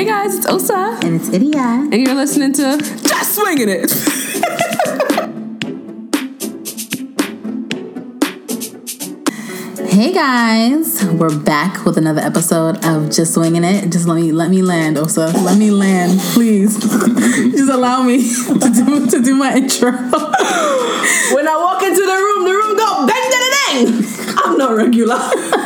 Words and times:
Hey 0.00 0.06
guys, 0.06 0.34
it's 0.34 0.46
Osa, 0.46 0.98
And 1.02 1.20
it's 1.20 1.28
Idia. 1.28 1.92
and 1.92 1.92
you're 1.92 2.14
listening 2.14 2.54
to 2.54 2.78
Just 3.06 3.34
Swinging 3.34 3.68
It. 3.68 3.90
Hey 9.90 10.14
guys, 10.14 11.04
we're 11.04 11.38
back 11.38 11.84
with 11.84 11.98
another 11.98 12.22
episode 12.22 12.82
of 12.82 13.10
Just 13.10 13.34
Swinging 13.34 13.62
It. 13.62 13.92
Just 13.92 14.08
let 14.08 14.14
me 14.14 14.32
let 14.32 14.48
me 14.48 14.62
land, 14.62 14.96
Osa. 14.96 15.26
Let 15.36 15.58
me 15.58 15.70
land, 15.70 16.18
please. 16.32 16.78
Just 16.80 17.70
allow 17.70 18.02
me 18.02 18.22
to 18.22 18.72
do 18.72 19.06
to 19.06 19.20
do 19.22 19.34
my 19.34 19.54
intro. 19.54 19.90
when 19.92 21.46
I 21.46 21.56
walk 21.60 21.82
into 21.82 22.00
the 22.00 22.16
room, 22.24 22.44
the 22.46 22.52
room 22.52 22.76
go 22.78 23.06
bang 23.06 23.30
da 23.30 23.38
da 23.38 23.50
dang. 23.68 24.04
I'm 24.38 24.56
not 24.56 24.74
regular. 24.76 25.18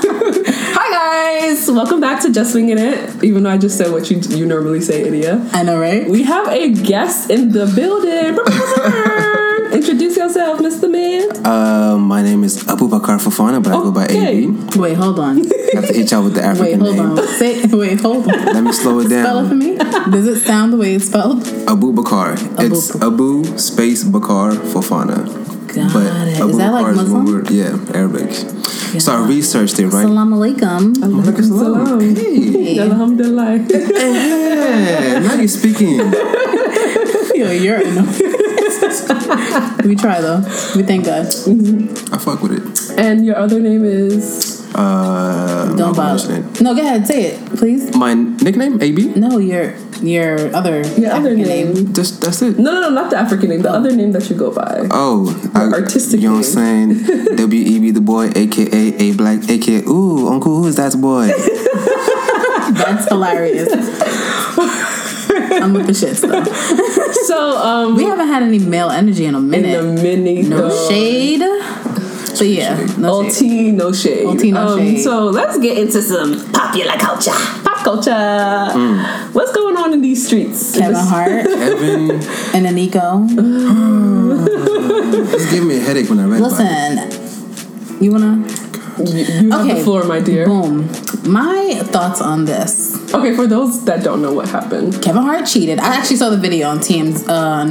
Hi 1.24 1.40
guys, 1.40 1.70
welcome 1.70 2.00
back 2.02 2.20
to 2.20 2.30
Just 2.30 2.52
Swinging 2.52 2.76
It. 2.76 3.24
Even 3.24 3.44
though 3.44 3.50
I 3.50 3.56
just 3.56 3.78
said 3.78 3.90
what 3.90 4.10
you 4.10 4.18
you 4.36 4.44
normally 4.44 4.82
say, 4.82 5.04
Idia. 5.04 5.48
I 5.54 5.62
know, 5.62 5.80
right? 5.80 6.06
We 6.06 6.22
have 6.24 6.46
a 6.48 6.68
guest 6.70 7.30
in 7.30 7.50
the 7.50 7.64
building. 7.74 8.36
Introduce 9.72 10.18
yourself, 10.18 10.60
Mr. 10.60 10.90
Man. 10.90 11.46
Uh, 11.46 11.96
my 11.96 12.20
name 12.22 12.44
is 12.44 12.62
Abubakar 12.64 13.18
Fafana, 13.18 13.62
but 13.62 13.72
I 13.72 13.76
go 13.76 13.90
by 13.90 14.04
Okay. 14.04 14.44
AB. 14.44 14.78
Wait, 14.78 14.98
hold 14.98 15.18
on. 15.18 15.38
I 15.40 15.76
have 15.76 15.86
to 15.86 15.94
hit 15.94 16.10
y'all 16.10 16.22
with 16.24 16.34
the 16.34 16.40
Wait, 16.42 16.46
African 16.46 16.80
hold 16.80 16.96
name. 16.96 17.18
on. 17.18 17.26
Say 17.26 17.64
wait, 17.68 18.00
hold 18.02 18.28
on. 18.30 18.44
Let 18.44 18.62
me 18.62 18.72
slow 18.72 18.98
it 19.00 19.08
down. 19.08 19.24
Spell 19.24 19.46
it 19.46 19.48
for 19.48 19.54
me. 19.54 19.76
Does 20.12 20.26
it 20.26 20.40
sound 20.40 20.74
the 20.74 20.76
way 20.76 20.94
it's 20.94 21.06
spelled? 21.06 21.42
Abubakar. 21.72 22.34
It's 22.60 22.94
Abu- 22.96 23.06
Abu 23.42 23.58
space 23.58 24.04
Bakar 24.04 24.52
Fafana. 24.52 25.24
Got 25.74 26.28
it. 26.28 26.40
Is 26.40 26.56
that 26.58 26.72
like 26.72 26.86
Abubakar 26.86 26.90
is 26.92 26.96
one 27.10 27.24
Muslim? 27.24 27.24
word- 27.26 27.50
Yeah, 27.50 27.78
Arabic. 27.94 28.30
So 29.00 29.12
I 29.12 29.26
researched 29.26 29.78
it, 29.80 29.88
right? 29.88 30.06
Salam 30.06 30.30
alaikum. 30.32 30.94
Alaikum 31.02 31.50
oh, 31.50 31.58
salam. 31.58 32.14
Hey. 32.14 32.78
Alhamdulillah. 32.78 33.58
Yeah, 33.74 35.18
now 35.20 35.34
you're 35.34 35.48
speaking. 35.48 35.98
Yo, 37.34 37.50
you're 37.50 37.80
annoying. 37.80 38.06
we 39.84 39.96
try 39.96 40.20
though. 40.20 40.38
We 40.76 40.82
thank 40.84 41.06
God. 41.06 41.26
I 41.26 42.18
fuck 42.18 42.42
with 42.42 42.52
it. 42.54 42.98
and 42.98 43.24
your 43.26 43.36
other 43.36 43.58
name 43.60 43.84
is 43.84 44.53
Uh, 44.74 45.68
Don't 45.68 45.78
not 45.78 45.96
bother. 45.96 46.28
mentioning. 46.28 46.64
No, 46.64 46.74
go 46.74 46.80
ahead. 46.82 47.06
Say 47.06 47.26
it, 47.32 47.46
please. 47.56 47.94
My 47.94 48.14
nickname, 48.14 48.82
AB. 48.82 49.14
No, 49.14 49.38
your 49.38 49.74
your 50.02 50.54
other 50.54 50.82
your 50.98 51.12
other 51.12 51.30
African 51.30 51.42
name. 51.42 51.92
Just 51.94 52.20
that's 52.20 52.42
it. 52.42 52.58
No, 52.58 52.72
no, 52.74 52.80
no, 52.82 52.90
not 52.90 53.10
the 53.10 53.16
African 53.16 53.50
name. 53.50 53.62
The 53.62 53.70
other 53.70 53.92
name 53.94 54.12
that 54.12 54.28
you 54.28 54.36
go 54.36 54.50
by. 54.52 54.86
Oh, 54.90 55.30
I, 55.54 55.70
artistic 55.80 56.20
You 56.20 56.28
know 56.30 56.36
what 56.42 56.46
I'm 56.58 56.98
saying? 56.98 57.36
W.E.B. 57.36 57.90
the 57.92 58.00
boy, 58.00 58.30
aka 58.34 58.80
A 58.98 59.12
Black, 59.14 59.48
aka 59.48 59.82
Ooh, 59.86 60.28
Uncle 60.28 60.56
Who 60.62 60.66
is 60.66 60.76
that 60.76 60.94
boy? 61.00 61.28
That's 62.74 63.06
hilarious. 63.08 63.68
I'm 65.62 65.72
with 65.72 65.86
the 65.86 65.94
shit 65.94 66.16
stuff. 66.16 66.46
So, 67.26 67.56
um, 67.58 67.94
We 67.96 68.04
haven't 68.04 68.28
had 68.28 68.42
any 68.42 68.58
male 68.58 68.90
energy 68.90 69.24
in 69.24 69.34
a 69.34 69.40
minute. 69.40 69.78
in 69.78 69.94
minute. 69.94 70.00
the 70.02 70.16
mini 70.16 70.42
no 70.42 70.68
dog. 70.68 70.88
shade. 70.90 71.40
But 72.38 72.48
yeah, 72.48 72.86
no 72.98 73.08
All 73.08 73.22
shade. 73.24 73.32
tea, 73.34 73.70
no 73.72 73.92
shade. 73.92 74.26
All 74.26 74.36
tea, 74.36 74.52
no 74.52 74.66
um, 74.68 74.78
shade. 74.78 75.00
So 75.02 75.26
let's 75.26 75.58
get 75.58 75.78
into 75.78 76.00
some 76.02 76.34
popular 76.52 76.96
culture. 76.98 77.30
Pop 77.64 77.84
culture. 77.84 78.72
What's 79.32 79.52
going 79.52 79.76
on 79.76 79.92
in 79.92 80.00
these 80.02 80.26
streets? 80.26 80.72
Kevin 80.76 80.94
Hart 80.96 81.46
Kevin, 81.46 82.10
and 82.54 82.66
Eniko. 82.66 83.26
it's 85.34 85.50
giving 85.50 85.68
me 85.68 85.76
a 85.76 85.80
headache 85.80 86.08
when 86.10 86.20
I 86.20 86.24
read 86.26 86.40
about. 86.40 86.52
Listen, 86.52 88.02
you 88.02 88.10
wanna 88.12 88.44
You, 88.98 89.24
you 89.44 89.50
have 89.50 89.66
the 89.68 89.76
floor, 89.82 90.04
my 90.04 90.20
dear. 90.20 90.46
boom. 90.46 90.88
My 91.26 91.80
thoughts 91.84 92.20
on 92.20 92.44
this. 92.44 92.96
Okay, 93.14 93.34
for 93.34 93.46
those 93.46 93.84
that 93.86 94.02
don't 94.04 94.20
know 94.22 94.32
what 94.32 94.48
happened. 94.48 95.00
Kevin 95.02 95.22
Hart 95.22 95.46
cheated. 95.46 95.78
I 95.78 95.96
actually 95.96 96.16
saw 96.16 96.28
the 96.30 96.36
video 96.36 96.68
on 96.68 96.78
TMZ 96.78 97.24
uh, 97.28 97.64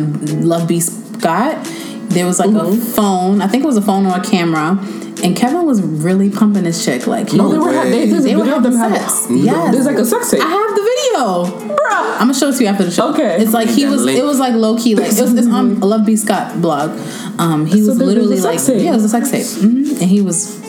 LoveBScott. 0.44 1.93
There 2.14 2.26
was 2.26 2.40
like 2.40 2.50
Mm-hmm. 2.50 2.82
a 2.82 2.86
phone. 2.96 3.42
I 3.42 3.48
think 3.48 3.64
it 3.64 3.68
was 3.68 3.78
a 3.78 3.82
phone 3.82 4.06
or 4.06 4.18
a 4.18 4.24
camera. 4.24 4.78
And 5.24 5.36
Kevin 5.38 5.66
was 5.66 5.82
really 5.82 6.30
pumping 6.30 6.66
his 6.66 6.84
chick. 6.84 7.08
Like, 7.08 7.30
he 7.30 7.38
No, 7.38 7.44
was- 7.46 7.54
they 7.54 7.60
were. 7.60 7.74
Ha- 7.74 7.84
they, 7.84 8.10
there's 8.10 8.24
they 8.24 8.36
were 8.36 8.44
video 8.44 8.58
of 8.58 8.64
having 8.64 8.80
them 8.80 8.92
having. 8.92 9.00
sex. 9.10 9.28
Yes. 9.30 9.74
There's 9.74 9.86
like 9.86 9.96
a 9.98 10.06
sex 10.06 10.32
tape. 10.32 10.42
I 10.42 10.48
have 10.48 10.76
the 10.76 10.82
video. 10.82 11.76
Bruh. 11.76 12.14
I'm 12.14 12.20
gonna 12.28 12.34
show 12.34 12.50
it 12.50 12.56
to 12.58 12.64
you 12.64 12.70
after 12.70 12.84
the 12.84 12.92
show. 12.92 13.12
Okay. 13.14 13.38
It's 13.42 13.54
like 13.54 13.70
he 13.70 13.86
was. 13.86 14.04
link. 14.04 14.20
It 14.20 14.24
was 14.26 14.40
like 14.40 14.54
low 14.54 14.78
key. 14.78 14.96
Like 14.96 15.12
it 15.14 15.22
was, 15.22 15.34
it's 15.34 15.48
on 15.48 15.78
LoveBScott 15.78 16.62
blog. 16.62 16.92
Um, 17.40 17.66
he 17.66 17.82
So 17.82 17.90
was 17.90 17.98
there- 17.98 18.08
there's 18.08 18.18
literally 18.28 18.42
like, 18.42 18.64
tape. 18.66 18.84
yeah, 18.84 18.92
it 18.92 18.96
was 18.96 19.06
a 19.06 19.10
sex 19.10 19.32
tape, 19.32 19.46
hmm 19.62 19.90
and 20.02 20.10
he 20.10 20.22
was. 20.22 20.60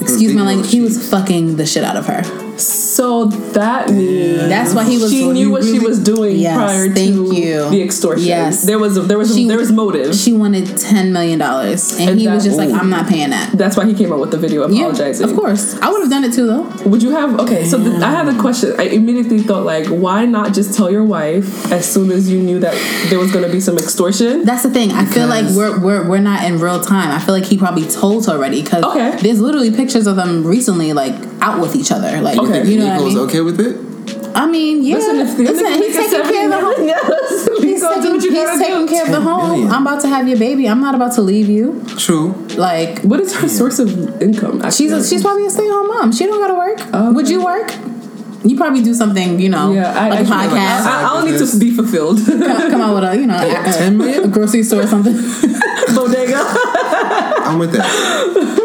Excuse 0.00 0.32
my 0.32 0.40
big 0.40 0.46
language. 0.46 0.70
He 0.70 0.80
was 0.80 1.08
fucking 1.10 1.56
the 1.56 1.66
shit 1.66 1.84
out 1.84 1.96
of 1.96 2.06
her. 2.06 2.22
So 2.60 3.26
that 3.26 3.90
means 3.90 4.48
That's 4.48 4.74
why 4.74 4.84
he 4.84 4.98
was. 4.98 5.10
she 5.10 5.28
knew 5.30 5.50
what 5.50 5.64
she 5.64 5.78
was 5.78 5.98
doing 5.98 6.36
Yes, 6.36 6.56
prior 6.56 6.92
to 6.92 7.00
you. 7.00 7.68
the 7.70 7.82
extortion. 7.82 8.26
Yes. 8.26 8.64
there 8.66 8.78
was 8.78 8.96
a, 8.96 9.02
there 9.02 9.18
was 9.18 9.30
a, 9.30 9.34
She- 9.34 9.46
there 9.48 9.58
was 9.58 9.70
motive. 9.72 10.14
She 10.14 10.32
wanted 10.32 10.76
ten 10.76 11.12
million 11.12 11.38
dollars, 11.38 11.92
and, 11.98 12.10
And 12.10 12.20
he 12.20 12.28
was 12.28 12.42
that- 12.44 12.48
just 12.50 12.58
like, 12.58 12.70
"I'm 12.70 12.90
not 12.90 13.06
paying 13.08 13.30
that." 13.30 13.52
That's 13.52 13.76
why 13.76 13.86
he 13.86 13.94
came 13.94 14.12
out 14.12 14.20
with 14.20 14.30
the 14.30 14.38
video 14.38 14.66
Yeah, 14.68 14.88
of 14.88 15.34
course. 15.36 15.76
I 15.80 15.90
would 15.90 16.00
have 16.02 16.10
done 16.10 16.24
it 16.24 16.32
too, 16.32 16.46
though. 16.46 16.62
Would 16.86 17.02
you 17.02 17.10
have 17.10 17.38
okay? 17.40 17.64
So 17.64 17.78
the, 17.78 18.04
I 18.04 18.10
had 18.10 18.28
a 18.28 18.38
question. 18.38 18.74
I 18.78 18.84
immediately 18.84 19.40
thought 19.40 19.64
like, 19.64 19.86
why 19.86 20.24
not 20.26 20.52
just 20.54 20.76
tell 20.76 20.90
your 20.90 21.04
wife 21.04 21.70
as 21.72 21.90
soon 21.90 22.10
as 22.10 22.30
you 22.30 22.40
knew 22.40 22.58
that 22.60 22.74
there 23.10 23.18
was 23.18 23.30
going 23.32 23.44
to 23.44 23.52
be 23.52 23.60
some 23.60 23.76
extortion? 23.78 24.44
That's 24.44 24.62
the 24.62 24.70
thing. 24.70 24.90
I 24.92 25.04
feel 25.04 25.26
like 25.28 25.46
we're, 25.54 25.78
we're 25.80 26.08
we're 26.08 26.20
not 26.20 26.44
in 26.44 26.58
real 26.58 26.80
time. 26.80 27.10
I 27.10 27.18
feel 27.20 27.34
like 27.34 27.44
he 27.44 27.56
probably 27.56 27.86
told 27.86 28.26
her 28.26 28.32
already 28.32 28.62
because 28.62 28.84
Okay. 28.84 29.16
there's 29.22 29.40
literally 29.40 29.70
pictures 29.70 30.06
of 30.06 30.16
them 30.16 30.44
recently, 30.46 30.92
like 30.92 31.14
out 31.40 31.60
with 31.60 31.74
each 31.76 31.90
other. 31.92 32.20
Like, 32.20 32.38
Okay. 32.38 32.66
you 32.70 32.78
know 32.78 32.86
what 32.86 33.00
I 33.02 33.04
mean? 33.04 33.18
okay 33.18 33.40
with 33.40 33.60
it? 33.60 33.76
I 34.34 34.46
mean, 34.46 34.84
yeah. 34.84 34.96
Listen, 34.96 35.16
Listen, 35.18 35.46
if 35.46 35.56
the 35.56 35.62
nigga 35.64 35.76
he's 35.76 36.10
taking 36.10 36.30
care 36.30 36.44
of 36.44 36.50
the 36.50 36.60
home. 36.60 36.86
Yes, 36.86 37.48
He's 37.60 37.82
taking, 37.82 38.20
he's 38.20 38.58
taking 38.60 38.88
care 38.88 39.04
of 39.06 39.10
the 39.10 39.20
home. 39.20 39.50
million. 39.50 39.70
I'm 39.70 39.82
about 39.86 40.00
to 40.02 40.08
have 40.08 40.28
your 40.28 40.38
baby. 40.38 40.68
I'm 40.68 40.80
not 40.80 40.94
about 40.94 41.14
to 41.14 41.22
leave 41.22 41.48
you. 41.48 41.82
True. 41.96 42.32
Like, 42.56 43.00
What 43.02 43.20
is 43.20 43.34
her 43.36 43.48
source 43.48 43.78
of 43.78 44.22
income? 44.22 44.62
she's 44.70 44.92
a, 44.92 45.04
she's 45.04 45.22
probably 45.22 45.46
a 45.46 45.50
stay 45.50 45.64
at 45.66 45.70
home 45.72 45.88
mom. 45.88 46.12
She 46.12 46.24
don't 46.26 46.40
gotta 46.40 46.54
work. 46.54 46.78
Oh, 46.92 47.12
Would 47.14 47.28
you 47.28 47.44
work? 47.44 47.72
You 48.44 48.56
probably 48.56 48.82
do 48.82 48.94
something, 48.94 49.40
you 49.40 49.48
know, 49.48 49.72
yeah. 49.72 49.92
I, 49.98 50.08
like 50.10 50.20
a 50.20 50.32
I, 50.32 50.46
podcast. 50.46 50.86
I, 50.86 51.04
I, 51.04 51.20
don't 51.22 51.30
need 51.32 51.38
to 51.44 51.58
be 51.58 51.70
fulfilled. 51.74 52.18
come, 52.24 52.70
come 52.70 52.80
out 52.80 52.94
with 52.94 53.04
a, 53.04 53.16
you 53.18 53.26
know, 53.26 53.34
a, 53.36 53.72
10 53.72 53.98
million? 53.98 54.24
a 54.24 54.28
grocery 54.28 54.62
store 54.62 54.82
or 54.82 54.86
something. 54.86 55.12
Bodega. 55.94 56.38
I'm 57.48 57.58
with 57.58 57.72
that. 57.72 57.84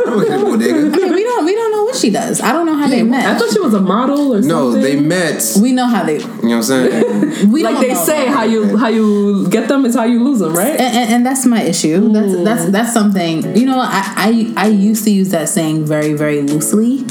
I'm 0.08 0.18
with 0.18 0.28
that 0.28 0.42
bodega. 0.42 0.76
I 0.76 0.84
mean, 0.84 1.14
we 1.14 1.24
don't 1.24 1.46
we 1.46 1.56
don't 1.56 1.72
know 1.72 1.84
what 1.86 1.93
she 2.04 2.12
does. 2.12 2.42
I 2.42 2.52
don't 2.52 2.66
know 2.66 2.76
how 2.76 2.88
they 2.88 3.02
met. 3.04 3.26
I 3.26 3.38
thought 3.38 3.50
she 3.52 3.60
was 3.60 3.74
a 3.74 3.82
model 3.82 4.34
or 4.36 4.42
No, 4.42 4.72
something. 4.74 4.82
No, 4.82 4.88
they 4.88 5.00
met. 5.00 5.42
we 5.62 5.72
know 5.72 5.86
how 5.88 6.04
they. 6.04 6.18
You 6.20 6.28
know 6.28 6.34
what 6.42 6.52
I'm 6.56 6.64
saying? 6.64 7.50
We 7.54 7.64
like 7.64 7.80
they 7.86 7.96
say, 7.96 8.28
how 8.28 8.44
you 8.44 8.78
how 8.78 8.88
you 8.90 9.48
get 9.50 9.68
them 9.68 9.86
is 9.86 9.96
how 9.96 10.04
you 10.04 10.24
lose 10.24 10.40
them, 10.40 10.54
right? 10.54 10.80
and, 10.80 10.96
and, 11.00 11.14
and 11.14 11.26
that's 11.26 11.46
my 11.46 11.62
issue. 11.62 12.12
That's 12.14 12.36
that's 12.44 12.66
that's 12.72 12.94
something. 12.94 13.56
You 13.58 13.66
know, 13.66 13.80
I, 13.80 14.54
I 14.56 14.66
I 14.66 14.68
used 14.68 15.04
to 15.06 15.12
use 15.12 15.30
that 15.32 15.50
saying 15.50 15.86
very 15.86 16.14
very 16.14 16.42
loosely 16.42 17.06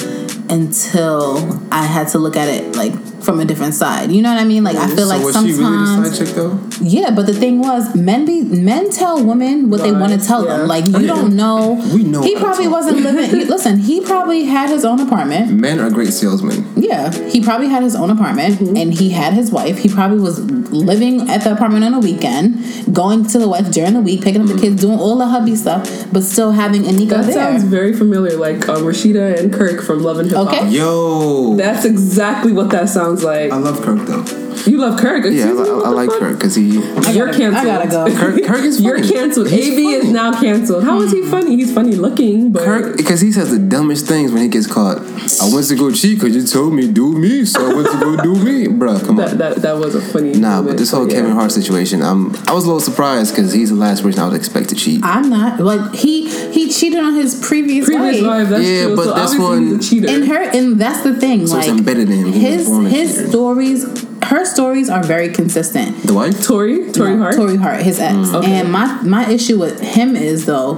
until 0.48 1.38
I 1.72 1.84
had 1.84 2.08
to 2.08 2.18
look 2.18 2.36
at 2.36 2.48
it 2.48 2.76
like 2.76 2.92
from 3.22 3.40
a 3.40 3.44
different 3.44 3.74
side. 3.74 4.10
You 4.12 4.22
know 4.22 4.32
what 4.32 4.40
I 4.40 4.44
mean? 4.44 4.64
Like 4.64 4.76
I 4.76 4.86
feel 4.88 4.98
so 4.98 5.06
like 5.06 5.22
was 5.24 5.34
she 5.36 5.40
really 5.42 5.52
the 5.52 5.86
sometimes 5.86 6.18
side 6.18 6.26
chick 6.26 6.34
though? 6.34 6.58
yeah, 6.80 7.10
but 7.10 7.26
the 7.26 7.34
thing 7.34 7.60
was, 7.60 7.94
men 7.94 8.24
be 8.24 8.42
men 8.42 8.90
tell 8.90 9.24
women 9.24 9.70
what 9.70 9.80
they 9.82 9.92
want 9.92 10.12
to 10.12 10.18
tell 10.26 10.44
yeah. 10.44 10.58
them. 10.58 10.68
Like 10.68 10.86
you 10.86 11.06
don't 11.06 11.36
know. 11.36 11.80
We 11.94 12.02
know 12.04 12.22
He 12.22 12.36
probably 12.36 12.68
wasn't 12.68 12.98
living. 13.00 13.30
he- 13.30 13.44
listen, 13.56 13.78
he 13.78 14.00
probably 14.00 14.44
had 14.44 14.68
his 14.70 14.84
own 14.84 15.00
apartment. 15.00 15.52
Men 15.52 15.78
are 15.80 15.90
great 15.90 16.12
salesmen. 16.12 16.66
Yeah, 16.76 17.12
he 17.28 17.40
probably 17.42 17.68
had 17.68 17.82
his 17.82 17.94
own 17.94 18.10
apartment 18.10 18.32
Mm-hmm. 18.52 18.76
and 18.76 18.92
he 18.94 19.10
had 19.10 19.32
his 19.34 19.50
wife. 19.50 19.78
He 19.78 19.88
probably 19.88 20.18
was 20.20 20.40
living 20.72 21.28
at 21.30 21.42
the 21.44 21.52
apartment 21.52 21.84
on 21.84 21.92
the 21.92 21.98
weekend, 21.98 22.94
going 22.94 23.26
to 23.26 23.38
the 23.38 23.48
wife 23.48 23.70
during 23.70 23.94
the 23.94 24.00
week, 24.00 24.22
picking 24.22 24.40
up 24.40 24.48
the 24.48 24.58
kids, 24.60 24.80
doing 24.80 24.98
all 24.98 25.16
the 25.18 25.26
hubby 25.26 25.54
stuff, 25.54 26.06
but 26.12 26.22
still 26.22 26.50
having 26.52 26.82
Eniko 26.82 27.10
That 27.10 27.26
there. 27.26 27.34
sounds 27.34 27.64
very 27.64 27.92
familiar, 27.92 28.36
like 28.36 28.68
um, 28.68 28.82
Rasheeda 28.84 29.38
and 29.38 29.52
Kirk 29.52 29.82
from 29.82 30.02
Love 30.02 30.18
and 30.18 30.28
Hip 30.28 30.36
Hop. 30.38 30.48
Okay. 30.48 30.68
Yo, 30.70 31.54
That's 31.56 31.84
exactly 31.84 32.52
what 32.52 32.70
that 32.70 32.88
sounds 32.88 33.11
like. 33.20 33.52
I 33.52 33.56
love 33.56 33.82
Kirk 33.82 34.06
though. 34.06 34.41
You 34.66 34.78
love 34.78 34.98
Kirk. 35.00 35.24
Yeah, 35.26 35.46
I, 35.46 35.48
I, 35.48 35.50
I 35.50 35.88
like 35.88 36.10
fuck? 36.10 36.18
Kirk 36.20 36.36
because 36.38 36.54
he. 36.54 36.68
You're 36.74 37.26
gotta- 37.26 37.38
canceled. 37.38 37.54
I 37.54 37.64
gotta 37.64 37.88
go. 37.88 38.16
Kirk, 38.16 38.44
Kirk 38.44 38.60
is 38.64 38.76
funny. 38.82 38.86
You're 38.88 39.02
canceled. 39.08 39.48
He's 39.50 39.68
AB 39.70 39.86
is 39.92 40.10
now 40.12 40.38
canceled. 40.40 40.84
How 40.84 41.00
is 41.00 41.10
he 41.12 41.22
funny? 41.22 41.56
He's 41.56 41.72
funny 41.74 41.96
looking, 41.96 42.52
but 42.52 42.62
Kirk, 42.64 42.96
because 42.96 43.20
he 43.20 43.32
says 43.32 43.50
the 43.50 43.58
dumbest 43.58 44.06
things 44.06 44.32
when 44.32 44.42
he 44.42 44.48
gets 44.48 44.66
caught. 44.66 44.98
I 45.40 45.52
went 45.52 45.66
to 45.68 45.76
go 45.76 45.90
cheat 45.90 46.20
because 46.20 46.34
you 46.36 46.46
told 46.46 46.74
me 46.74 46.90
do 46.92 47.12
me, 47.16 47.44
so 47.44 47.70
I 47.70 47.74
went 47.74 47.88
to 47.90 47.98
go 47.98 48.16
do 48.22 48.34
me, 48.36 48.66
bruh. 48.66 49.00
Come 49.04 49.18
on. 49.20 49.26
that, 49.26 49.38
that 49.38 49.56
that 49.62 49.76
was 49.78 49.94
a 49.94 50.00
funny. 50.00 50.32
Nah, 50.34 50.56
moment, 50.56 50.68
but 50.68 50.78
this 50.78 50.90
whole 50.92 51.08
yeah. 51.08 51.14
Kevin 51.16 51.32
Hart 51.32 51.50
situation, 51.52 52.02
um, 52.02 52.34
I 52.46 52.52
was 52.52 52.64
a 52.64 52.66
little 52.68 52.80
surprised 52.80 53.34
because 53.34 53.52
he's 53.52 53.70
the 53.70 53.76
last 53.76 54.02
person 54.02 54.20
I 54.20 54.28
would 54.28 54.36
expect 54.36 54.68
to 54.70 54.74
cheat. 54.74 55.00
I'm 55.04 55.28
not 55.30 55.60
like 55.60 55.94
he 55.94 56.28
he 56.52 56.68
cheated 56.70 57.00
on 57.00 57.14
his 57.14 57.34
previous, 57.44 57.86
previous 57.86 58.22
wife. 58.22 58.26
wife. 58.42 58.48
That's 58.50 58.64
Yeah, 58.64 58.84
true. 58.86 58.96
but 58.96 59.04
so 59.04 59.14
this 59.14 59.38
one- 59.38 59.66
he's 59.68 59.86
a 59.86 59.90
cheater. 59.90 60.08
And 60.08 60.24
her 60.28 60.42
and 60.56 60.80
that's 60.80 61.02
the 61.02 61.18
thing. 61.18 61.46
So 61.46 61.56
like 61.56 61.68
it's 61.68 61.78
embedded 61.78 62.08
in 62.10 62.18
him. 62.26 62.32
He 62.32 62.40
his 62.40 62.66
his 62.68 63.14
cheater. 63.16 63.28
stories 63.28 64.11
her 64.32 64.46
stories 64.46 64.88
are 64.88 65.02
very 65.02 65.30
consistent. 65.30 66.02
The 66.04 66.14
wife? 66.14 66.34
Torrei, 66.36 66.90
Torrei 66.90 67.16
No, 67.16 67.22
Hart. 67.24 67.34
Torrei 67.34 67.58
Hart, 67.58 67.82
his 67.82 68.00
ex. 68.00 68.14
Mm. 68.14 68.34
Okay. 68.36 68.52
And 68.52 68.72
my 68.72 69.02
my 69.02 69.28
issue 69.28 69.58
with 69.58 69.80
him 69.80 70.16
is 70.16 70.46
though, 70.46 70.76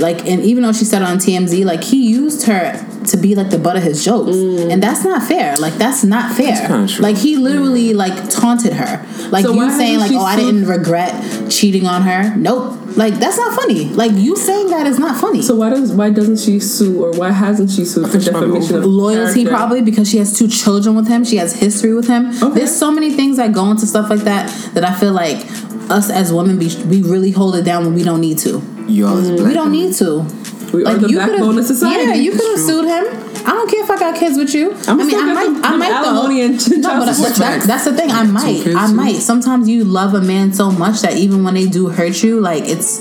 like, 0.00 0.26
and 0.26 0.42
even 0.42 0.62
though 0.62 0.72
she 0.72 0.84
said 0.84 1.02
on 1.02 1.18
TMZ, 1.18 1.64
like 1.64 1.82
he 1.84 2.08
used 2.08 2.46
her 2.46 2.72
to 3.06 3.16
be 3.16 3.34
like 3.34 3.50
the 3.50 3.58
butt 3.58 3.76
of 3.76 3.82
his 3.82 4.04
jokes, 4.04 4.36
Mm. 4.36 4.72
and 4.72 4.82
that's 4.82 5.04
not 5.04 5.22
fair. 5.22 5.56
Like 5.58 5.74
that's 5.74 6.04
not 6.04 6.34
fair. 6.36 6.56
kinda 6.66 6.86
true. 6.88 7.02
Like 7.02 7.16
he 7.16 7.36
literally 7.36 7.94
like 7.94 8.28
taunted 8.30 8.72
her. 8.74 9.04
Like 9.30 9.44
So 9.44 9.52
you 9.54 9.70
saying 9.70 9.98
like, 9.98 10.10
she 10.10 10.16
oh, 10.16 10.22
I 10.24 10.36
didn't 10.36 10.66
regret 10.66 11.50
cheating 11.50 11.86
on 11.86 12.02
her. 12.02 12.34
Nope. 12.36 12.76
Like 12.96 13.14
that's 13.14 13.36
not 13.38 13.54
funny. 13.54 13.84
Like 13.86 14.12
you 14.12 14.36
saying 14.36 14.68
that 14.70 14.86
is 14.86 14.98
not 14.98 15.20
funny. 15.20 15.42
So 15.42 15.54
why 15.54 15.70
does 15.70 15.92
why 15.92 16.10
doesn't 16.10 16.38
she 16.38 16.58
sue 16.60 17.04
or 17.04 17.12
why 17.12 17.30
hasn't 17.30 17.70
she 17.70 17.84
sued 17.84 18.06
for 18.06 18.10
think 18.12 18.24
she 18.24 18.30
probably 18.30 18.48
defamation 18.60 18.76
of 18.76 18.84
loyalty 18.84 19.44
character? 19.44 19.50
probably 19.56 19.82
because 19.82 20.08
she 20.10 20.18
has 20.18 20.36
two 20.38 20.48
children 20.48 20.94
with 20.96 21.06
him 21.08 21.22
she 21.24 21.36
has 21.36 21.54
history 21.54 21.94
with 21.94 22.08
him 22.08 22.30
Okay. 22.42 22.54
there's 22.58 22.74
so 22.76 22.90
many 22.90 23.10
things 23.12 23.36
that 23.36 23.52
go 23.52 23.70
into 23.70 23.86
stuff 23.86 24.10
like 24.10 24.20
that 24.20 24.48
that 24.74 24.84
i 24.84 24.92
feel 24.92 25.12
like 25.12 25.38
us 25.90 26.10
as 26.10 26.32
women 26.32 26.58
be, 26.58 26.68
we 26.86 27.02
really 27.02 27.30
hold 27.30 27.54
it 27.56 27.64
down 27.64 27.84
when 27.84 27.94
we 27.94 28.02
don't 28.02 28.20
need 28.20 28.38
to 28.38 28.58
You 28.90 29.06
all 29.06 29.18
is 29.18 29.28
black. 29.30 29.40
Mm, 29.40 29.48
we 29.48 29.54
don't 29.54 29.72
need 29.72 29.94
to. 29.94 30.76
We 30.76 30.84
are 30.84 30.98
the 30.98 31.08
you 31.08 31.18
backbone 31.18 31.58
of 31.58 31.64
society. 31.64 32.04
yeah 32.04 32.14
you 32.14 32.32
could 32.32 32.50
have 32.50 32.60
sued 32.60 32.86
him. 32.86 33.04
I 33.46 33.52
don't 33.52 33.70
care 33.70 33.82
if 33.82 33.90
i 33.90 33.98
got 33.98 34.18
kids 34.18 34.36
with 34.36 34.54
you. 34.54 34.72
I'm 34.86 35.00
i 35.00 35.04
mean 35.04 35.16
i 35.16 35.32
might 35.32 35.64
i 35.64 35.76
might 35.76 35.90
alimony 35.90 36.40
though 36.40 36.46
and 36.46 36.82
no, 36.82 36.98
but 36.98 37.06
that, 37.06 37.14
support. 37.14 37.36
that, 37.36 37.62
that's 37.66 37.84
the 37.86 37.94
thing. 37.94 38.10
I 38.10 38.22
might 38.24 38.66
i 38.66 38.92
might. 38.92 39.16
sometimes 39.16 39.68
you 39.68 39.84
love 39.84 40.14
a 40.14 40.20
man 40.20 40.52
so 40.52 40.70
much 40.70 41.00
that 41.00 41.16
even 41.16 41.42
when 41.42 41.54
they 41.54 41.66
do 41.66 41.88
hurt 41.88 42.22
you 42.22 42.40
like 42.40 42.64
it's 42.66 43.00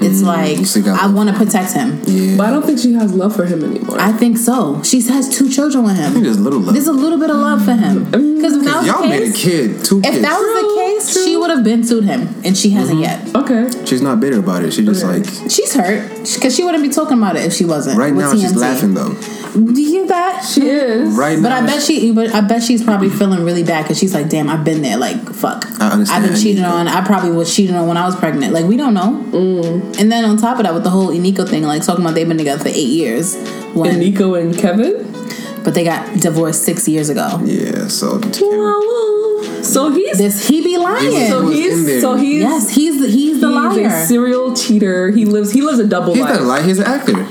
it's 0.00 0.22
like 0.22 0.58
i 0.86 1.06
want 1.06 1.28
to 1.28 1.34
protect 1.36 1.72
him 1.72 2.00
Yeah. 2.06 2.36
But 2.36 2.46
I 2.46 2.50
don't 2.50 2.64
think 2.64 2.78
she 2.78 2.92
has 2.94 3.12
love 3.12 3.34
for 3.34 3.44
him 3.46 3.64
anymore. 3.64 3.96
i 4.00 4.12
think 4.12 4.36
so 4.38 4.82
she 4.82 5.00
has 5.02 5.28
two 5.28 5.48
children 5.50 5.84
with 5.84 5.98
I 5.98 6.04
think 6.04 6.16
him 6.16 6.22
there's 6.24 6.40
little 6.40 6.60
love. 6.60 6.74
there's 6.74 6.86
a 6.86 6.92
little 6.92 7.18
bit 7.18 7.30
of 7.30 7.36
love 7.36 7.64
for 7.64 7.72
him 7.72 8.04
because 8.04 8.56
if 8.56 8.64
that 8.64 8.76
was 8.78 8.86
Y'all 8.86 9.02
the 9.02 9.08
made 9.08 9.22
a 9.22 9.32
case, 9.32 9.42
kid, 9.42 9.84
two 9.84 9.98
if 9.98 10.04
kids. 10.04 10.22
that 10.22 10.36
was 10.38 10.48
the 10.62 10.74
case, 10.80 11.12
true. 11.12 11.24
she 11.24 11.36
would 11.36 11.50
have 11.50 11.64
been 11.64 11.82
sued 11.84 12.04
him, 12.04 12.28
and 12.44 12.56
she 12.56 12.70
hasn't 12.70 13.00
Mm-hmm. 13.00 13.32
yet. 13.34 13.36
okay. 13.36 13.84
She's 13.84 14.00
not 14.02 14.20
bitter 14.20 14.38
about 14.38 14.62
it. 14.64 14.72
She 14.72 14.84
just 14.84 15.04
Okay. 15.04 15.18
like 15.20 15.50
She's 15.50 15.74
hurt 15.74 16.08
because 16.34 16.54
she 16.54 16.62
wouldn't 16.64 16.82
be 16.82 16.88
talking 16.90 17.18
about 17.18 17.36
it 17.36 17.44
if 17.44 17.52
she 17.52 17.64
wasn't. 17.64 17.98
right 17.98 18.14
with 18.14 18.24
now 18.24 18.32
she's 18.32 18.54
laughing 18.56 18.94
though. 18.94 19.14
Do 19.54 19.80
you 19.80 19.88
hear 19.88 20.06
that? 20.06 20.44
She 20.44 20.68
is. 20.68 21.14
Right 21.16 21.40
But 21.42 21.48
now, 21.48 21.62
I 21.62 21.66
bet 21.66 21.82
she, 21.82 22.12
but 22.12 22.32
I 22.34 22.40
bet 22.42 22.62
she's 22.62 22.82
probably 22.84 23.08
feeling 23.10 23.44
really 23.44 23.64
bad 23.64 23.82
because 23.82 23.98
she's 23.98 24.14
like, 24.14 24.28
"Damn, 24.28 24.48
I've 24.48 24.62
been 24.64 24.82
there. 24.82 24.96
Like, 24.98 25.18
fuck, 25.32 25.64
I 25.80 25.90
understand. 25.92 26.24
I've 26.24 26.30
been 26.30 26.40
cheated 26.40 26.64
on. 26.64 26.86
I 26.86 27.04
probably 27.04 27.30
was 27.32 27.52
cheated 27.54 27.74
on 27.74 27.88
when 27.88 27.96
I 27.96 28.04
was 28.06 28.14
pregnant. 28.14 28.52
Like, 28.52 28.66
we 28.66 28.76
don't 28.76 28.94
know." 28.94 29.24
Mm. 29.32 29.87
And 29.98 30.12
then 30.12 30.24
on 30.24 30.36
top 30.36 30.58
of 30.58 30.64
that, 30.64 30.74
with 30.74 30.84
the 30.84 30.90
whole 30.90 31.08
Eniko 31.08 31.48
thing, 31.48 31.62
like 31.64 31.82
talking 31.84 32.04
about 32.04 32.14
they've 32.14 32.28
been 32.28 32.38
together 32.38 32.62
for 32.62 32.68
eight 32.68 32.88
years, 32.88 33.34
when 33.74 33.94
Eniko 34.00 34.40
and 34.40 34.56
Kevin. 34.56 35.04
but 35.64 35.74
they 35.74 35.84
got 35.84 36.20
divorced 36.20 36.62
six 36.64 36.86
years 36.88 37.08
ago. 37.08 37.40
Yeah. 37.44 37.88
So 37.88 38.20
So 39.62 39.90
he's 39.92 40.18
This 40.18 40.46
he 40.48 40.62
be 40.62 40.76
lying. 40.78 41.28
so 41.28 41.42
was 41.44 41.56
in 41.58 41.62
he's 41.62 42.00
so 42.00 42.14
he's 42.16 42.40
yes, 42.42 42.70
he's 42.70 43.00
the, 43.00 43.08
he's 43.08 43.40
the 43.40 43.48
he's 43.48 43.56
liar. 43.76 43.86
a 43.88 44.06
serial 44.06 44.54
cheater. 44.54 45.10
He 45.10 45.24
lives 45.24 45.52
he 45.52 45.62
lives 45.62 45.78
a 45.80 45.86
double 45.86 46.14
he's 46.14 46.22
life. 46.22 46.34
not 46.34 46.42
a 46.42 46.44
lie. 46.44 46.62
He's 46.62 46.78
an 46.78 46.86
actor. 46.86 47.24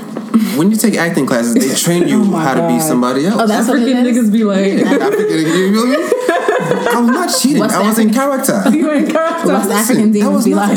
When 0.58 0.70
you 0.70 0.76
take 0.76 0.94
acting 0.96 1.26
classes, 1.26 1.54
they 1.54 1.74
train 1.84 2.06
you 2.06 2.20
Oh 2.20 2.24
my 2.24 2.42
how 2.44 2.54
to 2.54 2.68
be 2.68 2.80
somebody 2.80 3.24
else. 3.26 3.40
Oh, 3.42 3.46
that's 3.46 3.66
what 3.68 3.78
it 3.78 3.82
African 3.88 4.06
is? 4.06 4.28
niggas 4.28 4.32
be 4.32 4.44
like 4.44 4.58
African, 5.02 5.38
you 5.38 5.72
feel 5.72 5.86
me? 5.86 5.96
I 6.90 7.00
was 7.00 7.10
not 7.10 7.30
cheating. 7.40 7.58
What's 7.60 7.74
I 7.74 7.82
the 7.82 7.88
was 7.88 7.98
in 7.98 8.12
character. 8.12 8.62
you 8.70 8.90
ain't 8.92 9.10
character. 9.10 9.48
What's 9.52 9.68
the 9.68 9.74
African 9.74 10.12
that 10.12 10.18
demons 10.18 10.34
was 10.34 10.44
be 10.44 10.54
like? 10.54 10.76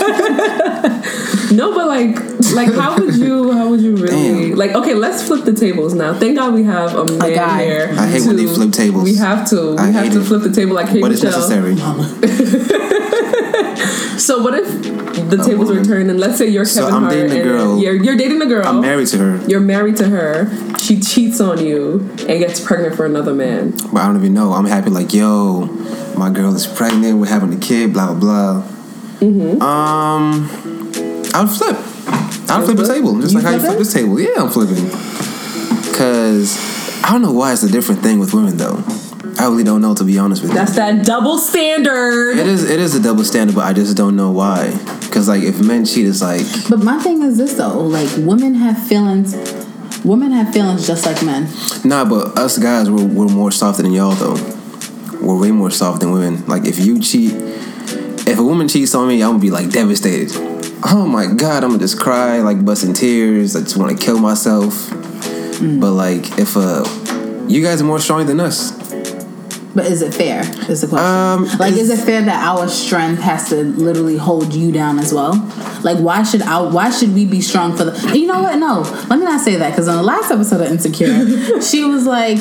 Movie. 0.00 1.06
No, 1.52 1.74
but 1.74 1.88
like, 1.88 2.16
like, 2.54 2.72
how 2.72 2.96
would 2.96 3.16
you, 3.16 3.50
how 3.50 3.68
would 3.70 3.80
you 3.80 3.96
really, 3.96 4.50
Damn. 4.50 4.56
like, 4.56 4.70
okay, 4.72 4.94
let's 4.94 5.26
flip 5.26 5.44
the 5.44 5.52
tables 5.52 5.94
now. 5.94 6.14
Thank 6.16 6.36
God 6.38 6.54
we 6.54 6.62
have 6.62 6.94
a 6.94 7.04
man 7.04 7.34
guy. 7.34 7.64
here. 7.64 7.92
I 7.98 8.06
hate 8.06 8.24
when 8.24 8.36
they 8.36 8.46
flip 8.46 8.70
tables. 8.70 9.02
We 9.02 9.16
have 9.16 9.48
to, 9.50 9.72
we 9.72 9.78
I 9.78 9.86
have 9.86 10.04
hate 10.04 10.12
to 10.12 10.20
it. 10.20 10.24
flip 10.26 10.42
the 10.42 10.52
table 10.52 10.74
like 10.74 10.86
Hey 10.88 11.00
But 11.00 11.10
it's 11.10 11.24
Michelle. 11.24 11.48
necessary. 11.48 11.74
So 14.20 14.42
what 14.42 14.54
if 14.54 14.66
the 15.30 15.38
tables 15.44 15.70
were 15.70 15.82
turned 15.82 16.10
and 16.10 16.20
let's 16.20 16.36
say 16.38 16.46
you're 16.46 16.64
So 16.66 16.82
Kevin 16.82 16.94
I'm 16.94 17.02
Hart 17.04 17.14
dating 17.14 17.32
a 17.32 17.34
and 17.36 17.42
girl. 17.44 17.78
You're, 17.80 17.94
you're 17.94 18.16
dating 18.16 18.42
a 18.42 18.46
girl. 18.46 18.66
I'm 18.66 18.80
married 18.82 19.08
to 19.08 19.18
her, 19.18 19.46
You're 19.48 19.60
married 19.60 19.96
to 19.96 20.08
her. 20.08 20.50
She 20.78 21.00
cheats 21.00 21.40
on 21.40 21.64
you 21.64 22.00
and 22.28 22.38
gets 22.38 22.60
pregnant 22.60 22.94
for 22.96 23.06
another 23.06 23.32
man. 23.34 23.70
but 23.92 23.96
I 23.96 24.06
don't 24.06 24.16
even 24.18 24.34
know. 24.34 24.52
I'm 24.52 24.66
happy. 24.66 24.90
Like, 24.90 25.12
yo, 25.14 25.64
my 26.16 26.30
girl 26.30 26.54
is 26.54 26.66
pregnant. 26.66 27.18
We're 27.18 27.26
having 27.26 27.52
a 27.54 27.58
kid. 27.58 27.92
Blah 27.94 28.12
blah 28.14 28.20
blah. 28.60 28.62
Mm-hmm. 29.20 29.60
Um, 29.62 30.50
I 31.34 31.40
would 31.42 31.50
flip. 31.50 31.76
I'll 32.50 32.64
flip 32.64 32.76
the 32.76 32.84
flip? 32.84 32.96
table, 32.96 33.20
just 33.20 33.32
You 33.34 33.40
like 33.40 33.46
how 33.46 33.52
you 33.54 33.60
flip 33.60 33.78
this 33.78 33.92
table. 33.92 34.18
Yeah, 34.18 34.30
I'm 34.38 34.50
flipping. 34.50 34.88
Cause 35.94 36.56
I 37.04 37.12
don't 37.12 37.22
know 37.22 37.32
why 37.32 37.52
it's 37.52 37.62
a 37.62 37.70
different 37.70 38.02
thing 38.02 38.18
with 38.18 38.32
women 38.32 38.56
though. 38.56 38.82
I 39.38 39.44
really 39.48 39.64
don't 39.64 39.80
know 39.80 39.94
to 39.94 40.04
be 40.04 40.18
honest 40.18 40.42
with 40.42 40.50
you. 40.52 40.56
That's 40.56 40.76
that 40.76 41.04
double 41.04 41.38
standard. 41.38 42.38
It 42.38 42.46
is 42.46 42.68
it 42.68 42.80
is 42.80 42.94
a 42.94 43.02
double 43.02 43.24
standard, 43.24 43.54
but 43.54 43.64
I 43.64 43.72
just 43.72 43.96
don't 43.96 44.16
know 44.16 44.30
why. 44.30 44.70
Cause 45.12 45.28
like 45.28 45.42
if 45.42 45.60
men 45.60 45.84
cheat, 45.84 46.06
it's 46.06 46.22
like 46.22 46.42
But 46.68 46.80
my 46.80 46.98
thing 46.98 47.22
is 47.22 47.36
this 47.36 47.54
though, 47.54 47.78
like 47.80 48.08
women 48.16 48.54
have 48.54 48.82
feelings. 48.86 49.34
Women 50.04 50.32
have 50.32 50.52
feelings 50.54 50.86
just 50.86 51.04
like 51.04 51.22
men. 51.22 51.48
nah. 51.84 52.04
But 52.06 52.38
us 52.38 52.56
guys, 52.58 52.90
we're, 52.90 53.04
we're 53.04 53.28
more 53.28 53.50
softer 53.52 53.82
than 53.82 53.92
y'all 53.92 54.12
though. 54.14 54.36
We're 55.20 55.38
way 55.38 55.50
more 55.50 55.70
soft 55.70 56.00
than 56.00 56.12
women. 56.12 56.46
Like 56.46 56.64
if 56.64 56.78
you 56.78 57.00
cheat, 57.00 57.32
if 58.30 58.38
a 58.38 58.42
woman 58.44 58.68
cheats 58.68 58.94
on 58.94 59.08
me, 59.08 59.22
I'm 59.22 59.30
gonna 59.32 59.38
be 59.40 59.50
like 59.50 59.70
devastated. 59.70 60.30
Oh 60.84 61.06
my 61.06 61.26
god, 61.26 61.64
I'm 61.64 61.70
gonna 61.70 61.80
just 61.80 61.98
cry, 61.98 62.38
like 62.38 62.64
busting 62.64 62.94
tears. 62.94 63.56
I 63.56 63.60
just 63.60 63.76
want 63.76 63.98
to 63.98 64.04
kill 64.04 64.18
myself. 64.18 64.88
But 65.60 65.92
like 65.92 66.38
if 66.38 66.56
uh, 66.56 66.84
you 67.48 67.62
guys 67.62 67.82
are 67.82 67.84
more 67.84 67.98
strong 67.98 68.26
than 68.26 68.40
us. 68.40 68.78
But 69.74 69.86
is 69.86 70.02
it 70.02 70.12
fair? 70.12 70.40
Is 70.68 70.80
the 70.80 70.88
question. 70.88 71.06
Um, 71.06 71.58
like, 71.58 71.74
is 71.74 71.90
it 71.90 71.98
fair 71.98 72.22
that 72.22 72.44
our 72.44 72.68
strength 72.68 73.22
has 73.22 73.50
to 73.50 73.62
literally 73.62 74.16
hold 74.16 74.52
you 74.52 74.72
down 74.72 74.98
as 74.98 75.12
well? 75.12 75.34
Like, 75.82 75.98
why 75.98 76.22
should 76.24 76.42
I? 76.42 76.60
why 76.62 76.90
should 76.90 77.14
we 77.14 77.24
be 77.24 77.40
strong 77.40 77.76
for 77.76 77.84
the? 77.84 78.18
You 78.18 78.26
know 78.26 78.42
what? 78.42 78.56
No, 78.58 78.80
let 79.08 79.18
me 79.18 79.24
not 79.24 79.40
say 79.40 79.56
that 79.56 79.70
because 79.70 79.88
on 79.88 79.96
the 79.96 80.02
last 80.02 80.30
episode 80.30 80.60
of 80.60 80.68
Insecure, 80.68 81.60
she 81.62 81.84
was 81.84 82.04
like, 82.04 82.38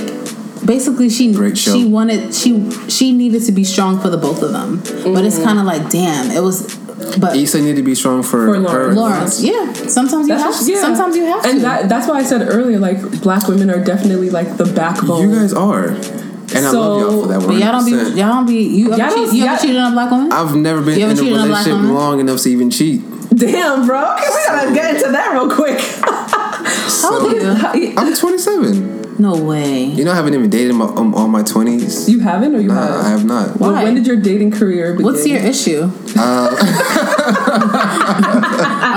basically 0.66 1.10
she 1.10 1.34
Great 1.34 1.58
show. 1.58 1.74
she 1.74 1.86
wanted 1.86 2.34
she 2.34 2.70
she 2.90 3.12
needed 3.12 3.44
to 3.44 3.52
be 3.52 3.64
strong 3.64 4.00
for 4.00 4.10
the 4.10 4.18
both 4.18 4.42
of 4.42 4.52
them. 4.52 4.78
But 5.14 5.26
it's 5.26 5.36
mm-hmm. 5.36 5.44
kind 5.44 5.60
of 5.60 5.66
like, 5.66 5.90
damn, 5.90 6.32
it 6.32 6.42
was. 6.42 6.76
But 7.18 7.38
Issa 7.38 7.62
need 7.62 7.78
to 7.78 7.82
be 7.82 7.96
strong 7.96 8.24
for, 8.24 8.46
For 8.46 8.70
her. 8.70 8.94
Lawrence. 8.94 8.96
Lawrence, 8.96 9.44
yeah, 9.44 9.74
sometimes 9.88 10.28
you 10.28 10.34
have. 10.34 10.44
That's 10.44 10.58
just- 10.58 10.70
yeah. 10.70 10.82
Sometimes 10.82 11.16
you 11.16 11.26
have 11.26 11.42
to. 11.44 11.50
And 11.50 11.62
that, 11.62 11.90
that's 11.90 12.08
why 12.08 12.20
I 12.20 12.24
said 12.24 12.42
earlier, 12.48 12.78
like, 12.78 13.22
black 13.22 13.48
women 13.48 13.70
are 13.70 13.84
definitely 13.84 14.30
like 14.30 14.58
the 14.58 14.66
backbone. 14.66 15.30
You 15.30 15.36
guys 15.36 15.54
are, 15.54 15.88
and 15.88 16.66
I 16.66 16.72
love 16.72 17.02
y'all 17.02 17.22
for 17.22 17.28
that. 17.30 17.48
but 17.48 17.58
y'all 17.58 17.72
don't 17.72 17.86
be 17.86 17.92
y'all 18.20 18.34
don't 18.34 18.46
be 18.46 18.64
you 18.64 18.88
ever, 18.92 19.02
Y'all 19.02 19.10
don't- 19.10 19.30
cheat, 19.30 19.40
you 19.40 19.46
ever 19.46 19.62
cheated 19.62 19.78
on 19.78 19.92
a 19.92 19.96
black 19.96 20.12
woman? 20.12 20.32
I've 20.32 20.56
never 20.56 20.82
been 20.82 21.00
in 21.00 21.10
a 21.10 21.16
cheated 21.16 21.34
on 21.34 21.46
a 21.46 21.48
black 21.48 21.66
relationship 21.66 21.94
long 21.94 22.20
enough 22.20 22.42
to 22.42 22.50
even 22.50 22.70
cheat. 22.70 23.02
Damn, 23.30 23.86
bro. 23.86 24.16
Okay, 24.16 24.26
we 24.30 24.44
gotta 24.48 24.74
get 24.74 24.96
into 24.96 25.12
that 25.12 25.32
real 25.32 25.50
quick. 25.50 25.80
How 26.70 27.20
old 27.20 27.34
are 27.34 27.78
you? 27.78 27.94
I'm 27.98 28.14
27. 28.16 28.98
No 29.20 29.36
way. 29.44 29.84
You 29.84 30.06
know, 30.06 30.14
I 30.14 30.16
haven't 30.16 30.34
even 30.34 30.50
dated 30.50 30.70
in 30.72 30.78
my, 30.78 30.86
um, 30.86 31.14
all 31.14 31.28
my 31.28 31.44
20s. 31.44 32.08
You 32.08 32.22
haven't, 32.22 32.56
or 32.56 32.62
you 32.62 32.70
Nah, 32.70 32.76
have? 32.76 33.06
I 33.06 33.10
have 33.10 33.26
not. 33.26 33.60
Well, 33.60 33.74
Why? 33.74 33.84
when 33.84 33.96
did 33.96 34.08
your 34.08 34.16
dating 34.16 34.52
career 34.52 34.94
begin? 34.94 35.06
What's 35.06 35.28
your 35.28 35.40
issue? 35.40 35.92
I 36.16 36.50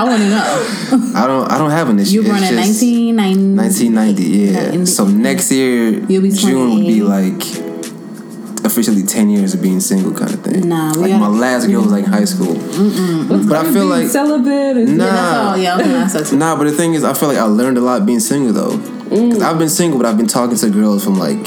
want 0.07 0.21
to 0.21 0.29
know. 0.29 1.19
I 1.19 1.27
don't. 1.27 1.51
I 1.51 1.57
don't 1.57 1.71
have 1.71 1.89
an 1.89 1.99
issue. 1.99 2.13
You 2.13 2.21
were 2.23 2.29
born 2.29 2.41
in 2.43 2.55
1990. 2.55 3.55
1990. 3.55 4.23
Yeah. 4.23 4.71
in- 4.71 4.85
so 4.85 5.05
next 5.07 5.51
year, 5.51 5.99
You'll 6.07 6.21
be 6.23 6.31
June 6.31 6.75
would 6.75 6.85
be 6.87 7.01
like 7.01 7.43
officially 8.73 9.03
10 9.03 9.29
years 9.29 9.53
of 9.53 9.61
being 9.61 9.79
single, 9.79 10.13
kind 10.13 10.33
of 10.33 10.41
thing. 10.41 10.67
Nah, 10.67 10.93
we 10.95 11.01
like 11.01 11.11
gotta- 11.11 11.19
my 11.19 11.27
last 11.39 11.67
girl 11.67 11.81
was 11.83 11.91
like 11.91 12.05
high 12.05 12.25
school. 12.25 12.55
But 12.55 13.55
I 13.65 13.71
feel 13.71 13.85
like 13.85 14.07
celibate. 14.07 14.77
Is, 14.77 14.89
Nah. 14.89 15.05
Yeah. 15.05 15.55
Yeah, 15.55 15.73
I 15.73 15.77
was 15.77 15.85
gonna 15.85 15.97
ask. 16.23 16.33
Nah, 16.33 16.55
but 16.57 16.63
the 16.65 16.71
thing 16.71 16.93
is, 16.95 17.03
I 17.03 17.13
feel 17.13 17.29
like 17.29 17.37
I 17.37 17.43
learned 17.43 17.77
a 17.77 17.81
lot 17.81 18.05
being 18.05 18.19
single 18.19 18.51
though. 18.53 18.77
Mm. 18.77 19.31
Cause 19.33 19.41
I've 19.43 19.59
been 19.59 19.69
single, 19.69 19.99
but 19.99 20.07
I've 20.07 20.17
been 20.17 20.27
talking 20.27 20.57
to 20.57 20.69
girls 20.71 21.03
from 21.03 21.15
like 21.19 21.45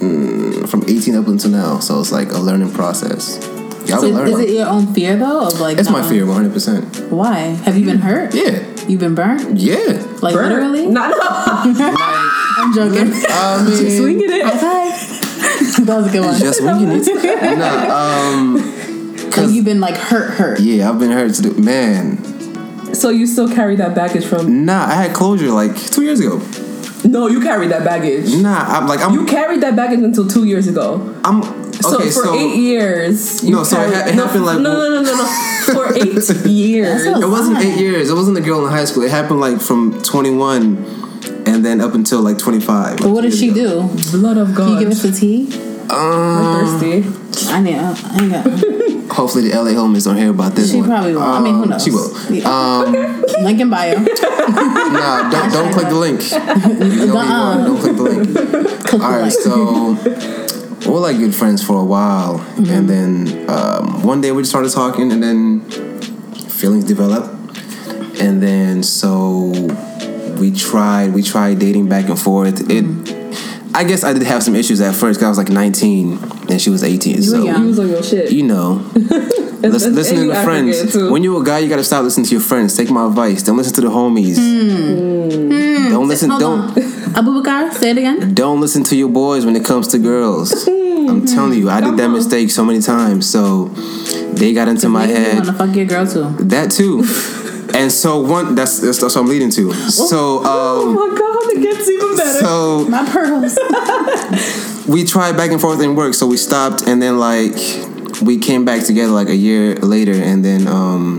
mm, 0.00 0.68
from 0.68 0.82
18 0.88 1.14
up 1.16 1.26
until 1.28 1.50
now. 1.50 1.78
So 1.78 2.00
it's 2.00 2.12
like 2.12 2.32
a 2.32 2.38
learning 2.38 2.72
process. 2.72 3.38
Yeah, 3.86 3.96
I 3.96 4.00
So 4.00 4.06
would 4.06 4.14
learn. 4.14 4.28
is 4.28 4.38
it 4.40 4.50
your 4.50 4.66
own 4.68 4.92
fear 4.92 5.16
though 5.16 5.46
of 5.46 5.60
like? 5.60 5.78
it's 5.78 5.90
my 5.90 6.02
fear, 6.06 6.26
100. 6.26 6.52
percent 6.52 6.84
Why 7.10 7.38
have 7.64 7.76
you 7.78 7.84
been 7.86 7.98
hurt? 7.98 8.34
Yeah, 8.34 8.62
You've 8.88 9.00
been 9.00 9.14
burnt? 9.14 9.56
yeah. 9.58 10.04
Like 10.22 10.34
Burnt. 10.34 10.52
literally? 10.54 10.86
Not, 10.86 11.10
no. 11.10 11.18
I'm 12.62 12.74
joking. 12.74 13.12
I 13.28 13.64
mean, 13.66 13.90
Swinging 13.98 14.30
it. 14.30 14.44
Okay. 14.46 15.09
that 15.86 15.96
was 15.96 16.06
a 16.08 16.10
good 16.10 16.24
one. 16.24 16.38
just 16.40 16.62
winging 16.62 16.88
it. 16.92 17.58
nah, 17.58 18.28
um, 18.32 18.54
like 19.16 19.32
cause 19.32 19.52
you've 19.54 19.64
been 19.64 19.80
like 19.80 19.96
hurt, 19.96 20.30
hurt. 20.34 20.60
yeah, 20.60 20.88
I've 20.90 20.98
been 20.98 21.10
hurt 21.10 21.34
to 21.34 21.42
do. 21.42 21.52
Man, 21.54 22.94
So 22.94 23.10
you 23.10 23.26
still 23.26 23.48
carry 23.48 23.76
that 23.76 23.94
baggage 23.94 24.24
from? 24.24 24.64
nah, 24.64 24.86
I 24.86 24.94
had 24.94 25.14
closure 25.14 25.50
like 25.50 25.76
two 25.76 26.02
years 26.02 26.20
ago. 26.20 26.40
No, 27.02 27.28
you 27.28 27.40
carried 27.40 27.70
that 27.70 27.82
baggage. 27.82 28.34
Nah, 28.34 28.64
I'm 28.78 28.86
like 28.86 29.00
I'm. 29.00 29.14
You 29.14 29.24
carried 29.24 29.62
that 29.62 29.74
baggage 29.74 30.00
until 30.00 30.26
two 30.28 30.44
years 30.44 30.66
ago. 30.68 31.00
I'm 31.24 31.42
okay. 31.42 31.80
So 31.80 31.98
for 32.00 32.10
so 32.10 32.34
eight 32.34 32.56
years, 32.56 33.42
you 33.42 33.52
No, 33.54 33.64
so 33.64 33.80
it 33.80 33.94
ha- 33.94 34.06
it 34.08 34.14
no, 34.14 34.26
happened 34.26 34.44
like- 34.44 34.60
no, 34.60 34.72
no, 34.76 35.00
no, 35.00 35.02
no, 35.02 35.16
no. 35.16 35.26
For 35.72 35.94
eight 35.96 36.46
years, 36.46 37.04
That's 37.04 37.18
a- 37.18 37.22
It 37.22 37.28
wasn't 37.30 37.58
eight 37.58 37.78
years. 37.78 38.10
It 38.10 38.14
wasn't 38.14 38.36
a 38.36 38.42
girl 38.42 38.66
in 38.66 38.70
high 38.72 38.84
school. 38.84 39.02
It 39.04 39.10
happened 39.10 39.40
like 39.40 39.60
from 39.62 40.02
21 40.02 40.76
and 41.46 41.64
then 41.64 41.80
up 41.80 41.94
until 41.94 42.20
like 42.20 42.36
25. 42.36 42.98
But 42.98 43.08
what 43.08 43.22
did 43.22 43.32
she 43.32 43.50
do? 43.50 43.88
blood 44.10 44.36
of 44.36 44.54
God. 44.54 44.66
Can 44.66 44.72
you 44.74 44.78
give 44.80 44.90
us 44.90 45.00
the 45.02 45.10
tea? 45.12 45.48
Um, 45.90 46.78
thirsty. 46.80 47.50
I 47.52 47.60
need. 47.60 47.76
Uh, 47.76 47.94
I 47.96 48.18
ain't 48.22 48.32
got. 48.32 49.16
Hopefully 49.16 49.48
the 49.48 49.56
LA 49.56 49.70
homies 49.72 50.04
don't 50.04 50.16
hear 50.16 50.30
about 50.30 50.54
this 50.54 50.70
She 50.70 50.78
one. 50.78 50.88
probably 50.88 51.14
won't. 51.16 51.26
I 51.28 51.40
mean, 51.40 51.54
who 51.54 51.62
Um, 51.64 51.68
knows? 51.70 51.84
She 51.84 51.90
will. 51.90 52.10
Yeah. 52.30 52.48
Um, 52.48 52.92
Link 53.44 53.60
in 53.60 53.70
bio. 53.70 53.94
nah, 53.98 55.30
don't, 55.30 55.52
don't 55.52 55.72
click 55.72 55.88
the 55.88 55.94
link. 55.96 56.20
You 56.30 57.06
know. 57.06 57.64
Don't 57.66 57.80
click 57.80 57.96
the 57.96 58.02
link. 58.02 58.86
Click 58.86 59.02
All 59.02 59.10
right, 59.10 59.32
so 59.32 59.94
we 60.86 60.94
were 60.94 61.00
like 61.00 61.16
good 61.18 61.34
friends 61.34 61.62
for 61.62 61.78
a 61.80 61.84
while, 61.84 62.38
Mm-hmm. 62.38 62.70
and 62.72 62.88
then 62.88 63.50
um, 63.50 64.02
one 64.02 64.20
day 64.20 64.32
we 64.32 64.42
just 64.42 64.50
started 64.50 64.70
talking, 64.72 65.10
and 65.12 65.22
then 65.22 65.60
feelings 66.48 66.84
developed, 66.84 67.28
and 68.20 68.42
then 68.42 68.82
so 68.82 69.52
we 70.38 70.50
tried 70.52 71.12
we 71.14 71.22
tried 71.22 71.58
dating 71.58 71.88
back 71.88 72.08
and 72.08 72.18
forth. 72.18 72.60
It, 72.70 72.84
Mm-hmm. 72.84 73.18
I 73.74 73.84
guess 73.84 74.02
I 74.04 74.12
did 74.12 74.22
have 74.24 74.42
some 74.42 74.54
issues 74.56 74.80
at 74.80 74.94
first 74.94 75.18
because 75.20 75.24
I 75.24 75.28
was 75.28 75.38
like 75.38 75.48
19 75.48 76.18
and 76.50 76.60
she 76.60 76.70
was 76.70 76.82
18. 76.82 77.22
so 77.22 77.44
young. 77.44 77.62
You 77.62 77.68
was 77.68 77.78
on 77.78 77.88
your 77.88 78.02
shit. 78.02 78.32
you 78.32 78.42
know, 78.42 78.78
That's- 78.94 79.72
listen, 79.74 79.94
that's- 79.94 79.94
listening 79.94 80.20
to 80.30 80.34
you 80.36 80.42
friends. 80.42 80.96
When 80.96 81.22
you're 81.22 81.40
a 81.40 81.44
guy, 81.44 81.58
you 81.60 81.68
gotta 81.68 81.84
stop 81.84 82.02
listening 82.02 82.26
to 82.26 82.32
your 82.32 82.40
friends. 82.40 82.76
Take 82.76 82.90
my 82.90 83.06
advice. 83.06 83.42
Don't 83.42 83.56
listen 83.56 83.74
to 83.74 83.80
the 83.82 83.88
homies. 83.88 84.36
Hmm. 84.38 85.50
Hmm. 85.52 85.90
Don't 85.90 86.08
listen. 86.08 86.30
Hold 86.30 86.40
don't. 86.40 86.60
on. 86.60 86.70
Abubakar, 87.14 87.72
say 87.72 87.90
it 87.90 87.98
again. 87.98 88.34
Don't 88.34 88.60
listen 88.60 88.82
to 88.84 88.96
your 88.96 89.08
boys 89.08 89.44
when 89.44 89.56
it 89.56 89.64
comes 89.64 89.88
to 89.88 89.98
girls. 89.98 90.64
Hmm. 90.66 91.08
I'm 91.10 91.26
telling 91.26 91.58
you, 91.58 91.68
I 91.68 91.80
did 91.80 91.96
that 91.96 92.04
on. 92.06 92.12
mistake 92.12 92.50
so 92.50 92.64
many 92.64 92.80
times. 92.80 93.28
So 93.30 93.64
they 94.34 94.52
got 94.54 94.68
into 94.68 94.88
my 94.88 95.06
Maybe 95.06 95.18
you 95.18 95.24
want 95.26 95.34
head. 95.34 95.44
to 95.44 95.52
fuck 95.52 95.76
your 95.76 95.86
girl 95.86 96.06
too. 96.06 96.44
That 96.44 96.70
too. 96.70 97.02
And 97.74 97.90
so 97.92 98.20
one 98.20 98.54
that's 98.54 98.80
that's, 98.80 98.98
that's 99.00 99.14
what 99.14 99.22
I'm 99.22 99.28
leading 99.28 99.50
to. 99.50 99.72
So 99.90 100.40
oh 100.44 100.88
um 100.88 100.94
my 100.94 101.18
god, 101.18 101.56
it 101.56 101.62
gets 101.62 101.88
even 101.88 102.16
better. 102.16 102.38
so 102.40 102.84
My 102.88 103.04
pearls. 103.10 103.58
we 104.88 105.04
tried 105.04 105.36
back 105.36 105.50
and 105.50 105.60
forth 105.60 105.80
and 105.80 105.96
work, 105.96 106.14
so 106.14 106.26
we 106.26 106.36
stopped 106.36 106.82
and 106.86 107.00
then 107.00 107.18
like 107.18 107.54
we 108.22 108.38
came 108.38 108.64
back 108.64 108.84
together 108.84 109.12
like 109.12 109.28
a 109.28 109.36
year 109.36 109.74
later 109.76 110.12
and 110.12 110.44
then 110.44 110.66
um 110.66 111.18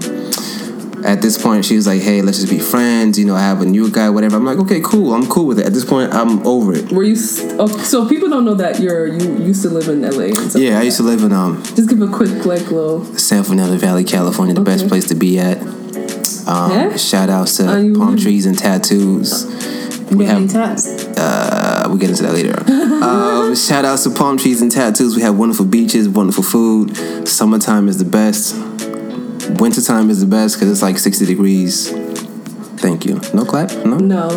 at 1.03 1.19
this 1.19 1.41
point 1.41 1.65
she 1.65 1.75
was 1.75 1.87
like, 1.87 1.99
Hey, 2.01 2.21
let's 2.21 2.37
just 2.39 2.51
be 2.51 2.59
friends, 2.59 3.17
you 3.17 3.25
know, 3.25 3.33
I 3.35 3.39
have 3.41 3.61
a 3.61 3.65
new 3.65 3.89
guy, 3.89 4.09
whatever. 4.11 4.35
I'm 4.37 4.45
like, 4.45 4.59
Okay, 4.59 4.81
cool, 4.81 5.15
I'm 5.15 5.25
cool 5.27 5.47
with 5.47 5.57
it. 5.59 5.65
At 5.65 5.73
this 5.73 5.83
point 5.83 6.13
I'm 6.13 6.45
over 6.45 6.73
it. 6.75 6.91
Were 6.91 7.01
you? 7.03 7.15
s- 7.15 7.39
Oh, 7.57 7.65
so 7.67 8.07
people 8.07 8.29
don't 8.29 8.45
know 8.45 8.53
that 8.53 8.79
you're 8.79 9.07
you 9.07 9.37
used 9.43 9.63
to 9.63 9.69
live 9.69 9.87
in 9.87 10.01
LA. 10.03 10.25
And 10.25 10.37
stuff 10.51 10.61
Yeah, 10.61 10.77
I 10.77 10.83
used 10.83 10.97
to 10.97 11.03
live 11.03 11.23
in 11.23 11.31
um. 11.33 11.63
Just 11.75 11.89
give 11.89 12.01
a 12.03 12.07
quick 12.07 12.45
like 12.45 12.69
little. 12.69 13.03
San 13.17 13.43
Fernando 13.43 13.75
Valley, 13.77 14.03
California, 14.03 14.53
the 14.53 14.61
best 14.61 14.87
place 14.87 15.07
to 15.07 15.15
be 15.15 15.39
at. 15.39 15.57
Um, 16.51 16.71
Yeah? 16.71 16.97
Shout 16.97 17.29
outs 17.29 17.57
to 17.57 17.63
palm 17.97 18.17
trees 18.17 18.45
and 18.45 18.57
tattoos. 18.57 19.45
We 20.11 20.25
have 20.25 20.49
tats. 20.51 20.85
uh, 21.17 21.85
we'll 21.87 21.97
get 21.97 22.09
into 22.09 22.23
that 22.23 22.33
later. 22.33 22.59
um, 23.03 23.55
shout 23.55 23.85
outs 23.85 24.03
to 24.03 24.09
palm 24.09 24.37
trees 24.37 24.61
and 24.61 24.69
tattoos. 24.69 25.15
We 25.15 25.21
have 25.21 25.37
wonderful 25.37 25.65
beaches, 25.65 26.09
wonderful 26.09 26.43
food. 26.43 26.97
Summertime 27.27 27.87
is 27.87 27.97
the 27.97 28.05
best. 28.05 28.55
Wintertime 29.59 30.09
is 30.09 30.19
the 30.19 30.25
best 30.27 30.55
because 30.55 30.69
it's 30.69 30.81
like 30.81 30.97
60 30.97 31.25
degrees. 31.25 31.89
Thank 32.81 33.05
you. 33.05 33.21
No 33.33 33.45
clap? 33.45 33.71
No? 33.85 33.97
No, 33.97 34.29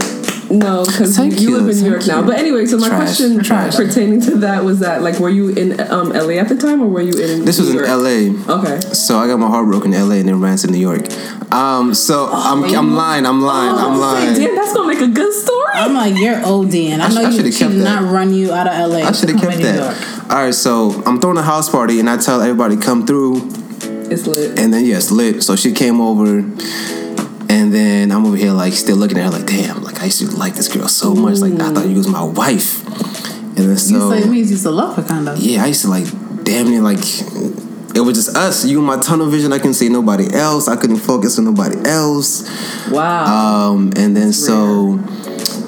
no, 0.59 0.85
because 0.85 1.19
you, 1.19 1.25
you 1.25 1.31
you, 1.51 1.59
live 1.59 1.77
in 1.77 1.83
New 1.83 1.91
York 1.91 2.03
thank 2.03 2.13
now. 2.21 2.27
But 2.27 2.39
anyway, 2.39 2.67
so 2.67 2.77
my 2.79 2.89
Trash, 2.89 3.01
question 3.19 3.43
trash. 3.43 3.77
pertaining 3.77 4.21
to 4.23 4.37
that 4.39 4.65
was 4.65 4.81
that 4.81 5.03
like, 5.03 5.19
were 5.19 5.29
you 5.31 5.49
in 5.51 5.81
um, 5.91 6.11
LA 6.11 6.35
at 6.35 6.49
the 6.49 6.57
time, 6.57 6.81
or 6.83 6.89
were 6.89 7.01
you 7.03 7.13
in? 7.13 7.45
This 7.45 7.59
was 7.59 7.73
New 7.73 7.81
in 7.83 7.87
York? 7.87 8.47
LA. 8.49 8.55
Okay. 8.61 8.81
So 8.93 9.19
I 9.19 9.27
got 9.27 9.39
my 9.39 9.49
heart 9.49 9.67
broken 9.67 9.93
in 9.95 10.09
LA 10.09 10.17
and 10.17 10.29
then 10.29 10.41
ran 10.41 10.57
to 10.59 10.67
New 10.67 10.79
York. 10.79 11.07
Um, 11.53 11.95
so 11.95 12.29
I'm, 12.33 12.65
I'm 12.65 12.95
lying, 12.97 13.27
I'm 13.27 13.41
lying, 13.43 13.77
I'm 13.77 13.95
Oh, 13.95 14.01
lying. 14.01 14.35
Damn, 14.35 14.55
that's 14.57 14.73
gonna 14.75 14.89
make 14.89 15.01
a 15.01 15.09
good 15.13 15.33
story. 15.33 15.73
I'm 15.75 15.95
like, 15.95 16.17
you're 16.17 16.37
ODing. 16.37 16.99
I 17.01 17.05
I 17.07 17.09
sh- 17.11 17.15
know 17.15 17.21
I 17.21 17.29
you. 17.31 17.37
should've 17.37 17.55
kept 17.55 17.73
did 17.73 17.81
that. 17.83 18.01
not 18.03 18.13
run 18.13 18.35
you 18.35 18.53
out 18.53 18.67
of 18.67 18.91
LA. 18.91 18.99
I 19.07 19.13
should 19.13 19.29
have 19.29 19.41
to 19.41 19.47
come 19.47 19.59
kept 19.59 19.63
that. 19.63 20.31
All 20.31 20.37
right, 20.45 20.55
so 20.55 21.03
I'm 21.07 21.21
throwing 21.21 21.37
a 21.39 21.43
house 21.43 21.69
party 21.69 22.01
and 22.01 22.09
I 22.11 22.17
tell 22.17 22.41
everybody 22.41 22.77
come 22.77 23.07
through, 23.07 23.37
it's 24.11 24.27
lit. 24.27 24.59
and 24.59 24.73
then 24.73 24.85
yes, 24.85 25.11
lit. 25.13 25.43
So 25.45 25.55
she 25.55 25.73
came 25.73 26.01
over, 26.01 26.43
and 27.55 27.73
then 27.73 28.11
I'm 28.13 28.25
over 28.27 28.37
here 28.37 28.53
like 28.53 28.73
still 28.73 28.97
looking 28.97 29.19
at 29.19 29.25
her 29.25 29.31
like, 29.39 29.47
damn, 29.47 29.83
like 29.83 30.01
I 30.01 30.07
used 30.07 30.21
to 30.21 30.31
like 30.37 30.55
this 30.55 30.69
girl 30.75 30.89
so 30.89 31.15
much, 31.15 31.39
like 31.39 31.55
I 31.61 31.73
thought 31.73 31.87
you 31.87 31.97
was 31.97 32.09
my 32.09 32.25
wife, 32.25 32.85
and 32.87 33.57
then 33.57 33.69
You 33.71 33.77
so 33.77 34.11
say 34.11 34.19
it 34.23 34.27
means 34.29 34.49
you 34.51 34.55
used 34.57 34.65
to 34.65 34.71
love 34.71 34.97
her, 34.97 35.03
kind 35.03 35.29
of. 35.29 35.39
yeah, 35.39 35.63
I 35.65 35.67
used 35.69 35.83
to 35.83 35.89
like 35.91 36.07
damn 36.45 36.69
near 36.71 36.83
like 36.83 36.99
it 37.97 38.01
was 38.01 38.17
just 38.17 38.37
us, 38.37 38.65
you 38.67 38.79
and 38.79 38.87
my 38.87 38.99
tunnel 38.99 39.29
vision. 39.31 39.53
I 39.53 39.59
couldn't 39.59 39.75
see 39.75 39.89
nobody 39.89 40.27
else. 40.35 40.67
I 40.67 40.75
couldn't 40.77 40.97
focus 40.97 41.39
on 41.39 41.45
nobody 41.45 41.77
else. 41.89 42.43
Wow. 42.91 43.71
Um, 43.71 43.93
and 43.97 44.17
then 44.17 44.33
so 44.33 44.99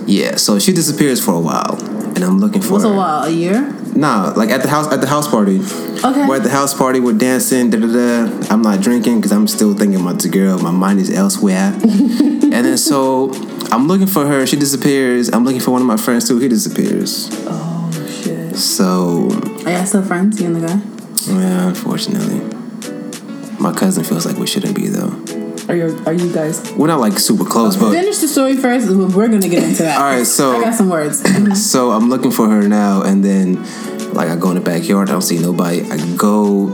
yeah, 0.06 0.34
so 0.36 0.58
she 0.58 0.72
disappears 0.72 1.24
for 1.24 1.34
a 1.34 1.40
while, 1.40 1.76
and 2.16 2.24
I'm 2.24 2.38
looking 2.40 2.62
for 2.62 2.72
What's 2.72 2.84
her. 2.84 2.92
a 2.92 2.96
while? 2.96 3.22
A 3.24 3.30
year? 3.30 3.62
Nah, 3.96 4.32
like 4.36 4.50
at 4.50 4.62
the 4.62 4.68
house 4.68 4.92
at 4.92 5.00
the 5.00 5.06
house 5.06 5.26
party. 5.28 5.58
Okay. 5.58 6.26
We're 6.28 6.36
at 6.36 6.42
the 6.42 6.50
house 6.50 6.74
party. 6.74 7.00
We're 7.00 7.16
dancing. 7.16 7.70
Da 7.70 7.78
da 7.78 7.86
da. 7.86 8.46
I'm 8.50 8.62
not 8.62 8.80
drinking 8.82 9.16
because 9.16 9.32
I'm 9.32 9.48
still 9.48 9.74
thinking 9.74 10.00
about 10.00 10.20
the 10.20 10.28
girl. 10.28 10.58
My 10.58 10.70
mind 10.70 11.00
is 11.00 11.10
elsewhere. 11.10 11.72
and 11.82 12.52
then 12.52 12.76
so 12.78 13.32
I'm 13.72 13.88
looking 13.88 14.06
for 14.06 14.26
her. 14.26 14.46
She 14.46 14.56
disappears. 14.56 15.28
I'm 15.32 15.44
looking 15.44 15.60
for 15.60 15.70
one 15.70 15.80
of 15.80 15.86
my 15.86 15.96
friends 15.96 16.28
too. 16.28 16.38
He 16.38 16.48
disappears. 16.48 17.28
oh 17.46 17.90
shit. 18.22 18.56
So 18.56 19.30
Are 19.64 19.72
y'all 19.72 19.86
still 19.86 20.02
friends? 20.04 20.40
You 20.40 20.48
and 20.48 20.56
the 20.56 20.66
guy? 20.68 20.80
yeah, 21.32 21.68
unfortunately, 21.68 22.40
my 23.58 23.72
cousin 23.72 24.04
feels 24.04 24.26
like 24.26 24.36
we 24.36 24.46
shouldn't 24.46 24.76
be 24.76 24.88
though. 24.88 25.45
Are 25.68 25.74
you 25.74 26.02
are 26.06 26.12
you 26.12 26.32
guys? 26.32 26.72
We're 26.72 26.86
not 26.86 27.00
like 27.00 27.18
super 27.18 27.44
close, 27.44 27.76
but 27.76 27.90
Finish 27.92 28.18
the 28.18 28.28
story 28.28 28.56
first. 28.56 28.88
We're 28.88 29.28
gonna 29.28 29.48
get 29.48 29.64
into 29.64 29.82
that. 29.82 29.98
all 29.98 30.04
right. 30.04 30.26
So 30.26 30.56
I 30.56 30.64
got 30.64 30.74
some 30.74 30.88
words. 30.88 31.22
So 31.56 31.90
I'm 31.90 32.08
looking 32.08 32.30
for 32.30 32.48
her 32.48 32.68
now, 32.68 33.02
and 33.02 33.24
then 33.24 33.62
like 34.14 34.28
I 34.28 34.36
go 34.36 34.50
in 34.50 34.54
the 34.56 34.60
backyard, 34.60 35.08
I 35.08 35.12
don't 35.12 35.22
see 35.22 35.38
nobody. 35.38 35.82
I 35.90 35.96
go 36.16 36.68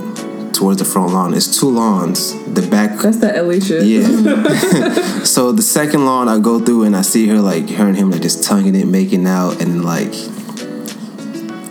towards 0.52 0.78
the 0.78 0.84
front 0.84 1.12
lawn. 1.12 1.32
It's 1.34 1.58
two 1.58 1.70
lawns. 1.70 2.34
The 2.52 2.60
back, 2.68 2.98
That's 2.98 3.16
the 3.16 3.28
LA 3.42 3.58
shit. 3.60 3.84
yeah. 3.86 5.22
so 5.24 5.52
the 5.52 5.62
second 5.62 6.04
lawn, 6.04 6.28
I 6.28 6.38
go 6.38 6.60
through 6.60 6.84
and 6.84 6.94
I 6.94 7.00
see 7.02 7.26
her 7.28 7.38
like 7.40 7.70
her 7.70 7.86
and 7.88 7.96
him 7.96 8.10
like 8.10 8.20
just 8.20 8.44
tonguing 8.44 8.74
it, 8.74 8.86
making 8.86 9.26
out, 9.26 9.62
and 9.62 9.84
like 9.84 10.12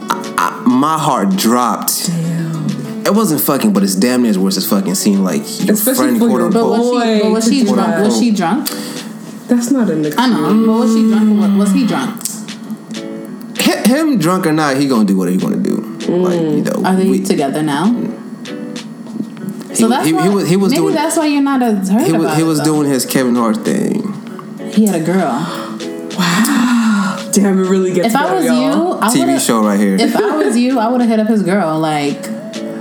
I, 0.09 0.33
I, 0.37 0.63
my 0.67 0.97
heart 0.97 1.35
dropped. 1.35 2.07
Damn. 2.07 2.50
It 3.03 3.13
wasn't 3.13 3.41
fucking, 3.41 3.74
but 3.74 3.84
it's 3.84 3.96
damn 3.96 4.22
near 4.22 4.29
as 4.31 4.38
worse 4.38 4.58
as 4.58 4.67
fucking 4.70 4.96
seeing 4.96 5.24
like 5.24 5.41
your 5.65 5.74
Especially 5.74 6.17
friend, 6.17 6.20
for 6.20 6.27
quote 6.27 6.39
your 6.41 6.51
But 6.51 6.63
unquote. 6.63 6.93
was 6.93 7.01
she? 7.03 7.22
But 7.22 7.31
was 7.31 7.46
Boy, 7.46 7.51
she 7.51 7.60
to 7.65 7.74
drunk? 7.74 8.05
Was 8.05 8.20
she 8.20 8.31
drunk? 8.31 8.70
That's 9.48 9.72
not 9.72 9.89
an 9.89 10.05
excuse. 10.05 10.15
I 10.17 10.27
know. 10.29 10.65
But 10.65 10.74
was 10.79 10.93
she 10.93 11.10
drunk? 11.10 11.41
Or 11.41 11.58
was 11.58 11.72
he 11.72 11.88
drunk? 11.88 12.22
Hi- 13.60 13.88
Him 13.88 14.17
drunk 14.20 14.46
or 14.48 14.53
not, 14.53 14.77
he 14.77 14.88
gonna 14.88 15.05
do 15.05 15.17
whatever 15.17 15.36
he 15.36 15.41
gonna 15.41 15.58
do. 15.58 15.77
Mm. 15.77 16.22
Like 16.24 16.41
you 16.41 16.62
know, 16.63 16.84
Are 16.89 16.96
they 16.96 17.10
we- 17.10 17.24
together 17.24 17.62
now? 17.63 17.86
he, 17.91 19.75
So 19.75 19.88
that's 19.88 20.05
he, 20.05 20.13
why, 20.13 20.24
he 20.24 20.29
was 20.29 20.50
he 20.50 20.55
was 20.58 20.72
maybe 20.72 20.81
doing 20.84 20.96
that's 20.96 21.17
why 21.17 21.25
you're 21.27 21.41
not 21.41 21.62
as 21.63 21.89
hurt 21.89 22.05
he 22.05 22.12
was 22.13 22.22
about 22.24 22.36
he 22.38 22.41
it, 22.43 22.46
was 22.46 22.58
though. 22.60 22.65
doing 22.65 22.89
his 22.89 23.05
Kevin 23.05 23.36
Hart 23.36 23.58
thing. 23.65 24.13
He 24.74 24.86
had 24.86 25.01
a 25.01 25.03
girl. 25.03 25.48
Wow 26.17 27.29
Damn, 27.34 27.60
it 27.63 27.70
really 27.70 27.93
gets 27.93 28.10
If 28.10 28.15
I 28.15 28.24
better, 28.24 28.36
was 28.36 28.46
y'all. 28.46 28.55
you, 28.96 29.00
I 29.01 29.08
TV 29.10 29.20
would've- 29.27 29.41
show 29.41 29.63
right 29.63 29.79
here. 29.79 29.96
If 29.96 30.15
I 30.15 30.36
was 30.38 30.58
you, 30.58 30.79
I 30.79 30.88
would 30.89 31.01
have 31.01 31.10
hit 31.10 31.20
up 31.20 31.27
his 31.27 31.43
girl. 31.43 31.79
Like, 31.79 32.22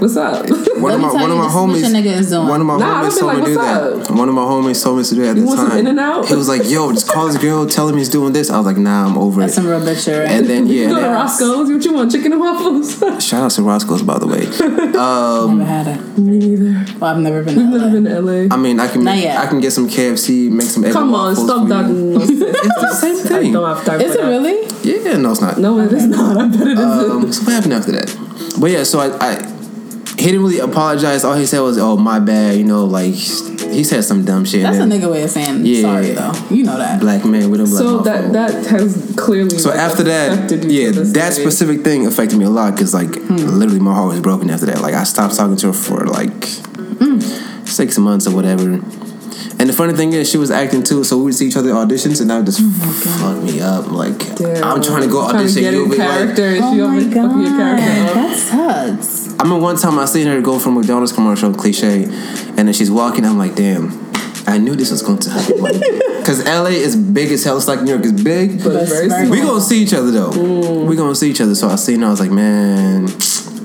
What's 0.00 0.16
up? 0.16 0.48
one 0.80 0.92
of 0.94 1.00
my 1.00 1.12
one 1.12 1.30
of 1.30 1.36
my 1.36 1.46
is 1.46 1.52
homies, 1.52 1.80
your 1.80 1.90
nigga 1.90 2.18
is 2.18 2.30
doing. 2.30 2.48
one 2.48 2.60
of 2.62 2.66
my 2.66 2.78
Nah, 2.78 3.04
homies 3.04 3.20
told 3.20 3.34
me 3.34 3.40
to 3.40 3.46
do 3.46 3.54
that. 3.54 4.10
One 4.10 4.28
of 4.30 4.34
my 4.34 4.42
homies 4.42 4.82
told 4.82 4.96
me 4.96 5.04
to 5.04 5.14
do 5.14 5.20
that 5.20 5.28
at 5.30 5.36
You 5.36 5.42
the 5.42 5.46
want 5.46 5.58
some 5.60 5.68
time. 5.68 5.78
In-N-Out? 5.80 6.26
He 6.26 6.34
was 6.36 6.48
like, 6.48 6.62
"Yo, 6.70 6.90
just 6.92 7.06
call 7.08 7.26
this 7.26 7.36
girl, 7.36 7.66
tell 7.66 7.86
him 7.86 7.98
he's 7.98 8.08
doing 8.08 8.32
this." 8.32 8.48
I 8.48 8.56
was 8.56 8.64
like, 8.64 8.78
"Nah, 8.78 9.06
I'm 9.06 9.18
over 9.18 9.42
that's 9.42 9.52
it." 9.52 9.56
some 9.56 9.66
real 9.66 9.80
bitch? 9.80 10.08
And 10.08 10.46
then 10.46 10.66
you 10.68 10.88
go 10.88 11.00
to 11.00 11.06
Roscoe's. 11.08 11.70
What 11.70 11.84
you 11.84 11.92
want? 11.92 12.12
Chicken 12.12 12.32
and 12.32 12.40
waffles? 12.40 12.98
shout 13.22 13.42
out 13.42 13.50
to 13.52 13.62
Roscoe's 13.62 14.02
by 14.02 14.18
the 14.18 14.26
way. 14.26 14.46
Um, 14.96 15.58
never 15.58 15.70
had 15.70 15.86
it. 15.88 16.18
Me 16.18 16.38
neither. 16.38 16.98
Well, 16.98 17.14
I've 17.14 17.20
never 17.20 17.42
been. 17.42 17.56
We've 17.70 17.80
to 17.80 17.88
never 17.90 18.00
been 18.00 18.04
to 18.04 18.20
LA. 18.48 18.54
I 18.54 18.58
mean, 18.58 18.80
I 18.80 18.88
can 18.88 19.04
Not 19.04 19.18
yet. 19.18 19.36
I 19.38 19.46
can 19.48 19.60
get 19.60 19.72
some 19.72 19.86
KFC, 19.86 20.50
make 20.50 20.66
some 20.68 20.82
egg 20.84 20.92
Come 20.94 21.14
on, 21.14 21.36
stop 21.36 21.68
that 21.68 21.90
It's 21.90 22.80
the 22.80 22.94
same 22.94 23.16
I 23.16 23.28
thing. 23.28 23.52
don't 23.52 23.68
have 23.76 23.84
time 23.84 24.00
Is 24.00 24.14
it 24.14 24.22
really? 24.24 24.66
Yeah, 24.82 25.18
no, 25.18 25.32
it's 25.32 25.42
not. 25.42 25.58
No, 25.58 25.78
it 25.80 25.92
is 25.92 26.06
not. 26.06 26.38
I 26.38 26.48
bet 26.48 26.60
it 26.68 26.78
isn't. 26.78 27.10
Um, 27.10 27.32
so 27.32 27.42
what 27.44 27.52
happened 27.52 27.74
after 27.74 27.92
that? 27.92 28.16
But 28.58 28.70
yeah, 28.70 28.82
so 28.84 29.00
I, 29.00 29.08
I 29.20 29.56
he 30.20 30.26
didn't 30.26 30.42
really 30.42 30.58
apologize. 30.58 31.24
All 31.24 31.34
he 31.34 31.46
said 31.46 31.60
was, 31.60 31.78
"Oh, 31.78 31.96
my 31.96 32.18
bad," 32.18 32.58
you 32.58 32.64
know, 32.64 32.84
like 32.84 33.14
he 33.14 33.84
said 33.84 34.04
some 34.04 34.24
dumb 34.24 34.44
shit. 34.44 34.62
That's 34.62 34.76
a 34.76 34.82
and 34.82 34.92
then 34.92 35.00
nigga 35.00 35.10
way 35.10 35.22
of 35.22 35.30
saying 35.30 35.64
Yeah. 35.64 35.82
sorry, 35.82 36.10
though. 36.10 36.32
You 36.50 36.64
know 36.64 36.76
that. 36.76 37.00
black 37.00 37.24
man 37.24 37.50
with 37.50 37.60
a 37.60 37.64
black 37.64 37.78
so 37.78 37.98
that 38.00 38.24
hole. 38.24 38.32
that 38.32 38.66
has 38.66 39.14
clearly. 39.16 39.58
So 39.58 39.70
like, 39.70 39.78
after 39.78 40.02
that, 40.04 40.64
yeah, 40.64 40.90
that 40.90 41.12
day. 41.14 41.30
specific 41.30 41.82
thing 41.82 42.06
affected 42.06 42.38
me 42.38 42.44
a 42.44 42.50
lot 42.50 42.74
because 42.74 42.92
like 42.92 43.14
hmm. 43.14 43.36
literally 43.36 43.80
my 43.80 43.94
heart 43.94 44.08
was 44.08 44.20
broken 44.20 44.50
after 44.50 44.66
that. 44.66 44.80
Like 44.80 44.94
I 44.94 45.04
stopped 45.04 45.36
talking 45.36 45.56
to 45.56 45.68
her 45.68 45.72
for 45.72 46.06
like 46.06 46.44
hmm. 46.44 47.20
six 47.64 47.98
months 47.98 48.26
or 48.26 48.34
whatever. 48.34 48.80
And 49.60 49.68
the 49.68 49.74
funny 49.74 49.92
thing 49.92 50.14
is, 50.14 50.28
she 50.30 50.38
was 50.38 50.50
acting 50.50 50.82
too, 50.82 51.04
so 51.04 51.18
we 51.18 51.24
would 51.24 51.34
see 51.34 51.46
each 51.46 51.56
other 51.56 51.70
auditions, 51.72 52.20
and 52.22 52.30
that 52.30 52.38
would 52.38 52.46
just 52.46 52.60
oh 52.62 52.92
fuck 53.20 53.42
me 53.44 53.60
up. 53.60 53.88
Like 53.92 54.16
Damn. 54.36 54.64
I'm 54.64 54.82
trying 54.82 55.02
to 55.02 55.08
go 55.08 55.28
Trying 55.28 55.34
to 55.34 55.38
audition, 55.44 55.62
get 55.62 55.72
you'll 55.74 55.84
in 55.84 55.90
be 55.90 55.96
like, 55.98 56.08
character, 56.08 56.44
and 56.46 56.64
Oh 56.64 56.72
she 56.72 56.78
my 56.78 56.84
over 56.84 57.00
your 57.00 57.14
god, 57.14 57.78
character 57.78 58.14
that 58.14 58.36
sucks. 58.98 59.38
I 59.38 59.44
mean, 59.44 59.60
one 59.60 59.76
time 59.76 59.98
I 59.98 60.06
seen 60.06 60.26
her 60.28 60.40
go 60.40 60.58
from 60.58 60.74
McDonald's 60.76 61.12
commercial, 61.12 61.52
cliche, 61.54 62.04
and 62.04 62.66
then 62.66 62.72
she's 62.72 62.90
walking. 62.90 63.24
I'm 63.26 63.36
like, 63.36 63.54
damn, 63.54 63.92
I 64.46 64.56
knew 64.56 64.74
this 64.76 64.90
was 64.90 65.02
going 65.02 65.18
to 65.18 65.30
happen. 65.30 65.62
Because 66.20 66.42
LA 66.46 66.70
is 66.88 66.96
big 66.96 67.30
as 67.30 67.44
hell. 67.44 67.58
It's 67.58 67.68
like 67.68 67.82
New 67.82 67.90
York 67.92 68.04
is 68.06 68.12
big. 68.22 68.64
But 68.64 68.76
it's 68.76 68.90
very 68.92 69.08
Very 69.08 69.28
we 69.28 69.38
small. 69.40 69.50
gonna 69.50 69.60
see 69.60 69.82
each 69.82 69.92
other 69.92 70.10
though. 70.10 70.30
Mm. 70.30 70.86
We 70.86 70.96
gonna 70.96 71.14
see 71.14 71.30
each 71.30 71.40
other. 71.42 71.54
So 71.54 71.68
I 71.68 71.76
seen 71.76 72.00
her. 72.00 72.06
I 72.06 72.10
was 72.10 72.20
like, 72.20 72.30
man, 72.30 73.08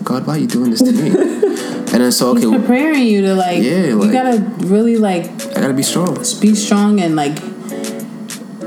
God 0.05 0.25
why 0.27 0.35
are 0.35 0.37
you 0.39 0.47
doing 0.47 0.69
this 0.71 0.81
to 0.81 0.91
me? 0.91 1.09
and 1.09 1.87
then 2.03 2.11
so 2.11 2.35
He's 2.35 2.45
okay, 2.45 2.57
preparing 2.57 3.03
you 3.03 3.21
to 3.23 3.35
like. 3.35 3.61
Yeah, 3.63 3.87
you 3.87 4.11
gotta 4.11 4.39
really 4.65 4.97
like 4.97 5.25
I 5.57 5.61
gotta 5.61 5.73
be 5.73 5.83
strong. 5.83 6.15
be 6.39 6.55
strong 6.55 6.99
and 7.01 7.15
like 7.15 7.35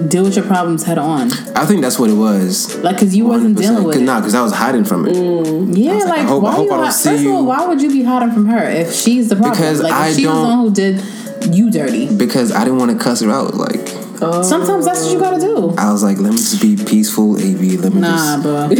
deal 0.08 0.22
with 0.24 0.36
your 0.36 0.44
problems 0.44 0.84
head 0.84 0.98
on. 0.98 1.32
I 1.56 1.64
think 1.66 1.80
that's 1.82 1.98
what 1.98 2.08
it 2.10 2.14
was. 2.14 2.76
Like, 2.82 2.98
cause 2.98 3.14
you 3.16 3.26
wasn't 3.26 3.56
dealing 3.58 3.82
with 3.84 3.94
Cause, 3.94 4.02
it. 4.02 4.06
Nah, 4.06 4.20
because 4.20 4.34
I 4.34 4.42
was 4.42 4.52
hiding 4.52 4.84
from 4.84 5.06
it. 5.08 5.14
Mm. 5.16 5.76
Yeah, 5.76 5.94
like, 5.94 6.04
like, 6.06 6.18
I 6.20 6.22
hope- 6.22 6.42
I 6.42 6.44
why 6.44 6.52
hope 6.52 6.66
you 6.66 6.72
I 6.72 6.76
don't 6.76 6.84
hi- 6.86 6.90
see 6.92 7.08
first 7.10 7.24
of 7.24 7.30
all, 7.32 7.38
you. 7.40 7.44
why 7.46 7.66
would 7.66 7.82
you 7.82 7.88
be 7.90 8.02
hiding 8.04 8.30
from 8.32 8.46
her 8.46 8.68
if 8.68 8.92
she's 8.94 9.28
the 9.28 9.34
problem? 9.36 9.54
Because 9.58 9.80
like, 9.82 9.90
if 9.90 9.96
I 9.98 10.12
she 10.12 10.26
was 10.26 10.34
the 10.36 10.42
don't- 10.42 10.48
one 10.48 10.58
who 10.58 10.70
did 10.72 11.54
you 11.54 11.70
dirty. 11.70 12.14
Because 12.16 12.52
I 12.52 12.62
didn't 12.64 12.78
want 12.78 12.92
to 12.92 12.98
cuss 12.98 13.20
her 13.22 13.30
out. 13.30 13.54
Like 13.54 13.86
Sometimes 14.18 14.84
that's 14.84 15.04
what 15.04 15.12
you 15.12 15.18
gotta 15.18 15.40
do. 15.40 15.74
I 15.78 15.90
was 15.92 16.02
like, 16.02 16.18
let 16.18 16.32
me 16.32 16.36
just 16.38 16.60
be 16.60 16.76
peaceful, 16.76 17.36
AV. 17.36 17.80
Let 17.80 17.94
me 17.94 18.00
Nah, 18.00 18.36
just. 18.36 18.42
bro. 18.42 18.68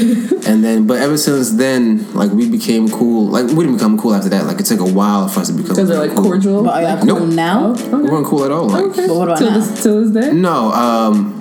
And 0.48 0.64
then, 0.64 0.86
but 0.86 0.98
ever 1.00 1.16
since 1.18 1.50
then, 1.52 2.06
like 2.14 2.30
we 2.32 2.48
became 2.48 2.88
cool. 2.88 3.26
Like 3.26 3.44
we 3.46 3.54
didn't 3.64 3.74
become 3.74 3.98
cool 3.98 4.14
after 4.14 4.28
that. 4.30 4.46
Like 4.46 4.58
it 4.60 4.66
took 4.66 4.80
a 4.80 4.84
while 4.84 5.28
for 5.28 5.40
us 5.40 5.48
to 5.48 5.52
become. 5.52 5.74
Because 5.76 5.88
they're 5.88 5.98
like 5.98 6.14
cool. 6.14 6.24
cordial. 6.24 6.62
But 6.64 6.82
are 6.82 6.96
y'all 6.96 7.06
cool 7.06 7.26
Nope. 7.26 7.34
now? 7.34 7.72
We 7.74 8.08
weren't 8.10 8.26
cool 8.26 8.44
at 8.44 8.50
all. 8.50 8.66
Like 8.68 8.84
Okay. 8.86 9.06
But 9.06 9.16
what 9.16 9.28
about 9.28 9.38
till 9.38 9.50
now? 9.50 9.58
this, 9.58 9.82
till 9.82 10.04
this 10.04 10.10
day? 10.26 10.32
no. 10.32 10.72
Um. 10.72 11.34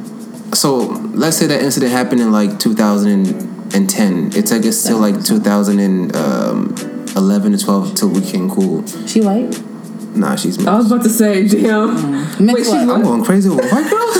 So 0.53 0.77
let's 1.13 1.37
say 1.37 1.47
that 1.47 1.61
incident 1.61 1.91
happened 1.91 2.21
in 2.21 2.31
like 2.31 2.57
2010. 2.59 4.31
It 4.35 4.45
took 4.47 4.65
us 4.65 4.83
till 4.85 4.97
like 4.99 5.23
2011 5.23 7.51
to 7.51 7.57
12 7.57 7.95
till 7.95 8.09
we 8.09 8.19
became 8.21 8.49
cool. 8.49 8.85
She 9.07 9.21
white? 9.21 9.61
Nah, 10.17 10.35
she's 10.35 10.57
mixed. 10.57 10.67
I 10.67 10.75
was 10.77 10.91
about 10.91 11.03
to 11.03 11.09
say, 11.09 11.47
damn. 11.47 11.95
Mm. 11.95 12.39
Mixed 12.39 12.53
Wait, 12.55 12.57
she's 12.63 12.67
what? 12.87 12.89
I'm 12.95 13.03
going 13.03 13.23
crazy 13.23 13.49
with 13.49 13.59
white 13.71 13.89
girls. 13.89 14.17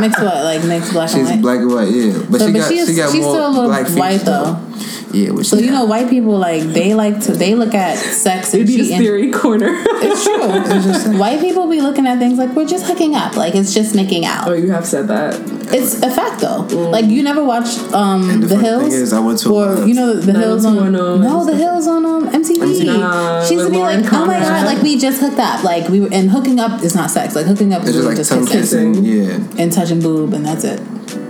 Mixed 0.00 0.20
what? 0.22 0.44
Like 0.44 0.64
mixed 0.64 0.92
black 0.92 1.12
and 1.14 1.28
she's 1.28 1.40
black 1.40 1.58
and 1.60 1.72
white, 1.72 1.88
yeah. 1.90 2.22
But 2.30 2.40
So- 2.40 2.46
she 2.46 2.52
but 2.52 2.58
got 2.58 2.68
she 2.68 2.78
is- 2.78 2.88
she 2.88 2.94
got 2.96 3.12
she's 3.12 3.22
more 3.22 3.34
still 3.34 3.46
a 3.46 3.50
little 3.50 3.66
black 3.66 3.88
white, 3.90 4.12
features, 4.20 4.24
though. 4.24 4.66
Yeah, 5.12 5.32
but 5.32 5.46
So 5.46 5.56
you 5.56 5.70
know, 5.70 5.84
white 5.84 6.08
people 6.08 6.38
like 6.38 6.62
they 6.62 6.94
like 6.94 7.20
to 7.22 7.32
they 7.32 7.54
look 7.54 7.74
at 7.74 7.96
sex 7.98 8.54
and 8.54 8.62
Idiot's 8.62 8.88
cheating. 8.88 8.98
theory 8.98 9.30
corner. 9.30 9.82
It's 10.02 10.24
true. 10.24 11.18
White 11.18 11.40
people 11.40 11.68
be 11.68 11.80
looking 11.80 12.06
at 12.06 12.18
things 12.18 12.38
like 12.38 12.50
we're 12.50 12.66
just 12.66 12.86
hooking 12.86 13.14
up, 13.14 13.36
like 13.36 13.54
it's 13.54 13.74
just 13.74 13.94
making 13.94 14.24
out. 14.24 14.48
oh, 14.48 14.52
you 14.52 14.70
have 14.70 14.86
said 14.86 15.08
that. 15.08 15.34
It's 15.72 16.02
a 16.02 16.10
fact 16.10 16.40
though. 16.40 16.62
Like 16.90 17.06
you 17.06 17.22
never 17.22 17.44
watched 17.44 17.78
um 17.92 18.40
the 18.40 18.46
the, 18.46 18.56
Hills, 18.56 18.82
thing 18.84 18.92
is, 18.92 19.12
I 19.12 19.20
went 19.20 19.38
to, 19.40 19.54
or 19.54 19.86
you 19.86 19.94
know 19.94 20.14
the 20.14 20.32
Hills 20.32 20.64
on 20.64 20.92
no 20.92 21.44
the 21.44 21.56
Hills 21.56 21.86
on 21.86 22.04
um 22.06 22.28
MTV. 22.28 22.86
Nah, 22.86 23.44
she 23.44 23.54
used 23.54 23.66
to 23.66 23.70
be 23.70 23.76
Lauren 23.76 24.02
like, 24.02 24.12
oh 24.12 24.26
my 24.26 24.38
god, 24.38 24.66
like 24.66 24.82
we 24.82 24.98
just 24.98 25.20
hooked 25.20 25.38
up, 25.38 25.64
like 25.64 25.88
we 25.88 26.00
were 26.00 26.08
and 26.12 26.30
hooking 26.30 26.60
up 26.60 26.82
is 26.82 26.94
not 26.94 27.10
sex. 27.10 27.34
Like 27.34 27.46
hooking 27.46 27.72
up 27.72 27.82
is 27.82 27.88
just 27.88 27.96
really 27.98 28.08
like 28.08 28.16
just 28.16 28.30
tongue 28.30 28.46
kissing 28.46 28.94
kissing, 28.94 29.04
yeah. 29.04 29.62
and 29.62 29.72
touching 29.72 30.00
boob 30.00 30.32
and 30.34 30.44
that's 30.44 30.64
it. 30.64 30.80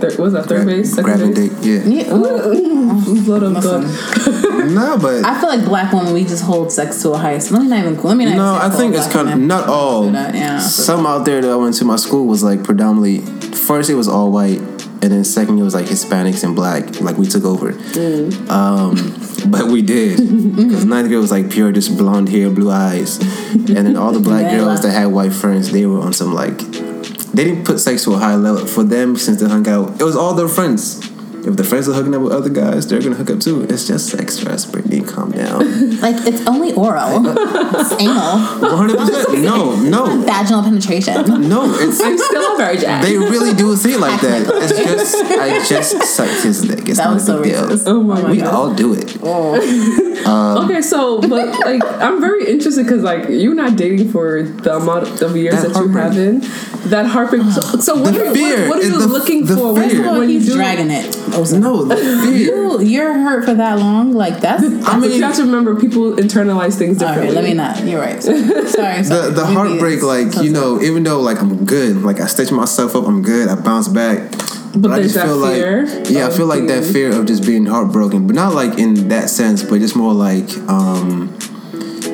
Third, 0.01 0.17
was 0.17 0.33
that 0.33 0.45
third 0.47 0.65
base? 0.65 0.89
Second 0.89 1.03
grabbing 1.03 1.33
base? 1.33 1.49
dick, 1.59 1.85
yeah. 1.85 2.05
Yeah, 2.05 2.13
ooh. 2.15 3.25
Blood 3.25 3.43
up 3.43 3.63
Listen. 3.79 4.51
No, 4.61 4.97
but 4.97 5.25
I 5.25 5.39
feel 5.39 5.49
like 5.49 5.65
black 5.65 5.91
women 5.91 6.13
we 6.13 6.23
just 6.23 6.43
hold 6.43 6.71
sex 6.71 7.01
to 7.01 7.11
a 7.11 7.17
higher. 7.17 7.39
Let 7.39 7.51
me 7.51 7.67
not 7.67 7.79
even. 7.79 8.01
Let 8.01 8.15
me 8.15 8.25
not. 8.25 8.35
no, 8.35 8.55
even 8.57 8.71
I 8.71 8.75
think 8.75 8.95
it's 8.95 9.11
kind 9.11 9.29
of 9.29 9.39
not 9.39 9.67
all. 9.67 10.09
that, 10.11 10.35
yeah. 10.35 10.59
Some 10.59 11.05
out 11.05 11.25
there 11.25 11.41
that 11.41 11.49
I 11.49 11.55
went 11.55 11.75
to 11.77 11.85
my 11.85 11.95
school 11.95 12.27
was 12.27 12.43
like 12.43 12.63
predominantly. 12.63 13.21
First, 13.55 13.89
it 13.89 13.95
was 13.95 14.07
all 14.07 14.31
white, 14.31 14.59
and 14.59 15.11
then 15.11 15.23
second, 15.23 15.57
it 15.59 15.63
was 15.63 15.73
like 15.73 15.87
Hispanics 15.87 16.43
and 16.43 16.55
black. 16.55 17.01
Like 17.01 17.17
we 17.17 17.25
took 17.25 17.43
over. 17.43 17.73
Mm. 17.73 18.49
Um, 18.49 19.51
but 19.51 19.65
we 19.65 19.81
did 19.81 20.17
because 20.55 20.85
ninth 20.85 21.07
grade 21.07 21.19
was 21.19 21.31
like 21.31 21.49
pure, 21.49 21.71
just 21.71 21.97
blonde 21.97 22.29
hair, 22.29 22.49
blue 22.49 22.69
eyes, 22.71 23.17
and 23.53 23.67
then 23.67 23.95
all 23.95 24.11
the 24.11 24.19
black 24.19 24.43
Bella. 24.43 24.65
girls 24.65 24.81
that 24.83 24.91
had 24.91 25.07
white 25.07 25.33
friends, 25.33 25.71
they 25.71 25.85
were 25.85 25.99
on 25.99 26.13
some 26.13 26.33
like. 26.33 26.57
They 27.33 27.45
didn't 27.45 27.63
put 27.63 27.79
sex 27.79 28.03
to 28.03 28.13
a 28.13 28.17
high 28.17 28.35
level 28.35 28.65
for 28.67 28.83
them 28.83 29.15
since 29.15 29.39
they 29.39 29.47
hung 29.47 29.65
out. 29.67 30.01
It 30.01 30.03
was 30.03 30.17
all 30.17 30.33
their 30.33 30.49
friends. 30.49 30.99
If 31.43 31.55
the 31.57 31.63
friends 31.63 31.89
are 31.89 31.93
hooking 31.93 32.13
up 32.13 32.21
with 32.21 32.33
other 32.33 32.49
guys, 32.49 32.87
they're 32.87 33.01
gonna 33.01 33.15
hook 33.15 33.31
up 33.31 33.39
too. 33.39 33.63
It's 33.63 33.87
just 33.87 34.09
sex 34.09 34.35
stress, 34.35 34.65
Brittany. 34.65 35.01
Calm 35.01 35.31
down. 35.31 35.61
Like 36.01 36.15
it's 36.25 36.45
only 36.47 36.73
oral. 36.73 37.21
it's 37.27 37.91
anal. 38.01 38.37
One 38.59 38.77
hundred 38.77 38.97
percent. 38.97 39.41
No, 39.51 39.75
no, 39.75 40.05
Vaginal 40.23 40.63
penetration. 40.63 41.47
no. 41.49 41.71
It's 41.79 42.01
I'm 42.01 42.17
still 42.17 42.55
a 42.55 42.57
virgin. 42.57 43.01
they 43.01 43.17
really 43.17 43.53
do 43.55 43.75
think 43.75 43.99
like 43.99 44.19
that. 44.21 44.47
It's 44.47 44.77
just 44.77 45.15
I 45.15 45.63
just 45.65 46.15
sucked 46.15 46.43
his 46.43 46.61
dick. 46.61 46.87
It's 46.89 46.97
That 46.97 47.05
not 47.05 47.13
was 47.15 47.23
a 47.23 47.25
so 47.27 47.43
big 47.43 47.53
deal. 47.53 47.79
oh 47.87 48.03
my 48.03 48.31
We 48.31 48.37
god. 48.37 48.53
all 48.53 48.73
do 48.73 48.93
it. 48.93 49.17
Oh. 49.21 49.55
Um, 50.25 50.65
okay, 50.65 50.81
so 50.81 51.19
but 51.21 51.47
like 51.59 51.83
I'm 52.01 52.19
very 52.19 52.45
interested 52.47 52.83
because 52.83 53.03
like 53.03 53.29
you're 53.29 53.55
not 53.55 53.75
dating 53.75 54.09
for 54.11 54.43
the 54.43 54.75
amount 54.77 55.21
of 55.21 55.35
years 55.35 55.55
That 55.61 55.73
that, 55.73 55.81
you 55.81 55.89
heartbreak. 55.91 56.03
have 56.03 56.15
been. 56.15 56.89
That 56.89 57.05
heartbreak. 57.05 57.43
So, 57.43 57.61
so 57.79 57.95
what, 58.01 58.15
are, 58.15 58.25
what, 58.25 58.69
what 58.69 58.79
are 58.79 58.83
you 58.83 58.99
the- 58.99 59.07
looking 59.07 59.45
the 59.45 59.55
for 59.55 59.75
fear. 59.75 59.83
First 59.83 59.95
of 60.01 60.07
all, 60.07 60.19
when 60.19 60.29
you 60.29 60.39
he's 60.39 60.47
do? 60.47 60.53
dragging 60.55 60.89
it. 60.89 61.15
Osa. 61.33 61.59
No. 61.59 61.85
You, 62.31 62.81
you're 62.81 63.13
hurt 63.13 63.45
for 63.45 63.53
that 63.53 63.79
long. 63.79 64.13
Like 64.13 64.39
that's. 64.39 64.63
I 64.65 64.69
but 64.69 64.99
mean, 64.99 65.11
you 65.11 65.23
have 65.23 65.35
to 65.35 65.43
remember 65.43 65.79
people 65.79 66.13
internalize 66.13 66.77
things 66.77 66.97
differently. 66.97 67.27
right, 67.27 67.35
let 67.35 67.43
me 67.43 67.53
not. 67.53 67.83
You're 67.85 67.99
right. 68.01 68.21
Sorry, 68.21 68.41
sorry. 68.41 68.61
the 68.61 68.67
sorry. 68.67 69.03
the 69.03 69.11
Let 69.11 69.35
me 69.35 69.47
be- 69.47 69.53
heartbreak, 69.53 70.01
like 70.03 70.35
you 70.43 70.51
know, 70.51 70.81
even 70.81 71.03
though 71.03 71.19
like 71.21 71.41
I'm 71.41 71.65
good, 71.65 71.97
like 72.03 72.19
I 72.19 72.27
stitch 72.27 72.51
myself 72.51 72.95
up, 72.95 73.07
I'm 73.07 73.21
good, 73.21 73.49
I 73.49 73.55
bounce 73.55 73.87
back. 73.87 74.31
But 74.73 74.91
I 74.91 75.01
just 75.01 75.15
that 75.15 75.25
feel 75.25 75.45
fear 75.45 75.85
like 75.85 76.09
yeah, 76.09 76.27
I 76.27 76.29
feel 76.31 76.45
like 76.45 76.65
that 76.67 76.85
fear 76.85 77.11
of 77.13 77.25
just 77.25 77.45
being 77.45 77.65
heartbroken, 77.65 78.25
but 78.25 78.35
not 78.35 78.53
like 78.53 78.79
in 78.79 79.09
that 79.09 79.29
sense, 79.29 79.63
but 79.63 79.79
just 79.79 79.95
more 79.97 80.13
like 80.13 80.49
um, 80.69 81.37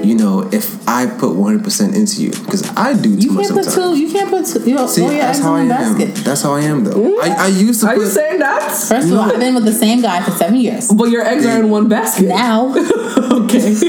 you 0.08 0.16
know, 0.16 0.48
if 0.52 0.88
I 0.88 1.06
put 1.06 1.36
100 1.36 1.64
percent 1.64 1.96
into 1.96 2.22
you, 2.24 2.32
because 2.32 2.64
I 2.78 2.94
do 2.94 3.16
too 3.16 3.22
You 3.28 3.32
much 3.32 3.46
can't 3.48 3.56
put 3.58 3.66
sometimes. 3.66 3.98
two. 3.98 4.00
You 4.06 4.12
can't 4.12 4.30
put 4.30 4.46
two. 4.46 4.70
You 4.70 4.76
know, 4.76 4.88
See, 4.88 5.02
throw 5.02 5.10
your 5.12 5.20
that's 5.22 5.38
eggs 5.40 5.46
how 5.46 5.54
I 5.56 5.62
in 5.62 5.70
one 5.70 5.78
am. 5.78 5.98
basket. 5.98 6.16
That's 6.24 6.42
how 6.42 6.54
I 6.54 6.62
am, 6.62 6.84
though. 6.86 6.94
Mm-hmm. 6.94 7.22
I, 7.32 7.36
I 7.46 7.48
used 7.48 7.82
to 7.82 7.88
Are 7.88 7.94
put. 7.96 8.02
you 8.04 8.08
saying 8.10 8.40
that? 8.40 8.72
First 8.72 9.08
of 9.10 9.14
all, 9.14 9.20
I've 9.32 9.40
been 9.40 9.56
with 9.56 9.66
the 9.66 9.74
same 9.74 10.02
guy 10.02 10.24
for 10.24 10.32
seven 10.32 10.56
years. 10.58 10.90
But 10.92 11.10
your 11.10 11.24
eggs 11.24 11.46
are 11.46 11.60
in 11.60 11.70
one 11.70 11.88
basket. 11.90 12.28
Now, 12.28 12.74
okay. 13.44 13.76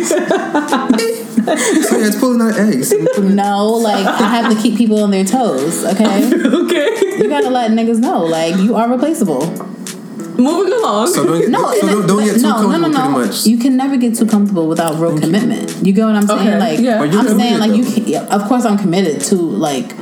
So 1.48 1.96
yeah, 1.96 2.06
it's 2.08 2.18
pulling 2.20 2.42
out 2.42 2.58
eggs. 2.58 2.92
no, 3.18 3.68
like 3.72 4.04
I 4.06 4.28
have 4.28 4.54
to 4.54 4.60
keep 4.60 4.76
people 4.76 5.02
on 5.02 5.10
their 5.10 5.24
toes. 5.24 5.82
Okay, 5.82 6.04
okay. 6.34 7.16
you 7.16 7.28
gotta 7.28 7.48
let 7.48 7.70
niggas 7.70 7.98
know, 8.00 8.24
like 8.26 8.56
you 8.56 8.74
are 8.76 8.86
replaceable. 8.90 9.46
Moving 10.38 10.72
along. 10.72 11.08
So 11.08 11.26
don't 11.26 11.50
No, 11.50 11.72
so 11.74 11.86
don't, 11.86 12.06
don't 12.06 12.24
get 12.24 12.36
too 12.36 12.42
no, 12.42 12.52
comfortable. 12.52 12.78
no, 12.78 12.88
no, 12.88 13.08
no. 13.08 13.26
Much. 13.26 13.44
You 13.44 13.58
can 13.58 13.76
never 13.76 13.96
get 13.96 14.16
too 14.16 14.26
comfortable 14.26 14.68
without 14.68 14.98
real 15.00 15.18
commitment. 15.18 15.84
You 15.84 15.92
get 15.92 16.04
what 16.04 16.14
I'm 16.14 16.26
saying? 16.26 16.40
Okay, 16.40 16.58
Like, 16.58 16.78
yeah. 16.78 17.02
You're 17.02 17.18
I'm 17.18 17.26
saying, 17.26 17.56
committed, 17.56 17.58
like 17.58 17.76
you. 17.76 17.84
Can, 17.84 18.06
yeah, 18.06 18.22
of 18.34 18.44
course, 18.44 18.64
I'm 18.64 18.78
committed 18.78 19.20
to 19.22 19.34
like, 19.34 19.92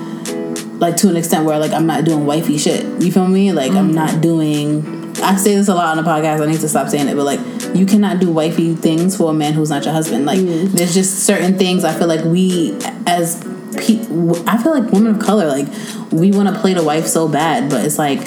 like 0.78 0.96
to 0.98 1.08
an 1.08 1.16
extent 1.16 1.46
where 1.46 1.58
like 1.58 1.72
I'm 1.72 1.86
not 1.86 2.04
doing 2.04 2.26
wifey 2.26 2.58
shit. 2.58 2.84
You 3.02 3.10
feel 3.10 3.26
me? 3.26 3.52
Like 3.52 3.72
I'm 3.72 3.86
mm-hmm. 3.86 3.94
not 3.94 4.20
doing. 4.20 4.94
I 5.22 5.36
say 5.36 5.54
this 5.54 5.68
a 5.68 5.74
lot 5.74 5.96
on 5.96 6.04
the 6.04 6.08
podcast. 6.08 6.42
I 6.42 6.50
need 6.50 6.60
to 6.60 6.68
stop 6.68 6.90
saying 6.90 7.08
it, 7.08 7.16
but 7.16 7.24
like 7.24 7.40
you 7.74 7.86
cannot 7.86 8.20
do 8.20 8.30
wifey 8.30 8.74
things 8.74 9.16
for 9.16 9.30
a 9.30 9.34
man 9.34 9.54
who's 9.54 9.70
not 9.70 9.84
your 9.84 9.94
husband. 9.94 10.26
Like 10.26 10.38
mm. 10.38 10.70
there's 10.72 10.92
just 10.92 11.20
certain 11.24 11.56
things 11.56 11.84
I 11.84 11.94
feel 11.94 12.08
like 12.08 12.24
we 12.26 12.78
as 13.16 13.42
pe- 13.76 14.06
I 14.46 14.62
feel 14.62 14.78
like 14.78 14.92
women 14.92 15.16
of 15.16 15.20
color 15.20 15.46
like 15.46 15.66
we 16.12 16.30
want 16.32 16.54
to 16.54 16.60
play 16.60 16.74
the 16.74 16.84
wife 16.84 17.06
so 17.06 17.28
bad, 17.28 17.70
but 17.70 17.84
it's 17.84 17.98
like 17.98 18.20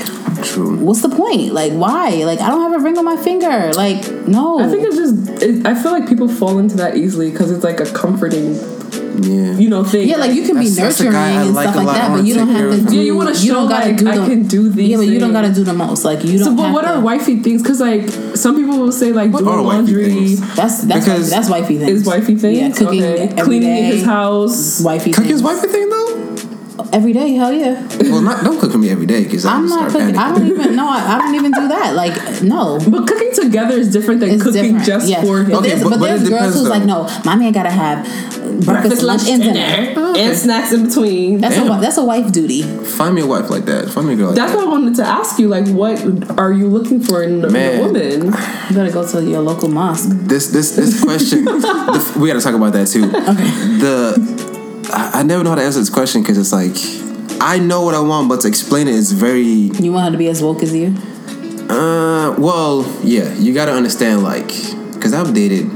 True. 0.43 0.77
what's 0.77 1.01
the 1.01 1.09
point? 1.09 1.53
Like, 1.53 1.73
why? 1.73 2.09
Like, 2.23 2.39
I 2.39 2.49
don't 2.49 2.61
have 2.71 2.81
a 2.81 2.83
ring 2.83 2.97
on 2.97 3.05
my 3.05 3.17
finger. 3.17 3.71
Like, 3.73 4.09
no. 4.27 4.59
I 4.59 4.69
think 4.69 4.83
it's 4.85 4.95
just. 4.95 5.43
It, 5.43 5.65
I 5.65 5.75
feel 5.81 5.91
like 5.91 6.07
people 6.07 6.27
fall 6.27 6.59
into 6.59 6.77
that 6.77 6.95
easily 6.95 7.31
because 7.31 7.51
it's 7.51 7.63
like 7.63 7.79
a 7.79 7.85
comforting, 7.91 8.55
Yeah. 9.21 9.53
you 9.57 9.69
know, 9.69 9.83
thing. 9.83 10.07
yeah, 10.07 10.17
like 10.17 10.33
you 10.33 10.43
can 10.43 10.57
be 10.59 10.67
That's- 10.69 10.75
that's 10.97 10.99
a 11.01 11.03
nurturing 11.05 11.15
and 11.47 11.53
like 11.55 11.69
stuff 11.69 11.85
like 11.85 11.95
that, 11.95 12.11
but 12.15 12.25
you 12.25 12.33
don't 12.35 12.47
have 12.49 12.71
to 12.71 12.81
do. 12.89 12.95
Yeah, 12.95 13.01
you 13.03 13.15
wanna 13.17 13.33
don't 13.33 13.39
show, 13.45 13.67
gotta 13.67 13.87
like, 13.89 13.97
do 13.97 14.09
I 14.09 14.17
the- 14.17 14.25
can 14.25 14.47
do 14.47 14.69
these 14.69 14.89
Yeah, 14.89 14.97
but 14.97 15.07
you 15.07 15.19
don't 15.19 15.33
gotta 15.33 15.53
do 15.53 15.63
the 15.63 15.73
most. 15.73 16.05
Like, 16.05 16.23
you 16.23 16.39
don't. 16.39 16.55
but 16.55 16.63
have 16.63 16.73
what 16.73 16.81
to, 16.83 16.89
are 16.95 16.99
wifey 17.01 17.37
things? 17.39 17.61
Because 17.61 17.79
like 17.79 18.09
some 18.35 18.55
people 18.55 18.79
will 18.79 18.91
say 18.91 19.11
like 19.11 19.31
What 19.31 19.43
doing 19.43 19.63
laundry? 19.65 20.35
That's 20.55 20.81
that's 20.83 21.05
Because- 21.05 21.29
wifey, 21.31 21.35
that's 21.35 21.49
wifey 21.49 21.77
things. 21.77 22.01
is 22.01 22.05
wifey 22.07 22.35
things. 22.35 22.57
Yeah, 22.59 22.69
cooking 22.71 23.03
okay. 23.03 23.27
every 23.29 23.41
cleaning 23.43 23.69
day. 23.69 23.83
his 23.97 24.05
house. 24.05 24.81
Wifey 24.81 25.11
Cooking's 25.11 25.41
things. 25.41 25.43
wifey 25.43 25.67
thing 25.67 25.89
though. 25.89 26.28
Every 26.93 27.13
day. 27.13 27.33
Hell 27.33 27.53
yeah. 27.53 27.81
Well, 28.01 28.21
not 28.21 28.43
don't 28.43 28.59
cook 28.59 28.71
for 28.71 28.77
me 28.77 28.89
every 28.89 29.05
day 29.05 29.23
because 29.23 29.45
I'm 29.45 29.67
not 29.67 29.91
cooking. 29.91 30.15
I 30.17 30.31
don't 30.33 30.47
even. 30.47 30.75
No, 30.75 30.87
I, 30.89 31.15
I 31.15 31.17
don't 31.19 31.35
even 31.35 31.51
do 31.51 31.67
that. 31.69 31.95
Like, 31.95 32.41
no. 32.43 32.79
But 32.89 33.07
cooking 33.07 33.31
together 33.33 33.75
is 33.75 33.91
different 33.91 34.19
than 34.21 34.29
It's 34.31 34.43
cooking 34.43 34.63
different. 34.63 34.85
just 34.85 35.07
yeah. 35.09 35.21
for 35.21 35.39
him. 35.39 35.51
But 35.51 35.59
Okay, 35.59 35.69
there's, 35.69 35.83
but- 35.83 35.89
but 35.91 35.99
but 35.99 36.05
there's 36.07 36.23
it 36.23 36.29
girls 36.29 36.53
who's 36.53 36.63
though. 36.63 36.69
like, 36.69 36.83
no, 36.83 37.07
my 37.25 37.35
man 37.35 37.51
gotta 37.51 37.69
have 37.71 38.05
breakfast, 38.65 39.01
lunch, 39.03 39.27
and 39.27 39.41
dinner. 39.41 39.93
Mm. 39.95 40.17
and 40.17 40.37
snacks 40.37 40.71
in 40.73 40.85
between. 40.87 41.39
That's 41.41 41.55
Damn. 41.55 41.77
a 41.77 41.81
that's 41.81 41.97
a 41.97 42.03
wife 42.03 42.31
duty. 42.31 42.61
Find 42.63 43.15
me 43.15 43.21
a 43.21 43.27
wife 43.27 43.49
like 43.49 43.65
that. 43.65 43.89
Find 43.89 44.07
me 44.07 44.13
a 44.13 44.17
girl 44.17 44.27
like 44.27 44.35
That's 44.35 44.51
that. 44.51 44.57
why 44.57 44.63
I 44.65 44.67
wanted 44.67 44.95
to 44.95 45.03
ask 45.03 45.39
you, 45.39 45.47
like, 45.47 45.67
what 45.69 45.99
are 46.39 46.51
you 46.51 46.67
looking 46.67 46.99
for 47.01 47.23
in, 47.23 47.43
a- 47.43 47.49
Man. 47.49 47.79
a 47.79 47.83
woman? 47.85 48.25
You 48.69 48.75
better 48.75 48.91
go 48.91 49.07
to 49.07 49.23
your 49.23 49.41
local 49.41 49.69
mosque. 49.69 50.09
This 50.11 50.51
this 50.51 50.75
this 50.75 51.01
question. 51.03 51.45
the, 51.45 52.17
we 52.19 52.27
got 52.27 52.35
to 52.35 52.41
talk 52.41 52.53
about 52.55 52.73
that 52.73 52.87
too. 52.87 53.03
Okay. 53.05 53.49
The 53.79 54.48
I, 54.91 55.19
I 55.19 55.23
never 55.23 55.43
know 55.43 55.51
how 55.51 55.55
to 55.57 55.63
answer 55.63 55.79
this 55.79 55.89
question 55.89 56.21
because 56.21 56.37
it's 56.37 56.51
like 56.51 56.75
I 57.41 57.57
know 57.57 57.83
what 57.83 57.95
I 57.95 58.01
want, 58.01 58.27
but 58.27 58.41
to 58.41 58.47
explain 58.47 58.87
it 58.87 58.95
is 58.95 59.13
very 59.13 59.43
You 59.43 59.93
want 59.93 60.05
her 60.05 60.11
to 60.11 60.17
be 60.17 60.27
as 60.27 60.41
woke 60.43 60.61
as 60.61 60.75
you? 60.75 60.95
Uh, 61.69 62.35
well, 62.37 62.83
yeah, 63.03 63.31
you 63.35 63.53
gotta 63.53 63.71
understand, 63.71 64.23
like, 64.23 64.47
because 64.93 65.13
I've 65.13 65.33
dated 65.33 65.69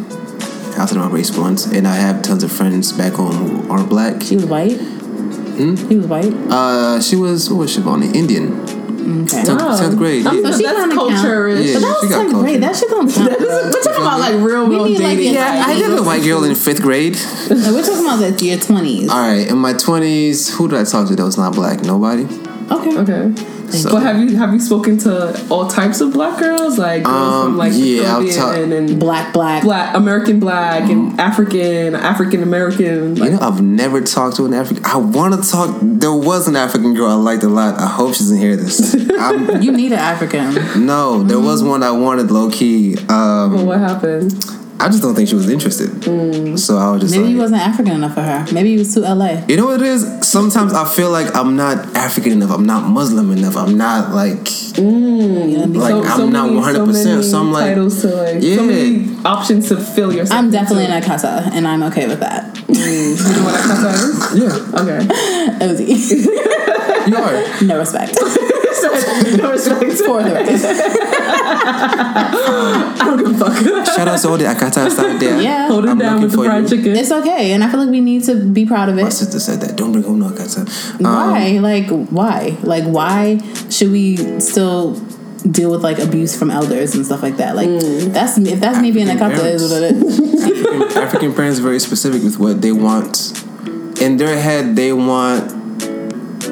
outside 0.76 0.98
of 0.98 1.06
my 1.06 1.10
race 1.10 1.38
once, 1.38 1.68
and 1.68 1.88
I 1.88 1.96
have 1.96 2.22
tons 2.24 2.44
of 2.44 2.52
friends 2.52 2.92
back 2.92 3.14
home 3.14 3.32
who 3.32 3.72
aren't 3.72 3.90
black. 3.90 4.24
She 4.24 4.36
was 4.36 4.46
white. 4.46 4.78
Hmm? 4.78 5.76
He 5.76 5.98
was 5.98 6.08
white. 6.08 6.34
Uh, 6.50 7.00
she 7.00 7.16
was 7.16 7.50
what 7.50 7.60
was 7.60 7.72
she 7.72 7.80
Shivani? 7.80 8.14
Indian. 8.16 8.73
Okay. 9.04 9.44
Tenth, 9.44 9.62
Wow. 9.62 9.76
tenth 9.78 9.98
grade. 9.98 10.26
I'm- 10.26 10.36
Yeah. 10.44 10.52
So 10.52 10.58
she 10.58 10.64
that's 10.64 10.78
kinda 10.80 10.96
count. 10.96 11.12
culture-ish. 11.12 11.66
Yeah. 11.68 11.74
But 11.74 11.82
that 11.82 11.98
was 12.02 12.10
got 12.10 12.18
tenth 12.18 12.32
culture. 12.32 12.44
grade. 12.48 12.64
That 12.64 12.76
shit 12.76 12.90
don't 12.90 13.12
count. 13.14 13.40
We're 13.40 13.72
talking 13.84 14.02
about 14.02 14.20
like 14.20 14.34
real 14.36 14.66
We 14.68 14.76
world 14.76 14.90
like, 14.92 14.98
dating. 15.18 15.34
Yeah, 15.34 15.64
I 15.68 15.74
dated 15.76 15.98
a 16.00 16.04
white 16.04 16.24
girl 16.24 16.44
in 16.44 16.56
fifth 16.56 16.82
grade. 16.82 17.16
Like, 17.50 17.72
we're 17.74 17.84
talking 17.84 18.06
about 18.06 18.20
the, 18.38 18.46
your 18.46 18.58
twenties. 18.58 19.10
All 19.10 19.20
right, 19.20 19.48
in 19.48 19.58
my 19.58 19.74
twenties, 19.74 20.50
who 20.54 20.68
did 20.68 20.80
I 20.80 20.84
talk 20.84 21.08
to 21.10 21.16
that 21.16 21.24
was 21.24 21.38
not 21.38 21.54
black? 21.54 21.84
Nobody. 21.84 22.28
Okay. 22.72 22.98
Okay. 22.98 23.36
So- 23.70 23.90
but 23.92 24.04
have 24.04 24.20
you 24.20 24.38
have 24.38 24.54
you 24.54 24.60
spoken 24.60 24.98
to 25.00 25.36
all 25.50 25.68
types 25.68 26.00
of 26.00 26.14
black 26.14 26.38
girls, 26.40 26.78
like 26.78 27.04
girls 27.04 27.34
Um, 27.34 27.44
from 27.48 27.58
like 27.58 27.72
yeah, 27.76 28.04
Caribbean 28.04 28.36
talk- 28.36 28.56
and 28.58 29.00
Black, 29.00 29.34
black. 29.34 29.64
black 29.64 29.96
American 29.96 30.40
black 30.40 30.90
and 30.90 31.20
African 31.20 31.96
African 31.96 32.44
American? 32.44 33.16
You 33.16 33.32
know, 33.32 33.40
I've 33.42 33.62
never 33.64 34.00
talked 34.02 34.36
to 34.38 34.46
an 34.46 34.54
African. 34.54 34.86
I 34.86 34.98
want 34.98 35.42
to 35.44 35.50
talk. 35.50 35.76
There 35.82 36.14
was 36.14 36.48
an 36.48 36.56
African 36.56 36.94
girl 36.94 37.08
I 37.10 37.16
liked 37.16 37.44
a 37.44 37.50
lot. 37.50 37.80
I 37.80 37.88
hope 37.88 38.14
she 38.14 38.20
doesn't 38.20 38.38
hear 38.38 38.56
this. 38.56 38.96
I'm, 39.20 39.62
You 39.62 39.72
need 39.72 39.92
an 39.92 40.00
African. 40.00 40.86
no, 40.86 41.24
there 41.24 41.40
was 41.40 41.64
one 41.64 41.82
I 41.82 41.92
wanted 41.92 42.30
low 42.30 42.50
key. 42.52 42.96
Um, 43.10 43.54
well, 43.56 43.66
what 43.66 43.80
happened? 43.80 44.34
I 44.80 44.88
just 44.90 45.02
don't 45.02 45.16
think 45.16 45.30
she 45.30 45.36
was 45.36 45.50
interested. 45.50 45.90
Mm. 45.90 46.58
So 46.60 46.78
I 46.78 46.92
was 46.92 47.02
just 47.02 47.14
Maybe 47.14 47.26
like, 47.26 47.34
he 47.34 47.40
wasn't 47.40 47.62
African 47.62 47.94
enough 47.94 48.16
for 48.16 48.22
her. 48.22 48.46
Maybe 48.52 48.72
he 48.72 48.78
was 48.78 48.94
too 48.94 49.02
LA. 49.02 49.44
you 49.48 49.56
know 49.56 49.66
what 49.68 49.82
it 49.82 49.88
is? 49.88 50.28
Sometimes 50.28 50.74
I 50.74 50.84
feel 50.86 51.10
like 51.12 51.34
I'm 51.36 51.56
not 51.56 51.96
African 51.96 52.34
enough. 52.34 52.52
I'm 52.52 52.66
not 52.66 52.90
Muslim 52.90 53.32
enough. 53.32 53.56
I'm 53.56 53.78
not 53.78 54.14
like 54.14 54.40
mm. 54.40 55.76
like 55.76 55.94
I'm 56.06 56.32
not 56.32 56.52
100. 56.52 56.86
percent 56.86 57.24
So 57.24 57.40
I'm 57.40 57.52
like, 57.52 57.70
titles 57.70 58.02
to 58.02 58.08
like 58.08 58.44
Yeah. 58.44 58.56
so 58.58 58.64
many 58.64 59.16
options 59.24 59.70
to 59.70 59.78
fill 59.78 60.14
yourself. 60.14 60.38
I'm 60.40 60.52
definitely 60.52 60.86
into. 60.86 60.98
an 60.98 61.04
Akata, 61.04 61.52
and 61.54 61.68
I'm 61.68 61.84
okay 61.84 62.08
with 62.08 62.20
that. 62.20 62.54
Mm. 62.56 62.76
You 62.76 63.36
know 63.36 63.44
what 63.46 63.56
I 63.56 63.62
cut 63.62 63.82
that 63.84 63.96
is? 63.96 64.40
yeah, 64.42 64.82
Okay. 64.82 65.00
Ozy. 65.66 66.26
you 67.08 67.18
are. 67.18 67.62
no 67.66 67.78
respect. 67.78 68.18
no 68.84 69.52
respect. 69.52 69.92
For 70.04 70.22
the. 70.24 70.34
I 71.76 72.96
don't 73.06 73.18
give 73.18 73.42
a 73.42 73.46
fuck. 73.46 73.86
Shout 73.88 74.08
out 74.08 74.20
to 74.20 74.30
all 74.30 74.38
the 74.38 74.46
Akatas 74.46 74.98
out 75.00 75.20
there. 75.20 75.42
Yeah. 75.42 75.68
Hold 75.68 75.86
it 75.86 75.90
I'm 75.90 75.98
down 75.98 76.22
looking 76.22 76.24
with 76.24 76.32
the 76.32 76.38
for 76.38 76.46
fried 76.46 76.64
you. 76.64 76.70
chicken. 76.78 76.96
It's 76.96 77.12
okay, 77.12 77.52
and 77.54 77.64
I 77.64 77.70
feel 77.72 77.80
like 77.82 77.90
we 77.90 78.02
need 78.02 78.24
to 78.26 78.36
be 78.46 78.66
proud 78.66 78.90
of 78.90 78.98
it. 78.98 79.04
My 79.04 79.10
sister 79.10 79.40
said 79.40 79.62
that. 79.62 79.76
Don't 79.78 79.92
bring 79.92 80.04
home 80.04 80.20
no 80.20 80.30
Akata. 80.30 80.66
Um, 81.00 81.04
Why? 81.04 81.60
Like, 81.60 81.90
why? 82.10 82.58
Like, 82.64 82.84
why 82.86 83.40
should 83.70 83.92
we 83.92 84.40
still 84.40 84.96
deal 85.50 85.72
with 85.72 85.84
like 85.84 86.00
abuse 86.00 86.38
from 86.38 86.50
elders 86.52 86.96
and 86.96 87.06
stuff 87.06 87.22
like 87.22 87.38
that? 87.38 87.56
Like, 87.56 87.70
that's 88.14 88.38
if 88.38 88.60
that's 88.60 88.80
me 88.80 88.92
being 88.92 89.10
a 89.10 89.14
African 89.14 89.40
Akata, 89.40 89.54
is 89.54 89.72
what 89.72 89.84
it 89.84 89.96
is. 89.96 90.20
African, 90.44 90.98
African 91.04 91.34
parents 91.36 91.60
are 91.60 91.64
very 91.64 91.80
specific 91.80 92.24
with 92.24 92.40
what 92.40 92.62
they 92.62 92.72
want. 92.72 93.32
In 94.02 94.18
their 94.18 94.40
head, 94.40 94.76
they 94.76 94.92
want 94.92 95.63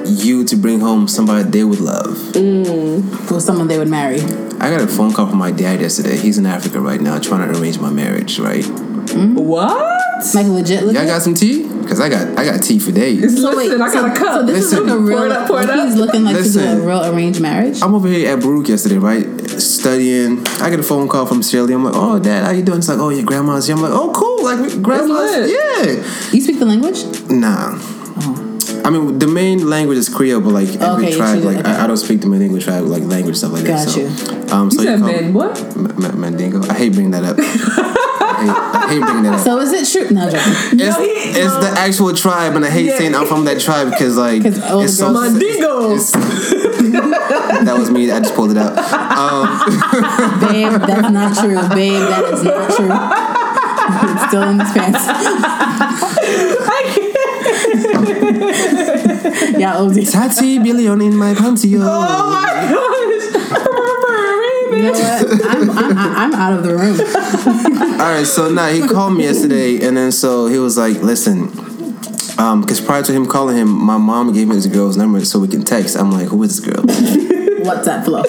you 0.08 0.44
to 0.46 0.56
bring 0.56 0.80
home 0.80 1.08
somebody 1.08 1.50
they 1.50 1.64
would 1.64 1.80
love. 1.80 2.18
Mm. 2.34 3.32
With 3.32 3.44
someone 3.44 3.68
they 3.68 3.78
would 3.78 3.90
marry. 3.90 4.22
I 4.62 4.70
got 4.70 4.82
a 4.82 4.88
phone 4.88 5.14
call 5.14 5.28
from 5.28 5.40
my 5.40 5.52
dad 5.52 5.82
yesterday. 5.82 6.18
He's 6.18 6.38
in 6.38 6.46
Africa 6.46 6.80
right 6.80 7.02
now 7.02 7.20
trying 7.20 7.52
to 7.52 7.60
arrange 7.60 7.80
my 7.80 7.90
marriage, 7.90 8.40
right? 8.40 8.64
Hmm? 8.66 9.36
What? 9.36 10.02
Like 10.36 10.46
legit, 10.46 10.84
legit. 10.84 11.02
Y'all 11.02 11.08
got 11.08 11.22
some 11.24 11.34
tea? 11.34 11.68
Because 11.68 12.00
I 12.00 12.08
got 12.10 12.38
I 12.38 12.46
got 12.46 12.62
tea 12.62 12.78
for 12.78 12.92
days. 12.92 13.22
Listen, 13.22 13.58
wait, 13.58 13.72
I 13.72 13.78
got 13.92 14.16
a 14.16 14.20
cup. 14.20 14.42
So 14.42 14.46
this 14.46 14.66
is 14.66 14.80
like 14.80 14.92
a 14.92 14.98
real. 14.98 15.18
Pour 15.18 15.26
it 15.26 15.32
up, 15.32 15.48
pour 15.48 15.62
it 15.64 15.70
up. 15.70 15.88
He's 15.88 15.96
looking 15.96 16.24
like 16.24 16.36
to 16.38 16.44
do 16.44 16.60
a 16.60 16.80
real 16.80 17.04
arranged 17.12 17.42
marriage. 17.42 17.82
I'm 17.82 17.96
over 17.96 18.08
here 18.08 18.32
at 18.32 18.40
Baruch 18.42 18.70
yesterday, 18.70 19.00
right? 19.00 19.26
Studying. 19.50 20.48
I 20.62 20.70
get 20.70 20.80
a 20.80 20.84
phone 20.84 21.08
call 21.08 21.26
from 21.26 21.42
Shirley. 21.42 21.74
I'm 21.74 21.84
like, 21.84 21.96
oh, 21.96 22.20
dad, 22.20 22.44
how 22.46 22.52
you 22.52 22.62
doing? 22.62 22.78
It's 22.78 22.88
like, 22.88 23.00
oh, 23.00 23.10
your 23.10 23.26
grandma's 23.26 23.66
here. 23.66 23.76
I'm 23.76 23.82
like, 23.82 23.92
oh, 23.92 24.12
cool. 24.14 24.44
Like, 24.44 24.82
grandma's, 24.82 25.52
yeah. 25.52 26.32
You 26.32 26.42
speak 26.42 26.60
the 26.60 26.66
language? 26.66 27.04
Nah. 27.30 27.80
I 28.92 29.00
mean, 29.00 29.20
the 29.20 29.28
main 29.28 29.70
language 29.70 29.98
is 29.98 30.10
Creole, 30.10 30.42
but 30.42 30.50
like 30.52 30.68
every 30.82 31.06
Okay, 31.08 31.16
tribe, 31.18 31.36
you 31.38 31.42
do- 31.44 31.48
like 31.48 31.58
okay. 31.60 31.70
I, 31.72 31.84
I 31.86 31.88
don't 31.88 31.96
speak 31.98 32.20
the 32.22 32.28
Mandingo 32.28 32.60
tribe, 32.60 32.84
like 32.86 33.04
language 33.04 33.38
stuff 33.38 33.54
like 33.54 33.64
that. 33.64 33.86
Got 33.86 33.94
so, 33.94 34.00
you. 34.02 34.08
Um, 34.52 34.70
so 34.70 34.82
You 34.82 34.88
said 34.90 35.00
call- 35.00 35.08
man, 35.08 35.34
what? 35.34 35.76
Ma- 35.78 35.94
Ma- 36.10 36.12
Mandingo. 36.16 36.62
I 36.70 36.74
hate 36.74 36.92
bringing 36.94 37.12
that 37.12 37.24
up. 37.24 37.38
I, 37.42 38.44
hate, 38.44 38.50
I 38.52 38.88
hate 38.90 39.00
bringing 39.02 39.24
that 39.24 39.34
up. 39.36 39.46
So 39.46 39.60
is 39.60 39.72
it 39.72 39.88
true? 39.92 40.10
No, 40.14 40.24
I'm. 40.24 40.36
It's, 40.36 40.74
No, 40.74 41.02
he- 41.02 41.08
it's 41.10 41.54
no. 41.54 41.62
the 41.62 41.70
actual 41.80 42.14
tribe, 42.14 42.56
and 42.56 42.66
I 42.66 42.70
hate 42.70 42.86
Yeah. 42.88 42.98
saying 42.98 43.16
I'm 43.16 43.28
from 43.28 43.46
that 43.46 43.62
tribe 43.62 43.92
because 43.92 44.18
like 44.18 44.44
'Cause 44.44 44.60
all 44.70 44.82
it's 44.82 44.98
so. 44.98 45.14
Mandingo. 45.14 45.92
it's- 45.96 46.12
that 47.64 47.76
was 47.78 47.90
me. 47.92 48.12
I 48.12 48.20
just 48.20 48.36
pulled 48.36 48.52
it 48.52 48.58
out. 48.58 48.76
Um, 48.78 49.48
Babe, 50.52 50.74
that's 50.82 51.12
not 51.12 51.38
true. 51.38 51.56
Babe, 51.70 52.02
that 52.12 52.34
is 52.34 52.44
not 52.44 52.70
true. 52.76 52.92
it's 54.12 54.28
still 54.28 54.44
in 54.50 54.60
his 54.60 54.72
pants. 54.74 55.08
Yeah, 59.60 59.78
OD. 59.78 60.06
Tati 60.08 60.60
billion 60.60 61.02
in 61.02 61.16
my 61.16 61.34
panty. 61.34 61.78
Oh 61.80 62.30
my 62.32 62.78
You 64.72 64.84
know 64.84 64.94
gosh. 64.94 65.24
what? 65.24 65.46
I'm, 65.46 65.70
I'm, 65.70 65.98
I'm 65.98 66.34
out 66.34 66.54
of 66.54 66.64
the 66.64 66.76
room. 66.76 66.98
All 68.02 68.08
right, 68.12 68.26
so 68.26 68.50
now 68.52 68.68
he 68.70 68.88
called 68.88 69.16
me 69.18 69.24
yesterday, 69.26 69.86
and 69.86 69.96
then 69.98 70.12
so 70.12 70.48
he 70.48 70.58
was 70.60 70.78
like, 70.78 70.98
"Listen, 71.02 71.52
um, 72.40 72.62
because 72.62 72.80
prior 72.82 73.04
to 73.04 73.12
him 73.12 73.26
calling 73.28 73.58
him, 73.58 73.68
my 73.70 73.98
mom 73.98 74.32
gave 74.34 74.48
me 74.48 74.56
this 74.56 74.68
girl's 74.68 74.96
number 74.98 75.24
so 75.26 75.40
we 75.40 75.48
can 75.48 75.64
text." 75.64 75.96
I'm 75.98 76.12
like, 76.12 76.28
"Who 76.30 76.42
is 76.44 76.60
this 76.62 76.74
girl?" 76.74 76.84
What's 77.64 77.86
that 77.86 78.06
flow? 78.06 78.22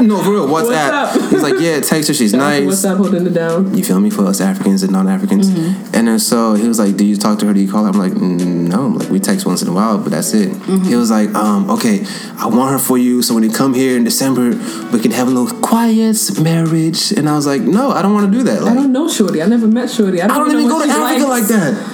no, 0.00 0.22
for 0.22 0.30
real, 0.32 0.48
WhatsApp. 0.48 0.90
up? 0.90 1.30
He's 1.30 1.42
like, 1.42 1.60
"Yeah, 1.60 1.80
text 1.80 2.08
her. 2.08 2.14
She's 2.14 2.32
nice." 2.32 2.64
What's 2.66 2.84
up 2.84 2.98
holding 2.98 3.26
it 3.26 3.34
down? 3.34 3.76
You 3.76 3.84
feel 3.84 4.00
me 4.00 4.10
for 4.10 4.24
us 4.26 4.40
Africans 4.40 4.82
and 4.82 4.92
non-Africans, 4.92 5.48
and 5.48 6.08
then 6.08 6.18
so 6.18 6.54
he 6.54 6.66
was 6.68 6.78
like, 6.78 6.96
"Do 6.96 7.04
you 7.04 7.16
talk 7.16 7.38
to 7.40 7.46
her? 7.46 7.52
Do 7.54 7.60
you 7.60 7.70
call 7.70 7.84
her?" 7.84 7.90
I'm 7.90 7.98
like, 7.98 8.12
"Mm, 8.12 8.68
"No, 8.68 8.88
like 8.88 9.08
we 9.10 9.20
text 9.20 9.46
once 9.46 9.62
in 9.62 9.68
a 9.68 9.72
while, 9.72 9.98
but 9.98 10.10
that's 10.10 10.32
it." 10.34 10.54
He 10.84 10.94
was 10.96 11.10
like, 11.10 11.34
um, 11.34 11.70
"Okay, 11.70 12.04
I 12.38 12.46
want 12.46 12.72
her 12.72 12.78
for 12.78 12.98
you, 12.98 13.22
so 13.22 13.34
when 13.34 13.42
you 13.42 13.50
come 13.50 13.74
here 13.74 13.96
in 13.96 14.04
December, 14.04 14.50
we 14.92 15.00
can 15.00 15.10
have 15.12 15.28
a 15.28 15.30
little 15.30 15.58
quiet 15.60 16.16
marriage." 16.40 17.12
And 17.12 17.28
I 17.28 17.34
was 17.36 17.46
like, 17.46 17.62
"No, 17.62 17.90
I 17.90 18.02
don't 18.02 18.14
want 18.14 18.32
to 18.32 18.38
do 18.38 18.44
that. 18.44 18.62
I 18.62 18.74
don't 18.74 18.92
know 18.92 19.08
Shorty. 19.08 19.42
I 19.42 19.46
never 19.46 19.66
met 19.66 19.90
Shorty. 19.90 20.20
I 20.22 20.26
don't, 20.26 20.36
I 20.36 20.38
don't 20.40 20.50
even 20.52 20.68
know 20.68 20.78
go 20.78 20.82
to 20.82 20.88
what 20.88 20.96
she 20.96 21.02
Africa 21.02 21.26
likes. 21.28 21.50
like 21.50 21.60
that. 21.60 21.92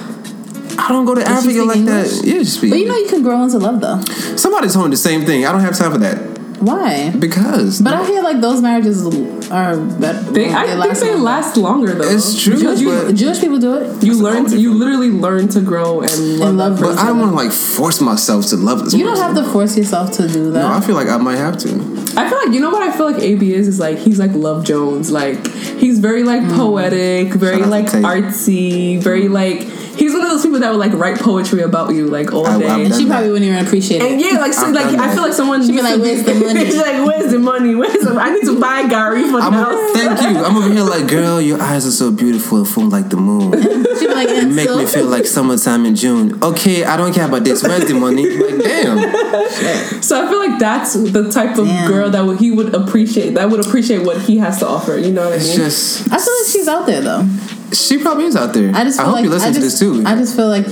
I 0.79 0.89
don't 0.89 1.05
go 1.05 1.13
to 1.15 1.21
she 1.21 1.27
Africa 1.27 1.63
like 1.65 1.77
English? 1.77 2.11
that. 2.17 2.25
Yeah, 2.27 2.33
just 2.39 2.57
speak. 2.57 2.71
But 2.71 2.79
you 2.79 2.87
know 2.87 2.95
you 2.97 3.07
can 3.07 3.21
grow 3.21 3.43
into 3.43 3.59
love 3.59 3.79
though. 3.79 4.01
Somebody 4.35 4.69
told 4.69 4.85
me 4.85 4.91
the 4.91 4.97
same 4.97 5.23
thing. 5.25 5.45
I 5.45 5.51
don't 5.51 5.61
have 5.61 5.77
time 5.77 5.91
for 5.91 5.99
that 5.99 6.32
Why? 6.63 7.11
because 7.11 7.81
But 7.81 7.93
I 7.93 8.05
feel 8.05 8.23
like 8.23 8.39
those 8.39 8.61
marriages 8.61 9.03
are 9.51 9.77
better. 9.77 10.19
They, 10.31 10.51
I 10.53 10.65
think 10.65 10.97
they 10.99 11.09
longer. 11.11 11.23
last 11.23 11.57
longer 11.57 11.93
though. 11.93 12.09
It's 12.09 12.41
true, 12.41 12.55
Because 12.55 12.81
you, 12.81 12.89
but- 12.89 13.15
Jewish 13.15 13.39
people 13.41 13.59
do 13.59 13.75
it. 13.75 14.03
you 14.03 14.13
learn. 14.21 14.45
To, 14.49 14.57
you 14.57 14.73
literally 14.73 15.09
learn 15.11 15.47
to 15.49 15.61
grow 15.61 16.01
and 16.01 16.39
love. 16.39 16.49
And 16.49 16.57
love 16.57 16.79
but 16.79 16.97
I 16.97 17.07
don't 17.07 17.19
want 17.19 17.31
to 17.31 17.35
like 17.35 17.51
force 17.51 18.01
myself 18.01 18.47
to 18.47 18.55
love 18.57 18.83
this. 18.85 18.93
You 18.93 19.05
don't 19.05 19.17
have 19.17 19.35
to 19.35 19.43
force 19.51 19.77
yourself 19.77 20.11
to 20.13 20.27
do 20.27 20.51
that. 20.51 20.59
No, 20.59 20.67
I 20.73 20.81
feel 20.81 20.95
like 20.95 21.07
I 21.07 21.17
might 21.17 21.37
have 21.37 21.57
to. 21.59 21.69
I 22.15 22.29
feel 22.29 22.37
like 22.37 22.53
you 22.53 22.59
know 22.59 22.69
what 22.69 22.83
I 22.83 22.91
feel 22.95 23.11
like 23.11 23.21
AB 23.21 23.53
is 23.53 23.67
is 23.67 23.79
like 23.79 23.97
he's 23.97 24.19
like 24.19 24.31
Love 24.33 24.63
Jones. 24.65 25.11
Like 25.11 25.45
he's 25.47 25.99
very 25.99 26.23
like 26.23 26.41
Mm. 26.43 26.55
poetic, 26.55 27.33
very 27.33 27.57
Shout 27.59 27.73
out 27.73 27.91
to 27.91 27.99
like 28.01 28.23
artsy, 28.25 28.99
very 28.99 29.27
like 29.27 29.61
he's 29.63 30.11
one 30.13 30.21
of 30.23 30.29
those 30.29 30.41
people 30.43 30.59
that 30.59 30.69
would 30.71 30.79
like 30.79 30.93
write 30.93 31.19
poetry 31.19 31.61
about 31.61 31.93
you 31.93 32.07
like 32.07 32.33
all 32.33 32.45
I- 32.45 32.59
day. 32.59 32.67
I've 32.67 32.79
and 32.81 32.89
done 32.89 32.99
she 32.99 33.05
that. 33.05 33.11
probably 33.13 33.29
wouldn't 33.31 33.49
even 33.51 33.65
appreciate 33.65 34.01
it. 34.01 34.11
and 34.11 34.21
it. 34.21 34.33
yeah, 34.33 34.39
like 34.39 34.53
so, 34.53 34.67
I've 34.67 34.73
like 34.73 34.85
I 34.99 35.13
feel 35.13 35.23
like 35.23 35.33
someone 35.33 35.65
She'd 35.65 35.71
be 35.75 35.81
like, 35.81 35.99
"Where's 35.99 36.23
the 36.23 36.33
money?" 36.35 36.65
She's 36.65 36.77
like, 36.77 37.05
"Where's 37.05 37.31
the 37.31 37.39
money? 37.39 37.75
Where's 37.75 38.03
the? 38.03 38.13
I 38.19 38.31
need 38.31 38.43
to 38.45 38.59
buy 38.59 38.87
Gary 38.87 39.23
for 39.23 39.41
the 39.41 39.42
I'm 39.43 39.53
house." 39.53 39.91
thank 39.93 40.21
you. 40.21 40.43
I'm 40.43 40.55
over 40.57 40.69
here 40.71 40.83
like, 40.83 41.07
girl, 41.07 41.39
your 41.41 41.61
eyes 41.61 41.85
are 41.85 41.91
so 41.91 42.11
beautiful 42.11 42.59
and 42.59 42.67
full 42.67 42.89
like 42.89 43.09
the 43.09 43.17
moon. 43.17 43.51
She'd 43.99 44.07
like, 44.09 44.29
You 44.29 44.35
and 44.35 44.55
make 44.55 44.67
so, 44.67 44.77
me 44.77 44.85
feel 44.85 45.05
like 45.05 45.25
summertime 45.25 45.85
in 45.85 45.95
June. 45.95 46.41
Okay, 46.43 46.83
I 46.85 46.97
don't 46.97 47.13
care 47.13 47.25
about 47.27 47.43
this. 47.43 47.63
Where's 47.63 47.85
the 47.85 47.93
money? 47.93 48.29
Like, 48.29 48.57
damn. 48.63 49.13
So 50.03 50.21
I 50.23 50.29
feel 50.29 50.39
like 50.39 50.59
that's 50.59 50.93
the 50.93 51.31
type 51.31 51.57
of 51.57 51.65
Damn. 51.65 51.87
girl 51.89 52.09
that 52.09 52.37
he 52.39 52.51
would 52.51 52.73
appreciate. 52.75 53.35
That 53.35 53.49
would 53.49 53.65
appreciate 53.65 54.05
what 54.05 54.21
he 54.21 54.37
has 54.39 54.59
to 54.59 54.67
offer. 54.67 54.97
You 54.97 55.11
know 55.11 55.23
what 55.25 55.33
I 55.33 55.35
It's 55.37 55.47
mean? 55.49 55.57
just 55.57 56.11
I 56.11 56.17
feel 56.17 56.33
like 56.41 56.51
she's 56.51 56.67
out 56.67 56.85
there 56.85 57.01
though. 57.01 57.27
she 57.71 57.97
probably 57.99 58.25
is 58.25 58.35
out 58.35 58.53
there. 58.53 58.71
I 58.75 58.83
just 58.83 58.99
I 58.99 59.03
feel 59.03 59.05
hope 59.11 59.15
like 59.15 59.23
you 59.23 59.29
listen 59.29 59.49
I 59.49 59.53
to 59.53 59.59
this 59.59 59.79
too. 59.79 60.03
I 60.05 60.15
just 60.15 60.35
feel 60.35 60.49
like 60.49 60.65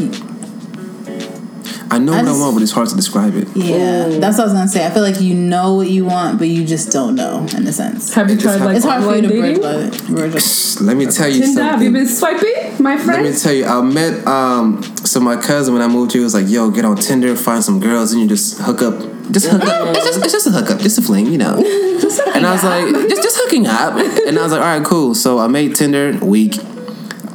I 1.92 2.00
know 2.00 2.14
I 2.14 2.24
what 2.24 2.28
I 2.32 2.40
want, 2.40 2.56
but 2.56 2.64
it's 2.64 2.72
hard 2.72 2.88
to 2.90 2.96
describe 2.96 3.36
it. 3.36 3.48
yeah, 3.56 4.08
that's 4.20 4.38
what 4.38 4.44
I 4.46 4.46
was 4.46 4.54
gonna 4.54 4.68
say. 4.68 4.86
I 4.86 4.90
feel 4.92 5.04
like 5.04 5.20
you 5.22 5.34
know 5.36 5.76
what 5.76 5.90
you 5.90 6.06
want, 6.06 6.40
but 6.40 6.48
you 6.48 6.66
just 6.66 6.92
don't 6.92 7.16
know 7.16 7.46
in 7.56 7.68
a 7.68 7.74
sense. 7.74 8.14
Have 8.14 8.30
you 8.30 8.36
It's 8.36 8.44
tried 8.44 8.62
like 8.62 8.78
It's 8.78 8.86
hard 8.86 9.04
for 9.04 9.16
you 9.16 9.22
to 9.24 9.28
bridge, 9.28 9.58
love 9.60 9.94
it. 9.94 10.08
bridge. 10.08 10.80
Let 10.82 10.96
me 10.98 11.06
tell 11.08 11.28
you 11.28 11.42
Tinder, 11.42 11.64
have 11.64 11.82
you 11.84 11.88
something. 11.90 11.94
been 11.94 12.08
swiping, 12.08 12.82
my 12.84 12.98
friend? 12.98 13.24
Let 13.24 13.34
me 13.34 13.38
tell 13.38 13.54
you, 13.54 13.66
I 13.66 13.82
met 13.82 14.26
um 14.26 14.82
so 15.06 15.20
my 15.20 15.36
cousin 15.36 15.74
when 15.74 15.84
I 15.84 15.88
moved 15.88 16.14
here 16.14 16.24
was 16.24 16.34
like, 16.34 16.48
yo, 16.48 16.72
get 16.72 16.86
on 16.86 16.96
Tinder, 16.96 17.36
find 17.36 17.64
some 17.64 17.80
girls, 17.80 18.14
and 18.14 18.22
you 18.22 18.28
just 18.28 18.60
hook 18.60 18.82
up. 18.82 19.00
Just 19.32 19.48
hook 19.48 19.64
up. 19.64 19.96
It's 19.96 20.06
just 20.06 20.24
it's 20.24 20.32
just 20.34 20.48
a 20.48 20.52
hookup, 20.52 20.80
just 20.80 20.98
a 20.98 21.02
fling, 21.02 21.28
you 21.28 21.38
know. 21.38 21.56
and 21.58 22.46
I 22.46 22.52
was 22.54 22.64
like, 22.64 23.10
just 23.10 23.22
just 23.24 23.38
hooking 23.42 23.68
up. 23.68 23.96
And 24.28 24.40
I 24.40 24.44
was 24.44 24.52
like, 24.54 24.62
all 24.62 24.78
right, 24.80 24.86
cool. 24.86 25.14
So 25.16 25.40
I 25.40 25.48
made 25.48 25.76
Tinder 25.76 26.18
week, 26.24 26.56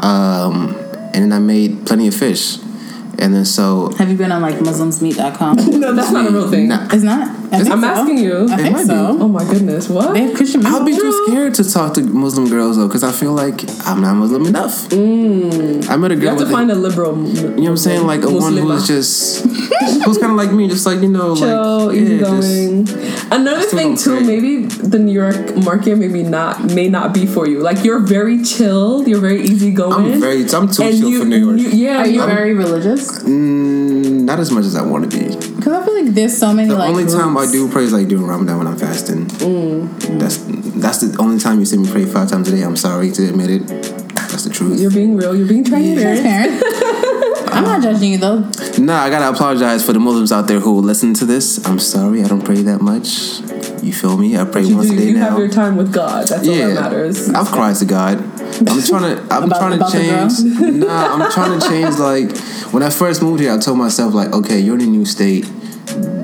um, 0.02 0.74
and 1.14 1.22
then 1.24 1.32
I 1.32 1.38
made 1.38 1.86
plenty 1.86 2.08
of 2.08 2.14
fish, 2.14 2.58
and 3.18 3.34
then 3.34 3.44
so 3.44 3.92
Have 3.98 4.10
you 4.10 4.16
been 4.16 4.32
on 4.32 4.42
like 4.42 4.56
MuslimsMeet.com? 4.56 5.56
no, 5.80 5.94
that's 5.94 6.10
not 6.12 6.26
a 6.26 6.30
real 6.30 6.50
thing. 6.50 6.68
Nah, 6.68 6.86
It's 6.92 7.02
not. 7.02 7.28
I 7.52 7.58
think 7.60 7.70
I'm 7.70 7.80
so. 7.80 7.86
asking 7.86 8.18
you. 8.18 8.44
I 8.50 8.56
think 8.56 8.72
might 8.72 8.82
be. 8.82 8.86
so. 8.88 9.18
Oh 9.20 9.28
my 9.28 9.44
goodness, 9.44 9.88
what? 9.88 10.12
They 10.14 10.22
have 10.22 10.34
Christian 10.36 10.66
I'll 10.66 10.84
be 10.84 10.94
too 10.96 11.26
scared 11.26 11.54
to 11.54 11.64
talk 11.70 11.94
to 11.94 12.02
Muslim 12.02 12.48
girls 12.48 12.76
though, 12.76 12.88
because 12.88 13.04
I 13.04 13.12
feel 13.12 13.32
like 13.32 13.62
I'm 13.86 14.00
not 14.00 14.14
Muslim 14.14 14.46
enough. 14.46 14.88
Mm. 14.88 15.88
I 15.88 15.96
met 15.96 16.10
a 16.10 16.16
girl. 16.16 16.22
You 16.24 16.28
have 16.30 16.38
to 16.38 16.44
with, 16.44 16.50
a- 16.52 16.56
find 16.56 16.70
a 16.72 16.74
liberal. 16.74 17.16
you 17.28 17.42
know 17.44 17.52
what 17.62 17.68
I'm 17.68 17.76
saying, 17.76 18.06
like 18.06 18.22
a 18.22 18.30
one 18.30 18.56
who's 18.56 18.86
just 18.86 19.44
who's 20.04 20.18
kind 20.18 20.32
of 20.32 20.36
like 20.36 20.52
me, 20.52 20.68
just 20.68 20.86
like 20.86 21.00
you 21.00 21.08
know, 21.08 21.36
chill, 21.36 21.86
like 21.86 21.96
easy 21.96 22.16
yeah, 22.16 22.40
just- 22.40 23.26
Another 23.32 23.62
thing 23.62 23.96
too, 23.96 24.16
pray. 24.16 24.26
maybe 24.26 24.66
the 24.66 24.98
New 24.98 25.12
York 25.12 25.56
market 25.56 25.96
maybe 25.96 26.22
not 26.22 26.62
may 26.74 26.88
not 26.88 27.12
be 27.14 27.26
for 27.26 27.46
you. 27.46 27.60
Like 27.60 27.84
you're 27.84 28.00
very 28.00 28.42
chilled, 28.42 29.06
you're 29.08 29.20
very 29.20 29.42
easygoing. 29.42 29.92
I'm 30.14 30.20
very, 30.20 30.42
I'm 30.50 30.68
too 30.68 30.82
and 30.82 30.96
chill 30.98 31.10
you, 31.10 31.18
for 31.20 31.24
New 31.26 31.36
York. 31.54 31.60
you- 31.60 31.68
yeah, 31.70 31.98
Are 31.98 32.06
you 32.06 32.14
you're- 32.20 32.26
very 32.34 32.54
religious? 32.54 33.05
Mm, 33.06 34.22
not 34.24 34.38
as 34.38 34.50
much 34.50 34.64
as 34.64 34.76
I 34.76 34.82
want 34.82 35.10
to 35.10 35.18
be. 35.18 35.28
Because 35.56 35.72
I 35.72 35.84
feel 35.84 36.02
like 36.04 36.14
there's 36.14 36.36
so 36.36 36.52
many 36.52 36.68
The 36.68 36.76
like. 36.76 36.90
only 36.90 37.06
time 37.06 37.36
I 37.36 37.50
do 37.50 37.68
pray 37.70 37.84
is 37.84 37.92
like 37.92 38.08
during 38.08 38.26
Ramadan 38.26 38.58
when 38.58 38.66
I'm 38.66 38.76
fasting. 38.78 39.26
Mm. 39.26 40.18
That's 40.18 40.38
that's 40.76 41.00
the 41.00 41.16
only 41.20 41.38
time 41.38 41.58
you 41.60 41.66
see 41.66 41.78
me 41.78 41.90
pray 41.90 42.04
five 42.04 42.28
times 42.30 42.48
a 42.48 42.56
day. 42.56 42.62
I'm 42.62 42.76
sorry 42.76 43.10
to 43.12 43.28
admit 43.28 43.50
it. 43.50 43.66
That's 43.66 44.44
the 44.44 44.50
truth. 44.50 44.80
you're 44.80 44.90
being 44.90 45.16
real. 45.16 45.34
You're 45.34 45.48
being 45.48 45.64
transparent. 45.64 46.62
I'm 47.52 47.64
not 47.64 47.82
judging 47.82 48.12
you 48.12 48.18
though. 48.18 48.40
Nah, 48.78 48.98
I 49.02 49.10
gotta 49.10 49.30
apologize 49.34 49.84
for 49.84 49.92
the 49.94 50.00
Muslims 50.00 50.30
out 50.32 50.46
there 50.46 50.60
who 50.60 50.74
will 50.74 50.82
listen 50.82 51.14
to 51.14 51.24
this. 51.24 51.64
I'm 51.66 51.78
sorry, 51.78 52.22
I 52.22 52.28
don't 52.28 52.44
pray 52.44 52.62
that 52.62 52.82
much. 52.82 53.40
You 53.82 53.92
feel 53.92 54.16
me? 54.18 54.36
I 54.36 54.44
pray 54.44 54.64
once 54.74 54.88
do, 54.88 54.94
a 54.94 54.96
day 54.98 55.06
you 55.08 55.14
now. 55.14 55.30
have 55.30 55.38
your 55.38 55.48
time 55.48 55.76
with 55.76 55.92
God. 55.92 56.26
That's 56.28 56.46
all 56.46 56.54
that 56.54 56.74
matters. 56.74 57.30
I've 57.30 57.46
cried 57.46 57.76
to 57.76 57.84
God. 57.86 58.35
I'm 58.60 58.82
trying 58.82 59.16
to. 59.16 59.22
I'm 59.30 59.44
About- 59.44 59.58
trying 59.58 59.78
to 59.78 59.92
change. 59.92 60.84
nah, 60.84 61.14
I'm 61.14 61.30
trying 61.32 61.60
to 61.60 61.68
change. 61.68 61.96
Like 61.98 62.36
when 62.72 62.82
I 62.82 62.90
first 62.90 63.22
moved 63.22 63.40
here, 63.40 63.52
I 63.52 63.58
told 63.58 63.78
myself 63.78 64.14
like, 64.14 64.32
okay, 64.32 64.58
you're 64.58 64.76
in 64.76 64.80
a 64.82 64.86
new 64.86 65.04
state. 65.04 65.46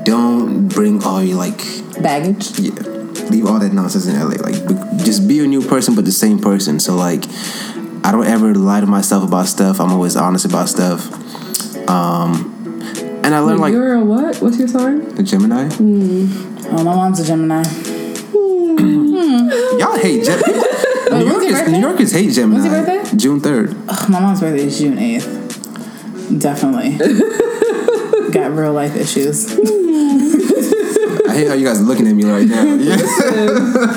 Don't 0.04 0.68
bring 0.68 1.02
all 1.04 1.22
your 1.22 1.36
like 1.36 1.58
Baggage. 2.02 2.58
yeah, 2.58 2.72
leave 3.30 3.46
all 3.46 3.58
that 3.60 3.72
nonsense 3.72 4.06
in 4.06 4.18
LA. 4.18 4.36
Like, 4.36 4.66
be, 4.66 4.74
just 5.04 5.28
be 5.28 5.40
a 5.44 5.46
new 5.46 5.62
person, 5.62 5.94
but 5.94 6.04
the 6.04 6.12
same 6.12 6.38
person. 6.38 6.80
So 6.80 6.96
like, 6.96 7.24
I 8.04 8.10
don't 8.10 8.26
ever 8.26 8.54
lie 8.54 8.80
to 8.80 8.86
myself 8.86 9.22
about 9.24 9.46
stuff. 9.46 9.80
I'm 9.80 9.92
always 9.92 10.16
honest 10.16 10.44
about 10.44 10.68
stuff. 10.68 11.08
Um, 11.88 12.80
and 13.24 13.34
I 13.34 13.38
learned 13.40 13.60
like 13.60 13.72
you're 13.72 13.94
a 13.94 14.04
what? 14.04 14.38
What's 14.38 14.58
your 14.58 14.68
sign? 14.68 15.02
a 15.18 15.22
Gemini. 15.22 15.68
Oh, 15.78 16.76
my 16.78 16.82
mom's 16.82 17.20
a 17.20 17.24
Gemini. 17.24 17.62
Y'all 19.78 19.98
hate 19.98 20.24
Gemini. 20.24 20.62
New 21.24 21.30
Yorkers? 21.30 21.72
New 21.72 21.78
Yorkers 21.80 22.12
hate 22.12 22.32
Gemini. 22.32 22.60
When's 22.60 22.72
your 22.72 22.84
birthday? 22.84 23.16
June 23.16 23.40
third. 23.40 23.86
My 24.08 24.20
mom's 24.20 24.40
birthday 24.40 24.64
is 24.66 24.78
June 24.78 24.96
8th. 24.96 26.40
Definitely. 26.40 26.96
Got 28.32 28.52
real 28.52 28.72
life 28.72 28.96
issues. 28.96 29.46
I 31.32 31.34
hate 31.34 31.48
how 31.48 31.54
you 31.54 31.64
guys 31.64 31.80
are 31.80 31.84
looking 31.84 32.06
at 32.06 32.14
me 32.14 32.24
right 32.24 32.46
now. 32.46 32.62
Yeah. 32.82 32.96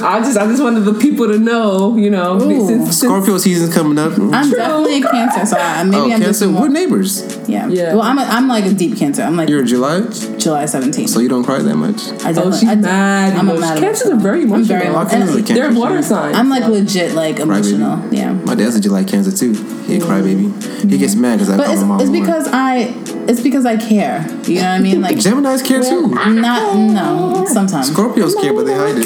I 0.07 0.19
just 0.19 0.37
I 0.37 0.45
just 0.45 0.61
wanted 0.61 0.81
the 0.81 0.93
people 0.93 1.27
to 1.27 1.39
know, 1.39 1.97
you 1.97 2.09
know, 2.09 2.35
Ooh. 2.35 2.67
since, 2.67 2.83
since 2.83 3.01
Scorpio 3.01 3.37
season's 3.37 3.73
coming 3.73 3.97
up. 3.97 4.13
I'm 4.13 4.29
mm-hmm. 4.29 4.51
definitely 4.51 5.01
a 5.01 5.09
Cancer, 5.09 5.45
so 5.45 5.57
I, 5.57 5.83
maybe 5.83 5.97
oh, 5.97 6.03
I'm 6.03 6.09
Cancer, 6.21 6.25
just 6.27 6.45
more, 6.45 6.61
we're 6.63 6.67
neighbors. 6.69 7.47
yeah. 7.49 7.67
Yeah. 7.67 7.93
Well, 7.93 8.03
I'm 8.03 8.19
a, 8.19 8.21
I'm 8.21 8.47
like 8.47 8.65
a 8.65 8.73
deep 8.73 8.97
Cancer. 8.97 9.23
I'm 9.23 9.35
like 9.35 9.49
You're 9.49 9.63
July, 9.63 10.01
July 10.37 10.65
17th. 10.65 11.09
so 11.09 11.19
you 11.19 11.27
don't 11.27 11.43
cry 11.43 11.59
that 11.59 11.75
much. 11.75 12.07
I 12.07 12.11
oh 12.11 12.33
definitely, 12.33 12.59
she's 12.59 12.69
I, 12.69 12.75
mad. 12.75 13.33
I'm 13.33 13.49
a 13.49 13.55
emotional. 13.55 13.59
mad 13.59 13.79
Cancers 13.79 14.11
are 14.11 14.15
very 14.15 14.41
I'm 14.41 14.45
emotional. 14.45 14.79
very 14.79 14.89
My 14.93 15.01
and 15.01 15.09
cousin's 15.09 15.35
a 15.35 15.37
Cancer. 15.39 15.53
They're 15.55 15.73
water 15.73 16.01
signs. 16.01 16.37
I'm 16.37 16.49
like 16.49 16.65
legit 16.65 17.13
like 17.13 17.37
baby. 17.37 17.49
emotional. 17.49 18.13
Yeah. 18.13 18.33
My 18.33 18.55
dad's 18.55 18.75
a 18.75 18.81
July 18.81 19.03
Cancer 19.03 19.31
too. 19.31 19.53
He 19.85 19.97
a 19.97 19.99
crybaby. 19.99 20.89
He 20.89 20.97
gets 20.97 21.15
mad 21.15 21.39
because 21.39 21.49
I 21.49 21.57
But 21.57 21.65
call 21.65 21.73
it's, 21.73 21.81
my 21.81 21.87
mom. 21.87 22.01
it's 22.01 22.09
because 22.11 22.47
I 22.51 22.83
it's 23.29 23.41
because 23.41 23.65
I 23.65 23.77
care. 23.77 24.25
You 24.45 24.55
know 24.55 24.61
what 24.61 24.67
I 24.67 24.79
mean? 24.79 25.01
Like 25.01 25.17
Gemini's 25.19 25.61
care 25.61 25.81
too. 25.81 26.07
not 26.09 26.75
no 26.77 27.45
sometimes. 27.47 27.89
Scorpios 27.89 28.39
care, 28.39 28.53
but 28.53 28.65
they 28.65 28.73
hide 28.75 28.97
it. 28.97 29.05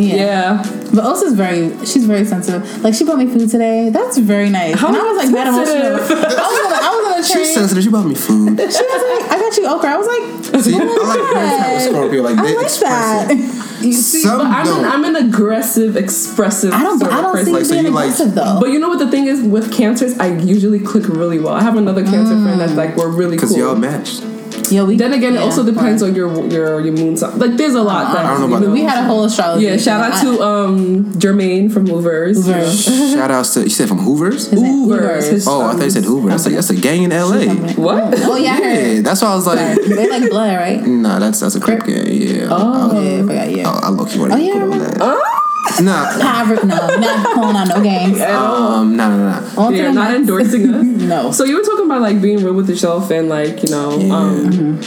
Yeah. 0.00 0.14
yeah. 0.14 0.62
But 0.94 1.04
Osa's 1.04 1.34
very 1.34 1.70
she's 1.84 2.06
very 2.06 2.24
sensitive. 2.24 2.82
Like 2.84 2.94
she 2.94 3.04
bought 3.04 3.18
me 3.18 3.26
food 3.26 3.50
today. 3.50 3.90
That's 3.90 4.16
very 4.18 4.48
nice. 4.48 4.78
How 4.78 4.88
and 4.88 4.96
I 4.96 5.02
was 5.02 5.16
like 5.18 5.30
that 5.34 5.46
emotional. 5.48 5.98
sensitive? 5.98 6.24
I 6.24 6.46
was 6.46 6.60
on, 6.66 6.72
I 6.72 6.90
was 6.94 7.12
on 7.12 7.20
a 7.20 7.26
train. 7.32 7.44
She's 7.44 7.54
sensitive. 7.54 7.84
She 7.84 7.90
bought 7.90 8.06
me 8.06 8.14
food. 8.14 8.58
She 8.58 8.64
was 8.64 9.20
like, 9.20 9.32
I 9.32 9.38
got 9.38 9.56
you 9.56 9.66
okra. 9.66 9.90
I 9.90 9.96
was 9.96 10.06
like, 10.06 10.62
See, 10.62 10.74
I 10.74 10.78
like 10.78 11.18
her 11.18 11.78
type 11.82 11.90
Scorpio. 11.90 12.22
Like 12.22 12.38
I 12.38 12.42
they 12.46 12.56
like 12.56 12.64
express 12.66 12.90
that. 12.90 13.30
it. 13.30 13.67
You 13.88 13.92
see, 13.94 14.20
Some 14.22 14.38
But 14.38 14.46
I'm 14.46 14.64
don't. 14.66 14.84
an, 14.84 14.90
I'm 14.90 15.04
an 15.04 15.16
aggressive, 15.28 15.96
expressive. 15.96 16.72
I 16.72 16.82
don't 16.82 16.98
sort 16.98 17.12
I 17.12 17.18
of 17.18 17.22
don't 17.24 17.32
person. 17.32 17.46
see 17.46 17.52
Like, 17.52 17.60
you 17.60 17.64
so 17.66 17.72
being 17.74 17.84
you 17.86 17.90
like- 17.90 18.04
aggressive 18.06 18.34
though. 18.34 18.58
But 18.60 18.70
you 18.70 18.78
know 18.78 18.88
what 18.88 18.98
the 18.98 19.10
thing 19.10 19.26
is 19.26 19.40
with 19.42 19.72
cancers, 19.72 20.18
I 20.18 20.26
usually 20.36 20.80
click 20.80 21.08
really 21.08 21.38
well. 21.38 21.54
I 21.54 21.62
have 21.62 21.76
another 21.76 22.04
cancer 22.04 22.40
friend 22.42 22.60
that's 22.60 22.74
like 22.74 22.96
we're 22.96 23.08
really 23.10 23.36
Because 23.36 23.56
y'all 23.56 23.74
matched. 23.76 24.22
Yo, 24.70 24.84
we, 24.84 24.96
then 24.96 25.12
again, 25.12 25.34
it 25.34 25.38
also 25.40 25.64
depends 25.64 26.02
on 26.02 26.14
your 26.14 26.28
your 26.48 26.80
your 26.80 26.92
moon 26.92 27.16
sign. 27.16 27.38
Like 27.38 27.56
there's 27.56 27.74
a 27.74 27.82
lot. 27.82 28.12
that, 28.12 28.24
I 28.24 28.30
don't 28.30 28.40
know 28.40 28.46
about 28.56 28.60
you 28.60 28.66
that. 28.66 28.72
We 28.72 28.82
had 28.82 28.98
a 29.04 29.06
whole 29.06 29.24
astrology. 29.24 29.64
Yeah, 29.66 29.76
shout 29.76 30.00
out 30.12 30.20
to 30.22 30.42
um 30.42 31.04
Jermaine 31.14 31.72
from 31.72 31.86
Hoovers. 31.86 32.36
Hoovers. 32.46 32.84
Shout 33.14 33.30
outs 33.30 33.54
to 33.54 33.62
you 33.62 33.70
said 33.70 33.88
from 33.88 33.98
Hoover's. 33.98 34.48
His 34.50 34.60
name- 34.60 34.84
Hoovers. 34.88 35.46
Oh, 35.46 35.66
I 35.66 35.72
thought 35.74 35.82
you 35.84 35.90
said 35.90 36.04
Hoover. 36.04 36.28
That's 36.28 36.46
a, 36.46 36.50
that's 36.50 36.70
a 36.70 36.76
gang 36.76 37.02
in 37.04 37.12
L.A. 37.12 37.48
What? 37.74 38.14
Oh 38.18 38.36
yeah, 38.36 38.58
Yeah, 38.58 39.00
that's 39.02 39.22
why 39.22 39.28
I 39.32 39.34
was 39.34 39.46
like, 39.46 39.58
They 39.82 40.08
like 40.08 40.30
blood, 40.30 40.56
right? 40.56 40.80
nah, 40.86 41.18
that's 41.18 41.40
that's 41.40 41.54
a 41.54 41.60
crip 41.60 41.84
gang. 41.84 42.06
Yeah. 42.06 42.48
Oh. 42.50 42.90
Oh, 42.92 43.00
yeah, 43.02 43.18
I 43.18 43.20
forgot. 43.26 43.50
Yeah. 43.50 43.68
I, 43.70 43.86
I 43.86 43.88
look 43.90 44.12
you 44.14 44.20
want 44.20 44.32
Oh, 44.32 44.36
to 44.36 44.42
yeah, 44.42 44.52
put 44.54 44.62
on 44.62 44.78
that. 44.78 45.34
Nah. 45.80 46.16
Nah, 46.16 46.44
no, 46.44 46.64
not 46.98 47.34
calling 47.34 47.56
out 47.56 47.68
no 47.68 47.82
games. 47.82 48.20
Um. 48.28 48.96
Nah. 48.96 49.08
Nah. 49.08 49.40
Nah. 49.40 49.60
All 49.62 49.72
You're 49.72 49.92
not 49.92 50.14
endorsing 50.14 50.74
us. 50.74 50.84
No. 51.08 51.30
So 51.30 51.44
you 51.44 51.56
were 51.56 51.62
talking 51.62 51.86
about 51.86 52.02
like 52.02 52.20
being 52.20 52.42
real 52.44 52.54
with 52.54 52.68
yourself 52.68 53.10
and 53.10 53.28
like 53.28 53.62
you 53.62 53.70
know 53.70 53.90
um, 54.10 54.78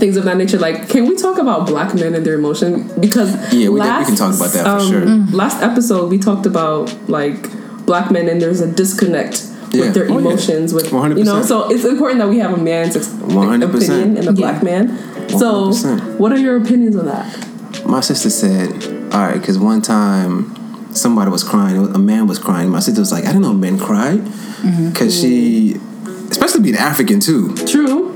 things 0.00 0.16
of 0.16 0.24
that 0.24 0.36
nature. 0.36 0.58
Like, 0.58 0.88
can 0.88 1.06
we 1.06 1.16
talk 1.16 1.38
about 1.38 1.66
black 1.66 1.94
men 1.94 2.14
and 2.14 2.24
their 2.26 2.34
emotion? 2.34 2.88
Because 3.00 3.30
Yeah, 3.52 3.68
we 3.68 3.80
did- 3.80 3.98
we 3.98 4.04
can 4.06 4.16
talk 4.16 4.34
about 4.34 4.52
that 4.52 4.80
for 4.80 4.86
sure. 4.86 5.06
Last 5.36 5.62
episode 5.62 6.10
we 6.10 6.18
talked 6.18 6.46
about 6.46 6.92
like 7.08 7.38
black 7.86 8.10
men 8.10 8.28
and 8.28 8.40
there's 8.40 8.60
a 8.60 8.70
disconnect 8.70 9.46
Yeah. 9.72 9.82
with 9.82 9.94
their 9.94 10.04
Oh, 10.04 10.14
yeah. 10.14 10.18
emotions. 10.18 10.72
With 10.74 10.90
100%. 10.92 11.18
you 11.18 11.24
know, 11.24 11.42
so 11.42 11.68
it's 11.70 11.84
important 11.84 12.20
that 12.20 12.28
we 12.28 12.38
have 12.38 12.52
a 12.52 12.56
man's 12.56 12.96
ex- 12.96 13.08
100%. 13.08 13.62
opinion 13.64 14.16
and 14.16 14.28
a 14.28 14.32
black 14.32 14.62
man. 14.62 14.98
So, 15.28 15.70
100%. 15.70 16.18
what 16.18 16.32
are 16.32 16.38
your 16.38 16.56
opinions 16.56 16.96
on 16.96 17.06
that? 17.06 17.26
My 17.88 18.00
sister 18.00 18.30
said, 18.30 18.70
all 19.14 19.20
right, 19.20 19.40
because 19.40 19.58
one 19.58 19.80
time 19.80 20.94
somebody 20.94 21.30
was 21.30 21.42
crying, 21.42 21.94
a 21.94 21.98
man 21.98 22.26
was 22.26 22.38
crying. 22.38 22.68
My 22.68 22.80
sister 22.80 23.00
was 23.00 23.10
like, 23.10 23.24
I 23.24 23.28
didn't 23.28 23.42
know 23.42 23.54
men 23.54 23.78
cry. 23.78 24.16
Because 24.16 25.14
mm-hmm. 25.14 25.74
she, 25.74 25.74
especially 26.30 26.62
being 26.62 26.76
African 26.76 27.18
too, 27.18 27.54
True. 27.66 28.12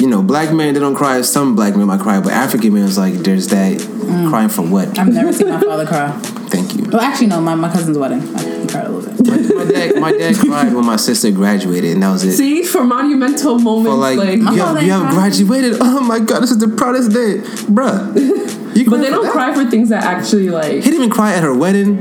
you 0.00 0.08
know, 0.08 0.22
black 0.22 0.52
men, 0.52 0.74
they 0.74 0.80
don't 0.80 0.96
cry. 0.96 1.20
Some 1.22 1.54
black 1.54 1.76
men 1.76 1.86
might 1.86 2.00
cry, 2.00 2.20
but 2.20 2.32
African 2.32 2.74
men 2.74 2.82
is 2.82 2.98
like, 2.98 3.14
there's 3.14 3.48
that 3.48 3.78
mm. 3.78 4.28
crying 4.28 4.48
for 4.48 4.62
what? 4.62 4.98
I've 4.98 5.08
never 5.08 5.32
seen 5.32 5.48
my 5.48 5.60
father 5.60 5.86
cry. 5.86 6.10
Thank 6.50 6.74
you. 6.74 6.90
Well, 6.90 7.00
actually, 7.00 7.28
no. 7.28 7.40
My, 7.40 7.54
my 7.54 7.70
cousin's 7.70 7.96
wedding. 7.96 8.20
I, 8.34 8.66
cried 8.66 8.86
a 8.86 8.88
little 8.88 9.14
bit. 9.22 9.54
My, 9.56 9.64
my 9.64 9.70
dad, 9.70 10.00
my 10.00 10.12
dad 10.12 10.34
cried 10.40 10.72
when 10.72 10.84
my 10.84 10.96
sister 10.96 11.30
graduated, 11.30 11.92
and 11.92 12.02
that 12.02 12.10
was 12.10 12.24
it. 12.24 12.36
See, 12.36 12.64
for 12.64 12.82
monumental 12.82 13.58
moments, 13.58 13.90
For 13.90 13.96
like, 13.96 14.18
like, 14.18 14.38
you, 14.38 14.44
have, 14.46 14.56
father 14.58 14.82
you 14.82 14.90
have 14.90 15.14
graduated. 15.14 15.76
Oh 15.80 16.00
my 16.00 16.18
god, 16.18 16.40
this 16.40 16.50
is 16.50 16.58
the 16.58 16.68
proudest 16.68 17.12
day, 17.12 17.38
bruh. 17.72 18.39
You 18.74 18.88
but 18.88 18.98
they 18.98 19.10
don't 19.10 19.24
that? 19.24 19.32
cry 19.32 19.54
for 19.54 19.68
things 19.70 19.88
that 19.90 20.04
actually 20.04 20.48
like. 20.50 20.72
He 20.72 20.80
didn't 20.80 20.94
even 20.96 21.10
cry 21.10 21.34
at 21.34 21.42
her 21.42 21.54
wedding. 21.54 21.98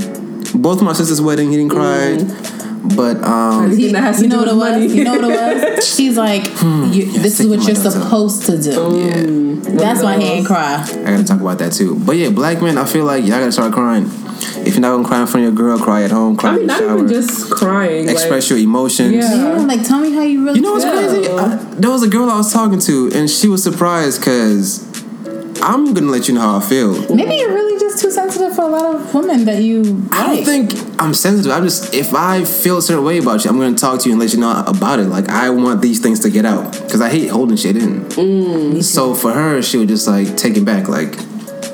Both 0.55 0.81
my 0.81 0.93
sister's 0.93 1.21
wedding, 1.21 1.51
he 1.51 1.57
didn't 1.57 1.71
cry. 1.71 2.17
But 2.95 3.21
um, 3.23 3.65
Anything 3.65 3.91
that 3.93 4.01
has 4.03 4.17
to 4.17 4.23
you 4.23 4.29
do 4.29 4.35
know 4.37 4.41
what 4.43 4.47
it 4.47 4.55
was? 4.55 4.71
money. 4.73 4.87
You 4.87 5.03
know 5.03 5.11
what 5.19 5.23
it 5.25 5.75
was? 5.75 5.95
She's 5.95 6.17
like, 6.17 6.45
you, 6.95 7.11
this 7.11 7.39
is 7.39 7.47
what 7.47 7.59
you're 7.67 7.75
guts 7.75 7.85
out. 7.95 8.03
supposed 8.03 8.45
to 8.45 8.57
do. 8.61 9.59
yeah, 9.61 9.71
That's 9.77 10.01
why 10.01 10.17
he 10.17 10.23
ain't 10.25 10.47
cry. 10.47 10.81
I 10.81 11.03
gotta 11.03 11.23
talk 11.25 11.41
about 11.41 11.59
that 11.59 11.73
too. 11.73 11.99
But 11.99 12.15
yeah, 12.15 12.29
black 12.29 12.61
men, 12.61 12.77
I 12.77 12.85
feel 12.85 13.03
like 13.05 13.23
y'all 13.23 13.39
gotta 13.39 13.51
start 13.51 13.73
crying. 13.73 14.05
If 14.65 14.73
you're 14.75 14.81
not 14.81 14.95
gonna 14.95 15.07
cry 15.07 15.21
in 15.21 15.27
front 15.27 15.45
of 15.47 15.53
your 15.53 15.57
girl, 15.57 15.77
cry 15.77 16.03
at 16.03 16.11
home, 16.11 16.37
cry 16.37 16.51
I 16.51 16.53
mean, 16.53 16.61
in 16.61 16.67
the 16.67 16.73
not 16.73 16.79
shower, 16.79 16.95
even 16.97 17.07
just 17.09 17.51
crying. 17.51 18.07
express 18.09 18.43
like, 18.45 18.49
your 18.51 18.59
emotions. 18.59 19.13
Yeah. 19.13 19.35
Yeah, 19.35 19.57
like 19.65 19.85
tell 19.85 19.99
me 19.99 20.11
how 20.13 20.21
you 20.21 20.45
really. 20.45 20.55
You 20.59 20.61
know 20.65 20.73
what's 20.73 20.85
feel. 20.85 20.93
crazy? 20.93 21.29
I, 21.29 21.55
there 21.75 21.91
was 21.91 22.03
a 22.03 22.07
girl 22.09 22.29
I 22.29 22.37
was 22.37 22.51
talking 22.53 22.79
to, 22.79 23.11
and 23.13 23.29
she 23.29 23.49
was 23.49 23.61
surprised 23.61 24.21
because 24.21 24.88
I'm 25.61 25.93
gonna 25.93 26.07
let 26.11 26.27
you 26.27 26.33
know 26.33 26.41
how 26.41 26.57
I 26.57 26.61
feel. 26.61 26.93
Maybe 27.13 27.35
you're 27.35 27.53
really 27.53 27.79
just 27.79 28.01
too 28.01 28.11
sensitive 28.11 28.55
for 28.55 28.61
a 28.63 28.67
lot 28.67 28.95
of 28.95 29.13
women 29.13 29.45
that 29.45 29.61
you 29.63 30.07
I 30.11 30.35
don't 30.35 30.45
think 30.45 30.73
I'm 31.01 31.13
sensitive. 31.13 31.51
I'm 31.51 31.63
just 31.63 31.93
if 31.93 32.13
I 32.13 32.43
feel 32.45 32.77
a 32.77 32.81
certain 32.81 33.03
way 33.03 33.17
about 33.17 33.43
you, 33.43 33.51
I'm 33.51 33.59
gonna 33.59 33.75
talk 33.75 33.99
to 34.01 34.09
you 34.09 34.13
and 34.13 34.19
let 34.21 34.33
you 34.33 34.39
know 34.39 34.63
about 34.67 34.99
it. 34.99 35.07
Like 35.07 35.27
I 35.29 35.49
want 35.49 35.81
these 35.81 35.99
things 35.99 36.19
to 36.21 36.29
get 36.29 36.45
out 36.45 36.71
because 36.73 37.01
I 37.01 37.09
hate 37.09 37.27
holding 37.29 37.57
shit 37.57 37.75
in. 37.77 38.01
Mm, 38.05 38.83
so 38.83 39.13
for 39.13 39.31
her, 39.33 39.61
she 39.61 39.77
would 39.77 39.87
just 39.89 40.07
like 40.07 40.37
take 40.37 40.55
it 40.57 40.65
back. 40.65 40.87
Like 40.87 41.15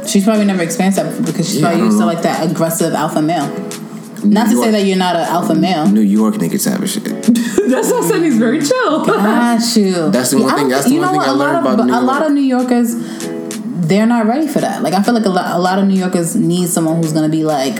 She's 0.08 0.24
probably 0.24 0.45
never 0.45 0.62
experienced 0.63 0.98
that 0.98 1.10
before 1.10 1.26
because 1.26 1.48
she's 1.48 1.62
Yeah, 1.62 1.69
probably 1.69 1.86
used 1.86 1.98
to 2.00 2.06
like 2.06 2.21
that 2.24 2.50
aggressive 2.50 2.93
alpha 2.93 3.21
male. 3.21 3.48
Not 4.24 4.45
to 4.48 4.54
New 4.56 4.63
say 4.63 4.71
that 4.71 4.86
you're 4.86 4.98
not 4.98 5.15
an 5.15 5.24
alpha 5.28 5.54
male. 5.54 5.88
New 5.88 6.02
York 6.02 6.36
niggas 6.36 6.69
have 6.69 6.82
a 6.82 6.88
shit. 6.88 7.04
That's 7.69 7.91
why 7.91 8.00
I 8.00 8.08
said 8.08 8.21
he's 8.24 8.38
very 8.38 8.60
chill. 8.60 9.06
Got 9.06 9.76
you. 9.76 10.10
That's 10.10 10.32
the 10.32 10.41
one 10.41 10.54
I 10.54 10.58
thing- 10.58 10.69
that's 10.69 10.86
the 10.88 10.98
one 11.00 11.08
thing 11.10 11.17
what? 11.17 11.28
I 11.28 11.32
learned 11.32 11.58
of, 11.67 11.74
about 11.74 11.86
New 11.88 11.93
A 11.93 12.02
lot 12.02 12.26
of 12.26 12.32
New 12.32 12.41
Yorkers, 12.41 13.14
they're 13.88 14.06
not 14.06 14.26
ready 14.26 14.48
for 14.48 14.60
that. 14.62 14.82
Like 14.84 14.93
I 14.93 15.02
feel 15.04 15.13
like 15.13 15.26
a 15.26 15.30
lot, 15.30 15.56
a 15.56 15.60
lot 15.60 15.80
of 15.80 15.88
New 15.88 15.95
Yorkers 15.98 16.36
need 16.36 16.67
someone 16.69 16.98
who's 16.98 17.13
gonna 17.13 17.30
be 17.30 17.43
like, 17.43 17.74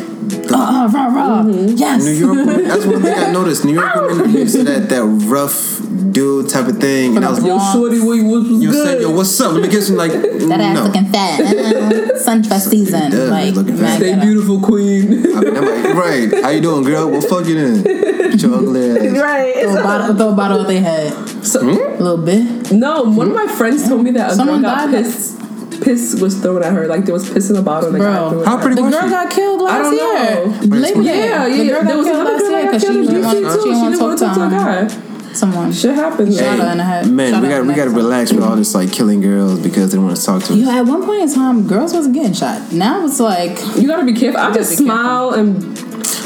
ah, 0.52 0.89
rah, 0.94 1.08
rah, 1.08 1.46
yes. 1.48 2.04
New 2.04 2.12
York 2.12 2.38
women, 2.46 2.68
that's 2.68 2.86
one 2.86 3.02
thing 3.02 3.13
I 3.18 3.32
noticed. 3.39 3.65
New 3.65 3.74
York 3.74 3.96
women 3.96 4.22
are 4.22 4.28
used 4.39 4.56
to 4.56 4.63
that 4.63 4.89
that 4.89 5.04
rough 5.04 5.82
dude 6.12 6.50
type 6.50 6.68
of 6.68 6.78
thing, 6.80 7.15
and 7.18 7.26
I 7.26 7.30
was 7.30 7.44
Yo, 7.44 7.58
shorty, 7.74 8.00
what 8.00 8.18
was, 8.24 8.50
was 8.50 8.63
you 8.63 8.72
good? 8.72 8.86
said, 8.88 9.02
yo, 9.02 9.12
what's 9.12 9.39
up? 9.41 9.54
Let 9.54 9.63
me 9.63 9.70
get 9.70 9.82
some 9.84 9.96
like 9.98 10.12
That 10.13 10.60
ass 10.62 10.76
no. 10.76 10.84
looking 10.86 11.06
fat. 11.06 11.39
Uh, 11.86 12.18
sunfest 12.18 12.70
season. 12.70 13.12
does 13.12 13.30
like, 13.30 13.54
looking 13.54 13.78
fat. 13.78 13.98
Stay 13.98 14.15
beautiful, 14.20 14.60
queen. 14.62 15.36
I 15.36 15.39
mean, 15.41 15.58
I'm 15.58 15.65
like, 15.65 15.94
right? 15.96 16.44
How 16.44 16.50
you 16.50 16.62
doing, 16.62 16.84
girl? 16.84 17.10
What 17.12 17.24
fuck 17.30 17.46
you 17.46 17.58
in? 17.58 17.84
Get 17.84 18.41
your 18.41 18.56
ugly 18.56 18.91
ass. 18.91 19.18
right. 19.22 19.54
Throw 19.62 19.76
a 19.80 19.84
bottle, 19.84 20.15
throw 20.15 20.30
a 20.30 20.36
bottle 20.36 20.62
at 20.62 20.68
their 20.68 20.82
head. 20.82 21.46
So, 21.46 21.62
A 21.62 22.00
little 22.02 22.18
bit. 22.18 22.72
no, 22.72 23.04
one 23.04 23.30
of 23.30 23.36
my 23.36 23.48
friends 23.48 23.88
told 23.88 24.04
me 24.04 24.12
that 24.12 24.32
a 24.32 24.36
Someone 24.36 24.62
girl 24.62 24.72
got 24.72 24.91
died. 24.91 25.06
Piss. 25.86 26.12
Piss 26.13 26.21
was 26.21 26.39
thrown 26.41 26.63
at 26.63 26.74
her. 26.74 26.88
Like 26.88 27.06
there 27.06 27.13
was 27.13 27.30
piss 27.32 27.50
in 27.50 27.56
a 27.56 27.62
bottle. 27.62 27.89
And 27.89 27.95
the 27.95 28.00
guy 28.00 28.17
Bro. 28.17 28.30
threw 28.32 28.43
How 28.45 28.58
pretty 28.62 28.69
her. 28.69 28.76
The 28.76 28.82
was 28.84 28.93
girl 28.93 29.04
she? 29.04 29.10
got 29.10 29.32
killed 29.32 29.62
last 29.62 29.84
don't 29.84 29.93
year. 29.95 30.67
know. 30.69 30.78
Labor 30.78 31.04
Day. 31.04 31.26
Yeah, 31.28 31.48
The 31.50 31.56
yeah. 31.56 31.71
girl 31.74 31.84
There 31.86 31.98
was 31.98 32.06
killed 32.08 32.19
another 32.19 32.32
last 32.34 32.41
girl 32.41 32.52
that 32.52 32.63
got 32.63 32.71
because 32.71 32.82
she 32.82 32.88
killed 32.88 33.10
in 33.10 33.15
DC 33.15 33.32
to 33.32 33.56
too. 33.56 33.62
She 33.62 33.69
didn't 33.69 34.00
want 34.00 34.19
to 34.19 34.26
talk 34.26 34.36
to 34.36 34.45
a 34.45 34.50
guy. 34.50 35.34
someone. 35.34 35.71
Shit 35.74 35.95
happens. 35.95 36.38
Shot 36.38 36.45
her 36.45 36.58
man. 36.58 36.71
in 36.71 36.78
the 36.78 36.84
head. 36.84 37.08
Man, 37.12 37.34
Shot 37.34 37.41
we 37.43 37.48
got 37.50 37.62
we 37.65 37.74
got 37.74 37.84
to 37.86 37.89
neck. 37.91 37.98
relax 37.98 38.32
with 38.34 38.43
all 38.43 38.56
this 38.56 38.74
like 38.76 38.91
killing 38.91 39.21
girls 39.21 39.60
because 39.60 39.91
they 39.91 39.98
want 39.98 40.15
to 40.17 40.24
talk 40.26 40.43
to 40.43 40.54
us. 40.54 40.60
Yo, 40.60 40.69
at 40.69 40.82
one 40.86 41.04
point 41.06 41.21
in 41.24 41.34
time, 41.34 41.67
girls 41.67 41.93
wasn't 41.93 42.15
getting 42.15 42.34
shot. 42.34 42.71
Now 42.71 43.06
it's 43.06 43.19
like, 43.19 43.58
You 43.76 43.88
gotta 43.88 44.06
be 44.06 44.13
careful. 44.13 44.39
I 44.41 44.52
just 44.54 44.78
smile 44.78 45.32
and 45.32 45.62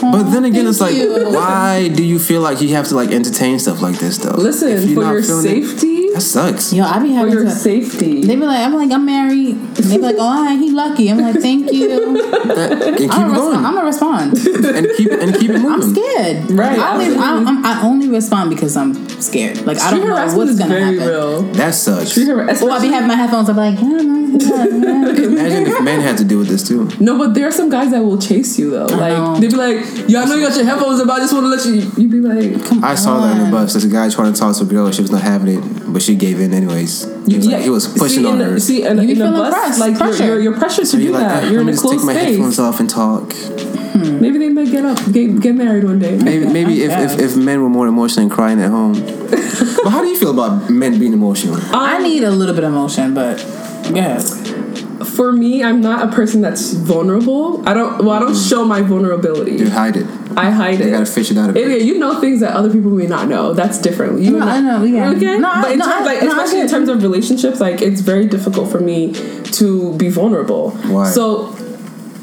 But 0.02 0.32
then 0.32 0.46
again, 0.46 0.66
thank 0.66 0.68
it's 0.70 0.80
like, 0.82 0.96
you. 0.96 1.30
why 1.32 1.90
do 1.94 2.04
you 2.04 2.20
feel 2.20 2.42
like 2.42 2.62
you 2.62 2.70
have 2.70 2.88
to 2.90 2.96
like 2.96 3.12
entertain 3.12 3.60
stuff 3.60 3.82
like 3.82 3.98
this 4.00 4.18
though? 4.20 4.32
Listen 4.38 4.78
for 4.96 5.02
your 5.04 5.22
feeling 5.24 5.46
it, 5.46 5.66
safety. 5.66 5.99
That 6.20 6.26
sucks. 6.26 6.74
yo, 6.74 6.84
I 6.84 7.00
be 7.00 7.12
having 7.14 7.32
For 7.34 7.40
your 7.40 7.46
to. 7.50 7.52
safety. 7.52 8.22
They 8.22 8.36
be 8.36 8.42
like, 8.46 8.60
I'm 8.60 8.74
like, 8.74 8.92
I'm 8.92 9.06
married. 9.06 9.56
They 9.76 9.98
be 9.98 10.04
like, 10.04 10.16
oh, 10.20 10.58
he 10.58 10.72
lucky. 10.72 11.10
I'm 11.10 11.18
like, 11.20 11.36
thank 11.42 11.72
you. 11.72 11.88
That- 12.50 12.82
and 12.90 12.98
keep 12.98 13.12
I'm 13.14 13.30
gonna 13.34 13.36
respond. 13.36 13.66
I'm 13.66 13.74
gonna 13.76 13.86
respond. 13.86 14.38
and 14.76 14.88
keep 14.98 15.12
and 15.12 15.36
keep 15.36 15.50
it 15.52 15.60
moving. 15.60 15.72
I'm 15.72 15.82
scared. 15.82 16.52
Right, 16.52 16.78
I 16.80 16.94
only, 16.94 17.06
I, 17.06 17.10
absolutely. 17.10 17.48
I'm, 17.48 17.66
I 17.66 17.82
only 17.84 18.10
respond 18.10 18.50
because 18.50 18.76
I'm 18.76 19.08
scared. 19.22 19.66
Like 19.66 19.80
I 19.80 19.92
don't 19.92 20.08
know 20.08 20.38
what's 20.38 20.58
gonna 20.58 20.70
very 20.74 20.98
happen. 20.98 21.08
real. 21.08 21.42
That 21.54 21.72
sucks. 21.76 22.12
Street 22.12 22.28
harassment. 22.28 22.62
Or 22.62 22.72
I 22.76 22.82
be 22.82 22.88
having 22.90 23.08
my 23.08 23.16
headphones. 23.16 23.50
I'm 23.50 23.56
like, 23.58 23.80
yeah, 23.80 23.88
yeah, 23.90 24.02
yeah. 24.02 25.26
Imagine 25.30 25.68
if 25.68 25.84
men 25.84 26.02
had 26.02 26.18
to 26.18 26.24
deal 26.24 26.40
with 26.40 26.48
this 26.50 26.68
too. 26.68 26.90
No, 27.00 27.18
but 27.18 27.34
there 27.34 27.48
are 27.48 27.52
some 27.52 27.70
guys 27.70 27.92
that 27.92 28.02
will 28.04 28.18
chase 28.20 28.58
you 28.60 28.70
though. 28.72 28.86
Like 28.86 29.42
they 29.42 29.48
be 29.48 29.56
like, 29.56 29.78
"Yeah, 30.08 30.22
I 30.22 30.26
know 30.26 30.36
you 30.36 30.48
got 30.48 30.56
your 30.56 30.66
headphones, 30.66 31.02
but 31.04 31.10
I 31.12 31.20
just 31.20 31.34
want 31.34 31.46
to 31.46 31.50
let 31.50 31.66
you." 31.66 31.92
You 32.02 32.08
be 32.10 32.20
like, 32.22 32.66
"Come 32.66 32.84
I 32.84 32.96
saw 32.96 33.22
that 33.22 33.38
in 33.38 33.46
the 33.46 33.52
bus. 33.52 33.74
There's 33.74 33.86
a 33.86 33.90
guy 33.90 34.10
trying 34.10 34.34
to 34.34 34.40
talk 34.40 34.56
to 34.58 34.64
a 34.64 34.68
girl. 34.68 34.92
She 34.92 35.02
was 35.02 35.12
not 35.12 35.22
having 35.22 35.58
it, 35.58 35.89
but 35.94 36.02
she 36.02 36.16
gave 36.16 36.40
in 36.40 36.54
anyways. 36.54 37.04
He 37.26 37.38
was, 37.38 37.48
like, 37.48 37.62
he 37.64 37.70
was 37.70 37.88
pushing 37.88 38.24
see, 38.24 38.26
on 38.26 38.42
in 38.42 38.50
her. 38.50 38.60
See, 38.60 38.84
in, 38.86 38.98
You 38.98 39.04
be 39.08 39.12
in 39.14 39.18
the 39.20 39.26
feeling 39.26 39.34
bus, 39.34 39.54
pressed, 39.54 39.80
like 39.80 39.98
pressure. 39.98 40.26
you're, 40.26 40.34
you're, 40.36 40.44
you're 40.52 40.58
pressured 40.60 40.86
to 40.86 40.92
so 40.92 40.98
do 40.98 41.04
you're 41.04 41.14
like, 41.14 41.24
that. 41.28 41.44
"Ah, 41.44 41.48
You're 41.50 41.56
let 41.56 41.60
in 41.62 41.66
me 41.68 41.72
a 41.72 41.76
just 41.76 41.84
take 41.84 41.90
closed 41.92 42.06
my 42.06 42.14
headphones 42.14 42.60
off 42.60 42.80
and 42.80 42.90
talk. 42.90 43.34
Maybe 44.22 44.38
they 44.38 44.50
might 44.50 44.72
get 44.72 44.86
up, 44.86 44.98
get, 45.12 45.40
get 45.42 45.56
married 45.56 45.84
one 45.84 46.00
day. 46.00 46.18
Maybe, 46.18 46.46
maybe 46.46 46.84
if, 46.84 46.92
if, 46.92 47.20
if 47.20 47.36
men 47.36 47.62
were 47.62 47.70
more 47.70 47.88
emotional 47.88 48.24
and 48.24 48.32
crying 48.32 48.62
at 48.62 48.70
home. 48.70 48.94
but 49.30 49.90
how 49.90 50.02
do 50.02 50.08
you 50.08 50.18
feel 50.18 50.32
about 50.32 50.70
men 50.70 51.00
being 51.00 51.12
emotional? 51.14 51.58
I 51.74 51.98
need 52.02 52.24
a 52.24 52.32
little 52.32 52.56
bit 52.56 52.64
of 52.64 52.72
emotion, 52.72 53.14
but 53.14 53.40
yeah. 53.94 54.20
For 55.20 55.34
me, 55.34 55.62
I'm 55.62 55.82
not 55.82 56.08
a 56.08 56.16
person 56.16 56.40
that's 56.40 56.72
vulnerable. 56.72 57.62
I 57.68 57.74
don't. 57.74 58.06
Well, 58.06 58.12
I 58.12 58.20
don't 58.20 58.32
mm-hmm. 58.32 58.50
show 58.50 58.64
my 58.64 58.82
vulnerability. 58.82 59.58
You 59.58 59.70
hide 59.70 59.98
it. 59.98 60.06
I 60.38 60.50
hide 60.50 60.80
You 60.80 60.86
it. 60.86 60.92
gotta 60.92 61.06
fish 61.06 61.30
it 61.30 61.38
out 61.38 61.50
of 61.50 61.58
Yeah, 61.58 61.66
you 61.76 62.00
know 62.00 62.22
things 62.22 62.40
that 62.40 62.56
other 62.56 62.72
people 62.72 62.92
may 62.92 63.06
not 63.06 63.28
know. 63.28 63.54
That's 63.54 63.80
different. 63.80 64.22
You 64.22 64.32
No, 64.32 64.40
and 64.40 64.50
I 64.50 64.62
know, 64.62 64.84
yeah. 64.86 65.10
Okay, 65.10 65.38
No, 65.38 65.62
but 65.62 65.74
in 65.74 65.80
no, 65.80 65.86
terms, 65.86 66.08
I- 66.08 66.14
like 66.14 66.22
no, 66.24 66.30
especially 66.30 66.62
in 66.62 66.70
terms 66.70 66.88
of 66.88 67.04
relationships, 67.04 67.60
like 67.60 67.82
it's 67.82 68.00
very 68.00 68.28
difficult 68.28 68.72
for 68.72 68.80
me 68.80 69.12
to 69.60 69.94
be 69.98 70.08
vulnerable. 70.08 70.72
Why? 70.88 71.10
So. 71.10 71.54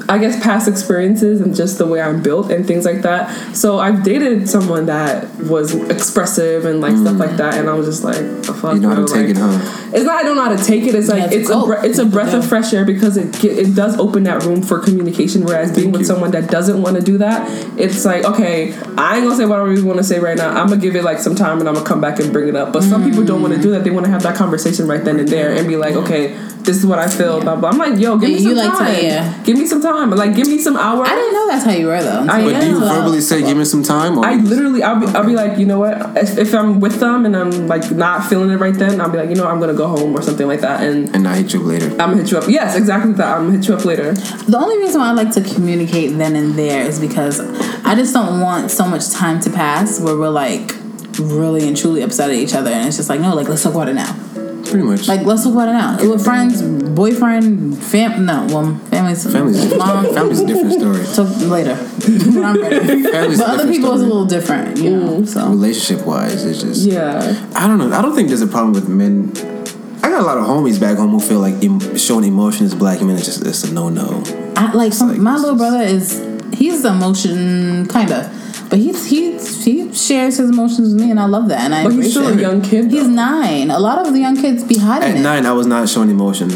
I 0.09 0.17
guess 0.19 0.41
past 0.41 0.67
experiences 0.67 1.41
and 1.41 1.53
just 1.55 1.77
the 1.77 1.85
way 1.85 2.01
I'm 2.01 2.21
built 2.21 2.49
and 2.51 2.65
things 2.65 2.85
like 2.85 3.01
that. 3.01 3.29
So 3.55 3.77
I've 3.79 4.03
dated 4.03 4.49
someone 4.49 4.85
that 4.85 5.27
was 5.39 5.73
expressive 5.89 6.63
and 6.65 6.79
like 6.81 6.95
stuff 6.95 7.17
like 7.17 7.35
that, 7.37 7.55
and 7.55 7.69
I 7.69 7.73
was 7.73 7.87
just 7.87 8.03
like, 8.03 8.15
oh, 8.17 8.43
fuck, 8.53 8.55
Mm. 8.71 8.75
You 8.75 8.79
know 8.81 8.89
how 8.89 8.95
to 8.95 9.01
bro, 9.05 9.13
take 9.13 9.27
like- 9.27 9.35
it, 9.35 9.37
huh? 9.37 9.83
It's 9.93 10.03
not 10.05 10.15
I 10.19 10.23
don't 10.23 10.35
know 10.35 10.43
how 10.43 10.55
to 10.55 10.63
take 10.63 10.83
it. 10.83 10.95
It's 10.95 11.07
like 11.09 11.21
have 11.21 11.31
to 11.31 11.37
it's 11.37 11.49
a 11.49 11.53
cope. 11.53 11.65
bre- 11.67 11.85
it's 11.85 11.97
a 11.99 12.05
breath 12.05 12.33
of 12.33 12.45
fresh 12.47 12.73
air 12.73 12.85
because 12.85 13.17
it 13.17 13.39
get, 13.39 13.57
it 13.57 13.73
does 13.75 13.97
open 13.99 14.23
that 14.23 14.43
room 14.43 14.61
for 14.61 14.79
communication. 14.79 15.43
Whereas 15.45 15.73
being 15.75 15.91
with 15.91 16.01
you. 16.01 16.05
someone 16.07 16.31
that 16.31 16.49
doesn't 16.49 16.81
want 16.81 16.95
to 16.97 17.01
do 17.01 17.17
that, 17.19 17.47
it's 17.79 18.03
like 18.05 18.23
okay, 18.25 18.73
I 18.97 19.15
ain't 19.17 19.25
gonna 19.25 19.35
say 19.35 19.45
what 19.45 19.59
I 19.59 19.63
really 19.63 19.83
want 19.83 19.97
to 19.97 20.03
say 20.03 20.19
right 20.19 20.37
now. 20.37 20.49
I'm 20.49 20.67
gonna 20.69 20.81
give 20.81 20.95
it 20.95 21.03
like 21.03 21.19
some 21.19 21.35
time 21.35 21.59
and 21.59 21.67
I'm 21.67 21.75
gonna 21.75 21.85
come 21.85 22.01
back 22.01 22.19
and 22.19 22.31
bring 22.33 22.47
it 22.49 22.55
up. 22.55 22.71
But 22.73 22.83
some 22.83 23.03
people 23.03 23.23
don't 23.25 23.41
want 23.41 23.53
to 23.55 23.61
do 23.61 23.71
that. 23.71 23.83
They 23.83 23.91
want 23.91 24.05
to 24.05 24.11
have 24.11 24.23
that 24.23 24.35
conversation 24.35 24.87
right 24.87 25.03
then 25.03 25.19
and 25.19 25.27
there 25.27 25.53
and 25.55 25.67
be 25.67 25.75
like, 25.77 25.95
okay, 25.95 26.33
this 26.59 26.77
is 26.77 26.85
what 26.85 26.99
I 26.99 27.07
feel. 27.09 27.39
Blah 27.41 27.55
blah. 27.55 27.69
I'm 27.69 27.77
like, 27.77 27.97
yo, 27.99 28.17
give 28.17 28.29
me 28.29 28.39
some 28.39 28.49
you 28.49 28.55
like 28.55 28.71
to- 28.71 28.77
time. 28.77 29.03
yeah. 29.03 29.43
Give 29.43 29.57
me 29.57 29.65
some 29.65 29.81
time. 29.81 29.96
Like, 30.05 30.35
give 30.35 30.47
me 30.47 30.57
some 30.59 30.75
hours. 30.77 31.07
I 31.09 31.15
didn't 31.15 31.33
know 31.33 31.47
that's 31.47 31.65
how 31.65 31.71
you 31.71 31.87
were 31.87 32.01
though. 32.01 32.25
I 32.29 32.39
until- 32.39 32.51
But 32.53 32.61
do 32.61 32.67
you 32.67 32.79
verbally 32.79 33.21
say, 33.21 33.41
give 33.41 33.57
me 33.57 33.65
some 33.65 33.83
time? 33.83 34.17
Or 34.17 34.25
I 34.25 34.35
literally, 34.35 34.83
I'll 34.83 34.99
be, 34.99 35.07
I'll 35.07 35.25
be 35.25 35.33
like, 35.35 35.57
you 35.57 35.65
know 35.65 35.79
what? 35.79 35.97
If, 36.17 36.37
if 36.37 36.53
I'm 36.53 36.79
with 36.79 36.99
them 36.99 37.25
and 37.25 37.35
I'm 37.35 37.67
like 37.67 37.89
not 37.91 38.25
feeling 38.29 38.49
it 38.51 38.57
right 38.57 38.73
then, 38.73 39.01
I'll 39.01 39.09
be 39.09 39.17
like, 39.17 39.29
you 39.29 39.35
know. 39.35 39.47
I'm 39.47 39.59
gonna 39.59 39.73
go 39.73 39.87
home 39.87 40.15
or 40.15 40.21
something 40.21 40.45
like 40.47 40.61
that, 40.61 40.81
and 40.83 41.13
and 41.15 41.27
I 41.27 41.37
hit 41.37 41.53
you 41.53 41.61
up 41.61 41.65
later. 41.67 41.85
I'm 41.91 41.97
gonna 42.11 42.17
hit 42.17 42.31
you 42.31 42.37
up. 42.37 42.47
Yes, 42.47 42.75
exactly 42.75 43.13
that. 43.13 43.37
I'm 43.37 43.45
gonna 43.47 43.57
hit 43.57 43.67
you 43.67 43.73
up 43.75 43.85
later. 43.85 44.13
The 44.13 44.57
only 44.57 44.77
reason 44.77 44.99
why 45.01 45.07
I 45.09 45.13
like 45.13 45.31
to 45.31 45.41
communicate 45.41 46.17
then 46.17 46.35
and 46.35 46.53
there 46.55 46.85
is 46.85 46.99
because 46.99 47.39
I 47.85 47.95
just 47.95 48.13
don't 48.13 48.41
want 48.41 48.69
so 48.71 48.85
much 48.85 49.09
time 49.11 49.39
to 49.41 49.49
pass 49.49 49.99
where 49.99 50.15
we're 50.17 50.29
like 50.29 50.75
really 51.19 51.67
and 51.67 51.75
truly 51.75 52.01
upset 52.03 52.29
at 52.29 52.35
each 52.35 52.53
other, 52.53 52.69
and 52.69 52.87
it's 52.87 52.97
just 52.97 53.09
like, 53.09 53.19
no, 53.21 53.33
like 53.33 53.47
let's 53.47 53.63
talk 53.63 53.73
about 53.73 53.87
it 53.89 53.93
now. 53.95 54.13
Pretty 54.69 54.85
much. 54.85 55.07
Like 55.07 55.21
let's 55.21 55.43
talk 55.43 55.53
about 55.53 55.69
it 55.69 55.73
now. 55.73 56.11
With 56.11 56.23
friends, 56.23 56.61
boyfriend, 56.61 57.77
fam. 57.81 58.25
No, 58.25 58.45
well, 58.49 58.75
family's 58.89 59.23
family's 59.31 59.61
different. 59.61 59.77
mom. 59.79 60.13
Family's 60.13 60.39
a 60.41 60.47
different 60.47 60.73
story. 60.73 61.03
So 61.05 61.23
later 61.47 61.75
when 61.75 62.43
I'm 62.43 62.61
ready. 62.61 63.03
Family's 63.03 63.39
But 63.39 63.47
a 63.47 63.51
other 63.51 63.57
different 63.57 63.71
people 63.71 63.93
is 63.93 64.01
a 64.01 64.05
little 64.05 64.25
different, 64.25 64.77
you 64.77 64.89
know. 64.97 65.19
Mm. 65.21 65.27
So 65.27 65.47
Relationship 65.49 66.05
wise, 66.05 66.43
it's 66.45 66.61
just 66.61 66.85
Yeah. 66.85 67.47
I 67.55 67.67
don't 67.67 67.77
know. 67.77 67.91
I 67.97 68.01
don't 68.01 68.15
think 68.15 68.27
there's 68.27 68.41
a 68.41 68.47
problem 68.47 68.73
with 68.73 68.87
men. 68.89 69.31
I 70.03 70.09
got 70.09 70.21
a 70.21 70.25
lot 70.25 70.37
of 70.37 70.45
homies 70.45 70.79
back 70.79 70.97
home 70.97 71.11
who 71.11 71.19
feel 71.19 71.39
like 71.39 71.63
em- 71.63 71.97
showing 71.97 72.25
emotion 72.25 72.65
as 72.65 72.75
black 72.75 73.01
men 73.01 73.15
is 73.15 73.25
just 73.25 73.45
it's 73.45 73.63
a 73.63 73.73
no 73.73 73.89
no. 73.89 74.23
I 74.55 74.71
like, 74.73 74.91
some, 74.93 75.09
like, 75.09 75.19
my 75.19 75.35
little 75.35 75.55
is- 75.55 75.57
brother 75.59 75.81
is 75.81 76.57
he's 76.57 76.83
emotion 76.85 77.85
kind 77.87 78.11
of, 78.11 78.25
but 78.69 78.79
he 78.79 78.91
he 78.93 79.37
he 79.37 79.93
shares 79.93 80.37
his 80.37 80.49
emotions 80.49 80.93
with 80.93 81.01
me, 81.01 81.09
and 81.11 81.19
I 81.19 81.25
love 81.25 81.47
that. 81.49 81.61
And 81.61 81.73
I 81.73 81.83
But 81.83 81.93
he's 81.93 82.11
still 82.11 82.27
it. 82.27 82.37
a 82.37 82.41
young 82.41 82.61
kid. 82.61 82.91
He's 82.91 83.07
nine. 83.07 83.71
A 83.71 83.79
lot 83.79 84.05
of 84.05 84.13
the 84.13 84.19
young 84.19 84.35
kids 84.35 84.63
be 84.63 84.77
hiding 84.77 85.09
At 85.11 85.15
it. 85.17 85.21
nine, 85.21 85.45
I 85.45 85.53
was 85.53 85.67
not 85.67 85.87
showing 85.89 86.09
emotion. 86.09 86.49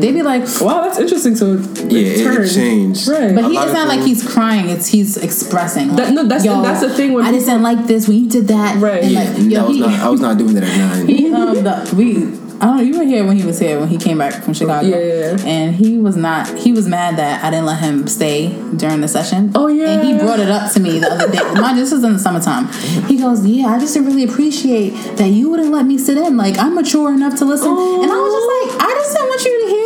They 0.00 0.12
be 0.12 0.22
like, 0.22 0.42
Wow, 0.60 0.82
that's 0.84 0.98
interesting. 0.98 1.36
So 1.36 1.52
Yeah, 1.88 2.00
it, 2.00 2.20
it 2.44 2.54
changed. 2.54 3.08
Right. 3.08 3.34
but 3.34 3.44
A 3.44 3.48
he, 3.48 3.54
lot 3.54 3.62
it's 3.68 3.72
of 3.72 3.78
not 3.78 3.88
like 3.88 4.00
he's 4.00 4.22
crying. 4.26 4.68
It's 4.68 4.86
he's 4.86 5.16
expressing. 5.16 5.88
Like, 5.88 5.96
That- 5.96 6.12
no, 6.14 6.22
that's- 6.24 6.44
Yo, 6.44 6.62
that's 6.62 6.80
the 6.80 6.90
thing 6.90 7.12
when 7.14 7.24
I 7.24 7.32
just 7.32 7.46
didn't 7.46 7.62
like 7.62 7.86
this 7.86 8.06
when 8.08 8.18
you 8.24 8.28
did 8.28 8.48
that. 8.48 8.76
Right. 8.80 9.02
And 9.02 9.12
Yeah, 9.12 9.24
like, 9.24 9.38
no, 9.38 9.44
yo, 9.44 9.60
I, 9.60 9.66
was 9.68 9.76
he, 9.76 9.80
not, 9.80 10.00
I 10.00 10.08
was 10.10 10.20
not 10.20 10.38
doing 10.38 10.54
that 10.54 10.64
at 10.64 10.76
nine. 10.78 11.06
he 11.08 11.32
um 11.32 11.54
the 11.64 11.94
we. 11.96 12.47
I 12.60 12.66
don't 12.66 12.76
know. 12.76 12.82
You 12.82 12.98
were 12.98 13.04
here 13.04 13.24
when 13.24 13.36
he 13.36 13.44
was 13.44 13.58
here 13.58 13.78
when 13.78 13.88
he 13.88 13.98
came 13.98 14.18
back 14.18 14.42
from 14.42 14.52
Chicago. 14.52 14.86
Yeah. 14.88 15.36
And 15.46 15.76
he 15.76 15.98
was 15.98 16.16
not. 16.16 16.58
He 16.58 16.72
was 16.72 16.88
mad 16.88 17.16
that 17.16 17.44
I 17.44 17.50
didn't 17.50 17.66
let 17.66 17.78
him 17.78 18.08
stay 18.08 18.48
during 18.76 19.00
the 19.00 19.06
session. 19.06 19.52
Oh, 19.54 19.68
yeah. 19.68 19.90
And 19.90 20.08
he 20.08 20.18
brought 20.18 20.40
it 20.40 20.50
up 20.50 20.72
to 20.72 20.80
me 20.80 20.98
the 20.98 21.08
other 21.12 21.30
day. 21.30 21.38
Mind 21.60 21.78
this 21.78 21.92
is 21.92 22.02
in 22.02 22.14
the 22.14 22.18
summertime. 22.18 22.66
He 23.06 23.16
goes, 23.18 23.46
"Yeah, 23.46 23.68
I 23.68 23.78
just 23.78 23.94
didn't 23.94 24.08
really 24.08 24.24
appreciate 24.24 24.90
that 25.18 25.28
you 25.28 25.50
wouldn't 25.50 25.70
let 25.70 25.86
me 25.86 25.98
sit 25.98 26.18
in. 26.18 26.36
Like 26.36 26.58
I'm 26.58 26.74
mature 26.74 27.12
enough 27.14 27.36
to 27.38 27.44
listen." 27.44 27.70
And 27.70 28.10
I 28.10 28.18
was 28.18 28.32
just 28.34 28.48
like, 28.80 28.90
"I 28.90 28.94
just 28.94 29.12
didn't 29.14 29.28
want 29.28 29.44
you 29.44 29.60
to 29.62 29.68
hear 29.70 29.77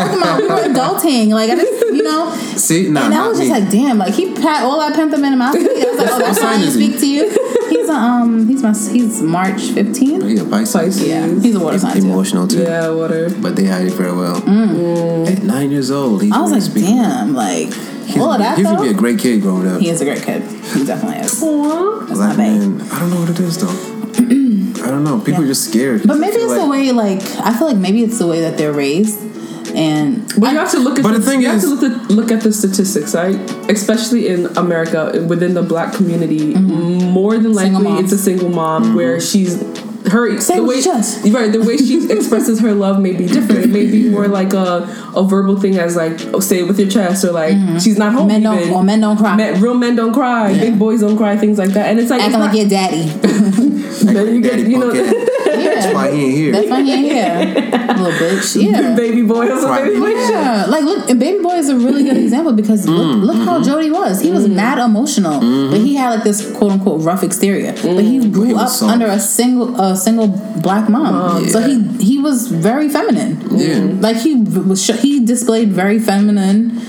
talking 0.00 0.18
about. 0.22 0.40
We 0.40 0.48
were 0.48 0.74
adulting. 0.74 1.28
Like 1.30 1.50
I 1.50 1.56
just, 1.56 1.84
you 1.94 2.02
know." 2.02 2.30
See, 2.56 2.88
nah, 2.88 3.04
and 3.06 3.14
I 3.14 3.18
not 3.18 3.28
was 3.30 3.38
me. 3.40 3.48
just 3.48 3.60
like, 3.60 3.70
"Damn!" 3.70 3.98
Like 3.98 4.14
he 4.14 4.32
pat 4.34 4.62
all 4.64 4.78
that 4.80 4.94
pent 4.94 5.12
up 5.14 5.20
in 5.20 5.38
mouth. 5.38 5.54
I 5.54 5.58
was 5.58 5.66
like, 5.66 5.76
"Oh, 5.86 5.96
that's 5.96 6.10
What 6.12 6.22
why 6.22 6.28
I 6.28 6.32
sign 6.32 6.60
didn't 6.60 6.74
speak 6.74 6.98
to 7.00 7.06
you." 7.08 7.46
He's 7.70 7.88
a, 7.88 7.92
um, 7.92 8.48
he's 8.48 8.62
my 8.62 8.72
he's 8.72 9.22
March 9.22 9.60
15th. 9.76 10.28
He's 10.28 10.40
a 10.40 10.44
Pisces. 10.44 10.72
Pisces. 10.74 11.06
Yeah, 11.08 11.26
he's 11.26 11.54
a 11.54 11.60
water 11.60 11.78
sign 11.78 12.00
too. 12.00 12.08
emotional 12.08 12.46
too. 12.48 12.62
Yeah, 12.62 12.90
water. 12.90 13.30
But 13.30 13.56
they 13.56 13.66
hide 13.66 13.86
it 13.86 13.92
very 13.94 14.12
well. 14.12 14.36
At 15.28 15.42
nine 15.42 15.70
years 15.70 15.90
old, 15.90 16.22
he's 16.22 16.32
Mm. 16.32 16.36
I 16.36 16.40
was 16.42 16.52
like, 16.52 16.62
speaking. 16.62 16.96
damn, 16.96 17.34
like 17.34 17.72
He's, 18.06 18.18
all 18.18 18.32
of 18.32 18.38
that 18.40 18.56
he's 18.58 18.66
gonna 18.66 18.82
be 18.82 18.88
a 18.88 18.94
great 18.94 19.18
kid 19.20 19.40
growing 19.42 19.68
up. 19.68 19.80
He 19.80 19.88
is 19.88 20.00
a 20.00 20.04
great 20.04 20.22
kid. 20.22 20.42
He 20.42 20.84
definitely 20.84 21.18
is. 21.20 21.40
Aww. 21.42 22.00
That's 22.08 22.18
Black 22.18 22.36
my 22.36 22.44
babe. 22.44 22.60
man, 22.60 22.80
I 22.90 22.98
don't 22.98 23.10
know 23.10 23.20
what 23.20 23.30
it 23.30 23.38
is 23.40 23.58
though. 23.58 23.68
I 24.84 24.90
don't 24.90 25.04
know. 25.04 25.20
People 25.20 25.44
are 25.44 25.46
just 25.46 25.68
scared. 25.70 26.02
But 26.06 26.18
maybe 26.18 26.34
I 26.36 26.38
feel 26.38 26.50
it's 26.52 26.62
the 26.62 26.68
way, 26.68 26.90
like 26.92 27.22
I 27.38 27.56
feel 27.56 27.68
like 27.68 27.76
maybe 27.76 28.02
it's 28.02 28.18
the 28.18 28.26
way 28.26 28.40
that 28.40 28.58
they're 28.58 28.72
raised, 28.72 29.18
and 29.74 30.26
But 30.38 30.52
you 30.52 30.58
have 30.58 30.70
to 30.72 30.78
look 30.78 30.98
at 30.98 31.02
But 31.02 31.12
the 31.12 31.20
thing 31.22 31.40
you 31.42 31.48
is- 31.48 31.62
have 31.62 31.62
to 31.62 31.74
look 31.74 31.82
at, 32.02 32.10
look 32.10 32.30
at 32.32 32.40
the 32.42 32.52
statistics, 32.52 33.14
right? 33.14 33.36
Especially 33.70 34.28
in 34.28 34.46
America, 34.56 35.24
within 35.28 35.54
the 35.54 35.62
black 35.62 35.94
community, 35.94 36.54
more 36.54 37.38
than 37.38 37.52
Mm-hmm. 37.52 37.58
Single 37.58 37.82
likely 37.82 38.04
it's 38.04 38.12
a 38.12 38.18
single 38.18 38.48
mom 38.50 38.84
Mm-hmm. 38.84 38.94
where 38.94 39.20
she's 39.20 39.62
her 40.10 40.40
Say 40.40 40.56
the 40.56 40.64
way 40.64 40.80
just. 40.80 41.22
right 41.28 41.52
the 41.52 41.60
way 41.62 41.76
she 41.76 42.10
expresses 42.16 42.58
her 42.60 42.72
love 42.72 43.00
may 43.00 43.12
be 43.12 43.26
different. 43.26 43.64
It 43.66 43.70
may 43.70 43.84
be 43.86 44.08
more 44.08 44.28
like 44.28 44.54
a, 44.54 44.88
a 45.14 45.22
verbal 45.22 45.60
thing 45.60 45.76
as 45.78 45.94
like 45.94 46.18
oh, 46.32 46.40
say 46.40 46.60
it 46.60 46.66
with 46.66 46.78
your 46.80 46.88
chest 46.88 47.22
or 47.22 47.32
like 47.32 47.52
she's 47.82 47.98
not 47.98 48.14
home. 48.14 48.28
Mm-hmm. 48.28 48.28
men 48.28 48.42
don't 48.42 48.60
even. 48.60 48.72
or 48.72 48.82
men 48.82 49.00
don't 49.02 49.18
cry. 49.18 49.36
Men- 49.36 49.60
real 49.60 49.74
men 49.74 49.96
don't 49.96 50.14
cry. 50.14 50.50
Yeah. 50.52 50.60
Big 50.62 50.78
boys 50.78 51.00
don't 51.02 51.18
cry. 51.18 51.36
Things 51.36 51.58
like 51.58 51.70
that. 51.70 51.90
And 51.90 52.00
it's 52.00 52.08
like 52.08 52.22
it's 52.22 52.34
Acting 52.34 52.40
like 52.40 52.52
not- 52.52 52.58
your 52.58 52.68
daddy. 52.70 53.02
then 54.14 54.34
you 54.34 54.40
get 54.40 54.58
you 54.66 54.78
know 54.78 54.90
punk 55.50 55.64
Yeah. 55.64 55.92
why 55.94 56.10
he 56.10 56.24
ain't 56.24 56.34
here. 56.36 56.52
That's 56.52 56.70
why 56.70 56.82
he 56.82 56.92
ain't 56.92 57.12
here. 57.12 57.94
Little 57.96 58.12
bitch. 58.12 58.62
Yeah. 58.70 58.94
Baby 58.96 59.22
boy 59.22 59.46
or 59.46 59.54
Right. 59.54 59.60
something. 59.60 60.00
Like 60.00 60.14
that. 60.14 60.30
Yeah, 60.30 60.66
like 60.70 60.84
look, 60.84 61.10
and 61.10 61.18
Baby 61.20 61.42
Boy 61.42 61.54
is 61.54 61.68
a 61.68 61.76
really 61.76 62.04
good 62.04 62.16
example 62.16 62.52
because 62.52 62.86
Mm, 62.86 63.22
look, 63.22 63.36
look 63.36 63.46
how 63.46 63.62
Jody 63.62 63.90
was. 63.90 64.20
He 64.20 64.30
was 64.30 64.44
mm-hmm. 64.44 64.56
mad 64.56 64.78
emotional, 64.78 65.40
but 65.70 65.80
he 65.80 65.94
had 65.96 66.10
like 66.10 66.24
this 66.24 66.50
quote 66.56 66.72
unquote 66.72 67.02
rough 67.02 67.22
exterior. 67.22 67.72
But 67.72 68.02
he 68.02 68.28
grew 68.30 68.46
he 68.46 68.54
up 68.54 68.68
soft. 68.68 68.92
under 68.92 69.06
a 69.06 69.18
single 69.18 69.78
a 69.80 69.96
single 69.96 70.28
black 70.28 70.88
mom, 70.88 71.46
so 71.48 71.60
he 71.60 71.82
he 71.98 72.18
was 72.18 72.48
very 72.48 72.88
feminine. 72.88 73.40
Yeah. 73.50 74.00
like 74.00 74.16
he 74.16 74.34
was 74.42 74.86
he 74.86 75.24
displayed 75.24 75.68
very 75.72 75.98
feminine 75.98 76.80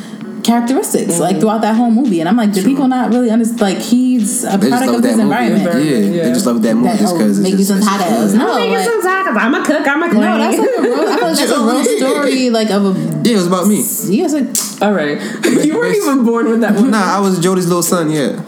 characteristics 0.44 1.20
like 1.20 1.40
throughout 1.40 1.62
that 1.62 1.76
whole 1.76 1.92
movie. 1.92 2.20
And 2.20 2.28
I'm 2.30 2.36
like, 2.38 2.54
do 2.54 2.64
people 2.64 2.88
not 2.88 3.10
really 3.12 3.30
understand? 3.30 3.62
Like 3.62 3.78
he's 3.78 4.44
a 4.44 4.58
They 4.58 4.70
product 4.70 4.94
of 4.98 5.04
his 5.04 5.12
movie. 5.18 5.22
environment. 5.24 5.64
Yeah, 5.64 5.98
Yeah. 5.98 6.24
they 6.26 6.30
just 6.34 6.46
love 6.46 6.62
that 6.62 6.76
movie 6.76 6.88
That 6.90 7.00
just 7.00 7.14
oh, 7.14 7.18
because 7.18 7.40
make 7.40 7.54
it's 7.54 7.60
you 7.60 7.66
some 7.66 7.78
just, 7.78 7.90
hot 7.90 8.02
it's 8.02 8.12
ass. 8.12 8.30
fun. 8.32 8.40
No, 8.40 8.56
Making 8.56 8.74
like, 8.74 8.86
some 8.86 9.02
tacos. 9.02 9.38
I'm 9.38 9.54
a 9.56 9.64
cook. 9.66 9.88
I'm 9.88 10.04
a 10.04 10.10
clean. 10.10 10.22
no, 10.22 10.38
that's 10.38 10.58
like 10.62 10.70
a 10.78 10.82
real. 10.82 10.94
I 10.94 11.16
feel 11.18 11.28
like 11.28 11.38
that's 11.38 11.52
a 11.52 11.60
real 11.60 11.84
story. 11.98 12.50
Like 12.50 12.70
of 12.72 12.86
a 12.86 13.00
Yeah, 13.24 13.34
it 13.34 13.36
was 13.38 13.48
about 13.48 13.68
me. 13.68 13.78
yeah, 13.78 14.26
it's 14.26 14.34
like 14.34 14.82
All 14.82 14.94
right, 14.94 15.22
you 15.66 15.78
weren't 15.78 15.96
even 15.96 16.26
born 16.26 16.50
with 16.50 16.62
that 16.62 16.76
one. 16.76 16.92
Nah, 16.92 17.18
I 17.18 17.20
was 17.20 17.40
Jody's 17.40 17.68
little 17.68 17.84
son. 17.84 18.10
Yeah. 18.10 18.42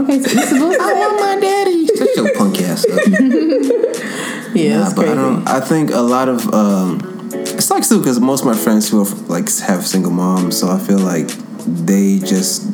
okay. 0.00 0.20
So 0.20 0.28
this 0.34 0.52
is 0.52 0.60
I 0.60 0.92
want 0.94 1.20
my 1.20 1.38
daddy. 1.40 1.86
Shut 1.86 2.16
your 2.16 2.34
punk 2.36 2.60
ass 2.62 2.84
up. 2.84 2.98
yeah, 4.54 4.78
Nah, 4.80 4.84
it's 4.86 4.94
but 4.94 5.02
crazy. 5.02 5.12
I 5.12 5.14
don't. 5.14 5.48
I 5.48 5.60
think 5.60 5.90
a 5.92 6.00
lot 6.00 6.28
of 6.28 6.52
um, 6.52 7.09
it's 7.32 7.70
like 7.70 7.84
still 7.84 7.98
because 7.98 8.18
most 8.20 8.40
of 8.40 8.46
my 8.46 8.54
friends 8.56 8.90
who 8.90 9.02
are 9.02 9.14
like 9.28 9.48
have 9.60 9.86
single 9.86 10.10
moms, 10.12 10.58
so 10.58 10.68
I 10.68 10.78
feel 10.78 10.98
like 10.98 11.28
they 11.66 12.18
just 12.18 12.66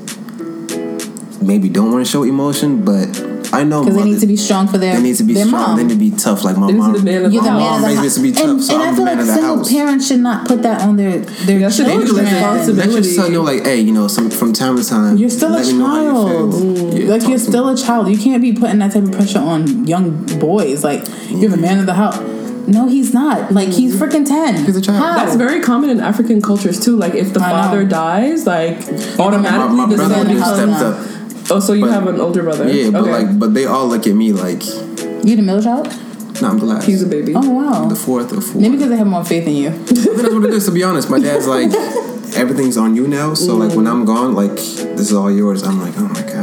maybe 1.43 1.69
don't 1.69 1.93
want 1.93 2.05
to 2.05 2.11
show 2.11 2.23
emotion, 2.23 2.85
but 2.85 3.09
I 3.53 3.63
know 3.63 3.85
Because 3.85 3.97
they 3.99 4.05
need 4.11 4.21
to 4.21 4.27
be 4.27 4.37
strong 4.37 4.67
for 4.67 4.77
their 4.77 4.97
they 4.97 5.03
need 5.03 5.17
to 5.17 5.25
be 5.25 5.35
strong. 5.37 5.51
mom. 5.53 5.77
They 5.77 5.85
need 5.85 5.93
to 5.93 5.99
be 5.99 6.11
tough. 6.11 6.43
Like 6.43 6.57
my 6.57 6.67
They 6.67 6.73
need 6.73 6.79
to 6.81 6.83
mom. 6.93 7.05
the 7.05 7.11
You're 7.13 7.23
the 7.23 7.29
the 7.31 7.43
My 7.43 7.49
man 7.51 7.59
mom 7.59 7.75
of 7.75 7.81
the 7.81 7.87
raised 7.87 8.01
me 8.01 8.05
house. 8.05 8.15
to 8.17 8.23
be 8.23 8.33
tough, 8.33 8.45
and, 8.51 8.63
so 8.65 8.75
and 8.75 8.83
I'm 8.83 8.89
I 8.89 8.91
the 8.91 8.97
feel 8.97 9.05
man 9.05 9.15
like 9.17 9.21
of 9.21 9.27
the 9.27 9.35
single 9.35 9.57
house. 9.59 9.73
parents 9.73 10.07
should 10.09 10.21
not 10.21 10.49
put 10.49 10.63
that 10.63 10.81
on 10.83 10.97
their 10.97 11.19
their 11.21 11.59
That 11.61 11.73
should 11.73 11.87
be 11.87 11.93
children. 11.93 12.25
responsibility. 12.27 12.91
Let 12.93 13.05
your 13.05 13.05
son 13.05 13.33
know, 13.33 13.43
like, 13.43 13.65
hey, 13.65 13.81
you 13.81 13.93
know, 13.93 14.09
some 14.09 14.31
from 14.31 14.53
time 14.53 14.77
to 14.77 14.85
time. 14.85 15.17
You're 15.17 15.31
still 15.31 15.51
a 15.55 15.57
let 15.59 15.67
me 15.67 15.73
know 15.75 15.87
how 15.87 16.03
you 16.03 16.29
child. 16.29 16.95
Yeah, 16.95 17.09
like 17.11 17.23
you're 17.23 17.39
to 17.39 17.45
me. 17.45 17.51
still 17.51 17.69
a 17.69 17.77
child. 17.77 18.09
You 18.09 18.19
can't 18.19 18.43
be 18.43 18.53
putting 18.53 18.79
that 18.81 18.93
type 18.93 19.05
of 19.05 19.13
pressure 19.13 19.39
on 19.39 19.87
young 19.87 20.27
boys. 20.41 20.83
Like 20.83 21.07
you're 21.29 21.51
the 21.51 21.57
man 21.57 21.79
of 21.79 21.87
the 21.87 21.95
house. 21.95 22.19
No, 22.67 22.89
he's 22.89 23.15
not. 23.15 23.53
Like 23.53 23.69
he's 23.69 23.95
mm-hmm. 23.95 24.05
freaking 24.05 24.27
ten. 24.27 24.65
He's 24.65 24.77
a 24.77 24.81
child. 24.81 24.99
How? 24.99 25.15
That's 25.15 25.37
very 25.37 25.61
common 25.61 25.91
in 25.91 26.01
African 26.01 26.43
cultures 26.43 26.79
too. 26.81 26.97
Like 26.97 27.15
if 27.15 27.33
the 27.33 27.41
I 27.41 27.53
know. 27.53 27.63
father 27.63 27.85
dies, 27.85 28.47
like 28.47 28.79
oh, 29.19 29.27
automatically 29.27 29.77
my 29.77 29.87
the 29.87 29.97
brother 29.97 30.15
son 30.15 30.27
in 30.27 30.35
the 30.35 30.41
just 30.41 30.45
house 30.45 30.61
becomes. 30.61 30.77
stepped 30.77 31.51
up. 31.51 31.51
Oh, 31.51 31.61
so 31.61 31.73
you 31.75 31.85
But- 31.85 31.93
have 31.93 32.07
an 32.09 32.21
older 32.21 32.43
brother? 32.43 32.69
Yeah, 32.69 32.91
but 32.91 33.03
Okay. 33.03 33.11
like, 33.13 33.39
but 33.39 33.55
they 33.55 33.67
all 33.67 33.87
look 33.87 34.07
at 34.07 34.15
me 34.15 34.33
like, 34.33 34.65
you 35.25 35.37
the 35.37 35.43
middle 35.43 35.63
child? 35.63 35.87
nah, 36.43 36.51
I'm 36.51 36.59
the 36.59 36.67
last. 36.67 36.87
He's 36.87 37.03
a 37.03 37.07
baby. 37.07 37.35
Oh 37.35 37.51
wow. 37.51 37.89
The 37.89 37.97
fourth 37.97 38.33
or 38.33 38.41
fourth. 38.41 38.57
Maybe 38.57 38.77
because 38.77 38.91
they 38.91 38.97
have 38.97 39.07
more 39.07 39.25
faith 39.25 39.47
in 39.47 39.57
you. 39.57 39.69
I 39.69 39.73
that's 39.73 40.35
what 40.35 40.45
it 40.45 40.51
is. 40.51 40.65
To 40.67 40.73
be 40.73 40.83
honest, 40.83 41.11
my 41.11 41.19
dad's 41.19 41.47
like, 41.47 41.73
everything's 42.37 42.77
on 42.77 42.97
you 42.97 43.07
now. 43.07 43.35
So 43.35 43.57
like, 43.57 43.75
when 43.77 43.87
mm. 43.87 43.91
I'm 43.91 44.05
gone, 44.05 44.35
like, 44.35 44.55
this 44.57 45.11
is 45.11 45.15
all 45.15 45.31
yours. 45.31 45.63
I'm 45.63 45.81
like, 45.81 45.95
oh 45.97 46.09
my 46.09 46.23
god, 46.23 46.36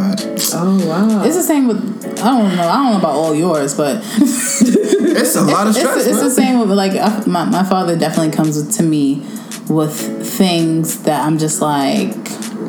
Oh 0.56 0.88
wow. 0.88 1.24
It's 1.24 1.36
the 1.36 1.44
same 1.44 1.68
with 1.68 1.78
I 2.22 2.28
don't 2.38 2.56
know. 2.56 2.68
I 2.70 2.76
don't 2.76 2.92
know 2.94 2.98
about 3.00 3.12
all 3.16 3.36
yours, 3.36 3.76
but 3.76 3.98
it's 4.18 5.36
a 5.36 5.42
lot 5.44 5.68
of 5.68 5.76
it's, 5.76 5.80
stress. 5.80 6.06
it's 6.08 6.16
man. 6.18 6.24
the 6.26 6.32
same 6.32 6.60
with 6.60 6.70
like 6.72 6.94
uh, 6.94 7.24
my 7.28 7.46
my 7.46 7.64
father 7.64 7.98
definitely 7.98 8.32
comes 8.36 8.78
to 8.78 8.84
me 8.84 9.26
with 9.70 9.94
things 10.38 11.04
that 11.04 11.26
I'm 11.26 11.38
just 11.38 11.62
like, 11.62 12.16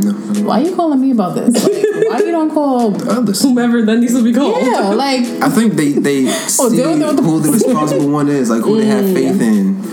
No, 0.03 0.13
why 0.47 0.61
you 0.61 0.75
calling 0.77 1.01
me 1.01 1.11
about 1.11 1.35
this? 1.35 1.53
Like, 1.65 2.11
why 2.11 2.19
you 2.21 2.31
don't 2.39 2.51
call? 2.51 2.95
others. 3.11 3.43
Whomever 3.43 3.83
that 3.83 3.97
needs 3.99 4.15
to 4.15 4.23
be 4.23 4.33
called. 4.33 4.63
Yeah, 4.65 4.91
like 4.91 5.25
I 5.43 5.49
think 5.51 5.75
they 5.75 5.93
they 5.93 6.27
see 6.27 6.77
they're- 6.77 6.97
they're 6.97 7.13
the- 7.13 7.23
who 7.23 7.41
the 7.41 7.51
responsible 7.53 8.11
one 8.11 8.29
is, 8.29 8.51
like 8.51 8.63
who 8.63 8.79
they 8.79 8.87
have 8.87 9.05
Mm. 9.05 9.15
faith 9.15 9.41
in. 9.41 9.84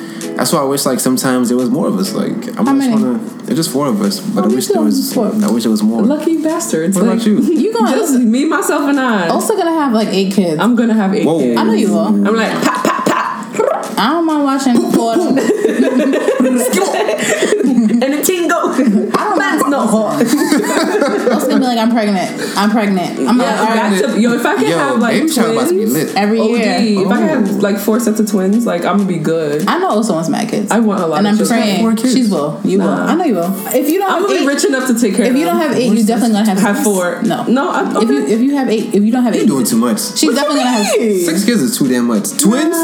That's 0.41 0.53
why 0.53 0.61
I 0.61 0.63
wish 0.63 0.87
like 0.87 0.99
sometimes 0.99 1.49
there 1.49 1.57
was 1.57 1.69
more 1.69 1.85
of 1.87 1.99
us. 1.99 2.13
Like 2.13 2.33
I'm 2.57 2.65
How 2.65 2.73
just 2.73 2.89
many? 2.89 2.91
wanna. 2.91 3.23
It's 3.43 3.53
just 3.53 3.69
four 3.69 3.85
of 3.85 4.01
us, 4.01 4.19
but 4.19 4.43
Oh, 4.43 4.49
I 4.49 4.51
wish 4.55 4.65
too, 4.65 4.73
there 4.73 4.81
was. 4.81 5.13
four. 5.13 5.27
I 5.27 5.51
wish 5.51 5.61
there 5.61 5.69
was 5.71 5.83
more. 5.83 6.01
Lucky 6.01 6.41
bastards. 6.41 6.95
What 6.97 7.05
like, 7.05 7.13
about 7.17 7.27
you? 7.27 7.41
you 7.61 7.71
gonna 7.71 7.91
Just 7.95 8.17
me, 8.17 8.45
myself, 8.45 8.89
and 8.89 8.99
I. 8.99 9.27
also 9.27 9.55
gonna 9.55 9.69
have 9.69 9.93
like 9.93 10.07
eight 10.07 10.33
kids. 10.33 10.59
I'm 10.59 10.75
gonna 10.75 10.95
have 10.95 11.13
eight 11.13 11.27
Whoa. 11.27 11.37
kids. 11.37 11.59
I 11.59 11.63
know 11.63 11.73
you 11.73 11.89
will. 11.89 11.99
I'm 12.07 12.23
like 12.23 12.53
pop, 12.63 12.83
pop, 12.83 13.05
pop, 13.05 13.99
I 13.99 14.09
don't 14.13 14.25
mind 14.25 14.43
watching 14.43 14.77
four. 14.93 15.13
and 18.01 18.13
the 18.15 18.23
team 18.25 18.47
go. 19.71 20.17
That's 20.17 20.33
not 20.33 20.51
hot. 20.59 21.31
It's 21.31 21.47
gonna 21.47 21.59
be 21.59 21.65
like 21.65 21.77
I'm 21.79 21.91
pregnant. 21.91 22.57
I'm 22.57 22.69
pregnant. 22.71 23.19
I'm 23.27 23.37
like, 23.37 23.47
Yeah, 23.47 23.59
all 23.59 23.65
right, 23.65 24.01
back 24.01 24.11
to, 24.13 24.19
yo, 24.21 24.33
if 24.33 24.45
I 24.45 24.55
can 24.55 24.69
Yo, 24.69 24.77
have 24.77 24.99
like 24.99 25.13
baby 25.15 25.31
shower 25.31 25.51
about 25.51 25.67
to 25.69 25.73
be 25.73 25.75
twins 25.85 25.93
lit. 25.93 26.15
every 26.15 26.39
OD, 26.39 26.49
year. 26.49 26.59
if 26.59 27.07
I 27.07 27.17
could 27.17 27.29
Oh. 27.31 27.45
have 27.45 27.49
like 27.61 27.77
four 27.77 27.99
sets 27.99 28.19
of 28.19 28.29
twins, 28.29 28.65
like 28.65 28.85
I'm 28.85 28.97
gonna 28.97 29.07
be 29.07 29.17
good. 29.17 29.67
I 29.67 29.79
know 29.79 29.89
also 29.89 30.13
wants 30.13 30.29
mad 30.29 30.49
kids. 30.49 30.71
I 30.71 30.79
want 30.79 31.01
a 31.01 31.07
lot 31.07 31.17
and 31.19 31.27
of 31.27 31.31
I'm 31.31 31.37
children. 31.37 31.59
praying 31.59 31.79
Four 31.81 31.95
kids. 31.95 32.13
she 32.13 32.27
will. 32.29 32.59
You 32.63 32.79
will. 32.79 32.89
I 32.89 33.15
know 33.15 33.23
you 33.25 33.35
will. 33.35 33.53
If 33.73 33.89
you 33.89 33.99
don't 33.99 34.11
I'm 34.11 34.21
gonna 34.27 34.39
be 34.39 34.45
rich 34.47 34.65
enough 34.65 34.87
to 34.87 34.93
take 34.99 35.15
care. 35.15 35.25
if 35.25 35.31
of 35.31 35.37
you 35.37 35.45
don't 35.45 35.57
have 35.57 35.75
eight, 35.75 35.91
you're 35.93 36.05
definitely 36.05 36.33
gonna 36.33 36.45
have 36.49 36.59
have 36.59 36.75
six. 36.77 36.83
four. 36.87 37.21
No, 37.23 37.43
no. 37.45 37.69
I, 37.71 37.91
okay. 37.95 38.03
If 38.05 38.09
you 38.09 38.25
if 38.27 38.41
you 38.41 38.55
have 38.55 38.69
eight, 38.69 38.93
if 38.93 39.03
you 39.03 39.11
don't 39.11 39.23
have 39.23 39.33
You're 39.35 39.43
eight, 39.43 39.47
doing 39.47 39.65
too 39.65 39.77
much. 39.77 39.99
she's 40.17 40.33
definitely 40.33 40.63
gonna 40.63 40.83
have. 40.83 40.85
Six 40.85 41.45
kids 41.45 41.61
is 41.61 41.77
too 41.77 41.87
damn 41.87 42.07
much. 42.07 42.29
Twins? 42.39 42.75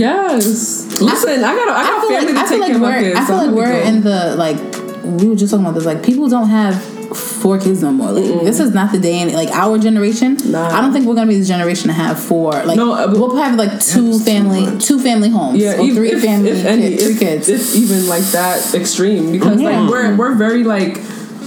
yes. 0.00 1.00
Listen, 1.00 1.44
I 1.44 1.54
got 1.54 1.68
a, 1.68 1.72
I 1.72 1.80
I 1.80 1.84
got 1.84 2.00
feel 2.00 2.10
family 2.10 2.32
like 2.32 2.42
to 2.44 2.48
feel 2.48 2.48
take 2.48 2.60
like 2.60 2.66
care 2.68 2.76
of 2.76 2.82
my 2.82 2.88
we're 2.96 3.00
kids. 3.02 3.16
I 3.18 3.24
feel 3.26 3.26
so 3.26 3.34
like 3.36 3.48
I'm 3.48 3.54
we're 3.54 3.66
gonna 3.66 3.82
be 3.82 3.88
in 3.88 4.00
the 4.02 4.36
like 4.36 4.58
we 5.04 5.28
were 5.28 5.34
just 5.36 5.50
talking 5.50 5.64
about 5.64 5.74
this 5.74 5.84
like 5.84 6.02
people 6.02 6.28
don't 6.28 6.48
have 6.48 6.82
four 7.16 7.58
kids 7.58 7.82
no 7.82 7.92
more. 7.92 8.10
Like 8.12 8.24
this 8.44 8.58
is 8.60 8.72
not 8.72 8.90
the 8.92 8.98
day 8.98 9.18
and 9.20 9.32
like 9.32 9.50
our 9.50 9.78
generation. 9.78 10.36
Nah. 10.50 10.68
I 10.68 10.80
don't 10.80 10.92
think 10.92 11.06
we're 11.06 11.14
gonna 11.14 11.28
be 11.28 11.38
the 11.38 11.44
generation 11.44 11.88
to 11.88 11.92
have 11.92 12.18
four. 12.18 12.52
Like 12.64 12.76
No, 12.76 13.06
we'll 13.08 13.36
have 13.36 13.56
like 13.56 13.80
two 13.80 14.18
family 14.20 14.78
two 14.78 14.98
family 14.98 15.28
homes. 15.28 15.58
yeah, 15.58 15.76
or 15.76 15.82
even 15.82 15.96
three 15.96 16.12
if, 16.12 16.22
family 16.22 16.50
if 16.50 16.64
any, 16.64 16.90
kids, 16.90 17.04
three 17.04 17.18
kids. 17.18 17.48
if 17.48 17.74
even 17.76 18.06
like 18.08 18.22
that 18.32 18.74
extreme 18.74 19.30
because 19.32 19.60
Yeah. 19.60 19.80
like 19.80 19.90
we're 19.90 20.16
we're 20.16 20.34
very 20.34 20.64
like 20.64 20.96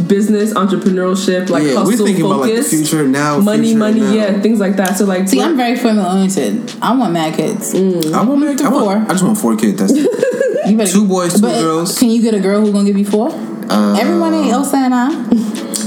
business 0.08 0.53
entrepreneurship 0.53 1.49
like 1.49 1.64
yeah, 1.64 1.74
hustle 1.76 1.86
we're 1.88 1.97
thinking 2.06 2.26
about 2.26 2.41
like 2.41 2.56
the 2.56 2.64
future 2.64 3.08
now. 3.08 3.39
money 3.39 3.64
future 3.64 3.78
money 3.80 3.99
now. 4.01 4.12
yeah 4.12 4.39
things 4.41 4.60
like 4.60 4.76
that 4.76 4.97
so 4.97 5.06
like 5.06 5.28
See, 5.28 5.38
we're- 5.38 5.49
I'm 5.49 5.58
very 5.58 5.76
family 5.78 6.03
oriented. 6.03 6.74
I 6.82 6.95
want 6.95 7.14
mad 7.14 7.36
kids. 7.36 7.74
I 7.74 7.80
want, 8.24 8.39
make, 8.41 8.62
I, 8.62 8.70
want 8.70 8.86
Four. 8.86 8.95
I 8.97 9.08
just 9.10 9.24
want 9.24 9.38
four 9.38 9.56
kids. 9.56 9.80
That's 9.80 9.93
it. 9.93 10.08
You 10.66 10.76
better 10.78 10.91
Two 10.91 11.08
boys, 11.08 11.36
two 11.36 11.41
but 11.41 11.60
girls. 11.62 11.99
Can 11.99 12.10
you 12.10 12.24
get 12.24 12.34
a 12.34 12.39
girl 12.39 12.60
who's 12.62 12.72
gonna 12.72 12.86
give 12.86 12.97
you 12.97 13.06
four? 13.06 13.30
Uh, 13.32 13.95
Everyone 13.99 14.34
ain't 14.34 14.51
Elsa 14.51 14.78
and 14.78 14.95
I, 14.95 15.10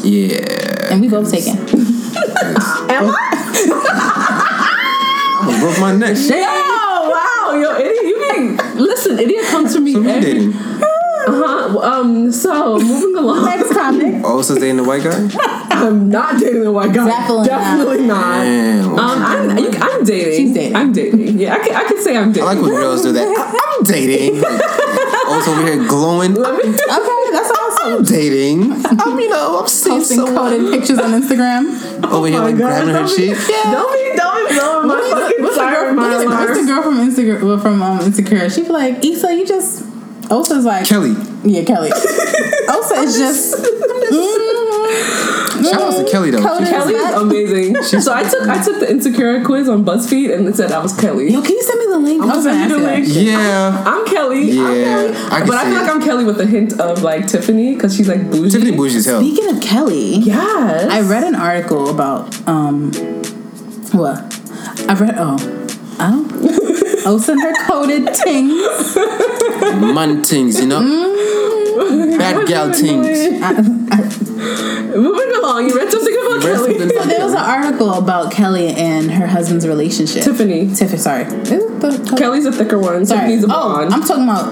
Yeah. 0.04 0.92
and 0.92 1.00
we 1.00 1.08
both 1.08 1.28
taken. 1.32 1.56
am 1.58 3.10
I 3.10 3.18
I 5.40 5.44
almost 5.46 5.60
broke 5.60 5.80
my 5.80 5.92
neck. 5.96 6.16
yo 6.16 7.10
wow 7.10 7.58
yo 7.60 7.76
idiot 7.76 8.04
you 8.04 8.16
mean 8.20 8.56
listen 8.76 9.18
idiot 9.18 9.44
comes 9.46 9.72
to 9.74 9.80
me 9.80 9.92
So 9.94 10.02
every 10.02 10.20
dating. 10.20 10.52
Uh-huh 11.28 11.78
um 11.78 12.32
so 12.32 12.78
moving 12.78 13.16
along 13.22 13.44
Next 13.44 13.72
topic. 13.74 14.22
Oh, 14.24 14.42
so 14.42 14.54
dating 14.54 14.78
the 14.78 14.84
white 14.84 15.02
guy? 15.04 15.28
I'm 15.70 16.08
not 16.08 16.40
dating 16.40 16.62
the 16.64 16.72
white 16.72 16.92
guy 16.92 17.06
Definitely 17.06 17.36
not. 17.38 17.46
definitely 17.46 18.06
not, 18.06 18.42
Damn. 18.42 18.98
Um, 18.98 18.98
I'm, 19.22 19.58
you, 19.58 19.70
I'm 19.80 20.04
dating. 20.04 20.36
She's 20.46 20.54
dating. 20.54 20.76
I'm 20.76 20.92
dating. 20.92 21.38
Yeah, 21.38 21.54
I 21.54 21.58
can, 21.60 21.76
I 21.76 21.84
can 21.84 22.02
say 22.02 22.16
I'm 22.16 22.32
dating. 22.32 22.48
I 22.48 22.52
like 22.54 22.62
when 22.62 22.70
girls 22.72 23.02
do 23.02 23.12
that. 23.12 23.22
I- 23.26 23.74
I'm 23.78 23.84
dating. 23.84 24.42
also 25.28 25.52
over 25.52 25.62
here 25.62 25.86
glowing. 25.86 26.32
Okay, 26.36 26.72
that's 27.32 27.50
awesome. 27.50 27.92
I'm 27.98 28.02
dating. 28.04 28.72
I'm, 28.72 29.18
you 29.20 29.28
know, 29.28 29.60
I'm 29.60 29.68
seeing 29.68 29.98
Posting 29.98 30.16
someone 30.18 30.50
coded 30.50 30.72
pictures 30.72 30.98
on 30.98 31.12
Instagram. 31.12 32.02
over 32.10 32.26
here 32.26 32.38
Oh 32.38 32.42
my 32.42 32.50
like 32.50 32.56
God, 32.58 32.84
grabbing 32.84 32.88
her 32.88 33.00
don't 33.00 33.16
be- 33.16 33.16
cheek. 33.16 33.36
Don't 33.36 33.92
be, 33.92 34.16
don't 34.16 34.48
be 34.48 34.54
blowing 34.54 34.88
my 34.88 35.10
fucking 35.12 35.44
What's 35.44 35.56
the 35.56 35.62
girl, 35.70 35.94
my 35.94 36.08
what's 36.08 36.24
the- 36.24 36.30
what's 36.30 36.60
the 36.60 36.66
girl 36.66 36.82
from 36.82 36.96
Instagram? 36.96 37.42
Well, 37.44 37.58
from 37.60 37.82
um, 37.82 38.00
Insecure. 38.00 38.50
She 38.50 38.62
be 38.62 38.68
like, 38.70 39.04
Issa, 39.04 39.32
you 39.34 39.46
just. 39.46 39.84
Osa's 40.30 40.64
like, 40.64 40.86
Kelly. 40.86 41.14
yeah, 41.44 41.64
Kelly. 41.64 41.90
Osa 41.90 42.94
is 43.00 43.16
just. 43.16 43.54
mm, 43.56 45.64
Shout 45.64 45.82
out 45.82 45.96
to 46.04 46.10
Kelly 46.10 46.30
though. 46.30 46.42
Coded 46.42 46.68
She- 46.68 46.72
Kelly 46.72 46.94
is 46.94 47.14
amazing. 47.14 47.82
so 48.00 48.12
I 48.14 48.22
took 48.28 48.48
I 48.48 48.62
took 48.62 48.78
the 48.80 48.90
insecure 48.90 49.42
quiz 49.44 49.68
on 49.68 49.84
BuzzFeed 49.84 50.32
and 50.34 50.46
it 50.46 50.54
said 50.56 50.70
I 50.72 50.78
was 50.80 50.94
Kelly. 50.98 51.32
Yo, 51.32 51.40
can 51.42 51.50
you 51.52 51.62
send 51.62 51.80
me 51.80 51.86
the 51.86 51.98
link? 51.98 52.22
I'm 52.22 52.30
I 52.30 52.36
was 52.36 52.44
gonna 52.44 52.68
gonna 52.68 52.70
send 52.70 53.06
you 53.08 53.14
the 53.24 53.24
link. 53.24 53.32
Yeah. 53.32 53.82
I'm 53.86 54.06
Kelly. 54.06 54.50
Yeah, 54.52 54.62
I'm 54.62 54.74
Kelly. 54.74 55.16
I 55.30 55.46
but 55.46 55.54
I 55.56 55.64
see 55.64 55.70
feel 55.70 55.80
like. 55.82 55.90
I'm 55.90 56.02
Kelly 56.02 56.24
with 56.24 56.40
a 56.40 56.46
hint 56.46 56.80
of 56.80 57.02
like 57.02 57.26
Tiffany 57.26 57.74
because 57.74 57.96
she's 57.96 58.08
like 58.08 58.30
bougie. 58.30 58.50
Tiffany 58.50 58.76
bougie 58.76 58.96
as 58.98 59.06
hell. 59.06 59.20
Speaking 59.20 59.56
of 59.56 59.62
Kelly, 59.62 60.16
Yes. 60.18 60.90
I 60.90 61.00
read 61.00 61.24
an 61.24 61.34
article 61.34 61.90
about 61.90 62.36
um 62.48 62.92
what? 63.92 64.18
I 64.88 64.94
read 64.94 65.14
oh 65.18 65.36
I 65.98 66.10
don't 66.12 66.28
Osa 67.08 67.32
and 67.32 67.40
her 67.42 67.54
coded 67.66 68.14
things. 68.16 68.96
Man 69.94 70.22
things, 70.24 70.60
you 70.60 70.66
know? 70.66 70.80
Mm. 70.80 72.18
Bad 72.18 72.46
gal 72.48 72.72
things. 72.72 73.06
Moving 74.38 75.36
along, 75.36 75.68
you 75.68 75.76
read 75.76 75.90
something 75.90 76.14
about 76.14 76.44
read 76.44 76.54
Kelly. 76.56 76.78
something- 76.78 76.98
So 76.98 77.04
there 77.08 77.24
was 77.24 77.32
an 77.32 77.38
article 77.38 77.92
about 77.94 78.32
Kelly 78.32 78.68
and 78.68 79.10
her 79.10 79.26
husband's 79.26 79.66
relationship. 79.66 80.22
Tiffany. 80.24 80.74
Tiffany, 80.74 80.98
sorry. 80.98 81.24
Is 81.24 81.48
the- 81.48 82.14
Kelly's 82.18 82.46
a 82.46 82.52
thicker 82.52 82.78
one. 82.78 83.04
Sorry. 83.06 83.20
Tiffany's 83.20 83.44
a 83.44 83.46
Oh, 83.46 83.48
blonde. 83.74 83.94
I'm 83.94 84.02
talking 84.02 84.24
about 84.24 84.46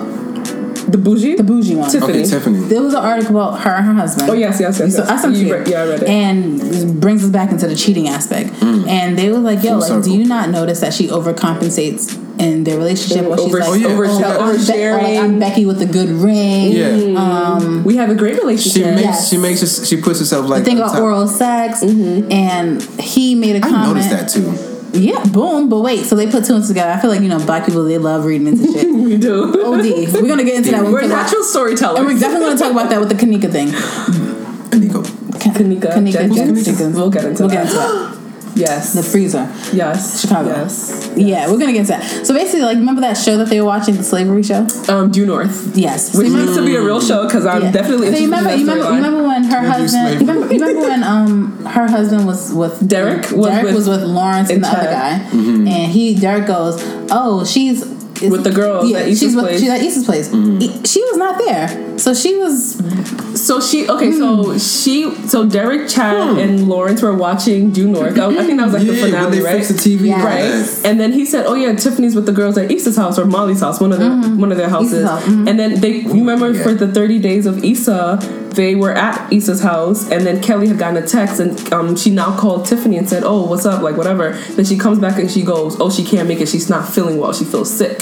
the 0.93 0.99
bougie. 0.99 1.35
the 1.37 1.43
bougie 1.43 1.75
one. 1.75 1.91
Tiffany. 1.91 2.21
Okay, 2.21 2.25
Tiffany. 2.27 2.59
There 2.69 2.81
was 2.83 2.95
an 2.95 3.01
article 3.03 3.37
about 3.41 3.61
her 3.63 3.71
and 3.71 3.87
her 3.87 3.95
husband. 3.95 4.31
Oh 4.31 4.35
yes, 4.35 4.61
yes, 4.61 4.79
yes. 4.79 4.95
So 4.95 5.03
yes. 5.03 5.11
I 5.11 5.17
sent 5.17 5.35
You 5.37 5.47
you. 5.47 5.55
read- 5.55 5.69
yeah, 5.69 5.83
I 5.83 5.87
read 5.89 6.03
it. 6.03 6.09
And 6.09 6.61
this 6.61 6.85
brings 6.85 7.25
us 7.25 7.31
back 7.31 7.51
into 7.51 7.67
the 7.67 7.75
cheating 7.75 8.09
aspect. 8.09 8.51
Mm. 8.61 8.87
And 8.87 9.19
they 9.19 9.31
were 9.31 9.39
like, 9.39 9.63
"Yo, 9.65 9.71
Full 9.71 9.79
like, 9.81 9.89
circle. 9.89 10.03
do 10.03 10.17
you 10.17 10.25
not 10.27 10.51
notice 10.51 10.81
that 10.81 10.95
she 10.95 11.09
overcompensates 11.09 12.17
in 12.39 12.65
their 12.65 12.77
relationship. 12.79 13.27
Or 13.27 13.37
she's 13.39 13.47
Over- 13.47 13.59
like, 13.61 13.69
Oh, 13.69 13.75
yeah. 13.75 13.87
over- 13.89 14.07
oh, 14.07 14.11
I'm 14.11 14.57
Be- 14.67 14.91
like. 14.91 15.19
I'm 15.19 15.39
Becky 15.39 15.67
with 15.67 15.81
a 15.83 15.87
good 15.87 16.09
ring. 16.11 16.73
Yeah. 16.73 17.83
we 17.83 17.97
have 17.97 18.11
a 18.11 18.15
great 18.15 18.37
relationship. 18.39 18.85
She 18.85 18.91
makes 18.91 19.03
Yes. 19.03 19.29
she 19.31 19.37
makes 19.39 19.63
us, 19.63 19.87
she 19.87 19.97
puts 19.97 20.19
herself 20.19 20.49
like 20.49 20.61
The 20.65 20.71
thing 20.71 20.79
about 20.79 20.93
top. 20.93 21.03
oral 21.03 21.27
sex, 21.29 21.81
Mm-hmm. 21.83 22.31
and 22.33 22.83
he 23.01 23.35
made 23.35 23.57
a 23.57 23.59
I 23.59 23.69
comment. 23.71 23.83
I 23.83 23.87
noticed 23.89 24.11
that 24.11 24.29
too. 24.29 24.73
Yeah, 24.99 25.23
boom. 25.25 25.69
But 25.69 25.81
wait, 25.81 26.05
so 26.07 26.15
they 26.17 26.27
put 26.31 26.45
two 26.47 26.55
and 26.55 26.65
together. 26.67 26.91
I 26.91 26.99
feel 27.01 27.11
like 27.11 27.21
you 27.21 27.29
know, 27.29 27.39
black 27.39 27.67
people 27.67 27.85
they 27.85 27.99
love 27.99 28.25
reading 28.25 28.47
into 28.49 28.73
shit. 28.73 28.93
we 28.95 29.17
do. 29.19 29.45
Od, 29.45 29.85
we're 29.85 30.29
gonna 30.29 30.45
get 30.45 30.55
into 30.57 30.71
that. 30.71 30.83
when 30.83 30.93
we 30.93 30.93
We're 30.95 31.01
talk 31.03 31.11
about- 31.11 31.23
natural 31.25 31.43
storytellers. 31.45 31.99
and 31.99 32.07
we're 32.07 32.19
definitely 32.19 32.47
gonna 32.49 32.59
talk 32.59 32.73
about 32.73 32.89
that 32.91 33.01
with 33.01 33.09
the 33.11 33.15
Kenneka 33.15 33.51
thing. 33.53 33.69
And 34.73 34.81
Nico. 34.83 35.03
Kenneka, 35.03 35.93
Kenneka 35.93 36.13
Jenkins. 36.13 36.65
Jenkins. 36.65 36.97
We'll 36.97 37.11
get 37.11 37.25
into 37.25 37.43
We'll 37.43 37.51
that. 37.51 37.67
get 37.67 37.67
into 37.67 37.77
that. 37.77 38.17
Yes. 38.57 38.95
The 38.95 39.03
freezer. 39.03 39.45
yes. 39.73 40.21
Chicago. 40.21 40.49
Yes. 40.51 41.13
Yeah, 41.17 41.51
we're 41.51 41.59
gonna 41.59 41.73
get 41.73 41.81
into 41.81 41.93
that. 41.93 42.27
So 42.27 42.35
basically, 42.35 42.63
like, 42.63 42.77
remember 42.79 43.01
that 43.03 43.17
show 43.17 43.37
that 43.39 43.49
they 43.49 43.61
were 43.61 43.67
watching, 43.67 43.97
the 43.97 44.03
slavery 44.03 44.43
show? 44.43 44.67
Um, 44.89 45.11
due 45.11 45.27
north. 45.27 45.77
Yes. 45.77 46.13
So 46.13 46.19
Which 46.19 46.29
you 46.29 46.37
needs 46.37 46.57
to 46.57 46.65
be 46.65 46.75
a 46.77 46.83
real 46.83 47.01
show 47.01 47.25
because 47.27 47.47
I'm 47.47 47.63
Yeah. 47.63 47.71
definitely 47.73 48.11
So 48.13 48.17
you 48.19 48.25
remember, 48.25 48.51
in 48.51 48.61
you 48.61 48.67
remember, 48.67 48.91
you 48.91 48.97
remember 48.97 49.23
when 49.29 49.45
her 49.45 49.61
husband, 49.61 50.15
you 50.15 50.27
remember, 50.27 50.53
you 50.55 50.61
remember 50.61 50.89
when 50.89 51.03
um 51.05 51.65
her 51.67 51.87
husband 51.89 52.27
was 52.27 52.53
with 52.53 52.87
Derek 52.89 53.31
was 53.31 53.47
Derek 53.51 53.65
with- 53.67 53.75
was 53.77 53.89
with 53.89 54.03
Lawrence 54.03 54.49
and 54.51 54.57
and 54.57 54.65
the 54.65 54.69
other 54.69 54.91
guy, 54.91 55.21
Mm-hmm. 55.31 55.69
and 55.69 55.93
he 55.93 56.15
Derek 56.15 56.47
goes, 56.47 56.83
oh, 57.11 57.45
she's 57.45 57.83
is- 58.23 58.31
With 58.31 58.45
the 58.45 58.51
girl 58.51 58.83
Yeah, 58.87 58.99
at 59.01 59.09
she's 59.19 59.37
with 59.37 59.45
place. 59.45 59.61
she's 59.61 59.69
at 59.69 59.81
Issa's 59.83 60.05
place. 60.07 60.29
Mm-hmm. 60.31 60.85
She 60.85 61.01
was 61.03 61.17
not 61.19 61.37
there, 61.39 61.69
so 61.97 62.15
she 62.15 62.37
was 62.37 62.77
So 63.37 63.61
she 63.61 63.89
okay. 63.89 64.11
Hmm. 64.11 64.19
So 64.19 64.59
she 64.59 65.15
so 65.29 65.47
Derek, 65.49 65.89
Chad, 65.89 66.39
and 66.39 66.69
Lawrence 66.69 67.03
were 67.03 67.15
watching 67.15 67.71
Due 67.71 67.89
North. 67.89 68.19
I, 68.19 68.27
I 68.27 68.45
think 68.45 68.59
that 68.59 68.65
was 68.65 68.75
like 68.75 68.87
the 68.87 68.95
yeah, 68.95 69.03
when 69.03 69.11
finale, 69.13 69.39
they 69.39 69.43
right? 69.43 69.65
fix 69.65 69.69
the 69.69 69.75
TV. 69.75 70.09
Yeah. 70.09 70.25
Right, 70.25 70.85
and 70.85 70.99
then 70.99 71.13
he 71.13 71.25
said, 71.27 71.47
"Oh 71.47 71.55
yeah, 71.55 71.75
Tiffany's 71.75 72.15
with 72.15 72.27
the 72.27 72.33
girls 72.33 72.57
at 72.59 72.71
Issa's 72.71 72.97
house 72.97 73.19
or 73.19 73.25
Molly's 73.25 73.61
house, 73.61 73.81
one 73.81 73.93
of 73.93 73.99
their 73.99 74.11
one 74.11 74.51
of 74.53 74.59
their 74.59 74.69
houses." 74.69 75.07
house, 75.07 75.23
mhm. 75.25 75.49
And 75.49 75.59
then 75.59 75.81
they, 75.81 75.99
you 75.99 76.21
remember 76.27 76.53
yeah. 76.53 76.63
for 76.63 76.75
the 76.75 76.89
thirty 76.89 77.19
days 77.19 77.47
of 77.47 77.63
Issa, 77.63 78.19
they 78.55 78.75
were 78.75 78.93
at 78.93 79.33
Issa's 79.33 79.61
house, 79.61 80.11
and 80.11 80.27
then 80.27 80.41
Kelly 80.43 80.69
had 80.69 80.79
gotten 80.79 81.03
a 81.03 81.07
text, 81.07 81.39
and 81.39 81.73
um, 81.73 81.97
she 81.97 82.11
now 82.11 82.37
called 82.37 82.67
Tiffany 82.67 82.97
and 82.97 83.09
said, 83.09 83.23
"Oh, 83.25 83.47
what's 83.47 83.67
up? 83.67 83.83
Like 83.83 83.97
whatever." 83.97 84.33
Then 84.33 84.65
she 84.65 84.77
comes 84.79 84.99
back 84.99 85.19
and 85.19 85.31
she 85.31 85.43
goes, 85.43 85.79
"Oh, 85.79 85.91
she 85.91 86.05
can't 86.05 86.27
make 86.27 86.41
it. 86.41 86.49
She's 86.49 86.71
not 86.71 86.89
feeling 86.89 87.19
well. 87.19 87.33
She 87.33 87.45
feels 87.45 87.73
sick." 87.73 88.01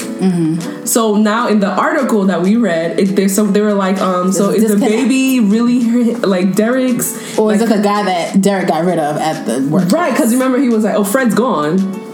So 0.85 1.15
now 1.15 1.47
in 1.47 1.59
the 1.59 1.69
article 1.69 2.25
that 2.25 2.41
we 2.41 2.55
read, 2.55 2.99
it, 2.99 3.15
there's 3.15 3.35
some 3.35 3.53
they 3.53 3.61
were 3.61 3.73
like, 3.73 3.84
um, 3.93 4.31
so 4.31 4.49
is 4.49 4.71
the 4.71 4.77
baby 4.77 5.39
really 5.39 6.15
like 6.15 6.55
Derek's? 6.55 7.37
or 7.37 7.47
like, 7.47 7.57
is 7.57 7.61
it 7.63 7.75
the 7.75 7.81
guy 7.81 8.03
that 8.03 8.41
Derek 8.41 8.67
got 8.67 8.85
rid 8.85 8.99
of 8.99 9.17
at 9.17 9.45
the 9.45 9.67
work? 9.69 9.91
Right, 9.91 10.11
because 10.11 10.33
remember 10.33 10.59
he 10.59 10.69
was 10.69 10.83
like, 10.83 10.95
"Oh, 10.95 11.03
Fred's 11.03 11.35
gone. 11.35 12.04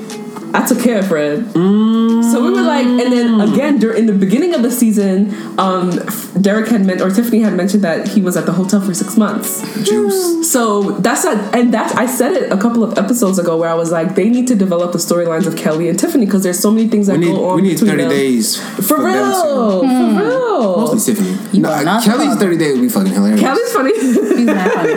I 0.53 0.65
took 0.67 0.79
care 0.81 0.99
of 0.99 1.07
Fred." 1.07 1.51
So 1.53 2.43
we 2.45 2.51
were 2.51 2.61
like, 2.61 2.85
and 2.85 3.11
then 3.11 3.41
again, 3.41 3.77
during 3.79 3.99
in 3.99 4.05
the 4.05 4.13
beginning 4.13 4.53
of 4.53 4.61
the 4.63 4.71
season, 4.71 5.33
um, 5.59 5.91
Derek 6.39 6.67
had 6.69 6.85
meant 6.85 7.01
or 7.01 7.09
Tiffany 7.09 7.39
had 7.41 7.53
mentioned 7.53 7.83
that 7.83 8.07
he 8.07 8.21
was 8.21 8.37
at 8.37 8.45
the 8.45 8.53
hotel 8.53 8.79
for 8.81 8.93
six 8.93 9.17
months. 9.17 9.61
Juice. 9.87 10.49
So 10.51 10.91
that's 10.99 11.25
a, 11.25 11.31
and 11.53 11.73
that 11.73 11.95
I 11.97 12.05
said 12.05 12.33
it 12.33 12.51
a 12.51 12.57
couple 12.57 12.83
of 12.83 12.97
episodes 12.97 13.37
ago 13.39 13.57
where 13.57 13.69
I 13.69 13.73
was 13.73 13.91
like, 13.91 14.15
they 14.15 14.29
need 14.29 14.47
to 14.47 14.55
develop 14.55 14.91
the 14.91 14.97
storylines 14.97 15.45
of 15.47 15.55
Kelly 15.57 15.89
and 15.89 15.97
Tiffany 15.99 16.25
because 16.25 16.43
there's 16.43 16.59
so 16.59 16.71
many 16.71 16.87
things 16.87 17.07
that 17.07 17.17
We 17.19 17.25
need 17.25 17.35
go 17.35 17.49
on. 17.49 17.55
we 17.57 17.61
need 17.63 17.79
thirty 17.79 18.03
them. 18.03 18.09
days 18.09 18.57
For 18.87 18.97
them 18.97 19.05
real, 19.05 19.81
to- 19.81 19.87
for 19.87 20.23
real. 20.23 20.77
Mostly 20.77 21.13
Tiffany. 21.15 21.37
You 21.53 21.61
No, 21.63 21.69
Kelly's 22.03 22.35
thirty 22.37 22.57
days 22.57 22.73
would 22.73 22.81
be 22.81 22.89
fucking 22.89 23.11
hilarious. 23.13 23.41
Kelly's 23.41 23.73
funny. 23.73 23.93
He's 23.99 24.45
not 24.45 24.71
funny. 24.71 24.91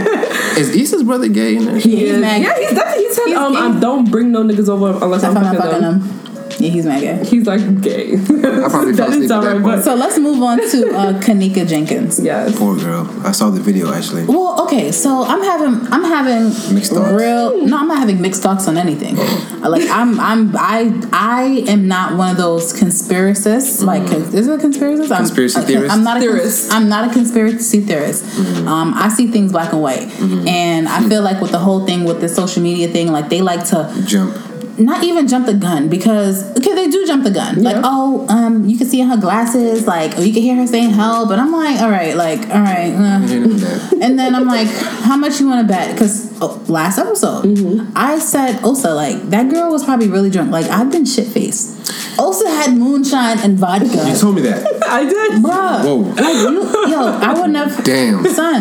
Is 0.61 0.71
Issa's 0.71 1.03
brother 1.03 1.29
gay 1.29 1.57
in 1.57 1.65
there? 1.65 1.77
He 1.79 2.05
is 2.05 2.13
Yeah, 2.13 2.21
mad. 2.21 2.43
yeah, 2.43 2.59
he's 2.59 2.71
definitely. 2.71 3.05
He 3.05 3.13
said, 3.13 3.25
He's 3.27 3.37
um, 3.37 3.53
gay. 3.53 3.59
I 3.59 3.81
don't 3.81 4.11
bring 4.11 4.31
no 4.33 4.43
niggas 4.45 4.69
over 4.69 4.93
unless 5.05 5.25
I'm 5.25 5.35
I'm 5.47 5.55
not 5.55 5.65
fucking 5.65 5.83
fucking 5.83 6.01
him. 6.01 6.21
Yeah, 6.61 6.69
he's 6.71 6.87
mad 6.87 7.01
gay. 7.01 7.25
He's 7.25 7.47
like 7.49 7.81
gay. 7.83 8.13
I 8.15 8.69
probably 8.69 8.95
fell 8.95 9.09
asleep 9.09 9.25
is 9.25 9.31
at 9.31 9.41
that 9.41 9.61
point. 9.63 9.83
So 9.83 9.95
let's 9.97 10.19
move 10.21 10.41
on 10.41 10.59
to 10.59 10.95
uh, 10.95 11.21
Kenneka 11.21 11.67
Jenkins. 11.67 12.21
yes. 12.23 12.57
Poor 12.57 12.77
girl. 12.77 13.11
I 13.27 13.33
saw 13.33 13.51
the 13.51 13.61
video 13.61 13.93
actually. 13.93 14.25
Well, 14.27 14.63
okay, 14.65 14.93
so 14.93 15.25
I'm 15.25 15.43
having 15.43 15.93
I'm 15.93 16.05
having 16.05 16.75
Mixed 16.75 16.93
thoughts. 16.93 17.11
real 17.13 17.67
no, 17.67 17.79
I'm 17.79 17.89
not 17.89 17.99
having 17.99 18.21
mixed 18.21 18.43
thoughts 18.43 18.69
on 18.69 18.77
anything. 18.77 19.17
like 19.63 19.89
I'm 19.91 20.21
I'm 20.21 20.55
I 20.57 20.93
I 21.13 21.65
am 21.67 21.89
not 21.89 22.17
one 22.17 22.31
of 22.31 22.37
those 22.37 22.73
conspiracists. 22.73 23.83
Like 23.83 24.03
is 24.13 24.47
it 24.47 24.55
a 24.55 24.63
conspiracist? 24.63 25.11
I'm, 25.11 25.17
Conspiracy 25.19 25.59
I- 25.59 25.65
theorist? 25.65 25.93
I'm 25.95 26.05
not 26.05 26.19
a 26.19 26.21
cons- 26.21 26.31
Theorist. 26.37 26.73
I'm 26.73 26.89
not 26.89 27.11
a 27.11 27.13
conspiracy 27.13 27.81
theorist. 27.81 28.39
Um, 28.67 28.95
I 28.95 29.09
see 29.09 29.27
things 29.27 29.51
black 29.51 29.73
and 29.73 29.83
white, 29.83 30.09
and 30.47 30.89
I 30.89 31.07
feel 31.09 31.23
like 31.23 31.41
with 31.41 31.51
the 31.51 31.59
whole 31.59 31.85
thing 31.85 32.05
with 32.05 32.21
the 32.21 32.29
social 32.29 32.63
media 32.63 32.89
thing, 32.89 33.11
like 33.11 33.29
they 33.29 33.41
like 33.41 33.65
to 33.71 33.93
Jump. 34.07 34.37
Not 34.79 35.05
even 35.05 35.29
jump 35.29 35.47
the 35.47 35.55
gun 35.55 35.89
because 35.89 36.51
okay 36.59 36.75
they 36.75 36.89
do 36.89 37.07
jump 37.07 37.25
the 37.25 37.31
gun 37.31 37.62
like 37.62 37.77
oh 37.85 38.27
um 38.29 38.66
you 38.66 38.77
can 38.77 38.87
see 38.87 39.01
in 39.01 39.09
her 39.09 39.16
glasses 39.16 39.87
like 39.87 40.16
oh 40.18 40.22
you 40.22 40.33
can 40.33 40.43
hear 40.43 40.57
her 40.57 40.66
saying 40.66 40.91
help 40.91 41.31
and 41.31 41.41
I'm 41.41 41.53
like 41.53 41.81
all 41.81 41.91
right 41.91 42.16
like 42.16 42.41
all 42.51 42.61
right 42.61 42.93
uh. 42.93 43.20
Hear 43.27 43.41
none 43.41 43.51
of 43.53 43.61
that. 43.61 43.99
and 44.03 44.18
then 44.18 44.35
I'm 44.35 44.47
like 44.47 44.68
how 44.68 45.16
much 45.16 45.41
you 45.41 45.49
want 45.49 45.66
to 45.66 45.72
bet 45.72 45.93
because 45.95 46.37
oh, 46.43 46.62
last 46.68 46.99
episode 46.99 47.91
I 47.95 48.18
said 48.18 48.62
Osa 48.64 48.93
like 48.95 49.31
that 49.31 49.49
girl 49.51 49.70
was 49.70 49.85
probably 49.85 50.09
really 50.09 50.31
drunk 50.31 50.51
like 50.51 50.66
I've 50.66 50.91
been 50.91 51.05
shit 51.05 51.27
faced 51.29 51.72
Osa 52.18 52.49
had 52.49 52.77
moonshine 52.77 53.39
and 53.41 53.59
vodka 53.59 53.87
You 54.09 54.16
told 54.16 54.37
me 54.37 54.43
that. 54.43 54.64
I 54.89 55.05
did. 55.05 55.43
bruh 55.43 55.85
Whoa. 55.85 55.97
like 55.97 56.35
you 56.35 56.91
yo 56.91 57.01
I 57.07 57.33
wouldn't 57.35 57.57
have 57.57 57.85
Damn. 57.85 58.25
son 58.27 58.61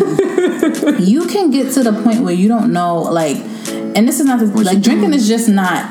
you 1.00 1.26
can 1.26 1.50
get 1.50 1.72
to 1.74 1.82
the 1.82 1.92
point 2.04 2.20
where 2.22 2.34
you 2.34 2.48
don't 2.48 2.72
know 2.72 2.98
like 3.02 3.36
and 3.96 4.08
this 4.08 4.18
is 4.20 4.26
not 4.26 4.40
the, 4.40 4.46
like 4.46 4.80
drinking 4.80 5.10
doing? 5.10 5.14
is 5.14 5.28
just 5.28 5.48
not 5.48 5.88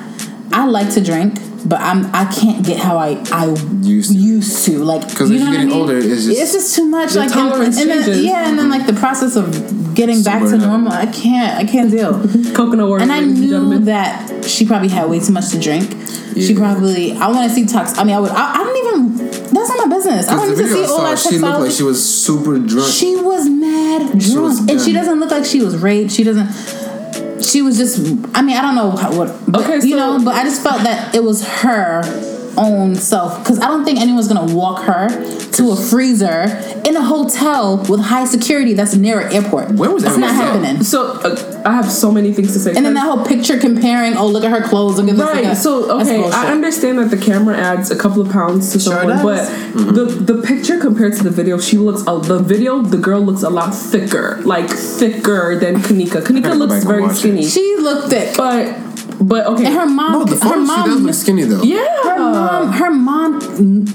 i 0.52 0.66
like 0.66 0.92
to 0.94 1.02
drink 1.04 1.40
but 1.66 1.80
i'm 1.80 2.06
i 2.14 2.26
can't 2.26 2.66
get 2.66 2.78
how 2.78 2.98
i 2.98 3.12
i 3.32 3.46
Used 3.82 4.12
to. 4.12 4.18
used 4.18 4.66
to 4.66 4.80
like 4.84 5.02
'Cause 5.16 5.30
you 5.30 5.38
as 5.38 5.42
know 5.44 5.46
you're 5.46 5.46
what 5.46 5.50
I 5.50 5.54
getting 5.54 5.70
mean? 5.70 5.80
older, 5.80 5.98
it's 5.98 6.26
just- 6.26 6.76
too 6.76 6.86
much 6.86 7.16
like 7.16 7.32
tolerance 7.32 7.80
and, 7.80 7.90
and 7.90 8.00
then, 8.00 8.06
changes. 8.06 8.26
yeah 8.26 8.48
and 8.50 8.58
then 8.60 8.70
like 8.70 8.86
the 8.86 8.94
process 8.94 9.36
of 9.36 9.96
getting 9.96 10.24
back 10.24 10.42
to 10.42 10.56
enough. 10.56 10.68
normal 10.68 10.92
i 10.94 11.06
can't 11.06 11.58
i 11.58 11.64
can't 11.70 11.92
deal 11.92 12.14
Coconut 12.56 12.88
water. 12.90 13.04
and 13.04 13.12
i 13.12 13.20
ladies 13.20 13.40
knew 13.40 13.50
gentlemen. 13.52 13.86
that 13.86 14.44
she 14.46 14.66
probably 14.66 14.90
had 14.90 15.10
way 15.10 15.20
too 15.20 15.32
much 15.34 15.50
to 15.52 15.60
drink 15.60 15.96
she 16.36 16.54
probably 16.56 17.12
i 17.14 17.28
want 17.28 17.48
to 17.48 17.54
see 17.56 17.66
tox 17.66 17.98
i 17.98 18.04
mean 18.04 18.16
i 18.16 18.20
would 18.20 18.32
i, 18.32 18.56
I 18.56 18.64
don't 18.64 18.78
even 18.78 19.54
that's 19.54 19.70
not 19.70 19.88
my 19.88 19.96
business 19.96 20.28
i 20.28 20.34
Because 20.36 20.50
don't 20.50 20.58
need 20.58 20.64
to 20.64 20.74
see 20.74 20.86
all 20.92 21.02
that 21.04 21.20
saw, 21.20 21.30
she 21.30 21.38
looked 21.38 21.60
like 21.60 21.72
she 21.72 21.84
was 21.84 22.04
super 22.26 22.58
drunk. 22.58 22.92
She 22.92 23.16
was 23.16 23.48
mad 23.48 24.22
She 24.22 24.32
drunk, 24.34 24.46
was 24.48 24.60
and 24.60 24.82
she 24.82 24.92
doesn't 24.94 25.20
look 25.20 25.30
like 25.32 25.46
she 25.46 25.62
was 25.62 25.78
raped. 25.78 26.12
She 26.12 26.24
doesn't. 26.24 26.48
She 27.44 27.62
was 27.62 27.78
just. 27.78 28.00
I 28.34 28.42
mean, 28.42 28.56
I 28.58 28.62
don't 28.62 28.76
know 28.76 28.90
what. 29.18 29.40
But, 29.48 29.64
Okay, 29.64 29.86
you 29.88 29.96
know, 29.96 30.24
but 30.24 30.36
I 30.36 30.44
just 30.44 30.64
felt 30.64 30.82
that 30.84 31.14
it 31.14 31.24
was 31.24 31.46
her 31.48 32.02
own 32.58 32.96
self 32.96 33.40
because 33.40 33.60
I 33.60 33.68
don't 33.68 33.84
think 33.86 34.00
anyone's 34.00 34.28
gonna 34.28 34.54
walk 34.54 34.84
her 34.84 35.10
to 35.54 35.72
a 35.72 35.76
freezer 35.76 36.44
in 36.86 36.96
a 36.96 37.02
hotel 37.04 37.78
with 37.90 38.00
high 38.00 38.26
security 38.26 38.74
that's 38.74 38.96
near 38.96 39.20
an 39.22 39.34
airport. 39.34 39.72
Where 39.72 39.92
was 39.92 40.04
That's 40.04 40.18
not 40.18 40.34
happening. 40.34 40.84
So 40.84 41.14
uh, 41.20 41.62
I 41.66 41.74
have 41.74 41.90
so 41.92 42.12
many 42.12 42.34
things 42.34 42.54
to 42.54 42.60
say. 42.60 42.76
And 42.76 42.86
then 42.86 42.94
that 42.96 43.02
whole 43.06 43.26
picture 43.26 43.58
comparing. 43.60 44.16
Oh, 44.18 44.28
look 44.28 44.44
at 44.44 44.52
her 44.52 44.68
clothes. 44.68 44.98
Look 44.98 45.08
at 45.10 45.16
this. 45.16 45.20
look 45.20 45.34
Right. 45.34 45.46
at- 45.46 45.58
So 45.58 46.00
okay. 46.02 46.24
I 46.32 46.52
understand 46.52 47.00
that 47.00 47.10
the 47.10 47.18
camera 47.18 47.56
adds 47.58 47.92
a 47.92 47.96
couple 47.96 48.22
of 48.22 48.30
pounds 48.32 48.72
to 48.74 48.80
Sure 48.80 48.94
someone, 48.94 49.18
does. 49.18 49.50
but 49.74 49.94
the 49.96 50.06
the 50.34 50.42
picture 50.42 50.80
compared 50.80 51.14
to 51.18 51.24
the 51.24 51.30
video, 51.30 51.58
she 51.60 51.78
looks 51.78 52.02
a, 52.08 52.20
the 52.20 52.40
video. 52.40 52.82
The 52.82 52.98
girl 52.98 53.22
looks 53.22 53.44
a 53.44 53.50
lot 53.50 53.74
thicker, 53.76 54.42
like 54.44 54.70
thicker 54.70 55.58
than 55.60 55.76
Kenneka. 55.78 56.22
Kenneka 56.24 56.58
looks 56.58 56.84
very 56.84 57.02
watch 57.02 57.12
it. 57.14 57.16
skinny, 57.18 57.46
She 57.46 57.76
looked 57.80 58.10
thick. 58.10 58.36
but 58.38 58.76
but 59.22 59.46
okay. 59.48 59.66
And 59.66 59.76
her 59.76 59.86
mom. 59.86 60.12
no, 60.14 60.24
the 60.26 60.32
her 60.36 60.38
photo 60.40 60.62
she 60.62 60.68
mom. 60.68 60.90
does 60.90 61.02
look 61.02 61.14
skinny 61.16 61.44
though. 61.44 61.62
yeah. 61.64 62.04
her 62.04 62.18
mom 62.20 62.72
her 62.74 62.92
mom 62.92 63.86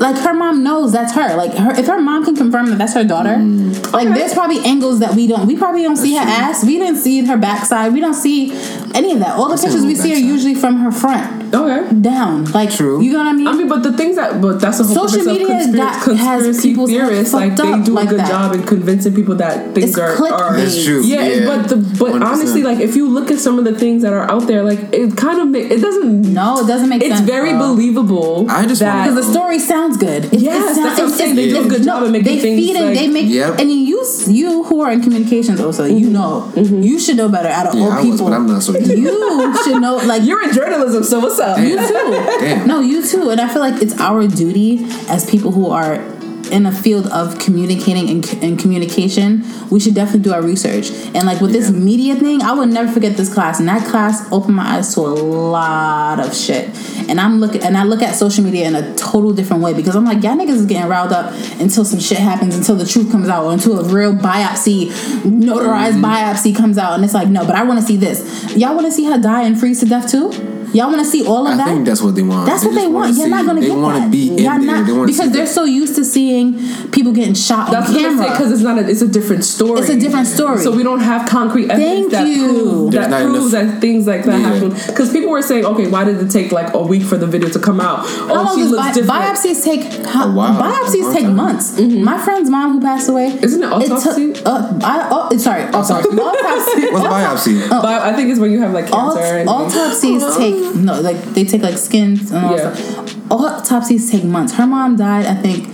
like 0.00 0.16
her 0.16 0.34
mom 0.34 0.62
knows 0.62 0.92
that's 0.92 1.12
her 1.14 1.36
like 1.36 1.52
her 1.54 1.70
if 1.78 1.86
her 1.86 2.00
mom 2.00 2.24
can 2.24 2.34
confirm 2.36 2.66
that 2.66 2.78
that's 2.78 2.94
her 2.94 3.04
daughter 3.04 3.36
mm. 3.36 3.92
like 3.92 4.08
there's 4.08 4.32
probably 4.34 4.58
angles 4.64 5.00
that 5.00 5.14
we 5.14 5.26
don't 5.26 5.46
we 5.46 5.56
probably 5.56 5.82
don't 5.82 5.96
see 5.96 6.14
her 6.14 6.22
true. 6.22 6.32
ass 6.32 6.64
we 6.64 6.78
didn't 6.78 6.96
see 6.96 7.24
her 7.24 7.36
backside 7.36 7.92
we 7.92 8.00
don't 8.00 8.14
see 8.14 8.52
any 8.94 9.12
of 9.12 9.18
that 9.20 9.36
all 9.38 9.48
the 9.48 9.54
I've 9.54 9.60
pictures 9.62 9.84
we 9.84 9.94
see 9.94 10.12
are 10.14 10.18
usually 10.18 10.54
from 10.54 10.76
her 10.80 10.90
front 10.92 11.36
Okay. 11.54 11.94
down 12.00 12.44
like 12.52 12.70
True. 12.70 13.00
you 13.00 13.12
know 13.12 13.18
what 13.18 13.28
I 13.28 13.32
mean 13.32 13.46
I 13.46 13.52
mean, 13.52 13.68
but 13.68 13.82
the 13.84 13.92
things 13.96 14.16
that, 14.16 14.40
but 14.40 14.60
that's 14.60 14.78
the 14.78 14.84
whole 14.84 15.06
Social 15.08 15.32
media 15.32 15.46
of 15.46 15.52
conspira- 15.68 15.76
got- 15.76 16.02
conspiracy 16.02 16.68
people's 16.70 16.90
theorists. 16.90 17.32
Like 17.32 17.54
they 17.54 17.82
do 17.82 17.92
like 17.92 18.06
a 18.08 18.10
good 18.10 18.20
that. 18.20 18.28
job 18.28 18.52
in 18.54 18.64
convincing 18.64 19.14
people 19.14 19.36
that 19.36 19.72
things 19.72 19.90
It's 19.90 19.98
are, 19.98 20.16
clickbait. 20.16 20.32
are. 20.32 20.56
That's 20.56 20.84
true. 20.84 21.02
Yeah, 21.04 21.22
Yeah. 21.26 21.46
but 21.46 21.68
the 21.68 21.76
but 21.76 22.12
100%. 22.12 22.24
honestly, 22.24 22.62
like 22.64 22.80
if 22.80 22.96
you 22.96 23.08
look 23.08 23.30
at 23.30 23.38
some 23.38 23.60
of 23.60 23.64
the 23.64 23.78
things 23.78 24.02
that 24.02 24.12
are 24.12 24.28
out 24.28 24.48
there, 24.48 24.64
like 24.64 24.80
it 24.92 25.16
kind 25.16 25.40
of 25.40 25.46
make 25.48 25.70
it 25.70 25.80
doesn't. 25.80 26.22
no 26.34 26.58
it 26.58 26.66
doesn't 26.66 26.88
make 26.88 27.00
It's 27.02 27.14
sense 27.18 27.30
very 27.30 27.50
bro. 27.52 27.68
believable. 27.68 28.46
I 28.50 28.66
just 28.66 28.80
that 28.80 29.08
because 29.08 29.24
the 29.24 29.32
story 29.32 29.60
sounds 29.60 29.85
good. 29.94 30.26
It, 30.26 30.40
Yes, 30.46 30.76
it 30.76 30.82
that's 30.82 30.98
what 31.00 31.10
I'm 31.10 31.14
saying. 31.14 31.36
They 31.36 31.48
do 31.48 31.66
a 31.66 31.68
good 31.68 31.82
job 31.82 32.02
of 32.02 32.10
making 32.10 32.24
they 32.24 32.40
things 32.40 32.60
feed 32.60 32.76
and 32.76 32.86
like- 32.86 32.94
they 32.98 33.08
make. 33.08 33.26
Yep. 33.28 33.58
And 33.58 33.70
you, 33.70 34.06
you 34.26 34.64
who 34.64 34.80
are 34.80 34.90
in 34.90 35.02
communications 35.02 35.60
also, 35.60 35.84
you 35.84 36.06
mm-hmm. 36.06 36.12
know, 36.12 36.52
mm-hmm. 36.54 36.82
you 36.82 36.98
should 36.98 37.16
know 37.16 37.28
better. 37.28 37.48
Out 37.48 37.66
of 37.66 37.74
Yeah, 37.74 37.84
all 37.84 37.92
I 37.92 37.96
people, 37.96 38.10
was, 38.12 38.20
but 38.22 38.32
I'm 38.32 38.46
not 38.46 38.62
so 38.62 38.72
good. 38.72 38.86
you 38.86 39.64
should 39.64 39.80
know. 39.80 39.96
Like 39.96 40.22
you're 40.28 40.42
in 40.42 40.52
journalism, 40.52 41.04
so 41.04 41.20
what's 41.20 41.38
up? 41.38 41.58
you 41.58 41.76
too. 41.76 42.38
Damn. 42.40 42.66
No, 42.66 42.80
you 42.80 43.06
too. 43.06 43.30
And 43.30 43.40
I 43.40 43.52
feel 43.52 43.60
like 43.60 43.82
it's 43.82 43.98
our 44.00 44.26
duty 44.26 44.86
as 45.08 45.28
people 45.28 45.52
who 45.52 45.70
are 45.70 45.96
in 46.50 46.66
a 46.66 46.72
field 46.72 47.06
of 47.08 47.38
communicating 47.38 48.08
and, 48.10 48.42
and 48.42 48.58
communication, 48.58 49.44
we 49.70 49.80
should 49.80 49.94
definitely 49.94 50.22
do 50.22 50.32
our 50.32 50.42
research. 50.42 50.90
And 51.14 51.26
like 51.26 51.40
with 51.40 51.52
this 51.52 51.70
media 51.70 52.16
thing, 52.16 52.42
I 52.42 52.52
will 52.52 52.66
never 52.66 52.90
forget 52.90 53.16
this 53.16 53.32
class. 53.32 53.58
And 53.58 53.68
that 53.68 53.86
class 53.88 54.30
opened 54.32 54.56
my 54.56 54.76
eyes 54.76 54.94
to 54.94 55.00
a 55.00 55.02
lot 55.02 56.20
of 56.20 56.34
shit. 56.34 56.70
And 57.08 57.20
I'm 57.20 57.38
looking, 57.40 57.62
and 57.62 57.76
I 57.76 57.84
look 57.84 58.02
at 58.02 58.14
social 58.14 58.44
media 58.44 58.66
in 58.66 58.74
a 58.74 58.94
total 58.96 59.32
different 59.32 59.62
way 59.62 59.74
because 59.74 59.94
I'm 59.96 60.04
like, 60.04 60.22
y'all 60.22 60.36
niggas 60.36 60.50
is 60.50 60.66
getting 60.66 60.88
riled 60.88 61.12
up 61.12 61.32
until 61.60 61.84
some 61.84 62.00
shit 62.00 62.18
happens, 62.18 62.56
until 62.56 62.76
the 62.76 62.86
truth 62.86 63.10
comes 63.10 63.28
out, 63.28 63.44
or 63.44 63.52
until 63.52 63.78
a 63.78 63.84
real 63.92 64.12
biopsy, 64.12 64.86
notarized 65.22 65.92
mm-hmm. 65.92 66.04
biopsy 66.04 66.56
comes 66.56 66.78
out. 66.78 66.94
And 66.94 67.04
it's 67.04 67.14
like, 67.14 67.28
no, 67.28 67.44
but 67.46 67.54
I 67.54 67.64
want 67.64 67.80
to 67.80 67.86
see 67.86 67.96
this. 67.96 68.54
Y'all 68.56 68.74
want 68.74 68.86
to 68.86 68.92
see 68.92 69.04
her 69.04 69.18
die 69.18 69.42
and 69.42 69.58
freeze 69.58 69.80
to 69.80 69.86
death 69.86 70.10
too? 70.10 70.30
Y'all 70.76 70.88
want 70.92 70.98
to 70.98 71.04
see 71.06 71.26
all 71.26 71.46
of 71.46 71.54
I 71.54 71.56
that? 71.56 71.68
I 71.68 71.72
think 71.74 71.86
that's 71.86 72.02
what 72.02 72.14
they 72.14 72.22
want. 72.22 72.44
That's 72.46 72.64
what 72.64 72.74
they 72.74 72.86
wanna. 72.86 73.06
You're 73.12 73.24
see- 73.24 73.30
not 73.30 73.46
gonna 73.46 73.60
They 73.62 73.68
get 73.68 73.78
want 73.78 73.96
that. 73.96 74.04
to 74.04 74.10
be 74.10 74.28
in 74.28 74.38
You're 74.38 74.58
there. 74.58 74.58
not- 74.60 74.86
they 74.86 75.06
because 75.12 75.30
they're 75.30 75.46
so 75.46 75.64
used 75.64 75.94
to 75.96 76.04
seeing 76.04 76.58
people 76.90 77.12
getting 77.12 77.32
shot 77.34 77.70
That's 77.70 77.88
on 77.88 77.94
what 77.94 78.02
camera. 78.02 78.30
because 78.30 78.52
it's 78.52 78.60
not. 78.62 78.78
A, 78.78 78.86
it's 78.88 79.00
a 79.00 79.08
different 79.08 79.44
story. 79.44 79.80
It's 79.80 79.88
a 79.88 79.96
different 79.98 80.26
story. 80.26 80.58
So 80.62 80.70
we 80.70 80.82
don't 80.82 81.00
have 81.00 81.26
concrete 81.28 81.70
evidence 81.70 82.10
Thank 82.10 82.10
that 82.12 82.28
you. 82.28 82.46
prove 82.48 82.92
that 82.92 83.08
proves 83.22 83.54
enough- 83.54 83.72
that 83.72 83.80
things 83.80 84.06
like 84.06 84.24
that 84.26 84.38
Yeah. 84.38 84.48
happen. 84.52 84.74
Because 84.86 85.08
people 85.10 85.30
were 85.30 85.40
saying, 85.40 85.64
okay, 85.64 85.86
why 85.86 86.04
did 86.04 86.20
it 86.20 86.30
take 86.30 86.52
like 86.52 86.74
a 86.74 86.82
week 86.82 87.04
for 87.04 87.16
the 87.16 87.26
video 87.26 87.48
to 87.48 87.58
come 87.58 87.80
out? 87.80 88.00
How 88.06 88.26
Oh, 88.28 88.34
long 88.34 88.54
she 88.56 88.62
does 88.62 88.70
looks 88.72 88.82
bi- 88.84 88.92
different. 88.92 89.22
biopsies 89.22 89.64
take? 89.64 89.82
How, 90.06 90.28
A 90.28 90.32
while. 90.32 90.52
biopsies 90.60 91.00
A 91.00 91.04
long 91.04 91.14
take 91.14 91.24
time. 91.24 91.36
months. 91.36 91.80
My 91.80 92.18
friend's 92.18 92.50
mom 92.50 92.72
who 92.74 92.80
passed 92.80 93.08
away. 93.08 93.30
Mm-hmm. 93.30 93.44
Isn't 93.44 93.62
it 93.62 93.72
autopsy? 93.72 94.32
took- 94.34 94.46
uh, 94.46 94.62
I, 94.82 95.06
oh, 95.10 95.36
sorry. 95.38 95.62
Autopsy. 95.72 95.92
autopsy. 96.18 96.86
What's 96.92 97.06
biopsy? 97.06 97.62
Oh. 97.70 97.80
I 97.82 98.12
think 98.12 98.30
it's 98.30 98.38
when 98.40 98.50
you 98.52 98.60
have 98.60 98.72
like 98.74 98.90
cancer. 98.90 99.44
Aut- 99.48 99.66
autopsies 99.74 100.22
take 100.36 100.65
no, 100.74 101.00
like 101.00 101.16
they 101.34 101.44
take 101.44 101.62
like 101.62 101.78
skins 101.78 102.30
and 102.30 102.44
all 102.44 102.56
Yeah. 102.56 102.70
that 102.70 102.76
stuff. 102.76 103.30
Autopsies 103.30 104.10
take 104.10 104.24
months. 104.24 104.54
Her 104.54 104.66
mom 104.66 104.96
died. 104.96 105.26
I 105.26 105.34
think 105.34 105.68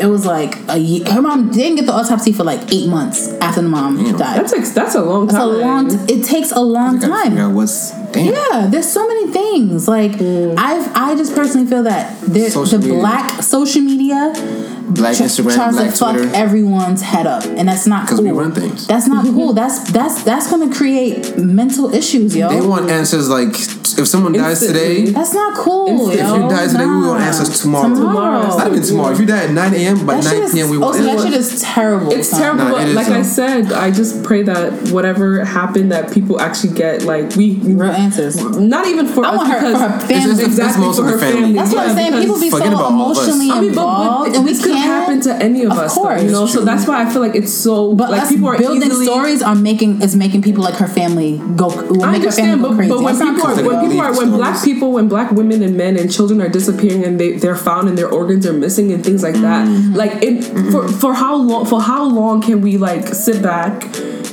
it 0.00 0.06
was 0.06 0.24
like 0.24 0.56
a 0.68 0.78
year. 0.78 1.04
Her 1.06 1.20
mom 1.22 1.50
didn't 1.50 1.76
get 1.76 1.86
the 1.86 1.92
autopsy 1.92 2.32
for 2.32 2.44
like 2.44 2.72
eight 2.72 2.88
months 2.88 3.28
after 3.40 3.60
the 3.62 3.68
mom 3.68 3.96
Damn. 4.02 4.16
died. 4.16 4.40
that 4.44 4.48
takes 4.50 4.70
that's 4.72 4.94
a 4.94 5.02
long 5.02 5.24
It's 5.24 5.34
time. 5.34 5.42
a 5.42 5.46
long. 5.52 6.08
It 6.08 6.24
takes 6.24 6.52
a 6.52 6.60
long 6.60 6.96
I 6.96 7.00
figure 7.00 7.14
time. 7.14 7.38
out 7.38 7.52
what's 7.54 7.90
damn. 8.12 8.32
Yeah, 8.34 8.66
there's 8.68 8.88
so 8.90 9.06
many 9.06 9.26
things. 9.32 9.86
Like 9.88 10.12
Mm. 10.12 10.54
I've, 10.58 10.90
I 10.96 11.14
just 11.16 11.34
personally 11.34 11.66
feel 11.66 11.82
that 11.84 12.18
there, 12.22 12.48
the 12.50 12.78
media. 12.78 12.98
black 13.00 13.42
social 13.42 13.82
media 13.82 14.32
Black 14.90 15.16
tr- 15.16 15.22
Instagram, 15.24 15.54
tries 15.54 15.74
Black 15.76 15.90
to 15.90 15.96
fuck 15.96 16.16
Twitter. 16.16 16.30
everyone's 16.34 17.02
head 17.02 17.26
up, 17.26 17.44
and 17.44 17.68
that's 17.68 17.86
not 17.86 18.08
'Cause 18.08 18.18
cool. 18.18 18.26
we 18.28 18.32
run 18.32 18.52
things. 18.52 18.86
That's 18.86 19.06
not 19.06 19.24
cool. 19.36 19.52
That's 19.52 19.78
that's 19.92 20.22
that's 20.22 20.50
gonna 20.50 20.72
create 20.74 21.36
mental 21.38 21.92
issues, 21.94 22.34
yo. 22.36 22.48
They 22.48 22.60
want 22.60 22.90
answers 22.90 23.28
like 23.28 23.54
if 23.98 24.06
someone 24.06 24.32
dies 24.32 24.60
today. 24.60 25.10
that's 25.10 25.34
not 25.34 25.54
cool, 25.54 26.10
If 26.10 26.18
yo. 26.20 26.34
you 26.36 26.48
die 26.48 26.66
today, 26.68 26.86
we 26.86 26.90
Nah. 26.90 27.08
want 27.08 27.22
answers 27.22 27.60
tomorrow. 27.60 27.88
Tomorrow. 27.94 28.46
It's 28.46 28.56
not 28.56 28.66
even 28.68 28.82
tomorrow. 28.82 29.12
If 29.12 29.20
you 29.20 29.26
die 29.26 29.44
at 29.44 29.50
9 29.50 29.74
a.m., 29.74 30.06
by 30.06 30.20
That 30.20 30.38
9 30.40 30.50
p.m. 30.52 30.70
we 30.70 30.78
want 30.78 30.96
also, 30.96 31.04
that 31.04 31.20
shit 31.24 31.32
is 31.34 31.60
terrible. 31.60 32.12
It's 32.12 32.28
son. 32.30 32.40
terrible. 32.40 32.64
Nah, 32.64 32.70
but 32.72 32.82
it 32.82 32.88
is, 32.90 32.94
like 32.96 33.08
I 33.08 33.22
said, 33.22 33.72
I 33.72 33.90
just 33.90 34.22
pray 34.22 34.42
that 34.44 34.72
whatever 34.90 35.44
happened, 35.44 35.90
that 35.92 36.12
people 36.12 36.40
actually 36.40 36.74
get 36.74 37.02
like 37.04 37.34
we 37.36 37.56
Real 37.62 37.90
answers. 37.90 38.36
not 38.58 38.86
even 38.86 39.06
for 39.06 39.24
I 39.24 39.30
us 39.30 39.36
want 39.38 39.50
her- 39.52 39.58
because 39.60 39.72
for 39.82 39.88
her 39.88 40.00
family. 40.00 40.14
It's 40.14 40.38
it's 40.40 40.48
exactly 40.48 40.84
most 40.86 40.96
for 40.98 41.04
of 41.06 41.10
her 41.12 41.18
family. 41.18 41.40
family. 41.40 41.54
That's 41.58 41.72
what 41.74 41.88
I'm 41.88 41.96
saying. 41.96 42.12
People 42.22 42.40
be 42.40 42.50
so 42.50 42.56
Forget 42.58 42.72
about 42.72 42.92
all 42.92 43.10
of 43.10 43.18
us. 43.18 43.24
emotionally 43.26 43.50
I 43.50 43.60
mean, 43.60 43.74
but, 43.74 43.82
involved, 43.82 44.26
but 44.30 44.36
and 44.36 44.44
we 44.46 44.52
can't. 44.56 44.79
Happen 44.80 45.20
to 45.22 45.34
any 45.36 45.62
of, 45.64 45.72
Of 45.72 45.78
us, 45.78 45.94
though, 45.94 46.02
course. 46.02 46.22
you 46.22 46.30
know. 46.30 46.46
So 46.46 46.64
that's 46.64 46.86
why 46.86 47.02
I 47.02 47.10
feel 47.10 47.22
like 47.22 47.34
it's 47.34 47.52
so 47.52 47.94
But 47.94 48.10
like 48.10 48.28
people 48.28 48.48
are 48.48 48.58
building 48.58 48.82
easily, 48.90 49.06
stories 49.06 49.42
are 49.42 49.54
making 49.54 50.02
is 50.02 50.16
making 50.16 50.42
people 50.42 50.62
like 50.64 50.74
her 50.76 50.88
family 50.88 51.38
go. 51.56 51.68
Will 51.68 52.04
I 52.04 52.12
make 52.12 52.22
her 52.24 52.32
family 52.32 52.52
understand, 52.52 52.62
but, 52.62 52.74
crazy. 52.74 52.90
but 52.90 53.02
when 53.02 53.18
people 53.18 53.42
are 53.42 53.62
when 53.64 53.88
people 53.88 54.00
are 54.00 54.16
when 54.16 54.30
black 54.30 54.64
people 54.64 54.92
when 54.92 55.08
black 55.08 55.30
women 55.32 55.62
and 55.62 55.76
men 55.76 55.96
and 55.96 56.12
children 56.12 56.40
are 56.40 56.48
disappearing 56.48 57.04
and 57.04 57.18
they 57.20 57.32
they're 57.32 57.56
found 57.56 57.88
and 57.88 57.96
their 57.96 58.08
organs 58.08 58.46
are 58.46 58.52
missing 58.52 58.92
and 58.92 59.04
things 59.04 59.22
like 59.22 59.34
that. 59.36 59.66
Mm-hmm. 59.66 59.94
Like 59.94 60.22
it 60.22 60.42
for 60.72 60.88
for 60.88 61.14
how 61.14 61.36
long 61.36 61.66
for 61.66 61.80
how 61.80 62.04
long 62.04 62.42
can 62.42 62.60
we 62.60 62.78
like 62.78 63.08
sit 63.08 63.42
back 63.42 63.84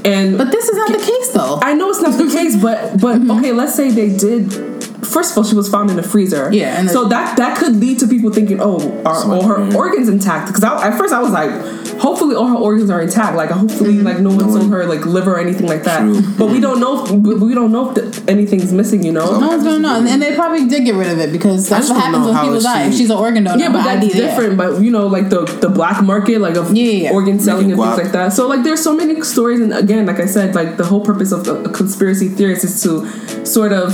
and 0.05 0.37
But 0.37 0.51
this 0.51 0.69
is 0.69 0.77
not 0.77 0.91
the 0.91 1.03
case, 1.05 1.29
though. 1.33 1.59
I 1.61 1.73
know 1.73 1.89
it's 1.89 2.01
not 2.01 2.17
the 2.17 2.31
case, 2.31 2.55
but 2.55 2.99
but 2.99 3.21
okay, 3.37 3.51
let's 3.51 3.75
say 3.75 3.91
they 3.91 4.15
did. 4.15 4.76
First 5.07 5.31
of 5.31 5.37
all, 5.37 5.43
she 5.43 5.55
was 5.55 5.69
found 5.69 5.89
in 5.89 5.97
a 5.99 6.03
freezer. 6.03 6.49
Yeah, 6.51 6.79
and 6.79 6.89
so 6.89 7.05
that 7.07 7.37
that 7.37 7.57
could 7.57 7.75
lead 7.77 7.99
to 7.99 8.07
people 8.07 8.31
thinking, 8.31 8.59
oh, 8.61 8.79
are 9.03 9.23
all 9.31 9.43
her 9.43 9.75
organs 9.75 10.09
intact? 10.09 10.47
Because 10.47 10.63
at 10.63 10.97
first 10.97 11.13
I 11.13 11.21
was 11.21 11.31
like, 11.31 11.51
hopefully 11.99 12.35
all 12.35 12.47
her 12.47 12.55
organs 12.55 12.89
are 12.89 13.01
intact. 13.01 13.35
Like 13.35 13.49
hopefully 13.49 13.95
Mm-hmm. 13.95 14.05
like 14.05 14.19
no 14.19 14.29
one 14.29 14.39
sold 14.51 14.59
one- 14.63 14.69
her 14.71 14.85
like 14.85 15.05
liver 15.05 15.33
or 15.35 15.39
anything 15.39 15.67
like 15.67 15.83
that. 15.83 15.99
True. 16.01 16.21
But 16.37 16.47
we 16.49 16.59
don't 16.59 16.79
know. 16.79 17.03
If, 17.05 17.11
we 17.11 17.35
we 17.35 17.53
don't 17.55 17.71
know 17.71 17.89
if 17.89 17.95
the, 17.95 18.31
anything's 18.31 18.71
missing. 18.73 19.03
You 19.03 19.13
know. 19.13 19.39
no 19.39 19.47
one's 19.47 19.63
gonna 19.63 19.79
know, 19.79 19.97
and, 19.97 20.07
and 20.07 20.21
they 20.21 20.35
probably 20.35 20.67
did 20.67 20.83
get 20.85 20.95
rid 20.95 21.09
of 21.09 21.19
it 21.19 21.31
because 21.31 21.69
that's 21.69 21.89
what 21.89 21.99
happens 22.01 22.25
when 22.25 22.35
people 22.35 22.55
is 22.55 22.63
die. 22.63 22.83
she- 22.83 22.89
If 22.89 22.95
she's 22.97 23.09
an 23.09 23.17
organ 23.17 23.43
donor, 23.45 23.59
Yeah, 23.63 23.71
but 23.71 23.83
that's 23.83 24.03
ID 24.05 24.13
there. 24.13 24.27
different. 24.29 24.57
But 24.57 24.81
you 24.81 24.91
know, 24.91 25.07
like 25.07 25.29
the 25.29 25.45
the 25.45 25.69
black 25.69 26.03
market, 26.03 26.41
like 26.41 26.55
of 26.57 26.73
Yeah, 26.75 26.83
yeah, 26.83 27.03
yeah. 27.05 27.11
organ 27.13 27.39
selling 27.39 27.71
and 27.71 27.79
Making 27.79 27.93
things 27.95 28.03
like 28.03 28.11
that. 28.13 28.33
So 28.33 28.47
like, 28.47 28.63
there's 28.63 28.83
so 28.83 28.93
many 28.95 29.21
stories, 29.21 29.59
and 29.61 29.73
again, 29.73 30.05
like 30.05 30.19
I 30.19 30.25
said, 30.25 30.53
like 30.55 30.77
the 30.77 30.85
whole 30.85 31.01
purpose 31.05 31.31
of 31.31 31.45
the 31.45 31.69
conspiracy 31.69 32.27
theorists 32.29 32.65
is 32.65 32.83
to 32.83 33.45
sort 33.45 33.71
of 33.71 33.91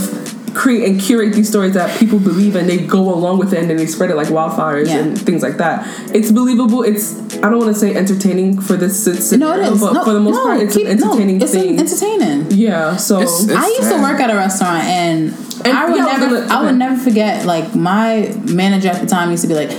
create 0.53 0.87
and 0.89 0.99
curate 1.01 1.33
these 1.33 1.49
stories 1.49 1.73
that 1.73 1.97
people 1.99 2.19
believe, 2.19 2.55
and 2.55 2.69
they 2.69 2.77
go 2.77 3.13
along 3.13 3.39
with 3.39 3.53
it, 3.53 3.59
and 3.59 3.69
then 3.69 3.77
they 3.77 3.85
spread 3.87 4.09
it 4.11 4.15
like 4.15 4.27
wildfires 4.27 4.87
Yeah. 4.87 4.97
and 4.99 5.19
things 5.19 5.41
like 5.41 5.57
that. 5.57 5.87
It's 6.13 6.31
believable. 6.31 6.83
It's 6.83 7.15
I 7.43 7.49
don't 7.49 7.59
want 7.59 7.73
to 7.73 7.79
say 7.79 7.95
entertaining 7.95 8.61
for 8.61 8.75
this 8.77 9.05
No, 9.07 9.13
scenario, 9.13 9.63
it 9.71 9.73
is. 9.73 9.81
but 9.81 9.93
no, 9.93 10.03
for 10.05 10.13
the 10.13 10.19
most 10.19 10.35
no, 10.35 10.43
part, 10.45 10.59
it's 10.61 10.75
keep- 10.75 10.85
an 10.87 10.91
entertaining 10.93 11.37
no, 11.39 11.43
it's 11.45 11.53
thing. 11.53 11.79
entertaining. 11.79 12.45
yeah. 12.51 12.95
So 12.95 13.19
It's- 13.21 13.43
it's- 13.43 13.57
I 13.57 13.67
used 13.69 13.89
to 13.91 14.01
work 14.01 14.19
at 14.21 14.29
a 14.29 14.35
restaurant, 14.35 14.83
and, 14.85 15.33
And- 15.65 15.77
I 15.77 15.85
would 15.89 15.97
yeah, 15.97 16.05
never, 16.05 16.25
gonna- 16.41 16.47
I 16.53 16.63
would 16.65 16.77
never 16.77 16.95
forget. 16.97 17.45
Like 17.45 17.75
my 17.75 18.33
manager 18.45 18.89
at 18.89 19.01
the 19.01 19.07
time 19.07 19.31
used 19.31 19.41
to 19.43 19.47
be 19.47 19.55
like, 19.55 19.71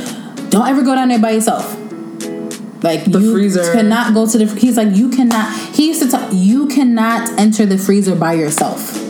"Don't 0.50 0.66
ever 0.68 0.82
go 0.82 0.94
down 0.94 1.08
there 1.08 1.18
by 1.18 1.30
yourself." 1.30 1.76
Like 2.82 3.10
The 3.10 3.18
you 3.18 3.32
freezer. 3.32 3.72
cannot 3.72 4.12
go 4.12 4.26
to 4.26 4.36
the. 4.36 4.44
He's 4.46 4.76
like, 4.76 4.94
you 4.94 5.08
cannot. 5.08 5.50
He 5.72 5.86
used 5.88 6.02
to 6.02 6.08
tell 6.08 6.28
you 6.34 6.66
cannot 6.66 7.30
enter 7.38 7.64
the 7.64 7.78
freezer 7.78 8.14
by 8.14 8.34
yourself. 8.34 9.00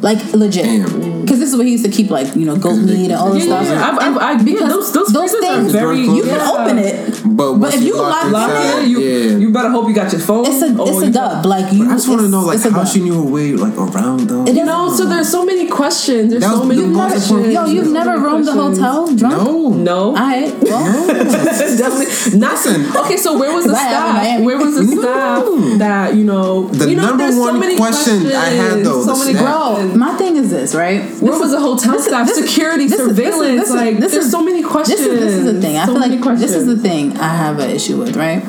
Like 0.00 0.22
legit, 0.32 0.84
because 1.22 1.40
this 1.40 1.50
is 1.50 1.56
what 1.56 1.66
he 1.66 1.72
used 1.72 1.84
to 1.84 1.90
keep, 1.90 2.08
like 2.08 2.36
you 2.36 2.44
know, 2.46 2.54
goat 2.56 2.76
meat 2.76 3.06
and 3.10 3.14
all 3.14 3.32
this 3.32 3.46
yeah, 3.46 3.62
stuff. 3.64 3.74
yeah. 3.74 3.88
I've, 3.88 3.98
I've, 3.98 4.16
I, 4.16 4.32
yeah, 4.34 4.42
because 4.44 4.68
those 4.70 4.92
those, 4.92 5.12
those 5.12 5.32
things- 5.32 5.74
are 5.74 5.78
very. 5.78 5.98
You 6.02 6.22
can 6.22 6.36
yeah. 6.38 6.50
open 6.52 6.78
it, 6.78 7.20
But, 7.24 7.58
but 7.58 7.74
if 7.74 7.82
you 7.82 7.96
lock 7.96 8.30
lock 8.30 8.48
Lock 8.48 8.82
it, 8.84 8.88
you, 8.88 9.00
yeah. 9.00 9.36
you 9.38 9.52
better 9.52 9.70
hope 9.70 9.88
you 9.88 9.94
got 9.94 10.12
your 10.12 10.20
phone. 10.20 10.46
it's 10.46 10.62
a 10.62 10.70
or 10.78 10.88
it's 10.88 11.02
a 11.02 11.10
dub. 11.10 11.44
Like 11.44 11.72
you, 11.72 11.84
I 11.90 11.94
just 11.94 12.08
want 12.08 12.20
to 12.20 12.28
know 12.28 12.42
like 12.42 12.56
it's 12.56 12.66
a 12.66 12.70
how 12.70 12.84
dub. 12.84 12.88
she 12.92 13.00
knew 13.00 13.14
her 13.14 13.28
way 13.28 13.52
like 13.54 13.74
around 13.76 14.20
though. 14.30 14.44
It 14.46 14.54
You 14.54 14.64
know, 14.64 14.88
so 14.94 15.04
there's 15.06 15.28
so 15.28 15.44
many 15.44 15.66
questions. 15.66 16.30
There's 16.30 16.44
so 16.44 16.62
many 16.64 16.82
the 16.82 16.86
most 16.86 17.10
questions. 17.28 17.52
Yo, 17.52 17.66
you've 17.66 17.86
So 17.86 17.92
never 17.92 18.20
roamed 18.20 18.46
the 18.46 18.52
hotel 18.52 19.12
drunk? 19.16 19.42
no, 19.42 19.68
No. 19.70 19.98
All 20.10 20.14
right. 20.14 20.54
Well, 20.62 21.06
Definitely 21.78 22.38
nothing. 22.38 22.96
Okay, 23.04 23.16
so 23.16 23.36
where 23.38 23.52
was 23.52 23.66
the 23.66 23.72
I 23.74 23.78
have 23.82 24.14
staff? 24.22 24.44
Where 24.44 24.58
was 24.58 24.74
the 24.76 24.86
staff 24.86 25.44
that 25.78 26.14
you 26.14 26.24
know? 26.24 26.68
The 26.68 26.94
number 26.94 27.28
one 27.38 27.76
question 27.76 28.26
I 28.28 28.50
had, 28.50 28.84
though, 28.84 29.02
so 29.04 29.16
many 29.18 29.32
bro, 29.32 29.74
questions. 29.74 29.87
My 29.96 30.16
thing 30.16 30.36
is 30.36 30.50
this, 30.50 30.74
right? 30.74 31.00
Where 31.20 31.32
This 31.32 31.40
was 31.40 31.50
the 31.52 31.60
hotel 31.60 31.92
this 31.92 32.04
staff? 32.06 32.26
this 32.26 32.38
is- 32.38 32.50
Security, 32.50 32.86
this 32.86 32.98
is- 33.00 33.14
this 33.16 33.18
is- 33.28 33.34
surveillance, 33.34 33.60
this 33.60 33.68
is- 33.70 33.74
like, 33.74 33.98
this 34.00 34.12
there's 34.12 34.24
is- 34.26 34.30
so 34.30 34.42
many 34.42 34.62
This 34.62 34.88
is, 34.88 34.88
this 34.88 35.00
is 35.00 35.44
the 35.44 35.52
questions. 35.52 35.64
thing. 35.64 35.76
I 35.76 35.86
So 35.86 35.92
feel 35.92 36.00
like 36.00 36.38
this 36.38 36.54
is 36.54 36.66
the 36.66 36.76
thing 36.76 37.16
I 37.18 37.28
have 37.28 37.58
an 37.58 37.70
issue 37.70 37.96
with, 37.98 38.16
right? 38.16 38.42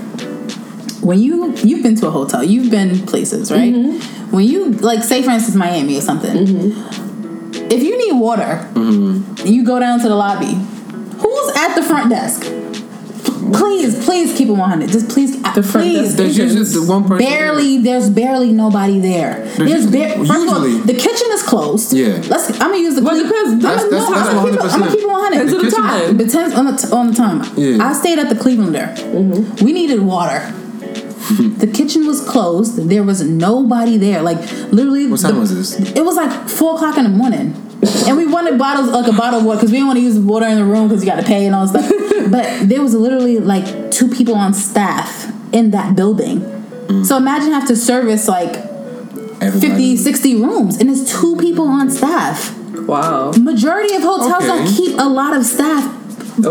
When 1.01 1.19
you 1.19 1.53
you've 1.63 1.81
been 1.81 1.95
to 1.95 2.07
a 2.07 2.11
hotel, 2.11 2.43
you've 2.43 2.69
been 2.69 2.99
places, 3.05 3.51
right? 3.51 3.73
Mm-hmm. 3.73 4.35
When 4.35 4.45
you 4.45 4.71
like, 4.81 5.03
say 5.03 5.21
for 5.23 5.31
instance, 5.31 5.55
Miami 5.55 5.97
or 5.97 6.01
something. 6.01 6.35
If 7.71 7.81
you 7.83 7.97
need 7.97 8.19
water, 8.19 8.67
Mm-hmm. 8.75 9.47
you 9.47 9.63
go 9.63 9.79
down 9.79 9.99
to 10.01 10.07
the 10.09 10.15
lobby. 10.15 10.57
Who's 11.21 11.55
at 11.55 11.75
the 11.75 11.83
front 11.83 12.09
desk? 12.09 12.45
Please, 13.53 14.03
please 14.05 14.37
keep 14.37 14.49
it 14.49 14.53
100. 14.53 14.89
Just 14.89 15.09
please, 15.09 15.41
The 15.41 15.63
front 15.63 15.87
please. 15.87 16.01
desk 16.15 16.17
There's 16.17 16.37
usually 16.37 16.63
the 16.65 16.83
one 16.91 17.03
person. 17.07 17.25
Barely, 17.25 17.77
there's 17.77 18.09
barely 18.09 18.51
nobody 18.51 18.99
there. 18.99 19.45
There's, 19.57 19.71
usually- 19.85 19.91
bare, 19.91 20.15
first 20.25 20.47
of 20.47 20.49
all, 20.53 20.59
the 20.61 20.93
kitchen 20.93 21.27
is 21.31 21.43
closed. 21.43 21.93
Yeah. 21.93 22.21
Let's. 22.27 22.49
I'm 22.59 22.71
gonna 22.71 22.77
use 22.77 22.95
the. 22.95 23.01
Well, 23.01 23.15
it 23.15 23.27
clean- 23.27 23.29
depends. 23.29 23.51
I'm 23.53 23.59
That's- 23.61 23.91
no, 23.91 24.13
that's 24.13 24.29
I'm 24.29 24.35
gonna 24.35 24.51
keep 24.51 24.59
it- 24.59 24.73
I'm 24.73 24.79
gonna 24.79 24.85
100%. 24.85 24.91
keep 24.91 24.99
it 24.99 25.07
100. 25.07 25.45
Depends 25.47 25.53
on 25.53 25.57
the 25.57 25.63
kitchen- 25.69 25.83
time. 25.83 26.17
Depends 26.17 26.55
on 26.55 26.65
the 26.65 26.71
t- 26.73 26.91
on 26.91 27.07
the 27.07 27.13
time. 27.13 27.43
Yeah. 27.57 27.87
I 27.89 27.93
stayed 27.93 28.19
at 28.19 28.29
the 28.29 28.35
Clevelander. 28.35 28.95
Mm-hmm. 28.97 29.65
We 29.65 29.73
needed 29.73 30.01
water. 30.01 30.53
the 31.59 31.67
kitchen 31.67 32.07
was 32.07 32.21
closed. 32.21 32.89
There 32.89 33.03
was 33.03 33.21
nobody 33.21 33.97
there. 33.97 34.21
Like 34.21 34.39
literally. 34.71 35.07
What 35.07 35.19
time 35.21 35.35
the- 35.35 35.39
was 35.41 35.55
this? 35.55 35.79
It 35.95 36.03
was 36.03 36.15
like 36.15 36.31
four 36.49 36.75
o'clock 36.75 36.97
in 36.97 37.03
the 37.03 37.09
morning. 37.09 37.53
And 37.81 38.17
we 38.17 38.27
wanted 38.27 38.57
bottles 38.57 38.89
like 38.89 39.07
a 39.07 39.15
bottle 39.15 39.39
of 39.39 39.45
water 39.45 39.57
because 39.57 39.71
we 39.71 39.77
didn't 39.77 39.87
want 39.87 39.99
to 39.99 40.03
use 40.03 40.19
water 40.19 40.45
in 40.47 40.57
the 40.57 40.65
room 40.65 40.87
because 40.87 41.03
you 41.03 41.09
got 41.09 41.19
to 41.19 41.25
pay 41.25 41.45
and 41.45 41.55
all 41.55 41.65
this 41.65 41.71
stuff. 41.71 42.29
but 42.31 42.67
there 42.67 42.81
was 42.81 42.93
literally 42.93 43.39
like 43.39 43.91
two 43.91 44.09
people 44.09 44.35
on 44.35 44.53
staff 44.53 45.31
in 45.53 45.71
that 45.71 45.95
building. 45.95 46.41
Mm. 46.41 47.05
So 47.05 47.17
imagine 47.17 47.51
have 47.51 47.67
to 47.67 47.75
service 47.75 48.27
like 48.27 48.55
Everybody. 49.41 49.95
50, 49.95 49.97
60 49.97 50.35
rooms, 50.41 50.77
and 50.77 50.89
it's 50.89 51.09
two 51.09 51.37
people 51.37 51.67
on 51.67 51.89
staff. 51.89 52.57
Wow. 52.79 53.31
Majority 53.39 53.95
of 53.95 54.01
hotels 54.01 54.45
don't 54.45 54.67
keep 54.67 54.97
a 54.97 55.07
lot 55.07 55.35
of 55.35 55.45
staff. 55.45 55.95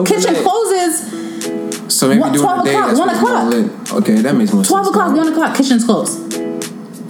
Kitchen 0.06 0.34
closes 0.36 1.94
So 1.94 2.08
maybe 2.08 2.20
What, 2.20 2.32
during 2.32 2.46
12 2.46 2.58
the 2.58 2.64
day, 2.64 2.76
o'clock, 2.76 2.86
that's 2.88 2.98
1 2.98 3.08
what's 3.08 3.20
more 3.20 3.70
o'clock? 3.70 4.02
Okay, 4.02 4.14
that 4.22 4.34
makes 4.34 4.52
more 4.52 4.64
12 4.64 4.84
sense. 4.86 4.96
o'clock, 4.96 5.16
1 5.16 5.28
o'clock, 5.28 5.56
kitchen's 5.56 5.84
closed. 5.84 6.47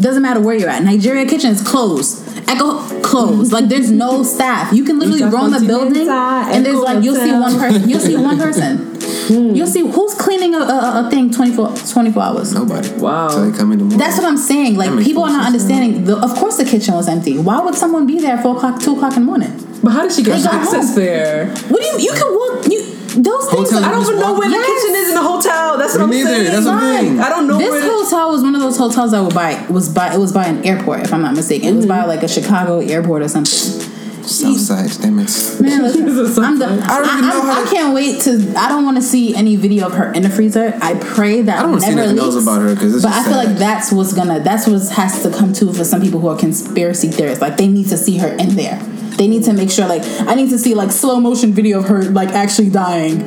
Doesn't 0.01 0.23
matter 0.23 0.41
where 0.41 0.57
you're 0.57 0.69
at. 0.69 0.83
Nigeria 0.85 1.27
kitchen 1.27 1.51
is 1.51 1.67
closed. 1.67 2.25
Echo 2.49 3.01
closed. 3.03 3.53
Like 3.53 3.69
there's 3.69 3.91
no 3.91 4.23
staff. 4.23 4.73
You 4.73 4.85
can 4.85 4.99
literally 4.99 5.25
roam 5.25 5.51
the 5.51 5.61
building 5.67 6.09
and 6.09 6.65
there's 6.65 6.81
like 6.81 7.03
you'll 7.05 7.17
see 7.17 7.33
one 7.33 7.59
person. 7.59 7.89
You'll 7.89 8.01
see 8.01 8.17
one 8.17 8.39
person. 8.47 8.97
Hmm. 9.29 9.55
You'll 9.55 9.67
see 9.67 9.81
who's 9.81 10.15
cleaning 10.15 10.55
a, 10.55 10.59
a, 10.61 11.07
a 11.07 11.11
thing 11.11 11.31
24, 11.31 11.77
24 11.77 12.23
hours. 12.23 12.55
Nobody. 12.55 12.89
Wow. 12.93 13.29
So 13.29 13.51
they 13.51 13.57
come 13.57 13.73
in 13.73 13.79
the 13.79 13.85
morning. 13.85 13.99
That's 13.99 14.17
what 14.17 14.27
I'm 14.27 14.39
saying. 14.39 14.77
Like 14.77 14.91
That 14.91 14.97
makes 14.97 15.09
people 15.09 15.25
are 15.25 15.31
not 15.31 15.47
understanding. 15.47 16.05
The, 16.05 16.17
of 16.17 16.35
course, 16.37 16.57
the 16.57 16.65
kitchen 16.65 16.95
was 16.95 17.09
empty. 17.09 17.39
Why 17.39 17.61
would 17.61 17.75
someone 17.75 18.07
be 18.07 18.21
there 18.21 18.37
at 18.37 18.43
four 18.43 18.57
o'clock, 18.57 18.81
two 18.81 18.95
o'clock 18.97 19.15
in 19.17 19.21
the 19.21 19.27
morning? 19.27 19.53
But 19.83 19.91
how 19.93 20.03
did 20.03 20.13
she 20.13 20.23
get 20.23 20.45
access 20.45 20.89
home. 20.89 20.97
there? 20.97 21.47
What 21.69 21.81
do 21.83 21.87
you? 21.87 21.99
You 21.99 22.13
can 22.13 22.35
walk. 22.35 22.67
You 22.67 22.98
those 23.23 23.49
things. 23.51 23.71
Hotel 23.71 23.85
I 23.85 23.93
don't 23.93 24.03
even 24.03 24.21
know 24.21 24.33
walk- 24.33 24.39
where 24.41 24.49
the 24.51 24.57
kitchen 24.57 24.95
is 24.95 25.09
in 25.09 25.15
the 25.15 25.23
hotel. 25.23 25.79
That's 25.79 25.95
what 25.95 26.03
I'm 26.05 26.11
neither. 26.11 26.29
saying. 26.31 26.45
That's 26.53 26.67
what 26.67 26.75
I'm. 26.75 27.21
I 27.21 27.29
don't 27.29 27.47
know 27.49 27.59
this 27.59 27.71
where. 27.71 27.81
the- 27.81 27.89
hotel 27.89 28.31
was 28.31 28.43
one 28.43 28.55
of 28.55 28.61
those 28.61 28.77
hotels 28.79 29.11
that 29.13 29.23
were 29.23 29.31
by 29.31 29.65
was 29.69 29.89
by 29.89 30.13
it 30.15 30.19
was 30.19 30.33
by 30.33 30.45
an 30.47 30.65
airport, 30.65 31.01
if 31.01 31.13
I'm 31.13 31.23
not 31.23 31.35
mistaken. 31.35 31.69
It 31.69 31.77
was 31.77 31.87
by 31.87 32.05
like 32.05 32.23
a 32.23 32.29
Chicago 32.29 32.79
airport 32.81 33.23
or 33.23 33.29
something. 33.29 33.95
Southside. 34.29 34.91
Damn 35.01 35.19
it. 35.21 35.57
Man, 35.61 35.83
listen, 36.17 36.45
I'm 36.45 36.59
done. 36.59 36.81
I 36.81 36.99
don't 36.99 37.09
I, 37.09 37.21
know 37.23 37.29
I'm- 37.41 37.47
how 37.47 37.61
I 37.63 37.65
to- 37.65 37.71
can't 37.71 37.95
wait 37.95 38.21
to. 38.23 38.55
I 38.59 38.69
don't 38.69 38.85
want 38.85 38.99
to 38.99 39.03
see 39.03 39.35
any 39.35 39.57
video 39.57 39.87
of 39.87 39.95
her 39.95 40.13
in 40.13 40.23
the 40.23 40.29
freezer. 40.29 40.77
I 40.83 40.95
pray 40.95 41.41
that 41.43 41.59
I 41.59 41.63
don't 41.63 41.81
see 41.81 41.95
never 41.95 42.03
nothing 42.13 42.19
else 42.19 42.35
leaks. 42.35 42.47
about 42.47 42.61
her 42.61 42.77
'cause 42.77 42.95
it's 42.97 43.05
But 43.05 43.13
I 43.15 43.23
feel 43.25 43.33
sad. 43.33 43.49
like 43.49 43.59
that's 43.59 43.91
what's 43.91 44.13
gonna. 44.13 44.41
That's 44.41 44.67
what 44.67 44.83
has 44.91 45.23
to 45.23 45.31
come 45.31 45.55
to 45.55 45.73
for 45.73 45.83
some 45.85 46.03
people 46.03 46.21
who 46.21 46.29
are 46.29 46.37
conspiracy 46.37 47.09
theorists. 47.09 47.41
Like 47.41 47.57
they 47.57 47.69
need 47.69 47.89
to 47.89 47.97
see 47.97 48.19
her 48.19 48.29
in 48.29 48.55
there. 48.55 48.79
They 49.19 49.27
need 49.29 49.45
to 49.45 49.53
make 49.53 49.71
sure. 49.71 49.87
Like 49.87 50.03
I 50.21 50.35
need 50.35 50.51
to 50.51 50.59
see 50.59 50.75
like 50.75 50.91
slow 50.93 51.21
motion 51.21 51.53
video 51.53 51.79
of 51.81 51.89
her 51.89 52.03
like 52.05 52.31
actually 52.31 52.71
dying. 52.71 53.19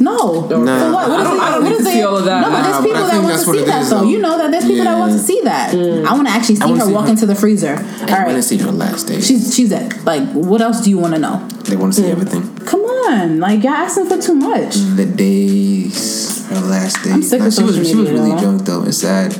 No, 0.00 0.46
Nah. 0.48 0.48
For 0.48 0.56
what? 0.56 1.10
What 1.10 1.10
I 1.10 1.20
is 1.20 1.24
don't- 1.26 1.36
it- 1.36 1.42
I 1.42 1.50
don't 1.50 1.62
what 1.62 1.68
need 1.68 1.76
is 1.76 1.84
to 1.84 1.90
it- 1.90 1.92
see 1.92 2.02
all 2.02 2.16
of 2.16 2.24
that. 2.24 2.40
No, 2.40 2.50
but 2.50 2.62
there's 2.62 2.82
people 2.86 3.04
I 3.04 3.08
that 3.10 3.22
want 3.22 3.34
to 3.38 3.44
see 3.44 3.58
it 3.58 3.66
that 3.66 3.82
is, 3.82 3.90
though. 3.90 3.98
though. 4.00 4.08
You 4.08 4.18
know 4.20 4.38
that 4.38 4.50
there's 4.50 4.64
people 4.64 4.84
that 4.84 4.98
want 4.98 5.12
to 5.12 5.18
see 5.18 5.40
that. 5.44 5.74
I 5.74 6.12
want 6.14 6.26
to 6.26 6.32
actually 6.32 6.54
see 6.56 6.72
her 6.72 6.80
see 6.86 6.92
walk 6.92 7.04
her- 7.04 7.10
into 7.10 7.26
the 7.26 7.34
freezer. 7.34 7.74
All 8.02 8.14
I 8.14 8.24
want 8.24 8.36
to 8.36 8.42
see 8.42 8.56
her 8.58 8.72
last 8.72 9.08
day. 9.08 9.20
she's 9.20 9.54
she's 9.54 9.68
dead. 9.68 9.92
Like, 10.06 10.26
what 10.32 10.62
else 10.62 10.80
do 10.80 10.88
you 10.88 10.96
want 10.98 11.14
to 11.14 11.20
know? 11.20 11.46
they 11.68 11.76
want 11.76 11.92
to 11.92 12.00
see 12.00 12.08
everything. 12.08 12.42
Come 12.64 12.80
on, 12.80 13.40
like 13.40 13.62
y'all 13.62 13.72
asking 13.74 14.06
for 14.06 14.16
too 14.20 14.34
much. 14.36 14.74
The 14.96 15.04
days, 15.04 16.46
her 16.48 16.60
last 16.62 17.02
day. 17.04 17.10
I'm 17.12 17.22
sick 17.22 17.40
Nah, 17.40 17.46
of 17.48 17.52
she 17.54 17.62
was 17.62 17.74
social 17.76 17.90
she 17.90 17.96
was 17.96 18.10
really 18.10 18.30
though. 18.30 18.38
drunk 18.38 18.64
though. 18.64 18.84
It's 18.84 18.98
sad. 18.98 19.36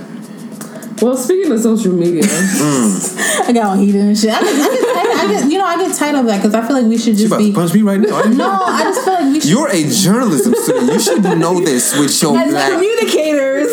Well, 1.02 1.16
speaking 1.16 1.50
of 1.52 1.60
social 1.60 1.92
media, 1.92 2.22
I 2.24 3.52
got 3.54 3.66
all 3.66 3.76
heated 3.76 4.00
and 4.02 4.18
shit. 4.18 4.30
I 4.30 4.40
get, 4.40 4.48
I 4.50 4.74
get, 4.74 4.94
tired, 4.94 5.16
I 5.16 5.40
get 5.40 5.50
you 5.52 5.58
know, 5.58 5.64
I 5.64 5.76
get 5.76 5.96
tired 5.96 6.16
of 6.16 6.26
that 6.26 6.36
because 6.38 6.54
I 6.54 6.66
feel 6.66 6.76
like 6.76 6.86
we 6.86 6.96
should 6.98 7.16
She 7.16 7.22
just 7.22 7.26
about 7.26 7.38
be. 7.38 7.50
to 7.50 7.54
punch 7.54 7.74
me 7.74 7.82
right 7.82 8.00
now. 8.00 8.16
I 8.20 8.28
No. 8.28 8.50
I 8.50 8.82
just 8.84 9.04
feel 9.04 9.14
like 9.14 9.24
we 9.32 9.40
should. 9.40 9.50
You're 9.50 9.68
a 9.70 9.82
journalism 9.90 10.54
student. 10.54 10.92
You 10.92 11.00
should 11.00 11.22
know 11.22 11.60
this 11.60 11.98
with 11.98 12.22
your 12.22 12.36
as 12.36 12.50
black. 12.50 12.72
communicators, 12.72 13.68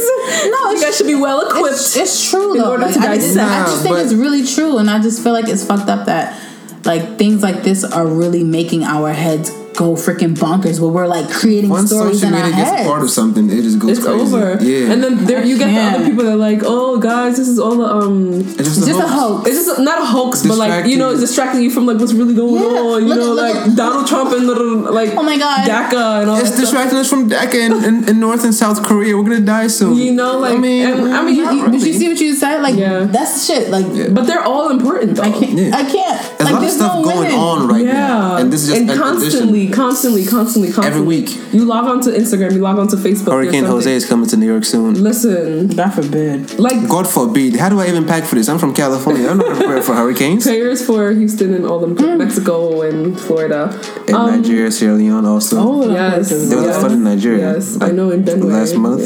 No, 0.45 0.71
you 0.71 0.81
guys 0.81 0.97
should 0.97 1.07
be 1.07 1.15
well 1.15 1.41
equipped. 1.47 1.73
It's, 1.75 1.95
it's 1.97 2.29
true 2.29 2.53
in 2.53 2.59
though. 2.59 2.71
order 2.71 2.83
Like, 2.85 2.93
to 2.95 2.99
I, 3.01 3.15
just, 3.15 3.35
dissect. 3.35 3.51
I 3.51 3.65
just 3.65 3.83
think 3.83 3.95
Nah, 3.95 4.01
it's 4.03 4.13
really 4.13 4.45
true, 4.45 4.77
and 4.77 4.89
I 4.89 4.99
just 5.01 5.23
feel 5.23 5.33
like 5.33 5.47
it's 5.47 5.65
fucked 5.65 5.89
up 5.89 6.05
that 6.05 6.39
like 6.85 7.17
things 7.17 7.43
like 7.43 7.63
this 7.63 7.83
are 7.83 8.07
really 8.07 8.43
making 8.43 8.83
our 8.83 9.11
heads 9.11 9.51
go 9.77 9.93
freaking 9.95 10.33
bonkers. 10.35 10.79
Where 10.81 10.91
we're 10.91 11.07
like 11.07 11.29
creating 11.29 11.69
Once 11.69 11.91
stories 11.91 12.19
social 12.21 12.35
in 12.35 12.41
our 12.41 12.47
media 12.49 12.57
gets 12.63 12.71
heads. 12.77 12.87
part 12.89 13.01
of 13.03 13.09
something, 13.09 13.45
it 13.49 13.61
just 13.61 13.79
goes 13.79 13.91
it's 13.97 14.05
crazy. 14.05 14.21
over. 14.35 14.57
Yeah, 14.63 14.91
And 14.91 15.03
then 15.03 15.13
there 15.25 15.45
you 15.45 15.57
get 15.57 15.69
the 15.69 15.79
other 15.97 16.05
people 16.09 16.23
that 16.25 16.33
are 16.33 16.43
like, 16.49 16.61
oh 16.65 16.97
guys, 16.99 17.37
this 17.37 17.47
is 17.47 17.59
all 17.59 17.75
the 17.77 17.85
um 17.85 18.33
it's 18.41 18.57
just, 18.75 18.87
just 18.87 18.99
a 18.99 19.07
hoax. 19.07 19.47
It's 19.47 19.65
just 19.65 19.79
not 19.79 20.01
a 20.01 20.05
hoax, 20.05 20.45
but 20.45 20.57
like 20.57 20.87
you 20.87 20.97
know, 20.97 21.11
it's 21.11 21.21
distracting 21.21 21.61
you 21.61 21.69
from 21.71 21.85
like 21.85 21.97
what's 21.99 22.13
really 22.13 22.33
going 22.33 22.61
Yeah. 22.63 22.79
on. 22.91 23.01
You 23.03 23.07
Look 23.09 23.19
know, 23.19 23.33
look 23.33 23.53
like 23.55 23.67
at- 23.67 23.75
Donald 23.77 24.07
Trump 24.07 24.33
and 24.33 24.45
little 24.47 24.91
like 24.93 25.11
Oh 25.15 25.23
my 25.23 25.37
God. 25.37 25.67
DACA 25.67 26.21
and 26.21 26.29
all 26.29 26.37
It's 26.37 26.49
that 26.49 26.55
stuff. 26.57 26.59
distracting 26.61 26.97
us 26.97 27.09
from 27.09 27.29
DACA 27.29 27.55
in, 27.67 27.73
in, 27.89 28.09
in 28.09 28.19
North 28.19 28.43
and 28.43 28.53
South 28.53 28.83
Korea. 28.83 29.15
We're 29.15 29.23
gonna 29.23 29.41
die 29.41 29.67
soon. 29.67 29.95
You 29.95 30.11
know, 30.13 30.39
like 30.39 30.55
I 30.57 30.57
mean, 30.57 30.85
and, 30.89 31.13
I 31.13 31.21
mean, 31.23 31.35
You- 31.35 31.45
not 31.45 31.53
you- 31.55 31.71
Did 31.71 31.83
you 31.87 31.93
see 31.93 32.09
what 32.09 32.19
you 32.19 32.33
said? 32.35 32.61
Like 32.61 32.75
Yeah. 32.75 33.05
that's 33.05 33.45
shit. 33.45 33.69
Like 33.69 33.85
But 34.13 34.25
they're 34.25 34.43
all 34.43 34.69
important 34.71 35.15
though. 35.17 35.23
I 35.23 35.31
can't. 35.31 35.51
Yeah. 35.57 35.71
I 35.75 35.83
can't. 35.83 36.17
There's 36.37 36.39
like 36.39 36.49
a 36.49 36.53
lot 36.53 36.53
of 36.55 36.61
there's 36.61 36.75
stuff 36.75 36.95
no 36.95 37.03
going 37.03 37.31
on 37.33 37.67
right 37.67 37.85
now, 37.85 38.37
and 38.37 38.51
this 38.51 38.63
is 38.63 38.69
just 38.69 38.81
and 38.81 38.89
an 38.89 38.97
constantly, 39.71 40.25
constantly, 40.25 40.71
constantly, 40.71 40.71
constantly. 40.71 40.87
Every 40.87 41.01
week. 41.01 41.53
you 41.53 41.65
log 41.65 41.85
on 41.85 42.01
to 42.01 42.09
Instagram, 42.11 42.53
you 42.53 42.59
log 42.59 42.79
on 42.79 42.87
to 42.89 42.95
Facebook. 42.95 43.31
Hurricane 43.33 43.65
Jose 43.65 43.91
is 43.91 44.05
coming 44.05 44.27
to 44.29 44.37
New 44.37 44.45
York 44.47 44.65
soon. 44.65 45.01
Listen, 45.03 45.67
God 45.67 45.89
forbid. 45.91 46.57
like 46.59 46.87
God 46.87 47.07
forbid. 47.07 47.55
How 47.55 47.69
do 47.69 47.79
I 47.79 47.87
even 47.87 48.05
pack 48.05 48.23
for 48.23 48.35
this? 48.35 48.47
I'm 48.49 48.59
from 48.59 48.73
California. 48.73 49.27
I'm 49.27 49.37
not 49.37 49.55
prepared 49.57 49.83
for 49.83 49.93
hurricanes. 49.95 50.43
prayers 50.45 50.85
for 50.85 51.11
Houston 51.11 51.53
and 51.53 51.65
all 51.65 51.79
them 51.79 51.95
Mm. 51.97 52.17
Mexico 52.17 52.81
and 52.81 53.19
Florida. 53.19 53.73
And 54.07 54.15
Um, 54.15 54.31
Nigeria, 54.41 54.71
Sierra 54.71 54.95
Leone 54.95 55.25
also. 55.25 55.57
Oh, 55.59 55.89
Yes. 55.91 56.29
There 56.29 56.57
was 56.57 56.67
a 56.67 56.79
flood 56.79 56.91
in 56.93 57.03
Nigeria, 57.03 57.53
Yes, 57.53 57.75
like, 57.77 57.89
I 57.91 57.93
know 57.95 58.11
in 58.11 58.23
Benue 58.23 58.51
last 58.51 58.75
month. 58.75 59.01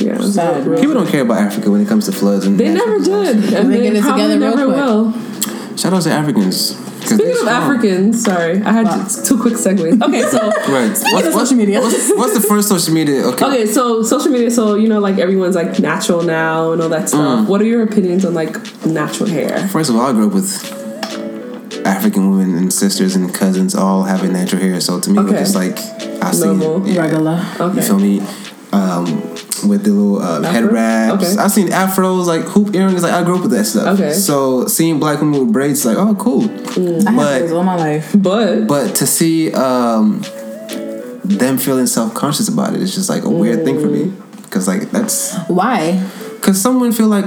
Yeah, 0.00 0.14
yeah. 0.14 0.20
Sad. 0.20 0.66
real- 0.66 0.78
People 0.80 0.94
don't 0.94 1.08
care 1.08 1.22
about 1.22 1.38
Africa 1.38 1.70
when 1.70 1.80
it 1.80 1.88
comes 1.88 2.06
to 2.06 2.12
floods. 2.12 2.46
And 2.46 2.58
They 2.58 2.72
never 2.72 2.98
did, 2.98 3.36
and 3.54 3.72
They 3.72 3.78
they, 3.78 3.82
get 3.84 3.96
it 3.96 4.02
probably 4.02 4.22
together 4.24 4.38
real 4.40 4.56
never 4.56 4.66
quick. 4.66 4.76
will. 4.76 5.76
Shout 5.76 5.92
out 5.92 6.02
to 6.02 6.10
Africans. 6.10 6.76
'Cause 7.10 7.18
Speaking 7.18 7.32
of 7.32 7.38
strong. 7.38 7.62
Africans, 7.62 8.22
sorry, 8.24 8.62
I 8.62 8.72
had 8.72 8.86
Wow. 8.86 9.06
two 9.24 9.36
quick 9.38 9.54
segues. 9.54 10.00
Okay, 10.02 10.22
so 10.22 10.38
Right. 10.72 10.88
What's, 10.90 11.02
of 11.02 11.12
what's- 11.12 11.34
social 11.34 11.56
media. 11.56 11.80
What's, 11.80 12.10
what's 12.14 12.34
the 12.34 12.40
first 12.40 12.68
social 12.68 12.94
media? 12.94 13.22
Okay. 13.30 13.44
okay, 13.46 13.66
so 13.66 14.02
social 14.02 14.30
media. 14.30 14.50
So 14.50 14.74
you 14.76 14.88
know, 14.88 15.00
like 15.00 15.18
everyone's 15.18 15.56
like 15.56 15.78
natural 15.80 16.22
now 16.22 16.72
and 16.72 16.80
all 16.82 16.88
that 16.88 17.04
Mm. 17.04 17.08
stuff. 17.08 17.48
What 17.48 17.60
are 17.60 17.64
your 17.64 17.82
opinions 17.82 18.24
on 18.24 18.34
like 18.34 18.54
natural 18.86 19.28
hair? 19.28 19.68
First 19.68 19.90
of 19.90 19.96
all, 19.96 20.06
I 20.06 20.12
grew 20.12 20.26
up 20.28 20.34
with 20.34 20.50
African 21.86 22.30
women 22.30 22.56
and 22.56 22.72
sisters 22.72 23.16
and 23.16 23.32
cousins 23.34 23.74
all 23.74 24.02
having 24.04 24.32
natural 24.32 24.60
hair. 24.62 24.80
So 24.80 25.00
to 25.00 25.10
me, 25.10 25.18
it 25.18 25.22
was 25.22 25.32
Okay. 25.32 25.40
just 25.42 25.54
like 25.54 25.78
I 26.22 26.30
see 26.32 26.44
Normal. 26.46 26.86
it. 26.86 26.92
Yeah. 26.92 27.02
Regular. 27.02 27.44
Okay. 27.58 27.76
You 27.76 27.82
feel 27.82 27.98
me? 27.98 28.22
Um, 28.72 29.06
with 29.64 29.84
the 29.84 29.90
little 29.90 30.20
uh, 30.22 30.42
head 30.42 30.64
wraps. 30.70 31.24
Okay. 31.32 31.36
I 31.42 31.48
seen 31.48 31.68
afros, 31.68 32.26
like 32.26 32.42
hoop 32.42 32.74
earrings. 32.74 33.02
Like 33.02 33.12
I 33.12 33.22
grew 33.24 33.36
up 33.36 33.42
with 33.42 33.50
that 33.52 33.64
stuff. 33.64 33.98
Okay. 33.98 34.12
So 34.12 34.66
seeing 34.66 34.98
black 35.00 35.20
women 35.20 35.40
with 35.46 35.52
braids, 35.52 35.84
like 35.84 35.96
oh 35.98 36.14
cool. 36.16 36.42
Mm. 36.42 37.06
I 37.06 37.16
But- 37.16 37.42
have 37.42 37.52
all 37.52 37.62
my 37.64 37.76
life. 37.76 38.14
But 38.22 38.66
But 38.66 38.94
to 38.96 39.06
see 39.06 39.52
um, 39.52 40.20
them 41.24 41.58
feeling 41.58 41.86
self 41.86 42.14
conscious 42.14 42.48
about 42.48 42.74
it, 42.74 42.82
it's 42.82 42.94
just 42.94 43.08
like 43.08 43.24
a 43.24 43.30
weird 43.30 43.64
thing 43.64 43.80
for 43.80 43.86
me. 43.86 44.04
Mm. 44.06 44.42
Because 44.42 44.66
like 44.66 44.90
that's 44.90 45.36
Why? 45.48 45.92
because 46.36 46.60
someone 46.60 46.90
feel 46.92 47.06
like 47.08 47.26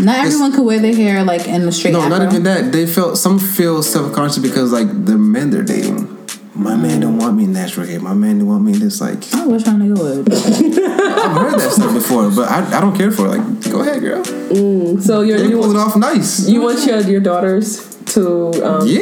Not 0.00 0.26
everyone 0.26 0.52
could 0.52 0.64
wear 0.66 0.78
their 0.80 0.94
hair 0.94 1.22
like 1.24 1.46
in 1.46 1.64
the 1.64 1.72
straight. 1.72 1.92
no, 1.92 2.02
afro. 2.02 2.18
not 2.18 2.30
even 2.32 2.42
that. 2.44 2.72
They 2.72 2.86
felt 2.86 3.16
some 3.16 3.38
feel 3.38 3.82
self 3.82 4.12
conscious 4.12 4.38
because 4.42 4.72
like 4.72 4.88
the 5.06 5.16
men 5.16 5.50
they're 5.50 5.62
dating. 5.62 6.10
My 6.56 6.76
man 6.76 7.00
don't 7.00 7.18
want 7.18 7.36
me 7.36 7.46
natural 7.46 7.84
hair. 7.84 7.98
My 7.98 8.14
man 8.14 8.38
don't 8.38 8.46
want 8.46 8.62
me 8.62 8.72
this 8.72 9.00
like. 9.00 9.32
I 9.34 9.44
wish 9.44 9.66
my 9.66 9.72
nigga 9.72 9.98
would. 9.98 10.32
I've 10.32 11.32
heard 11.32 11.58
that 11.58 11.72
stuff 11.72 11.92
before, 11.92 12.30
but 12.30 12.48
I, 12.48 12.78
I 12.78 12.80
don't 12.80 12.96
care 12.96 13.10
for 13.10 13.26
it. 13.26 13.38
Like, 13.38 13.70
go 13.72 13.80
ahead, 13.80 14.00
girl. 14.00 14.22
Mm, 14.22 15.02
so 15.02 15.22
you're, 15.22 15.38
you 15.38 15.58
pull 15.58 15.72
it 15.72 15.76
off 15.76 15.96
nice. 15.96 16.48
you 16.48 16.60
want 16.60 16.86
your 16.86 17.00
your 17.00 17.20
daughters 17.20 17.93
to 18.14 18.50
um, 18.64 18.86
Yeah, 18.86 19.00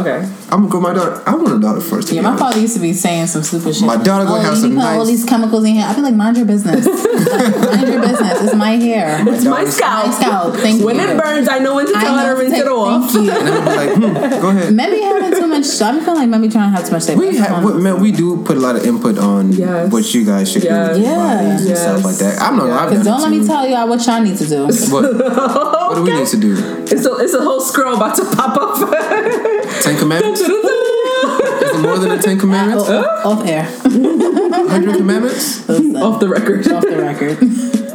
okay. 0.00 0.28
I'm 0.50 0.60
gonna 0.60 0.68
grow 0.68 0.80
my 0.80 0.92
daughter. 0.92 1.22
I 1.26 1.34
want 1.34 1.52
a 1.52 1.58
daughter 1.60 1.80
first. 1.80 2.08
to 2.08 2.14
Yeah, 2.14 2.22
my 2.22 2.36
father 2.36 2.60
used 2.60 2.74
to 2.74 2.80
be 2.80 2.92
saying 2.92 3.26
some 3.26 3.42
stupid 3.42 3.74
shit. 3.74 3.86
My 3.86 3.96
daughter 3.96 4.24
gonna 4.24 4.40
oh, 4.40 4.42
have 4.42 4.54
you 4.54 4.60
some 4.60 4.70
be 4.70 4.76
putting 4.76 4.98
all 4.98 5.04
these 5.04 5.24
chemicals 5.24 5.64
in 5.64 5.74
here. 5.74 5.86
I 5.86 5.94
feel 5.94 6.04
like, 6.04 6.14
mind 6.14 6.36
your 6.36 6.46
business. 6.46 6.86
mind 6.86 7.88
your 7.88 8.00
business. 8.00 8.42
It's 8.42 8.54
my 8.54 8.72
hair. 8.76 9.24
It's 9.28 9.44
my 9.44 9.58
daughter's- 9.64 9.76
scalp. 9.76 10.06
My 10.06 10.12
scalp. 10.12 10.56
Thank 10.56 10.84
When 10.84 10.96
you. 10.96 11.02
it 11.02 11.18
burns, 11.20 11.48
I 11.48 11.58
know 11.58 11.74
when 11.76 11.86
to 11.86 11.92
I 11.96 12.00
tell 12.02 12.16
her 12.18 12.34
to 12.34 12.40
rinse 12.40 12.54
it 12.58 12.66
off. 12.68 13.10
Thank 13.10 13.26
you. 13.26 13.30
And 13.32 13.48
I'm 13.48 13.64
like, 13.76 13.94
hmm, 13.96 14.40
go 14.40 14.48
ahead. 14.50 14.74
Men 14.80 14.90
be 14.90 15.00
having 15.02 15.30
too 15.40 15.46
much. 15.46 15.66
I 15.82 15.92
be 15.92 16.00
feeling 16.04 16.14
like 16.20 16.28
men 16.28 16.40
be 16.42 16.48
trying 16.48 16.70
to 16.72 16.76
have 16.76 16.86
too 16.86 16.92
much. 16.92 17.08
We 17.16 17.36
have, 17.36 17.64
we, 17.64 17.72
man, 17.82 18.00
we 18.00 18.12
do 18.12 18.42
put 18.44 18.56
a 18.56 18.60
lot 18.60 18.76
of 18.76 18.84
input 18.84 19.18
on 19.18 19.52
Yes. 19.52 19.92
what 19.92 20.12
you 20.14 20.24
guys 20.24 20.50
should 20.50 20.62
Yes. 20.64 20.96
do 20.96 21.02
with 21.02 21.08
Yeah. 21.10 21.16
bodies 21.16 21.60
and 21.60 21.68
Yes. 21.70 21.80
stuff 21.82 22.04
like 22.04 22.16
that. 22.16 22.40
I'm 22.40 22.56
not. 22.56 22.66
Yeah. 22.68 22.78
I've 22.78 22.90
Because 22.90 23.04
done 23.04 23.20
don't 23.20 23.30
let 23.32 23.40
me 23.40 23.46
tell 23.46 23.66
y'all 23.68 23.88
what 23.88 24.06
y'all 24.06 24.22
need 24.22 24.36
to 24.38 24.46
do. 24.46 24.64
What, 24.66 24.72
what 24.92 25.94
do 25.96 26.02
we 26.02 26.14
need 26.14 26.26
to 26.28 26.36
do? 26.36 26.52
It's 26.90 27.06
a 27.06 27.14
it's 27.16 27.34
a 27.34 27.42
whole 27.42 27.60
scroll 27.60 27.96
about 27.96 28.16
to 28.16 28.24
pop 28.36 28.51
up. 28.58 29.82
Ten 29.82 29.98
commandments? 29.98 30.40
Is 30.40 30.48
it 30.48 31.82
more 31.82 31.98
than 31.98 32.10
the 32.16 32.22
Ten 32.22 32.38
Commandments? 32.38 32.88
off, 32.88 33.26
off 33.26 33.46
air. 33.46 33.64
Hundred 33.64 34.96
commandments? 34.96 35.68
Off 35.68 36.20
the 36.20 36.28
record. 36.28 36.66
off 36.70 36.82
the 36.82 36.96
record. 36.98 37.38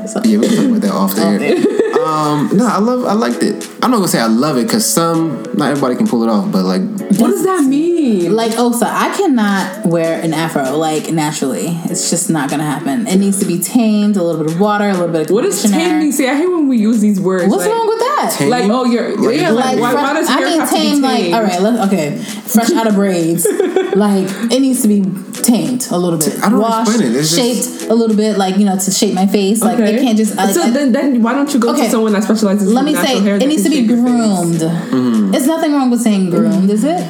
So, 0.09 0.21
Yeah, 0.23 0.37
we 0.39 0.47
can 0.47 0.55
talk 0.57 0.65
about 0.69 0.81
that 0.81 0.91
off 0.91 1.15
the 1.15 1.21
off 1.21 1.41
air. 1.41 1.41
air. 1.41 1.96
Um, 2.07 2.57
no, 2.57 2.65
I 2.67 2.77
love. 2.79 3.05
I 3.05 3.13
liked 3.13 3.43
it. 3.43 3.67
I'm 3.83 3.91
not 3.91 3.97
gonna 3.97 4.07
say 4.07 4.19
I 4.19 4.27
love 4.27 4.57
it 4.57 4.63
because 4.63 4.85
some, 4.85 5.43
not 5.53 5.69
everybody 5.71 5.95
can 5.95 6.07
pull 6.07 6.23
it 6.23 6.29
off, 6.29 6.51
but 6.51 6.63
like, 6.63 6.81
What 7.19 7.29
does 7.29 7.43
that 7.43 7.63
mean? 7.63 8.33
Like 8.33 8.57
Osa, 8.57 8.87
I 8.89 9.15
cannot 9.15 9.85
wear 9.85 10.21
an 10.21 10.33
afro 10.33 10.75
like 10.77 11.11
naturally. 11.11 11.67
It's 11.85 12.09
just 12.09 12.29
not 12.29 12.49
gonna 12.49 12.63
happen. 12.63 13.07
It 13.07 13.17
needs 13.17 13.39
to 13.39 13.45
be 13.45 13.59
tamed, 13.59 14.17
a 14.17 14.23
little 14.23 14.43
bit 14.43 14.53
of 14.53 14.59
water, 14.59 14.85
a 14.89 14.93
little 14.93 15.09
bit 15.09 15.29
of 15.29 15.33
what 15.33 15.43
does 15.43 15.61
conditioner. 15.61 15.89
tame 15.89 15.99
mean? 15.99 16.11
See, 16.11 16.27
I 16.27 16.35
hate 16.35 16.49
when 16.49 16.67
we 16.67 16.77
use 16.77 17.01
these 17.01 17.19
words. 17.19 17.47
What's 17.49 17.65
like, 17.65 17.71
wrong 17.75 17.87
with 17.87 17.99
that? 17.99 18.35
Tame? 18.37 18.49
Like, 18.49 18.63
oh, 18.69 18.85
you're 18.85 19.15
Like, 19.17 19.37
yeah. 19.37 19.49
Like, 19.51 19.65
Like, 19.65 19.79
why, 19.79 19.91
fresh, 19.91 20.03
why 20.03 20.13
does 20.13 20.29
I 20.29 20.31
hair 20.33 20.47
mean, 20.47 20.59
have 20.59 20.69
to 20.69 20.75
be 20.75 20.81
tamed, 20.81 21.01
like, 21.01 21.33
all 21.33 21.43
right, 21.43 21.61
let's, 21.61 21.87
okay, 21.93 22.17
fresh 22.17 22.71
out 22.71 22.87
of 22.87 22.95
braids, 22.95 23.45
like 23.95 24.27
it 24.51 24.59
needs 24.59 24.81
to 24.81 24.87
be 24.87 25.01
tamed 25.43 25.87
a 25.91 25.97
little 25.97 26.19
bit, 26.19 26.37
I 26.43 26.49
don't 26.49 26.59
washed, 26.59 26.89
explain 26.89 27.11
it. 27.11 27.15
It's 27.17 27.35
just- 27.35 27.79
shaped 27.79 27.91
a 27.91 27.93
little 27.95 28.15
bit, 28.17 28.37
like 28.37 28.57
you 28.57 28.65
know, 28.65 28.77
to 28.77 28.91
shape 28.91 29.13
my 29.13 29.27
face. 29.27 29.61
Like 29.61 29.79
Okay. 29.79 29.95
it 29.95 30.01
can't 30.01 30.17
just. 30.17 30.35
Like, 30.35 30.53
so 30.53 30.61
I- 30.63 30.69
then, 30.71 30.91
then 30.91 31.21
why 31.21 31.33
don't 31.33 31.51
you 31.53 31.59
go 31.59 31.71
Okay. 31.73 31.89
to 31.89 31.96
someone 31.97 32.13
that 32.13 32.23
specializes 32.23 32.71
let 32.71 32.81
in 32.81 32.85
me 32.85 32.93
natural 32.93 33.17
say, 33.17 33.23
hair? 33.23 33.35
it 33.37 33.47
needs 33.47 33.63
to 33.63 33.69
be 33.69 33.77
shape 33.77 33.89
your 33.89 33.97
face? 33.97 34.05
groomed. 34.05 34.61
Mm-hmm. 34.61 35.33
It's 35.33 35.47
nothing 35.47 35.73
wrong 35.73 35.89
with 35.89 36.01
saying 36.01 36.29
groomed, 36.29 36.69
is 36.69 36.83
it? 36.83 37.01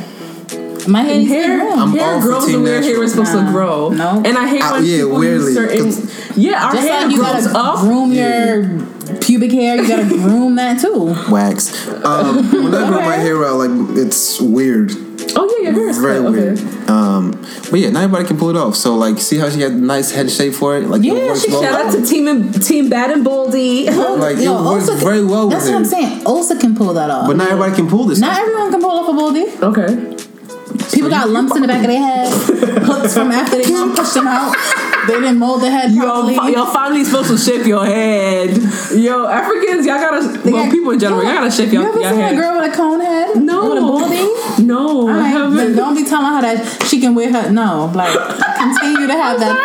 My 0.87 1.01
hair 1.03 1.17
needs 1.17 1.29
Hair, 1.29 1.59
groomed. 1.59 1.79
I'm 1.81 1.91
hair 1.91 2.13
all 2.13 2.21
for 2.21 2.27
grows 2.27 2.45
the 2.45 2.51
team 2.53 2.63
way 2.63 2.69
hair 2.81 3.03
is 3.03 3.11
supposed 3.11 3.33
to 3.33 3.41
grow. 3.51 3.89
No. 3.89 4.21
and 4.25 4.37
I 4.37 4.47
hate 4.47 4.63
Uh, 4.63 4.71
when 4.75 4.85
yeah, 4.85 4.97
people 4.99 5.19
weirdly, 5.19 5.45
use 5.47 5.55
certain. 5.55 5.83
'cause- 5.91 6.37
Yeah, 6.37 6.65
our 6.65 6.71
Just 6.71 6.87
hair 6.87 7.01
like 7.01 7.11
you 7.11 7.17
grows 7.17 7.47
gotta 7.47 7.59
up. 7.59 7.79
groom 7.81 8.11
your 8.13 8.79
pubic 9.19 9.51
hair, 9.51 9.75
you 9.81 9.87
gotta 9.87 10.05
groom 10.23 10.55
that 10.55 10.79
too. 10.79 11.13
wax. 11.29 11.87
Um, 12.05 12.49
when 12.63 12.73
I 12.73 12.87
grow 12.87 13.01
my 13.01 13.15
hair 13.17 13.43
out, 13.45 13.57
like 13.57 13.97
it's 13.97 14.39
weird. 14.39 14.93
Oh 15.35 15.57
yeah, 15.59 15.69
your 15.69 15.73
hair 15.73 15.89
is 15.89 15.97
very 15.97 16.19
cut, 16.19 16.25
okay. 16.27 16.39
weird. 16.53 16.89
Um, 16.89 17.31
but 17.69 17.79
yeah, 17.79 17.89
not 17.89 18.03
everybody 18.03 18.25
can 18.27 18.37
pull 18.37 18.49
it 18.49 18.57
off. 18.57 18.75
So 18.75 18.95
like, 18.95 19.19
see 19.19 19.37
how 19.37 19.49
she 19.49 19.61
had 19.61 19.71
a 19.73 19.75
nice 19.75 20.11
head 20.11 20.31
shape 20.31 20.53
for 20.53 20.77
it. 20.77 20.87
Like, 20.87 21.01
it 21.01 21.05
Yeah, 21.07 21.13
works 21.27 21.43
she- 21.43 21.51
well. 21.51 21.61
Shout 21.63 21.85
out 21.85 21.91
to 21.93 22.05
Team 22.05 22.27
and 22.27 22.63
Team 22.63 22.89
Bad 22.89 23.11
and 23.11 23.25
Boldy. 23.25 23.85
Like, 24.17 24.37
it 24.37 24.49
works 24.49 24.83
Osa 24.89 24.91
can- 24.93 24.99
very 24.99 25.23
well 25.25 25.47
with 25.47 25.53
That's 25.57 25.65
what 25.65 25.71
her. 25.73 25.77
I'm 25.77 25.85
saying. 25.85 26.23
Osa 26.25 26.57
can 26.57 26.75
pull 26.75 26.93
that 26.93 27.09
off. 27.11 27.27
But 27.27 27.37
not 27.37 27.49
everybody 27.51 27.75
can 27.75 27.87
pull 27.89 28.05
this. 28.05 28.19
Not 28.19 28.37
everyone 28.37 28.71
can 28.71 28.81
pull 28.81 28.91
off 28.91 29.09
a 29.09 29.13
baldy. 29.13 29.45
Okay. 29.61 30.16
People 30.93 31.09
got 31.09 31.29
lumps 31.29 31.55
in 31.55 31.61
the 31.61 31.67
back 31.67 31.81
of 31.81 31.87
their 31.87 31.99
head, 32.01 32.27
hooks 32.83 33.13
from 33.13 33.31
after 33.31 33.57
they 33.57 33.63
pushed 33.63 34.13
them 34.13 34.27
out. 34.27 34.55
They 35.07 35.13
didn't 35.13 35.37
mold 35.39 35.61
their 35.61 35.71
head 35.71 35.91
Yo, 35.91 36.01
properly. 36.01 36.35
family's 36.73 37.07
supposed 37.09 37.29
to 37.29 37.37
shape 37.37 37.65
your 37.65 37.85
head. 37.85 38.57
Yo, 38.93 39.25
Africans, 39.27 39.85
y'all 39.85 39.99
gotta. 39.99 40.37
They 40.39 40.51
well, 40.51 40.63
got- 40.65 40.71
people 40.71 40.91
in 40.91 40.99
general, 40.99 41.23
y'all 41.23 41.33
gotta 41.33 41.51
shape 41.51 41.71
your, 41.71 41.83
You 41.83 41.99
your, 41.99 42.05
ever 42.07 42.19
your 42.19 42.29
seen 42.29 42.37
a 42.37 42.41
girl 42.41 42.59
with 42.61 42.73
a 42.73 42.75
cone 42.75 42.99
head? 43.01 43.35
No. 43.41 43.69
With 43.69 43.77
a 43.77 43.81
baldy? 43.81 44.63
No, 44.63 45.07
I 45.07 45.27
haven't. 45.27 45.75
don't 45.75 45.95
be 45.95 46.03
telling 46.03 46.33
her 46.33 46.41
that 46.41 46.83
she 46.87 46.99
can 46.99 47.15
wear 47.15 47.31
her. 47.31 47.51
No, 47.51 47.91
like 47.95 48.11
continue 48.57 49.07
to 49.07 49.13
have 49.13 49.39
that. 49.39 49.55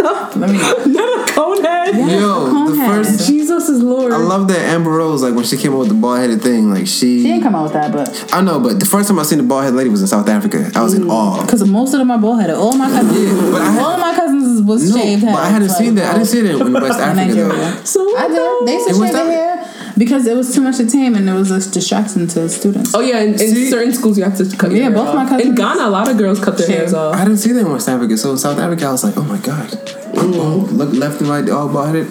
Let 0.00 0.50
me. 0.50 0.58
Not 0.92 1.28
a 1.28 1.32
cone 1.32 1.62
head. 1.64 1.94
Yo, 1.94 2.50
cone 2.50 2.70
the 2.72 2.76
head. 2.76 3.04
first. 3.06 3.26
Jesus 3.28 3.68
is 3.68 3.82
Lord. 3.82 4.12
I 4.12 4.16
love 4.16 4.48
that 4.48 4.58
Amber 4.58 4.90
Rose. 4.90 5.22
Like 5.22 5.34
when 5.34 5.44
she 5.44 5.56
came 5.56 5.72
up 5.72 5.80
with 5.80 5.88
the 5.88 5.94
bald 5.94 6.18
headed 6.20 6.42
thing. 6.42 6.70
Like 6.70 6.86
she. 6.86 7.20
She 7.20 7.22
didn't 7.24 7.42
come 7.42 7.54
out 7.54 7.64
with 7.64 7.72
that, 7.74 7.92
but 7.92 8.32
I 8.32 8.40
know, 8.40 8.60
but 8.60 8.78
the 8.80 8.86
first 8.86 9.08
time 9.08 9.18
I 9.18 9.22
seen 9.24 9.38
the 9.38 9.44
bald 9.44 9.64
headed 9.64 9.76
lady 9.76 9.90
was 9.90 10.00
in 10.00 10.06
South 10.08 10.28
Africa. 10.28 10.70
I 10.74 10.82
was 10.82 10.94
in 10.94 11.02
mm. 11.04 11.10
awe. 11.10 11.42
because 11.42 11.66
most 11.68 11.92
of 11.92 11.98
them 11.98 12.10
are 12.10 12.18
bald-headed. 12.18 12.56
All 12.56 12.72
my 12.76 12.88
cousins, 12.88 13.18
Yeah, 13.18 13.50
but 13.52 13.60
I 13.62 13.70
had- 13.70 13.82
all 13.82 13.92
of 13.94 14.00
my 14.00 14.14
cousins 14.14 14.62
was 14.62 14.90
No, 14.90 14.96
shaved 15.00 15.22
heads. 15.22 15.34
but 15.34 15.42
I 15.42 15.48
hadn't 15.48 15.68
like, 15.68 15.76
seen 15.76 15.94
that. 15.96 16.10
I 16.10 16.12
didn't 16.18 16.28
see 16.28 16.40
that 16.42 16.60
in 16.60 16.72
West 16.72 16.98
in 16.98 17.04
Africa 17.04 17.26
Nigeria. 17.26 17.48
though. 17.52 17.84
so 17.84 18.16
I 18.16 18.28
did. 18.28 18.66
They 18.66 18.72
used 18.74 18.88
to 18.88 18.94
In 18.94 18.94
shave 18.94 19.00
West 19.00 19.12
their 19.12 19.24
hair 19.30 19.49
because 19.98 20.26
it 20.26 20.36
was 20.36 20.54
too 20.54 20.60
much 20.60 20.76
to 20.78 20.86
tame 20.86 21.14
and 21.14 21.28
it 21.28 21.32
was 21.32 21.50
a 21.50 21.70
distraction 21.70 22.26
to 22.28 22.48
students. 22.48 22.94
Oh 22.94 23.00
yeah, 23.00 23.20
in, 23.20 23.32
in 23.32 23.38
See? 23.38 23.70
certain 23.70 23.92
schools 23.92 24.16
you 24.18 24.24
have 24.24 24.36
to 24.38 24.44
cut 24.56 24.70
your 24.70 24.78
Yeah, 24.78 24.84
hair 24.84 24.92
both 24.92 25.08
off. 25.08 25.14
my 25.14 25.28
cousins 25.28 25.48
In 25.50 25.54
Ghana, 25.54 25.84
a 25.86 25.90
lot 25.90 26.08
of 26.10 26.16
girls 26.18 26.38
cut 26.42 26.56
their 26.58 26.66
shave. 26.66 26.76
hairs 26.78 26.94
off. 26.94 27.14
I 27.14 27.24
didn't 27.24 27.38
see 27.38 27.52
that 27.52 27.60
in 27.66 27.70
West 27.72 27.88
Africa. 27.88 28.16
So 28.16 28.32
in 28.32 28.38
South 28.38 28.58
Africa, 28.58 28.86
I 28.86 28.92
was 28.92 29.04
like, 29.04 29.16
oh 29.16 29.22
my 29.24 29.38
god, 29.38 29.68
Mm. 29.70 30.34
oh, 30.36 30.68
look 30.72 30.92
left 30.92 31.20
and 31.20 31.30
right, 31.30 31.48
all 31.48 31.68
bald 31.68 31.86
headed. 31.94 32.08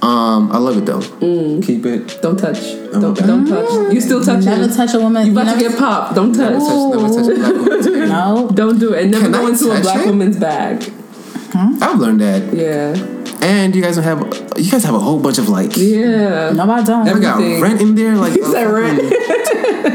Um, 0.00 0.50
I 0.50 0.58
love 0.58 0.76
it 0.78 0.84
though. 0.86 1.00
Mm. 1.00 1.64
Keep 1.64 1.86
it. 1.86 2.18
Don't 2.22 2.36
touch. 2.36 2.60
Don't 2.92 3.14
don't 3.16 3.46
touch. 3.46 3.92
You 3.94 4.00
still 4.00 4.24
touching. 4.24 4.46
Never 4.46 4.66
touch 4.72 4.94
a 4.94 4.98
woman. 5.00 5.26
You 5.26 5.32
about 5.32 5.46
never, 5.46 5.60
to 5.60 5.68
get 5.68 5.78
popped. 5.78 6.14
Don't 6.16 6.32
touch. 6.32 6.50
Never 6.52 6.58
touch, 6.58 6.94
never 6.94 7.08
touch 7.14 7.28
a 7.28 7.34
black 7.36 7.54
woman 7.54 7.82
too. 7.84 8.06
no. 8.18 8.50
Don't 8.52 8.78
do 8.80 8.94
it. 8.94 9.02
And 9.02 9.10
never 9.12 9.24
Can 9.24 9.32
go 9.32 9.46
I 9.46 9.50
into 9.50 9.70
a 9.70 9.80
black 9.80 10.00
it? 10.04 10.06
woman's 10.06 10.36
bag. 10.38 10.92
I've 11.54 11.98
learned 11.98 12.20
that. 12.20 12.52
Yeah. 12.52 13.21
And 13.42 13.74
you 13.74 13.82
guys 13.82 13.96
have. 13.96 14.20
You 14.56 14.70
guys 14.70 14.84
have 14.84 14.94
a 14.94 14.98
whole 15.00 15.18
bunch 15.18 15.38
of 15.38 15.48
like. 15.48 15.76
Yeah. 15.76 16.52
No, 16.52 16.70
I 16.70 16.82
don't. 16.84 17.04
They 17.04 17.12
got 17.20 17.40
Everything. 17.40 17.60
rent 17.62 17.80
in 17.80 17.94
there, 17.96 18.14
like 18.16 18.32
said 18.42 18.66
uh, 18.66 18.72
rent. 18.72 19.00
Panty. 19.00 19.92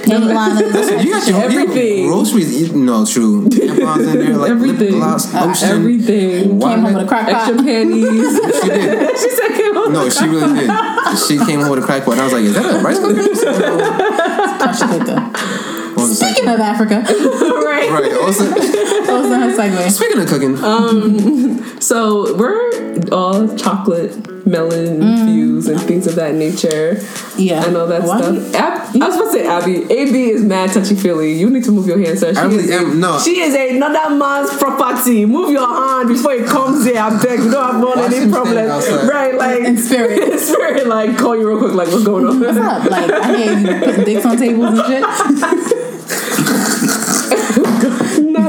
You 1.04 1.10
got 1.12 1.26
your 1.28 1.40
Everything. 1.40 1.98
You 1.98 2.08
got 2.10 2.14
groceries. 2.16 2.60
You, 2.72 2.76
no, 2.76 3.06
true. 3.06 3.46
Tampons 3.48 4.12
in 4.12 4.18
there, 4.18 4.36
like 4.36 4.50
Everything. 4.50 4.78
lip 4.78 4.90
gloss, 4.98 5.32
lotion. 5.32 5.68
Everything. 5.68 6.58
Why 6.58 6.74
Came 6.74 6.80
home 6.84 6.94
with 6.94 7.04
a 7.04 7.08
crack 7.08 7.28
Extra 7.28 7.56
pot. 7.56 7.64
panties. 7.64 8.40
She 8.60 8.68
did. 8.68 9.18
she 9.18 9.30
said 9.30 9.48
came 9.56 9.76
on. 9.76 9.92
No, 9.92 10.10
she 10.10 10.24
really 10.26 10.52
did. 10.66 10.70
She 11.18 11.38
came 11.38 11.60
home 11.60 11.70
with 11.70 11.82
a 11.84 11.86
crack 11.86 12.04
pot. 12.04 12.12
And 12.12 12.20
I 12.22 12.24
was 12.24 12.32
like, 12.32 12.42
"Is 12.42 12.54
that 12.54 12.66
a 12.66 12.82
rice 12.82 12.98
cooker?" 12.98 13.22
Touch 13.22 14.82
it 14.82 14.98
with 14.98 15.06
the- 15.06 15.20
What 15.20 15.79
was 16.10 16.18
the 16.18 16.26
Speaking 16.26 16.48
of 16.48 16.60
Africa, 16.60 16.96
right. 17.08 17.90
Right. 17.90 18.12
Also, 18.20 18.44
that 18.44 19.08
was 19.08 19.28
her 19.28 19.62
segue. 19.62 19.90
speaking 19.90 20.20
of 20.20 20.28
cooking, 20.28 20.56
Um, 20.62 21.80
So 21.80 22.36
we're 22.36 22.70
all 23.10 23.48
chocolate, 23.56 24.12
melanin 24.44 25.00
infused, 25.02 25.68
and 25.68 25.80
things 25.80 26.06
of 26.06 26.14
that 26.16 26.34
nature. 26.34 27.00
Yeah. 27.38 27.64
And 27.66 27.76
all 27.76 27.86
that 27.86 28.02
Why 28.02 28.18
stuff. 28.20 28.54
Ab- 28.54 28.80
I 29.02 29.06
was 29.06 29.14
supposed 29.14 29.32
to 29.32 29.38
say 29.40 29.46
Abby. 29.46 29.90
AB 29.90 30.30
is 30.30 30.42
mad 30.44 30.70
touchy 30.72 30.94
feely. 30.94 31.32
You 31.34 31.48
need 31.48 31.64
to 31.64 31.72
move 31.72 31.86
your 31.86 31.98
hand, 31.98 32.18
sir. 32.18 32.34
She 32.34 32.40
I 32.40 32.44
really 32.44 32.64
is 32.64 32.70
am- 32.70 33.00
no. 33.00 33.18
She 33.18 33.40
is 33.40 33.54
another 33.54 34.14
man's 34.14 34.50
property. 34.58 35.24
Move 35.24 35.50
your 35.50 35.66
hand 35.66 36.08
before 36.08 36.32
it 36.34 36.46
comes 36.46 36.84
there. 36.84 36.98
I'm 37.02 37.18
beg. 37.22 37.40
We 37.40 37.50
don't 37.50 37.72
have 37.74 37.82
Watch 37.82 37.98
any 38.12 38.16
him 38.24 38.30
problem. 38.30 39.08
Right, 39.08 39.34
like 39.36 39.60
In 39.62 39.76
spirit. 39.78 40.18
in 40.32 40.38
spirit, 40.38 40.86
like 40.86 41.16
call 41.16 41.36
you 41.36 41.48
real 41.48 41.58
quick. 41.58 41.72
Like 41.74 41.88
what's 41.88 42.04
going 42.04 42.26
on? 42.26 42.40
What's 42.40 42.58
up? 42.58 42.84
Like 42.90 43.10
I 43.10 43.36
hear 43.36 43.58
you 43.58 43.80
putting 43.84 44.04
dicks 44.04 44.26
on 44.26 44.36
tables 44.36 44.78
and 44.78 44.86
shit. 44.86 45.02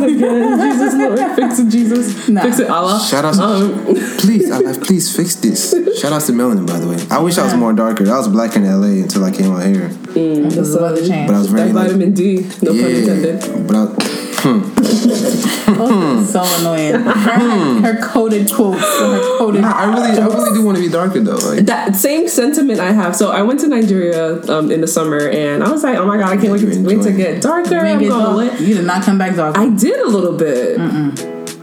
Not 0.02 0.10
again. 0.10 0.60
Jesus 0.72 0.94
Lord, 0.96 1.36
fix 1.36 1.60
it, 1.60 1.70
Jesus. 1.70 2.30
Nah. 2.30 2.42
Fix 2.42 2.60
it, 2.60 2.70
Allah. 2.70 3.00
shout 3.00 3.26
out. 3.26 3.38
Um, 3.40 3.84
please, 4.20 4.50
Allah, 4.52 4.74
please 4.76 5.16
fix 5.16 5.36
this. 5.36 5.72
Shout 6.00 6.12
out 6.14 6.22
to 6.24 6.32
Melanin, 6.34 6.66
by 6.68 6.80
the 6.80 6.88
way. 6.88 6.98
I 7.10 7.20
wish 7.20 7.38
I 7.38 7.44
was 7.44 7.54
more 7.56 7.74
darker. 7.74 8.04
I 8.12 8.18
was 8.18 8.28
black 8.28 8.56
in 8.56 8.64
LA 8.66 9.02
until 9.04 9.24
I 9.24 9.32
came 9.32 9.52
out 9.54 9.66
here, 9.66 9.88
This 9.90 10.58
is 10.58 10.76
weather 10.78 10.96
but 10.96 11.04
I 11.04 11.08
change. 11.08 11.30
was 11.32 11.52
that 11.52 11.56
very 11.58 11.74
like, 11.74 11.86
vitamin 11.88 12.14
D. 12.14 12.42
No 12.62 12.72
pun 12.72 12.92
intended. 12.92 13.44
yeah. 13.44 13.58
But 13.68 13.76
I, 13.76 14.21
Oh, 14.44 16.24
so 16.30 16.42
annoying. 16.60 16.94
Her, 17.02 17.82
her 17.82 18.02
coded 18.02 18.52
quotes. 18.52 18.82
Her 18.82 19.38
coded. 19.38 19.62
nah, 19.62 19.72
I 19.72 19.86
really, 19.86 20.20
I 20.20 20.26
really 20.26 20.58
do 20.58 20.66
want 20.66 20.78
to 20.78 20.84
be 20.84 20.90
darker 20.90 21.20
though. 21.20 21.38
Like, 21.38 21.66
That 21.66 21.96
same 21.96 22.28
sentiment 22.28 22.80
I 22.80 22.92
have. 22.92 23.16
So 23.16 23.32
I 23.32 23.42
went 23.42 23.60
to 23.62 23.68
Nigeria 23.68 24.42
um, 24.50 24.72
in 24.72 24.82
the 24.82 24.88
summer, 24.88 25.30
and 25.30 25.64
I 25.64 25.72
was 25.72 25.84
like, 25.84 25.98
"Oh 25.98 26.06
my 26.06 26.18
god, 26.18 26.30
I 26.30 26.38
can't 26.38 26.52
wait, 26.52 26.62
to, 26.62 26.84
wait 26.84 27.02
to 27.04 27.12
get 27.12 27.42
darker." 27.42 27.76
You 27.76 27.80
I'm 27.80 28.00
get 28.00 28.10
going 28.10 28.48
dark. 28.48 28.60
You 28.60 28.76
did 28.76 28.86
not 28.86 29.04
come 29.04 29.18
back 29.18 29.36
dark. 29.36 29.58
I 29.58 29.70
did 29.70 30.00
a 30.00 30.08
little 30.08 30.34
bit. 30.38 30.78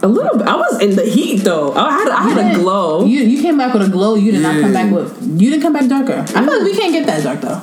A 0.00 0.06
little 0.06 0.38
bit. 0.38 0.46
I 0.46 0.54
was 0.56 0.80
in 0.80 0.94
the 0.96 1.04
heat 1.04 1.38
though. 1.42 1.72
I 1.74 1.90
had 1.90 2.08
I 2.08 2.28
had 2.30 2.56
a 2.56 2.58
glow. 2.58 3.04
You 3.04 3.20
you 3.20 3.42
came 3.42 3.58
back 3.58 3.72
with 3.74 3.82
a 3.82 3.90
glow. 3.90 4.14
You 4.14 4.32
did 4.32 4.42
not 4.42 4.60
come 4.60 4.72
back 4.72 4.92
with. 4.92 5.20
You 5.40 5.50
didn't 5.50 5.62
come 5.62 5.72
back 5.72 5.88
darker. 5.88 6.20
I 6.36 6.44
feel 6.44 6.54
like 6.58 6.62
we 6.62 6.76
can't 6.76 6.92
get 6.92 7.06
that 7.06 7.22
dark 7.24 7.40
though. 7.40 7.60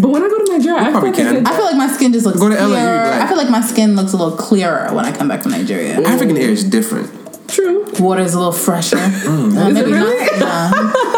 But 0.00 0.08
when 0.08 0.22
I 0.22 0.28
go 0.28 0.38
to 0.44 0.52
Nigeria, 0.52 0.80
I 0.80 0.90
probably 0.90 1.12
feel 1.12 1.24
like 1.26 1.34
I 1.34 1.36
can. 1.38 1.46
I 1.46 1.56
feel 1.56 1.64
like 1.64 1.76
my 1.76 1.88
skin 1.88 2.12
just 2.12 2.26
looks 2.26 2.38
Go 2.38 2.48
to 2.48 2.54
LA, 2.54 2.60
you 2.62 2.66
be 2.68 2.72
clearer. 2.74 3.04
black. 3.04 3.22
I 3.22 3.28
feel 3.28 3.36
like 3.36 3.50
my 3.50 3.60
skin 3.60 3.96
looks 3.96 4.12
a 4.12 4.16
little 4.16 4.36
clearer 4.36 4.92
when 4.94 5.04
I 5.04 5.12
come 5.16 5.28
back 5.28 5.42
from 5.42 5.52
Nigeria. 5.52 6.00
African 6.02 6.36
air 6.36 6.50
is 6.50 6.64
different. 6.64 7.10
true. 7.48 7.84
Water's 7.98 8.34
a 8.34 8.38
little 8.38 8.52
fresher. 8.52 8.98
Uh, 8.98 9.00
Is 9.08 9.54
it 9.54 9.72
maybe 9.74 9.92
really? 9.92 10.38
not. 10.38 10.70
Nah. 10.70 10.92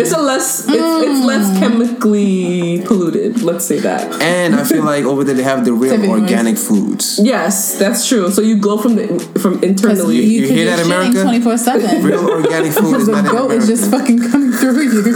It's 0.00 0.12
a 0.12 0.20
less. 0.20 0.64
It's, 0.68 0.70
it's 0.70 1.24
less 1.24 1.46
mm. 1.50 1.58
chemically 1.58 2.82
polluted. 2.86 3.42
Let's 3.42 3.64
say 3.64 3.78
that. 3.80 4.20
And 4.20 4.54
I 4.54 4.64
feel 4.64 4.82
like 4.84 5.04
over 5.04 5.24
there 5.24 5.34
they 5.34 5.42
have 5.42 5.64
the 5.64 5.72
real 5.72 5.94
Typically. 5.96 6.20
organic 6.22 6.56
foods. 6.58 7.18
Yes, 7.22 7.78
that's 7.78 8.08
true. 8.08 8.30
So 8.30 8.40
you 8.42 8.56
glow 8.58 8.78
from 8.78 8.96
the 8.96 9.06
from 9.40 9.62
internally. 9.62 10.16
You- 10.16 10.34
you 10.44 10.46
hear 10.48 10.66
that, 10.66 10.84
America? 10.84 11.22
Twenty 11.22 11.40
four 11.40 11.56
seven. 11.56 12.02
Real 12.02 12.28
organic 12.28 12.72
food 12.78 12.96
is 13.00 13.06
The 13.06 13.12
not 13.12 13.24
in 13.26 13.30
goat 13.30 13.44
America. 13.46 13.62
is 13.62 13.68
just 13.68 13.90
fucking 13.90 14.18
coming 14.30 14.52
through 14.52 14.82
you. 14.82 15.14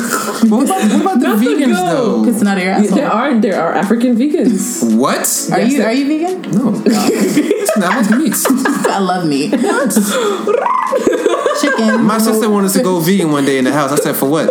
what 0.50 0.64
about, 0.64 0.82
what 0.90 1.00
about 1.00 1.20
the 1.20 1.26
Not 1.28 1.38
the 1.38 1.44
vegans 1.44 1.72
goat. 1.74 1.86
though? 2.24 2.24
It's 2.28 2.42
not 2.42 2.58
your 2.58 2.70
asshole. 2.72 2.96
there 2.96 3.10
are 3.10 3.40
there 3.40 3.60
are 3.60 3.72
African 3.74 4.16
vegans. 4.16 4.96
What? 4.96 5.18
Are 5.52 5.60
Yes, 5.60 5.72
you 5.72 5.78
there- 5.78 5.88
are 5.88 5.92
you 5.92 6.06
vegan? 6.06 6.42
No. 6.52 6.82
it's 6.86 7.76
not 7.78 8.10
meat. 8.18 8.34
I 8.88 8.98
love 9.00 9.26
meat. 9.28 9.50
Chicken. 11.60 12.04
My 12.04 12.18
sister 12.18 12.48
wanted 12.50 12.72
to 12.72 12.82
go 12.82 13.00
vegan 13.00 13.30
one 13.32 13.44
day 13.44 13.58
in 13.58 13.64
the 13.64 13.72
house. 13.72 13.92
I 13.92 13.96
said, 13.96 14.16
for 14.16 14.28
what? 14.28 14.48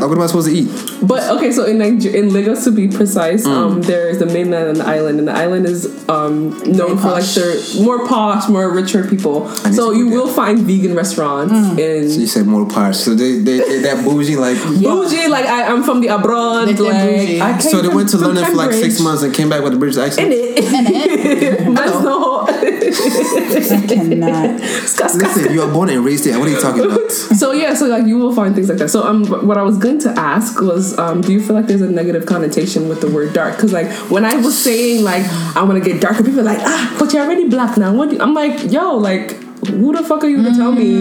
Like, 0.00 0.08
what 0.08 0.16
am 0.18 0.22
I 0.22 0.26
supposed 0.26 0.48
to 0.48 0.54
eat? 0.54 0.68
But 1.02 1.28
okay, 1.36 1.50
so 1.52 1.64
in 1.64 1.78
Niger- 1.78 2.10
in 2.14 2.32
Lagos 2.32 2.64
to 2.64 2.70
be 2.70 2.88
precise, 2.88 3.44
Mm. 3.46 3.50
um, 3.56 3.82
there 3.82 4.08
is 4.08 4.18
the 4.18 4.26
mainland 4.26 4.68
and 4.68 4.76
the 4.78 4.86
island, 4.86 5.18
and 5.18 5.26
the 5.28 5.32
island 5.34 5.66
is 5.66 5.86
um 6.08 6.50
known 6.66 6.96
for 6.98 7.10
like 7.18 7.24
posh. 7.24 7.34
their 7.34 7.54
more 7.82 8.06
posh, 8.06 8.48
more 8.48 8.70
richer 8.70 9.02
people. 9.04 9.48
So 9.72 9.90
you 9.92 10.10
go 10.10 10.16
will 10.18 10.28
find 10.28 10.58
vegan 10.60 10.94
restaurants 10.94 11.52
Mm. 11.52 11.78
in 11.78 12.10
So 12.10 12.20
you 12.20 12.26
said 12.26 12.46
more 12.46 12.66
parts. 12.66 12.98
So 13.00 13.14
they, 13.14 13.38
they, 13.38 13.58
they 13.58 13.78
that 13.86 14.04
bougie 14.04 14.36
like. 14.36 14.58
bougie. 14.82 15.28
Like 15.28 15.46
I, 15.46 15.64
I'm 15.70 15.82
from 15.84 16.00
the 16.00 16.08
abroad. 16.08 16.66
Like 16.68 16.76
they're 16.76 16.92
Like. 16.92 17.40
I 17.42 17.52
came 17.60 17.70
So 17.72 17.80
they 17.82 17.88
went 17.88 18.08
to 18.10 18.18
London 18.18 18.44
for 18.44 18.54
like 18.56 18.72
six 18.72 19.00
months 19.00 19.22
and 19.22 19.34
came 19.34 19.48
back 19.48 19.62
with 19.62 19.74
a 19.74 19.76
British 19.78 19.96
In 19.98 20.02
accent. 20.04 20.28
it. 20.32 20.64
And 20.74 20.86
it. 20.88 21.74
That's 21.78 21.98
the 22.02 22.10
whole. 22.22 22.46
I 22.48 23.86
cannot. 23.86 24.60
Ska, 24.86 25.08
ska, 25.08 25.18
Listen, 25.18 25.52
you 25.52 25.62
are 25.62 25.70
born 25.72 25.90
and 25.90 26.04
raised 26.04 26.24
here. 26.24 26.38
What 26.38 26.48
are 26.48 26.52
you 26.52 26.60
talking 26.60 26.84
about? 26.84 27.10
So 27.38 27.52
yeah, 27.52 27.74
so 27.74 27.86
like 27.86 28.06
you 28.06 28.18
will 28.18 28.34
find 28.34 28.54
things 28.54 28.68
like 28.68 28.78
that. 28.78 28.88
So 28.88 29.04
um, 29.06 29.24
what 29.46 29.56
I 29.58 29.62
was 29.62 29.78
going 29.78 29.97
to 30.00 30.10
ask 30.10 30.60
was, 30.60 30.98
um, 30.98 31.20
do 31.20 31.32
you 31.32 31.40
feel 31.40 31.56
like 31.56 31.66
there's 31.66 31.82
a 31.82 31.90
negative 31.90 32.26
connotation 32.26 32.88
with 32.88 33.00
the 33.00 33.08
word 33.10 33.32
dark? 33.32 33.56
Because 33.56 33.72
like 33.72 33.88
when 34.10 34.24
I 34.24 34.36
was 34.36 34.56
saying 34.56 35.04
like 35.04 35.24
I 35.56 35.62
want 35.62 35.82
to 35.82 35.90
get 35.90 36.00
darker, 36.00 36.22
people 36.22 36.40
are 36.40 36.44
like, 36.44 36.60
ah, 36.60 36.96
but 36.98 37.12
you're 37.12 37.22
already 37.22 37.48
black 37.48 37.76
now. 37.76 37.94
What? 37.94 38.10
Do 38.10 38.16
you-" 38.16 38.22
I'm 38.22 38.34
like, 38.34 38.70
yo, 38.70 38.96
like 38.96 39.32
who 39.66 39.92
the 39.96 40.04
fuck 40.04 40.22
are 40.22 40.28
you 40.28 40.42
to 40.42 40.50
tell 40.54 40.72
me 40.72 40.98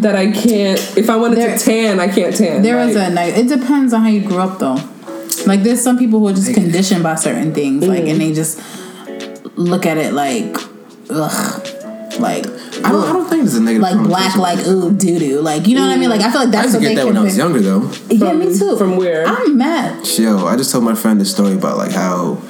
that 0.00 0.14
I 0.14 0.30
can't? 0.30 0.78
If 0.96 1.08
I 1.08 1.16
wanted 1.16 1.38
There- 1.38 1.56
to 1.56 1.64
tan, 1.64 1.98
I 1.98 2.08
can't 2.08 2.36
tan. 2.36 2.62
There 2.62 2.76
like, 2.76 2.90
is 2.90 2.96
a 2.96 3.10
night. 3.10 3.36
It 3.38 3.48
depends 3.48 3.92
on 3.94 4.02
how 4.02 4.08
you 4.08 4.20
grew 4.26 4.38
up, 4.38 4.58
though. 4.58 4.78
Like, 5.46 5.62
there's 5.62 5.82
some 5.82 5.96
people 5.98 6.18
who 6.20 6.28
are 6.28 6.34
just 6.34 6.52
conditioned 6.52 7.02
by 7.02 7.14
certain 7.14 7.54
things, 7.54 7.86
like, 7.86 8.04
and 8.04 8.20
they 8.20 8.32
just 8.34 8.60
look 9.56 9.86
at 9.86 9.96
it 9.96 10.12
like, 10.12 10.54
ugh, 11.08 11.66
like, 12.20 12.44
I 12.84 12.90
don't, 12.92 13.04
I 13.04 13.12
don't 13.12 13.28
think 13.28 13.44
it's 13.44 13.54
a 13.54 13.60
negative. 13.60 13.82
like 13.82 14.06
black, 14.06 14.36
like 14.36 14.66
ooh, 14.66 14.92
doo 14.92 15.18
doo, 15.18 15.40
like, 15.40 15.66
you 15.66 15.74
know 15.76 15.82
what 15.82 15.90
I 15.92 15.96
mean? 15.96 16.10
Like, 16.10 16.20
I 16.20 16.30
feel 16.30 16.42
like 16.42 16.50
that's. 16.50 16.74
I 16.74 16.78
that's 16.78 16.84
used 16.84 16.84
to 16.84 16.88
what 16.88 16.88
they 16.88 16.94
get 16.94 16.96
that 16.96 17.06
can. 17.06 17.14
when 17.14 17.16
I 17.16 17.24
was 17.24 17.36
younger 17.36 17.60
though. 17.60 17.90
Yeah, 18.10 18.32
me 18.34 18.58
too. 18.58 18.76
From 18.76 18.96
where? 18.96 19.26
I'm 19.26 19.56
mad. 19.56 20.06
Yo, 20.18 20.46
I 20.46 20.56
just 20.56 20.70
told 20.72 20.84
my 20.84 20.94
friend 20.94 21.20
this 21.20 21.30
story 21.30 21.54
about 21.54 21.78
like 21.78 21.92
how 21.92 22.40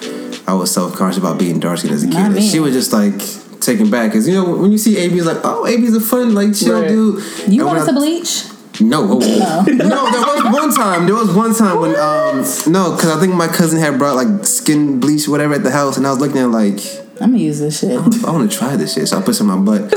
I 0.47 0.55
was 0.55 0.71
self 0.73 0.95
conscious 0.97 1.19
about 1.19 1.39
being 1.39 1.61
dark 1.61 1.79
skinned 1.79 1.95
as 1.95 2.03
a 2.03 2.07
kid. 2.07 2.15
Not 2.15 2.27
And 2.27 2.35
me. 2.37 2.49
she 2.49 2.61
was 2.61 2.73
just 2.75 2.93
like 2.93 3.15
taken 3.61 3.91
back 3.91 4.11
because 4.11 4.29
you 4.29 4.35
know 4.35 4.57
when 4.57 4.71
you 4.73 4.79
see 4.79 4.97
AB, 4.99 5.17
it's 5.17 5.27
like, 5.27 5.39
oh, 5.45 5.67
AB's 5.67 5.95
a 5.95 6.01
fun 6.01 6.35
like 6.35 6.55
chill 6.55 6.81
Right. 6.81 6.89
dude. 6.89 7.23
You 7.49 7.61
And 7.63 7.67
want 7.67 7.69
when 7.69 7.77
us 7.79 7.89
I- 7.89 7.93
to 7.93 7.99
bleach? 7.99 8.45
No, 8.79 9.09
oh, 9.11 9.19
no. 9.65 9.65
There 9.65 9.89
was 9.89 10.53
one 10.53 10.71
time. 10.75 11.07
There 11.07 11.15
was 11.15 11.33
one 11.35 11.55
time 11.55 11.81
when 11.81 11.97
um 11.97 12.45
no, 12.71 12.95
because 12.95 13.11
I 13.11 13.19
think 13.19 13.35
my 13.35 13.49
cousin 13.49 13.79
had 13.81 13.99
brought 13.99 14.17
like 14.17 14.45
skin 14.45 15.01
bleach 15.01 15.27
whatever 15.29 15.55
at 15.55 15.63
the 15.63 15.71
house, 15.71 15.97
and 15.97 16.07
I 16.07 16.11
was 16.11 16.19
looking 16.21 16.39
at 16.39 16.51
like 16.51 16.81
I'm 17.21 17.31
gonna 17.31 17.39
use 17.39 17.61
this 17.61 17.81
shit. 17.81 17.99
I 18.25 18.31
want 18.31 18.51
to 18.51 18.57
try 18.59 18.77
this 18.77 18.95
shit, 18.95 19.09
so 19.09 19.19
I 19.19 19.23
put 19.23 19.35
some 19.35 19.51
in 19.51 19.65
my 19.65 19.79
butt. 19.79 19.95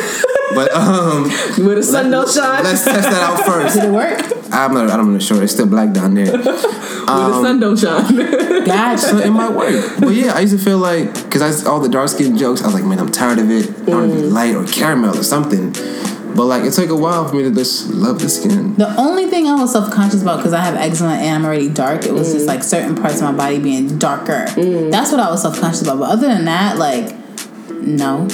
But 0.56 0.72
um, 0.74 1.24
with 1.24 1.78
a 1.78 1.84
sun 1.84 2.10
don't 2.10 2.30
shine. 2.30 2.64
let's 2.64 2.84
test 2.84 3.10
that 3.10 3.22
out 3.22 3.46
first. 3.46 3.76
Did 3.76 3.86
it 3.86 3.92
work? 3.92 4.20
I'm 4.52 4.74
not. 4.74 4.90
I'm 4.90 5.14
not 5.14 5.22
sure. 5.22 5.44
It's 5.44 5.54
still 5.54 5.68
black 5.68 5.94
down 5.94 6.16
there. 6.16 6.32
Where 6.32 6.44
the 6.44 7.42
sun 7.42 7.60
don't 7.60 7.78
shine. 7.78 8.66
Gotcha. 8.66 8.98
So 9.00 9.18
it 9.18 9.30
might 9.32 9.52
work. 9.52 10.00
But 10.00 10.14
yeah, 10.14 10.34
I 10.34 10.40
used 10.42 10.58
to 10.58 10.64
feel 10.64 10.78
like 10.78 11.14
because 11.26 11.66
I 11.66 11.70
all 11.70 11.80
the 11.80 11.90
dark 11.90 12.10
skin 12.10 12.38
jokes, 12.38 12.62
I 12.62 12.66
was 12.66 12.74
like, 12.74 12.84
man, 12.84 13.00
I'm 13.00 13.12
tired 13.12 13.40
of 13.40 13.50
it. 13.52 13.70
I 13.88 13.92
want 13.92 14.12
to 14.12 14.18
be 14.18 14.24
light 14.24 14.56
or 14.56 14.66
caramel 14.66 15.18
or 15.18 15.24
something. 15.24 15.74
But 16.36 16.46
like 16.46 16.64
it 16.64 16.74
took 16.74 16.90
a 16.90 16.96
while 16.96 17.28
for 17.28 17.36
me 17.36 17.44
to 17.44 17.52
just 17.52 17.90
love 17.90 18.20
the 18.20 18.30
skin. 18.30 18.76
The 18.76 18.96
only 18.98 19.28
thing 19.28 19.48
I 19.48 19.56
was 19.56 19.72
self 19.72 19.92
conscious 19.92 20.22
about 20.22 20.38
because 20.38 20.54
I 20.54 20.62
have 20.62 20.76
eczema 20.76 21.14
and 21.14 21.36
I'm 21.36 21.46
already 21.46 21.70
dark, 21.70 22.06
it 22.06 22.14
was 22.14 22.32
just 22.32 22.46
mm. 22.46 22.50
like 22.50 22.64
certain 22.64 22.96
parts 22.96 23.18
of 23.18 23.24
my 23.24 23.32
body 23.32 23.60
being 23.60 23.98
darker. 23.98 24.46
Mm. 24.50 24.92
That's 24.92 25.12
what 25.12 25.20
I 25.20 25.30
was 25.30 25.42
self 25.42 25.60
conscious 25.60 25.82
about. 25.82 26.00
But 26.00 26.10
other 26.10 26.28
than 26.28 26.46
that, 26.46 26.78
like, 26.78 27.16
no. 27.70 28.28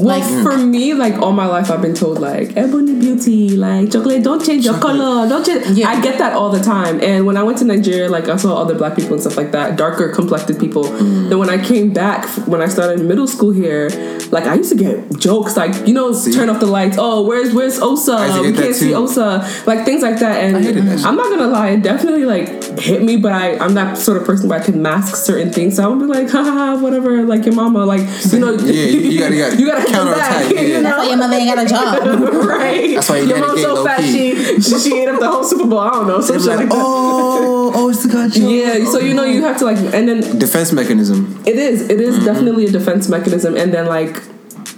Well, 0.00 0.18
Like, 0.18 0.24
mm. 0.28 0.42
for 0.42 0.56
me, 0.58 0.94
like 0.94 1.14
all 1.22 1.32
my 1.32 1.46
life, 1.46 1.70
I've 1.70 1.82
been 1.82 1.94
told 1.94 2.18
like 2.20 2.56
ebony 2.56 2.98
beauty, 2.98 3.50
like 3.56 3.90
chocolate, 3.92 4.22
don't 4.22 4.44
change 4.44 4.64
your 4.64 4.78
color, 4.78 5.28
don't 5.28 5.44
change. 5.44 5.66
Yeah. 5.78 5.88
I 5.90 6.00
get 6.00 6.18
that 6.18 6.32
all 6.32 6.50
the 6.50 6.60
time. 6.60 7.00
And 7.02 7.26
when 7.26 7.36
I 7.36 7.42
went 7.42 7.58
to 7.58 7.64
Nigeria, 7.64 8.08
like 8.08 8.28
I 8.28 8.36
saw 8.36 8.56
other 8.62 8.74
black 8.74 8.96
people 8.96 9.12
and 9.14 9.20
stuff 9.20 9.36
like 9.36 9.52
that, 9.52 9.76
darker 9.76 10.08
complected 10.12 10.58
people. 10.58 10.84
Mm. 10.84 11.28
Then 11.28 11.38
when 11.38 11.50
I 11.50 11.62
came 11.62 11.92
back, 11.92 12.26
when 12.46 12.60
I 12.62 12.66
started 12.68 13.00
middle 13.04 13.26
school 13.26 13.50
here, 13.52 13.88
like 14.30 14.44
I 14.44 14.54
used 14.54 14.70
to 14.70 14.78
get 14.78 15.18
jokes 15.18 15.56
like 15.56 15.86
you 15.86 15.94
know, 15.94 16.12
See? 16.12 16.32
turn 16.32 16.48
off 16.48 16.60
the 16.60 16.66
lights. 16.66 16.96
Oh, 16.98 17.22
where's 17.26 17.52
where's 17.54 17.78
I 17.80 17.86
used 17.90 18.06
to 18.06 18.12
Osa? 18.12 18.42
We 18.42 18.52
can't 18.52 18.74
see. 18.74 18.94
Osa. 18.94 19.46
Like 19.66 19.84
things 19.84 20.02
like 20.02 20.18
that. 20.20 20.42
And 20.44 20.64
that 20.64 21.04
I'm 21.04 21.16
not 21.16 21.30
gonna 21.30 21.48
lie, 21.48 21.70
it 21.70 21.82
definitely 21.82 22.24
like 22.24 22.78
hit 22.78 23.02
me. 23.02 23.16
But 23.16 23.32
I 23.32 23.58
I'm 23.58 23.74
that 23.74 23.98
sort 23.98 24.16
of 24.18 24.24
person 24.24 24.48
where 24.48 24.60
I 24.60 24.64
can 24.64 24.80
mask 24.82 25.16
certain 25.16 25.52
things. 25.52 25.76
So 25.76 25.84
I 25.84 25.86
would 25.88 25.98
be 25.98 26.06
like, 26.06 26.30
ha 26.30 26.42
ha 26.44 26.52
ha, 26.52 26.80
whatever. 26.80 27.22
Like 27.24 27.44
your 27.44 27.54
mama, 27.54 27.84
like 27.84 28.02
you 28.32 28.38
know, 28.38 28.52
Yeah, 28.54 28.72
you- 28.72 29.00
you 29.10 29.18
gotta- 29.20 29.34
you 29.34 29.40
gotta 29.42 29.56
you 29.60 29.66
gotta 29.66 29.89
counterattack, 29.90 30.52
yeah. 30.54 30.60
You 30.60 30.82
that's 30.82 30.98
why 30.98 31.08
your 31.08 31.16
mother 31.16 31.34
ain't 31.36 31.54
got 31.54 31.64
a 31.64 31.68
job. 31.68 32.34
right. 32.46 32.94
That's 32.94 33.08
why 33.08 33.18
you 33.18 33.28
Your 33.28 33.38
mom's 33.40 33.62
so 33.62 33.84
fat 33.84 34.00
she, 34.02 34.60
she 34.60 34.98
ate 35.00 35.08
up 35.08 35.20
the 35.20 35.28
whole 35.28 35.44
Super 35.44 35.66
Bowl. 35.66 35.78
I 35.80 35.90
don't 35.90 36.06
know. 36.06 36.20
Some 36.20 36.38
shit 36.38 36.46
like 36.48 36.58
like, 36.60 36.68
oh, 36.72 37.72
oh, 37.74 37.88
it's 37.90 38.02
the 38.02 38.38
you. 38.40 38.48
Yeah, 38.48 38.84
so 38.90 38.98
you 38.98 39.14
know 39.14 39.24
you 39.24 39.42
have 39.44 39.58
to 39.58 39.64
like, 39.64 39.78
and 39.78 40.08
then 40.08 40.38
Defense 40.38 40.72
mechanism. 40.72 41.42
it 41.46 41.56
is 41.56 41.88
it 41.88 42.00
Mm-hmm. 42.10 42.24
definitely 42.24 42.66
a 42.66 42.70
defense 42.70 43.08
mechanism, 43.08 43.56
and 43.56 43.72
then 43.72 43.86
like 43.86 44.20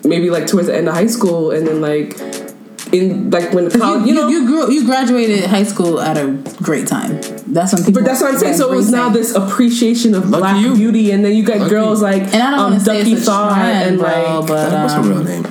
maybe 0.05 0.29
like 0.31 0.47
towards 0.47 0.67
the 0.67 0.77
end 0.77 0.89
of 0.89 0.95
high 0.95 1.07
school, 1.07 1.51
and 1.51 1.67
then 1.67 1.81
like 1.81 2.19
in 2.93 3.31
like 3.31 3.53
when 3.53 3.65
the 3.69 3.79
college, 3.79 4.03
you, 4.03 4.09
you, 4.09 4.15
know. 4.15 4.29
you, 4.29 4.47
grew 4.47 4.73
you 4.73 4.85
graduated 4.85 5.45
high 5.47 5.65
school 5.65 6.01
at 6.01 6.17
a 6.19 6.33
great 6.63 6.87
time. 6.87 7.21
That's 7.47 7.73
when 7.73 7.85
people. 7.85 7.95
but 8.03 8.05
that's 8.05 8.21
what 8.21 8.33
I'm 8.35 8.39
saying. 8.39 8.55
So 8.55 8.73
it 8.73 8.77
was 8.77 8.91
now 8.91 9.09
this 9.09 9.35
appreciation 9.35 10.15
of 10.15 10.29
Lucky 10.29 10.41
black 10.41 10.63
you. 10.63 10.75
beauty, 10.75 11.11
and 11.11 11.25
then 11.25 11.35
you 11.35 11.45
got 11.45 11.59
Lucky 11.59 11.71
girls 11.71 12.03
like 12.03 12.23
And 12.23 12.43
I 12.43 12.51
don't 12.51 12.61
um, 12.61 12.71
want 12.73 12.75
to 12.81 12.85
say 12.85 12.99
Ducky 12.99 13.13
it's 13.13 13.23
a 13.23 13.25
Thought 13.25 13.55
trend, 13.55 13.89
and 13.89 13.99
bro, 13.99 14.09
like 14.41 14.49
but 14.49 14.73
What's 14.73 14.95
her 14.95 15.01
um, 15.01 15.09
real 15.09 15.25
name? 15.25 15.47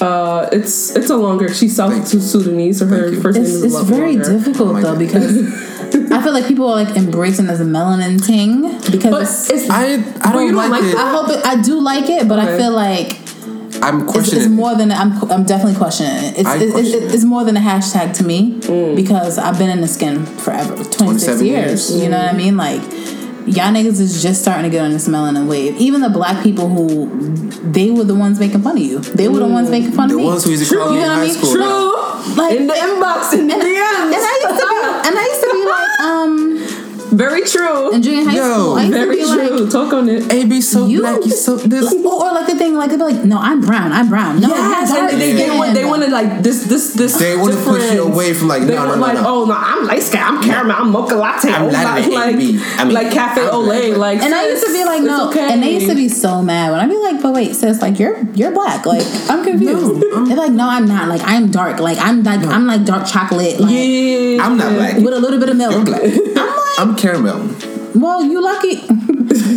uh, 0.00 0.48
it's 0.52 0.94
it's 0.96 1.10
a 1.10 1.16
longer. 1.16 1.52
She's 1.52 1.76
South 1.76 1.92
Thank. 1.92 2.06
Sudanese, 2.22 2.78
so 2.80 2.86
her 2.86 3.08
you. 3.08 3.20
first 3.20 3.36
name 3.38 3.44
it's, 3.46 3.54
is 3.54 3.74
it's 3.74 3.88
very 3.88 4.16
longer. 4.16 4.38
difficult 4.38 4.76
Oh 4.76 4.80
though 4.80 4.92
God. 4.92 4.98
because 4.98 5.72
I 6.12 6.22
feel 6.22 6.32
like 6.32 6.46
people 6.46 6.68
are 6.68 6.82
like 6.84 6.96
embracing 6.96 7.48
as 7.48 7.60
a 7.60 7.64
melanin 7.64 8.22
thing 8.22 8.62
because 8.90 9.10
But 9.10 9.22
it's, 9.22 9.50
it's 9.50 9.70
I 9.70 9.94
I 10.20 10.32
don't, 10.32 10.46
you 10.46 10.52
don't 10.52 10.70
like, 10.70 10.82
like 10.82 10.84
it. 10.84 10.96
I 10.96 11.10
hope 11.10 11.28
it, 11.30 11.44
I 11.44 11.62
do 11.62 11.80
like 11.80 12.08
it, 12.08 12.26
but 12.28 12.38
I 12.38 12.56
feel 12.58 12.72
like 12.72 13.18
I'm 13.82 14.02
it's, 14.02 14.12
questioning. 14.12 14.44
it's 14.44 14.52
more 14.52 14.74
than 14.74 14.92
I'm. 14.92 15.12
I'm 15.30 15.44
definitely 15.44 15.76
questioning 15.76 16.12
it. 16.12 16.38
It's, 16.38 16.48
it's, 16.48 16.72
question 16.72 17.02
it's, 17.02 17.14
it's 17.14 17.24
more 17.24 17.44
than 17.44 17.56
a 17.56 17.60
hashtag 17.60 18.16
to 18.18 18.24
me 18.24 18.60
mm. 18.60 18.94
because 18.96 19.38
I've 19.38 19.58
been 19.58 19.70
in 19.70 19.80
the 19.80 19.88
skin 19.88 20.24
forever, 20.24 20.76
26 20.76 20.96
27 20.98 21.46
years. 21.46 21.90
years. 21.90 22.02
You 22.02 22.08
know 22.08 22.18
what 22.18 22.32
I 22.32 22.36
mean? 22.36 22.56
Like 22.56 22.80
y'all 23.46 23.72
niggas 23.74 23.98
is 24.00 24.22
just 24.22 24.40
starting 24.40 24.64
to 24.64 24.70
get 24.70 24.84
on 24.84 24.92
this 24.92 25.08
melanin 25.08 25.48
wave. 25.48 25.76
Even 25.76 26.00
the 26.00 26.08
black 26.08 26.42
people 26.42 26.68
who 26.68 27.10
they 27.72 27.90
were 27.90 28.04
the 28.04 28.14
ones 28.14 28.38
making 28.38 28.62
fun 28.62 28.76
of 28.76 28.82
you. 28.82 29.00
They 29.00 29.28
were 29.28 29.40
the 29.40 29.48
ones 29.48 29.68
mm. 29.68 29.72
making 29.72 29.92
fun 29.92 30.08
the 30.08 30.14
of 30.14 30.18
me. 30.18 30.24
The 30.24 30.30
ones 30.30 30.44
who 30.44 30.50
used 30.50 30.70
to 30.70 30.76
call 30.76 30.92
You 30.92 30.98
me 30.98 31.02
in 31.02 31.08
know 31.08 31.08
what 31.08 31.16
I 31.16 31.20
high 31.20 31.26
mean? 31.26 31.34
school. 31.34 31.52
True. 31.52 32.36
Like- 32.36 32.56
in 32.56 32.66
the 32.68 32.74
inbox, 32.74 33.32
in 33.34 33.48
the 33.48 33.54
and, 33.54 33.62
DMs. 33.62 34.14
and 34.14 34.22
I 34.22 34.34
used 34.42 34.60
to 34.60 34.66
be, 34.70 34.76
and 35.06 35.14
I 35.18 35.24
used 35.26 35.42
to 35.42 35.48
be 35.52 35.64
like, 35.66 36.00
um, 36.00 37.01
Very 37.12 37.42
true. 37.44 37.92
in 37.92 38.02
junior 38.02 38.24
high 38.30 38.36
Yo, 38.36 38.52
school, 38.54 38.74
I 38.74 38.82
used 38.84 38.94
Very 38.94 39.16
to 39.16 39.22
be 39.22 39.28
like. 39.28 39.48
true. 39.48 39.70
Talk 39.70 39.92
on 39.92 40.08
it. 40.08 40.32
A 40.32 40.44
be 40.46 40.60
so 40.60 40.86
You- 40.86 41.00
black, 41.00 41.24
you 41.24 41.30
so 41.30 41.56
this. 41.56 41.92
Or, 41.92 42.12
or 42.24 42.32
like 42.32 42.46
the 42.46 42.56
thing, 42.56 42.74
like 42.74 42.90
they'd 42.90 42.96
be 42.96 43.04
like, 43.04 43.24
"No, 43.24 43.38
I'm 43.38 43.60
brown. 43.60 43.92
I'm 43.92 44.08
brown. 44.08 44.40
No, 44.40 44.48
Yes, 44.48 44.88
you're 44.88 44.98
dark 44.98 45.12
and 45.12 45.20
they, 45.20 45.32
they, 45.32 45.44
skin." 45.44 45.58
want 45.58 45.74
they 45.74 45.84
want 45.84 46.02
to 46.04 46.10
like 46.10 46.42
this 46.42 46.64
this 46.64 46.94
this. 46.94 47.18
They 47.18 47.36
wanna 47.36 47.56
push 47.56 47.92
you 47.92 48.02
away 48.04 48.32
from, 48.34 48.48
like, 48.48 48.62
they 48.62 48.74
no, 48.74 48.86
want 48.86 49.00
no, 49.00 49.06
no, 49.06 49.12
like 49.12 49.14
no. 49.22 49.24
oh 49.42 49.44
no 49.46 49.54
I'm 49.54 49.86
light 49.86 50.02
skin 50.02 50.22
I'm 50.22 50.42
caramel 50.42 50.76
I'm 50.76 50.90
mocha 50.90 51.14
latte 51.14 51.50
I'm 51.50 51.64
oh, 51.64 51.68
Latin 51.68 52.12
like 52.12 52.26
like, 52.26 52.34
AB. 52.34 52.60
I 52.78 52.84
mean, 52.84 52.94
like 52.94 53.12
cafe 53.12 53.42
I'm 53.42 53.54
ole 53.54 53.98
like 53.98 54.20
And 54.22 54.34
I 54.34 54.46
used 54.48 54.64
to 54.66 54.72
be 54.72 54.84
like, 54.84 55.02
no, 55.02 55.28
okay. 55.30 55.52
and 55.52 55.62
they 55.62 55.74
used 55.74 55.88
to 55.88 55.94
be 55.94 56.08
so 56.08 56.42
mad 56.42 56.70
when 56.72 56.80
I'd 56.80 56.88
be 56.88 56.96
like, 56.96 57.20
but 57.22 57.32
wait, 57.34 57.54
sis, 57.54 57.80
like 57.82 57.98
you're 57.98 58.22
you're 58.34 58.52
black, 58.52 58.86
like 58.86 59.04
I'm 59.28 59.44
confused. 59.44 60.00
They're 60.28 60.36
like, 60.36 60.52
no, 60.52 60.68
I'm 60.68 60.86
not, 60.86 61.08
like 61.08 61.20
I'm 61.24 61.50
dark, 61.50 61.78
like 61.80 61.98
I'm 61.98 62.22
like 62.22 62.40
I'm 62.40 62.66
like 62.66 62.84
dark 62.84 63.06
chocolate, 63.06 63.60
like 63.60 63.70
yeah 63.70 64.44
I'm 64.44 64.56
not 64.56 64.72
black. 64.74 64.96
with 64.96 65.12
a 65.14 65.20
little 65.20 65.38
bit 65.38 65.48
of 65.50 65.56
milk. 65.56 65.72
You're 65.72 65.84
black. 65.84 66.02
I'm 66.04 66.48
like, 66.48 66.78
I'm 66.78 66.96
caramel. 67.02 67.38
well, 67.94 68.24
you 68.24 68.40
lucky. 68.40 68.80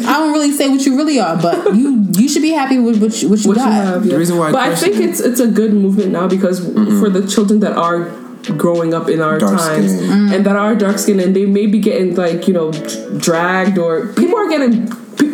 I 0.07 0.13
don't 0.19 0.33
really 0.33 0.51
say 0.51 0.69
what 0.69 0.85
you 0.85 0.97
really 0.97 1.19
are, 1.19 1.37
but 1.37 1.75
you 1.75 2.05
you 2.17 2.27
should 2.27 2.41
be 2.41 2.51
happy 2.51 2.79
with 2.79 3.01
what 3.01 3.21
you, 3.21 3.29
what 3.29 3.39
you 3.39 3.49
what 3.49 3.57
you 3.57 3.63
got. 3.63 3.71
have. 3.71 4.05
Yeah. 4.05 4.13
The 4.13 4.17
reason 4.17 4.37
why 4.37 4.49
I 4.49 4.51
but 4.51 4.61
I 4.61 4.67
question 4.67 4.93
think 4.93 5.03
it- 5.03 5.09
it's 5.09 5.19
it's 5.19 5.39
a 5.39 5.47
good 5.47 5.73
movement 5.73 6.11
now 6.11 6.27
because 6.27 6.61
mm-hmm. 6.61 6.99
for 6.99 7.09
the 7.09 7.27
children 7.27 7.59
that 7.61 7.77
are 7.77 8.09
growing 8.57 8.93
up 8.93 9.09
in 9.09 9.21
our 9.21 9.39
Dark 9.39 9.57
times 9.57 9.95
skin. 9.95 10.09
Mm. 10.09 10.35
and 10.35 10.45
that 10.45 10.55
are 10.55 10.75
dark 10.75 10.99
skinned 10.99 11.19
and 11.19 11.35
they 11.35 11.47
may 11.47 11.65
be 11.65 11.79
getting 11.79 12.13
like 12.13 12.47
you 12.47 12.53
know 12.53 12.71
dragged 13.17 13.79
or 13.79 14.07
people 14.13 14.37
are 14.37 14.47
getting 14.47 14.85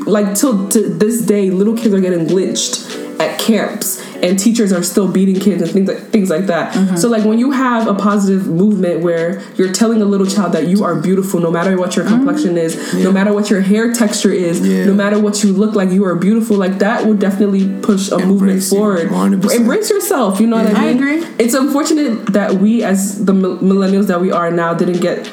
like 0.05 0.33
till 0.33 0.69
to 0.69 0.79
this 0.87 1.21
day 1.25 1.49
little 1.49 1.75
kids 1.75 1.93
are 1.93 1.99
getting 1.99 2.27
lynched 2.27 2.87
at 3.19 3.37
camps 3.37 3.99
and 4.23 4.37
teachers 4.39 4.71
are 4.71 4.83
still 4.83 5.07
beating 5.11 5.39
kids 5.39 5.61
and 5.61 5.71
things 5.71 5.87
like 5.89 5.97
things 6.15 6.29
like 6.29 6.45
that 6.47 6.73
Mm-hmm. 6.73 6.95
so 6.95 7.09
like 7.09 7.25
when 7.25 7.39
you 7.39 7.51
have 7.51 7.87
a 7.87 7.93
positive 7.93 8.47
movement 8.47 9.01
where 9.01 9.41
you're 9.55 9.71
telling 9.73 10.01
a 10.01 10.05
little 10.05 10.25
child 10.27 10.53
that 10.53 10.67
you 10.67 10.83
are 10.83 10.95
beautiful 10.95 11.39
no 11.39 11.51
matter 11.51 11.77
what 11.77 11.95
your 11.95 12.05
complexion 12.05 12.57
is 12.57 12.93
no 12.93 13.11
matter 13.11 13.33
what 13.33 13.49
your 13.49 13.61
hair 13.61 13.91
texture 13.93 14.31
is 14.31 14.59
Yeah. 14.61 14.85
no 14.85 14.93
matter 14.93 15.19
what 15.19 15.43
you 15.43 15.51
look 15.53 15.75
like 15.75 15.89
you 15.91 16.05
are 16.05 16.15
beautiful 16.15 16.55
like 16.57 16.79
that 16.79 17.05
would 17.05 17.19
definitely 17.19 17.67
push 17.81 18.09
a 18.11 18.17
movement 18.19 18.51
Embrace 18.51 18.71
you, 18.71 18.77
forward 18.77 19.09
100%. 19.09 19.55
embrace 19.55 19.89
yourself 19.89 20.39
you 20.39 20.47
know 20.47 20.57
what 20.63 20.67
i 20.75 20.81
I 20.89 20.93
mean 20.93 20.97
agree. 20.97 21.35
it's 21.43 21.53
unfortunate 21.53 22.27
that 22.33 22.53
we 22.55 22.83
as 22.83 23.25
the 23.25 23.33
millennials 23.33 24.07
that 24.07 24.21
we 24.21 24.31
are 24.31 24.51
now 24.51 24.73
didn't 24.73 25.01
get 25.01 25.29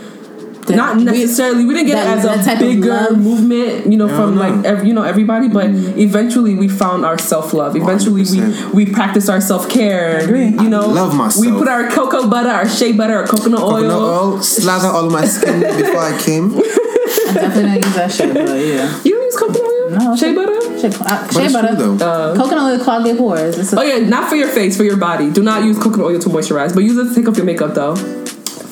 That 0.68 0.76
not 0.76 0.96
necessarily 0.98 1.64
we 1.64 1.74
didn't 1.74 1.88
get 1.88 1.96
that- 2.04 2.24
it 2.24 2.38
as 2.38 2.46
a 2.46 2.56
bigger 2.58 3.14
movement 3.16 3.90
you 3.92 3.98
know 3.98 4.08
from 4.08 4.34
no. 4.34 4.40
like 4.40 4.64
ev- 4.64 4.84
you 4.84 4.92
know 4.94 5.02
everybody 5.02 5.48
but 5.48 5.66
eventually 5.98 6.54
we 6.54 6.68
found 6.68 7.04
our 7.04 7.18
self-love 7.18 7.76
eventually 7.76 8.22
we 8.22 8.38
100%. 8.38 8.74
we 8.74 8.86
practiced 8.86 9.28
our 9.30 9.40
self-care 9.40 10.18
agree. 10.18 10.48
you 10.48 10.68
know 10.68 10.82
I 10.82 10.86
love 11.02 11.14
myself. 11.16 11.44
we 11.44 11.52
put 11.52 11.68
our 11.68 11.88
cocoa 11.90 12.28
butter 12.28 12.48
our 12.50 12.68
shea 12.68 12.92
butter 12.92 13.16
our 13.16 13.26
coconut 13.26 13.60
oil, 13.60 13.70
Coconut 13.82 14.00
oil, 14.00 14.42
slather 14.42 14.88
all 14.88 15.10
my 15.10 15.24
skin 15.24 15.60
before 15.82 15.98
I 16.00 16.18
came. 16.20 16.52
I 16.54 17.32
definitely 17.34 17.62
don't 17.62 17.84
use 17.84 17.94
that 17.94 18.10
shit, 18.12 18.32
but 18.34 18.48
yeah. 18.58 19.00
you 19.04 19.12
don't 19.14 19.24
use 19.24 19.36
coconut 19.36 19.62
oil 19.62 19.90
No, 19.90 20.16
shea 20.16 20.34
butter 20.34 20.54
Shea, 20.78 20.88
uh, 21.00 21.28
shea 21.32 21.52
butter. 21.52 21.74
true 21.76 21.96
though. 21.96 22.34
Coconut 22.36 22.72
oil 22.72 22.78
clog 22.84 23.06
your 23.06 23.16
pores. 23.16 23.72
A, 23.72 23.78
oh 23.80 23.82
yeah 23.82 23.98
not 24.08 24.28
for 24.28 24.36
your 24.36 24.48
face 24.48 24.76
for 24.76 24.84
your 24.84 24.96
body 24.96 25.30
do 25.30 25.42
not 25.42 25.64
use 25.64 25.78
coconut 25.78 26.06
oil 26.06 26.18
to 26.18 26.28
moisturize 26.28 26.72
but 26.74 26.84
use 26.84 26.96
it 26.98 27.08
to 27.08 27.14
take 27.14 27.28
off 27.28 27.36
your 27.36 27.46
makeup 27.46 27.74
though 27.74 27.94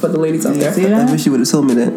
for 0.06 0.12
the 0.12 0.18
ladies 0.20 0.46
out 0.46 0.54
there 0.56 0.72
See 0.72 0.82
that? 0.86 1.10
wish 1.10 1.26
you 1.26 1.32
would 1.32 1.40
have 1.40 1.50
told 1.50 1.66
me 1.66 1.74
that. 1.74 1.92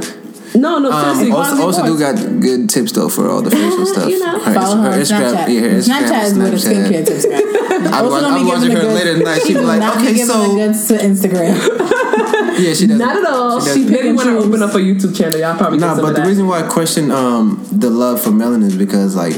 no 0.56 0.80
no 0.80 0.90
seriously 0.92 1.32
Um, 1.32 1.38
also, 1.38 1.62
also 1.62 1.84
do 1.86 2.00
got 2.00 2.16
good 2.42 2.70
tips 2.70 2.92
though 2.94 3.10
for 3.10 3.30
all 3.30 3.42
the 3.42 3.52
facial 3.60 3.86
stuff. 3.86 4.10
you 4.10 4.20
know. 4.20 4.40
Her, 4.40 4.54
Follow 4.54 4.78
her 4.78 4.90
on 4.90 5.00
Instagram- 5.00 5.34
Snapchat. 5.36 5.54
yeah, 5.54 5.60
her 5.62 5.70
Instagram, 5.70 6.02
Snapchat 6.02 6.24
is 6.26 6.38
where 6.38 6.50
the 6.50 6.58
Snapchat. 6.58 6.90
skincare 6.90 7.06
tips 7.06 7.26
are. 7.26 7.34
I 7.80 8.00
Also 8.02 8.12
was, 8.12 8.22
don't 8.24 8.34
I 8.34 8.38
be 8.38 8.44
was 8.44 8.50
watching 8.54 8.70
giving 8.70 8.76
her 8.78 8.88
the 8.90 8.94
later 8.94 9.14
goods- 9.14 9.20
tonight. 9.20 9.40
She'd 9.40 9.48
she 9.48 9.54
be 9.54 9.60
do 9.60 9.66
like, 9.66 9.80
not 9.80 9.96
okay, 9.98 10.06
giving 10.14 10.28
the 10.28 10.34
so 10.34 10.56
goods 10.56 10.88
to 10.90 10.94
Instagram. 10.98 11.56
yeah, 12.60 12.74
she 12.74 12.88
does. 12.88 12.98
not 13.00 13.16
at 13.18 13.26
all 13.30 13.60
She 13.62 13.66
does. 13.66 13.76
she 13.76 13.84
maybe 13.86 14.08
and 14.10 14.18
when 14.18 14.28
I 14.28 14.32
choose. 14.34 14.46
open 14.46 14.62
up 14.64 14.74
a 14.76 14.78
YouTube 14.80 15.16
channel 15.16 15.40
y'all 15.40 15.58
probably 15.58 15.80
Nah, 15.80 15.96
but 16.02 16.16
the 16.16 16.24
reason 16.24 16.48
why 16.48 16.60
I 16.66 16.68
question 16.68 17.12
um 17.12 17.64
the 17.72 17.90
love 17.90 18.20
for 18.22 18.32
melanin 18.32 18.64
is 18.64 18.76
because 18.76 19.16
like 19.16 19.34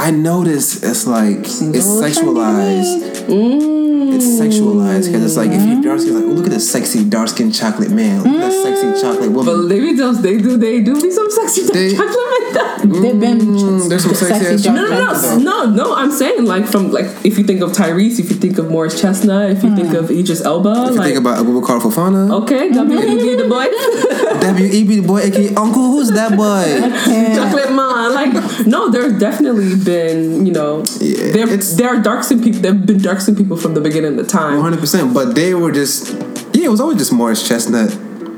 I 0.00 0.10
notice 0.10 0.82
it's 0.82 1.06
like 1.06 1.38
it's 1.40 1.86
sexualized. 1.86 3.26
Mm. 3.28 4.14
It's 4.14 4.24
sexualized 4.26 5.06
because 5.06 5.24
it's 5.24 5.36
like 5.36 5.50
if 5.50 5.62
you're 5.66 5.82
dark 5.82 6.00
skin, 6.00 6.14
like 6.14 6.24
oh 6.24 6.28
look 6.28 6.46
at 6.46 6.52
this 6.52 6.70
sexy 6.70 7.04
dark 7.08 7.28
skinned 7.28 7.54
chocolate 7.54 7.90
man, 7.90 8.22
look 8.22 8.32
at 8.34 8.50
that 8.50 8.52
sexy 8.52 9.00
chocolate 9.00 9.30
woman. 9.30 9.44
But. 9.46 9.58
Lady 9.70 9.96
Jones, 9.96 10.20
they 10.22 10.38
do, 10.38 10.56
they 10.56 10.80
do 10.80 11.00
be 11.00 11.10
some 11.10 11.30
sexy 11.30 11.62
They- 11.66 11.94
chocolate 11.94 12.16
like 12.16 12.52
that. 12.54 12.78
They've 12.82 13.20
been 13.20 13.38
Mm, 13.40 13.88
there's 13.88 14.02
some 14.04 14.14
sexy 14.14 14.62
dark 14.64 14.76
No, 14.76 14.88
no, 14.88 15.12
no, 15.12 15.38
no, 15.38 15.70
no. 15.70 15.94
I'm 15.94 16.10
saying 16.10 16.44
like 16.46 16.66
from 16.66 16.90
like 16.90 17.06
if 17.24 17.38
you 17.38 17.44
think 17.44 17.60
of 17.62 17.72
Tyrese, 17.72 18.18
if 18.18 18.30
you 18.30 18.36
think 18.36 18.58
of 18.58 18.70
Morris 18.70 19.00
Chestnut, 19.00 19.50
if 19.50 19.62
you 19.62 19.76
think 19.76 19.92
of 19.94 20.10
Idris 20.10 20.40
Elba, 20.40 20.70
If 20.70 20.76
you 20.92 20.96
like 20.96 21.06
think 21.12 21.18
about 21.18 21.44
Abubakar 21.44 21.78
Fofana, 21.80 22.42
okay, 22.42 22.70
WEB 22.70 23.36
the 23.42 23.48
boy, 23.48 23.66
W.E.B. 24.40 25.00
the 25.00 25.06
boy, 25.06 25.20
aka 25.20 25.54
Uncle, 25.54 25.82
who's 25.92 26.10
that 26.10 26.30
boy? 26.36 26.64
chocolate 27.36 27.72
man. 27.72 28.14
Like 28.14 28.66
no, 28.66 28.90
there's 28.90 29.12
definitely 29.18 29.76
been 29.76 29.89
you 29.94 30.52
know 30.52 30.84
Yeah, 31.00 31.32
there 31.32 31.48
it's- 31.48 31.74
there 31.76 31.88
are 31.88 32.00
dark 32.00 32.24
skin 32.24 32.42
people. 32.42 32.60
There've 32.62 32.84
been 32.86 33.02
dark 33.02 33.20
skin 33.20 33.36
people 33.36 33.56
from 33.56 33.74
the 33.74 33.80
beginning 33.80 34.12
of 34.18 34.24
the 34.24 34.30
time. 34.40 34.54
100. 34.56 34.80
percent 34.80 35.12
But 35.14 35.34
they 35.34 35.54
were 35.54 35.72
just 35.72 36.14
yeah, 36.52 36.64
it 36.66 36.70
was 36.70 36.80
always 36.80 36.98
just 36.98 37.12
Morris 37.12 37.46
Chestnut. 37.48 37.90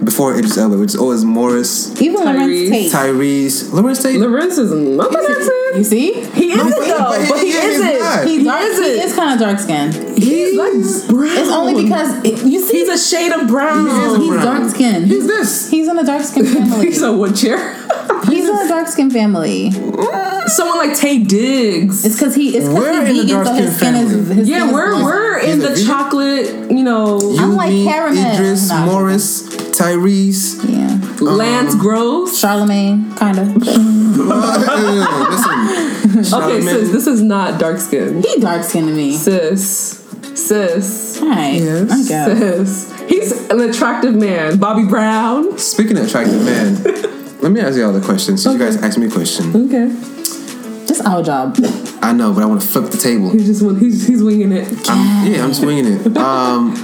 before 0.04 0.34
Idris 0.36 0.58
Elba. 0.58 0.82
It's 0.82 0.96
always 0.96 1.22
Morris, 1.24 1.72
Even 2.02 2.22
Larenz 2.26 2.50
Tyrese. 2.50 2.70
Tate. 2.70 2.90
Tyrese, 2.92 3.56
Larenz 3.70 4.02
Tate. 4.02 4.18
Larenz 4.24 4.58
is 4.58 4.72
not 4.72 5.14
an 5.14 5.78
You 5.78 5.84
see? 5.84 6.06
He 6.40 6.46
isn't 6.52 6.70
but- 6.70 6.86
though, 6.90 6.98
but 6.98 7.28
but, 7.28 7.38
he- 7.38 7.46
he, 7.46 7.54
yeah, 7.54 7.60
he's 7.62 7.78
isn't. 7.78 7.98
not. 8.00 8.26
He, 8.26 8.38
He 8.38 8.44
dark, 8.44 8.60
he 8.62 8.66
isn't. 8.66 9.04
is 9.06 9.12
kind 9.14 9.30
of 9.34 9.38
dark 9.46 9.58
skinned. 9.60 9.94
He's 10.18 10.56
like 10.58 10.74
brown. 11.08 11.36
It's 11.38 11.50
only 11.58 11.74
because 11.84 12.10
it, 12.24 12.34
you 12.52 12.58
see 12.66 12.78
he's 12.80 12.88
a 12.88 12.98
shade 12.98 13.30
of 13.30 13.46
brown. 13.46 13.86
He 13.88 13.96
is 14.06 14.12
a 14.14 14.18
he's 14.18 14.28
brown. 14.30 14.44
dark 14.44 14.70
skinned. 14.74 15.06
He's 15.06 15.26
this? 15.28 15.70
He's 15.70 15.86
in 15.86 15.96
a 15.96 16.04
dark 16.04 16.22
skinned 16.24 16.48
family. 16.56 16.86
He's 16.86 17.00
a 17.02 17.12
wood 17.12 17.36
chair. 17.36 17.58
He's 18.72 18.78
dark 18.80 18.88
skinned 18.88 19.12
family. 19.12 19.70
Someone 19.70 20.78
like 20.78 20.96
Taye 20.98 21.28
Diggs. 21.28 22.04
It's 22.06 22.16
because 22.16 22.34
he. 22.34 22.56
It's 22.56 22.66
because 22.68 23.08
in 23.08 23.14
he's 23.14 23.26
the 23.30 23.36
vegan, 23.36 23.46
so 23.46 23.52
his 23.54 23.76
skin 23.76 23.92
dark-skinned 23.94 24.30
is. 24.30 24.36
His 24.36 24.48
yeah, 24.48 24.60
skin 24.62 24.72
we're 24.72 24.88
blonde. 24.90 25.04
we're 25.04 25.38
in 25.40 25.58
the 25.58 25.68
vegan? 25.68 25.86
chocolate, 25.86 26.46
you 26.70 26.82
know, 26.82 27.20
You, 27.20 27.38
I'm 27.38 27.54
like 27.54 27.70
me, 27.70 27.84
caramel. 27.84 28.32
Idris, 28.34 28.68
Nah. 28.70 28.86
Morris, 28.86 29.42
Tyrese. 29.76 30.66
Yeah, 30.68 30.86
uh-huh. 30.86 31.24
Lance 31.24 31.74
Gross. 31.74 32.40
Charlamagne, 32.42 33.14
kind 33.18 33.38
of. 33.38 33.52
Okay, 36.32 36.60
sis, 36.60 36.90
this 36.90 37.06
is 37.06 37.22
not 37.22 37.58
dark 37.58 37.78
skin. 37.78 38.22
he 38.22 38.38
dark 38.40 38.62
skinned 38.64 38.88
to 38.88 38.94
me. 38.94 39.16
Sis, 39.16 39.98
sis, 40.34 41.20
All 41.22 41.28
right, 41.28 41.54
Yes. 41.54 41.90
I 41.90 42.08
guess. 42.08 42.68
sis. 42.86 43.00
He's 43.08 43.50
an 43.50 43.60
attractive 43.60 44.14
man. 44.14 44.58
Bobby 44.58 44.84
Brown. 44.84 45.58
Speaking 45.58 45.96
of 45.98 46.06
attractive 46.06 46.44
man, 46.44 46.76
let 47.42 47.52
me 47.52 47.60
ask 47.60 47.76
you 47.76 47.84
all 47.84 47.92
the 47.92 48.00
questions. 48.00 48.42
Since 48.42 48.54
you 48.54 48.58
guys 48.64 48.76
asked 48.82 48.98
me 48.98 49.06
a 49.06 49.10
question, 49.10 49.54
Okay. 49.66 49.88
That's 50.86 51.00
our 51.02 51.22
job. 51.22 51.56
I 52.02 52.12
know, 52.12 52.32
but 52.32 52.42
I 52.42 52.46
want 52.46 52.60
to 52.60 52.66
flip 52.68 52.90
the 52.90 52.98
table. 52.98 53.30
He's 53.30 53.46
just 53.46 53.62
he's 53.80 54.06
he's 54.06 54.22
winging 54.22 54.52
it. 54.52 54.68
I'm, 54.90 55.30
yeah, 55.32 55.42
I'm 55.42 55.50
just 55.50 55.64
winging 55.66 55.86
it. 55.86 56.16
Um, 56.18 56.74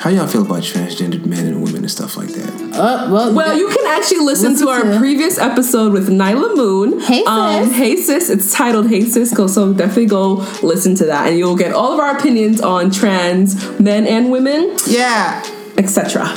how 0.00 0.10
y'all 0.10 0.26
feel 0.28 0.42
about 0.42 0.62
transgendered 0.62 1.26
men 1.26 1.46
and 1.46 1.62
women 1.62 1.82
and 1.82 1.90
stuff 1.90 2.16
like 2.16 2.28
that? 2.28 2.50
Uh, 2.74 3.08
well, 3.12 3.34
Well, 3.34 3.56
you 3.58 3.68
can 3.68 3.84
actually 3.86 4.20
listen, 4.20 4.52
Listen 4.52 4.66
to 4.66 4.72
our 4.72 4.82
to- 4.92 4.98
previous 4.98 5.38
episode 5.38 5.92
with 5.92 6.08
Nyla 6.08 6.56
Moon. 6.56 7.00
Hey, 7.00 7.22
um, 7.24 7.64
sis. 7.66 7.76
hey 7.76 7.96
sis. 7.96 8.30
It's 8.30 8.52
titled 8.54 8.88
Hey 8.88 9.02
sis. 9.02 9.34
Go 9.34 9.46
so 9.46 9.72
definitely 9.72 10.06
go 10.06 10.34
listen 10.62 10.94
to 10.96 11.06
that, 11.06 11.28
and 11.28 11.36
you'll 11.38 11.56
get 11.56 11.72
all 11.72 11.92
of 11.92 12.00
our 12.00 12.16
opinions 12.16 12.60
on 12.60 12.90
trans 12.90 13.56
men 13.78 14.06
and 14.06 14.30
women, 14.30 14.76
Yeah. 14.86 15.42
etc. 15.76 16.34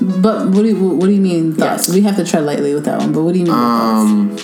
But 0.00 0.48
what 0.48 0.62
do 0.62 0.68
you, 0.68 0.88
what 0.88 1.06
do 1.06 1.12
you 1.12 1.20
mean 1.20 1.54
thoughts? 1.54 1.88
We 1.88 2.00
have 2.02 2.16
to 2.16 2.24
tread 2.24 2.44
lightly 2.44 2.74
with 2.74 2.84
that 2.86 2.98
one. 2.98 3.12
But 3.12 3.22
what 3.22 3.34
do 3.34 3.40
you 3.40 3.46
mean? 3.46 3.54
Um, 3.54 4.36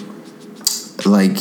like, 1.04 1.36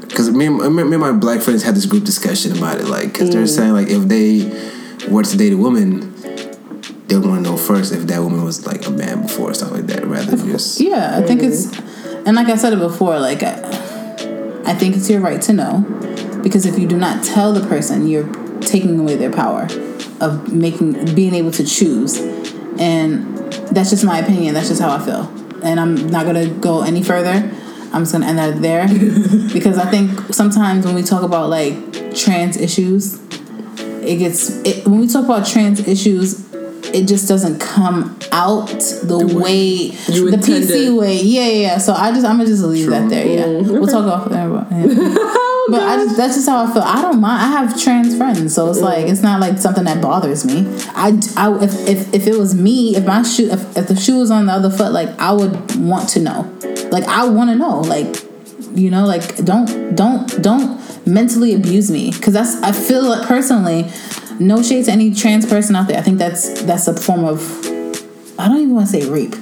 because 0.00 0.30
me, 0.30 0.46
and- 0.46 0.74
me, 0.76 0.84
me 0.84 0.92
and 0.94 1.00
my 1.00 1.12
black 1.12 1.40
friends 1.40 1.62
had 1.62 1.74
this 1.74 1.86
group 1.86 2.04
discussion 2.04 2.56
about 2.56 2.78
it. 2.80 2.86
Like, 2.86 3.12
because 3.12 3.30
they're 3.30 3.46
saying 3.46 3.72
like 3.72 3.88
if 3.88 4.06
they 4.08 5.08
were 5.08 5.22
to 5.22 5.36
date 5.36 5.52
a 5.52 5.56
woman, 5.56 6.14
they 7.06 7.16
would 7.16 7.26
want 7.26 7.44
to 7.44 7.50
know 7.50 7.56
first 7.56 7.92
if 7.92 8.02
that 8.02 8.20
woman 8.22 8.44
was 8.44 8.66
like 8.66 8.86
a 8.86 8.90
man 8.90 9.22
before 9.22 9.50
or 9.50 9.54
stuff 9.54 9.72
like 9.72 9.86
that, 9.86 10.04
rather 10.06 10.36
than 10.36 10.46
just 10.50 10.78
yeah, 10.80 11.16
I 11.18 11.22
think 11.22 11.42
it's, 11.42 11.76
and 12.26 12.36
like 12.36 12.48
I 12.48 12.56
said 12.56 12.74
it 12.74 12.78
before, 12.78 13.18
like 13.18 13.42
I, 13.42 13.54
I 14.66 14.74
think 14.74 14.94
it's 14.96 15.08
your 15.08 15.20
right 15.20 15.40
to 15.42 15.52
know, 15.54 15.80
because 16.42 16.66
if 16.66 16.78
you 16.78 16.86
do 16.86 16.98
not 16.98 17.24
tell 17.24 17.52
the 17.54 17.66
person, 17.66 18.06
you're 18.06 18.28
taking 18.60 18.98
away 18.98 19.16
their 19.16 19.32
power 19.32 19.66
of 20.20 20.52
making 20.52 21.14
being 21.14 21.34
able 21.34 21.50
to 21.52 21.64
choose, 21.64 22.18
and 22.78 23.47
that's 23.70 23.90
just 23.90 24.04
my 24.04 24.18
opinion. 24.18 24.54
That's 24.54 24.68
just 24.68 24.80
how 24.80 24.90
I 24.90 24.98
feel, 24.98 25.28
and 25.62 25.78
I'm 25.80 26.08
not 26.08 26.26
gonna 26.26 26.48
go 26.48 26.82
any 26.82 27.02
further. 27.02 27.54
I'm 27.92 28.02
just 28.02 28.12
gonna 28.12 28.26
end 28.26 28.38
that 28.38 28.60
there 28.60 28.86
because 29.52 29.78
I 29.78 29.90
think 29.90 30.32
sometimes 30.34 30.84
when 30.84 30.94
we 30.94 31.02
talk 31.02 31.22
about 31.22 31.48
like 31.48 31.74
trans 32.14 32.56
issues, 32.56 33.18
it 34.02 34.18
gets 34.18 34.50
it, 34.64 34.86
when 34.86 35.00
we 35.00 35.06
talk 35.08 35.24
about 35.24 35.46
trans 35.46 35.86
issues 35.86 36.46
it 36.94 37.06
just 37.06 37.28
doesn't 37.28 37.58
come 37.60 38.18
out 38.32 38.66
the, 39.04 39.18
way, 39.38 39.90
you 40.08 40.30
the 40.30 40.36
intended. 40.36 40.70
pc 40.70 40.98
way 40.98 41.16
yeah 41.20 41.42
yeah 41.42 41.48
yeah 41.48 41.78
so 41.78 41.92
i 41.92 42.10
just 42.10 42.24
i'm 42.24 42.38
gonna 42.38 42.46
just 42.48 42.62
leave 42.64 42.88
that 42.88 43.10
there 43.10 43.26
yeah 43.26 43.44
Mm, 43.44 43.70
we'll 43.78 43.86
talk 43.86 44.06
off 44.06 44.30
there 44.30 44.48
about 44.48 44.70
yeah. 44.72 44.86
But 45.70 45.82
i 45.82 45.96
just 45.96 46.16
that's 46.16 46.34
just 46.34 46.48
how 46.48 46.64
i 46.64 46.72
feel. 46.72 46.82
I 46.82 47.02
don't 47.02 47.20
mind. 47.20 47.42
I 47.42 47.46
have 47.48 47.80
trans 47.80 48.16
friends 48.16 48.54
so 48.54 48.70
it's 48.70 48.80
like 48.80 49.06
it's 49.06 49.22
not 49.22 49.40
like 49.40 49.58
something 49.58 49.84
that 49.84 50.00
bothers 50.00 50.44
me. 50.44 50.66
I, 50.94 51.18
I 51.36 51.54
if, 51.62 51.88
if, 51.88 52.14
if 52.14 52.26
it 52.26 52.38
was 52.38 52.54
me 52.54 52.96
if 52.96 53.04
my 53.04 53.22
shoe 53.22 53.50
if, 53.50 53.76
if 53.76 53.88
the 53.88 53.96
shoe 53.96 54.18
was 54.18 54.30
on 54.30 54.46
the 54.46 54.52
other 54.52 54.70
foot 54.70 54.92
like 54.92 55.08
i 55.18 55.32
would 55.32 55.76
want 55.76 56.08
to 56.10 56.20
know. 56.20 56.50
Like 56.90 57.04
i 57.04 57.28
want 57.28 57.50
to 57.50 57.56
know 57.56 57.80
like 57.80 58.24
you 58.74 58.90
know 58.90 59.06
like 59.06 59.36
don't 59.44 59.94
don't 59.94 60.42
don't 60.42 61.06
mentally 61.06 61.54
abuse 61.54 61.90
me. 61.90 62.10
Because 62.10 62.34
that's 62.34 62.54
i 62.62 62.72
feel 62.72 63.04
like 63.08 63.26
personally 63.26 63.90
no 64.40 64.62
shade 64.62 64.84
to 64.84 64.92
any 64.92 65.14
trans 65.14 65.46
person 65.46 65.76
out 65.76 65.88
there. 65.88 65.98
I 65.98 66.02
think 66.02 66.18
that's 66.18 66.62
that's 66.62 66.88
a 66.88 66.94
form 66.94 67.24
of 67.24 67.40
i 68.38 68.46
don't 68.46 68.58
even 68.58 68.74
want 68.74 68.86
to 68.86 68.92
say 68.92 69.10
rape 69.10 69.34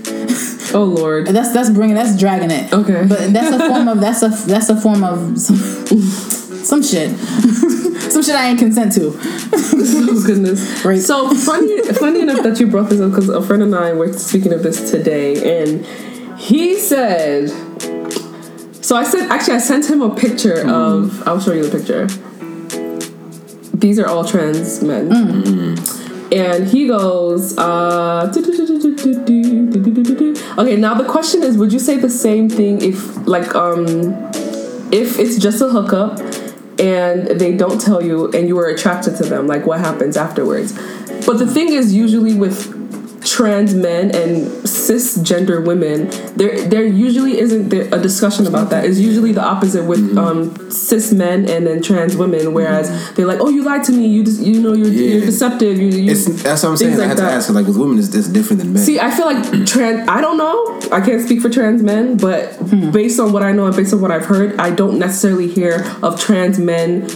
Oh 0.77 0.85
Lord. 0.85 1.27
that's 1.29 1.53
that's 1.53 1.71
bringing 1.71 1.97
that's 1.97 2.19
dragging 2.19 2.51
it 2.51 2.73
Okay. 2.73 3.05
but 3.09 3.33
that's 3.33 3.55
a 3.55 3.69
form 3.69 3.89
of 3.89 4.01
that's 4.01 4.23
a 4.23 4.29
that's 4.47 4.69
a 4.69 4.81
form 4.81 5.03
of 5.03 5.39
some, 5.39 5.57
some 5.57 6.83
shit 6.83 7.17
some 8.13 8.23
shit 8.23 8.35
i 8.35 8.49
ain't 8.49 8.59
consent 8.59 8.93
to 8.93 9.19
Oh 10.09 10.23
goodness. 10.27 10.85
Right. 10.85 11.01
So 11.01 11.33
funny, 11.35 11.83
funny 11.83 12.21
enough 12.21 12.43
that 12.43 12.59
you 12.61 12.67
brought 12.67 12.91
this 12.91 13.01
up 13.01 13.11
because 13.11 13.29
a 13.29 13.43
friend 13.43 13.63
and 13.63 13.75
I 13.75 13.93
were 13.93 14.13
speaking 14.13 14.53
of 14.53 14.63
this 14.63 14.91
today, 14.91 15.61
and 15.61 15.85
he 16.39 16.77
said. 16.79 17.51
So 18.85 18.95
I 18.95 19.03
sent 19.03 19.31
actually 19.31 19.55
I 19.55 19.59
sent 19.59 19.91
him 19.91 20.01
a 20.01 20.15
picture 20.15 20.65
mm. 20.65 20.71
of. 20.71 21.27
I'll 21.27 21.41
show 21.41 21.53
you 21.53 21.67
the 21.67 21.77
picture. 21.77 22.07
These 23.77 23.99
are 23.99 24.07
all 24.07 24.25
trans 24.25 24.83
men. 24.83 25.11
Mm. 25.11 25.43
Mm. 25.43 26.06
And 26.37 26.69
he 26.69 26.87
goes, 26.87 27.57
uh, 27.57 28.31
okay, 30.59 30.77
now 30.77 30.93
the 30.93 31.07
question 31.09 31.43
is, 31.43 31.57
would 31.57 31.73
you 31.73 31.79
say 31.79 31.97
the 31.97 32.11
same 32.11 32.51
thing 32.51 32.83
if, 32.83 33.27
like, 33.27 33.55
um, 33.55 34.13
if 34.93 35.19
it's 35.19 35.39
just 35.39 35.63
a 35.63 35.69
hookup 35.71 36.21
and 36.79 37.27
they 37.41 37.57
don't 37.57 37.81
tell 37.81 38.03
you 38.03 38.31
and 38.33 38.49
you 38.49 38.55
were 38.55 38.69
attracted 38.69 39.17
to 39.17 39.23
them, 39.23 39.47
like 39.47 39.65
what 39.65 39.81
happens 39.81 40.19
afterwards? 40.19 40.75
But 41.25 41.39
the 41.39 41.47
thing 41.47 41.73
is, 41.73 41.95
usually 41.95 42.35
with 42.35 42.77
trans 43.25 43.75
men 43.75 44.15
and 44.15 44.66
cisgender 44.89 45.65
women, 45.65 46.09
there 46.37 46.67
there 46.69 46.85
usually 46.85 47.39
isn't 47.39 47.69
there 47.69 47.87
a 47.93 47.99
discussion 47.99 48.47
about 48.47 48.71
that. 48.71 48.85
It's 48.85 48.99
usually 48.99 49.33
the 49.33 49.45
opposite 49.45 49.85
with 49.85 50.01
mm-hmm. 50.01 50.19
um, 50.19 50.71
cis 50.71 51.13
men 51.13 51.49
and 51.49 51.67
then 51.67 51.83
trans 51.83 52.17
women, 52.17 52.53
whereas 52.53 52.91
mm-hmm. 52.91 53.15
they're 53.15 53.27
like, 53.27 53.41
"Oh, 53.41 53.49
you 53.49 53.63
lied 53.63 53.85
to 53.85 53.93
me. 53.93 54.07
You 54.07 54.25
just, 54.25 54.41
you 54.41 54.61
know 54.61 54.73
you're, 54.73 54.89
Yeah. 54.89 55.17
you're 55.17 55.27
deceptive." 55.27 55.79
You, 55.79 55.89
you 55.89 56.15
that's 56.15 56.63
what 56.63 56.71
I'm 56.71 56.77
saying. 56.77 56.93
things 56.93 56.99
I 56.99 57.03
like 57.03 57.09
had 57.09 57.17
to 57.19 57.23
that. 57.23 57.35
ask. 57.35 57.51
Like 57.51 57.67
with 57.67 57.77
women, 57.77 57.99
is 57.99 58.11
this 58.11 58.29
different 58.29 58.63
than 58.63 58.73
men. 58.75 58.83
See, 58.83 59.01
I 59.01 59.11
feel 59.11 59.27
like 59.27 59.67
trans. 59.67 60.09
I 60.09 60.21
don't 60.21 60.37
know. 60.37 60.81
I 60.93 61.01
can't 61.01 61.23
speak 61.23 61.41
for 61.41 61.49
trans 61.49 61.83
men, 61.83 62.17
but 62.17 62.55
hmm. 62.55 62.91
based 62.91 63.19
on 63.21 63.33
what 63.33 63.43
I 63.43 63.53
know 63.53 63.67
and 63.67 63.75
based 63.75 63.93
on 63.93 64.01
what 64.01 64.11
I've 64.11 64.27
heard, 64.27 64.59
I 64.59 64.71
don't 64.71 64.99
necessarily 64.99 65.49
hear 65.49 65.85
of 66.03 66.21
trans 66.21 66.59
men 66.59 67.09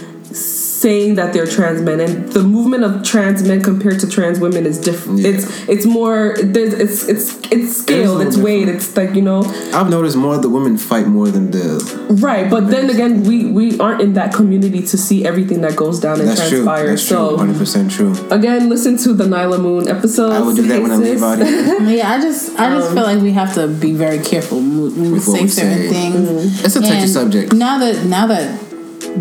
saying 0.81 1.15
that 1.17 1.33
they're 1.35 1.47
trans 1.47 1.81
men. 1.83 2.01
And 2.01 2.33
the 2.33 2.43
movement 2.43 2.85
of 2.85 3.03
trans 3.05 3.47
men 3.47 3.63
compared 3.63 3.99
to 4.01 4.09
trans 4.09 4.41
women 4.41 4.65
is 4.67 4.79
different. 4.81 5.19
Yeah. 5.21 5.31
It's 5.33 5.45
it's 5.69 5.87
more. 5.87 6.37
There's 6.43 6.75
it's 6.75 7.09
it's 7.09 7.27
it's 7.53 7.77
scaled. 7.83 8.19
little 8.19 8.27
It's 8.27 8.37
weighed. 8.37 8.69
It's 8.69 8.97
like 8.97 9.15
you 9.15 9.23
know. 9.23 9.41
I've 9.75 9.91
noticed 9.91 10.17
more 10.17 10.35
of 10.37 10.43
the 10.43 10.49
women 10.49 10.77
fight 10.79 11.07
more 11.07 11.29
than 11.29 11.51
the. 11.51 11.65
Right, 12.21 12.51
but 12.51 12.69
then 12.71 12.91
again, 12.91 13.23
we 13.25 13.37
we 13.59 13.79
aren't 13.79 14.01
in 14.01 14.15
that 14.15 14.33
community 14.35 14.83
to 14.83 14.97
see 14.99 15.25
everything 15.25 15.61
that 15.63 15.77
goes 15.77 16.01
down 16.01 16.21
and 16.21 16.29
That's 16.29 16.49
true. 16.49 16.65
transpires. 16.65 16.91
That's 16.91 17.09
true. 17.09 17.17
so 17.17 17.37
Hundred 17.37 17.59
percent 17.59 17.91
true. 17.91 18.13
again, 18.31 18.69
listen 18.69 18.97
to 18.99 19.13
the 19.13 19.25
Nyla 19.25 19.61
Moon 19.61 19.89
episode. 19.89 20.33
I 20.33 20.41
would 20.41 20.57
do 20.57 20.63
that 20.69 20.83
when 20.83 20.91
I 20.91 20.97
leave 20.97 21.23
out 21.23 21.39
here. 21.39 21.81
yeah 21.91 22.13
i 22.13 22.21
just 22.21 22.59
i 22.59 22.69
just 22.77 22.89
um, 22.91 22.95
feel 22.95 23.05
like 23.05 23.21
we 23.23 23.33
have 23.33 23.55
to 23.55 23.67
be 23.69 23.93
very 23.93 24.19
careful 24.19 24.59
when 24.59 24.95
we 25.03 25.13
With 25.13 25.27
what 25.29 25.39
say 25.41 25.47
certain 25.47 25.79
say. 25.79 25.89
things 25.91 26.65
It's 26.65 26.77
a 26.77 26.81
touchy 26.81 26.95
And 27.07 27.11
subject. 27.11 27.53
Now 27.53 27.79
that 27.79 28.05
now 28.07 28.27
that 28.27 28.70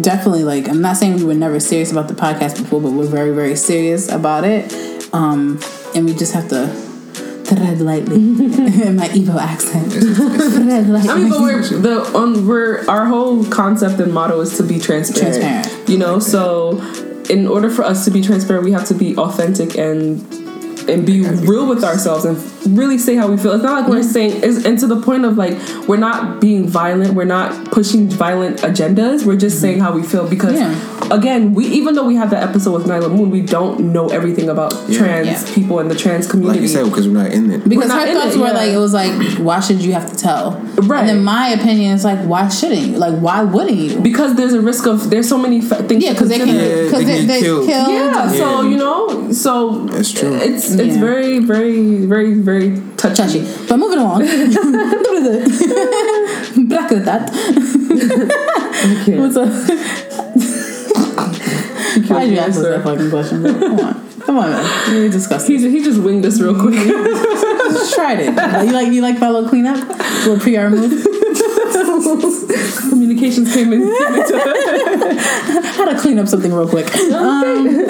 definitely 0.02 0.44
like 0.44 0.68
I'm 0.68 0.82
not 0.82 0.98
saying 0.98 1.18
we 1.18 1.24
were 1.24 1.34
never 1.34 1.60
serious 1.60 1.92
about 1.92 2.08
the 2.08 2.14
podcast 2.14 2.58
before, 2.58 2.82
but 2.82 2.92
we're 2.92 3.06
very 3.06 3.34
very 3.34 3.56
serious 3.56 4.10
about 4.10 4.44
it. 4.44 4.74
Um, 5.14 5.60
and 5.96 6.06
we 6.06 6.14
just 6.14 6.34
have 6.34 6.48
to 6.50 6.68
tread 7.46 7.82
lightly 7.82 8.16
in 8.86 8.96
my 8.96 9.10
evil 9.14 9.40
accent. 9.40 9.92
tread 9.92 10.88
lightly. 10.88 11.10
I 11.10 11.16
mean, 11.16 11.30
but 11.30 11.42
we're 11.42 11.62
the 11.62 12.12
on 12.16 12.48
we're 12.48 12.88
our 12.88 13.06
whole 13.06 13.44
concept 13.46 14.00
and 14.00 14.14
motto 14.14 14.40
is 14.40 14.58
to 14.58 14.64
be 14.64 14.80
transparent. 14.80 15.36
Transparent. 15.36 15.90
You 15.90 15.98
know, 15.98 16.20
so 16.20 16.80
in 17.30 17.48
order 17.48 17.70
for 17.70 17.84
us 17.84 18.06
to 18.06 18.12
be 18.12 18.22
transparent, 18.22 18.66
we 18.66 18.72
have 18.72 18.86
to 18.86 18.94
be 18.94 19.16
authentic 19.18 19.78
and 19.78 20.22
and 20.90 21.06
be 21.06 21.22
real 21.22 21.68
with 21.68 21.84
ourselves 21.84 22.26
and 22.26 22.38
really 22.70 22.98
say 22.98 23.16
how 23.16 23.28
we 23.30 23.38
feel. 23.38 23.52
It's 23.54 23.64
not 23.64 23.82
like 23.82 23.90
we're 23.90 24.04
saying, 24.04 24.44
is 24.44 24.66
and 24.66 24.78
to 24.80 24.88
the 24.88 25.02
point 25.02 25.26
of 25.26 25.38
like 25.38 25.58
we're 25.88 25.98
not 25.98 26.40
being 26.42 26.68
violent, 26.68 27.14
we're 27.14 27.26
not 27.26 27.72
pushing 27.72 28.10
violent 28.10 28.58
agendas. 28.60 29.26
We're 29.26 29.38
just 29.38 29.60
saying 29.62 29.80
how 29.80 29.92
we 29.94 30.04
feel 30.04 30.28
because 30.28 30.54
Yeah. 30.54 30.76
again, 31.12 31.54
we 31.54 31.66
even 31.68 31.96
though 31.96 32.06
we 32.06 32.16
have 32.16 32.30
that 32.32 32.44
episode 32.44 32.74
with 32.74 32.88
Nyla 32.88 33.10
Moon, 33.16 33.30
we 33.32 33.42
don't 33.42 33.80
know 33.94 34.10
everything 34.10 34.50
about 34.50 34.74
Yeah. 34.88 34.98
trans 35.00 35.28
Yeah. 35.28 35.56
people 35.56 35.80
and 35.80 35.90
the 35.90 35.96
trans 35.96 36.28
community. 36.28 36.60
Like 36.60 36.62
you 36.62 36.74
said, 36.76 36.86
because 36.86 37.08
we're 37.08 37.22
not 37.24 37.32
in 37.32 37.52
it. 37.52 37.68
because 37.68 37.88
not 37.90 38.08
her 38.08 38.14
thoughts 38.14 38.36
it, 38.36 38.40
were 38.40 38.48
yeah. 38.48 38.54
like 38.54 38.72
it 38.72 38.78
was 38.78 38.94
like 38.94 39.14
why 39.40 39.60
should 39.60 39.82
you 39.82 39.94
have 39.94 40.10
to 40.12 40.16
tell 40.16 40.60
Right. 40.84 41.00
and 41.02 41.10
then 41.10 41.24
my 41.24 41.50
opinion 41.50 41.94
is 41.96 42.04
like 42.04 42.20
why 42.26 42.48
shouldn't 42.50 42.82
you 42.88 42.98
like 42.98 43.16
why 43.20 43.44
wouldn't 43.44 43.78
you 43.78 44.00
because 44.00 44.36
there's 44.36 44.54
a 44.54 44.62
risk 44.62 44.86
of 44.88 45.10
there's 45.10 45.28
so 45.28 45.38
many 45.38 45.62
fa- 45.62 45.84
things 45.84 46.04
yeah 46.04 46.14
because 46.14 46.30
they 46.30 46.38
can. 46.40 46.48
Yeah, 46.50 46.84
because 46.84 46.92
they 46.92 47.06
they, 47.06 47.18
can 47.20 47.28
they 47.28 47.40
get 47.40 47.44
killed, 47.44 47.68
killed. 47.68 47.90
Yeah, 47.90 48.28
so 48.32 48.62
you 48.64 48.78
know, 48.78 49.32
so 49.32 49.86
That's 49.92 50.12
true. 50.12 50.34
It's 50.36 50.72
it's 50.74 50.96
Yeah. 50.96 51.00
very 51.08 51.40
very 51.40 51.98
very 52.14 52.34
very 52.34 52.59
very 52.60 52.82
touchy. 52.98 53.16
touchy. 53.16 53.68
But 53.68 53.78
moving 53.78 54.00
along. 54.00 54.20
Back 56.68 56.90
to 56.90 57.00
that. 57.06 57.30
Okay. 59.02 59.20
What's 59.20 59.38
up? 59.38 59.50
Why 62.10 62.26
did 62.26 62.38
you 62.38 62.54
Sir. 62.54 62.78
that 62.78 62.84
fucking 62.84 63.10
question? 63.10 63.42
bro? 63.42 63.54
Come 63.54 63.80
on. 63.80 64.10
Come 64.20 64.38
on, 64.38 64.52
man. 64.52 65.12
Disgusting. 65.12 65.60
He, 65.60 65.70
he 65.72 65.84
just 65.84 66.02
winged 66.02 66.26
us 66.26 66.40
real 66.40 66.60
quick. 66.60 66.76
Just 67.70 67.94
tried 67.94 68.20
it. 68.20 68.30
You 68.66 68.72
like 68.74 68.88
you 68.88 69.02
like 69.02 69.20
my 69.20 69.30
little 69.30 69.48
cleanup? 69.48 69.78
Little 70.26 70.40
PR 70.40 70.70
move? 70.70 71.06
Communications 72.90 73.54
came 73.54 73.72
in. 73.74 73.82
came 73.82 73.90
How 75.78 75.86
to 75.86 75.96
clean 76.00 76.18
up 76.18 76.28
something 76.28 76.52
real 76.52 76.68
quick. 76.68 76.94
Um, 77.14 77.86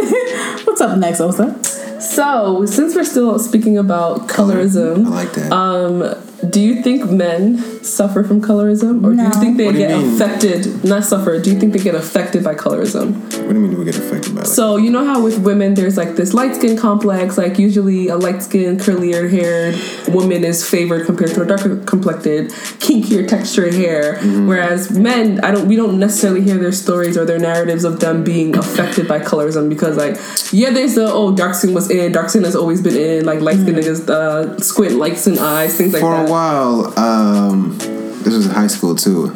what's 0.66 0.82
up 0.82 0.98
next, 0.98 1.22
Osa? 1.22 1.58
So, 2.00 2.66
since 2.66 2.96
we're 2.96 3.04
still 3.04 3.38
speaking 3.40 3.78
about 3.78 4.28
colorism, 4.28 5.06
I 5.06 5.10
like 5.10 5.34
that. 5.34 5.52
um, 5.52 6.16
do 6.48 6.62
you 6.62 6.82
think 6.82 7.10
men 7.10 7.58
suffer 7.84 8.24
from 8.24 8.42
colorism, 8.42 9.04
or 9.04 9.16
do 9.16 9.22
you 9.22 9.32
think 9.32 9.58
they 9.58 9.66
What 9.66 9.74
do 9.74 9.80
get 9.80 9.92
affected? 9.92 10.84
Not 10.86 11.04
suffer. 11.04 11.40
Do 11.40 11.52
you 11.52 11.60
think 11.60 11.74
they 11.74 11.80
get 11.80 11.96
affected 11.96 12.44
by 12.44 12.56
colorism? 12.56 13.22
what 13.50 13.54
do 13.54 13.60
you 13.60 13.68
mean 13.68 13.78
we 13.78 13.86
get 13.86 13.98
affected 13.98 14.36
by 14.36 14.42
it? 14.42 14.46
So 14.46 14.78
you 14.78 14.90
know 14.92 15.06
how 15.06 15.24
with 15.24 15.40
women 15.40 15.74
there's 15.74 15.98
like 15.98 16.16
this 16.16 16.34
light 16.34 16.56
skin 16.56 16.78
complex. 16.78 17.38
Like 17.38 17.60
usually 17.60 18.08
a 18.08 18.16
light 18.16 18.42
skinned, 18.44 18.80
curlier 18.80 19.30
haired 19.30 19.76
woman 20.14 20.44
is 20.44 20.68
favored 20.68 21.06
compared 21.06 21.32
to 21.32 21.42
a 21.42 21.46
darker 21.46 21.78
complected, 21.84 22.50
kinkier 22.80 23.28
textured 23.28 23.74
hair. 23.74 24.16
Mm-hmm. 24.16 24.48
Whereas 24.48 24.92
men, 24.92 25.40
I 25.44 25.52
don't 25.52 25.68
we 25.68 25.76
don't 25.76 26.00
necessarily 26.00 26.42
hear 26.42 26.58
their 26.58 26.72
stories 26.72 27.18
or 27.18 27.26
their 27.26 27.40
narratives 27.40 27.84
of 27.84 28.00
them 28.00 28.24
being 28.24 28.56
affected 28.56 29.08
by 29.08 29.20
colorism 29.20 29.68
because 29.68 29.98
like 29.98 30.16
yeah, 30.54 30.70
there's 30.70 30.96
the 30.96 31.12
oh 31.12 31.36
dark 31.36 31.56
skin 31.56 31.74
was 31.74 31.90
in, 31.90 32.12
dark 32.12 32.30
skin 32.30 32.44
has 32.44 32.56
always 32.56 32.82
been 32.82 32.96
in, 32.96 33.26
like 33.26 33.42
light 33.42 33.58
skin 33.58 33.76
niggas 33.76 34.08
uh, 34.10 34.58
squint 34.60 34.96
lights 34.96 35.28
in 35.28 35.38
eyes, 35.38 35.76
things 35.76 35.94
like 35.94 36.02
For 36.02 36.12
that. 36.12 36.29
A 36.30 36.32
while, 36.32 37.00
um, 37.00 37.78
this 38.24 38.34
was 38.34 38.46
in 38.46 38.52
high 38.52 38.68
school 38.68 38.96
too. 38.96 39.28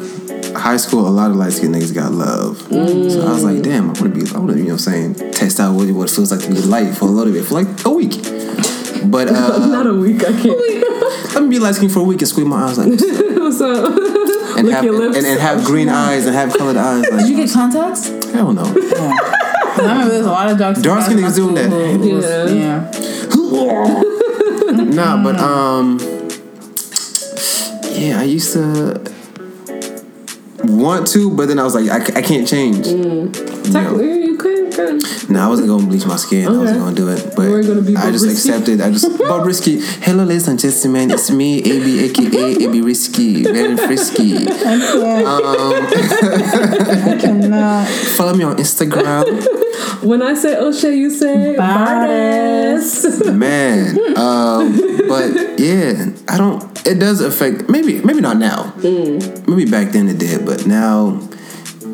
High 0.55 0.77
school, 0.77 1.07
a 1.07 1.09
lot 1.09 1.31
of 1.31 1.37
light 1.37 1.53
skinned 1.53 1.73
niggas 1.75 1.93
got 1.93 2.11
love. 2.11 2.59
So 2.69 3.25
I 3.25 3.31
was 3.33 3.43
like, 3.43 3.63
damn, 3.63 3.85
I 3.85 3.93
want 3.93 3.97
to 3.97 4.09
be, 4.09 4.21
I 4.35 4.37
want 4.37 4.51
to, 4.51 4.57
you 4.57 4.63
know 4.65 4.73
what 4.75 4.87
I'm 4.87 5.15
saying, 5.15 5.31
test 5.31 5.59
out 5.59 5.73
what, 5.75 5.89
what 5.91 6.09
it 6.09 6.15
feels 6.15 6.31
like 6.31 6.41
to 6.41 6.49
be 6.49 6.61
light 6.61 6.95
for 6.95 7.05
a 7.05 7.11
little 7.11 7.33
bit, 7.33 7.45
for 7.45 7.55
like 7.55 7.67
a 7.85 7.89
week. 7.89 8.21
But 9.09 9.27
uh, 9.33 9.65
Not 9.67 9.87
a 9.87 9.93
week, 9.93 10.21
I 10.23 10.31
can't. 10.31 10.45
let 11.33 11.43
me 11.43 11.49
be 11.49 11.59
light 11.59 11.75
skinned 11.75 11.91
for 11.91 11.99
a 12.01 12.03
week 12.03 12.19
and 12.21 12.27
squeeze 12.27 12.45
my 12.45 12.63
eyes 12.65 12.77
like 12.77 12.89
this. 12.89 13.01
What's 13.39 13.61
up? 13.61 13.97
And 14.57 14.67
Lick 14.67 14.75
have, 14.75 14.83
your 14.83 14.93
lips. 14.93 15.17
and, 15.17 15.25
and 15.25 15.39
have 15.39 15.65
green 15.65 15.89
eyes 15.89 16.25
and 16.27 16.35
have 16.35 16.53
colored 16.55 16.77
eyes. 16.77 17.03
Did 17.09 17.27
you 17.29 17.35
get 17.37 17.51
contacts? 17.51 18.07
hell 18.31 18.53
no. 18.53 18.63
'Cause 18.63 19.79
I 19.79 19.91
remember 19.93 20.09
there's 20.13 20.25
a 20.27 20.29
lot 20.29 20.51
of 20.51 20.57
dark 20.59 20.77
Dark 20.81 21.03
skin 21.03 21.17
niggas 21.17 21.35
doing 21.35 21.55
that. 21.55 21.71
Yeah. 22.53 22.91
Yeah. 23.41 24.83
Nah, 24.93 25.23
but 25.23 25.35
um, 25.39 25.97
yeah, 27.93 28.19
I 28.19 28.23
used 28.23 28.53
to 28.53 29.01
want 30.65 31.07
to, 31.07 31.35
but 31.35 31.47
then 31.47 31.59
I 31.59 31.63
was 31.63 31.75
like, 31.75 31.89
I, 31.89 32.19
I 32.19 32.21
can't 32.21 32.47
change. 32.47 32.87
You 32.87 32.97
know? 33.71 33.99
You 33.99 34.37
could. 34.37 34.73
could. 34.73 35.29
No, 35.29 35.39
I 35.41 35.47
wasn't 35.47 35.67
gonna 35.67 35.85
bleach 35.85 36.05
my 36.05 36.15
skin. 36.15 36.47
I 36.47 36.57
wasn't 36.57 36.79
gonna 36.79 36.95
do 36.95 37.07
it. 37.09 37.33
But 37.35 37.43
You 37.43 37.49
weren't 37.51 37.67
gonna 37.67 37.81
be 37.81 37.95
I 37.95 38.11
just 38.11 38.25
Bobrisky? 38.25 38.31
accepted. 38.31 38.81
I 38.81 38.89
just 38.91 39.05
Bobrisky. 39.19 39.81
Hello, 40.03 40.23
ladies 40.23 40.47
and 40.47 40.59
gentlemen. 40.59 41.11
It's 41.11 41.29
me, 41.31 41.59
AB, 41.59 42.03
aka 42.05 42.65
AB 42.65 42.81
Risky, 42.81 43.43
very 43.43 43.77
frisky. 43.77 44.47
Um, 44.63 45.85
I 45.85 47.17
cannot. 47.19 47.87
follow 47.87 48.33
me 48.33 48.43
on 48.43 48.57
Instagram, 48.57 50.03
When 50.03 50.21
I 50.21 50.33
say 50.33 50.55
O'Shea, 50.57 50.95
you 50.95 51.09
say 51.09 51.55
Bardis. 51.57 53.05
Bardis. 53.05 53.35
man. 53.35 53.97
Um, 54.17 54.77
but 55.07 55.59
yeah, 55.59 56.09
I 56.27 56.37
don't. 56.37 56.72
It 56.85 56.99
does 56.99 57.21
affect. 57.21 57.69
Maybe, 57.69 58.01
maybe 58.01 58.21
not 58.21 58.37
now. 58.37 58.73
Mm. 58.77 59.47
Maybe 59.47 59.69
back 59.69 59.91
then 59.93 60.09
it 60.09 60.17
did, 60.19 60.45
but 60.45 60.65
now. 60.67 61.21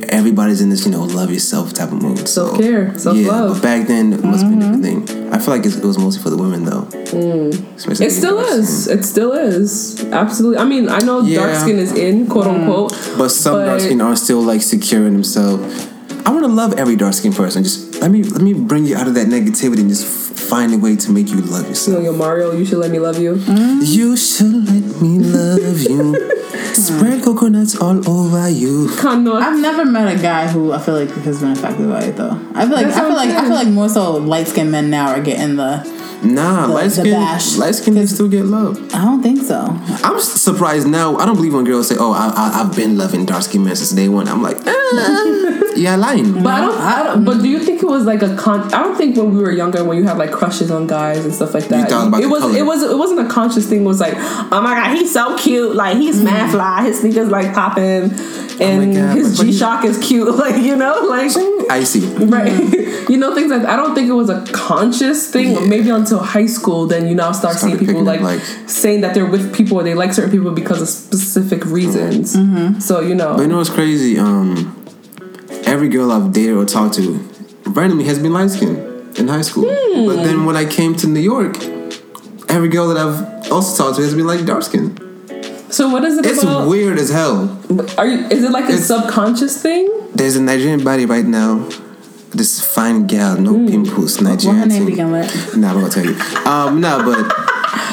Everybody's 0.09 0.59
in 0.59 0.69
this, 0.71 0.85
you 0.85 0.91
know, 0.91 1.03
love 1.03 1.29
yourself 1.31 1.71
type 1.73 1.91
of 1.91 2.01
mood. 2.01 2.27
So, 2.27 2.47
Self-care, 2.47 2.97
self-love. 2.97 3.47
Yeah, 3.49 3.53
but 3.53 3.61
back 3.61 3.87
then 3.87 4.13
it 4.13 4.23
must 4.23 4.43
be 4.47 4.53
a 4.55 4.59
different 4.59 4.83
thing. 4.83 5.31
I 5.31 5.37
feel 5.37 5.55
like 5.55 5.63
it 5.67 5.83
was 5.83 5.99
mostly 5.99 6.23
for 6.23 6.31
the 6.31 6.37
women 6.37 6.65
though. 6.65 6.81
Mm. 7.13 8.01
It 8.01 8.09
still 8.09 8.39
is. 8.39 8.85
skin. 8.85 8.97
It 8.99 9.03
still 9.03 9.33
is. 9.33 10.03
Absolutely. 10.05 10.57
I 10.57 10.63
mean, 10.65 10.89
I 10.89 10.97
know 10.99 11.21
dark 11.31 11.55
skin 11.57 11.77
is 11.77 11.91
in, 11.93 12.25
quote 12.27 12.47
unquote. 12.47 12.91
But 13.19 13.29
some 13.29 13.53
But- 13.55 13.65
dark 13.65 13.81
skin 13.81 14.01
are 14.01 14.15
still 14.15 14.41
like 14.41 14.63
securing 14.63 15.13
themselves. 15.13 15.87
I 16.25 16.31
want 16.31 16.43
to 16.43 16.51
love 16.51 16.73
every 16.79 16.95
dark 16.95 17.13
skin 17.13 17.31
person. 17.33 17.63
Just 17.63 18.01
let 18.01 18.09
me 18.09 18.23
let 18.23 18.41
me 18.41 18.53
bring 18.53 18.85
you 18.85 18.95
out 18.97 19.07
of 19.07 19.13
that 19.13 19.27
negativity 19.27 19.81
and 19.81 19.89
just 19.89 20.05
f- 20.05 20.28
find 20.49 20.73
a 20.73 20.77
way 20.77 20.95
to 20.95 21.11
make 21.11 21.29
you 21.29 21.41
love 21.41 21.63
You 21.63 21.69
yourself. 21.69 21.97
know, 21.99 22.03
yo, 22.03 22.13
Mario, 22.13 22.51
you 22.53 22.65
should 22.65 22.79
let 22.79 22.91
me 22.91 22.99
love 22.99 23.19
you. 23.19 23.35
Mm. 23.35 23.79
You 23.85 24.17
should 24.17 24.53
let 24.67 25.01
me 25.01 25.19
love 25.19 25.81
you. 25.81 26.15
Spread 26.73 27.23
coconuts 27.23 27.75
all 27.79 28.07
over 28.09 28.49
you. 28.49 28.89
Kano. 28.97 29.35
I've 29.35 29.59
never 29.59 29.85
met 29.85 30.17
a 30.17 30.21
guy 30.21 30.47
who 30.47 30.71
I 30.71 30.79
feel 30.79 30.95
like 30.95 31.09
has 31.11 31.39
been 31.41 31.51
affected 31.51 31.87
by 31.89 32.03
it 32.05 32.15
though. 32.15 32.31
I 32.55 32.65
feel 32.65 32.75
like 32.75 32.85
That's 32.87 32.97
I 32.97 33.01
feel 33.01 33.09
I'm 33.11 33.15
like 33.15 33.29
I 33.29 33.41
feel 33.41 33.55
like 33.55 33.67
more 33.67 33.89
so 33.89 34.13
light 34.17 34.47
skinned 34.47 34.71
men 34.71 34.89
now 34.89 35.09
are 35.09 35.21
getting 35.21 35.55
the. 35.57 35.99
Nah, 36.23 36.67
The- 36.67 36.73
light 36.73 36.83
the 36.85 36.89
skin, 37.01 37.11
bash. 37.13 37.57
light 37.57 37.75
skin 37.75 37.93
they 37.95 38.05
still 38.05 38.27
get 38.27 38.45
love. 38.45 38.77
I 38.93 39.05
don't 39.05 39.23
think 39.23 39.41
so. 39.43 39.59
I'm 40.03 40.19
surprised 40.19 40.87
now. 40.87 41.15
I 41.17 41.25
don't 41.25 41.35
believe 41.35 41.53
when 41.53 41.63
girls 41.63 41.87
say, 41.87 41.95
"Oh, 41.97 42.11
I, 42.11 42.27
I, 42.35 42.61
I've 42.61 42.75
been 42.75 42.97
loving 42.97 43.25
dark 43.25 43.43
skin 43.43 43.63
men 43.63 43.75
since 43.75 43.91
day 43.91 44.09
one." 44.09 44.27
I'm 44.27 44.41
like, 44.43 44.57
eh, 44.67 44.73
yeah, 45.75 45.95
lying. 45.95 46.33
But 46.43 46.47
I 46.47 46.61
don't, 46.61 46.77
I 46.77 47.03
don't. 47.03 47.23
But 47.25 47.41
do 47.41 47.47
you 47.47 47.59
think 47.59 47.81
it 47.81 47.85
was 47.87 48.03
like 48.05 48.21
a 48.21 48.35
con? 48.35 48.61
I 48.73 48.83
don't 48.83 48.97
think 48.97 49.15
when 49.15 49.33
we 49.33 49.41
were 49.41 49.51
younger, 49.51 49.83
when 49.83 49.97
you 49.97 50.03
had 50.03 50.17
like 50.17 50.31
crushes 50.31 50.71
on 50.71 50.87
guys 50.87 51.23
and 51.23 51.33
stuff 51.33 51.53
like 51.53 51.67
that, 51.69 51.89
thought 51.89 52.07
about 52.09 52.19
it 52.19 52.23
the 52.23 52.29
was. 52.29 52.41
color. 52.41 52.57
It 52.57 52.65
was. 52.65 52.83
It 52.83 52.97
wasn't 52.97 53.21
a 53.21 53.29
conscious 53.29 53.67
thing. 53.69 53.81
It 53.83 53.85
was 53.85 53.99
like, 54.01 54.15
oh 54.17 54.61
my 54.61 54.75
god, 54.75 54.97
he's 54.97 55.13
so 55.13 55.37
cute. 55.37 55.73
Like 55.75 55.97
he's 55.97 56.21
mad 56.21 56.51
fly. 56.51 56.83
His 56.83 56.99
sneakers 56.99 57.29
like 57.29 57.53
popping, 57.53 58.11
and 58.59 58.93
God, 58.93 59.15
his 59.17 59.37
but- 59.37 59.45
but 59.45 59.51
G 59.51 59.57
Shock 59.57 59.85
is 59.85 59.97
cute. 59.99 60.27
Like 60.39 60.61
you 60.63 60.75
know, 60.75 60.99
like 61.09 61.31
Icy. 61.69 61.99
right. 62.25 62.51
you 63.09 63.17
know 63.17 63.33
things 63.35 63.51
like. 63.51 63.63
I 63.63 63.75
don't 63.75 63.93
think 63.95 64.09
it 64.09 64.13
was 64.13 64.29
a 64.29 64.43
conscious 64.51 65.29
thing. 65.31 65.53
Yeah. 65.53 65.59
Maybe 65.65 65.91
until 66.11 66.25
high 66.25 66.45
school, 66.47 66.85
then 66.87 67.07
you 67.07 67.15
now 67.15 67.31
start 67.31 67.57
Started 67.57 67.77
seeing 67.77 67.87
people 67.87 68.03
like, 68.03 68.21
like- 68.21 68.41
saying 68.67 69.01
that 69.01 69.13
they're 69.13 69.25
with 69.25 69.53
people 69.55 69.79
or 69.79 69.83
they 69.83 69.93
like 69.93 70.13
certain 70.13 70.31
people 70.31 70.51
because 70.51 70.81
of 70.81 70.87
specific 70.89 71.65
reasons. 71.65 72.31
So 72.85 72.99
you 73.01 73.15
know. 73.15 73.35
But 73.35 73.41
you 73.43 73.47
know 73.47 73.57
what's 73.57 73.69
crazy? 73.69 74.17
Um, 74.19 74.75
every 75.65 75.89
girl 75.89 76.11
I've 76.11 76.31
dated 76.33 76.55
or 76.55 76.65
talked 76.65 76.95
to 76.95 77.19
randomly 77.65 78.05
has 78.05 78.19
been 78.19 78.33
light 78.33 78.49
skinned 78.49 79.17
in 79.19 79.27
high 79.27 79.41
school. 79.43 79.65
Hmm. 79.69 80.05
But 80.07 80.23
then 80.23 80.45
when 80.45 80.55
I 80.55 80.65
came 80.65 80.95
to 80.97 81.07
New 81.07 81.19
York, 81.19 81.55
every 82.49 82.69
girl 82.69 82.87
that 82.89 82.97
I've 82.97 83.51
also 83.51 83.83
talked 83.83 83.97
to 83.97 84.01
has 84.03 84.15
been 84.15 84.27
like 84.27 84.45
dark 84.45 84.63
skinned. 84.63 84.99
so 85.69 85.89
what 85.89 86.03
is 86.03 86.17
it 86.17 86.25
It's 86.25 86.41
about? 86.43 86.67
weird 86.67 86.97
as 86.97 87.09
hell. 87.11 87.37
Are 87.97 88.07
you? 88.07 88.25
Is 88.27 88.43
it 88.43 88.51
like 88.51 88.65
a 88.65 88.73
It's- 88.73 88.87
subconscious 88.87 89.61
thing? 89.61 89.87
There's 90.15 90.35
a 90.35 90.41
Nigerian 90.41 90.83
body 90.83 91.05
right 91.05 91.25
now. 91.25 91.67
This 92.31 92.59
fine 92.63 93.07
gal, 93.07 93.37
no 93.37 93.53
Hmm. 93.53 93.67
pimples, 93.67 94.21
What 94.21 94.41
her 94.43 94.65
name 94.65 94.69
thing. 94.69 94.85
begin 94.85 95.11
with? 95.11 95.57
Nah, 95.57 95.71
I'm 95.71 95.79
gonna 95.79 95.89
tell 95.89 96.05
you. 96.05 96.15
Um, 96.45 96.79
nah, 96.81 97.03
but 97.03 97.25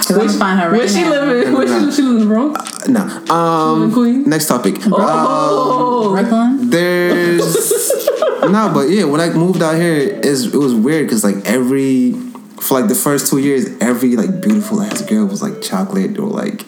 Because 0.00 0.34
I'm 0.34 0.38
find 0.38 0.60
her 0.60 0.70
right 0.70 0.78
Where 0.78 0.88
she 0.88 1.02
now. 1.02 1.10
living? 1.10 1.54
Where 1.54 1.66
no. 1.66 1.90
she, 1.90 1.96
she 1.96 2.02
live 2.02 2.16
in 2.22 2.28
the 2.28 2.34
Bronx? 2.34 2.88
nah. 2.88 3.32
Um, 3.34 3.92
Queen? 3.92 4.28
next 4.28 4.46
topic. 4.46 4.76
Oh, 4.92 6.10
Brooklyn. 6.12 6.70
There's 6.70 7.40
no, 8.42 8.70
but 8.74 8.88
yeah, 8.90 9.04
when 9.04 9.20
I 9.20 9.30
moved 9.30 9.62
out 9.62 9.76
here, 9.76 9.96
it's, 10.22 10.44
it 10.44 10.54
was 10.56 10.74
weird 10.74 11.06
because 11.06 11.24
like 11.24 11.36
every 11.46 12.12
for 12.60 12.78
like 12.80 12.88
the 12.88 12.94
first 12.94 13.28
two 13.30 13.38
years, 13.38 13.66
every 13.80 14.16
like 14.16 14.40
beautiful 14.42 14.80
ass 14.82 15.00
girl 15.02 15.26
was 15.26 15.42
like 15.42 15.62
chocolate 15.62 16.18
or 16.18 16.28
like 16.28 16.64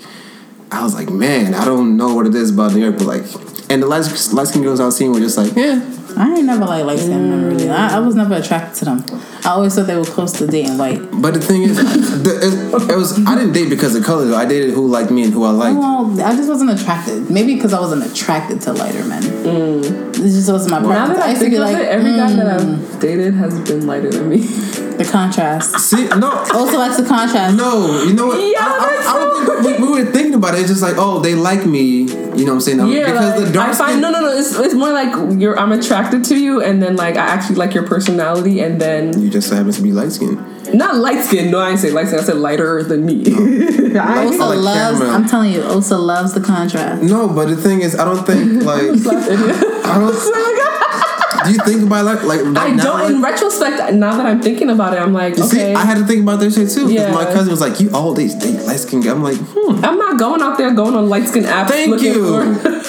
I 0.73 0.83
was 0.83 0.95
like, 0.95 1.11
man, 1.11 1.55
I 1.55 1.65
don't 1.65 1.97
know 1.97 2.15
what 2.15 2.27
it 2.27 2.35
is 2.35 2.51
about 2.51 2.73
New 2.75 2.81
York, 2.83 2.99
but 2.99 3.07
like, 3.07 3.23
and 3.71 3.83
the 3.83 3.87
light 3.87 4.05
light 4.33 4.47
skin 4.49 4.63
girls 4.63 4.81
I 4.81 4.87
was 4.87 4.97
seeing 4.97 5.13
were 5.13 5.21
just 5.21 5.37
like, 5.39 5.55
yeah, 5.55 5.81
I 6.19 6.35
ain't 6.35 6.47
never 6.47 6.65
like 6.65 6.85
light 6.85 6.99
skinned 6.99 7.31
men 7.31 7.45
really. 7.45 7.71
I, 7.71 7.97
I 7.97 7.99
was 8.01 8.17
never 8.17 8.35
attracted 8.35 8.79
to 8.81 8.85
them. 8.87 9.05
I 9.45 9.51
always 9.51 9.75
thought 9.75 9.87
they 9.87 9.95
were 9.97 10.05
close 10.05 10.33
to 10.39 10.47
dating 10.49 10.77
white. 10.77 11.01
but 11.23 11.33
the 11.35 11.41
thing 11.41 11.63
is, 11.63 11.77
the, 12.25 12.37
it, 12.43 12.91
it 12.91 12.97
was 12.97 13.25
I 13.25 13.37
didn't 13.37 13.53
date 13.53 13.71
because 13.71 13.95
of 13.95 14.05
color. 14.05 14.25
Though. 14.25 14.37
I 14.37 14.45
dated 14.45 14.75
who 14.75 14.89
liked 14.89 15.13
me 15.13 15.23
and 15.23 15.33
who 15.33 15.45
I 15.45 15.51
liked. 15.51 15.79
Well, 15.79 16.21
I 16.21 16.35
just 16.35 16.49
wasn't 16.49 16.71
attracted. 16.71 17.31
Maybe 17.31 17.55
because 17.55 17.73
I 17.73 17.79
wasn't 17.81 18.05
attracted 18.05 18.61
to 18.63 18.73
lighter 18.73 19.05
men. 19.05 19.23
Mm. 19.23 20.18
It 20.19 20.23
just 20.33 20.51
wasn't 20.51 20.73
my 20.73 20.81
Now 20.81 21.07
that 21.09 21.19
I 21.21 21.31
used 21.31 21.41
to 21.43 21.45
think 21.49 21.55
of 21.55 21.61
like, 21.61 21.77
it, 21.77 21.89
every 21.89 22.11
guy 22.13 22.33
that 22.33 22.61
mm, 22.61 22.95
I've 22.95 23.01
dated 23.01 23.35
has 23.35 23.59
been 23.69 23.87
lighter 23.87 24.11
than 24.11 24.29
me. 24.29 24.39
the 24.39 25.09
contrast. 25.11 25.79
See, 25.79 26.09
no, 26.09 26.31
Also 26.53 26.77
likes 26.79 26.97
the 26.97 27.05
contrast. 27.07 27.57
No, 27.57 28.03
you 28.03 28.15
know 28.15 28.27
what? 28.27 28.41
Yeah, 28.41 28.59
I, 28.61 28.67
I, 28.67 28.97
that's 28.97 29.09
I 29.09 29.19
don't 29.19 29.63
think 29.65 29.79
we, 29.81 29.87
we 29.87 30.05
were 30.05 30.11
thinking 30.11 30.35
about 30.35 30.55
it. 30.55 30.61
It's 30.61 30.69
just 30.71 30.83
like, 30.83 30.97
oh, 30.99 31.21
they 31.21 31.35
like 31.37 31.65
me. 31.67 32.03
You 32.39 32.45
know 32.45 32.53
what 32.53 32.53
I'm 32.55 32.61
saying? 32.61 32.79
yeah, 32.89 33.07
because 33.07 33.37
like, 33.41 33.47
the 33.47 33.53
dark 33.53 33.71
I 33.71 33.75
find 33.75 33.91
skin. 33.93 34.01
no, 34.01 34.11
no, 34.11 34.21
no. 34.21 34.37
It's, 34.39 34.57
it's 34.59 34.75
more 34.75 34.91
like 34.93 35.41
you're. 35.41 35.59
I'm 35.59 35.73
attracted 35.73 36.25
to 36.27 36.37
you, 36.39 36.63
and 36.63 36.83
then 36.83 36.95
like 36.97 37.17
I 37.17 37.27
actually 37.27 37.57
like 37.57 37.75
your 37.75 37.87
personality, 37.87 38.61
and 38.61 38.81
then 38.81 39.21
You 39.21 39.29
just 39.31 39.53
happen 39.53 39.73
to 39.73 39.83
be 39.83 39.93
light 39.93 40.13
skinned. 40.13 40.39
not 40.75 40.97
light 40.97 41.25
skin. 41.25 41.51
No, 41.51 41.59
I 41.59 41.69
didn't 41.71 41.81
say 41.81 41.91
light 41.91 42.09
skin. 42.09 42.21
I 42.21 42.23
said 42.23 42.37
lighter 42.37 42.83
than 42.85 43.05
me. 43.07 43.25
I 43.99 44.27
Osa 44.27 44.39
like 44.45 44.59
loves. 44.59 44.99
caramel. 44.99 45.11
I'm 45.17 45.27
telling 45.27 45.53
you, 45.53 45.63
Osa 45.63 45.97
loves 45.97 46.33
the 46.35 46.41
contrast. 46.41 47.03
No, 47.03 47.29
but 47.29 47.49
the 47.49 47.57
thing 47.57 47.81
is, 47.81 47.97
I 47.99 48.05
don't 48.05 48.25
think 48.25 48.63
like 48.63 48.83
I 48.83 49.37
don't. 49.37 49.78
Do 51.45 51.53
you 51.53 51.59
think 51.61 51.83
about 51.87 52.05
like 52.05 52.23
like 52.25 52.41
I 52.41 52.71
now, 52.75 52.83
don't. 52.99 53.15
In 53.15 53.23
retrospect, 53.23 53.95
now 53.95 54.17
that 54.17 54.27
I'm 54.27 54.43
thinking 54.43 54.71
about 54.71 54.93
it, 54.93 54.99
I'm 54.99 55.13
like, 55.15 55.37
You 55.37 55.45
okay, 55.45 55.57
See, 55.57 55.73
I 55.75 55.85
had 55.85 55.97
to 55.99 56.05
think 56.05 56.23
about 56.23 56.41
this 56.41 56.57
shit 56.57 56.69
too. 56.71 56.83
'cause 56.83 56.91
Yeah. 56.93 57.13
My 57.13 57.25
cousin 57.25 57.51
was 57.51 57.61
like, 57.61 57.81
"You 57.81 57.91
all 57.95 58.13
these 58.13 58.35
light 58.67 58.81
skin." 58.81 59.01
Guys 59.01 59.07
I'm 59.13 59.23
like, 59.23 59.37
hmm. 59.39 59.85
I'm 59.85 59.97
not 59.99 60.19
going 60.19 60.43
out 60.43 60.59
there 60.59 60.73
going 60.75 60.95
on 60.95 61.09
light 61.09 61.29
skin 61.29 61.45
apps. 61.45 61.69
Thank 61.69 62.03
you. 62.03 62.15
For, 62.27 62.43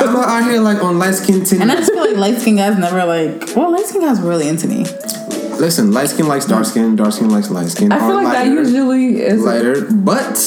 I'm 0.03 0.13
not 0.13 0.27
out 0.27 0.43
here 0.49 0.59
like 0.59 0.83
on 0.83 0.97
light 0.99 1.15
skin 1.15 1.45
tint. 1.45 1.61
And 1.61 1.71
I 1.71 1.75
just 1.75 1.91
feel 1.93 2.01
like 2.05 2.17
light 2.17 2.39
skinned 2.39 2.57
guys 2.57 2.77
never 2.77 3.05
like. 3.05 3.55
Well, 3.55 3.71
light 3.71 3.85
skin 3.85 4.01
guys 4.01 4.19
were 4.19 4.29
really 4.29 4.47
into 4.49 4.67
me. 4.67 4.85
Listen, 5.59 5.91
light 5.91 6.09
skin 6.09 6.27
likes 6.27 6.45
dark 6.45 6.65
skin, 6.65 6.95
dark 6.95 7.11
skin 7.13 7.29
likes 7.29 7.49
light 7.49 7.67
skin. 7.67 7.91
I 7.91 7.99
feel 7.99 8.11
or 8.19 8.23
like 8.23 8.33
that 8.33 8.47
usually 8.47 9.21
is. 9.21 9.41
lighter, 9.43 9.85
but 9.91 10.37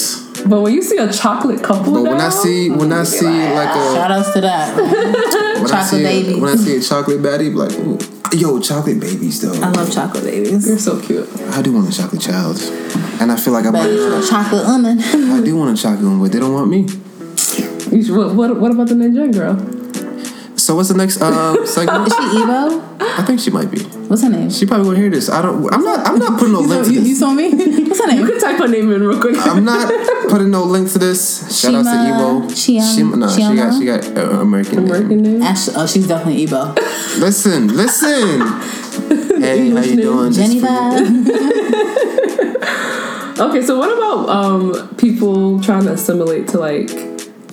But 0.46 0.60
when 0.60 0.74
you 0.74 0.82
see 0.82 0.96
a 0.96 1.12
chocolate 1.12 1.62
couple, 1.62 1.92
but 1.94 2.02
when 2.02 2.20
I 2.20 2.28
see 2.28 2.70
when 2.70 2.92
I 2.92 3.04
see 3.04 3.26
like 3.26 3.68
a 3.68 3.94
Shout 3.94 4.10
outs 4.10 4.32
to 4.32 4.40
that. 4.40 4.76
when 4.76 4.86
I 4.86 5.68
chocolate 5.68 5.86
see 5.86 6.34
a, 6.34 6.40
when 6.40 6.50
I 6.50 6.56
see 6.56 6.76
a 6.76 6.80
chocolate 6.80 7.22
baddie, 7.22 7.50
be 7.50 7.54
like, 7.54 7.72
ooh, 7.72 7.98
yo, 8.36 8.60
chocolate 8.60 9.00
babies 9.00 9.40
though. 9.40 9.54
I 9.62 9.70
love 9.70 9.92
chocolate 9.92 10.24
babies. 10.24 10.66
you're 10.66 10.78
so 10.78 11.00
cute. 11.00 11.28
I 11.50 11.62
do 11.62 11.72
want 11.72 11.88
a 11.88 11.96
chocolate 11.96 12.22
child, 12.22 12.58
and 13.20 13.30
I 13.30 13.36
feel 13.36 13.52
like 13.52 13.66
I'm 13.66 13.72
But 13.72 13.88
like, 13.90 14.28
chocolate 14.28 14.66
almond. 14.66 15.00
I 15.02 15.40
do 15.42 15.56
want 15.56 15.78
a 15.78 15.80
chocolate 15.80 16.04
one, 16.04 16.20
but 16.20 16.32
they 16.32 16.40
don't 16.40 16.54
want 16.54 16.68
me. 16.68 16.88
What, 17.92 18.34
what, 18.34 18.58
what 18.58 18.72
about 18.72 18.88
the 18.88 18.94
Nigerian 18.94 19.32
girl? 19.32 19.81
So 20.62 20.76
what's 20.76 20.88
the 20.90 20.94
next 20.96 21.20
uh, 21.20 21.66
segment? 21.66 22.06
Is 22.06 22.14
she 22.14 22.20
Evo? 22.38 22.96
I 23.00 23.24
think 23.24 23.40
she 23.40 23.50
might 23.50 23.68
be. 23.68 23.82
What's 24.06 24.22
her 24.22 24.30
name? 24.30 24.48
She 24.48 24.64
probably 24.64 24.86
won't 24.86 24.98
hear 24.98 25.10
this. 25.10 25.28
I 25.28 25.42
don't. 25.42 25.58
I'm 25.74 25.82
not. 25.82 26.06
I'm 26.06 26.18
not 26.20 26.38
putting 26.38 26.52
no 26.52 26.60
link 26.60 26.86
to 26.86 26.92
You, 26.92 27.00
you 27.00 27.08
this. 27.08 27.18
saw 27.18 27.32
me? 27.32 27.50
What's 27.88 28.00
her 28.00 28.06
name? 28.06 28.18
You 28.20 28.24
name? 28.24 28.32
could 28.32 28.40
type 28.40 28.58
her 28.58 28.68
name 28.68 28.92
in 28.92 29.02
real 29.02 29.20
quick. 29.20 29.34
I'm 29.40 29.64
not 29.64 29.90
putting 30.30 30.52
no 30.52 30.62
link 30.62 30.88
to 30.92 30.98
this. 31.00 31.60
Shout 31.60 31.74
out 31.74 31.82
to 31.82 31.90
Shima- 31.90 32.14
Evo. 32.14 32.46
Chiam- 32.52 32.94
Shima- 32.94 33.16
no, 33.16 33.28
she 33.28 33.40
got 33.56 33.74
she 33.76 33.84
got 33.86 34.04
uh, 34.16 34.40
American. 34.40 34.76
name. 34.76 34.86
American 34.86 35.22
name. 35.22 35.42
Ash- 35.42 35.68
oh, 35.74 35.84
she's 35.86 36.06
definitely 36.06 36.46
Evo. 36.46 36.76
Listen, 37.18 37.66
listen. 37.76 38.40
hey, 39.42 39.70
how 39.70 39.80
you 39.82 39.96
doing? 39.96 40.32
Just 40.32 40.60
for 40.60 40.68
Okay, 43.42 43.62
so 43.62 43.78
what 43.78 43.90
about 43.96 44.28
um 44.28 44.96
people 44.96 45.60
trying 45.60 45.84
to 45.86 45.92
assimilate 45.92 46.46
to 46.48 46.58
like 46.58 46.88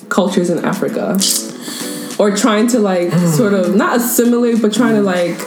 cultures 0.09 0.49
in 0.51 0.63
Africa, 0.63 1.17
or 2.19 2.35
trying 2.35 2.67
to 2.67 2.79
like 2.79 3.11
Hmm. 3.11 3.27
sort 3.27 3.53
of 3.53 3.75
not 3.75 3.97
assimilate, 3.97 4.61
but 4.61 4.71
trying 4.73 4.95
to 4.95 5.01
like. 5.01 5.37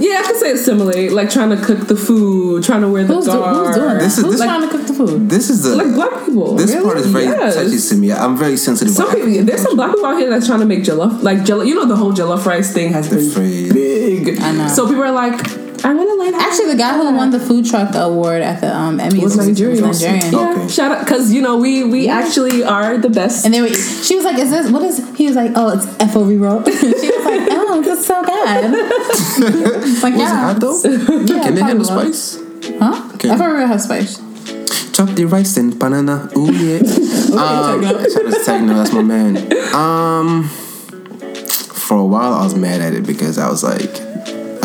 Yeah, 0.00 0.20
I 0.22 0.26
could 0.28 0.36
say 0.36 0.52
assimilate, 0.52 1.10
like 1.10 1.28
trying 1.28 1.50
to 1.50 1.56
cook 1.56 1.88
the 1.88 1.96
food, 1.96 2.62
trying 2.62 2.82
to 2.82 2.88
wear 2.88 3.02
the 3.02 3.14
Who's, 3.16 3.24
do, 3.24 3.32
who's 3.32 3.74
doing 3.74 3.88
that? 3.88 3.98
This 4.00 4.16
is- 4.18 4.24
who's 4.24 4.34
this- 4.38 4.42
trying 4.46 4.62
to 4.62 4.68
cook 4.68 4.86
the 4.86 4.92
food? 4.94 5.28
This 5.28 5.50
is 5.50 5.64
the 5.64 5.74
Like 5.74 5.92
black 5.92 6.24
people. 6.24 6.54
this 6.54 6.70
Really? 6.70 6.84
part 6.84 6.98
is 6.98 7.06
very 7.06 7.24
Yes. 7.24 7.54
touchy 7.56 7.78
to 7.88 7.94
me. 7.96 8.12
I'm 8.12 8.36
very 8.36 8.56
sensitive. 8.56 8.94
Some 8.94 9.06
about 9.06 9.16
people, 9.16 9.28
African 9.30 9.46
there's 9.46 9.62
some 9.62 9.74
black 9.74 9.90
people 9.90 10.06
out 10.06 10.18
here 10.20 10.30
that's 10.30 10.46
trying 10.46 10.60
to 10.60 10.66
make 10.66 10.84
jollof, 10.84 11.20
like 11.24 11.38
jollof. 11.44 11.66
You 11.66 11.74
know, 11.74 11.84
the 11.86 11.96
whole 11.96 12.12
jollof 12.12 12.46
rice 12.46 12.70
thing 12.72 12.92
has 12.92 13.08
been 13.08 13.26
Afraid. 13.26 13.74
big. 13.74 14.40
I 14.40 14.52
know. 14.52 14.68
So 14.68 14.86
people 14.86 15.02
are 15.02 15.10
like, 15.10 15.40
I'm 15.84 15.96
gonna 15.96 16.14
learn. 16.14 16.34
how 16.34 16.40
Actually, 16.48 16.72
the 16.72 16.76
guy 16.78 16.96
who 16.96 17.14
won 17.14 17.30
the 17.30 17.38
food 17.40 17.64
truck 17.66 17.94
award 17.94 18.42
at 18.42 18.60
the 18.60 18.74
um, 18.74 18.98
Emmys 18.98 19.22
was 19.22 19.36
Nigerian. 19.36 19.86
Was 19.86 20.02
Nigerian. 20.02 20.32
Yeah, 20.32 20.52
Okay. 20.56 20.68
shout 20.68 20.90
out 20.92 21.04
because 21.04 21.32
you 21.32 21.40
know 21.42 21.56
we 21.58 21.84
we 21.84 22.06
Yeah. 22.06 22.18
actually 22.18 22.64
are 22.64 22.98
the 22.98 23.08
best. 23.10 23.44
And 23.44 23.54
then 23.54 23.62
were, 23.62 23.72
she 23.72 24.16
was 24.16 24.24
like, 24.24 24.38
"Is 24.38 24.50
this 24.50 24.70
what 24.70 24.82
is?" 24.82 24.98
He 25.16 25.26
was 25.26 25.36
like, 25.36 25.52
"Oh, 25.54 25.68
it's 25.76 25.86
FOV 26.12 26.40
roll." 26.40 26.62
she 26.66 26.70
was 26.70 27.24
like, 27.24 27.48
"Oh, 27.50 27.80
this 27.82 28.00
is 28.00 28.06
so 28.06 28.22
good." 28.24 28.74
It's 28.74 30.02
like, 30.02 30.14
Was 30.14 30.22
it 30.22 30.24
yeah, 30.24 30.52
hot 30.52 30.60
though? 30.60 30.78
yeah, 30.84 31.42
Can 31.44 31.54
they 31.54 31.62
handle 31.62 31.78
was. 31.78 31.88
spice? 32.32 32.42
Huh? 32.80 33.10
Okay. 33.14 33.28
FOV 33.28 33.54
roll 33.58 33.66
has 33.66 33.84
spice. 33.84 34.20
Chop 34.96 35.10
the 35.10 35.26
rice 35.26 35.56
and 35.56 35.78
banana. 35.78 36.28
Ooh 36.36 36.50
yeah. 36.52 36.78
um, 37.38 37.82
shout 37.82 37.94
out 37.94 38.02
to 38.02 38.42
Tekno, 38.44 38.74
that's 38.74 38.92
my 38.92 39.02
man. 39.02 39.36
Um, 39.72 40.48
for 40.48 41.96
a 41.98 42.04
while 42.04 42.34
I 42.34 42.42
was 42.42 42.56
mad 42.56 42.80
at 42.80 42.94
it 42.94 43.06
because 43.06 43.38
I 43.38 43.48
was 43.48 43.62
like, 43.62 43.94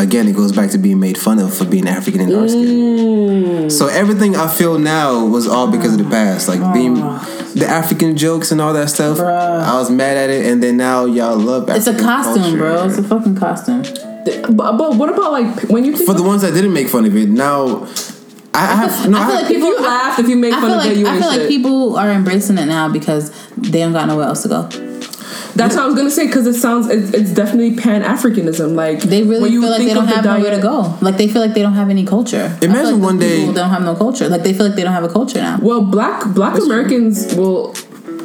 again, 0.03 0.27
it 0.27 0.35
goes 0.35 0.51
back 0.51 0.69
to 0.71 0.77
being 0.77 0.99
made 0.99 1.17
fun 1.17 1.39
of 1.39 1.55
for 1.55 1.65
being 1.65 1.87
African 1.87 2.21
and 2.21 2.31
dark 2.31 2.49
skinned. 2.49 2.67
Mm. 2.67 3.71
So 3.71 3.87
everything 3.87 4.35
I 4.35 4.47
feel 4.47 4.77
now 4.77 5.25
was 5.25 5.47
all 5.47 5.71
because 5.71 5.93
of 5.93 6.03
the 6.03 6.09
past, 6.09 6.47
like 6.47 6.73
being 6.73 6.95
the 6.95 7.65
African 7.67 8.17
jokes 8.17 8.51
and 8.51 8.61
all 8.61 8.73
that 8.73 8.89
stuff. 8.89 9.17
Bruh. 9.17 9.63
I 9.63 9.73
was 9.79 9.89
mad 9.89 10.17
at 10.17 10.29
it, 10.29 10.45
and 10.45 10.61
then 10.61 10.77
now 10.77 11.05
y'all 11.05 11.37
love. 11.37 11.69
It. 11.69 11.77
It's 11.77 11.87
a 11.87 11.97
costume, 11.97 12.43
culture. 12.43 12.57
bro. 12.57 12.85
It's 12.85 12.97
a 12.97 13.03
fucking 13.03 13.35
costume. 13.37 13.83
But, 14.55 14.77
but 14.77 14.95
what 14.95 15.09
about 15.09 15.31
like 15.31 15.69
when 15.69 15.85
you 15.85 15.95
think 15.95 16.05
For 16.05 16.13
the 16.13 16.23
ones 16.23 16.41
that 16.43 16.53
didn't 16.53 16.73
make 16.73 16.87
fun 16.87 17.05
of 17.05 17.15
it, 17.15 17.29
now 17.29 17.87
I, 18.53 18.71
I 18.71 18.75
have 18.75 19.09
no. 19.09 19.17
I 19.17 19.25
feel 19.25 19.35
I, 19.35 19.41
like 19.41 19.51
if 19.51 19.57
you 19.57 19.79
laughed, 19.81 20.19
if 20.19 20.27
you 20.27 20.35
make 20.35 20.53
I 20.53 20.61
fun 20.61 20.71
of 20.71 20.77
like 20.77 20.91
it, 20.91 20.97
you 20.97 21.07
I 21.07 21.19
feel 21.19 21.27
like 21.27 21.41
shit. 21.41 21.49
people 21.49 21.97
are 21.97 22.11
embracing 22.11 22.57
it 22.57 22.65
now 22.65 22.89
because 22.89 23.31
they 23.55 23.79
don't 23.79 23.93
got 23.93 24.07
nowhere 24.07 24.27
else 24.27 24.43
to 24.43 24.49
go. 24.49 24.69
That's 25.55 25.75
what 25.75 25.83
I 25.83 25.85
was 25.85 25.95
gonna 25.95 26.09
say 26.11 26.25
because 26.27 26.47
it 26.47 26.55
sounds 26.55 26.89
it's, 26.89 27.11
it's 27.13 27.31
definitely 27.31 27.75
Pan 27.75 28.01
Africanism. 28.01 28.75
Like 28.75 29.01
They 29.01 29.23
really 29.23 29.51
feel 29.51 29.61
like 29.69 29.79
they 29.79 29.93
don't 29.93 30.03
of 30.03 30.09
the 30.09 30.15
have 30.15 30.25
nowhere 30.25 30.55
to 30.55 30.61
go. 30.61 30.97
Like 31.01 31.17
they 31.17 31.27
feel 31.27 31.41
like 31.41 31.53
they 31.53 31.61
don't 31.61 31.73
have 31.73 31.89
any 31.89 32.05
culture. 32.05 32.51
I 32.55 32.59
feel 32.59 32.69
Imagine 32.71 32.93
like 32.95 33.03
one 33.03 33.19
those 33.19 33.29
day- 33.29 33.37
people 33.39 33.53
don't 33.53 33.69
have 33.69 33.83
no 33.83 33.95
culture. 33.95 34.29
Like 34.29 34.43
they 34.43 34.53
feel 34.53 34.65
like 34.65 34.75
they 34.75 34.83
don't 34.83 34.93
have 34.93 35.03
a 35.03 35.09
culture 35.09 35.39
now. 35.39 35.59
Well, 35.61 35.81
black 35.85 36.33
black 36.33 36.57
Americans 36.57 37.35
will 37.35 37.75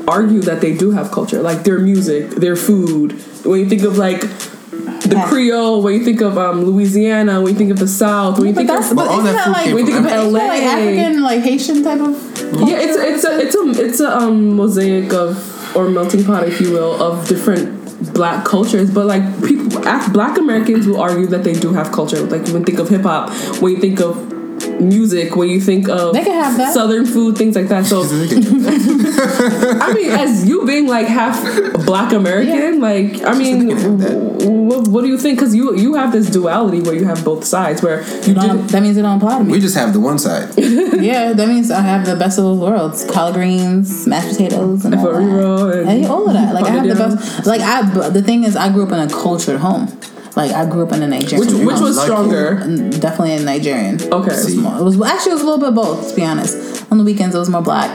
argue 0.08 0.40
that 0.42 0.60
they 0.62 0.74
do 0.74 0.90
have 0.92 1.10
culture, 1.10 1.42
like 1.42 1.64
their 1.64 1.78
music, 1.78 2.30
their 2.30 2.56
food. 2.56 3.12
When 3.44 3.60
you 3.60 3.68
think 3.68 3.82
of 3.82 3.98
like 3.98 4.20
the 4.22 5.16
Okay. 5.16 5.26
Creole, 5.28 5.82
when 5.82 5.94
you 5.94 6.04
think 6.04 6.20
of 6.20 6.36
um, 6.36 6.64
Louisiana, 6.64 7.40
when 7.40 7.52
you 7.52 7.58
think 7.58 7.70
of 7.70 7.78
the 7.78 7.88
South, 7.88 8.38
when 8.38 8.48
you 8.48 8.54
think 8.54 8.68
of 8.70 8.94
But 8.96 9.08
all 9.08 9.22
that 9.22 9.32
that 9.32 9.44
food 9.44 9.52
like 9.52 9.64
came 9.66 9.74
when 9.74 9.86
you 9.86 9.92
think 9.92 10.04
of 10.04 10.12
isn't 10.12 10.32
LA, 10.32 10.38
that 10.40 10.48
like 10.48 10.62
African 10.62 11.22
like 11.22 11.40
Haitian 11.40 11.82
type 11.84 12.00
of 12.00 12.68
yeah, 12.68 12.78
it's 12.80 12.96
a, 12.96 13.12
it's 13.12 13.24
a 13.24 13.38
it's 13.40 13.54
a 13.54 13.84
it's 13.86 14.00
a 14.00 14.16
um, 14.18 14.56
mosaic 14.56 15.12
of 15.12 15.36
or 15.74 15.88
melting 15.88 16.24
pot, 16.24 16.46
if 16.46 16.60
you 16.60 16.72
will, 16.72 17.00
of 17.02 17.28
different 17.28 18.14
black 18.14 18.44
cultures. 18.44 18.90
But 18.90 19.06
like 19.06 19.22
people, 19.44 19.80
black 20.12 20.38
Americans 20.38 20.86
will 20.86 21.00
argue 21.00 21.26
that 21.26 21.44
they 21.44 21.54
do 21.54 21.72
have 21.72 21.92
culture. 21.92 22.20
Like 22.20 22.42
when 22.46 22.58
you 22.58 22.64
think 22.64 22.78
of 22.78 22.88
hip 22.88 23.02
hop, 23.02 23.30
when 23.60 23.74
you 23.74 23.80
think 23.80 24.00
of 24.00 24.37
music, 24.80 25.36
when 25.36 25.48
you 25.48 25.60
think 25.60 25.88
of 25.88 26.12
They 26.14 26.24
can 26.24 26.32
have 26.42 26.56
that. 26.56 26.72
southern 26.74 27.06
food, 27.06 27.36
things 27.36 27.54
like 27.56 27.68
that. 27.68 27.86
So 27.86 28.02
I 29.80 29.92
mean, 29.94 30.10
as 30.10 30.48
you 30.48 30.64
being 30.66 30.86
like 30.86 31.06
half 31.06 31.40
black 31.86 32.12
American, 32.12 32.80
like 32.80 33.22
I 33.24 33.34
mean, 33.36 33.70
Just 33.70 33.82
thinking 33.82 34.68
what, 34.68 34.88
what 34.88 35.00
do 35.02 35.08
you 35.08 35.18
think? 35.18 35.38
Because 35.38 35.54
you 35.54 35.74
you 35.76 35.94
have 35.94 36.12
this 36.12 36.30
duality 36.30 36.80
where 36.80 36.94
you 36.94 37.04
have 37.06 37.24
both 37.24 37.44
sides, 37.44 37.82
where 37.82 38.02
you 38.26 38.34
don't- 38.34 38.58
do. 38.58 38.62
that 38.68 38.82
means 38.82 38.96
it 38.96 39.02
don't 39.02 39.16
apply 39.18 39.38
to 39.38 39.44
me. 39.44 39.52
we 39.52 39.60
just 39.60 39.76
have 39.76 39.92
the 39.92 40.00
one 40.00 40.18
side. 40.18 40.48
yeah, 40.58 41.32
that 41.32 41.48
means 41.48 41.70
I 41.70 41.80
have 41.80 42.06
the 42.06 42.16
best 42.16 42.38
of 42.38 42.44
both 42.44 42.60
worlds: 42.60 43.04
collard 43.10 43.34
greens, 43.34 44.06
mashed 44.06 44.30
potatoes, 44.30 44.84
and 44.84 44.94
all 44.94 45.12
that. 45.12 45.86
and- 45.88 46.02
Yeah, 46.02 46.08
all 46.08 46.26
of 46.26 46.34
that. 46.34 46.54
Like 46.54 46.64
I 46.66 46.70
have 46.70 46.86
the 46.86 46.94
best. 46.94 47.46
Like 47.46 47.60
I, 47.60 47.82
but 47.94 48.12
the 48.14 48.22
thing 48.22 48.44
is, 48.44 48.56
I 48.56 48.70
grew 48.72 48.84
up 48.84 48.92
in 48.92 48.98
a 48.98 49.08
cultured 49.08 49.58
home. 49.60 49.88
Like 50.38 50.52
I 50.52 50.64
grew 50.70 50.82
up 50.86 50.92
in 50.92 51.02
a 51.02 51.06
Nigerian. 51.08 51.40
Which 51.40 51.52
which 51.66 51.80
was 51.80 52.00
stronger? 52.00 52.56
Mm, 52.62 53.00
definitely 53.00 53.34
a 53.34 53.40
Nigerian. 53.42 53.96
Okay. 54.00 54.32
It 54.32 54.44
was, 54.44 54.56
more, 54.56 54.78
it 54.78 54.82
was 54.84 55.00
actually 55.02 55.32
it 55.32 55.34
was 55.34 55.42
a 55.42 55.46
little 55.50 55.64
bit 55.66 55.74
both. 55.74 56.10
To 56.10 56.14
be 56.16 56.24
honest, 56.24 56.54
on 56.92 56.98
the 56.98 57.04
weekends 57.04 57.34
it 57.34 57.38
was 57.38 57.50
more 57.50 57.62
black. 57.62 57.90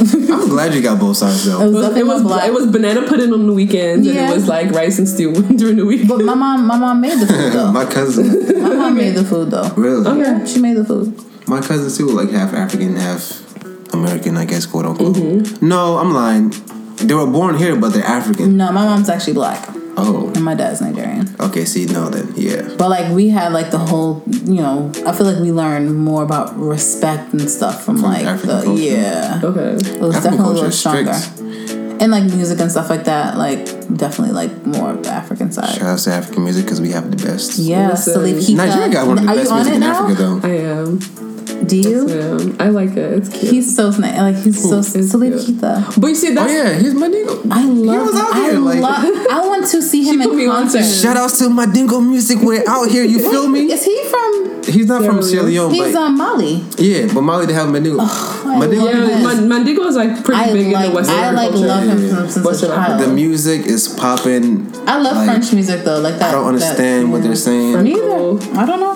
I'm 0.00 0.48
glad 0.48 0.74
you 0.74 0.82
got 0.82 0.98
both 0.98 1.16
sides 1.16 1.44
though. 1.44 1.60
It 1.62 1.72
was, 1.72 1.86
It 1.86 1.88
was, 1.88 1.96
it 1.96 2.06
was 2.06 2.22
black. 2.22 2.48
it 2.48 2.52
was 2.52 2.66
banana 2.66 3.06
pudding 3.08 3.32
on 3.32 3.46
the 3.46 3.52
weekends, 3.52 4.06
and 4.08 4.16
it 4.18 4.34
was 4.34 4.48
like 4.48 4.70
rice 4.72 4.98
and 4.98 5.08
stew 5.08 5.32
during 5.56 5.76
the 5.76 5.86
week. 5.86 6.08
but 6.08 6.18
my 6.20 6.34
mom, 6.34 6.66
my 6.66 6.76
mom 6.76 7.00
made 7.00 7.18
the 7.18 7.26
food 7.26 7.52
though. 7.52 7.70
My 7.80 7.84
cousin, 7.84 8.26
my 8.62 8.74
mom 8.74 8.96
made 8.96 9.14
the 9.14 9.24
food 9.24 9.50
though. 9.52 9.68
really, 9.76 10.06
Okay. 10.06 10.46
She 10.46 10.58
made 10.60 10.76
the 10.76 10.84
food. 10.84 11.14
my 11.46 11.60
cousins 11.60 11.96
too, 11.96 12.08
like 12.08 12.30
half 12.30 12.52
African, 12.54 12.96
half 12.96 13.22
American, 13.94 14.36
I 14.36 14.44
guess, 14.46 14.66
quote 14.66 14.86
unquote. 14.86 15.14
Mm-hmm. 15.16 15.66
No, 15.68 15.98
I'm 15.98 16.12
lying. 16.12 16.52
They 16.96 17.14
were 17.14 17.26
born 17.26 17.56
here, 17.56 17.76
but 17.76 17.90
they're 17.92 18.04
African. 18.04 18.56
No, 18.56 18.72
my 18.72 18.84
mom's 18.84 19.08
actually 19.08 19.34
black, 19.34 19.60
Oh, 19.96 20.32
and 20.34 20.44
my 20.44 20.54
dad's 20.54 20.80
Nigerian. 20.80 21.34
okay. 21.40 21.64
See, 21.64 21.86
no, 21.86 22.08
then 22.10 22.32
yeah. 22.36 22.74
But 22.76 22.88
like 22.90 23.12
we 23.12 23.28
had 23.28 23.52
like 23.52 23.70
the 23.70 23.78
whole, 23.78 24.22
you 24.26 24.54
know, 24.56 24.90
I 25.06 25.12
feel 25.12 25.26
like 25.26 25.40
we 25.40 25.52
learned 25.52 25.96
more 25.96 26.22
about 26.22 26.58
respect 26.58 27.32
and 27.32 27.48
stuff 27.48 27.84
from, 27.84 27.98
like 28.02 28.24
African 28.24 28.56
the 28.56 28.62
culture. 28.64 28.82
yeah. 28.82 29.40
Okay. 29.42 29.60
It 29.94 30.00
was 30.00 30.16
African 30.16 30.38
definitely 30.38 30.44
a 30.44 30.48
little 30.48 30.70
stronger. 30.72 31.12
And 32.00 32.10
like 32.10 32.24
music 32.24 32.58
and 32.58 32.70
stuff 32.72 32.90
like 32.90 33.04
that, 33.04 33.38
like 33.38 33.64
definitely 33.96 34.32
like 34.34 34.66
more 34.66 34.90
of 34.90 35.04
the 35.04 35.10
African 35.10 35.52
side. 35.52 35.76
Shout 35.76 35.82
out 35.82 35.98
to 36.00 36.12
African 36.12 36.42
music 36.42 36.64
because 36.64 36.80
we 36.80 36.90
have 36.90 37.08
the 37.16 37.24
best. 37.24 37.56
Yeah, 37.56 37.90
Listen. 37.90 38.14
Salif 38.20 38.38
Keita. 38.40 38.56
Nigeria 38.56 38.88
got 38.92 39.06
one 39.06 39.18
of 39.18 39.24
the 39.24 39.30
Are 39.30 39.36
best 39.36 39.48
you 39.50 39.56
on 39.56 39.58
music 39.58 39.72
it 39.72 39.76
in 39.76 39.80
now? 39.80 40.04
Africa, 40.04 40.22
though. 40.22 40.40
I 40.42 40.52
am. 40.80 41.33
Do 41.66 41.76
you? 41.76 42.08
Yeah, 42.08 42.56
I 42.64 42.68
like 42.68 42.90
it. 42.90 43.12
It's 43.18 43.28
cute. 43.28 43.52
He's 43.52 43.76
so 43.76 43.90
nice. 43.90 44.18
Like 44.18 44.36
he's 44.36 44.62
so 44.68 44.78
It's 44.78 44.90
Salif 44.90 45.44
cute. 45.44 45.56
Keita. 45.58 46.00
but 46.00 46.06
you 46.08 46.14
see, 46.14 46.34
that? 46.34 46.48
Oh 46.48 46.52
yeah, 46.52 46.74
he's 46.78 46.94
my 46.94 47.08
nigga. 47.08 47.50
I 47.50 47.64
love. 47.64 48.06
was 48.06 48.14
out 48.16 48.32
I 48.34 48.50
like- 48.52 48.80
love. 48.80 49.04
I 49.30 49.46
want 49.46 49.66
to 49.68 49.82
see 49.82 50.04
him 50.04 50.20
She 50.20 50.28
put 50.28 50.38
in 50.38 50.50
concert. 50.50 50.78
to- 50.78 50.84
Shout 50.84 51.16
outs 51.16 51.38
to 51.38 51.48
my 51.48 51.66
dingo 51.66 52.00
music. 52.00 52.38
We're 52.42 52.64
out 52.68 52.90
here. 52.90 53.04
You 53.04 53.18
feel 53.30 53.48
me? 53.48 53.72
Is 53.72 53.84
he 53.84 53.96
from? 54.08 54.62
He's 54.64 54.86
not 54.86 55.04
from 55.04 55.20
Sierra 55.22 55.44
Sierra 55.44 55.68
Leone, 55.68 55.70
He's 55.74 55.92
but 55.92 56.02
um 56.02 56.16
Mali. 56.16 56.64
yeah, 56.78 57.06
but 57.12 57.20
Mali 57.20 57.44
they 57.46 57.52
have 57.52 57.68
Mandingo. 57.70 57.98
I 58.00 58.56
Mandingo 58.58 58.86
yeah. 58.86 59.06
Yes. 59.06 59.22
Man- 59.24 59.48
Mandigo 59.48 59.86
is 59.86 59.96
like 59.96 60.24
pretty 60.24 60.40
I 60.40 60.52
big 60.52 60.66
in 60.72 60.82
the 60.82 60.90
Western 60.90 61.16
I 61.18 61.30
like 61.32 61.50
culture. 61.50 61.66
love 61.66 61.84
him 61.84 62.02
Yeah. 62.08 62.14
from 62.16 62.28
since 62.30 62.46
Western 62.46 62.70
a 62.70 62.74
child. 62.74 63.00
the 63.02 63.08
music 63.08 63.66
is 63.66 63.88
popping. 63.88 64.72
I 64.86 64.98
love 65.00 65.16
like, 65.16 65.26
French 65.28 65.52
music 65.52 65.84
though. 65.84 65.98
Like 66.00 66.16
that. 66.18 66.28
I 66.30 66.32
don't 66.32 66.46
understand 66.46 67.06
that, 67.06 67.10
what 67.10 67.22
they're 67.22 67.36
saying. 67.36 67.82
Neither. 67.82 68.58
I 68.58 68.64
don't 68.66 68.80
know. 68.80 68.94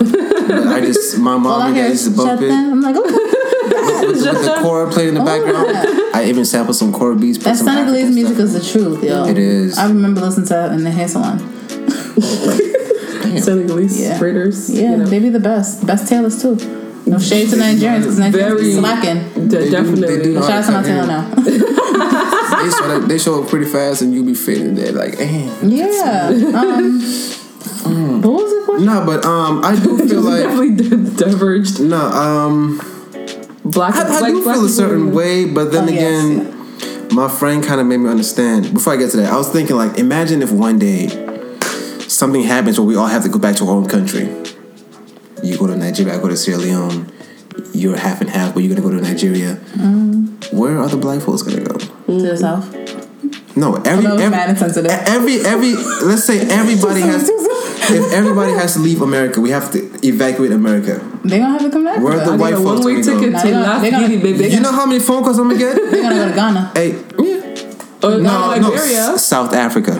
But 0.48 0.66
I 0.76 0.80
just 0.80 1.18
my 1.18 1.36
mom 1.36 1.62
I 1.62 1.66
and 1.68 1.76
hear 1.76 1.84
dad 1.84 1.90
used 1.92 2.04
to 2.10 2.16
bump 2.16 2.40
it 2.42 2.48
Chatin. 2.48 2.72
I'm 2.72 2.80
like, 2.80 2.96
oh, 2.98 3.02
with, 3.02 4.22
with 4.24 4.44
the 4.44 4.58
chord 4.62 4.92
playing 4.92 5.10
in 5.10 5.14
the 5.14 5.20
Oh, 5.22 5.24
background. 5.24 5.68
yeah. 5.70 6.10
I 6.14 6.24
even 6.26 6.44
sampled 6.44 6.76
some 6.76 6.92
chord 6.92 7.20
beats. 7.20 7.38
put 7.38 7.44
that 7.44 7.56
some 7.56 7.66
Senegalese 7.66 8.02
African 8.04 8.14
music 8.14 8.36
stuff. 8.36 8.46
is 8.46 8.72
the 8.72 8.78
truth, 8.80 9.04
yo. 9.04 9.24
It 9.26 9.38
is. 9.38 9.78
I 9.78 9.86
remember 9.88 10.20
listening 10.22 10.46
to 10.48 10.54
that 10.54 10.72
in 10.72 10.82
the 10.84 10.90
hair 10.90 11.06
salon. 11.08 11.38
Damn. 13.22 13.38
Senegalese 13.40 14.00
Yeah. 14.00 14.18
braiders. 14.18 14.68
Yeah, 14.74 14.90
you 14.92 14.96
know. 14.98 15.06
they 15.06 15.18
be 15.18 15.28
the 15.28 15.40
best. 15.40 15.86
Best 15.86 16.08
tailors 16.08 16.40
too. 16.40 16.56
No 17.06 17.18
shade 17.18 17.48
to 17.50 17.56
Nigerians 17.56 18.00
because 18.00 18.18
Nigerians 18.18 18.32
Very- 18.32 18.60
be 18.62 18.72
slacking. 18.74 19.18
De- 19.48 19.56
They 19.58 19.64
do- 19.64 19.70
definitely. 19.70 20.16
they 20.16 20.22
do 20.24 20.34
Shout 20.42 20.50
out 20.50 20.64
to 20.66 20.72
my 20.72 20.82
tailor 20.82 21.06
now. 21.06 21.28
they, 21.38 22.70
show 22.70 22.88
that, 22.88 23.04
they 23.08 23.18
show 23.18 23.42
up 23.42 23.48
pretty 23.48 23.66
fast 23.66 24.02
and 24.02 24.12
you 24.14 24.22
be 24.24 24.34
fitting 24.34 24.74
there 24.74 24.92
like, 24.92 25.14
eh. 25.20 25.50
yeah. 25.62 26.28
Um, 26.54 27.00
what 28.22 28.32
was 28.32 28.47
the 28.47 28.47
question? 28.47 28.47
No, 28.78 29.04
but 29.04 29.24
um, 29.24 29.64
I 29.64 29.74
do 29.74 29.98
feel 30.08 30.20
like 30.22 30.42
definitely 30.76 31.14
diverged. 31.16 31.80
no, 31.80 31.96
um, 31.96 32.78
Black. 33.64 33.94
I, 33.94 34.16
I 34.16 34.20
like 34.20 34.32
do 34.34 34.42
black 34.44 34.56
feel 34.56 34.64
a 34.64 34.68
certain 34.68 35.08
in- 35.08 35.14
way, 35.14 35.44
but 35.44 35.70
then 35.72 35.88
Oh, 35.88 35.92
yes, 35.92 36.24
again, 36.24 37.08
my 37.14 37.28
friend 37.28 37.62
kind 37.62 37.80
of 37.80 37.86
made 37.86 37.98
me 37.98 38.08
understand. 38.08 38.72
Before 38.72 38.92
I 38.94 38.96
get 38.96 39.10
to 39.10 39.16
that, 39.18 39.32
I 39.32 39.36
was 39.36 39.48
thinking 39.50 39.76
like, 39.76 39.98
imagine 39.98 40.40
if 40.42 40.50
one 40.52 40.78
day 40.78 41.08
something 42.08 42.42
happens 42.42 42.78
where 42.80 42.86
we 42.86 42.96
all 42.96 43.06
have 43.06 43.22
to 43.24 43.28
go 43.28 43.38
back 43.38 43.56
to 43.56 43.64
our 43.64 43.70
own 43.72 43.86
country. 43.88 44.22
You 45.42 45.56
go 45.58 45.66
to 45.66 45.76
Nigeria, 45.76 46.14
I 46.14 46.18
go 46.18 46.28
to 46.28 46.36
Sierra 46.36 46.60
Leone. 46.60 47.12
You're 47.72 47.96
half 47.96 48.20
and 48.20 48.30
half, 48.30 48.54
but 48.54 48.62
you're 48.62 48.74
gonna 48.74 48.88
go 48.88 48.94
to 48.96 49.02
Nigeria. 49.02 49.56
Mm. 49.74 50.52
Where 50.52 50.78
are 50.78 50.88
the 50.88 50.96
black 50.96 51.20
folks 51.20 51.42
gonna 51.42 51.62
go? 51.62 51.74
To 51.76 52.22
the 52.22 52.36
south. 52.36 52.74
No, 53.56 53.74
every 53.82 54.06
Although 54.06 54.22
it's 54.24 54.76
every, 54.76 55.40
every 55.40 55.40
every 55.44 55.74
let's 56.06 56.24
say 56.24 56.40
everybody 56.48 57.00
has 57.12 57.28
if 57.90 58.12
everybody 58.12 58.52
has 58.52 58.74
to 58.74 58.80
leave 58.80 59.00
America, 59.02 59.40
we 59.40 59.50
have 59.50 59.70
to 59.72 59.78
evacuate 60.06 60.52
America. 60.52 61.00
They 61.24 61.38
gonna 61.38 61.52
have 61.52 61.62
to 61.62 61.70
come 61.70 61.84
back. 61.84 62.00
Where 62.02 62.14
are 62.18 62.24
the 62.24 62.32
I 62.32 62.36
white 62.36 62.54
got 62.54 62.62
folks 62.62 62.84
one-way 62.84 63.00
gonna 63.02 63.04
go? 63.04 63.18
ticket 63.20 63.32
Nah, 63.32 63.40
to 63.40 63.46
they 63.46 63.52
gonna- 63.52 63.66
Last 63.66 63.82
they 63.82 63.90
gonna- 63.90 64.48
You 64.54 64.60
know 64.60 64.72
how 64.72 64.86
many 64.86 65.00
phone 65.00 65.22
calls 65.24 65.38
I'm 65.38 65.48
gonna 65.48 65.58
get? 65.58 65.74
They're 65.90 66.02
gonna 66.02 66.14
go 66.16 66.28
to 66.28 66.34
Ghana. 66.34 66.72
hey, 66.74 66.90
yeah. 67.18 68.06
or 68.08 68.10
No, 68.20 68.56
no, 68.56 68.68
Liberia. 68.68 69.14
S- 69.14 69.24
South 69.24 69.52
Africa. 69.54 69.98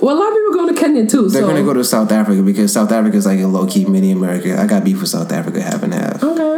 well, 0.00 0.16
a 0.16 0.18
lot 0.18 0.28
of 0.28 0.34
people 0.34 0.52
going 0.54 0.74
to 0.74 0.80
Kenya 0.80 1.06
too. 1.06 1.28
They're 1.28 1.42
so. 1.42 1.48
gonna 1.48 1.62
go 1.62 1.72
to 1.74 1.84
South 1.84 2.10
Africa 2.10 2.42
because 2.42 2.72
South 2.72 2.90
Africa 2.90 3.16
is 3.16 3.26
like 3.26 3.40
a 3.40 3.46
low 3.46 3.66
key 3.66 3.84
mini 3.84 4.10
America. 4.12 4.60
I 4.60 4.66
got 4.66 4.84
beef 4.84 5.00
with 5.00 5.10
South 5.10 5.30
Africa 5.32 5.60
half 5.62 5.82
and 5.82 5.94
half. 5.94 6.22
Okay. 6.22 6.50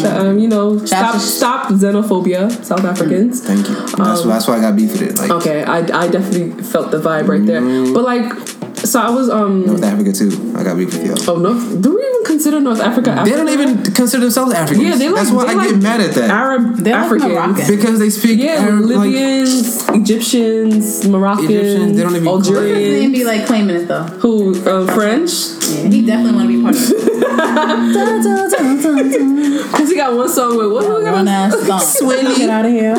Sh- 0.00 0.04
um, 0.04 0.38
you 0.38 0.48
know, 0.48 0.78
stop, 0.86 1.20
stop 1.20 1.68
xenophobia, 1.68 2.50
South 2.64 2.84
Africans. 2.84 3.42
Thank 3.42 3.68
you. 3.68 3.74
That's 3.98 4.22
that's 4.22 4.48
why 4.48 4.56
I 4.56 4.60
got 4.60 4.76
beef 4.76 4.92
with 4.92 5.02
it. 5.02 5.18
Like 5.18 5.30
Okay, 5.30 5.64
I, 5.64 5.78
I 5.80 6.08
definitely 6.08 6.62
felt 6.62 6.90
the 6.90 6.98
vibe 7.00 7.28
right 7.28 7.44
there. 7.44 7.60
Mm. 7.60 7.92
But 7.92 8.04
like, 8.04 8.55
so 8.84 9.00
I 9.00 9.10
was 9.10 9.28
um. 9.30 9.64
North 9.66 9.82
Africa 9.82 10.12
too. 10.12 10.52
I 10.56 10.62
got 10.62 10.76
beef 10.76 10.92
with 10.92 11.06
y'all. 11.26 11.36
Oh 11.36 11.38
no! 11.40 11.52
Do 11.80 11.94
we 11.96 12.02
even 12.06 12.24
consider 12.24 12.60
North 12.60 12.80
Africa? 12.80 13.22
They 13.24 13.30
don't 13.32 13.48
even 13.48 13.82
consider 13.82 14.22
themselves 14.22 14.52
Africans. 14.52 14.84
Yeah, 14.86 14.96
they 14.96 15.08
like. 15.08 15.16
That's 15.16 15.30
why 15.30 15.44
they 15.46 15.52
I 15.52 15.54
like 15.54 15.70
get 15.70 15.82
mad 15.82 16.00
at 16.00 16.14
that. 16.14 16.30
Arab 16.30 16.76
They 16.76 16.92
like 16.92 17.02
Africans. 17.04 17.32
Moroccan. 17.32 17.76
because 17.76 17.98
they 17.98 18.10
speak 18.10 18.40
Yeah, 18.40 18.52
Arab, 18.66 18.80
like, 18.84 18.98
Libyans, 18.98 19.88
Egyptians, 19.88 21.06
Moroccans, 21.08 21.50
Egyptians, 21.50 21.96
they 21.96 22.02
don't 22.02 22.12
even 22.16 22.24
call 22.24 22.40
it- 22.40 22.44
They 22.54 23.06
be 23.08 23.24
like 23.24 23.46
claiming 23.46 23.76
it 23.76 23.86
though. 23.88 24.02
Who 24.22 24.54
um, 24.68 24.86
French? 24.88 25.30
Yeah, 25.70 25.88
he 25.88 26.04
definitely 26.06 26.34
want 26.38 26.50
to 26.50 26.56
be 26.56 26.62
part 26.62 26.74
of 26.76 26.82
it. 26.82 27.06
Because 29.66 29.88
he 29.90 29.96
got 29.96 30.14
one 30.16 30.28
song 30.28 30.56
with 30.56 30.72
what? 30.72 30.84
who 30.84 31.02
got 31.04 31.12
Run 31.12 31.28
a- 31.28 31.30
ass 31.30 31.54
stomp. 31.96 32.10
Get 32.36 32.50
out 32.50 32.64
of 32.64 32.70
here. 32.72 32.94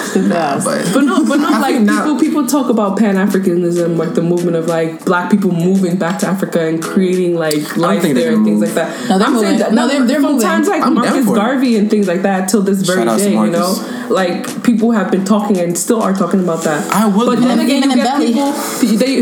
Stupid 0.00 0.32
ass. 0.32 0.64
But 0.64 0.90
But 0.92 1.00
no, 1.04 1.24
but 1.24 1.36
no, 1.36 1.50
like 1.50 1.74
think 1.74 1.86
now- 1.86 2.02
people 2.04 2.18
people 2.18 2.46
talk 2.46 2.68
about 2.70 2.98
Pan 2.98 3.14
Africanism, 3.16 3.96
like 3.96 4.14
the 4.14 4.22
movement 4.22 4.56
of 4.56 4.66
like 4.66 5.04
black 5.04 5.17
people 5.30 5.50
moving 5.52 5.96
back 5.96 6.18
to 6.20 6.26
Africa 6.28 6.60
and 6.66 6.82
creating 6.82 7.34
like 7.36 7.76
life 7.76 8.02
there 8.02 8.32
and 8.34 8.36
gonna 8.36 8.44
things 8.44 8.60
move. 8.60 8.62
like 8.62 8.74
that. 8.74 9.08
No, 9.08 9.18
they're 9.18 9.26
I'm 9.28 9.38
saying 9.38 9.58
that 9.58 9.72
No, 9.74 9.88
they're- 9.88 10.04
they're 10.04 10.20
from 10.20 10.32
moving. 10.34 10.46
times 10.46 10.68
like 10.68 10.82
I'm 10.86 10.94
Marcus. 10.94 11.26
Garvey 11.26 11.76
and 11.76 11.90
things 11.90 12.06
like 12.06 12.22
that 12.22 12.48
till 12.48 12.62
this 12.62 12.82
very 12.82 13.04
Shout 13.04 13.18
day, 13.18 13.32
you 13.32 13.46
know, 13.50 13.74
like 14.08 14.62
people 14.62 14.92
have 14.92 15.10
been 15.10 15.24
talking 15.24 15.58
and 15.58 15.76
still 15.76 16.00
are 16.02 16.14
talking 16.14 16.40
about 16.40 16.62
that. 16.64 16.80
I 16.94 17.06
would 17.06 17.26
but 17.26 17.40
then 17.40 17.48
love- 17.58 17.66
again, 17.66 17.78
Even 17.84 17.90
you 17.90 17.96
in 17.98 18.02
get 18.04 18.06
Belly. 18.06 18.26
people 18.28 18.52
they 18.98 19.20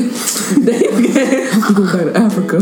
they 0.67 1.03
get 1.13 1.75
go 1.75 1.85
back 1.93 2.15
to 2.15 2.19
Africa. 2.19 2.61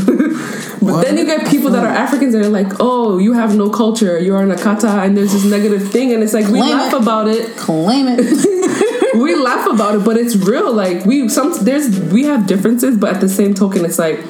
But 0.85 0.93
What? 0.93 1.07
then 1.07 1.17
you 1.17 1.25
get 1.25 1.47
people 1.49 1.71
that 1.71 1.83
are 1.85 1.89
Africans 2.05 2.33
that 2.35 2.43
are 2.45 2.49
like, 2.51 2.73
oh, 2.81 3.17
you 3.19 3.33
have 3.33 3.57
no 3.57 3.71
culture, 3.71 4.19
you're 4.19 4.41
an 4.43 4.51
Akata, 4.51 5.03
and 5.05 5.17
there's 5.17 5.33
this 5.33 5.45
negative 5.45 5.91
thing, 5.91 6.13
and 6.13 6.23
it's 6.23 6.35
like 6.35 6.47
we 6.49 6.59
Claim 6.61 6.73
laugh 6.77 6.93
it. 6.93 7.01
about 7.03 7.27
it 7.29 7.57
Claim 7.57 8.07
it. 8.09 8.21
we 9.19 9.35
laugh 9.35 9.67
about 9.67 9.95
it, 9.97 10.05
but 10.05 10.17
it's 10.17 10.37
real. 10.37 10.73
Like 10.73 11.05
we 11.05 11.29
some 11.29 11.53
there's 11.65 11.99
we 12.13 12.25
have 12.25 12.47
differences, 12.47 12.97
but 12.99 13.15
at 13.15 13.21
the 13.21 13.29
same 13.29 13.55
token, 13.55 13.85
it's 13.85 13.99
like 13.99 14.21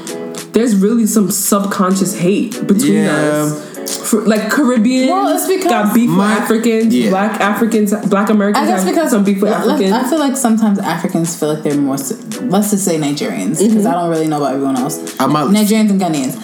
there's 0.53 0.77
really 0.77 1.07
some 1.07 1.31
subconscious 1.31 2.17
hate 2.19 2.67
between 2.67 2.95
Yeah. 3.05 3.17
us. 3.17 3.71
For, 4.11 4.23
like 4.23 4.51
Caribbean, 4.51 5.09
Well, 5.11 5.29
it's 5.35 5.47
because- 5.47 5.65
got 5.71 5.95
beef 5.95 6.09
My- 6.09 6.35
with 6.35 6.43
Africans, 6.45 6.95
yeah. 6.95 7.11
black 7.11 7.41
Africans, 7.41 7.93
black 8.09 8.31
Americans 8.31 8.65
I 8.65 8.71
guess 8.71 8.83
have 8.85 8.95
because 8.95 9.11
some 9.11 9.25
beef 9.25 9.43
with 9.43 9.51
let- 9.51 9.61
Africans. 9.69 9.93
I 9.93 10.09
feel 10.09 10.19
like 10.19 10.37
sometimes 10.37 10.79
Africans 10.79 11.37
feel 11.37 11.53
like 11.55 11.63
they're 11.65 11.77
more. 11.77 11.97
Let's 11.97 12.71
just 12.71 12.85
say 12.85 12.99
Nigerians 12.99 13.59
because 13.59 13.85
I 13.85 13.93
don't 13.93 14.09
really 14.11 14.27
know 14.27 14.39
about 14.39 14.55
everyone 14.55 14.77
else. 14.79 14.99
I 15.21 15.27
might- 15.27 15.49
Nigerians 15.49 15.91
and 15.91 16.01
Ghanaians 16.01 16.37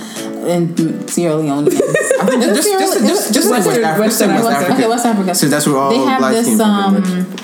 and 0.46 1.10
Sierra 1.10 1.36
Leoneans. 1.36 1.74
I 2.20 2.26
just, 2.36 2.68
just, 2.68 2.68
just, 2.78 3.00
just, 3.06 3.32
just 3.34 3.50
like 3.50 3.64
West 3.64 3.68
Western- 3.68 3.84
Africa. 3.84 4.00
Western 4.00 4.28
West 4.30 4.44
Africa. 4.44 4.56
Africa. 4.64 4.72
Okay, 4.78 4.88
West 4.88 5.06
Africa. 5.06 5.34
So 5.34 5.46
that's 5.48 5.66
where 5.66 5.76
all 5.78 5.90
they 5.90 5.98
have 5.98 6.18
black 6.18 6.32
this 6.34 6.46
came 6.46 6.56
from. 6.58 6.68
um, 6.96 7.36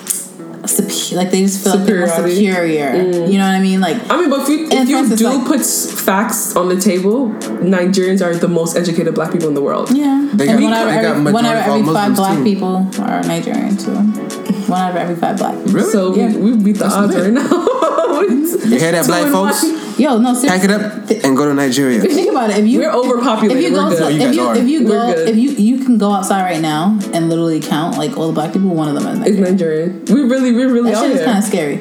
pretty 0.74 1.14
like 1.16 1.30
they 1.30 1.42
just 1.42 1.62
feel 1.62 1.76
like 1.76 1.86
they're 1.86 1.98
more 2.06 2.08
Superiority. 2.08 2.34
superior. 2.46 2.90
Mm. 2.92 3.32
You 3.32 3.38
know 3.38 3.44
what 3.46 3.54
I 3.54 3.60
mean? 3.60 3.80
Like 3.80 4.10
I 4.10 4.20
mean, 4.20 4.30
but 4.30 4.40
if 4.42 4.48
you, 4.48 4.68
if 4.70 4.88
you 4.88 5.16
do 5.16 5.24
like- 5.28 5.46
put 5.46 5.60
facts 5.64 6.56
on 6.56 6.68
the 6.68 6.76
table, 6.80 7.28
Nigerians 7.62 8.24
are 8.24 8.34
the 8.34 8.48
most 8.48 8.76
educated 8.76 9.14
black 9.14 9.32
people 9.32 9.48
in 9.48 9.54
the 9.54 9.62
world. 9.62 9.90
yeah, 9.90 10.28
They 10.34 10.48
and 10.48 10.58
got- 10.58 10.64
one 10.64 10.72
out 10.74 10.88
of 10.88 10.94
they 10.94 11.02
got 11.02 11.16
every, 11.16 11.32
one 11.32 11.46
out 11.46 11.56
of 11.56 11.62
of 11.62 11.68
every 11.68 11.82
five 11.94 12.10
Muslims, 12.10 12.18
black 12.18 12.38
too. 12.38 12.44
people 12.44 12.76
are 13.02 13.22
Nigerian 13.22 13.76
too. 13.76 13.92
One 14.66 14.80
out 14.80 14.90
of 14.90 14.96
every 14.96 15.14
five 15.14 15.36
black. 15.38 15.54
people. 15.58 15.72
Really? 15.74 15.90
So 15.92 16.14
Yeah. 16.16 16.36
we, 16.36 16.52
we 16.52 16.56
beat 16.64 16.72
the 16.72 16.84
That's 16.84 16.94
odds 16.94 17.14
right 17.14 17.32
now. 17.32 17.48
You 18.66 18.78
hear 18.80 18.90
that, 18.92 19.06
black 19.06 19.30
folks? 19.30 19.62
one. 19.62 19.85
Yo, 19.98 20.18
no, 20.18 20.34
Pack 20.46 20.62
it 20.62 20.70
up 20.70 21.08
and 21.10 21.36
go 21.36 21.46
to 21.46 21.54
Nigeria. 21.54 22.00
Think 22.02 22.30
about 22.30 22.50
it. 22.50 22.58
If 22.58 22.66
you 22.66 22.80
We're 22.80 22.92
overpopulated. 22.92 23.64
if 23.64 23.70
you 23.70 23.76
We're 23.76 23.90
go 23.90 24.10
to 24.10 24.18
good. 24.18 24.20
You 24.20 24.28
if 24.28 24.34
you 24.36 24.52
if 24.52 24.68
you 24.68 24.86
go 24.86 25.08
if 25.10 25.36
you 25.36 25.50
you 25.52 25.84
can 25.84 25.96
go 25.96 26.12
outside 26.12 26.42
right 26.42 26.60
now 26.60 26.98
and 27.14 27.30
literally 27.30 27.60
count 27.60 27.96
like 27.96 28.16
all 28.18 28.26
the 28.26 28.34
black 28.34 28.52
people, 28.52 28.74
one 28.74 28.94
of 28.94 29.02
them 29.02 29.06
is 29.06 29.20
It's 29.26 29.38
Nigerian. 29.38 30.04
Nigerian. 30.04 30.28
We 30.28 30.34
really, 30.34 30.52
we 30.52 30.64
really 30.64 30.90
That 30.92 31.02
shit 31.02 31.16
is 31.16 31.24
kind 31.24 31.38
of 31.38 31.44
scary. 31.44 31.76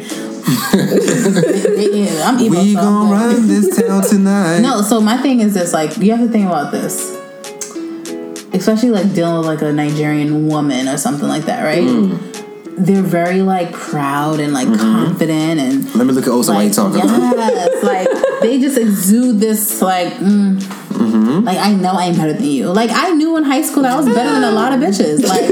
yeah, 0.76 2.30
I'm 2.30 2.40
emo, 2.40 2.60
We 2.60 2.74
so 2.74 2.80
I'm 2.80 2.86
gon' 2.86 3.10
run 3.12 3.48
this 3.48 3.76
town 3.82 4.04
tonight. 4.04 4.60
No, 4.60 4.82
so 4.82 5.02
my 5.02 5.18
thing 5.18 5.40
is 5.40 5.54
this: 5.56 5.74
like, 5.74 5.98
you 5.98 6.12
have 6.12 6.20
to 6.22 6.30
think 6.32 6.46
about 6.46 6.72
this, 6.72 7.12
especially 8.54 8.92
like 8.92 9.14
dealing 9.14 9.38
with 9.40 9.48
like 9.48 9.62
a 9.64 9.72
Nigerian 9.74 10.48
woman 10.48 10.88
or 10.88 10.98
something 10.98 11.28
like 11.28 11.46
that, 11.46 11.64
right? 11.64 11.84
Mm. 11.84 12.35
They're 12.78 13.02
very 13.02 13.42
like 13.42 13.72
proud 13.72 14.40
and 14.40 14.54
Mm-hmm. 14.54 14.72
like 14.72 14.80
confident 14.80 15.60
and 15.62 15.96
Let 15.96 16.06
me 16.08 16.14
look 16.14 16.26
at 16.28 16.32
Osa 16.32 16.52
while 16.54 16.62
you 16.64 16.68
like 16.70 16.76
talking. 16.76 17.00
yes, 17.10 17.84
like 17.84 18.08
they 18.42 18.60
just 18.60 18.78
exude 18.78 19.40
this 19.40 19.82
like. 19.82 20.14
Mm, 20.16 20.60
Mm-hmm. 20.96 21.44
Like 21.44 21.58
I 21.58 21.74
know 21.74 21.92
I'm 21.92 22.16
better 22.16 22.32
than 22.32 22.46
you. 22.46 22.68
Like 22.72 22.90
I 22.94 23.10
knew 23.12 23.36
in 23.36 23.44
high 23.44 23.62
school 23.64 23.84
that 23.84 23.92
I 23.92 23.98
was 23.98 24.06
better 24.06 24.32
than 24.32 24.44
a 24.46 24.52
lot 24.52 24.72
of 24.72 24.80
bitches. 24.80 25.24
Like 25.28 25.52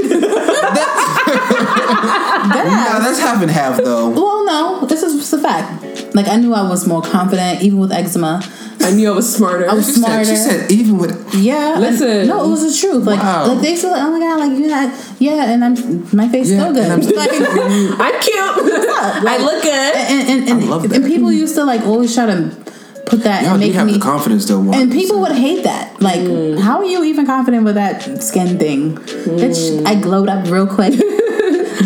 Nah, 2.54 2.98
that's 3.00 3.18
half 3.20 3.42
and 3.42 3.50
half 3.50 3.76
though. 3.78 4.08
Well, 4.10 4.44
no, 4.46 4.86
this 4.86 5.02
is 5.02 5.16
just 5.16 5.32
a 5.34 5.38
fact. 5.38 6.14
Like 6.14 6.28
I 6.28 6.36
knew 6.36 6.54
I 6.54 6.66
was 6.68 6.86
more 6.86 7.02
confident, 7.02 7.62
even 7.62 7.78
with 7.78 7.92
eczema. 7.92 8.42
I 8.84 8.90
knew 8.92 9.10
I 9.10 9.14
was 9.14 9.34
smarter. 9.36 9.68
I 9.70 9.74
was 9.74 9.86
She 9.92 9.92
said, 9.94 10.04
smarter. 10.06 10.24
she 10.24 10.36
said 10.36 10.70
even 10.72 10.98
with 10.98 11.34
Yeah, 11.34 11.72
and- 11.72 11.80
Listen. 11.80 12.26
no, 12.26 12.44
it 12.44 12.48
was 12.48 12.62
the 12.62 12.78
truth. 12.88 13.04
Like, 13.04 13.20
Wow. 13.22 13.48
like 13.48 13.60
they 13.62 13.76
feel 13.76 13.90
like, 13.90 14.02
oh 14.02 14.10
my 14.12 14.20
god, 14.20 14.40
like 14.40 14.58
you 14.58 14.68
had, 14.68 14.92
yeah, 15.18 15.50
and 15.52 15.64
I'm 15.64 16.08
my 16.16 16.28
face 16.28 16.50
Yeah, 16.50 16.60
still 16.60 16.72
good. 16.74 16.84
and 16.84 16.92
I'm 16.92 17.00
like, 17.00 17.30
I'm 18.00 18.20
cute. 18.20 18.40
I 19.26 19.38
look 19.40 19.62
good. 19.62 19.94
and, 19.94 20.48
and, 20.48 20.62
I 20.62 20.66
love 20.66 20.84
and, 20.84 20.92
that. 20.92 21.04
people 21.06 21.32
used 21.32 21.54
to 21.56 21.64
like 21.64 21.82
always 21.82 22.14
try 22.14 22.26
to 22.26 22.50
put 23.06 23.22
that 23.24 23.42
y'all 23.42 23.52
and 23.52 23.60
make 23.60 23.74
have 23.74 23.86
me. 23.86 23.92
the 23.94 23.98
confidence 24.00 24.46
though. 24.48 24.72
and 24.72 24.90
people 24.90 25.20
would 25.20 25.32
hate 25.32 25.62
that. 25.64 26.00
Like, 26.00 26.20
mm. 26.20 26.58
how 26.58 26.78
are 26.78 26.84
you 26.86 27.04
even 27.04 27.26
confident 27.26 27.64
with 27.64 27.74
that 27.74 28.22
skin 28.22 28.58
thing? 28.58 28.96
Bitch, 28.96 29.84
I 29.86 29.94
glowed 29.94 30.28
up 30.28 30.46
real 30.50 30.66
quick. 30.66 30.94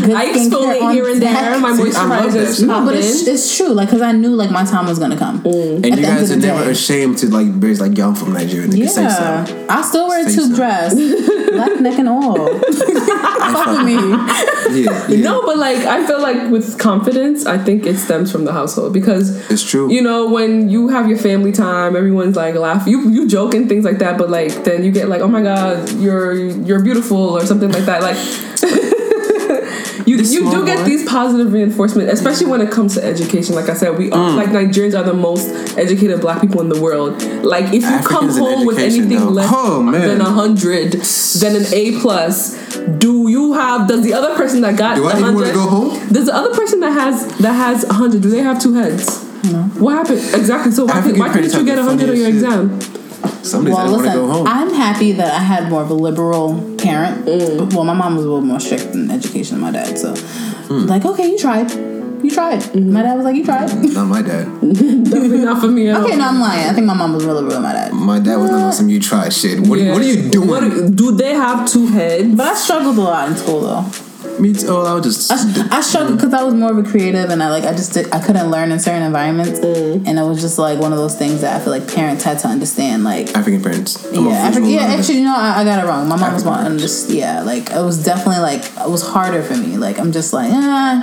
Good 0.08 0.16
I 0.16 0.26
skincare 0.32 0.48
exfoliate 0.48 0.82
on 0.82 0.94
here 0.94 1.08
and 1.08 1.20
deck. 1.20 1.34
there. 1.34 1.58
My 1.60 1.68
I 1.68 1.72
love 1.72 1.80
moisturizer 1.80 2.32
that 2.32 2.36
is 2.36 2.58
shit. 2.58 2.66
No, 2.66 2.84
but 2.86 2.94
it's, 2.96 3.26
it's 3.26 3.56
true. 3.56 3.68
Like, 3.68 3.90
cause 3.90 4.00
I 4.00 4.12
knew 4.12 4.30
like 4.34 4.50
my 4.50 4.64
time 4.64 4.86
was 4.86 4.98
gonna 4.98 5.16
come. 5.18 5.42
Mm. 5.42 5.76
and 5.76 5.84
at 5.86 5.90
you 5.90 5.96
the 5.96 6.02
guys 6.02 6.30
of 6.30 6.38
are 6.38 6.40
never 6.40 6.64
day. 6.64 6.70
ashamed 6.70 7.18
to 7.18 7.26
like 7.28 7.60
be 7.60 7.74
like, 7.76 7.96
yo, 7.96 8.08
I'm 8.08 8.14
from 8.14 8.32
Nigeria. 8.32 8.68
Nigga, 8.68 8.88
say 8.88 9.02
Yeah. 9.02 9.66
I 9.68 9.82
still 9.82 10.08
wear 10.08 10.26
a 10.26 10.30
tube 10.30 10.50
so. 10.50 10.56
dress, 10.56 10.94
black 11.50 11.80
neck 11.80 11.98
and 11.98 12.08
all. 12.08 12.36
Fuck 13.48 13.66
with 13.66 13.86
me. 13.86 13.94
Yeah, 13.94 15.08
yeah. 15.08 15.20
No, 15.24 15.42
but 15.46 15.56
like 15.58 15.78
I 15.78 16.06
feel 16.06 16.20
like 16.20 16.50
with 16.50 16.78
confidence, 16.78 17.46
I 17.46 17.58
think 17.58 17.86
it 17.86 17.96
stems 17.98 18.30
from 18.32 18.44
the 18.44 18.52
household 18.52 18.92
because 18.92 19.50
It's 19.50 19.62
true. 19.68 19.90
You 19.92 20.02
know, 20.02 20.28
when 20.30 20.68
you 20.68 20.88
have 20.88 21.08
your 21.08 21.18
family 21.18 21.52
time, 21.52 21.96
everyone's 21.96 22.36
like 22.36 22.54
laugh. 22.54 22.86
You 22.86 23.10
you 23.10 23.28
joke 23.28 23.54
and 23.54 23.68
things 23.68 23.84
like 23.84 23.98
that, 23.98 24.18
but 24.18 24.30
like 24.30 24.64
then 24.64 24.84
you 24.84 24.90
get 24.92 25.08
like, 25.08 25.20
oh 25.20 25.28
my 25.28 25.42
god, 25.42 25.90
you're 25.92 26.34
you're 26.34 26.82
beautiful 26.82 27.16
or 27.18 27.44
something 27.46 27.70
like 27.72 27.84
that. 27.84 28.02
Like 28.02 28.16
you 30.08 30.16
you 30.16 30.50
do 30.50 30.64
get 30.66 30.78
boy. 30.78 30.84
these 30.84 31.08
positive 31.08 31.52
reinforcement, 31.52 32.08
especially 32.08 32.46
when 32.46 32.60
it 32.60 32.70
comes 32.70 32.94
to 32.94 33.04
education. 33.04 33.54
Like 33.54 33.68
I 33.68 33.74
said, 33.74 33.98
we 33.98 34.10
Mm. 34.10 34.36
like 34.36 34.48
Nigerians 34.48 34.98
are 34.98 35.02
the 35.04 35.14
most 35.28 35.48
educated 35.76 36.20
black 36.20 36.40
people 36.40 36.60
in 36.60 36.68
the 36.68 36.80
world. 36.80 37.22
Like 37.44 37.66
if 37.66 37.82
you 37.82 37.98
come 38.12 38.26
Africans 38.30 38.36
in 38.38 38.42
home 38.44 38.66
with 38.66 38.78
anything 38.78 39.18
though. 39.20 39.28
less 39.38 39.50
Oh, 39.52 39.90
than 39.92 40.20
a 40.20 40.24
hundred, 40.40 40.92
than 41.40 41.52
an 41.56 41.66
A 41.74 42.00
plus, 42.00 42.56
do 43.04 43.28
you 43.28 43.52
have? 43.54 43.86
Does 43.88 44.02
the 44.02 44.14
other 44.14 44.34
person 44.34 44.60
that 44.62 44.76
got 44.76 44.96
Do 44.96 45.06
I 45.06 45.12
the 45.12 45.18
even 45.20 45.34
want 45.34 45.46
to 45.46 45.52
hundred? 45.52 45.54
go 45.54 45.68
home? 45.68 46.08
Does 46.12 46.26
the 46.26 46.34
other 46.34 46.54
person 46.54 46.80
that 46.80 46.92
has 46.92 47.26
that 47.38 47.52
has 47.52 47.84
a 47.84 47.92
hundred? 47.92 48.22
Do 48.22 48.30
they 48.30 48.40
have 48.40 48.60
two 48.60 48.74
heads? 48.74 49.24
What 49.78 49.92
happened 49.94 50.18
exactly? 50.34 50.72
So 50.72 50.84
why, 50.86 50.92
African 50.98 51.12
could, 51.12 51.20
why 51.20 51.32
couldn't 51.32 51.52
you 51.54 51.64
get 51.64 51.78
a 51.78 51.82
hundred 51.82 52.10
on 52.10 52.16
your 52.16 52.26
funniest 52.32 52.44
exam? 52.44 52.97
Some 53.42 53.64
days 53.64 53.74
I 53.74 53.84
Well, 53.84 53.92
want 53.92 54.04
to 54.04 54.12
go 54.12 54.26
listen, 54.26 54.30
home. 54.30 54.46
I'm 54.46 54.72
happy 54.74 55.12
that 55.12 55.32
I 55.34 55.38
had 55.42 55.70
more 55.70 55.82
of 55.82 55.90
a 55.90 55.94
liberal 55.94 56.54
parent. 56.78 57.24
Mm. 57.26 57.72
Well, 57.72 57.84
my 57.84 57.94
mom 57.94 58.16
was 58.16 58.24
a 58.24 58.28
little 58.28 58.44
more 58.44 58.60
strict 58.60 58.94
in 58.94 59.10
education 59.10 59.54
than 59.56 59.60
my 59.62 59.70
dad, 59.70 59.98
so 59.98 60.14
Hmm. 60.68 60.86
like, 60.86 61.04
okay, 61.06 61.30
you 61.30 61.38
tried, 61.38 61.70
you 62.22 62.30
tried. 62.30 62.60
Mm-hmm. 62.60 62.92
My 62.92 63.02
dad 63.02 63.14
was 63.16 63.24
like, 63.24 63.36
you 63.36 63.44
tried. 63.44 63.72
Not 63.94 64.04
my 64.06 64.20
dad. 64.22 64.44
Definitely 64.60 65.38
not 65.38 65.60
for 65.62 65.68
me 65.68 65.88
at 65.88 65.96
all. 65.96 66.04
okay, 66.04 66.16
no, 66.16 66.28
I'm 66.28 66.40
lying. 66.40 66.68
I 66.68 66.72
think 66.74 66.86
my 66.86 66.94
mom 66.94 67.14
was 67.14 67.24
really 67.24 67.42
liberal. 67.42 67.62
My 67.62 67.72
dad, 67.72 67.92
My 67.94 68.18
dad 68.18 68.36
was 68.36 68.50
not 68.50 68.60
on 68.66 68.72
some 68.72 68.88
you 68.90 69.00
tried 69.00 69.32
shit. 69.32 69.60
What, 69.66 69.78
Yeah. 69.78 69.92
what 69.92 70.02
are 70.02 70.04
you 70.04 70.28
doing? 70.28 70.48
What- 70.48 70.94
do 70.96 71.12
they 71.12 71.32
have 71.34 71.66
two 71.66 71.86
heads? 71.86 72.34
but 72.34 72.46
I 72.48 72.54
struggled 72.54 72.98
a 72.98 73.00
lot 73.00 73.28
in 73.30 73.36
school 73.36 73.60
though. 73.62 73.84
Me 74.40 74.52
too. 74.52 74.66
Oh, 74.68 74.84
I 74.84 74.94
was 74.94 75.04
just. 75.04 75.32
I, 75.32 75.78
I 75.78 75.80
struggled 75.80 76.18
because 76.18 76.32
I 76.32 76.42
was 76.44 76.54
more 76.54 76.70
of 76.70 76.78
a 76.78 76.88
creative, 76.88 77.30
and 77.30 77.42
I 77.42 77.50
like 77.50 77.64
I 77.64 77.72
just 77.72 77.92
did, 77.94 78.12
I 78.12 78.20
couldn't 78.24 78.50
learn 78.50 78.70
in 78.70 78.78
certain 78.78 79.02
environments, 79.02 79.58
Mm. 79.60 80.06
and 80.06 80.18
it 80.18 80.22
was 80.22 80.40
just 80.40 80.58
like 80.58 80.78
one 80.78 80.92
of 80.92 80.98
those 80.98 81.16
things 81.16 81.40
that 81.40 81.60
I 81.60 81.64
feel 81.64 81.72
like 81.72 81.92
parents 81.92 82.22
had 82.24 82.38
to 82.40 82.48
understand. 82.48 83.02
Like, 83.04 83.34
African 83.34 83.62
parents. 83.62 84.04
I'm 84.06 84.26
yeah, 84.26 84.48
Afri- 84.48 84.54
visual 84.54 84.68
yeah. 84.70 84.80
learner. 84.82 84.94
Actually, 84.98 85.22
no, 85.22 85.34
I, 85.36 85.60
I 85.60 85.64
got 85.64 85.84
it 85.84 85.88
wrong. 85.88 86.08
My 86.08 86.16
mom 86.16 86.32
was 86.34 86.42
African 86.44 86.62
one, 86.64 86.66
and 86.72 86.78
just 86.80 87.10
yeah, 87.10 87.42
like 87.42 87.70
it 87.70 87.82
was 87.82 88.04
definitely 88.04 88.40
like 88.42 88.64
it 88.64 88.88
was 88.90 89.02
harder 89.06 89.42
for 89.42 89.56
me. 89.56 89.76
Like 89.76 89.98
I'm 89.98 90.12
just 90.12 90.32
like, 90.32 90.50
ah, 90.52 91.02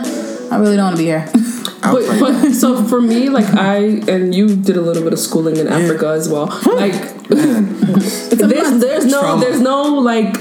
I 0.52 0.58
really 0.58 0.76
don't 0.78 0.86
want 0.86 0.98
to 0.98 1.02
be 1.02 1.08
here. 1.08 1.28
But, 1.86 2.20
but 2.20 2.52
so 2.54 2.84
for 2.84 3.00
me, 3.00 3.30
like 3.30 3.46
I 3.54 3.76
and 4.10 4.34
you 4.34 4.56
did 4.56 4.76
a 4.76 4.82
little 4.82 5.04
bit 5.04 5.14
of 5.14 5.20
schooling 5.20 5.58
in 5.58 5.68
Africa 5.68 6.08
as 6.08 6.28
well. 6.28 6.48
Like 6.66 6.94
there's 7.30 8.80
there's 8.80 9.06
no 9.06 9.20
Trauma. 9.22 9.40
there's 9.46 9.62
no 9.62 9.84
like 10.00 10.34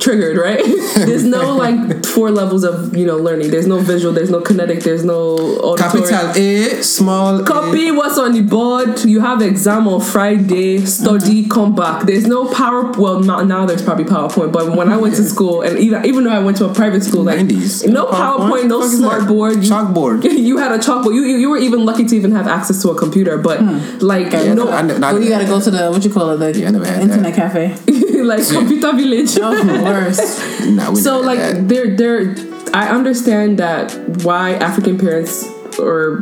triggered 0.00 0.36
right. 0.36 0.62
there's 0.96 1.24
no 1.24 1.54
like 1.64 2.04
four 2.04 2.30
levels 2.30 2.64
of 2.64 2.96
you 2.96 3.06
know 3.06 3.16
learning. 3.16 3.50
There's 3.50 3.66
no 3.66 3.78
visual. 3.78 4.12
There's 4.12 4.30
no 4.30 4.40
kinetic. 4.40 4.80
There's 4.80 5.04
no 5.04 5.36
auditory. 5.36 6.08
capital 6.08 6.42
A, 6.42 6.82
small. 6.82 7.40
A. 7.40 7.44
Copy 7.44 7.90
what's 7.92 8.18
on 8.18 8.32
the 8.32 8.42
board. 8.42 9.04
You 9.04 9.20
have 9.20 9.42
exam 9.42 9.86
on 9.86 10.00
Friday. 10.00 10.84
Study, 10.86 11.48
come 11.48 11.74
back. 11.74 12.04
There's 12.06 12.26
no 12.26 12.52
power. 12.52 12.90
Well, 12.92 13.20
not 13.20 13.46
now. 13.46 13.66
There's 13.66 13.82
probably 13.82 14.04
PowerPoint. 14.04 14.52
But 14.52 14.76
when 14.76 14.90
I 14.90 14.96
went 14.96 15.14
to 15.16 15.24
school, 15.24 15.62
and 15.62 15.78
even 15.78 16.04
even 16.04 16.24
though 16.24 16.30
I 16.32 16.40
went 16.40 16.56
to 16.58 16.64
a 16.68 16.74
private 16.74 17.04
school, 17.04 17.22
like 17.24 17.38
90s. 17.40 17.88
no 17.88 18.06
PowerPoint, 18.06 18.66
no 18.68 18.80
Fuck 18.80 18.92
is 18.92 19.00
that? 19.00 19.20
smartboard. 19.22 19.62
You- 19.62 19.70
Chalkboard. 19.70 20.40
You 20.50 20.56
had 20.56 20.72
a 20.72 20.78
chalkboard. 20.78 21.14
You, 21.14 21.22
you 21.22 21.36
you 21.36 21.50
were 21.50 21.58
even 21.58 21.84
lucky 21.84 22.04
to 22.06 22.16
even 22.16 22.32
have 22.32 22.48
access 22.48 22.80
to 22.82 22.90
a 22.90 22.96
computer. 22.98 23.36
But 23.38 23.60
hmm. 23.60 23.98
like 23.98 24.28
Okay, 24.28 24.54
no, 24.54 24.70
I, 24.70 24.82
ne- 24.82 24.94
I, 24.94 25.12
well, 25.12 25.22
you 25.22 25.28
got 25.28 25.40
to 25.40 25.44
go 25.46 25.60
to 25.60 25.70
the 25.70 25.90
what 25.90 26.04
you 26.04 26.10
call 26.12 26.30
it, 26.30 26.36
the 26.38 26.58
Yeah, 26.58 26.68
I 26.68 26.70
never 26.70 26.86
had 26.86 27.02
internet 27.02 27.34
cafe. 27.34 27.76
like 28.32 28.46
computer 28.46 28.92
village. 28.92 29.34
That 29.34 29.50
was 29.50 29.66
the 29.66 29.82
worst. 29.82 30.60
Nah, 30.70 30.90
we 30.90 31.00
so 31.00 31.20
like 31.20 31.38
had 31.38 31.56
that. 31.56 31.68
they're 31.68 31.96
they're 31.96 32.34
i 32.74 32.88
understand 32.88 33.58
that 33.58 33.92
why 34.22 34.52
african 34.54 34.98
parents 34.98 35.44
or 35.78 36.20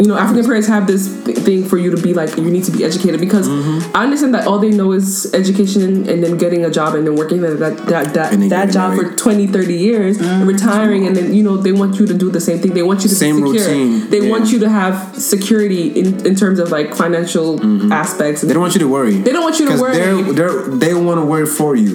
you 0.00 0.06
know 0.06 0.16
african 0.16 0.44
parents 0.44 0.68
have 0.68 0.86
this 0.86 1.08
thing 1.46 1.64
for 1.64 1.76
you 1.76 1.90
to 1.94 2.00
be 2.00 2.14
like 2.14 2.36
you 2.36 2.50
need 2.50 2.64
to 2.64 2.70
be 2.70 2.84
educated 2.84 3.20
because 3.20 3.48
Mm-hmm. 3.48 3.96
i 3.96 4.04
understand 4.04 4.34
that 4.34 4.46
all 4.46 4.58
they 4.58 4.70
know 4.70 4.92
is 4.92 5.32
education 5.34 6.08
and 6.08 6.22
then 6.22 6.36
getting 6.36 6.64
a 6.64 6.70
job 6.70 6.94
and 6.94 7.06
then 7.06 7.16
working 7.16 7.40
that 7.40 7.58
that 7.58 7.76
that, 7.86 8.14
that, 8.14 8.30
that 8.30 8.48
getting 8.48 8.70
job 8.72 8.94
for 8.96 9.02
married. 9.02 9.18
20 9.18 9.46
30 9.46 9.74
years 9.74 10.20
and 10.20 10.46
retiring 10.46 11.06
and 11.06 11.16
then 11.16 11.32
you 11.34 11.42
know 11.42 11.56
they 11.56 11.72
want 11.72 11.98
you 11.98 12.06
to 12.06 12.14
do 12.14 12.30
the 12.30 12.40
same 12.40 12.58
thing 12.60 12.74
they 12.74 12.82
want 12.82 13.02
you 13.02 13.08
to 13.08 13.14
Same 13.14 13.40
be 13.42 13.58
secure 13.58 13.66
routine, 13.68 14.10
they 14.10 14.20
yeah. 14.20 14.30
want 14.30 14.52
you 14.52 14.58
to 14.60 14.68
have 14.68 15.16
security 15.16 15.88
in, 15.98 16.26
in 16.26 16.34
terms 16.36 16.58
of 16.58 16.70
like 16.70 16.94
financial 16.94 17.58
aspects 17.92 18.38
Mm-hmm. 18.40 18.48
They 18.48 18.54
don't 18.54 18.62
want 18.62 18.74
you 18.74 18.80
to 18.80 18.88
worry. 18.88 19.14
They 19.16 19.32
don't 19.32 19.42
want 19.42 19.58
you 19.58 19.68
to 19.68 19.80
worry. 19.80 19.94
They're, 19.96 20.32
they're, 20.32 20.62
they 20.84 20.94
want 20.94 21.18
to 21.20 21.24
work 21.26 21.48
for 21.48 21.74
you. 21.74 21.92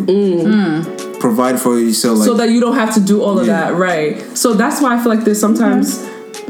Provide 1.19 1.59
for 1.59 1.77
you. 1.79 1.93
So, 1.93 2.13
like, 2.13 2.25
so 2.25 2.33
that 2.35 2.49
you 2.49 2.59
don't 2.59 2.75
have 2.75 2.93
to 2.95 2.99
do 2.99 3.21
all 3.23 3.39
of 3.39 3.45
that 3.45 3.75
right 3.75 4.19
so 4.37 4.53
that's 4.53 4.81
why 4.81 4.93
i 4.95 4.97
feel 5.01 5.11
like 5.13 5.23
there's 5.23 5.39
sometimes 5.39 6.03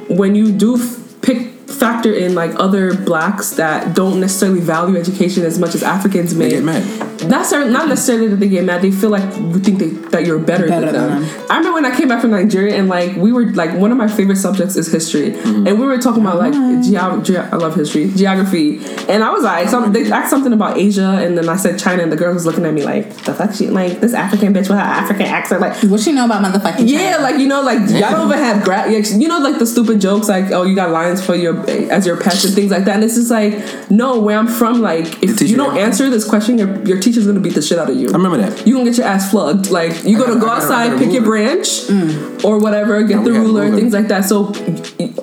when 0.10 0.34
you 0.36 0.52
do 0.52 0.76
f- 0.78 1.03
pick 1.24 1.53
factor 1.74 2.14
in 2.14 2.36
like 2.36 2.52
other 2.60 2.94
blacks 2.96 3.52
that 3.52 3.96
don't 3.96 4.20
necessarily 4.20 4.60
value 4.60 4.98
education 4.98 5.44
as 5.44 5.58
much 5.60 5.74
as 5.76 5.84
africans 5.84 6.34
may 6.36 6.46
they 6.46 6.56
get 6.56 6.64
mad. 6.64 7.30
not, 7.30 7.46
cer- 7.46 7.70
not 7.70 7.88
necessarily 7.88 8.28
that 8.28 8.38
they 8.38 8.50
get 8.50 8.64
mad 8.64 8.82
they 8.82 8.92
feel 8.92 9.10
like 9.10 9.24
you 9.38 9.60
think 9.60 9.80
they, 9.80 9.88
that 10.14 10.26
you're 10.26 10.40
better, 10.40 10.68
Better 10.68 10.92
than, 10.92 11.10
them. 11.10 11.22
them. 11.24 11.48
i 11.50 11.58
remember 11.58 11.74
when 11.76 11.86
i 11.86 11.96
came 11.96 12.08
back 12.08 12.22
from 12.22 12.32
nigeria 12.32 12.76
and 12.76 12.88
like 12.90 13.16
we 13.16 13.32
were 13.32 13.46
like 13.54 13.74
one 13.78 13.92
of 13.92 13.98
my 13.98 14.08
favorite 14.08 14.36
subjects 14.38 14.76
is 14.76 14.92
history 14.92 15.32
Mm-hmm. 15.34 15.68
and 15.68 15.80
we 15.80 15.86
were 15.86 15.98
talking 15.98 16.22
about 16.22 16.38
like 16.38 16.54
geo- 16.84 17.22
ge- 17.22 17.38
i 17.52 17.56
love 17.56 17.76
history 17.76 18.10
geography 18.16 18.78
and 19.10 19.24
i 19.24 19.30
was 19.32 19.44
like 19.44 19.68
some, 19.70 19.92
they 19.94 20.10
asked 20.12 20.30
something 20.30 20.54
about 20.54 20.78
asia 20.78 21.18
and 21.24 21.38
then 21.38 21.48
i 21.50 21.56
said 21.56 21.78
china 21.80 22.02
and 22.04 22.12
the 22.12 22.16
girl 22.16 22.34
was 22.34 22.46
looking 22.46 22.66
at 22.66 22.74
me 22.74 22.84
like 22.84 23.10
the 23.24 23.34
fuck 23.34 23.54
she 23.54 23.68
like 23.68 24.00
this 24.00 24.14
african 24.14 24.54
bitch 24.54 24.70
with 24.70 24.78
her 24.78 24.90
african 25.04 25.26
accent 25.26 25.62
like 25.62 25.74
What 25.84 26.00
she 26.02 26.12
know 26.12 26.26
about 26.26 26.44
motherfucking 26.44 26.88
yeah, 26.90 27.18
like 27.18 27.40
you 27.40 27.48
know, 27.48 27.62
like 27.62 27.80
y'all 27.90 28.12
don't 28.12 28.28
even 28.28 28.38
have 28.40 28.64
gra- 28.64 28.90
you 28.92 29.28
know, 29.28 29.40
like 29.40 29.60
the 29.60 29.66
stupid 29.66 30.00
jokes, 30.02 30.28
like 30.30 30.52
oh, 30.52 30.64
you 30.64 30.76
got 30.76 30.90
lions 30.92 31.24
for 31.26 31.36
your 31.36 31.63
as 31.70 32.06
your 32.06 32.18
pets 32.20 32.46
and 32.46 32.54
things 32.54 32.72
like 32.72 32.86
that. 32.86 32.96
And 32.96 33.04
it's 33.04 33.16
just 33.16 33.32
like, 33.32 33.54
no, 33.92 34.20
where 34.20 34.38
I'm 34.38 34.48
from, 34.48 34.82
like 34.82 35.22
if 35.24 35.40
you 35.42 35.48
you 35.48 35.56
don't 35.58 35.78
answer 35.78 36.10
this 36.10 36.28
question, 36.28 36.58
your 36.58 36.84
your 36.86 37.00
teacher's 37.00 37.26
gonna 37.28 37.40
beat 37.40 37.54
the 37.56 37.62
shit 37.62 37.78
out 37.80 37.90
of 37.90 37.96
you. 37.98 38.10
I 38.10 38.14
remember 38.14 38.38
that. 38.38 38.66
You 38.68 38.74
gonna 38.76 38.90
get 38.90 38.98
your 38.98 39.08
ass 39.08 39.30
plugged. 39.32 39.70
Like 39.70 40.04
you 40.04 40.18
I 40.18 40.26
gonna 40.26 40.40
go 40.40 40.48
got- 40.48 40.62
I 40.62 40.64
outside, 40.64 40.88
got 40.90 40.96
a 40.96 41.00
pick 41.00 41.14
your 41.14 41.22
ruler. 41.24 41.56
branch 41.56 42.44
or 42.44 42.60
whatever, 42.60 43.02
get 43.04 43.18
No, 43.18 43.24
the 43.26 43.32
we 43.32 43.38
ruler, 43.40 43.64
ruler. 43.66 43.76
things 43.76 43.94
like 43.94 44.08
that. 44.10 44.26
So, 44.26 44.54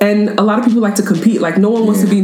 and 0.01 0.39
a 0.39 0.43
lot 0.43 0.59
of 0.59 0.65
people 0.65 0.81
like 0.81 0.95
to 0.97 1.03
compete. 1.03 1.41
Like 1.41 1.59
no 1.59 1.71
one 1.71 1.87
wants 1.87 2.01
to 2.03 2.07
be 2.07 2.21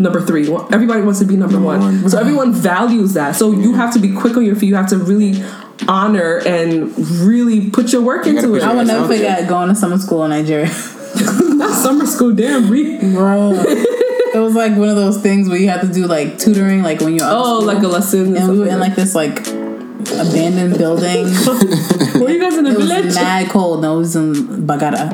number 0.00 0.20
three. 0.20 0.50
Everybody 0.72 1.02
wants 1.02 1.18
to 1.20 1.24
be 1.26 1.36
number, 1.36 1.54
Number 1.54 1.66
one. 1.66 1.80
one. 2.02 2.08
So 2.08 2.18
everyone 2.18 2.52
values 2.52 3.14
that. 3.14 3.36
So 3.36 3.52
you 3.52 3.74
have 3.74 3.92
to 3.94 3.98
be 3.98 4.12
quick 4.14 4.36
on 4.36 4.44
your 4.44 4.56
feet. 4.56 4.68
You 4.68 4.76
have 4.76 4.88
to 4.90 4.98
really 4.98 5.42
honor 5.88 6.38
and 6.46 6.96
really 7.20 7.70
put 7.70 7.92
your 7.92 8.02
work 8.02 8.26
You 8.26 8.36
into 8.36 8.54
it. 8.54 8.62
I 8.62 8.74
will 8.74 8.84
never 8.84 9.06
forget 9.06 9.48
going 9.48 9.68
to 9.70 9.74
summer 9.74 9.98
school 9.98 10.24
in 10.24 10.30
Nigeria. 10.30 10.70
Not 11.56 11.72
summer 11.74 12.06
school, 12.06 12.32
damn. 12.34 12.70
Re- 12.70 12.98
Bro. 13.12 13.52
it 13.66 14.38
was 14.38 14.54
like 14.54 14.76
one 14.76 14.88
of 14.88 14.96
those 14.96 15.18
things 15.20 15.48
where 15.48 15.58
you 15.58 15.68
have 15.68 15.80
to 15.82 15.88
do 15.92 16.06
like 16.06 16.38
tutoring, 16.38 16.82
like 16.82 17.00
when 17.00 17.14
you're 17.14 17.26
oh, 17.28 17.60
school. 17.60 17.66
like 17.66 17.82
a 17.82 17.88
lesson. 17.88 18.36
and 18.36 18.48
we 18.50 18.58
were 18.58 18.68
in 18.68 18.78
like 18.80 18.94
this 18.94 19.14
like 19.14 19.38
abandoned 19.40 20.78
building. 20.78 21.24
were 22.20 22.30
you 22.30 22.40
guys 22.40 22.56
in 22.56 22.66
a 22.66 22.70
It 22.70 22.76
was 22.78 22.88
village? 22.88 23.14
mad 23.14 23.48
cold. 23.50 23.82
No, 23.82 23.96
it 23.96 23.98
was 23.98 24.16
in 24.16 24.32
Bagada. 24.66 25.10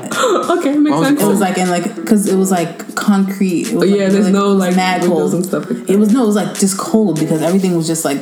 okay, 0.58 0.76
makes 0.76 0.96
it 0.96 1.04
sense. 1.04 1.22
It 1.22 1.26
was 1.26 1.40
like 1.40 1.58
in 1.58 1.68
like 1.70 1.94
because 1.96 2.28
it 2.28 2.36
was 2.36 2.50
like 2.50 2.94
concrete. 2.94 3.68
It 3.68 3.74
was, 3.74 3.82
oh, 3.90 3.94
yeah, 3.94 4.04
like, 4.04 4.12
there's 4.12 4.26
really- 4.26 4.32
no 4.32 4.48
like 4.52 4.76
mad 4.76 5.02
windows 5.02 5.18
cold. 5.18 5.34
and 5.34 5.46
stuff. 5.46 5.70
Like. 5.70 5.90
It 5.90 5.96
was 5.98 6.12
no, 6.12 6.22
it 6.24 6.26
was 6.26 6.36
like 6.36 6.54
just 6.54 6.78
cold 6.78 7.18
because 7.18 7.42
everything 7.42 7.76
was 7.76 7.86
just 7.86 8.04
like 8.04 8.18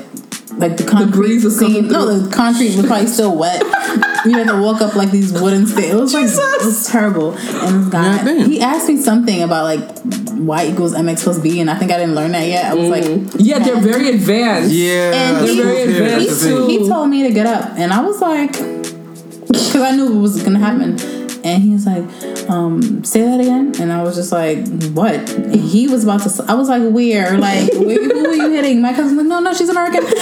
like 0.58 0.76
the 0.76 0.84
concrete. 0.84 1.12
breeze 1.12 1.44
was 1.44 1.58
coming 1.58 1.74
seemed- 1.74 1.90
no, 1.90 2.06
the 2.18 2.34
concrete 2.34 2.76
was 2.76 2.86
probably 2.86 3.06
still 3.06 3.36
wet. 3.36 3.62
we 4.24 4.32
had 4.32 4.46
to 4.48 4.60
walk 4.60 4.80
up 4.80 4.94
like 4.94 5.10
these 5.10 5.32
wooden 5.32 5.66
stairs. 5.66 5.90
It 5.92 6.00
was 6.00 6.14
like 6.14 6.24
it 6.26 6.64
was 6.66 6.86
terrible. 6.86 7.32
And 7.32 7.84
this 7.84 7.88
guy, 7.90 8.22
Yeah, 8.32 8.44
he 8.44 8.60
asked 8.60 8.88
me 8.88 8.96
something 8.96 9.42
about 9.42 9.64
like 9.64 9.80
y 10.38 10.66
equals 10.72 10.94
mx 10.94 11.22
plus 11.24 11.38
b, 11.38 11.60
and 11.60 11.70
I 11.70 11.76
think 11.78 11.90
I 11.92 11.98
didn't 11.98 12.14
learn 12.14 12.32
that 12.32 12.46
yet. 12.46 12.66
I 12.66 12.74
was 12.74 12.88
like, 12.88 13.04
mm. 13.04 13.34
Yeah, 13.38 13.58
they're 13.60 13.76
very 13.80 14.08
advanced. 14.10 14.72
Yeah. 14.72 15.12
And 15.12 15.46
They're 15.46 15.64
very 15.64 15.82
advanced 15.82 16.26
that's 16.28 16.42
the 16.42 16.48
too. 16.50 16.66
he 16.68 16.88
told 16.88 17.08
me 17.08 17.22
to 17.24 17.32
get 17.32 17.46
up, 17.46 17.72
and 17.76 17.92
I 17.92 18.00
was 18.00 18.20
like, 18.20 18.52
because 19.48 19.76
I 19.76 19.90
knew 19.96 20.16
it 20.18 20.20
was 20.20 20.42
gonna 20.42 20.58
happen. 20.58 21.23
And 21.44 21.62
he's 21.62 21.86
like, 21.86 22.02
um, 22.48 23.04
say 23.04 23.20
that 23.22 23.38
again. 23.38 23.74
And 23.78 23.92
I 23.92 24.02
was 24.02 24.16
just 24.16 24.32
like, 24.32 24.66
what? 24.94 25.14
And 25.30 25.54
he 25.54 25.86
was 25.88 26.02
about 26.04 26.22
to. 26.22 26.44
I 26.48 26.54
was 26.54 26.70
like, 26.70 26.82
where? 26.90 27.36
Like, 27.38 27.70
where, 27.74 28.02
who 28.02 28.26
are 28.30 28.34
you 28.34 28.50
hitting? 28.50 28.80
My 28.80 28.94
cousin's 28.94 29.18
like, 29.18 29.26
no, 29.26 29.40
no, 29.40 29.52
she's 29.52 29.68
American. 29.68 30.04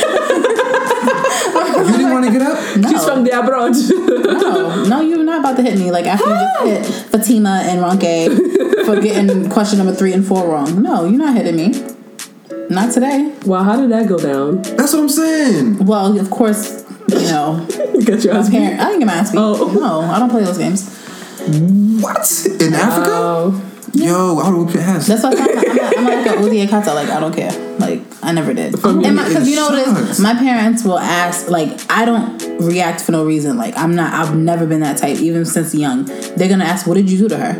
You 1.02 1.84
didn't 1.96 2.10
want 2.12 2.24
to 2.26 2.30
get 2.32 2.42
up? 2.42 2.76
No, 2.76 2.88
She's 2.90 3.04
from 3.04 3.24
the 3.24 3.38
abroad. 3.38 3.72
no, 3.72 4.84
no, 4.84 5.00
you're 5.00 5.24
not 5.24 5.40
about 5.40 5.56
to 5.56 5.62
hit 5.62 5.78
me. 5.78 5.90
Like 5.90 6.06
after 6.06 6.28
you 6.28 6.34
just 6.34 6.64
hit 6.64 7.10
Fatima 7.10 7.62
and 7.64 7.80
Ronke 7.80 8.84
for 8.86 9.00
getting 9.00 9.48
question 9.50 9.78
number 9.78 9.92
three 9.94 10.12
and 10.12 10.24
four 10.24 10.46
wrong. 10.48 10.80
No, 10.82 11.04
you're 11.04 11.18
not 11.18 11.34
hitting 11.36 11.56
me. 11.56 11.74
Not 12.70 12.92
today. 12.92 13.34
Well, 13.44 13.64
how 13.64 13.76
did 13.80 13.90
that 13.90 14.06
go 14.08 14.18
down? 14.18 14.62
That's 14.76 14.92
what 14.92 15.00
I'm 15.02 15.08
saying. 15.08 15.84
Well, 15.84 16.18
of 16.18 16.30
course, 16.30 16.84
you 17.08 17.16
know, 17.22 17.66
Get 18.04 18.22
your 18.24 18.34
ass 18.34 18.48
beat. 18.48 18.58
parent. 18.58 18.80
I 18.80 18.84
didn't 18.86 19.00
get 19.00 19.06
my 19.06 19.14
ass 19.14 19.32
beat. 19.32 19.38
Oh. 19.38 19.72
No, 19.72 20.00
I 20.02 20.18
don't 20.20 20.30
play 20.30 20.44
those 20.44 20.58
games. 20.58 20.88
What? 22.00 22.46
In 22.60 22.74
Africa? 22.74 23.10
Oh, 23.10 23.68
Yo, 23.94 24.38
I 24.38 24.48
would 24.48 24.56
whoop 24.56 24.74
your 24.74 24.82
ass. 24.82 25.06
That's 25.06 25.22
why 25.22 25.32
I'm, 25.32 25.38
I'm, 25.38 25.98
I'm 25.98 26.04
like 26.04 26.26
a 26.26 26.38
Uzi 26.40 26.66
Akata. 26.66 26.94
Like 26.94 27.10
I 27.10 27.20
don't 27.20 27.34
care. 27.34 27.52
Like 27.78 28.00
I 28.22 28.32
never 28.32 28.54
did. 28.54 28.72
because 28.72 29.48
you 29.48 29.56
know 29.56 29.68
what 29.68 29.78
it 29.78 29.84
sucks. 29.84 30.10
is, 30.12 30.20
my 30.20 30.34
parents 30.34 30.82
will 30.82 30.98
ask. 30.98 31.50
Like 31.50 31.78
I 31.90 32.06
don't 32.06 32.40
react 32.60 33.02
for 33.02 33.12
no 33.12 33.26
reason. 33.26 33.58
Like 33.58 33.76
I'm 33.76 33.94
not. 33.94 34.14
I've 34.14 34.34
never 34.34 34.66
been 34.66 34.80
that 34.80 34.96
type. 34.96 35.18
Even 35.18 35.44
since 35.44 35.74
young, 35.74 36.04
they're 36.36 36.48
gonna 36.48 36.64
ask, 36.64 36.86
"What 36.86 36.94
did 36.94 37.10
you 37.10 37.18
do 37.18 37.28
to 37.28 37.36
her?" 37.36 37.58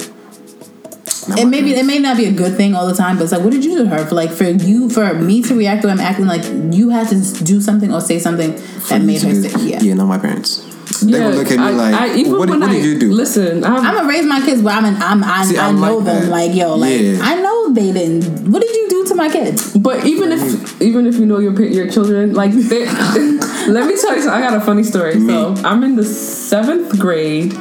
It 1.37 1.47
may 1.47 1.63
be. 1.63 1.75
It 1.75 1.85
may 1.85 1.99
not 1.99 2.17
be 2.17 2.25
a 2.25 2.33
good 2.33 2.57
thing 2.57 2.75
all 2.75 2.87
the 2.87 2.95
time, 2.95 3.17
but 3.17 3.25
it's 3.25 3.33
like, 3.33 3.43
what 3.43 3.53
did 3.53 3.65
you 3.65 3.77
do 3.77 3.85
to 3.85 3.91
her? 3.91 4.07
For 4.07 4.15
like, 4.15 4.31
for 4.31 4.45
you, 4.45 4.89
for 4.91 5.15
me 5.15 5.43
to 5.43 5.55
react 5.55 5.83
to 5.83 5.87
them 5.89 6.01
acting 6.01 6.27
like 6.27 6.43
you 6.75 6.89
had 6.89 7.09
to 7.09 7.45
do 7.45 7.61
something 7.61 7.93
or 7.93 8.01
say 8.01 8.19
something 8.19 8.53
that 8.89 9.03
made 9.03 9.23
her 9.23 9.35
sick. 9.35 9.53
Yeah. 9.61 9.81
Yeah, 9.81 9.95
no, 9.95 10.07
my 10.07 10.19
parents. 10.19 10.72
They 11.03 11.19
yeah, 11.19 11.27
would 11.29 11.35
look 11.37 11.51
at 11.51 11.59
me 11.59 11.65
I, 11.65 11.71
like, 11.71 11.95
I, 11.95 12.15
even 12.17 12.33
what, 12.33 12.49
when 12.51 12.61
what 12.61 12.71
I, 12.71 12.75
did 12.75 12.85
you 12.85 12.99
do? 12.99 13.13
Listen, 13.13 13.65
I'm, 13.65 13.77
I'm 13.85 13.95
gonna 13.97 14.09
raise 14.09 14.25
my 14.27 14.41
kids 14.41 14.63
where 14.63 14.75
I'm. 14.75 14.85
An, 14.85 14.97
I'm. 15.03 15.23
I, 15.25 15.45
See, 15.45 15.59
I 15.59 15.69
I'm 15.69 15.81
know 15.81 15.97
like 15.99 16.05
them. 16.07 16.23
that. 16.25 16.29
Like 16.31 16.55
yo. 16.55 16.75
Like 16.77 17.01
Yeah. 17.01 17.19
I 17.23 17.41
know 17.41 17.73
they 17.73 17.93
didn't. 17.93 18.51
What 18.53 18.63
did 18.63 18.75
you 18.75 18.89
do 18.91 19.05
to 19.07 19.15
my 19.15 19.29
kids? 19.29 19.77
But 19.77 20.05
even 20.05 20.33
if 20.33 20.81
even 20.83 21.07
if 21.07 21.17
you 21.17 21.27
know 21.27 21.39
your 21.39 21.61
your 21.63 21.91
children, 21.91 22.35
like 22.35 22.53
they, 22.53 22.87
let 23.69 23.87
me 23.87 23.97
tell 24.01 24.15
you, 24.17 24.23
something. 24.23 24.29
I 24.31 24.41
got 24.41 24.55
a 24.55 24.61
funny 24.61 24.83
story. 24.85 25.15
So 25.21 25.55
I'm 25.65 25.83
in 25.85 25.97
the 25.97 26.05
seventh 26.05 26.99
grade, 26.99 27.55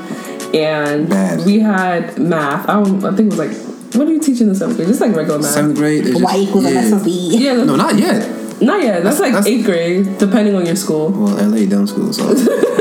and 0.54 1.10
Bad. 1.10 1.46
we 1.46 1.60
had 1.60 2.18
math. 2.18 2.68
I 2.70 2.74
don't, 2.84 3.04
I 3.06 3.16
think 3.16 3.32
it 3.34 3.38
was 3.38 3.40
like 3.40 3.54
What 3.96 4.08
are 4.08 4.12
you 4.12 4.20
teaching 4.20 4.48
in 4.50 4.56
seventh 4.56 4.78
grade? 4.78 4.88
Just 4.90 5.02
like 5.02 5.16
regular 5.16 5.40
math. 5.40 5.52
Seventh 5.52 5.78
grade. 5.78 6.06
it's 6.08 6.22
Y 6.22 6.38
equals 6.38 6.66
yeah. 6.66 6.82
MSOB. 6.84 7.08
Yeah, 7.40 7.64
No, 7.64 7.76
not 7.76 7.96
yet. 7.98 8.62
not 8.62 8.82
yet. 8.84 9.04
That's, 9.04 9.20
like 9.20 9.32
that's- 9.34 9.48
eighth 9.48 9.66
grade, 9.66 10.18
depending 10.18 10.56
on 10.56 10.66
your 10.66 10.76
school. 10.76 11.10
Well, 11.12 11.36
LA 11.50 11.66
dumb 11.66 11.88
school, 11.88 12.12
so 12.14 12.24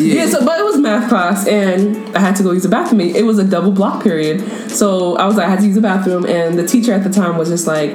Yeah, 0.00 0.26
so 0.26 0.44
but 0.44 0.60
it 0.60 0.64
was 0.64 0.78
math 0.78 1.08
class, 1.08 1.46
and 1.46 2.16
I 2.16 2.20
had 2.20 2.36
to 2.36 2.42
go 2.42 2.52
use 2.52 2.62
the 2.62 2.68
bathroom. 2.68 3.00
It 3.00 3.24
was 3.24 3.38
a 3.38 3.44
double 3.44 3.72
block 3.72 4.02
period, 4.02 4.40
so 4.70 5.16
I 5.16 5.26
was 5.26 5.36
like, 5.36 5.46
I 5.46 5.50
had 5.50 5.60
to 5.60 5.66
use 5.66 5.74
the 5.74 5.80
bathroom, 5.80 6.24
and 6.26 6.58
the 6.58 6.66
teacher 6.66 6.92
at 6.92 7.04
the 7.04 7.10
time 7.10 7.36
was 7.36 7.48
just 7.48 7.66
like, 7.66 7.92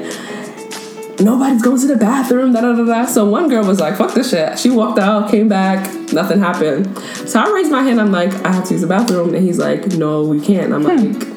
nobody's 1.20 1.62
going 1.62 1.80
to 1.80 1.88
the 1.88 1.96
bathroom. 1.96 2.54
Da 2.54 2.62
da 2.62 2.74
da 2.74 2.84
da. 2.84 3.06
So 3.06 3.26
one 3.26 3.50
girl 3.50 3.66
was 3.66 3.80
like, 3.80 3.98
fuck 3.98 4.14
this 4.14 4.32
shit. 4.32 4.60
She 4.60 4.70
walked 4.70 5.00
out, 5.00 5.30
came 5.30 5.48
back, 5.48 5.90
nothing 6.14 6.40
happened. 6.40 6.98
So 7.28 7.40
I 7.40 7.52
raised 7.52 7.72
my 7.72 7.84
hand. 7.84 8.00
I'm 8.00 8.12
like, 8.12 8.34
I 8.46 8.52
have 8.52 8.66
to 8.66 8.74
use 8.74 8.82
the 8.82 8.88
bathroom, 8.88 9.34
and 9.34 9.44
he's 9.44 9.58
like, 9.58 9.88
No, 9.88 10.24
we 10.24 10.40
can't. 10.42 10.74
I'm 10.74 10.84
hmm. 10.84 11.14
like. 11.14 11.36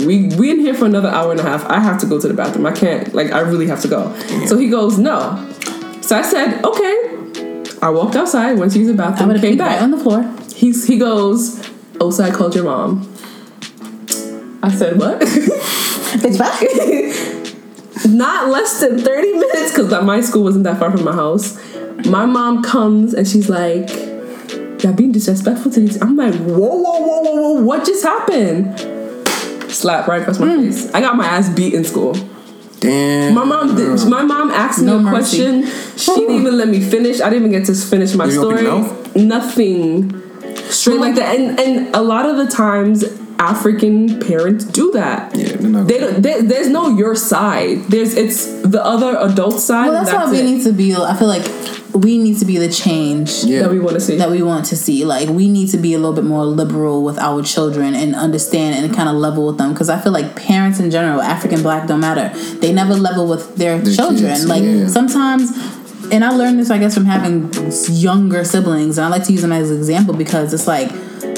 We 0.00 0.34
we 0.36 0.50
in 0.50 0.60
here 0.60 0.72
for 0.72 0.86
another 0.86 1.10
hour 1.10 1.30
and 1.30 1.38
a 1.38 1.42
half. 1.42 1.62
I 1.66 1.78
have 1.78 2.00
to 2.00 2.06
go 2.06 2.18
to 2.18 2.26
the 2.26 2.32
bathroom. 2.32 2.64
I 2.64 2.72
can't. 2.72 3.12
Like 3.12 3.32
I 3.32 3.40
really 3.40 3.66
have 3.66 3.82
to 3.82 3.88
go. 3.88 4.16
So 4.46 4.56
he 4.56 4.70
goes 4.70 4.98
no. 4.98 5.46
So 6.00 6.16
I 6.16 6.22
said 6.22 6.64
okay. 6.64 7.09
I 7.82 7.88
walked 7.90 8.14
outside, 8.16 8.58
went 8.58 8.72
to 8.72 8.78
use 8.78 8.88
the 8.88 8.94
bathroom, 8.94 9.38
came 9.40 9.56
back. 9.56 9.72
right 9.80 9.82
on 9.82 9.90
the 9.90 9.96
floor. 9.98 10.22
He's 10.54 10.86
he 10.86 10.98
goes, 10.98 11.58
Osa, 12.00 12.24
I 12.24 12.30
called 12.30 12.54
your 12.54 12.64
mom. 12.64 13.02
I 14.62 14.70
said, 14.74 14.98
what? 14.98 15.20
Bitch, 16.20 16.38
back. 16.38 16.60
Not 18.08 18.48
less 18.48 18.80
than 18.80 18.98
30 18.98 19.32
minutes, 19.32 19.72
because 19.72 19.90
my 20.04 20.20
school 20.20 20.42
wasn't 20.44 20.64
that 20.64 20.78
far 20.78 20.90
from 20.90 21.04
my 21.04 21.12
house. 21.12 21.58
My 22.06 22.26
mom 22.26 22.62
comes 22.62 23.14
and 23.14 23.26
she's 23.26 23.48
like, 23.48 23.88
Y'all 24.82 24.94
being 24.94 25.12
disrespectful 25.12 25.70
to 25.72 25.80
these. 25.80 26.00
I'm 26.00 26.16
like, 26.16 26.34
whoa, 26.36 26.56
whoa, 26.56 27.00
whoa, 27.00 27.20
whoa, 27.20 27.32
whoa, 27.34 27.62
what 27.62 27.84
just 27.84 28.02
happened? 28.02 28.78
Slap 29.70 30.08
right 30.08 30.22
across 30.22 30.38
my 30.38 30.54
Hmm. 30.54 30.62
face. 30.70 30.90
I 30.94 31.00
got 31.02 31.16
my 31.16 31.26
ass 31.26 31.50
beat 31.50 31.74
in 31.74 31.84
school. 31.84 32.14
Damn. 32.80 33.34
My 33.34 33.44
mom 33.44 33.76
did, 33.76 34.08
my 34.08 34.22
mom 34.22 34.50
asked 34.50 34.80
me 34.80 34.86
No 34.86 34.96
a 34.98 35.00
mercy. 35.00 35.38
question. 35.38 35.96
She 35.96 36.14
didn't 36.14 36.36
even 36.40 36.56
let 36.58 36.68
me 36.68 36.80
finish. 36.80 37.20
I 37.20 37.30
didn't 37.30 37.48
even 37.48 37.52
get 37.52 37.66
to 37.66 37.74
finish 37.74 38.14
my 38.14 38.24
You 38.26 38.32
story. 38.32 38.62
Nothing. 39.16 40.22
Straight 40.70 41.00
like 41.00 41.14
that. 41.16 41.36
And 41.38 41.58
and 41.60 41.94
a 41.94 42.00
lot 42.00 42.26
of 42.26 42.36
the 42.36 42.46
times 42.46 43.04
African 43.40 44.20
parents 44.20 44.66
do 44.66 44.92
that. 44.92 45.34
Yeah, 45.34 45.56
they're 45.56 45.70
not 45.70 45.86
They 45.88 45.98
gonna- 45.98 46.12
don't, 46.12 46.22
there, 46.22 46.42
there's 46.42 46.68
no 46.68 46.96
your 46.96 47.14
side. 47.16 47.84
There's 47.88 48.14
it's 48.14 48.44
the 48.62 48.84
other 48.84 49.16
adult 49.18 49.60
side. 49.60 49.86
Well, 49.88 49.96
and 49.96 50.06
that's, 50.06 50.14
why 50.14 50.30
we 50.30 50.38
it 50.40 50.44
need 50.44 50.62
to 50.64 50.72
be. 50.72 50.94
I 50.94 51.16
feel 51.16 51.26
like 51.28 51.46
we 51.94 52.18
need 52.18 52.38
to 52.38 52.44
be 52.44 52.58
the 52.58 52.68
change 52.68 53.42
Yeah. 53.44 53.62
that 53.62 53.70
we 53.70 53.80
want 53.80 53.94
to 53.94 54.00
see. 54.00 54.16
that 54.16 54.30
we 54.30 54.42
want 54.42 54.66
to 54.66 54.76
see. 54.76 55.04
Like 55.06 55.28
we 55.30 55.48
need 55.48 55.68
to 55.70 55.78
be 55.78 55.94
a 55.94 55.98
little 55.98 56.12
bit 56.12 56.24
more 56.24 56.44
liberal 56.44 57.02
with 57.02 57.18
our 57.18 57.42
children 57.42 57.94
and 57.94 58.14
understand 58.14 58.84
and 58.84 58.94
kind 58.94 59.08
of 59.08 59.14
level 59.16 59.46
with 59.46 59.56
them. 59.56 59.72
Because 59.72 59.88
I 59.88 59.98
feel 59.98 60.12
like 60.12 60.36
parents 60.36 60.78
in 60.78 60.90
general, 60.90 61.20
African, 61.22 61.62
black, 61.62 61.88
don't 61.88 62.00
matter. 62.00 62.28
They 62.60 62.72
never 62.74 62.94
level 62.94 63.26
with 63.26 63.56
their, 63.56 63.78
Their 63.78 63.94
children. 63.94 64.32
kids, 64.34 64.46
like 64.46 64.62
yeah. 64.62 64.86
sometimes. 64.86 65.50
And 66.12 66.24
I 66.24 66.30
learned 66.30 66.58
this, 66.60 66.70
I 66.70 66.78
guess, 66.78 66.92
from 66.94 67.06
having 67.06 67.50
younger 67.88 68.44
siblings. 68.44 68.98
And 68.98 69.04
I 69.06 69.08
like 69.08 69.24
to 69.24 69.32
use 69.32 69.42
them 69.42 69.52
as 69.52 69.70
an 69.70 69.78
example 69.78 70.12
because 70.14 70.52
it's 70.52 70.66
like, 70.66 70.90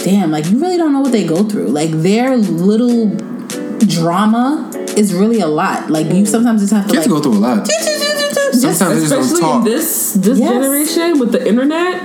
damn, 0.05 0.31
like 0.31 0.47
you 0.47 0.59
really 0.61 0.77
don't 0.77 0.93
know 0.93 1.01
what 1.01 1.13
they 1.13 1.27
go 1.27 1.43
through. 1.45 1.69
Like 1.69 1.91
their 1.91 2.37
little 2.37 3.11
drama 3.87 4.71
is 4.97 5.15
really 5.15 5.41
a 5.41 5.47
lot. 5.47 5.91
Like 5.91 6.07
you 6.13 6.27
sometimes 6.27 6.61
just 6.61 6.73
have 6.73 6.87
to 6.87 6.93
Kids 6.93 7.07
like 7.07 7.11
go 7.17 7.23
through 7.23 7.39
a 7.39 7.43
lot. 7.43 7.67
just 7.67 7.89
Sometimes 8.53 9.09
they 9.11 9.17
Especially 9.19 9.41
talk. 9.41 9.59
in 9.59 9.73
this 9.73 10.13
this 10.15 10.39
Yes. 10.39 10.51
generation 10.53 11.19
with 11.19 11.33
the 11.33 11.47
internet. 11.49 12.03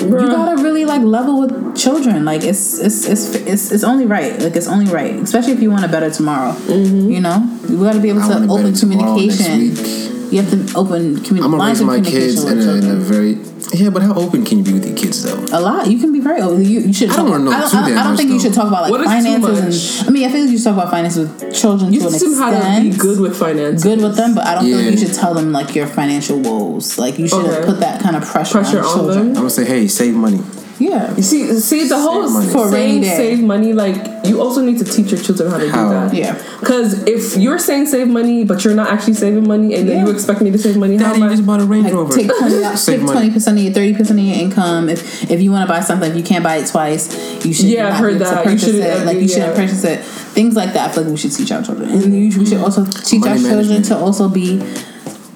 you 0.00 0.10
gotta 0.10 0.62
really 0.62 0.84
like 0.84 1.02
level 1.02 1.40
with 1.40 1.76
children. 1.76 2.24
Like 2.24 2.42
it's 2.44 2.78
it's 2.78 3.06
it's 3.06 3.34
it's, 3.34 3.72
it's 3.72 3.84
only 3.84 4.06
right. 4.06 4.38
Like 4.40 4.56
it's 4.56 4.68
only 4.68 4.86
right, 4.92 5.14
especially 5.14 5.52
if 5.52 5.60
you 5.60 5.70
want 5.70 5.84
a 5.84 5.88
better 5.88 6.10
tomorrow. 6.10 6.52
Mm-hmm. 6.52 7.10
You 7.10 7.20
know, 7.20 7.58
we 7.68 7.76
gotta 7.76 8.00
be 8.00 8.10
able 8.10 8.20
to 8.22 8.34
open 8.48 8.72
better 8.72 8.72
tomorrow 8.76 9.16
next 9.16 9.38
communication. 9.42 10.30
You 10.30 10.42
have 10.42 10.50
to 10.50 10.78
open 10.78 11.16
communi- 11.16 11.42
I'm 11.44 11.50
gonna 11.50 11.64
raise 11.64 11.82
my 11.82 12.00
kids 12.00 12.44
in 12.44 12.58
a, 12.60 12.72
in 12.76 12.84
a 12.90 12.94
very 12.96 13.34
yeah, 13.72 13.90
but 13.90 14.02
how 14.02 14.14
open 14.14 14.44
can 14.44 14.58
you 14.58 14.64
be 14.64 14.72
with 14.72 14.86
your 14.86 14.96
kids 14.96 15.22
though? 15.22 15.38
A 15.56 15.60
lot. 15.60 15.86
You 15.90 15.98
can 15.98 16.12
be 16.12 16.20
very 16.20 16.40
open. 16.40 16.64
You, 16.64 16.80
you 16.80 16.92
should. 16.92 17.10
I 17.10 17.16
don't 17.16 17.28
wanna 17.30 17.44
know 17.44 17.50
I 17.52 17.60
don't, 17.60 17.70
too 17.70 17.76
I 17.76 17.88
don't, 17.88 17.98
I 17.98 18.02
don't 18.02 18.12
much, 18.12 18.18
think 18.18 18.30
you 18.30 18.40
should 18.40 18.54
talk 18.54 18.68
about 18.68 18.82
like 18.82 18.90
What 18.90 19.00
is 19.02 19.06
finances. 19.06 20.00
And, 20.00 20.08
I 20.08 20.12
mean, 20.12 20.28
I 20.28 20.32
feel 20.32 20.40
like 20.42 20.50
you 20.50 20.58
should 20.58 20.64
talk 20.64 20.74
about 20.74 20.90
finances 20.90 21.28
with 21.28 21.54
children 21.54 21.92
You 21.92 22.00
to 22.00 22.06
an 22.06 22.12
teach 22.12 22.22
them 22.22 22.34
how 22.34 22.50
to 22.50 22.82
be 22.82 22.96
good 22.96 23.20
with 23.20 23.36
finances. 23.38 23.82
Good 23.82 24.00
with 24.00 24.16
them, 24.16 24.34
but 24.34 24.46
I 24.46 24.54
don't 24.56 24.64
feel 24.64 24.76
like 24.78 24.90
you 24.92 24.96
should 24.98 25.14
tell 25.14 25.34
them 25.34 25.52
like 25.52 25.74
your 25.74 25.86
financial 25.86 26.38
woes. 26.40 26.98
Like 26.98 27.18
you 27.18 27.28
should 27.28 27.44
Okay. 27.46 27.66
put 27.66 27.80
that 27.80 28.00
kind 28.02 28.16
of 28.16 28.24
pressure, 28.24 28.58
Pressure 28.60 28.80
on 28.80 28.84
on 28.84 28.94
children. 28.96 29.18
them. 29.18 29.28
I'm 29.28 29.34
gonna 29.34 29.50
say, 29.50 29.64
hey, 29.64 29.86
save 29.88 30.14
money. 30.14 30.40
Yeah. 30.80 31.14
You 31.14 31.22
see, 31.22 31.60
see 31.60 31.86
the 31.86 31.98
whole 32.00 32.28
money. 32.28 32.50
For 32.50 32.66
a 32.66 32.70
saying 32.70 33.02
day. 33.02 33.16
save 33.16 33.42
money. 33.42 33.72
Like 33.74 33.96
you 34.26 34.40
also 34.40 34.62
need 34.62 34.78
to 34.78 34.84
teach 34.84 35.12
your 35.12 35.20
children 35.20 35.50
how 35.50 35.58
to 35.58 35.70
How? 35.70 35.88
do 35.88 35.90
that. 35.90 36.14
Yeah. 36.14 36.32
Because 36.58 37.04
if 37.06 37.36
you're 37.36 37.58
saying 37.58 37.86
save 37.86 38.08
money, 38.08 38.44
but 38.44 38.64
you're 38.64 38.74
not 38.74 38.88
actually 38.88 39.14
saving 39.14 39.46
money, 39.46 39.74
and 39.74 39.88
then 39.88 40.06
you 40.06 40.12
expect 40.12 40.40
me 40.40 40.50
to 40.50 40.58
save 40.58 40.76
money, 40.78 40.96
how 40.96 41.04
Daddy, 41.12 41.16
am 41.16 41.22
you 41.24 41.26
I? 41.28 41.36
just 41.36 41.46
bought 41.46 41.60
a 41.60 41.64
Range 41.66 41.84
Like 41.84 41.92
Rover. 41.92 42.12
take 42.14 42.28
twenty, 42.38 42.64
out- 42.64 42.78
Save 42.78 43.00
take 43.00 43.06
money. 43.06 43.18
twenty 43.18 43.32
percent 43.34 43.58
of 43.58 43.64
your 43.64 43.72
thirty 43.74 43.94
percent 43.94 44.18
of 44.18 44.24
your 44.24 44.36
income. 44.36 44.88
If 44.88 45.30
if 45.30 45.40
you 45.42 45.52
want 45.52 45.68
to 45.68 45.72
buy 45.72 45.80
something, 45.80 46.10
if 46.10 46.16
you 46.16 46.24
can't 46.24 46.42
buy 46.42 46.56
it 46.56 46.66
twice, 46.66 47.44
you 47.44 47.52
should. 47.52 47.66
Yeah, 47.66 47.88
I've 47.88 47.94
heard 47.96 48.18
be 48.18 48.24
able 48.24 48.30
to 48.30 48.34
that. 48.36 48.50
You 48.50 48.58
shouldn't, 48.58 48.82
it. 48.84 49.04
Like 49.06 49.18
you 49.18 49.28
shouldn't 49.28 49.54
yeah. 49.56 49.62
purchase 49.62 49.84
it. 49.84 50.00
Things 50.30 50.56
like 50.56 50.72
that. 50.72 50.90
I 50.90 50.94
feel 50.94 51.02
like 51.04 51.10
we 51.10 51.16
should 51.18 51.32
teach 51.32 51.52
our 51.52 51.62
children, 51.62 51.90
mm-hmm. 51.90 52.04
and 52.04 52.12
we 52.38 52.46
should 52.46 52.58
also 52.58 52.84
teach 52.86 53.20
Money 53.20 53.32
our 53.32 53.36
children 53.38 53.68
management. 53.68 53.84
to 53.86 53.96
also 53.98 54.28
be 54.28 54.58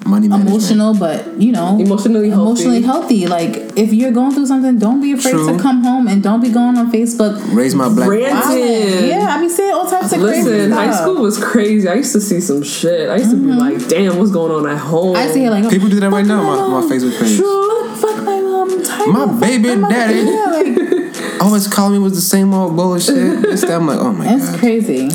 Money 0.05 0.27
management. 0.27 0.49
emotional, 0.55 0.93
but 0.93 1.41
you 1.41 1.51
know, 1.51 1.79
Emotionally 1.79 2.29
healthy. 2.29 2.43
emotionally 2.63 2.81
healthy. 2.83 3.25
Like 3.27 3.55
if 3.75 3.91
you're 3.91 4.11
going 4.11 4.33
through 4.33 4.45
something, 4.45 4.77
don't 4.77 5.01
be 5.01 5.13
afraid 5.13 5.31
True. 5.31 5.57
to 5.57 5.61
come 5.61 5.81
home 5.83 6.07
and 6.07 6.21
don't 6.21 6.41
be 6.41 6.49
going 6.49 6.77
on 6.77 6.91
Facebook. 6.91 7.41
Raise 7.55 7.73
my 7.73 7.89
black. 7.89 8.07
Brand- 8.07 8.23
Yeah, 9.09 9.35
I 9.35 9.41
be 9.41 9.49
saying 9.49 9.73
all 9.73 9.89
types 9.89 10.11
of 10.13 10.19
crazy 10.21 10.47
Listen, 10.49 10.71
high 10.71 10.93
school 10.93 11.21
was 11.23 11.43
crazy. 11.43 11.89
I 11.89 11.95
used 11.95 12.11
to 12.13 12.21
see 12.21 12.39
some 12.39 12.61
shit. 12.61 13.09
I 13.09 13.15
used 13.15 13.31
to 13.31 13.37
be 13.37 13.51
like, 13.51 13.87
damn, 13.87 14.17
what's 14.19 14.29
going 14.31 14.51
on 14.51 14.69
at 14.71 14.77
home? 14.77 15.15
Mm-hmm. 15.15 15.29
I 15.29 15.33
see 15.33 15.43
it 15.43 15.49
like 15.49 15.69
People 15.71 15.89
do 15.89 15.99
that 15.99 16.11
right 16.11 16.25
now 16.25 16.39
on 16.39 16.45
my, 16.45 16.55
mom. 16.55 16.87
my 16.87 16.95
Facebook 16.95 17.19
page. 17.19 17.39
Fuck, 17.39 17.97
fuck 18.15 18.23
my 18.23 18.39
mom. 18.41 19.15
I'm 19.17 19.31
My 19.33 19.39
baby 19.39 19.71
I'm 19.71 19.81
daddy. 19.81 20.19
Yeah, 20.19 20.45
like, 20.53 21.41
Always 21.41 21.67
calling 21.67 21.93
me 21.93 21.99
with 21.99 22.13
the 22.13 22.21
same 22.21 22.53
old 22.53 22.75
bullshit. 22.75 23.17
I'm 23.71 23.87
like, 23.87 23.97
oh 23.99 24.13
my 24.13 24.25
that's 24.25 24.51
god. 24.51 24.59
crazy. 24.59 25.09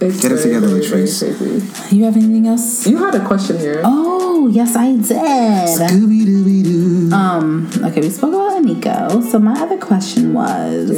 It's 0.00 0.20
Get 0.22 0.30
it 0.30 0.40
together, 0.42 0.68
very, 0.68 0.80
Latrice. 0.82 1.36
crazy. 1.38 1.96
You 1.96 2.04
have 2.04 2.16
anything 2.16 2.46
else? 2.46 2.86
You 2.86 2.98
had 2.98 3.16
a 3.16 3.26
question 3.26 3.58
here. 3.58 3.82
Oh, 3.84 4.27
yes, 4.46 4.76
I 4.76 4.92
did. 4.92 5.02
Scooby 5.06 6.22
Dooby 6.24 6.62
Doo. 6.64 7.10
Um, 7.14 7.68
okay, 7.84 8.00
we 8.00 8.10
spoke 8.10 8.32
about 8.34 8.62
Nico. 8.62 9.20
So 9.22 9.38
my 9.38 9.60
other 9.60 9.78
question 9.78 10.32
was, 10.32 10.88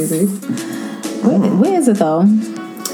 where, 1.23 1.39
where 1.55 1.73
is 1.79 1.87
it 1.87 1.97
though? 1.97 2.25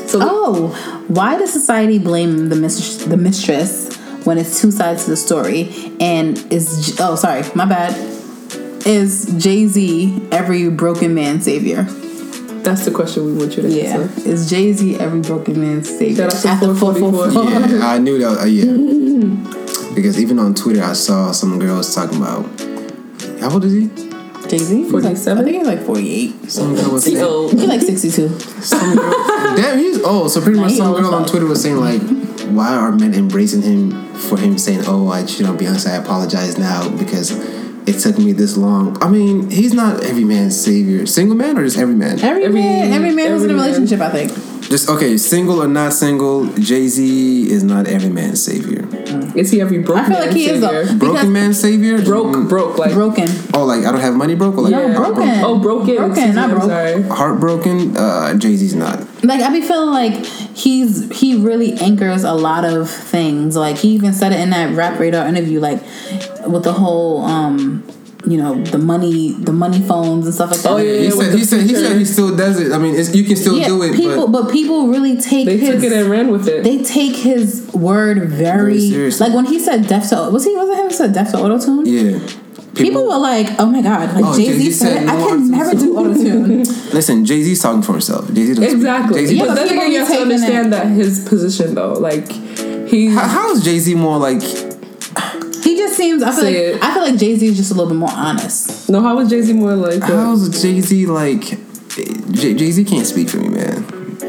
So 0.07 0.19
Oh, 0.21 1.03
why 1.09 1.37
does 1.37 1.51
society 1.51 1.99
blame 1.99 2.47
the 2.49 2.55
mis- 2.55 3.03
the 3.05 3.17
mistress 3.17 3.93
when 4.25 4.37
it's 4.37 4.61
two 4.61 4.71
sides 4.71 5.03
to 5.05 5.11
the 5.11 5.17
story? 5.17 5.69
And 5.99 6.37
is 6.51 6.87
J- 6.95 7.03
oh 7.03 7.15
sorry, 7.15 7.43
my 7.55 7.65
bad. 7.65 7.93
Is 8.85 9.25
Jay 9.37 9.67
Z 9.67 10.27
every 10.31 10.69
broken 10.69 11.13
man 11.13 11.41
savior? 11.41 11.83
that's 12.63 12.83
the 12.83 12.91
question 12.91 13.25
we 13.25 13.33
want 13.33 13.55
you 13.55 13.63
to 13.63 13.69
Yeah, 13.69 13.97
answer. 13.99 14.29
is 14.29 14.49
Jay 14.49 14.73
Z 14.73 14.97
every 14.99 15.21
broken 15.21 15.59
man's 15.59 15.87
savior? 15.89 16.29
Shout 16.31 16.45
out 16.45 16.59
to 16.63 16.67
At 16.69 16.73
the 16.73 16.75
444. 16.75 17.77
Yeah, 17.79 17.87
I 17.87 17.97
knew 17.97 18.17
that. 18.19 18.27
Was, 18.29 18.37
uh, 18.39 18.45
yeah. 18.45 18.63
Because 19.97 20.19
even 20.21 20.37
on 20.37 20.53
Twitter, 20.53 20.83
I 20.83 20.93
saw 20.93 21.31
some 21.31 21.57
girls 21.57 21.95
talking 21.95 22.17
about. 22.21 22.45
How 23.41 23.49
old 23.51 23.65
is 23.65 23.73
he? 23.73 23.87
Jay 24.47 24.59
Z, 24.59 24.85
I 24.85 24.89
47? 24.91 25.43
think 25.43 25.57
he's 25.57 25.65
like 25.67 25.81
forty 25.81 26.07
eight. 26.13 26.51
Some 26.51 26.75
girl 26.75 26.91
was 26.91 27.03
saying. 27.03 27.17
Yo, 27.17 27.49
He's 27.49 27.65
like 27.65 27.81
sixty 27.81 28.11
two. 28.11 28.29
Some 28.61 28.95
girl, 28.95 29.11
damn, 29.57 29.79
he's 29.79 29.99
old. 30.03 30.29
So 30.31 30.39
pretty 30.41 30.59
much, 30.59 30.73
some 30.73 30.93
girl 30.93 31.15
on. 31.15 31.25
Twitter 31.27 31.47
was 31.47 31.63
saying 31.63 31.77
like, 31.77 32.01
"Why 32.55 32.75
are 32.75 32.91
men 32.91 33.15
embracing 33.15 33.63
him 33.63 34.13
for 34.13 34.37
him 34.37 34.59
saying, 34.59 34.81
oh, 34.85 35.09
I 35.09 35.25
cheated 35.25 35.47
on 35.47 35.57
Beyonce. 35.57 35.87
I 35.91 35.95
apologize 35.95 36.59
now 36.59 36.87
because 36.95 37.31
it 37.87 37.99
took 37.99 38.19
me 38.19 38.33
this 38.33 38.55
long.' 38.55 39.01
I 39.03 39.09
mean, 39.09 39.49
he's 39.49 39.73
not 39.73 40.03
every 40.03 40.23
man's 40.25 40.55
savior. 40.63 41.07
Single 41.07 41.35
man 41.35 41.57
or 41.57 41.63
just 41.65 41.77
every 41.79 41.95
man? 41.95 42.19
Every, 42.19 42.45
Every- 42.45 42.61
man, 42.61 42.93
every 42.93 43.11
man 43.15 43.31
who's 43.31 43.43
in 43.43 43.49
a 43.49 43.53
every 43.53 43.55
man. 43.55 43.65
relationship, 43.81 43.99
I 44.01 44.11
think. 44.11 44.56
Just 44.69 44.89
okay, 44.89 45.15
single 45.17 45.61
or 45.63 45.67
not 45.67 45.93
single, 45.93 46.45
Jay 46.57 46.87
Z 46.87 47.49
is 47.49 47.63
not 47.63 47.87
every 47.87 48.09
man's 48.09 48.43
savior. 48.43 48.85
is 49.33 49.49
he 49.49 49.61
every 49.61 49.77
broke 49.79 49.99
I 49.99 50.05
feel 50.07 50.13
like 50.19 50.25
man's 50.25 50.35
he 50.35 50.45
is 50.49 50.61
savior? 50.61 50.83
though. 50.83 50.97
Broken 50.97 50.99
Because 50.99 51.29
man's 51.29 51.59
savior? 51.59 52.01
Broke, 52.03 52.27
Mm, 52.35 52.49
broke, 52.49 52.77
like 52.77 52.91
broken. 52.93 53.29
Oh, 53.53 53.63
like 53.63 53.85
I 53.85 53.91
don't 53.91 54.01
have 54.01 54.15
money, 54.15 54.35
broke. 54.35 54.57
Or 54.57 54.61
like 54.63 54.71
No, 54.71 54.93
broken. 54.93 55.29
Oh, 55.43 55.59
broken. 55.59 55.95
Broken, 55.95 56.35
not 56.35 56.49
I'm 56.49 56.55
broke. 56.57 56.69
Sorry. 56.69 57.01
Heartbroken. 57.03 57.95
Uh, 57.95 58.33
Jay 58.35 58.55
Z's 58.57 58.75
not. 58.75 58.99
Like 59.23 59.41
I 59.41 59.49
be 59.51 59.61
feeling 59.61 59.91
like 59.91 60.25
he's 60.25 61.09
he 61.17 61.37
really 61.37 61.73
anchors 61.75 62.23
a 62.25 62.33
lot 62.33 62.65
of 62.65 62.89
things. 62.89 63.55
Like 63.55 63.77
he 63.77 63.89
even 63.89 64.11
said 64.11 64.33
it 64.33 64.39
in 64.41 64.49
that 64.49 64.75
rap 64.75 64.99
radar 64.99 65.25
interview, 65.27 65.61
like 65.61 65.81
with 66.45 66.63
the 66.63 66.73
whole 66.73 67.23
um 67.23 67.83
you 68.27 68.37
know 68.37 68.61
the 68.63 68.77
money 68.77 69.31
the 69.33 69.53
money 69.53 69.81
phones 69.81 70.25
and 70.25 70.35
stuff 70.35 70.51
like 70.51 70.59
that. 70.61 70.71
Oh, 70.71 70.77
yeah, 70.77 70.99
He 71.01 71.11
said 71.11 71.33
he 71.33 71.43
said 71.45 71.61
he 71.61 71.73
said 71.75 71.97
he 71.97 72.05
still 72.05 72.35
does 72.35 72.59
it. 72.59 72.71
I 72.73 72.77
mean, 72.77 72.93
it's, 72.95 73.15
you 73.15 73.23
can 73.23 73.35
still 73.37 73.57
Yeah, 73.57 73.67
do 73.67 73.81
it, 73.83 73.95
people, 73.95 74.27
but 74.27 74.43
but, 74.43 74.51
people 74.51 74.87
really 74.89 75.15
take 75.19 75.45
They 75.45 75.57
his. 75.57 75.69
took 75.75 75.83
it 75.83 75.93
and 75.93 76.09
ran 76.09 76.29
with 76.31 76.47
it. 76.47 76.63
they 76.63 76.83
take 76.83 77.15
his 77.15 77.69
word 77.73 78.17
very, 78.29 78.73
Very 78.77 78.79
seriously. 78.81 79.27
like 79.27 79.35
when 79.35 79.45
he 79.45 79.57
said 79.59 79.87
deaf 79.87 80.09
to 80.09 80.29
was 80.31 80.43
he 80.43 80.53
was 80.55 80.69
it 80.69 80.77
him 80.77 80.85
who 80.87 80.91
said 80.91 81.13
deaf 81.13 81.31
to 81.31 81.37
auto 81.39 81.57
tune? 81.59 81.85
yeah. 81.85 82.19
People 82.75 83.07
were 83.07 83.17
like, 83.17 83.47
"Oh 83.57 83.65
my 83.65 83.81
god!" 83.81 84.13
Like 84.13 84.23
Oh, 84.23 84.37
Jay 84.37 84.51
Z 84.53 84.71
said, 84.71 84.93
said 84.99 85.07
"I 85.09 85.15
can 85.17 85.49
never 85.49 85.73
do 85.73 85.97
auto 85.97 86.13
tune." 86.13 86.59
Listen, 86.93 87.25
Jay 87.25 87.41
Z's 87.41 87.59
talking 87.59 87.81
for 87.81 87.93
himself. 87.93 88.31
Jay 88.31 88.45
Z 88.53 88.63
Exactly. 88.63 89.21
Jay 89.21 89.25
Z 89.27 89.39
but 89.39 89.47
but 89.47 89.55
then 89.55 89.67
people 89.69 89.81
again, 89.83 89.91
you 89.93 89.99
have 89.99 90.07
to 90.09 90.21
understand 90.21 90.67
it- 90.67 90.69
that 90.71 90.85
his 90.87 91.27
position 91.27 91.73
though, 91.73 91.93
like 91.93 92.29
he. 92.87 93.07
How, 93.07 93.25
how 93.27 93.51
is 93.51 93.63
Jay 93.63 93.79
Z 93.79 93.95
more 93.95 94.19
like? 94.19 94.43
He 95.97 96.11
just 96.11 96.21
seems. 96.21 96.23
I 96.23 96.31
feel 96.31 96.41
Say 96.41 96.71
like 96.71 96.75
it. 96.75 96.83
I 96.83 96.93
feel 96.93 97.03
like 97.03 97.17
Jay 97.17 97.35
Z 97.35 97.47
is 97.47 97.57
just 97.57 97.71
a 97.71 97.73
little 97.73 97.89
bit 97.89 97.97
more 97.97 98.11
honest. 98.11 98.89
No, 98.89 99.01
how 99.01 99.15
was 99.15 99.29
Jay 99.29 99.41
Z 99.41 99.53
more 99.53 99.75
like? 99.75 100.01
what? 100.01 100.09
How's 100.09 100.61
Jay 100.61 100.81
Z 100.81 101.05
like? 101.07 101.41
Jay 102.33 102.71
Z 102.71 102.85
can't 102.85 103.05
speak 103.05 103.29
for 103.29 103.37
me, 103.37 103.49
man. 103.49 103.85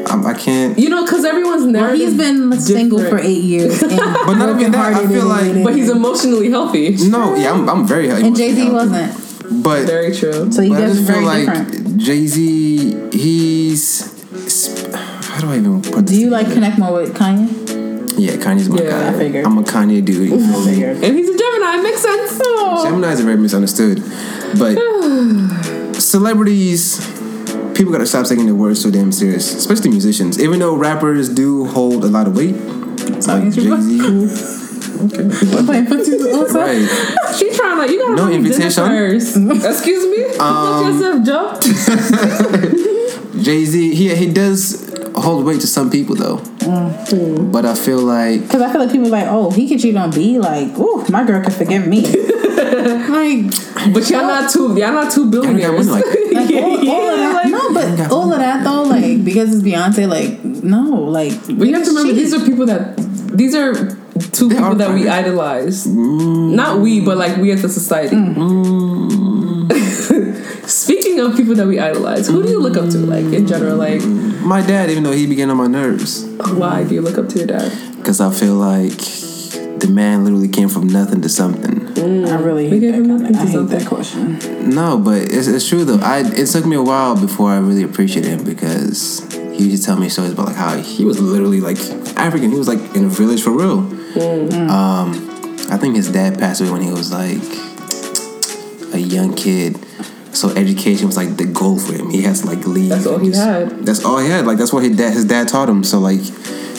I'm, 0.07 0.25
I 0.25 0.33
can't. 0.33 0.77
You 0.77 0.89
know, 0.89 1.03
because 1.05 1.23
everyone's 1.25 1.71
Well, 1.71 1.95
he's 1.95 2.17
been 2.17 2.59
single 2.59 2.99
for 2.99 3.19
eight 3.19 3.43
years, 3.43 3.81
and 3.83 3.91
But 3.91 4.33
not 4.35 4.59
even 4.59 4.71
that. 4.71 4.93
I 4.95 5.07
feel 5.07 5.25
like. 5.25 5.63
But 5.63 5.75
he's 5.75 5.89
emotionally 5.89 6.49
healthy. 6.49 6.95
No, 7.09 7.35
yeah, 7.35 7.53
I'm, 7.53 7.69
I'm 7.69 7.87
very 7.87 8.07
healthy. 8.07 8.27
and 8.27 8.35
Jay 8.35 8.53
Z 8.53 8.71
wasn't. 8.71 9.63
But 9.63 9.85
Very 9.85 10.15
true. 10.15 10.51
So 10.51 10.61
you 10.61 10.69
But 10.69 10.83
I 10.83 10.87
just 10.87 11.07
feel 11.07 11.23
like. 11.23 11.97
Jay 11.97 12.25
Z, 12.27 13.09
he's. 13.11 14.15
How 15.25 15.41
do 15.41 15.51
I 15.51 15.57
even 15.57 15.81
put 15.81 16.05
this? 16.05 16.15
Do 16.15 16.19
you 16.19 16.29
like 16.29 16.47
together? 16.47 16.55
connect 16.55 16.79
more 16.79 16.93
with 16.93 17.15
Kanye? 17.15 17.68
Yeah, 18.19 18.33
Kanye's 18.35 18.67
my 18.69 18.81
Yeah, 18.81 18.89
guy. 18.89 19.09
I 19.09 19.13
figured. 19.17 19.45
I'm 19.45 19.57
a 19.57 19.63
Kanye 19.63 20.03
dude. 20.03 20.29
You 20.29 20.37
feel 20.37 20.65
me? 20.65 20.83
And 20.83 21.03
he's 21.17 21.29
a 21.29 21.37
Gemini. 21.37 21.77
Makes 21.81 22.01
sense. 22.01 22.37
Gemini's 22.83 23.19
are 23.21 23.23
very 23.23 23.37
misunderstood, 23.37 24.03
but 24.57 24.75
celebrities, 25.99 26.99
people 27.75 27.91
gotta 27.93 28.05
stop 28.05 28.25
taking 28.27 28.45
their 28.45 28.55
words 28.55 28.81
so 28.81 28.91
damn 28.91 29.11
serious, 29.11 29.53
especially 29.55 29.89
musicians. 29.91 30.37
Even 30.39 30.59
though 30.59 30.75
rappers 30.75 31.29
do 31.29 31.65
hold 31.65 32.03
a 32.03 32.07
lot 32.07 32.27
of 32.27 32.35
weight, 32.35 32.55
like 33.27 33.51
Jay 33.53 33.69
Z. 33.81 33.99
We're 34.99 35.63
playing 35.63 35.87
also. 35.91 36.09
Right. 36.59 36.87
She 37.37 37.45
trying 37.53 37.77
like 37.77 37.91
you 37.91 37.99
gotta 37.99 38.15
No 38.15 38.23
buy 38.25 38.29
me 38.37 38.49
dinner 38.49 38.55
invitation? 38.55 38.85
first. 38.85 39.37
Excuse 39.65 40.03
me. 40.11 40.19
Um, 40.39 40.65
Look 40.65 40.85
yourself, 41.25 41.25
Joe. 41.25 41.41
Jay 43.41 43.65
Z, 43.65 43.93
he 43.95 44.15
he 44.15 44.27
does 44.33 44.61
hold 45.15 45.45
weight 45.45 45.61
to 45.61 45.67
some 45.67 45.89
people 45.89 46.15
though, 46.15 46.37
Mm. 46.69 47.51
but 47.51 47.65
I 47.65 47.73
feel 47.75 47.99
like 47.99 48.41
Because 48.41 48.61
I 48.61 48.71
feel 48.71 48.81
like 48.81 48.91
people 48.91 49.07
are 49.07 49.11
like, 49.11 49.27
oh, 49.27 49.49
he 49.51 49.67
could 49.67 49.79
cheat 49.79 49.95
on 49.95 50.11
B. 50.11 50.37
Like, 50.39 50.77
ooh, 50.77 51.03
my 51.09 51.23
girl 51.25 51.41
could 51.43 51.53
forgive 51.53 51.87
me. 51.87 52.01
like, 52.05 53.93
But 53.93 54.09
y'all 54.09 54.21
not 54.27 54.51
two. 54.51 54.67
Y'all 54.77 54.93
not 54.93 55.11
two 55.11 55.21
I 55.21 55.23
don't 55.23 55.31
billionaires. 55.31 55.87
money 55.87 56.01
like 56.01 56.05
that. 56.05 56.33
like, 56.33 56.53
all, 56.63 56.89
all 56.89 57.09
of 57.09 57.17
that. 57.17 57.33
like- 57.43 57.51
no, 57.51 57.73
but 57.73 57.97
got 57.97 58.11
all 58.11 58.31
of 58.33 58.39
that 58.39 58.63
though, 58.63 58.83
like, 58.83 59.23
because 59.25 59.53
it's 59.55 59.63
Beyonce, 59.63 60.07
like, 60.07 60.43
no, 60.43 60.81
like. 61.09 61.33
But 61.57 61.67
you 61.67 61.73
have 61.75 61.83
to 61.85 61.89
remember, 61.91 62.13
these 62.13 62.33
are 62.33 62.45
people 62.45 62.65
that 62.67 62.95
these 63.35 63.55
are 63.55 63.73
two 64.31 64.49
They 64.49 64.55
people 64.55 64.75
that 64.75 64.93
we 64.93 65.03
private. 65.03 65.27
idolize. 65.29 65.87
Not 65.87 66.79
we, 66.81 66.99
but 66.99 67.17
like 67.17 67.37
we 67.37 67.51
as 67.51 67.63
a 67.63 67.69
society. 67.69 68.15
Speaking 70.67 70.98
of 71.27 71.35
people 71.37 71.55
that 71.55 71.67
we 71.67 71.79
idolize, 71.79 72.27
who 72.27 72.43
do 72.43 72.49
you 72.49 72.59
look 72.59 72.77
up 72.77 72.89
to? 72.91 72.97
Like 72.99 73.25
in 73.25 73.45
general, 73.47 73.77
like 73.77 74.03
my 74.41 74.61
dad, 74.65 74.89
even 74.89 75.03
though 75.03 75.11
he 75.11 75.25
be 75.27 75.35
getting 75.35 75.51
on 75.51 75.57
my 75.57 75.67
nerves, 75.67 76.25
why 76.53 76.83
do 76.83 76.93
you 76.95 77.01
look 77.01 77.17
up 77.17 77.27
to 77.29 77.37
your 77.37 77.47
dad? 77.47 77.71
because 77.97 78.21
I 78.21 78.31
feel 78.31 78.55
like 78.55 78.97
the 79.79 79.89
man 79.91 80.23
literally 80.23 80.47
came 80.47 80.69
from 80.69 80.87
nothing 80.87 81.21
to 81.21 81.29
something. 81.29 81.77
I 81.99 82.35
really 82.39 82.69
hate 82.69 82.79
gave 82.79 82.93
that, 82.93 82.99
him 82.99 83.07
kind 83.07 83.25
of, 83.25 83.31
nothing 83.31 83.33
to 83.33 83.39
I 83.39 83.45
hate 83.45 83.53
something. 83.53 83.77
that 83.79 83.87
question. 83.87 84.69
No, 84.69 84.97
but 84.97 85.21
it's, 85.23 85.47
it's 85.47 85.67
true 85.67 85.83
though. 85.85 85.99
I 86.01 86.19
it 86.19 86.45
took 86.47 86.65
me 86.65 86.75
a 86.77 86.81
while 86.81 87.19
before 87.19 87.49
I 87.51 87.57
really 87.59 87.83
appreciated 87.83 88.29
him 88.29 88.43
because 88.45 89.19
he 89.53 89.69
used 89.69 89.83
to 89.83 89.87
tell 89.87 89.97
me 89.97 90.07
stories 90.09 90.31
about 90.31 90.47
like 90.47 90.55
how 90.55 90.77
he 90.77 91.03
was 91.05 91.19
literally 91.19 91.59
like 91.59 91.77
African. 92.17 92.51
He 92.51 92.57
was 92.57 92.67
like 92.69 92.79
in 92.95 93.05
a 93.05 93.09
village 93.09 93.41
for 93.43 93.51
real. 93.51 93.79
Um, 94.71 95.13
I 95.69 95.77
think 95.77 95.95
his 95.95 96.11
dad 96.11 96.39
passed 96.39 96.61
away 96.61 96.71
when 96.71 96.81
he 96.81 96.91
was 96.91 97.11
like 97.11 97.43
a 98.93 98.99
young 98.99 99.35
kid. 99.35 99.77
So 100.39 100.49
education 100.51 101.05
was 101.07 101.17
like 101.17 101.35
the 101.37 101.45
goal 101.45 101.77
for 101.79 101.93
him. 101.93 102.09
He 102.09 102.21
has 102.23 102.41
to 102.41 102.47
like 102.47 102.65
leave. 102.65 102.89
That's 102.89 103.05
all 103.05 103.19
he 103.19 103.29
just- 103.29 103.41
had. 103.43 103.85
That's 103.85 104.03
all 104.05 104.17
he 104.19 104.29
had. 104.29 104.45
Like 104.45 104.57
that's 104.57 104.71
what 104.71 104.83
his 104.83 104.95
dad 104.95 105.13
his 105.13 105.25
dad 105.25 105.47
taught 105.49 105.67
him. 105.69 105.83
So 105.83 105.99
like 105.99 106.21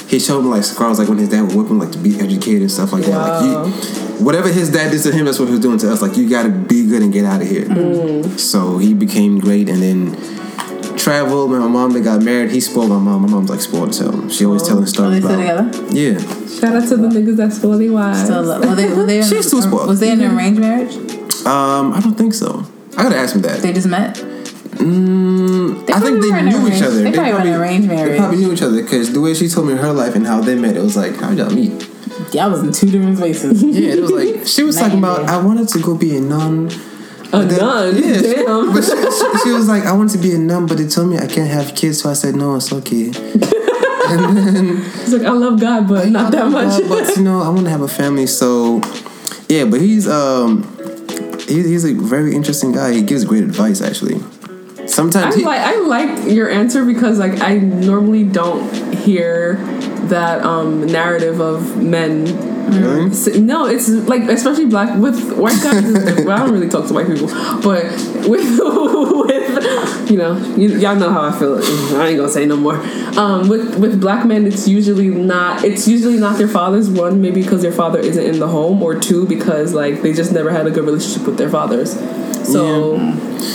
he 0.09 0.19
showed 0.19 0.41
him 0.41 0.51
like 0.51 0.65
scars 0.65 0.99
like 0.99 1.09
when 1.09 1.19
his 1.19 1.29
dad 1.29 1.43
would 1.43 1.55
whip 1.55 1.69
him 1.69 1.79
like 1.79 1.93
to 1.93 1.99
be 1.99 2.19
educated 2.19 2.63
and 2.63 2.71
stuff 2.71 2.93
like 2.93 3.05
that. 3.05 3.17
Like 3.19 3.45
you, 3.45 4.25
whatever 4.25 4.49
his 4.49 4.71
dad 4.73 4.91
did 4.91 5.03
to 5.03 5.13
him, 5.13 5.27
that's 5.27 5.39
what 5.39 5.47
he 5.47 5.53
was 5.53 5.61
doing 5.61 5.79
to 5.79 5.93
us. 5.93 6.01
Like 6.03 6.17
you 6.17 6.29
got 6.29 6.45
to 6.45 6.49
be 6.51 6.87
good 6.87 7.03
and 7.03 7.13
get 7.13 7.25
out 7.25 7.43
of 7.43 7.49
here. 7.49 7.67
Mm. 7.67 8.39
So 8.39 8.79
he 8.79 8.95
became 8.95 9.39
great 9.39 9.69
and 9.69 9.83
then 9.83 10.97
traveled. 10.97 11.51
When 11.51 11.61
my 11.61 11.69
mom 11.69 11.93
they 11.93 12.01
got 12.01 12.23
married, 12.23 12.51
he 12.51 12.61
spoiled 12.61 12.89
my 12.91 12.99
mom. 12.99 13.23
My 13.23 13.29
mom's 13.29 13.51
like 13.51 13.61
spoiled 13.61 13.91
as 13.91 13.99
hell. 13.99 14.29
She 14.31 14.45
always 14.47 14.63
telling 14.67 14.85
Are 14.85 14.87
stories 14.87 15.23
they 15.23 15.29
still 15.29 15.41
about. 15.41 15.73
together? 15.73 15.97
Yeah, 15.97 16.19
Shout 16.59 16.77
out 16.83 16.89
to 16.89 16.97
the 16.97 17.09
niggas 17.09 17.37
that 17.37 17.53
spoil 17.53 17.79
their 17.79 17.93
wives. 17.93 18.25
Still, 18.25 18.43
were 18.47 18.75
they, 18.75 18.89
were 18.93 19.07
they 19.07 19.19
in, 19.23 19.25
She's 19.25 19.51
too 19.51 19.61
spoiled. 19.63 19.89
Was 19.89 20.01
they 20.01 20.11
in 20.13 20.21
an 20.23 20.37
arranged 20.37 20.61
marriage? 20.61 20.97
um, 21.47 21.93
I 21.93 22.01
don't 22.03 22.17
think 22.19 22.35
so. 22.35 22.67
I 23.01 23.03
gotta 23.05 23.17
ask 23.17 23.35
him 23.35 23.43
that. 23.43 23.63
They 23.63 23.73
just 23.73 23.89
met? 23.89 24.15
Mm, 24.17 25.89
I 25.91 26.01
think 26.01 26.21
they 26.23 26.43
knew 26.43 26.69
each 26.69 26.83
other. 26.83 27.03
they 27.03 27.13
probably 27.13 27.51
were 27.51 27.57
in 27.57 27.61
arranged 27.61 27.89
marriage. 27.89 28.13
They 28.13 28.19
probably 28.19 28.39
knew 28.39 28.53
each 28.53 28.63
other 28.63 28.83
because 28.83 29.13
the 29.13 29.21
way 29.21 29.33
she 29.35 29.49
told 29.49 29.69
me 29.69 29.75
her 29.75 29.93
life 29.93 30.15
and 30.15 30.27
how 30.27 30.41
they 30.41 30.55
met, 30.55 30.77
it 30.77 30.83
was 30.83 30.97
like, 30.97 31.17
how 31.17 31.31
y'all 31.31 31.51
meet? 31.51 31.89
Y'all 32.35 32.51
was 32.51 32.63
in 32.63 32.73
two 32.73 32.91
different 32.91 33.17
places. 33.19 33.63
Yeah, 33.71 33.95
it 33.95 34.01
was 34.03 34.11
like 34.11 34.47
she 34.47 34.63
was 34.63 34.77
talking 34.77 34.99
about. 34.99 35.29
I 35.29 35.43
wanted 35.43 35.69
to 35.69 35.79
go 35.81 35.97
be 35.97 36.17
a 36.17 36.21
nun. 36.21 36.67
A 37.33 37.45
then- 37.45 37.59
nun? 37.59 37.95
Yeah, 37.97 38.15
she- 38.19 38.35
Damn. 38.35 38.73
but 38.75 38.85
she, 38.85 38.91
she, 38.91 39.39
she 39.45 39.51
was 39.53 39.67
like, 39.69 39.85
I 39.85 39.93
want 39.93 40.11
to 40.11 40.19
be 40.19 40.33
a 40.35 40.39
nun, 40.39 40.67
but 40.67 40.77
they 40.77 40.87
told 40.87 41.09
me 41.09 41.17
I 41.17 41.27
can't 41.27 41.49
have 41.51 41.75
kids, 41.75 42.03
so 42.03 42.11
I 42.11 42.15
said 42.15 42.35
no, 42.37 42.57
it's 42.57 42.71
okay. 42.73 43.07
and 44.11 44.37
then 44.37 44.77
He's 44.83 45.13
like, 45.15 45.23
I 45.27 45.31
love 45.33 45.59
God, 45.61 45.89
but 45.89 46.09
not 46.09 46.33
that 46.33 46.49
much. 46.51 46.83
Uh, 46.83 46.89
but 46.89 47.17
you 47.17 47.23
know, 47.23 47.41
I 47.41 47.49
want 47.49 47.65
to 47.65 47.71
have 47.71 47.81
a 47.83 47.89
family, 47.89 48.27
so 48.27 48.81
yeah. 49.49 49.65
But 49.65 49.81
he's 49.81 50.07
um, 50.09 50.63
he, 51.51 51.63
he's 51.63 51.85
a 51.85 51.93
very 51.95 52.35
interesting 52.35 52.73
guy. 52.73 52.93
He 52.93 53.03
gives 53.03 53.25
great 53.25 53.43
advice, 53.43 53.83
actually. 53.83 54.17
I 54.17 54.87
Sometimes 54.87 55.35
he, 55.35 55.45
like 55.45 55.61
I 55.61 55.77
like 55.81 56.31
your 56.33 56.49
answer 56.49 56.85
because 56.85 57.19
like 57.19 57.41
I 57.41 57.59
normally 57.59 58.25
don't 58.25 58.95
hear 58.95 59.55
that 60.09 60.43
um 60.43 60.87
narrative 60.87 61.41
of 61.41 61.77
men. 61.83 62.25
Really? 62.69 63.41
No, 63.41 63.67
it's 63.67 63.89
like 63.89 64.23
especially 64.23 64.67
black 64.67 64.99
with 64.99 65.33
white 65.37 65.61
guys. 65.63 65.85
well, 66.25 66.31
I 66.31 66.39
don't 66.39 66.53
really 66.53 66.69
talk 66.69 66.87
to 66.89 66.95
white 66.95 67.07
people, 67.07 67.29
but 67.63 67.85
with 68.29 68.61
with 68.61 70.11
you 70.11 70.17
know 70.17 70.37
you, 70.57 70.69
y'all 70.79 70.97
know 70.97 71.11
how 71.13 71.23
I 71.23 71.33
feel. 71.39 71.57
I 71.99 72.09
ain't 72.09 72.17
gonna 72.17 72.29
say 72.29 72.47
no 72.47 72.57
more. 72.57 72.77
Um, 73.19 73.49
with 73.49 73.79
with 73.79 74.01
black 74.01 74.27
men, 74.27 74.47
it's 74.47 74.67
usually 74.69 75.09
not. 75.09 75.65
It's 75.65 75.87
usually 75.89 76.19
not 76.19 76.39
their 76.39 76.49
fathers. 76.49 76.89
One, 76.89 77.21
maybe 77.21 77.43
because 77.43 77.63
their 77.63 77.73
father 77.73 77.99
isn't 77.99 78.25
in 78.25 78.39
the 78.41 78.49
home, 78.49 78.83
or 78.83 78.99
two, 78.99 79.27
because 79.27 79.75
like 79.75 80.03
they 80.03 80.13
just 80.13 80.33
never 80.33 80.51
had 80.51 80.67
a 80.67 80.71
good 80.71 80.85
relationship 80.85 81.27
with 81.27 81.39
their 81.39 81.51
fathers. 81.51 81.99
So 82.45 82.97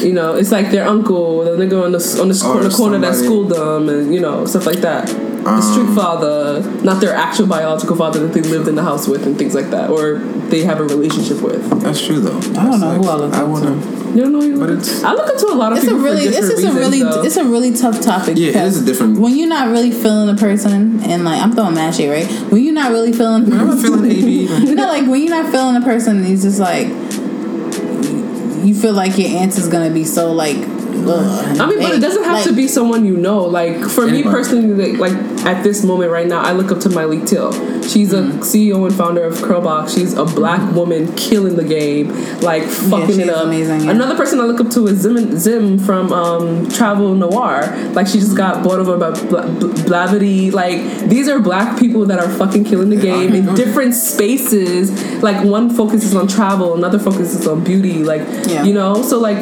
you 0.02 0.14
know, 0.14 0.36
it's 0.36 0.52
like 0.52 0.72
their 0.72 0.88
uncle, 0.88 1.44
the 1.44 1.52
nigga 1.52 1.84
on 1.84 1.91
the 1.91 2.18
on 2.22 2.27
the, 2.27 2.34
sc- 2.34 2.61
the 2.61 2.69
corner 2.76 2.98
that 2.99 3.15
schooled 3.15 3.49
them, 3.49 3.90
and 3.90 4.14
you 4.14 4.19
know 4.22 4.45
stuff 4.45 4.65
like 4.65 4.80
that. 4.80 5.07
The 5.07 5.61
street 5.61 5.86
Um, 5.90 5.95
father, 5.95 6.61
not 6.82 7.02
their 7.02 7.14
actual 7.14 7.45
biological 7.45 7.95
father 7.95 8.19
that 8.26 8.34
they 8.34 8.41
lived 8.41 8.68
in 8.68 8.73
the 8.73 8.82
house 8.82 8.94
with, 9.07 9.26
and 9.27 9.38
things 9.38 9.53
like 9.53 9.69
that, 9.72 9.89
or 9.89 10.15
they 10.49 10.63
have 10.63 10.80
a 10.80 10.84
relationship 10.84 11.41
with. 11.41 11.61
That's 11.81 12.03
true 12.05 12.19
though. 12.19 12.38
I 12.59 12.65
don't 12.69 12.80
know 12.80 12.91
who 12.93 13.07
I 13.09 13.15
look 13.15 13.34
I 13.34 13.43
wanna. 13.43 13.76
You 14.15 14.22
don't 14.22 14.31
know 14.31 14.39
who 14.41 14.47
you 14.47 14.57
But 14.59 14.69
look 14.69 14.80
it's- 14.80 15.03
I 15.03 15.11
look 15.13 15.27
up 15.27 15.38
to 15.38 15.47
a 15.47 15.55
lot 15.55 15.73
of 15.73 15.77
It's 15.80 15.88
a 15.88 15.89
people 15.89 16.03
really, 16.03 16.26
for 16.26 16.31
this 16.31 16.35
different 16.39 16.53
is 16.59 16.63
a 16.63 16.67
reasons, 16.67 16.80
really, 16.80 16.99
though. 17.03 17.22
it's 17.23 17.35
a 17.38 17.43
really 17.45 17.72
tough 17.73 17.99
topic. 18.01 18.38
Yeah, 18.38 18.47
it 18.47 18.53
because 18.53 18.77
is 18.77 18.84
a 18.84 18.85
different- 18.85 19.19
When 19.19 19.35
you're 19.35 19.49
not 19.49 19.67
really 19.69 19.91
feeling 19.91 20.30
a 20.30 20.35
person, 20.35 21.01
and 21.03 21.26
like 21.26 21.41
I'm 21.41 21.51
throwing 21.53 21.73
mad 21.76 21.93
shit, 21.95 22.09
right? 22.09 22.26
When 22.51 22.63
you're 22.63 22.73
not 22.73 22.91
really 22.91 23.11
feeling, 23.11 23.51
I'm 23.51 23.67
not 23.67 23.80
feeling 23.80 24.05
AB. 24.09 24.45
you 24.69 24.76
know, 24.76 24.88
like 24.88 25.05
when 25.07 25.22
you're 25.22 25.30
not 25.43 25.51
feeling 25.51 25.76
a 25.76 25.81
person, 25.81 26.17
and 26.17 26.26
he's 26.26 26.43
just 26.43 26.59
like, 26.59 26.88
you 28.65 28.73
feel 28.73 28.93
like 28.93 29.17
your 29.17 29.30
answer's 29.30 29.67
gonna 29.67 29.91
be 29.91 30.03
so 30.05 30.31
like. 30.31 30.57
Ugh, 31.07 31.59
I 31.61 31.65
mean, 31.67 31.80
but 31.80 31.93
it 31.95 31.99
doesn't 31.99 32.23
have 32.23 32.43
to 32.45 32.53
be 32.53 32.67
someone 32.67 33.05
you 33.05 33.17
know. 33.17 33.39
Like 33.45 33.80
for 33.89 34.07
me 34.07 34.23
personally, 34.23 34.93
like, 34.97 34.99
like 34.99 35.45
at 35.45 35.63
this 35.63 35.84
moment 35.84 36.11
right 36.11 36.27
now, 36.27 36.41
I 36.41 36.53
look 36.53 36.72
up 36.72 36.80
to 36.81 36.89
Myleik 36.89 37.22
Teele. 37.30 37.53
She's 37.91 38.13
a 38.13 38.15
Mm-hmm. 38.26 38.39
CEO 38.39 38.85
and 38.88 38.95
founder 38.95 39.23
of 39.23 39.35
Curlbox. 39.35 39.93
She's 39.93 40.13
a 40.13 40.26
black 40.26 40.73
woman 40.73 41.13
killing 41.15 41.55
the 41.55 41.63
game, 41.63 42.07
like 42.41 42.63
fucking 42.63 43.07
she's 43.07 43.17
it 43.19 43.30
up. 43.30 43.45
amazing, 43.45 43.81
yeah. 43.81 43.91
Another 43.91 44.15
person 44.15 44.39
I 44.39 44.43
look 44.45 44.59
up 44.59 44.69
to 44.72 44.88
is 44.88 44.99
Zim, 45.01 45.38
Zim 45.38 45.77
from 45.77 46.11
um, 46.11 46.67
Travel 46.69 47.13
Noir. 47.13 47.76
Like 47.93 48.07
she 48.07 48.19
just 48.19 48.35
got 48.35 48.63
bought 48.63 48.80
over 48.80 48.97
by 48.97 49.11
Bla- 49.11 49.47
Bla- 49.51 49.69
Blavity. 49.69 50.51
Like 50.51 50.80
these 51.09 51.27
are 51.27 51.39
black 51.39 51.77
people 51.80 52.05
that 52.07 52.17
are 52.19 52.30
fucking 52.30 52.63
killing 52.65 52.89
the 52.89 52.95
game 52.95 53.34
in 53.35 53.53
different 53.55 53.93
spaces. 53.93 54.91
Like 55.22 55.43
one 55.45 55.69
focuses 55.69 56.15
on 56.15 56.27
travel, 56.27 56.73
another 56.76 56.97
focuses 56.99 57.47
on 57.47 57.63
beauty. 57.63 58.03
Like 58.03 58.22
Yeah. 58.47 58.63
you 58.63 58.73
know, 58.73 59.03
so 59.03 59.19
like. 59.19 59.38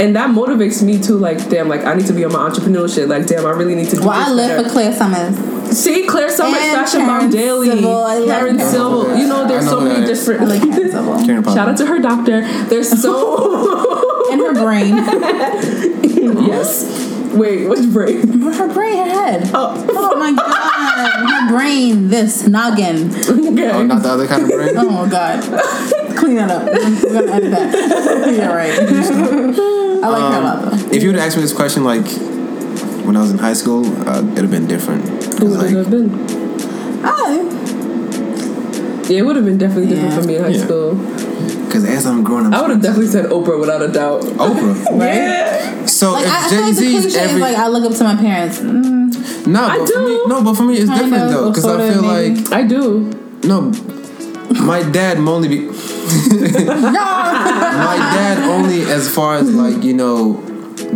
And 0.00 0.16
that 0.16 0.30
motivates 0.30 0.82
me 0.82 1.00
too. 1.00 1.16
Like, 1.16 1.48
damn, 1.48 1.68
like 1.68 1.84
I 1.84 1.94
need 1.94 2.06
to 2.06 2.12
be 2.12 2.24
on 2.24 2.32
my 2.32 2.48
entrepreneurship. 2.48 3.08
Like, 3.08 3.26
damn, 3.26 3.46
I 3.46 3.50
really 3.50 3.74
need 3.74 3.88
to 3.90 3.96
do 3.96 4.02
Well, 4.02 4.10
I 4.10 4.30
live 4.30 4.48
better. 4.48 4.64
for 4.64 4.70
Claire 4.70 4.92
Sulmers. 4.92 5.72
See, 5.72 6.04
Claire 6.06 6.28
Sulmers, 6.28 6.56
And 6.56 6.76
Fashion 6.76 7.00
Bomb 7.06 7.18
Karen 7.20 7.30
Daily, 7.30 7.68
Civil, 7.70 8.04
Karen 8.06 8.26
Karen 8.26 8.58
Civil. 8.58 9.02
Civil. 9.04 9.16
You 9.18 9.26
know, 9.28 9.46
there's 9.48 9.64
know 9.64 9.70
so 9.70 9.80
many 9.80 10.06
different. 10.06 10.48
Like 10.48 10.60
Karen 10.62 10.90
Civil. 10.90 11.24
Karen 11.26 11.42
Papa. 11.42 11.56
Shout 11.56 11.68
out 11.68 11.76
to 11.78 11.86
her 11.86 11.98
doctor. 12.00 12.42
There's 12.64 13.00
so 13.00 14.22
In 14.32 14.38
her 14.40 14.52
brain, 14.54 14.96
yes. 16.48 17.12
Wait, 17.34 17.68
which 17.68 17.92
brain? 17.92 18.40
her 18.42 18.72
brain, 18.72 18.96
her 18.96 19.04
head. 19.08 19.50
Oh, 19.54 19.84
Oh 19.90 20.16
my 20.18 20.32
god, 20.32 21.28
her 21.30 21.48
brain, 21.56 22.08
this 22.08 22.46
noggin. 22.46 23.10
okay. 23.14 23.70
Oh, 23.70 23.82
not 23.84 24.02
the 24.02 24.08
other 24.08 24.26
kind 24.26 24.42
of 24.44 24.48
brain. 24.50 24.76
Oh 24.76 24.88
my 24.90 25.08
god, 25.10 25.42
clean 26.16 26.36
that 26.36 26.50
up. 26.50 26.64
We're 26.66 27.12
gonna 27.12 27.32
edit 27.32 27.50
that. 27.50 28.34
You're 28.34 28.54
right. 28.54 29.83
I 30.04 30.08
like 30.08 30.32
her 30.34 30.40
a 30.40 30.44
lot 30.44 30.56
though. 30.70 30.94
If 30.94 31.02
you 31.02 31.08
would 31.10 31.18
ask 31.18 31.36
me 31.36 31.42
this 31.42 31.52
question 31.52 31.84
like 31.84 32.06
when 33.06 33.16
I 33.16 33.20
was 33.20 33.30
in 33.30 33.38
high 33.38 33.52
school, 33.54 33.84
uh, 34.08 34.20
it'd 34.32 34.38
have 34.38 34.50
been 34.50 34.66
different. 34.66 35.04
Who 35.38 35.46
would 35.50 35.58
like, 35.58 35.70
it 35.72 35.76
have 35.76 35.90
been? 35.90 36.10
Oh, 37.06 37.50
Yeah, 39.08 39.18
it 39.18 39.22
would 39.26 39.36
have 39.36 39.44
been 39.44 39.58
definitely 39.58 39.88
different 39.88 40.14
Yeah. 40.14 40.20
for 40.20 40.26
me 40.26 40.36
in 40.36 40.42
high 40.42 40.48
Yeah. 40.50 40.64
school. 40.64 40.96
Cause 41.70 41.84
as 41.84 42.06
I'm 42.06 42.22
growing 42.22 42.46
up, 42.46 42.54
I 42.54 42.60
would 42.62 42.70
have 42.70 42.80
definitely 42.82 43.08
said 43.08 43.26
Oprah 43.26 43.58
without 43.58 43.82
a 43.82 43.88
doubt. 43.88 44.22
Oprah. 44.22 44.74
right. 44.98 45.14
Yeah. 45.14 45.86
So 45.86 46.12
Like 46.12 46.26
I, 46.26 46.30
I 46.30 46.44
if 46.44 46.50
feel 46.50 46.58
Jay 46.58 46.64
like 46.64 46.74
the 46.76 46.80
Z's 46.80 47.00
cliche 47.02 47.18
every 47.18 47.34
is 47.34 47.40
like 47.40 47.56
I 47.56 47.68
look 47.68 47.84
up 47.90 47.96
to 47.98 48.04
my 48.04 48.14
parents. 48.16 48.58
Mm, 48.60 49.46
no, 49.48 49.64
I 49.64 49.78
but 49.78 49.88
for 49.90 50.00
me, 50.06 50.20
no, 50.26 50.42
but 50.44 50.54
for 50.54 50.62
me 50.62 50.74
it's 50.78 50.88
Kind 50.88 51.00
different 51.10 51.24
of, 51.24 51.30
though. 51.30 51.48
Because 51.50 51.64
I 51.66 51.92
feel 51.92 52.02
maybe. 52.02 52.36
like 52.40 52.52
I 52.52 52.62
do. 52.62 53.10
no, 53.44 53.72
my 54.64 54.82
dad 54.90 55.18
only 55.18 55.48
be 55.48 55.60
my 56.74 57.96
dad 58.14 58.38
only 58.48 58.82
as 58.82 59.12
far 59.12 59.36
as 59.36 59.52
like 59.54 59.82
you 59.82 59.94
know 59.94 60.34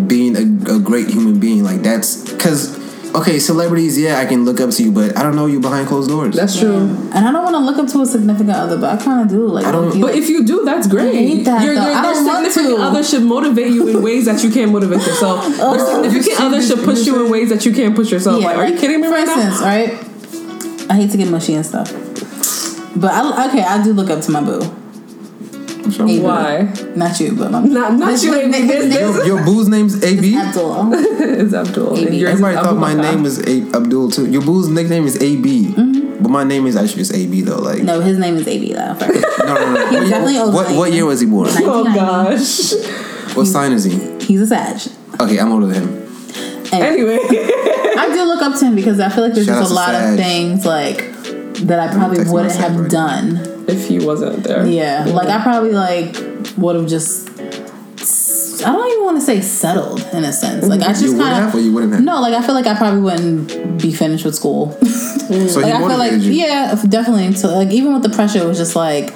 being 0.07 0.37
a, 0.37 0.75
a 0.77 0.79
great 0.79 1.09
human 1.09 1.39
being 1.39 1.63
like 1.65 1.83
that's 1.83 2.31
because 2.31 2.77
okay 3.15 3.39
celebrities 3.39 3.99
yeah 3.99 4.19
I 4.19 4.27
can 4.27 4.45
look 4.45 4.61
up 4.61 4.71
to 4.71 4.83
you 4.83 4.93
but 4.93 5.17
I 5.17 5.23
don't 5.23 5.35
know 5.37 5.47
you 5.47 5.61
behind 5.61 5.89
closed 5.89 6.11
doors. 6.11 6.35
That's 6.37 6.59
true. 6.59 6.77
and 6.77 7.15
I 7.27 7.33
don't 7.33 7.43
want 7.45 7.55
to 7.57 7.61
look 7.61 7.79
up 7.79 7.89
to 7.93 8.03
a 8.03 8.07
significant 8.07 8.51
other, 8.51 8.77
but 8.77 8.99
I 9.01 9.03
kind 9.03 9.23
of 9.23 9.29
do. 9.29 9.47
Like 9.47 9.65
I 9.65 9.73
don't- 9.73 9.95
you- 9.97 10.03
But 10.05 10.15
if 10.15 10.29
you 10.29 10.45
do, 10.45 10.65
that's 10.65 10.87
great. 10.87 11.15
hate 11.15 11.45
that, 11.45 11.63
your 11.65 11.75
though. 11.75 11.81
your, 11.87 11.91
I 11.91 12.03
your 12.05 12.13
don't 12.15 12.27
want 12.27 12.53
significant 12.53 12.77
to. 12.79 12.83
other 12.85 13.03
should 13.03 13.23
motivate 13.23 13.73
you 13.73 13.89
in 13.89 14.03
ways 14.03 14.27
that 14.27 14.45
you 14.45 14.51
can't 14.51 14.71
motivate 14.73 15.01
yourself. 15.07 15.39
Oh, 15.61 15.75
Your 15.75 16.03
significant 16.05 16.41
other 16.41 16.61
should 16.63 16.81
push 16.85 17.07
you 17.07 17.25
in 17.25 17.31
ways 17.31 17.49
that 17.49 17.65
you 17.65 17.73
can't 17.73 17.97
push 17.97 18.11
yourself. 18.13 18.43
like, 18.45 18.57
are 18.57 18.67
you 18.69 18.79
kidding 18.79 19.01
me 19.01 19.07
for 19.09 19.15
right 19.15 19.27
instance, 19.27 19.61
now? 19.61 19.67
right? 19.67 20.91
I 20.91 20.95
hate 20.95 21.11
to 21.13 21.17
get 21.17 21.29
mushy 21.29 21.55
and 21.55 21.65
stuff, 21.67 21.91
but 22.97 23.11
I, 23.13 23.49
okay, 23.49 23.63
I 23.63 23.83
do 23.83 23.93
look 23.93 24.11
up 24.11 24.21
to 24.23 24.31
my 24.31 24.43
boo. 24.43 24.61
AB. 25.89 26.21
Why? 26.21 26.71
Not 26.97 27.19
you, 27.19 27.35
but 27.35 27.51
my 27.51 27.63
Not 27.63 27.95
not 27.95 28.11
His 28.11 28.23
you. 28.25 28.33
name- 28.33 28.53
His 28.53 28.71
his 28.71 28.95
name 28.95 29.01
Your, 29.15 29.27
your 29.27 29.45
boo's 29.45 29.69
name's 29.69 30.03
AB. 30.05 30.37
Abdul. 30.37 30.93
is 30.95 31.55
Abdul. 31.55 31.97
AB. 31.97 32.17
yours 32.17 32.35
is 32.35 32.41
Everybody 32.43 32.57
thought 32.57 32.77
my 32.77 32.93
Abubakar. 32.95 33.01
name 33.03 33.23
was 33.23 33.39
A- 33.39 33.63
Abdul 33.75 34.11
too. 34.11 34.27
Your 34.31 34.43
boo's 34.43 34.69
nickname 34.69 35.05
is 35.07 35.17
AB, 35.23 35.69
mm-hmm. 35.69 36.23
but 36.23 36.29
my 36.31 36.45
name 36.45 36.67
is 36.67 36.77
actually 36.77 36.99
just 36.99 37.15
AB 37.15 37.41
though. 37.41 37.57
Like 37.59 37.83
no, 37.83 37.99
No, 37.99 38.01
his 38.05 38.19
name 38.19 38.37
is 38.37 38.47
AB 38.47 38.73
though. 38.75 38.97
No, 39.49 39.55
no. 39.55 39.73
no. 39.73 39.87
He's 39.87 40.01
What, 40.01 40.09
definitely 40.11 40.39
older 40.39 40.53
what, 40.57 40.77
what 40.77 40.93
year 40.93 41.07
was 41.07 41.21
he 41.21 41.27
born? 41.27 41.49
Oh 41.53 41.85
gosh. 41.85 42.75
What 43.35 43.47
sign 43.47 43.73
is 43.73 43.85
he? 43.85 43.97
He's 44.23 44.43
a 44.43 44.47
Sag. 44.47 44.93
Okay, 45.21 45.39
I'm 45.39 45.51
older 45.53 45.67
than 45.69 45.85
him. 45.89 46.09
Anyway, 46.71 47.15
Anyway, 47.15 47.19
I 47.97 48.11
do 48.13 48.25
look 48.25 48.43
up 48.43 48.59
to 48.59 48.67
him 48.67 48.75
because 48.75 49.01
I 49.01 49.09
feel 49.09 49.25
like 49.25 49.33
there's 49.33 49.47
Shout 49.47 49.61
just 49.61 49.71
a 49.71 49.75
lot 49.75 49.89
Sag. 49.93 50.19
of 50.19 50.25
things 50.25 50.67
like 50.67 50.99
that 51.67 51.79
I 51.81 51.93
probably 51.93 52.19
text 52.19 52.33
wouldn't 52.33 52.55
have 52.57 52.79
right 52.79 52.91
done. 52.91 53.65
if 53.69 53.89
he 53.89 53.99
wasn't 53.99 54.45
there, 54.45 54.67
Yeah, 54.67 55.05
like 55.07 55.29
I 55.29 55.43
probably 55.43 55.73
like 55.73 56.17
would 56.57 56.77
have 56.77 56.87
just. 56.89 57.29
I 58.61 58.73
don't 58.73 58.91
even 58.91 59.05
want 59.05 59.19
to 59.19 59.25
say 59.25 59.41
settled 59.41 60.01
in 60.13 60.25
a 60.25 60.33
sense. 60.33 60.67
Like 60.67 60.81
I 60.83 60.89
just 60.89 61.03
You 61.05 61.13
would 61.13 61.21
kind 61.23 61.45
have 61.53 61.55
you 61.63 61.73
wouldn't 61.73 61.93
of 61.93 61.99
have. 61.99 62.05
no. 62.05 62.21
Like 62.21 62.35
I 62.35 62.45
feel 62.45 62.55
like 62.57 62.67
I 62.67 62.75
probably 62.77 63.01
wouldn't 63.01 63.81
be 63.81 63.93
finished 63.93 64.25
with 64.25 64.35
school. 64.35 64.77
So 65.29 65.35
he 65.35 65.45
like 65.61 65.75
I 65.75 65.79
feel 65.79 65.99
like 65.99 66.13
you. 66.13 66.33
yeah, 66.33 66.75
definitely. 66.89 67.35
So 67.35 67.49
like 67.55 67.69
even 67.71 67.93
with 67.93 68.03
the 68.03 68.09
pressure, 68.09 68.39
it 68.43 68.47
was 68.47 68.57
just 68.57 68.75
like 68.75 69.13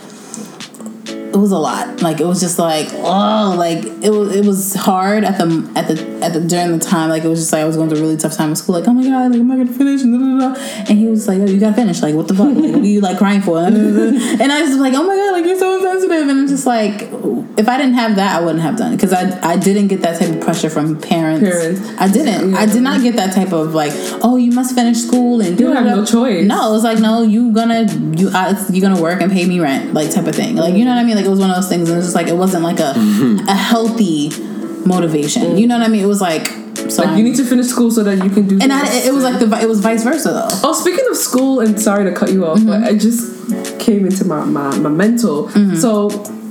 it 1.32 1.38
was 1.38 1.52
a 1.52 1.58
lot. 1.58 2.02
Like 2.02 2.20
it 2.20 2.26
was 2.26 2.40
just 2.40 2.58
like 2.58 2.88
oh, 2.92 3.54
like 3.56 3.84
it 3.84 4.10
was 4.10 4.34
it 4.34 4.44
was 4.44 4.74
hard 4.74 5.24
at 5.24 5.38
the 5.38 5.72
at 5.74 5.88
the 5.88 6.24
at 6.24 6.32
the 6.32 6.40
during 6.40 6.78
the 6.78 6.84
time. 6.84 7.08
Like 7.08 7.24
it 7.24 7.28
was 7.28 7.40
just 7.40 7.52
like 7.52 7.62
I 7.62 7.64
was 7.64 7.76
going 7.76 7.88
through 7.88 7.98
a 7.98 8.02
really 8.02 8.16
tough 8.16 8.36
time 8.36 8.50
in 8.50 8.56
school. 8.56 8.74
Like 8.74 8.88
oh 8.88 8.92
my 8.92 9.02
god, 9.02 9.30
like 9.30 9.40
am 9.40 9.50
I 9.50 9.56
gonna 9.56 9.72
finish? 9.72 10.02
And, 10.02 10.40
da, 10.40 10.48
da, 10.48 10.54
da. 10.54 10.60
and 10.88 10.98
he 10.98 11.06
was 11.06 11.26
like, 11.26 11.40
oh, 11.40 11.46
you 11.46 11.58
gotta 11.58 11.74
finish. 11.74 12.02
Like 12.02 12.14
what 12.14 12.28
the 12.28 12.34
fuck? 12.34 12.54
Like, 12.54 12.72
what 12.72 12.82
are 12.82 12.86
you 12.86 13.00
like 13.00 13.18
crying 13.18 13.40
for? 13.40 13.58
and 13.62 14.52
I 14.52 14.62
was 14.62 14.76
like, 14.76 14.94
oh 14.94 15.04
my 15.04 15.16
god, 15.16 15.32
like 15.32 15.44
you're 15.46 15.58
so 15.58 15.76
insensitive. 15.76 16.28
And 16.28 16.30
I'm 16.30 16.48
just 16.48 16.66
like, 16.66 17.02
if 17.58 17.68
I 17.68 17.76
didn't 17.78 17.94
have 17.94 18.16
that, 18.16 18.40
I 18.40 18.44
wouldn't 18.44 18.62
have 18.62 18.76
done 18.76 18.92
it 18.92 18.96
because 18.96 19.12
I 19.12 19.38
I 19.42 19.56
didn't 19.56 19.88
get 19.88 20.02
that 20.02 20.18
type 20.18 20.30
of 20.30 20.40
pressure 20.40 20.70
from 20.70 21.00
parents. 21.00 21.48
Parents. 21.48 21.80
I 21.98 22.08
didn't. 22.08 22.54
I 22.54 22.66
did 22.66 22.82
not 22.82 23.02
get 23.02 23.16
that 23.16 23.34
type 23.34 23.52
of 23.52 23.74
like, 23.74 23.92
oh, 24.22 24.36
you 24.36 24.52
must 24.52 24.74
finish 24.74 24.98
school 24.98 25.40
and 25.40 25.58
You 25.58 25.72
have 25.72 25.84
no 25.84 26.04
choice. 26.04 26.46
No, 26.46 26.70
it 26.70 26.72
was 26.72 26.84
like, 26.84 26.98
no, 26.98 27.22
you 27.22 27.52
gonna 27.52 27.84
you 28.16 28.30
I, 28.32 28.54
you 28.70 28.80
gonna 28.80 29.00
work 29.00 29.20
and 29.20 29.30
pay 29.30 29.46
me 29.46 29.60
rent, 29.60 29.94
like 29.94 30.10
type 30.10 30.26
of 30.26 30.34
thing. 30.34 30.56
Like 30.56 30.74
you 30.74 30.84
know 30.84 30.94
what 30.94 31.00
I 31.00 31.04
mean? 31.04 31.16
Like 31.16 31.21
it 31.24 31.28
was 31.28 31.38
one 31.38 31.50
of 31.50 31.56
those 31.56 31.68
things, 31.68 31.88
and 31.88 31.94
it 31.94 31.96
was 31.96 32.06
just 32.06 32.16
like 32.16 32.28
it 32.28 32.36
wasn't 32.36 32.64
like 32.64 32.80
a 32.80 32.94
mm-hmm. 32.94 33.48
a 33.48 33.54
healthy 33.54 34.30
motivation. 34.86 35.56
You 35.56 35.66
know 35.66 35.78
what 35.78 35.86
I 35.86 35.88
mean? 35.88 36.02
It 36.02 36.08
was 36.08 36.20
like, 36.20 36.46
so 36.90 37.02
like 37.02 37.16
you 37.16 37.24
need 37.24 37.36
to 37.36 37.44
finish 37.44 37.66
school 37.66 37.90
so 37.90 38.02
that 38.04 38.22
you 38.22 38.30
can 38.30 38.46
do. 38.48 38.58
and 38.60 38.72
I, 38.72 38.86
it 39.06 39.12
was 39.12 39.24
like 39.24 39.38
the 39.38 39.60
it 39.60 39.68
was 39.68 39.80
vice 39.80 40.04
versa 40.04 40.30
though. 40.30 40.68
Oh, 40.68 40.72
speaking 40.72 41.04
of 41.10 41.16
school, 41.16 41.60
and 41.60 41.80
sorry 41.80 42.04
to 42.04 42.14
cut 42.14 42.32
you 42.32 42.46
off, 42.46 42.64
but 42.66 42.80
mm-hmm. 42.80 42.84
I 42.84 42.98
just 42.98 43.80
came 43.80 44.06
into 44.06 44.24
my, 44.24 44.44
my, 44.44 44.76
my 44.78 44.88
mental. 44.88 45.48
Mm-hmm. 45.48 45.76
So, 45.76 46.10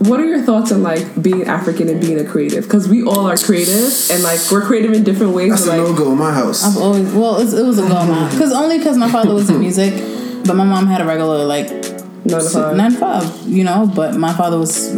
what 0.09 0.19
are 0.19 0.25
your 0.25 0.41
thoughts 0.41 0.71
on 0.71 0.83
like 0.83 1.21
being 1.21 1.43
African 1.43 1.89
and 1.89 1.99
being 1.99 2.19
a 2.19 2.25
creative? 2.25 2.63
Because 2.63 2.87
we 2.87 3.03
all 3.03 3.27
are 3.27 3.37
creative, 3.37 4.09
and 4.11 4.23
like 4.23 4.39
we're 4.51 4.65
creative 4.65 4.93
in 4.93 5.03
different 5.03 5.33
ways. 5.33 5.51
That's 5.51 5.65
but, 5.65 5.79
a 5.79 5.83
like, 5.83 5.91
no 5.91 5.97
go 5.97 6.11
in 6.11 6.17
my 6.17 6.33
house. 6.33 6.63
I've 6.63 6.81
always 6.81 7.11
well, 7.13 7.39
it's, 7.39 7.53
it 7.53 7.63
was 7.63 7.79
a 7.79 7.87
goal 7.87 8.29
because 8.29 8.51
only 8.51 8.77
because 8.77 8.97
my 8.97 9.11
father 9.11 9.33
was 9.33 9.49
in 9.49 9.59
music, 9.59 9.93
but 10.45 10.55
my 10.55 10.63
mom 10.63 10.87
had 10.87 11.01
a 11.01 11.05
regular 11.05 11.45
like 11.45 11.69
nine 12.25 12.39
to 12.41 12.49
five. 12.49 12.77
nine 12.77 12.91
to 12.91 12.97
five, 12.97 13.47
you 13.47 13.63
know. 13.63 13.91
But 13.93 14.15
my 14.15 14.33
father 14.33 14.57
was, 14.57 14.93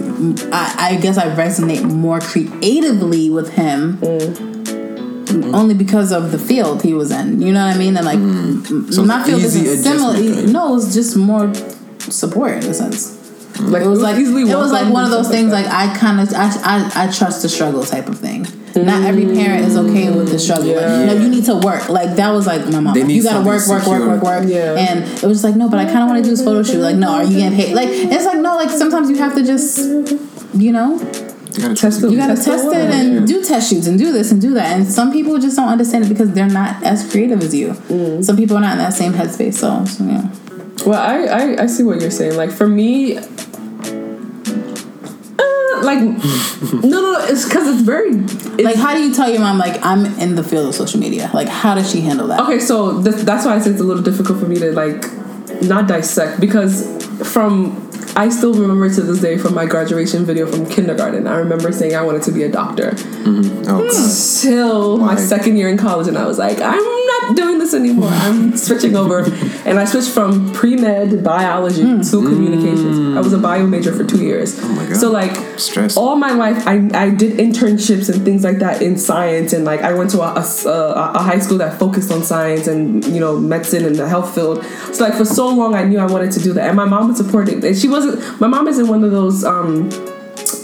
I, 0.52 0.76
I 0.92 0.96
guess 1.02 1.18
I 1.18 1.28
resonate 1.36 1.84
more 1.84 2.20
creatively 2.20 3.30
with 3.30 3.50
him. 3.54 3.98
Mm. 3.98 5.54
Only 5.54 5.74
because 5.74 6.12
of 6.12 6.32
the 6.32 6.38
field 6.38 6.84
he 6.84 6.94
was 6.94 7.10
in, 7.10 7.42
you 7.42 7.52
know 7.54 7.66
what 7.66 7.76
I 7.76 7.78
mean, 7.80 7.98
and 7.98 8.06
like 8.06 8.18
m- 8.20 8.92
So 8.92 9.04
my 9.04 9.24
field 9.24 9.42
isn't 9.42 9.78
similar. 9.84 10.14
right? 10.14 10.46
No, 10.48 10.70
it 10.70 10.76
was 10.76 10.94
just 10.94 11.16
more 11.18 11.52
support 12.00 12.52
in 12.64 12.70
a 12.70 12.74
sense. 12.74 13.20
Like 13.60 13.82
It 13.84 13.88
was 13.88 14.02
like 14.02 14.18
easily 14.18 14.44
it 14.44 14.56
was 14.56 14.72
like 14.72 14.92
one 14.94 15.06
of 15.06 15.10
those 15.12 15.30
things. 15.30 15.52
like 15.52 15.66
Like 15.66 15.74
I 15.90 15.98
kind 15.98 16.20
of 16.20 16.32
I, 16.36 16.46
I 16.64 17.08
I 17.08 17.12
trust 17.12 17.42
the 17.42 17.50
struggle 17.50 17.84
type 17.84 18.08
of 18.10 18.20
thing. 18.20 18.46
Not 18.76 19.04
every 19.04 19.26
parent 19.26 19.66
is 19.66 19.78
okay 19.78 20.10
with 20.10 20.30
the 20.30 20.40
struggle. 20.40 20.68
Like, 20.74 20.82
Yeah. 20.82 21.06
no, 21.06 21.14
you 21.14 21.30
need 21.30 21.46
to 21.46 21.56
work. 21.56 21.90
Like 21.90 22.16
that 22.16 22.32
was 22.32 22.48
like 22.48 22.68
my 22.70 22.80
mom. 22.80 22.94
They 22.94 23.02
Like, 23.02 23.08
need 23.10 23.16
you 23.18 23.24
gotta 23.24 23.46
work, 23.46 23.60
something 23.62 23.90
work, 23.92 24.00
work, 24.02 24.24
work, 24.24 24.42
work. 24.42 24.50
Yeah. 24.50 24.74
And 24.76 25.04
it 25.04 25.24
was 25.24 25.42
just 25.42 25.44
like 25.44 25.56
no, 25.56 25.70
but 25.70 25.80
I 25.80 25.86
kind 25.86 26.00
of 26.00 26.08
want 26.10 26.18
to 26.18 26.24
do 26.24 26.30
this 26.32 26.44
photo 26.44 26.64
shoot. 26.64 26.80
Like 26.80 26.96
no, 26.96 27.10
are 27.12 27.24
you 27.24 27.38
getting 27.38 27.58
paid? 27.58 27.76
Like 27.76 27.90
it's 27.90 28.26
like 28.26 28.40
no, 28.40 28.56
like 28.56 28.70
sometimes 28.70 29.10
you 29.10 29.18
have 29.18 29.36
to 29.36 29.44
just 29.44 29.78
you 30.56 30.72
know 30.72 30.98
You 31.56 31.62
gotta 31.62 31.76
Test 31.76 32.04
it. 32.04 32.10
you 32.12 32.18
gotta 32.18 32.34
Test 32.34 32.46
test 32.48 32.66
it 32.66 32.90
and 32.96 33.28
do 33.28 33.44
test 33.44 33.70
shoots 33.70 33.86
and 33.86 33.98
do 34.00 34.12
this 34.12 34.32
and 34.32 34.42
do 34.42 34.56
that. 34.56 34.76
And 34.76 34.88
some 34.92 35.12
people 35.12 35.38
just 35.38 35.56
don't 35.56 35.70
understand 35.70 36.06
it 36.06 36.10
because 36.10 36.32
they're 36.32 36.50
not 36.50 36.82
as 36.84 37.08
creative 37.12 37.42
as 37.44 37.54
you. 37.54 37.70
Mm. 37.94 38.24
Some 38.26 38.38
people 38.38 38.58
are 38.58 38.62
not 38.62 38.72
in 38.74 38.78
that 38.80 38.94
same 38.94 39.14
headspace. 39.14 39.54
So, 39.56 39.86
so 39.86 40.04
yeah. 40.04 40.30
Well, 40.86 41.00
I, 41.00 41.26
I 41.26 41.64
I 41.64 41.66
see 41.68 41.84
what 41.84 42.02
you're 42.02 42.10
saying. 42.10 42.36
Like 42.38 42.52
for 42.52 42.68
me, 42.68 43.20
like 45.84 46.00
no 46.02 46.90
no, 46.90 47.02
no 47.02 47.26
it's 47.28 47.46
because 47.46 47.68
it's 47.68 47.82
very 47.82 48.10
it's, 48.12 48.62
Like, 48.62 48.76
how 48.76 48.94
do 48.94 49.02
you 49.02 49.14
tell 49.14 49.30
your 49.30 49.42
mom 49.42 49.58
like 49.58 49.84
I'm 49.84 50.06
in 50.20 50.36
the 50.36 50.44
field 50.44 50.68
of 50.68 50.76
social 50.76 51.00
media? 51.00 51.30
Like, 51.34 51.48
how 51.48 51.76
does 51.76 51.92
she 51.92 52.02
handle 52.02 52.28
that? 52.28 52.40
Okay, 52.42 52.60
so 52.60 53.02
th- 53.04 53.18
that's 53.18 53.46
why 53.46 53.56
I 53.56 53.60
say 53.60 53.72
it's 53.72 53.82
a 53.82 53.84
little 53.84 54.04
difficult 54.04 54.40
for 54.40 54.48
me 54.48 54.58
to 54.60 54.72
like 54.72 55.04
not 55.62 55.88
dissect 55.88 56.40
because 56.40 57.04
from 57.32 57.80
I 58.16 58.30
still 58.30 58.54
remember 58.54 58.94
to 58.94 59.02
this 59.02 59.22
day 59.22 59.38
from 59.38 59.56
my 59.56 59.66
graduation 59.66 60.24
video 60.24 60.46
from 60.46 60.68
kindergarten. 60.68 61.26
I 61.26 61.38
remember 61.38 61.72
saying 61.72 61.96
I 61.96 62.04
wanted 62.04 62.22
to 62.24 62.32
be 62.32 62.44
a 62.44 62.52
doctor 62.52 62.92
mm-hmm. 62.92 63.64
Oh, 63.68 64.42
till 64.42 64.98
my 64.98 65.16
second 65.16 65.58
year 65.58 65.70
in 65.70 65.78
college, 65.78 66.08
and 66.08 66.18
I 66.18 66.28
was 66.28 66.38
like, 66.38 66.60
I'm 66.62 67.03
not 67.08 67.36
doing 67.36 67.60
this 67.60 67.74
anymore. 67.74 68.10
I'm 68.12 68.56
switching 68.58 68.96
over, 68.96 69.20
and 69.66 69.80
I 69.80 69.86
switched 69.86 70.10
from 70.12 70.52
pre 70.54 70.76
med 70.76 71.24
biology 71.24 71.82
to 71.84 72.22
communications. 72.22 73.18
I 73.18 73.22
was 73.22 73.34
a 73.34 73.38
bio 73.38 73.66
major 73.68 73.94
for 73.94 74.04
two 74.04 74.24
years. 74.24 74.60
Oh 74.62 74.68
my 74.70 74.86
God. 74.86 74.98
So 74.98 75.12
like 75.12 75.36
Stress. 75.60 75.98
all 75.98 76.16
my 76.16 76.32
life, 76.32 76.66
I, 76.68 76.90
I 76.94 77.10
did 77.10 77.38
internships 77.40 78.14
and 78.14 78.24
things 78.24 78.44
like 78.44 78.60
that 78.60 78.82
in 78.82 78.98
science, 78.98 79.54
and 79.54 79.66
like 79.66 79.82
I 79.82 79.94
went 79.94 80.10
to 80.12 80.22
a, 80.22 80.34
a, 80.36 80.70
a- 80.70 81.12
a 81.16 81.20
high 81.24 81.40
school 81.40 81.58
that 81.60 81.78
focused 81.80 82.12
on 82.12 82.24
science 82.24 82.68
and 82.68 83.04
you 83.06 83.20
know 83.20 83.38
medicine 83.40 83.86
and 83.86 83.96
the 83.96 84.08
health 84.08 84.34
field. 84.34 84.64
So 84.94 85.04
like 85.04 85.16
for 85.16 85.26
so 85.26 85.48
long, 85.50 85.76
I 85.76 85.84
knew 85.84 86.00
I 86.00 86.06
wanted 86.06 86.32
to 86.34 86.40
do 86.40 86.54
that, 86.54 86.68
and 86.68 86.76
my 86.76 86.86
mom 86.86 87.08
would 87.08 87.18
support 87.18 87.50
it. 87.50 87.64
And 87.64 87.78
she 87.78 87.88
wasn't. 87.88 88.40
My 88.40 88.48
mom 88.48 88.68
isn't 88.68 88.88
one 88.88 89.04
of 89.04 89.12
those 89.12 89.44
um, 89.44 89.90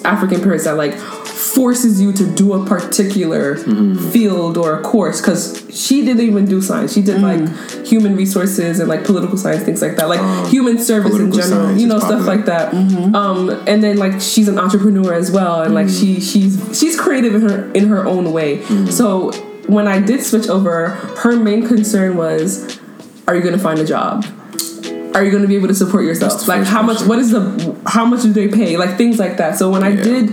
African 0.05 0.41
parents 0.41 0.63
that 0.65 0.75
like 0.77 0.93
forces 1.39 2.01
you 2.01 2.11
to 2.11 2.25
do 2.35 2.53
a 2.53 2.65
particular 2.65 3.55
field 4.11 4.57
or 4.57 4.77
a 4.77 4.83
course 4.83 5.21
because 5.21 5.65
she 5.71 6.03
didn't 6.03 6.21
even 6.21 6.43
do 6.43 6.61
science. 6.61 6.93
She 6.93 7.01
did 7.01 7.21
like 7.21 7.87
human 7.87 8.17
resources 8.17 8.79
and 8.79 8.89
like 8.89 9.05
political 9.05 9.37
science, 9.37 9.63
things 9.63 9.81
like 9.81 9.95
that, 9.95 10.09
like 10.09 10.47
human 10.49 10.77
service 10.77 11.15
in 11.15 11.31
general, 11.31 11.77
you 11.77 11.87
know, 11.87 11.99
stuff 11.99 12.25
like 12.27 12.45
that. 12.45 12.73
Um, 12.73 13.49
and 13.67 13.81
then 13.81 13.97
like 13.97 14.19
she's 14.19 14.49
an 14.49 14.59
entrepreneur 14.59 15.13
as 15.13 15.31
well, 15.31 15.63
and 15.63 15.73
like 15.73 15.87
she 15.87 16.19
she's 16.19 16.77
she's 16.77 16.99
creative 16.99 17.33
in 17.33 17.41
her 17.41 17.71
in 17.71 17.87
her 17.87 18.05
own 18.05 18.33
way. 18.33 18.61
So 18.87 19.31
when 19.67 19.87
I 19.87 20.01
did 20.01 20.21
switch 20.23 20.47
over, 20.49 20.89
her 20.89 21.37
main 21.37 21.65
concern 21.67 22.17
was, 22.17 22.79
are 23.27 23.35
you 23.35 23.41
gonna 23.41 23.57
find 23.57 23.79
a 23.79 23.85
job? 23.85 24.25
are 25.15 25.23
you 25.23 25.31
going 25.31 25.41
to 25.41 25.47
be 25.47 25.55
able 25.55 25.67
to 25.67 25.73
support 25.73 26.05
yourself? 26.05 26.47
Like 26.47 26.63
how 26.65 26.83
much? 26.83 26.97
question. 26.97 27.09
What 27.09 27.19
is 27.19 27.31
the? 27.31 27.81
How 27.87 28.05
much 28.05 28.21
do 28.21 28.31
they 28.31 28.47
pay? 28.47 28.77
Like 28.77 28.95
things 28.95 29.17
like 29.17 29.37
that. 29.37 29.57
So 29.57 29.69
when 29.69 29.83
I 29.83 29.95
did 29.95 30.29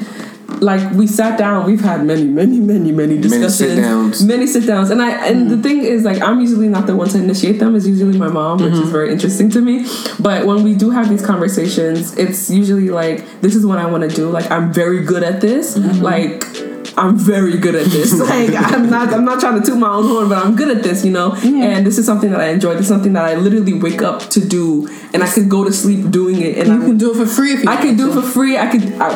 like 0.62 0.93
we 0.93 1.07
sat 1.07 1.39
down. 1.39 1.66
We've 1.66 1.81
had 1.81 2.05
many, 2.05 2.24
many, 2.24 2.61
many, 2.61 2.93
many 2.93 3.19
discussions, 3.19 3.61
Many 3.61 3.74
sit-downs. 3.74 4.24
many 4.24 4.47
sit 4.47 4.66
downs, 4.66 4.91
and 4.91 5.03
I 5.03 5.27
and 5.27 5.51
the 5.51 5.57
mm. 5.57 5.62
thing 5.62 5.83
is 5.83 6.05
like 6.05 6.23
I'm 6.23 6.41
usually 6.41 6.69
not 6.69 6.87
the 6.87 6.97
one 6.97 7.09
to 7.09 7.19
initiate 7.19 7.59
them. 7.59 7.74
It's 7.74 7.87
usually 7.87 8.19
my 8.19 8.28
mom, 8.28 8.59
which 8.59 8.73
is 8.73 8.81
mm-hmm. 8.81 8.91
very 8.91 9.12
interesting 9.12 9.51
to 9.51 9.61
me. 9.61 9.87
But 10.20 10.47
when 10.47 10.62
we 10.62 10.74
do 10.74 10.91
have 10.91 11.09
these 11.09 11.24
conversations, 11.24 12.16
it's 12.16 12.51
usually 12.51 12.91
like 12.91 13.41
this 13.41 13.55
is 13.55 13.65
what 13.66 13.78
I 13.78 13.87
want 13.87 14.09
to 14.09 14.15
do. 14.15 14.31
Like 14.31 14.51
I'm 14.51 14.73
very 14.73 15.03
good 15.05 15.23
at 15.23 15.41
this. 15.41 15.77
Mm-hmm. 15.77 16.03
Like. 16.03 16.76
I'm 16.98 17.16
very 17.18 17.59
good 17.59 17.74
at 17.74 17.86
this. 17.89 18.12
Like 18.27 18.51
I'm 18.55 18.89
not 18.90 19.12
I'm 19.12 19.24
not 19.24 19.39
trying 19.40 19.60
to 19.60 19.66
toot 19.66 19.78
my 19.78 19.89
own 19.89 20.05
horn, 20.09 20.28
but 20.28 20.39
I'm 20.44 20.56
good 20.56 20.74
at 20.77 20.82
this, 20.82 21.05
you 21.05 21.12
know? 21.12 21.32
And 21.35 21.86
this 21.86 21.98
is 21.98 22.06
something 22.06 22.31
that 22.31 22.40
I 22.40 22.48
enjoy. 22.48 22.73
This 22.73 22.82
is 22.82 22.89
something 22.89 23.12
that 23.12 23.24
I 23.24 23.35
literally 23.35 23.74
wake 23.74 24.02
up 24.02 24.20
to 24.31 24.40
do 24.47 24.89
and 25.12 25.23
I 25.23 25.28
could 25.28 25.48
go 25.48 25.62
to 25.64 25.73
sleep 25.73 26.10
doing 26.10 26.40
it 26.40 26.56
and 26.59 26.68
You 26.68 26.82
I 26.82 26.86
can 26.86 26.97
do 26.98 27.12
it 27.12 27.16
for 27.16 27.27
free 27.27 27.52
if 27.55 27.62
you 27.64 27.70
I 27.70 27.77
can 27.77 27.97
do 27.97 28.10
it 28.10 28.14
for 28.14 28.23
free. 28.23 28.56
I 28.59 28.66
could. 28.70 28.85
I, 28.94 29.10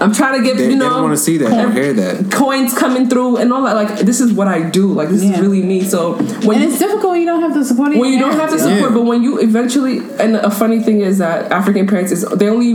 I'm 0.00 0.12
trying 0.12 0.38
to 0.40 0.44
get 0.46 0.56
They, 0.58 0.64
you 0.64 0.68
they 0.70 0.74
know 0.76 0.90
don't 0.90 1.02
want 1.04 1.16
to 1.16 1.22
see 1.28 1.38
that 1.38 1.52
or 1.66 1.70
hear 1.72 1.92
that. 1.94 2.30
coins 2.32 2.76
coming 2.76 3.08
through 3.08 3.38
and 3.38 3.52
all 3.52 3.62
that. 3.62 3.74
Like 3.74 4.00
this 4.00 4.20
is 4.20 4.32
what 4.32 4.48
I 4.48 4.68
do. 4.68 4.92
Like 4.92 5.08
this 5.08 5.22
Yeah. 5.24 5.34
is 5.34 5.40
really 5.40 5.62
me. 5.62 5.82
So 5.84 6.14
when 6.46 6.56
And 6.56 6.62
you, 6.62 6.68
it's 6.70 6.78
difficult 6.78 7.16
you 7.18 7.24
don't 7.26 7.40
have 7.40 7.54
the 7.54 7.64
support. 7.64 7.92
of 7.92 7.98
when 7.98 8.12
you 8.12 8.18
don't 8.18 8.32
have 8.38 8.50
the 8.50 8.58
support, 8.58 8.80
Yeah. 8.90 8.96
but 8.98 9.04
when 9.04 9.22
you 9.22 9.38
eventually 9.38 9.98
and 10.20 10.36
a 10.36 10.50
funny 10.50 10.80
thing 10.80 11.00
is 11.00 11.18
that 11.18 11.50
African 11.50 11.86
parents 11.86 12.12
is 12.12 12.22
they 12.40 12.48
only 12.48 12.74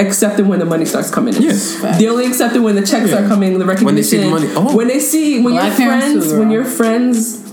accept 0.00 0.38
it 0.40 0.46
when 0.46 0.58
the 0.58 0.64
money 0.64 0.84
starts 0.84 1.10
coming 1.10 1.34
in. 1.34 1.42
Yes. 1.42 1.80
They 1.98 2.08
only 2.08 2.26
accept 2.26 2.56
it 2.56 2.60
when 2.60 2.74
the 2.74 2.82
checks 2.86 3.10
Yeah. 3.10 3.24
are 3.24 3.28
coming, 3.28 3.58
the 3.58 3.66
recognition. 3.66 3.84
When 3.86 3.94
they 3.96 4.02
see 4.02 4.18
the 4.18 4.30
money. 4.30 4.48
Oh. 4.56 4.76
When 4.76 4.88
they 4.88 5.00
see 5.00 5.42
when 5.42 5.54
Black 5.54 5.78
your 5.78 5.88
friends, 5.88 6.32
when 6.32 6.50
your 6.50 6.64
friends. 6.64 7.46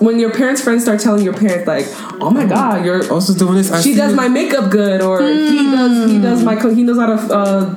When 0.00 0.18
your 0.18 0.30
parents' 0.32 0.62
friends 0.62 0.82
start 0.82 0.98
telling 1.00 1.22
your 1.22 1.34
parents 1.34 1.66
like, 1.68 1.86
"Oh 2.20 2.30
my 2.30 2.44
God, 2.46 2.84
you're 2.86 3.04
Also 3.12 3.34
doing 3.34 3.54
this. 3.54 3.70
I 3.70 3.80
she 3.82 3.94
does 3.94 4.10
you. 4.12 4.16
my 4.16 4.28
makeup 4.28 4.70
good 4.70 5.00
or 5.02 5.20
he 5.20 5.58
does 5.76 6.10
he 6.10 6.18
does 6.18 6.42
my 6.42 6.56
co- 6.56 6.74
he 6.74 6.82
knows 6.82 6.98
how 6.98 7.06
to 7.14 7.18
uh 7.34 7.74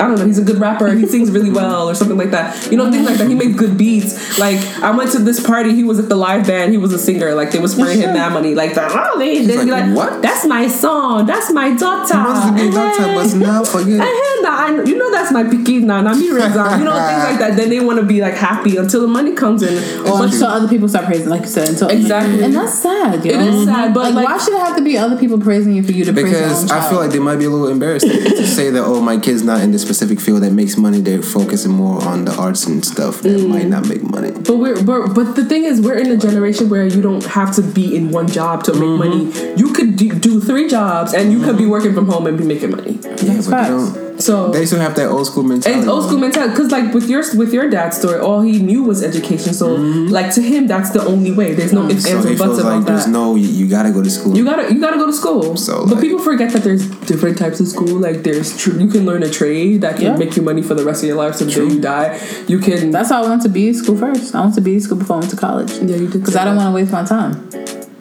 I 0.00 0.08
don't 0.08 0.18
know. 0.18 0.26
He's 0.26 0.38
a 0.38 0.44
good 0.44 0.58
rapper. 0.58 0.88
He 0.92 1.06
sings 1.06 1.30
really 1.30 1.50
well, 1.50 1.88
or 1.88 1.94
something 1.94 2.16
like 2.18 2.30
that. 2.30 2.70
You 2.70 2.76
know, 2.76 2.90
things 2.90 3.06
like 3.06 3.18
that. 3.18 3.28
He 3.28 3.34
makes 3.34 3.54
good 3.56 3.76
beats. 3.78 4.38
Like 4.38 4.58
I 4.82 4.90
went 4.90 5.12
to 5.12 5.18
this 5.18 5.44
party. 5.44 5.74
He 5.74 5.84
was 5.84 5.98
at 5.98 6.08
the 6.08 6.16
live 6.16 6.46
band. 6.46 6.72
He 6.72 6.78
was 6.78 6.92
a 6.92 6.98
singer. 6.98 7.34
Like 7.34 7.50
they 7.52 7.58
was 7.58 7.72
spraying 7.72 8.00
him 8.00 8.14
that 8.14 8.32
money. 8.32 8.54
Like 8.54 8.74
that. 8.74 8.90
Oh, 8.94 9.18
they 9.18 9.44
they'd 9.44 9.64
be 9.64 9.70
like, 9.70 9.86
like, 9.86 9.96
"What?" 9.96 10.22
That's 10.22 10.46
my 10.46 10.66
song. 10.68 11.26
That's 11.26 11.52
my 11.52 11.74
daughter. 11.74 12.14
must 12.16 12.54
be 12.54 12.70
daughter, 12.70 13.14
but 13.14 13.34
now 13.36 13.64
forget. 13.64 14.06
Nah, 14.44 14.50
I 14.64 14.70
know- 14.72 14.84
you 14.84 14.98
know 14.98 15.10
that's 15.10 15.32
my 15.32 15.42
picky 15.44 15.78
now. 15.78 16.02
Now 16.02 16.12
me 16.12 16.28
Rizan. 16.28 16.78
You 16.78 16.84
know 16.84 16.92
things 16.92 17.24
like 17.24 17.38
that. 17.38 17.56
Then 17.56 17.70
they 17.70 17.80
want 17.80 17.98
to 17.98 18.04
be 18.04 18.20
like 18.20 18.34
happy 18.34 18.76
until 18.76 19.00
the 19.00 19.06
money 19.06 19.32
comes 19.32 19.62
in. 19.62 19.72
Or 20.00 20.18
But- 20.18 20.24
until 20.34 20.48
other 20.48 20.68
people 20.68 20.86
start 20.86 21.06
praising, 21.06 21.30
like 21.30 21.42
you 21.42 21.46
said. 21.46 21.70
Until 21.70 21.88
Exactly. 21.88 22.42
and 22.44 22.54
that's 22.54 22.74
sad. 22.80 23.24
Yo. 23.24 23.32
It 23.32 23.40
is 23.40 23.64
sad, 23.64 23.94
but, 23.94 24.02
like, 24.12 24.14
like- 24.16 24.28
why 24.28 24.36
should 24.38 24.52
it 24.52 24.58
have 24.60 24.76
to 24.76 24.82
be 24.82 24.98
other 24.98 25.16
people 25.16 25.38
praising 25.40 25.72
you 25.72 25.82
for 25.82 25.92
you 25.92 26.04
to 26.04 26.12
praise 26.12 26.30
your 26.30 26.40
Because 26.42 26.70
I 26.70 26.86
feel 26.90 26.98
like 26.98 27.10
they 27.12 27.18
might 27.20 27.36
be 27.36 27.46
a 27.46 27.50
little 27.50 27.68
embarrassed 27.68 28.06
to 28.06 28.46
say 28.46 28.68
that 28.70 28.84
oh 28.84 29.00
my 29.00 29.16
kid's 29.18 29.42
not 29.42 29.62
in 29.62 29.72
this 29.72 29.83
specific 29.84 30.18
field 30.20 30.42
that 30.42 30.52
makes 30.52 30.76
money. 30.76 31.00
They're 31.00 31.22
focusing 31.22 31.72
more 31.72 32.02
on 32.02 32.24
the 32.24 32.34
arts 32.44 32.66
and 32.66 32.84
stuff 32.84 33.20
that 33.22 33.38
Mm. 33.38 33.48
might 33.54 33.68
not 33.68 33.84
make 33.88 34.02
money. 34.16 34.30
But 34.48 34.56
we're, 34.62 34.82
but 34.82 35.14
but 35.14 35.36
the 35.36 35.44
thing 35.44 35.64
is, 35.70 35.80
we're 35.86 36.00
in 36.04 36.10
a 36.10 36.16
generation 36.16 36.68
where 36.68 36.86
you 36.86 37.00
don't 37.08 37.24
have 37.38 37.54
to 37.58 37.62
be 37.62 37.94
in 37.98 38.10
one 38.10 38.26
job 38.38 38.64
to 38.64 38.72
make 38.72 38.82
Mm-hmm. 38.82 39.04
money. 39.04 39.54
You 39.60 39.68
could 39.76 39.96
do, 39.96 40.08
do 40.28 40.40
three 40.40 40.68
jobs, 40.68 41.14
and 41.14 41.32
you 41.32 41.40
could 41.44 41.56
be 41.64 41.66
working 41.66 41.94
from 41.94 42.06
home 42.12 42.26
and 42.26 42.36
be 42.38 42.44
making 42.44 42.70
money. 42.70 42.98
Yeah, 43.02 43.14
That's 43.34 43.46
but 43.48 43.54
facts. 43.56 43.68
they 43.70 44.00
don't. 44.00 44.03
So 44.18 44.50
They 44.50 44.64
still 44.66 44.78
have 44.80 44.94
that 44.96 45.08
old 45.08 45.26
school 45.26 45.42
mentality. 45.42 45.80
and 45.80 45.88
old 45.90 46.04
school 46.04 46.18
mentality, 46.18 46.52
because 46.54 46.70
like 46.70 46.94
with 46.94 47.08
your 47.08 47.22
with 47.36 47.52
your 47.52 47.68
dad's 47.68 47.98
story, 47.98 48.20
all 48.20 48.40
he 48.42 48.60
knew 48.60 48.82
was 48.84 49.02
education. 49.02 49.52
So 49.54 49.74
like 49.74 50.32
to 50.34 50.42
him, 50.42 50.66
that's 50.66 50.90
the 50.90 51.04
only 51.04 51.32
way. 51.32 51.54
There's 51.54 51.72
no 51.72 51.88
ifs, 51.88 52.04
Mm-hmm. 52.06 52.10
So 52.10 52.16
ands, 52.16 52.26
or 52.26 52.28
buts 52.30 52.40
feels 52.44 52.58
about 52.60 52.76
like 52.78 52.86
there's 52.86 53.06
no 53.08 53.34
you, 53.34 53.48
you 53.48 53.68
gotta 53.68 53.90
go 53.90 54.02
to 54.02 54.10
school. 54.10 54.36
you 54.36 54.44
gotta 54.44 54.72
you 54.72 54.80
gotta 54.80 54.96
go 54.98 55.06
to 55.06 55.12
school. 55.12 55.56
So, 55.56 55.84
but 55.86 55.94
like- 55.94 56.00
people 56.00 56.20
forget 56.20 56.52
that 56.52 56.62
there's 56.62 56.86
different 57.06 57.38
types 57.38 57.58
of 57.60 57.66
school. 57.68 57.98
Like 57.98 58.22
there's 58.22 58.56
tr- 58.56 58.78
you 58.78 58.88
can 58.88 59.04
learn 59.04 59.22
a 59.22 59.30
trade 59.30 59.80
that 59.80 59.96
can 59.96 60.04
Yeah. 60.04 60.16
make 60.16 60.36
you 60.36 60.42
money 60.42 60.62
for 60.62 60.74
the 60.74 60.84
rest 60.84 61.02
of 61.02 61.08
your 61.08 61.16
life. 61.16 61.34
So 61.36 61.44
the 61.46 61.52
day 61.52 61.74
you 61.74 61.80
die, 61.80 62.20
you 62.46 62.58
can. 62.60 62.90
That's 62.92 63.10
how 63.10 63.24
I 63.24 63.28
went 63.28 63.42
to 63.42 63.48
be 63.48 63.72
school 63.72 63.96
first. 63.96 64.34
I 64.34 64.40
went 64.42 64.54
to 64.54 64.60
be 64.60 64.78
school 64.80 64.98
before 64.98 65.16
I 65.16 65.18
went 65.20 65.30
to 65.30 65.36
college. 65.36 65.72
Yeah, 65.72 65.96
you 65.96 66.06
did 66.08 66.20
Because 66.20 66.36
I 66.36 66.44
didn't 66.44 66.58
want 66.58 66.68
to 66.70 66.74
waste 66.74 66.92
my 66.92 67.04
time. 67.04 67.48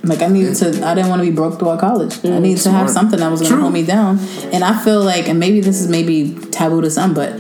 Like 0.04 0.22
I 0.22 0.28
needed 0.28 0.56
to. 0.58 0.86
I 0.86 0.94
didn't 0.96 1.10
want 1.10 1.22
to 1.24 1.30
be 1.30 1.34
broke 1.36 1.60
throughout 1.60 1.80
college. 1.80 2.24
I 2.26 2.40
needed 2.40 2.62
to 2.64 2.72
have 2.72 2.90
something 2.90 3.20
that 3.20 3.32
was 3.32 3.40
going 3.40 3.50
to 3.52 3.56
True. 3.56 3.62
hold 3.62 3.74
me 3.74 3.86
down. 3.86 4.20
And 4.52 4.64
I 4.64 4.78
feel 4.84 5.02
like, 5.02 5.30
and 5.30 5.40
maybe 5.40 5.62
this 5.62 5.80
is 5.80 5.88
maybe 5.88 6.36
taboo 6.52 6.82
to 6.82 6.92
some, 6.92 7.14
but 7.14 7.32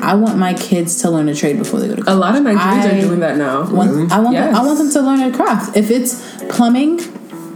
I 0.00 0.14
want 0.14 0.38
my 0.38 0.54
kids 0.54 1.00
to 1.02 1.10
learn 1.10 1.28
a 1.28 1.34
trade 1.34 1.58
before 1.58 1.80
they 1.80 1.88
go 1.88 1.96
to 1.96 2.02
college. 2.02 2.16
a 2.16 2.20
lot 2.20 2.34
of 2.36 2.42
Nigerians 2.42 2.56
I 2.58 2.98
are 2.98 3.00
doing 3.00 3.20
that 3.20 3.36
now. 3.36 3.68
Want- 3.70 3.90
Really? 3.90 4.10
I 4.10 4.20
want. 4.20 4.34
Yes. 4.34 4.54
I 4.56 4.64
want 4.64 4.78
them 4.78 4.90
to 4.90 5.00
learn 5.00 5.20
a 5.22 5.36
craft. 5.36 5.76
If 5.76 5.90
it's 5.90 6.22
plumbing, 6.48 7.00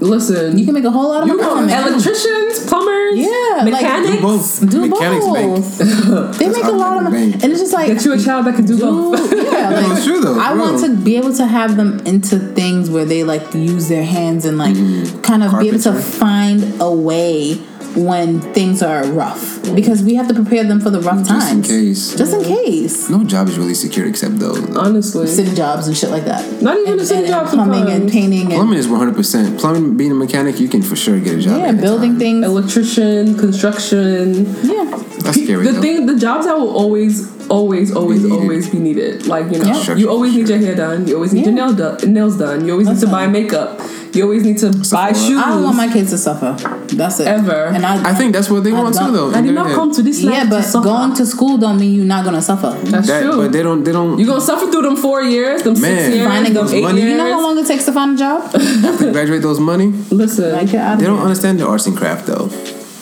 Listen, 0.00 0.58
you 0.58 0.64
can 0.64 0.74
make 0.74 0.84
a 0.84 0.90
whole 0.90 1.08
lot 1.08 1.22
of 1.22 1.28
You 1.28 1.36
money. 1.36 1.48
know, 1.48 1.56
from 1.56 1.68
it. 1.70 1.86
electricians, 1.92 2.66
plumbers, 2.66 3.16
Yeah, 3.16 3.62
like- 3.62 3.72
mechanics. 3.72 4.10
do 4.16 4.20
both. 4.22 4.70
Do 4.70 4.86
Mechanics 4.86 5.24
bank. 5.26 5.56
both. 5.56 6.38
they 6.38 6.48
make 6.48 6.64
a 6.64 6.70
lot 6.70 6.98
of 6.98 7.04
money, 7.04 7.32
and 7.32 7.44
it's 7.44 7.60
just 7.60 7.72
like 7.72 7.86
Get 7.88 8.04
you 8.04 8.12
a 8.12 8.18
child 8.18 8.46
that 8.46 8.56
can 8.56 8.66
do, 8.66 8.76
do 8.76 8.82
both. 8.82 9.32
yeah. 9.32 9.70
No, 9.70 9.80
Like, 9.88 9.96
it's 9.96 10.04
true 10.04 10.20
though. 10.20 10.38
I 10.38 10.52
real. 10.52 10.62
want 10.62 10.84
to 10.84 10.94
be 10.96 11.16
able 11.16 11.32
to 11.34 11.46
have 11.46 11.76
them 11.76 12.00
into 12.06 12.38
things 12.38 12.90
where 12.90 13.04
they 13.06 13.24
like 13.24 13.54
use 13.54 13.88
their 13.88 14.04
hands 14.04 14.44
and 14.44 14.58
like 14.58 14.74
mm-hmm. 14.74 15.20
kind 15.22 15.42
of 15.42 15.58
be 15.60 15.68
able 15.68 15.78
to 15.80 15.92
find 15.94 16.80
a 16.80 16.90
way 16.92 17.58
when 17.94 18.40
things 18.52 18.82
are 18.82 19.04
rough 19.06 19.62
because 19.74 20.02
we 20.02 20.14
have 20.14 20.28
to 20.28 20.34
prepare 20.34 20.64
them 20.64 20.80
for 20.80 20.90
the 20.90 21.00
rough 21.00 21.26
times. 21.26 21.44
Just 21.44 21.52
in 21.52 21.62
case. 21.62 22.16
Just 22.16 22.34
in 22.34 22.42
case. 22.44 23.10
No 23.10 23.24
job 23.24 23.48
is 23.48 23.58
really 23.58 23.74
secure 23.74 24.06
except 24.06 24.38
those. 24.38 24.58
Honestly, 24.76 25.26
City 25.26 25.54
jobs 25.54 25.86
and 25.88 25.96
shit 25.96 26.10
like 26.10 26.24
that. 26.24 26.62
Not 26.62 26.76
even 26.78 26.92
and, 26.92 27.00
the 27.00 27.06
city 27.06 27.20
and, 27.20 27.28
jobs 27.28 27.52
and 27.52 27.58
plumbing 27.62 27.82
and 27.82 27.90
sometimes. 27.90 28.12
painting 28.12 28.40
and 28.42 28.50
Plumbing 28.52 28.78
is 28.78 28.86
100%. 28.86 29.58
Plumbing, 29.60 29.96
being 29.96 30.12
a 30.12 30.14
mechanic, 30.14 30.58
you 30.60 30.68
can 30.68 30.82
for 30.82 30.96
sure 30.96 31.18
get 31.20 31.34
a 31.38 31.40
job. 31.40 31.58
yeah, 31.58 31.64
anytime. 31.66 31.80
building 31.80 32.18
things. 32.18 32.44
electrician, 32.44 33.36
construction. 33.38 34.46
Yeah. 34.64 34.84
That's 35.20 35.42
scary 35.42 35.66
The 35.66 35.72
though. 35.72 35.80
thing, 35.82 36.06
the 36.06 36.16
jobs 36.16 36.46
that 36.46 36.56
will 36.56 36.70
always, 36.74 37.30
always, 37.48 37.94
always, 37.94 38.22
needed. 38.22 38.38
always 38.40 38.68
be 38.70 38.78
needed. 38.78 39.26
Like 39.26 39.46
you 39.52 39.58
know, 39.58 39.64
Construction, 39.64 39.98
you 39.98 40.10
always 40.10 40.34
need 40.34 40.48
your 40.48 40.58
hair 40.58 40.74
done. 40.74 41.06
You 41.06 41.14
always 41.16 41.32
need 41.32 41.46
your 41.46 41.54
Yeah. 41.54 41.66
nail 41.66 41.74
done, 41.74 42.12
nails 42.12 42.36
done. 42.38 42.64
You 42.66 42.72
always 42.72 42.86
need 42.88 42.94
to 43.00 43.06
Listen. 43.06 43.10
buy 43.10 43.26
makeup. 43.26 43.80
You 44.14 44.22
always 44.22 44.44
need 44.44 44.56
to 44.58 44.68
buy 44.90 45.12
shoes. 45.12 45.36
I 45.42 45.50
don't 45.50 45.62
want 45.64 45.76
my 45.76 45.92
kids 45.92 46.08
to 46.10 46.16
suffer. 46.18 46.56
That's 46.96 47.20
it. 47.20 47.26
Ever. 47.26 47.66
And 47.66 47.84
I, 47.84 48.10
I 48.10 48.14
think 48.14 48.32
that's 48.32 48.48
what 48.48 48.64
they 48.64 48.72
I 48.72 48.80
want 48.80 48.94
too 48.96 49.10
though. 49.12 49.30
I 49.30 49.42
did 49.42 49.54
not 49.54 49.66
head. 49.66 49.74
come 49.74 49.92
to 49.92 50.02
this 50.02 50.22
yeah, 50.22 50.46
but 50.48 50.62
to 50.62 50.80
going 50.82 51.12
to 51.14 51.26
school 51.26 51.58
don't 51.58 51.78
mean 51.78 51.92
you're 51.94 52.04
not 52.06 52.24
gonna 52.24 52.40
suffer. 52.40 52.70
That's 52.84 53.08
That- 53.08 53.22
true. 53.22 53.36
But 53.42 53.52
they 53.52 53.62
don't. 53.62 53.84
They 53.84 53.92
don't. 53.92 54.18
you 54.18 54.24
gonna 54.26 54.40
suffer 54.40 54.70
through 54.70 54.82
them 54.82 54.96
four 54.96 55.22
years, 55.22 55.62
them 55.64 55.74
Man. 55.80 55.82
six 56.04 56.14
years, 56.16 56.26
Finding 56.26 56.54
them 56.54 56.68
eight 56.68 56.82
money. 56.82 57.00
years. 57.02 57.10
You 57.12 57.16
know 57.18 57.30
how 57.32 57.42
long 57.42 57.58
it 57.58 57.66
takes 57.66 57.84
to 57.86 57.92
find 57.92 58.14
a 58.14 58.18
job? 58.18 58.50
graduate 59.12 59.42
those 59.42 59.60
money. 59.60 59.88
Listen, 60.10 60.52
Like, 60.52 60.70
get 60.70 60.80
out 60.80 60.94
of 60.94 61.00
They 61.00 61.06
don't 61.06 61.20
understand 61.20 61.60
the 61.60 61.66
arts 61.66 61.86
and 61.86 61.96
craft 61.96 62.26
though. 62.26 62.48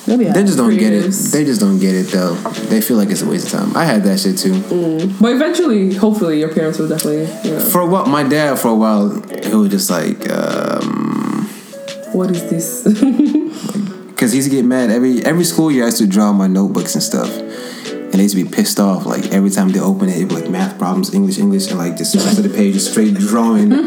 They 0.07 0.43
just 0.45 0.59
don't 0.59 0.71
get 0.71 0.93
years. 0.93 1.29
it. 1.29 1.33
They 1.37 1.45
just 1.45 1.61
don't 1.61 1.79
get 1.79 1.95
it 1.95 2.09
though. 2.09 2.35
They 2.69 2.81
feel 2.81 2.97
like 2.97 3.09
it's 3.11 3.23
a 3.23 3.29
waste 3.29 3.47
of 3.53 3.61
time. 3.61 3.77
I 3.77 3.85
had 3.85 4.03
that 4.05 4.21
shit 4.21 4.37
too. 4.39 4.61
but 5.21 5.33
eventually, 5.33 5.95
hopefully, 5.95 6.41
your 6.41 6.53
parents 6.53 6.79
will 6.79 6.89
definitely. 6.89 7.23
You 7.49 7.57
know, 7.57 7.61
For 7.61 7.81
a 7.81 7.87
while, 7.87 8.07
my 8.07 8.23
dad 8.23 8.59
for 8.59 8.69
a 8.69 8.75
while, 8.75 9.11
he 9.43 9.55
was 9.55 9.71
just 9.71 9.91
like, 9.91 10.31
um, 10.31 11.47
what 12.13 12.31
is 12.31 12.43
this? 12.51 12.83
because 14.09 14.33
he 14.33 14.39
used 14.39 14.51
to 14.51 14.55
get 14.57 14.65
mad 14.65 14.91
every 14.91 15.25
every 15.25 15.45
school 15.45 15.71
year. 15.73 15.85
I 15.85 15.87
used 15.87 15.99
to 15.99 16.07
draw 16.07 16.33
my 16.33 16.47
notebooks 16.47 16.95
and 16.95 17.03
stuff, 17.03 17.29
and 18.15 18.21
they 18.21 18.23
used 18.27 18.37
to 18.37 18.45
be 18.45 18.49
pissed 18.49 18.79
off. 18.79 19.07
Like 19.07 19.33
every 19.33 19.51
time 19.51 19.71
they 19.71 19.81
open 19.81 20.09
it, 20.09 20.17
it'd 20.17 20.29
be 20.29 20.37
like 20.37 20.49
math 20.49 20.79
problems, 20.79 21.13
English, 21.13 21.37
English, 21.37 21.69
and 21.71 21.79
like 21.79 21.97
just 21.97 22.13
the 22.13 22.21
rest 22.21 22.39
of 22.39 22.45
the 22.45 22.49
page 22.49 22.77
is 22.77 22.89
straight 22.89 23.13
drawing. 23.15 23.73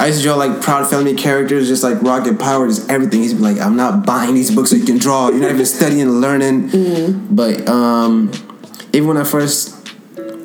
I 0.00 0.06
used 0.06 0.18
to 0.18 0.24
draw 0.24 0.34
like 0.34 0.60
proud 0.60 0.90
family 0.90 1.14
characters, 1.14 1.68
just 1.68 1.84
like 1.84 2.02
rocket 2.02 2.40
power, 2.40 2.66
just 2.66 2.90
everything. 2.90 3.22
He'd 3.22 3.34
like, 3.34 3.60
I'm 3.60 3.76
not 3.76 4.04
buying 4.04 4.34
these 4.34 4.52
books 4.52 4.70
so 4.70 4.76
you 4.76 4.84
can 4.84 4.98
draw. 4.98 5.28
You're 5.28 5.42
not 5.42 5.52
even 5.52 5.64
studying 5.78 6.00
and 6.00 6.20
learning. 6.20 7.28
But 7.30 7.68
um, 7.68 8.32
even 8.92 9.06
when 9.06 9.16
I 9.16 9.22
first 9.22 9.78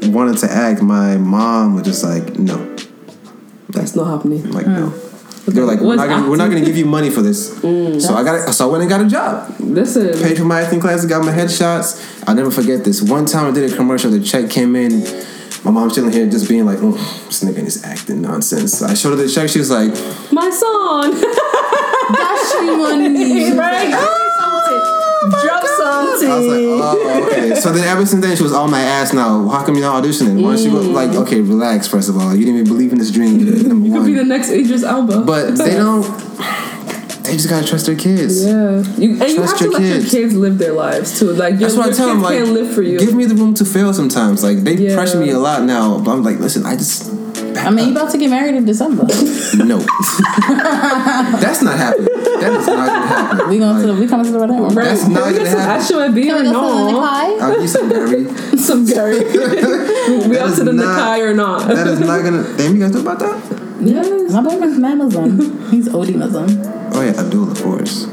wanted 0.04 0.38
to 0.42 0.52
act, 0.52 0.84
my 0.84 1.18
mom 1.18 1.74
was 1.74 1.86
just 1.86 2.04
like, 2.04 2.38
no. 2.38 2.76
That's 3.70 3.96
not 3.96 4.06
happening. 4.06 4.46
I'm 4.46 4.52
like, 4.52 4.68
no. 4.68 4.94
They're 5.48 5.66
like, 5.66 5.80
we're 5.80 5.96
not, 5.96 6.10
gonna, 6.10 6.30
we're 6.30 6.36
not 6.36 6.50
gonna 6.50 6.66
give 6.66 6.76
you 6.76 6.86
money 6.86 7.10
for 7.10 7.22
this. 7.22 7.50
Mm. 7.68 8.02
so 8.02 8.14
I 8.16 8.24
got, 8.24 8.54
so 8.54 8.68
I 8.68 8.72
went 8.72 8.82
and 8.84 8.90
got 8.90 9.02
a 9.02 9.08
job. 9.08 9.54
Listen, 9.60 10.14
Paid 10.22 10.38
for 10.38 10.46
my 10.46 10.62
acting 10.62 10.80
classes, 10.80 11.06
got 11.10 11.24
my 11.26 11.32
headshots. 11.34 12.24
I'll 12.28 12.36
never 12.36 12.52
forget 12.52 12.84
this. 12.84 13.02
One 13.02 13.26
time 13.26 13.46
I 13.48 13.52
did 13.52 13.72
a 13.72 13.76
commercial, 13.76 14.12
the 14.12 14.20
check 14.22 14.50
came 14.50 14.76
in. 14.76 15.02
My 15.64 15.72
mom's 15.72 15.96
chilling 15.96 16.12
here, 16.12 16.30
just 16.30 16.48
being 16.48 16.66
like, 16.66 16.78
oh, 16.82 16.92
this 17.26 17.44
nigga 17.44 17.60
is 17.66 17.84
acting 17.84 18.22
nonsense. 18.22 18.82
I 18.82 18.94
showed 18.94 19.12
her 19.12 19.16
the 19.24 19.28
check. 19.30 19.50
She 19.50 19.60
was 19.60 19.70
like, 19.72 19.90
my 20.32 20.50
son. 20.50 21.12
Dash 22.14 22.54
you 22.62 22.78
money. 22.78 23.52
right? 23.58 24.24
Oh 25.20 25.42
Drop 25.44 25.64
something. 25.66 26.30
I 26.32 26.38
was 26.38 26.48
like, 26.48 26.62
oh, 26.62 27.28
okay. 27.32 27.56
So 27.56 27.72
then 27.72 27.88
ever 27.88 28.06
since 28.06 28.24
then, 28.26 28.36
she 28.38 28.44
was 28.44 28.54
on 28.54 28.70
my 28.70 28.82
ass 28.82 29.14
now. 29.14 29.48
How 29.48 29.66
come 29.66 29.76
you're 29.76 29.84
not 29.84 30.04
auditioning? 30.04 30.42
Why 30.44 30.56
don't 30.56 30.64
you 30.64 30.72
go? 30.72 30.82
Like, 30.82 31.12
okay, 31.12 31.42
relax. 31.42 31.88
First 31.88 32.10
of 32.10 32.18
all, 32.18 32.36
you 32.36 32.46
didn't 32.46 32.62
even 32.62 32.68
believe 32.68 32.92
in 32.92 33.00
this 33.00 33.12
dream. 33.12 33.38
Number 33.68 33.86
You 33.88 33.92
could 33.94 34.00
one. 34.02 34.06
be 34.06 34.14
the 34.14 34.24
next 34.26 34.50
Idris 34.50 34.84
Elba. 34.84 35.22
but 35.22 35.52
they 35.58 35.72
don't. 35.76 36.04
They 37.24 37.34
just 37.34 37.50
gotta 37.50 37.68
trust 37.68 37.86
their 37.88 37.96
kids. 37.98 38.46
Yeah, 38.46 38.78
you, 38.98 39.12
and 39.22 39.30
you 39.30 39.36
Trust 39.36 39.38
have 39.38 39.58
to 39.58 39.64
your 39.66 39.74
let 39.74 39.80
kids. 39.82 40.14
your 40.14 40.22
kids 40.24 40.36
live 40.36 40.58
their 40.60 40.72
lives 40.72 41.20
too. 41.20 41.32
Like 41.34 41.52
your, 41.54 41.60
That's 41.62 41.76
what 41.76 41.90
I 41.90 41.92
tell 41.92 42.08
kids 42.08 42.14
them. 42.14 42.22
Like, 42.22 42.38
can't 42.38 42.52
live 42.52 42.74
for 42.74 42.82
you. 42.82 42.98
give 43.00 43.14
me 43.14 43.26
the 43.26 43.36
room 43.36 43.54
to 43.56 43.66
fail 43.66 43.94
sometimes. 43.94 44.44
Like 44.44 44.60
they 44.60 44.76
Yeah. 44.76 44.96
pressure 44.96 45.20
me 45.20 45.32
a 45.32 45.38
lot 45.40 45.64
now, 45.64 46.00
but 46.00 46.12
I'm 46.12 46.24
like, 46.24 46.40
listen, 46.40 46.66
I 46.66 46.78
just 46.78 47.12
I 47.66 47.70
mean, 47.72 47.88
you 47.90 47.92
about 47.92 48.12
to 48.12 48.18
get 48.18 48.30
married 48.30 48.56
in 48.56 48.66
December. 48.66 49.04
no, 49.64 49.80
that's 51.42 51.62
not 51.62 51.78
happening. 51.78 52.06
That 52.40 52.54
is 52.54 52.68
not 52.68 52.88
gonna 52.88 53.08
happen. 53.08 53.50
We 53.50 53.58
going 53.60 53.82
to 53.82 53.88
the, 53.88 54.00
we 54.00 54.08
coming 54.08 54.26
to 54.28 54.32
the 54.32 54.40
wedding. 54.40 54.62
Right. 54.62 54.76
That's 54.86 55.04
Can 55.04 55.14
not 55.14 55.28
we 55.28 55.34
get 55.34 55.46
gonna 55.46 55.60
happen. 55.62 55.86
Ashwa 55.86 56.14
beer 56.14 56.26
Can 56.26 56.36
or 56.36 56.50
we 56.50 56.52
go 56.52 56.62
to 56.62 56.86
the 56.86 56.92
no? 56.92 57.02
Nikah? 57.02 57.42
I'll 57.42 57.60
get 57.60 57.70
some 57.70 57.90
Gary. 57.90 58.58
Some 58.58 58.86
Gary. 58.86 59.20
we 59.20 59.24
That 60.36 60.42
up 60.42 60.50
is 60.50 60.56
to 60.58 60.64
the 60.66 60.74
not- 60.74 61.20
Nikah 61.20 61.30
or 61.30 61.34
not? 61.34 61.68
That 61.68 61.88
is 61.88 62.00
not 62.00 62.24
gonna. 62.24 62.44
Damn, 62.58 62.76
you 62.76 62.82
guys 62.82 62.92
know 62.94 63.02
about 63.02 63.20
that? 63.20 63.38
yes. 63.82 64.32
My 64.32 64.42
boyfriend's 64.42 64.78
mad 64.80 64.98
Muslim. 64.98 65.70
He's 65.72 65.88
OD 65.94 66.16
Muslim. 66.16 66.48
Oh 66.94 67.02
yeah, 67.02 67.20
Abdul, 67.20 67.52
of 67.52 67.62
course. 67.62 68.06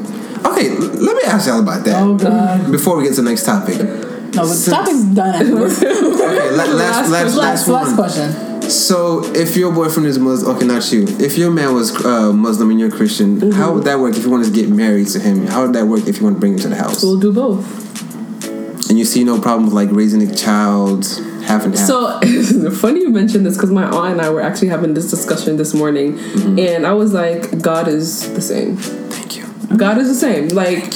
Okay, 0.45 0.69
l- 0.69 0.77
let 0.79 1.15
me 1.15 1.23
ask 1.25 1.47
y'all 1.47 1.59
about 1.59 1.83
that 1.85 2.01
Oh 2.03 2.15
God. 2.15 2.71
before 2.71 2.97
we 2.97 3.03
get 3.05 3.15
to 3.15 3.21
the 3.21 3.29
next 3.29 3.45
topic. 3.45 3.77
No, 3.79 4.43
but 4.43 4.53
the 4.53 4.71
topic's 4.71 5.03
done. 5.15 5.45
Okay, 6.25 6.51
la- 6.51 6.65
last, 6.75 7.09
last, 7.09 7.09
Last, 7.09 7.37
last, 7.37 7.67
last 7.67 7.87
one. 7.87 7.95
question. 7.95 8.31
So, 8.69 9.23
if 9.33 9.55
your 9.55 9.71
boyfriend 9.73 10.07
is 10.07 10.17
Muslim, 10.19 10.55
okay, 10.57 10.65
not 10.65 10.91
you. 10.91 11.05
If 11.19 11.37
your 11.37 11.51
man 11.51 11.73
was 11.73 11.95
uh, 12.05 12.31
Muslim 12.33 12.71
and 12.71 12.79
you're 12.79 12.91
Christian, 12.91 13.37
Mm-hmm. 13.39 13.51
how 13.51 13.73
would 13.73 13.83
that 13.85 13.99
work 13.99 14.15
if 14.15 14.23
you 14.23 14.29
wanted 14.31 14.45
to 14.45 14.51
get 14.51 14.69
married 14.69 15.07
to 15.09 15.19
him? 15.19 15.45
How 15.47 15.63
would 15.65 15.73
that 15.73 15.85
work 15.87 16.07
if 16.07 16.17
you 16.17 16.23
want 16.23 16.37
to 16.37 16.39
bring 16.39 16.53
him 16.53 16.59
to 16.59 16.69
the 16.69 16.75
house? 16.75 17.03
We'll 17.03 17.19
do 17.19 17.31
both. 17.33 18.89
And 18.89 18.99
you 18.99 19.05
see 19.05 19.23
no 19.23 19.39
problem 19.41 19.65
with 19.65 19.73
like 19.73 19.89
raising 19.91 20.21
a 20.21 20.33
child 20.35 21.05
half 21.45 21.63
and 21.65 21.75
half. 21.75 21.87
So 21.87 22.19
funny 22.71 23.01
you 23.01 23.09
mentioned 23.09 23.45
this 23.45 23.55
because 23.55 23.71
my 23.71 23.83
aunt 23.85 24.13
and 24.13 24.21
I 24.21 24.29
were 24.29 24.41
actually 24.41 24.67
having 24.69 24.93
this 24.93 25.09
discussion 25.09 25.57
this 25.57 25.73
morning, 25.73 26.13
Mm-hmm. 26.17 26.59
and 26.59 26.85
I 26.87 26.93
was 26.93 27.13
like, 27.13 27.61
God 27.61 27.87
is 27.87 28.31
the 28.33 28.41
same. 28.41 28.77
Thank 28.77 29.37
you. 29.37 29.45
God 29.77 29.97
is 29.97 30.07
the 30.07 30.15
same. 30.15 30.49
Like, 30.49 30.93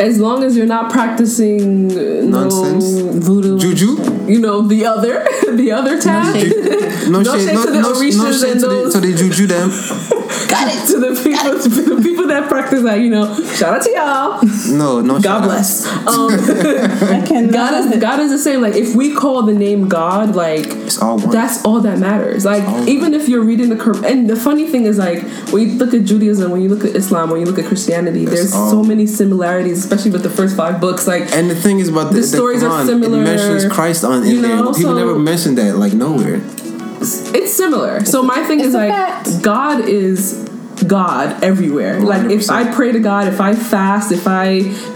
as 0.00 0.18
long 0.18 0.42
as 0.42 0.56
you're 0.56 0.66
not 0.66 0.90
practicing 0.92 1.90
uh, 1.92 2.24
Nonsense. 2.24 2.84
no, 2.92 3.12
Voodoo. 3.12 3.58
Juju? 3.58 4.26
you 4.26 4.40
know, 4.40 4.62
the 4.62 4.84
other, 4.86 5.24
the 5.56 5.72
other 5.72 6.00
tab. 6.00 6.34
shade. 6.34 6.52
No, 7.10 7.20
No 7.20 7.38
shade 7.38 7.54
no, 7.54 7.64
to 7.66 7.70
the 7.72 7.80
no, 7.80 7.92
Orishas 7.92 8.18
no 8.18 8.32
shade 8.32 8.50
and 8.52 8.60
to 8.60 8.66
the, 8.68 8.90
to 8.90 9.00
the 9.00 9.14
Juju 9.14 9.46
them. 9.46 9.70
Got 10.52 10.68
it. 10.74 10.86
to 10.92 10.98
the 11.00 11.12
people, 11.22 11.58
to 11.62 11.94
the 11.96 12.02
people 12.02 12.26
that 12.28 12.48
practice 12.48 12.82
that, 12.82 13.00
you 13.00 13.10
know, 13.10 13.24
shout 13.56 13.74
out 13.76 13.82
to 13.82 13.90
y'all. 13.90 14.76
No, 14.76 15.00
no. 15.00 15.14
God 15.20 15.22
shout 15.22 15.42
bless. 15.44 15.86
outs. 15.86 16.06
Um, 16.08 16.30
I 17.22 17.26
cannot. 17.26 17.52
God 17.52 17.74
is 17.92 18.00
God 18.00 18.20
is 18.20 18.30
the 18.30 18.38
same. 18.38 18.60
Like 18.60 18.74
if 18.74 18.94
we 18.94 19.14
call 19.14 19.42
the 19.42 19.54
name 19.54 19.88
God, 19.88 20.34
like 20.36 20.66
It's 20.66 21.00
all 21.00 21.18
one. 21.18 21.30
that's 21.30 21.64
all 21.64 21.80
that 21.80 21.98
matters. 21.98 22.44
Like 22.44 22.64
all 22.64 22.88
even 22.88 23.14
if 23.14 23.28
you're 23.28 23.44
reading 23.44 23.68
the 23.70 23.76
Quran, 23.76 24.04
and 24.10 24.30
the 24.30 24.36
funny 24.36 24.66
thing 24.66 24.84
is 24.84 24.98
like 24.98 25.22
when 25.52 25.68
you 25.68 25.74
look 25.78 25.94
at 25.94 26.04
Judaism, 26.04 26.50
when 26.50 26.60
you 26.62 26.68
look 26.68 26.84
at 26.84 26.94
Islam, 26.96 27.30
when 27.30 27.40
you 27.40 27.46
look 27.46 27.58
at 27.58 27.66
Christianity, 27.66 28.24
there's 28.24 28.52
all- 28.54 28.70
so 28.70 28.82
many 28.82 29.06
similarities, 29.06 29.78
especially 29.78 30.10
with 30.10 30.22
the 30.22 30.30
first 30.30 30.56
five 30.56 30.80
books. 30.80 31.06
Like 31.06 31.32
and 31.34 31.50
the 31.50 31.54
thing 31.56 31.78
is 31.80 31.88
about 31.88 32.12
the, 32.12 32.20
The 32.20 32.26
stories 32.26 32.62
are 32.62 32.70
Quran, 32.70 32.86
similar, 32.86 33.20
It 33.20 33.24
mentions 33.24 33.72
Christ 33.72 34.04
on 34.04 34.22
in 34.24 34.30
you 34.36 34.42
there. 34.42 34.56
People 34.58 34.74
so- 34.74 34.94
never 34.94 35.18
mention 35.18 35.54
that 35.56 35.76
like 35.76 35.92
nowhere. 35.94 36.40
It's 37.34 37.52
similar. 37.52 38.04
So 38.04 38.22
my 38.22 38.42
thing 38.44 38.60
is 38.60 38.74
like 38.74 38.90
fact. 38.90 39.42
God 39.42 39.88
is 39.88 40.48
God 40.86 41.42
everywhere. 41.44 42.00
Like 42.00 42.30
if 42.30 42.50
I 42.50 42.72
pray 42.72 42.92
to 42.92 43.00
God, 43.00 43.28
if 43.28 43.40
I 43.40 43.54
fast, 43.54 44.12
if 44.12 44.26
I 44.26 44.46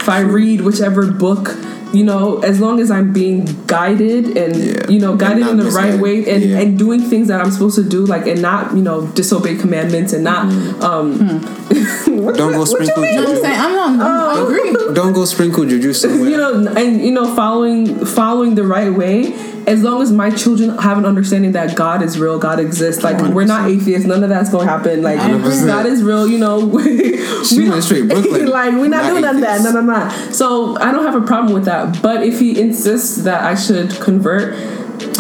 if 0.01 0.09
I 0.09 0.21
read 0.21 0.61
whichever 0.63 1.11
book, 1.13 1.55
you 1.93 2.03
know, 2.05 2.39
as 2.41 2.59
long 2.61 2.81
as 2.81 2.91
I'm 2.91 3.13
being 3.13 3.47
guided 3.67 4.37
and 4.37 4.57
Yeah. 4.57 4.91
you 4.91 4.99
know 4.99 5.17
guided 5.17 5.47
in 5.47 5.57
the 5.59 5.71
right 5.71 5.99
way 6.01 6.29
and 6.29 6.43
Yeah. 6.45 6.59
and 6.61 6.79
doing 6.79 7.01
things 7.01 7.29
that 7.29 7.41
I'm 7.41 7.51
supposed 7.53 7.77
to 7.77 7.85
do, 7.85 8.05
like 8.05 8.27
and 8.27 8.43
not 8.43 8.75
you 8.77 8.83
know 8.83 9.07
disobey 9.15 9.55
commandments 9.57 10.13
and 10.13 10.25
not 10.25 10.47
Mm-hmm. 10.49 10.83
um. 10.83 11.53
Don't 12.37 12.53
go 12.53 12.65
sprinkle 12.65 13.03
No, 13.03 13.09
I'm 13.09 13.27
Juju. 13.27 13.41
saying 13.41 13.61
I'm 13.61 13.99
not. 13.99 14.37
I 14.37 14.43
agree. 14.43 14.73
Don't 14.95 15.13
go 15.13 15.25
sprinkle 15.25 15.65
Juju 15.67 15.93
somewhere. 16.03 16.29
you 16.31 16.37
know 16.37 16.67
and 16.77 17.01
you 17.05 17.13
know 17.13 17.33
following 17.37 18.05
following 18.05 18.55
the 18.55 18.65
right 18.65 18.93
way 18.93 19.33
as 19.67 19.83
long 19.83 20.01
as 20.01 20.13
my 20.13 20.31
children 20.31 20.77
have 20.79 20.97
an 20.99 21.05
understanding 21.05 21.53
that 21.53 21.75
god 21.77 22.03
is 22.03 22.19
real 22.19 22.39
god 22.39 22.61
exists 22.61 23.03
like 23.03 23.21
we're 23.35 23.45
not 23.45 23.69
atheists 23.69 24.07
none 24.07 24.23
of 24.23 24.29
that's 24.29 24.51
gonna 24.51 24.69
happen 24.69 25.03
like 25.03 25.19
100%. 25.19 25.67
god 25.67 25.87
is 25.87 26.03
real 26.03 26.27
you 26.27 26.39
know 26.39 26.65
we 26.67 27.17
She 27.45 27.69
went 27.69 27.83
straight 27.83 28.09
Brooklyn. 28.09 28.47
like 28.51 28.73
we're 28.75 28.89
not, 28.89 29.03
Not 29.03 29.11
doing 29.11 29.23
none 29.23 29.35
of 29.37 29.41
that 29.43 29.63
no 29.63 29.73
no 29.73 29.81
no 29.81 30.31
so 30.33 30.77
i 30.79 30.93
don't 30.93 31.05
have 31.05 31.21
a 31.21 31.27
problem 31.27 31.53
with 31.53 31.65
that 31.65 32.01
but 32.03 32.23
if 32.23 32.39
he 32.39 32.61
insists 32.61 33.17
that 33.25 33.43
i 33.43 33.55
should 33.55 33.91
convert 34.01 34.55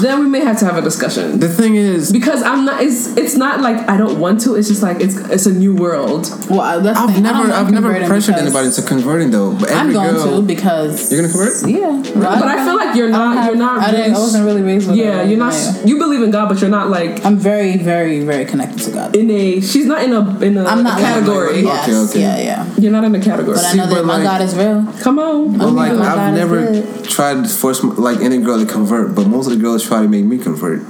then 0.02 0.20
we 0.20 0.26
may 0.28 0.40
have 0.40 0.58
to 0.58 0.64
have 0.64 0.76
a 0.76 0.82
discussion 0.82 1.38
the 1.40 1.48
thing 1.48 1.74
is, 1.76 2.12
because 2.12 2.42
i'm 2.42 2.64
not 2.64 2.82
it's 2.82 3.16
it's 3.16 3.36
not 3.36 3.60
like 3.60 3.76
i 3.88 3.96
don't 3.96 4.18
want 4.20 4.40
to 4.40 4.54
it's 4.54 4.68
just 4.68 4.82
like 4.82 5.00
it's 5.00 5.16
it's 5.30 5.46
a 5.46 5.52
new 5.52 5.74
world 5.74 6.28
Well, 6.50 6.60
I, 6.60 6.78
that's 6.78 6.98
I've 6.98 7.12
thing. 7.14 7.22
Never, 7.22 7.50
I've 7.52 7.70
never 7.70 7.92
pressured 8.06 8.36
anybody 8.36 8.70
to 8.70 8.82
converting 8.82 9.30
though. 9.30 9.52
But 9.58 9.72
I'm 9.72 9.92
going 9.92 10.14
girl, 10.14 10.40
to 10.40 10.42
because 10.42 11.10
You're 11.12 11.22
gonna 11.22 11.32
convert? 11.32 11.68
Yeah, 11.68 12.02
but 12.14 12.48
i 12.54 12.64
feel 12.64 12.76
like 12.76 12.96
you're 12.96 13.08
not 13.10 13.46
you're 13.46 13.56
not 13.56 13.82
I, 13.82 13.90
didn't, 13.90 14.00
I 14.00 14.08
really- 14.08 14.12
wasn't 14.12 14.44
really 14.46 14.62
raised 14.62 14.86
with. 14.88 14.96
yeah 14.96 15.22
you're 15.22 15.38
not 15.38 15.52
yeah. 15.54 15.84
you 15.84 15.98
believe 15.98 16.22
in 16.22 16.30
god 16.30 16.48
but 16.48 16.60
you're 16.60 16.70
not 16.70 16.88
like 16.90 17.24
I'm 17.26 17.36
very, 17.36 17.76
very, 17.76 18.20
very 18.24 18.44
connected 18.44 18.80
to 18.86 18.90
God. 18.92 19.16
in 19.16 19.30
a 19.30 19.60
she's 19.60 19.86
not 19.86 20.02
in 20.04 20.12
a 20.12 20.22
in 20.40 20.56
a 20.56 20.64
I'm 20.64 20.82
not 20.82 20.98
category. 21.00 21.62
like- 21.62 21.64
Yes, 21.66 21.88
Okay, 21.88 21.98
okay. 22.10 22.20
Yeah, 22.20 22.38
yeah. 22.38 22.74
You're 22.78 22.92
not 22.92 23.04
in 23.04 23.14
a 23.14 23.20
category. 23.20 23.56
But 23.56 23.64
I 23.64 23.72
See, 23.72 23.78
that 23.78 23.90
but 23.90 24.04
my 24.04 24.16
like- 24.18 24.24
God 24.30 24.40
is 24.46 24.54
real. 24.54 24.78
Come 25.00 25.18
on. 25.18 25.58
But 25.58 25.70
like, 25.70 25.92
I've 25.92 26.34
never 26.34 26.60
tried 27.02 27.44
to 27.44 27.48
force 27.48 27.82
like 27.82 28.20
any 28.20 28.38
girl 28.38 28.58
to 28.58 28.66
convert, 28.66 29.14
but 29.16 29.26
most 29.26 29.46
of 29.46 29.52
the 29.54 29.58
girls 29.58 29.65
try 29.74 30.02
to 30.02 30.08
make 30.08 30.24
me 30.24 30.38
convert. 30.38 30.80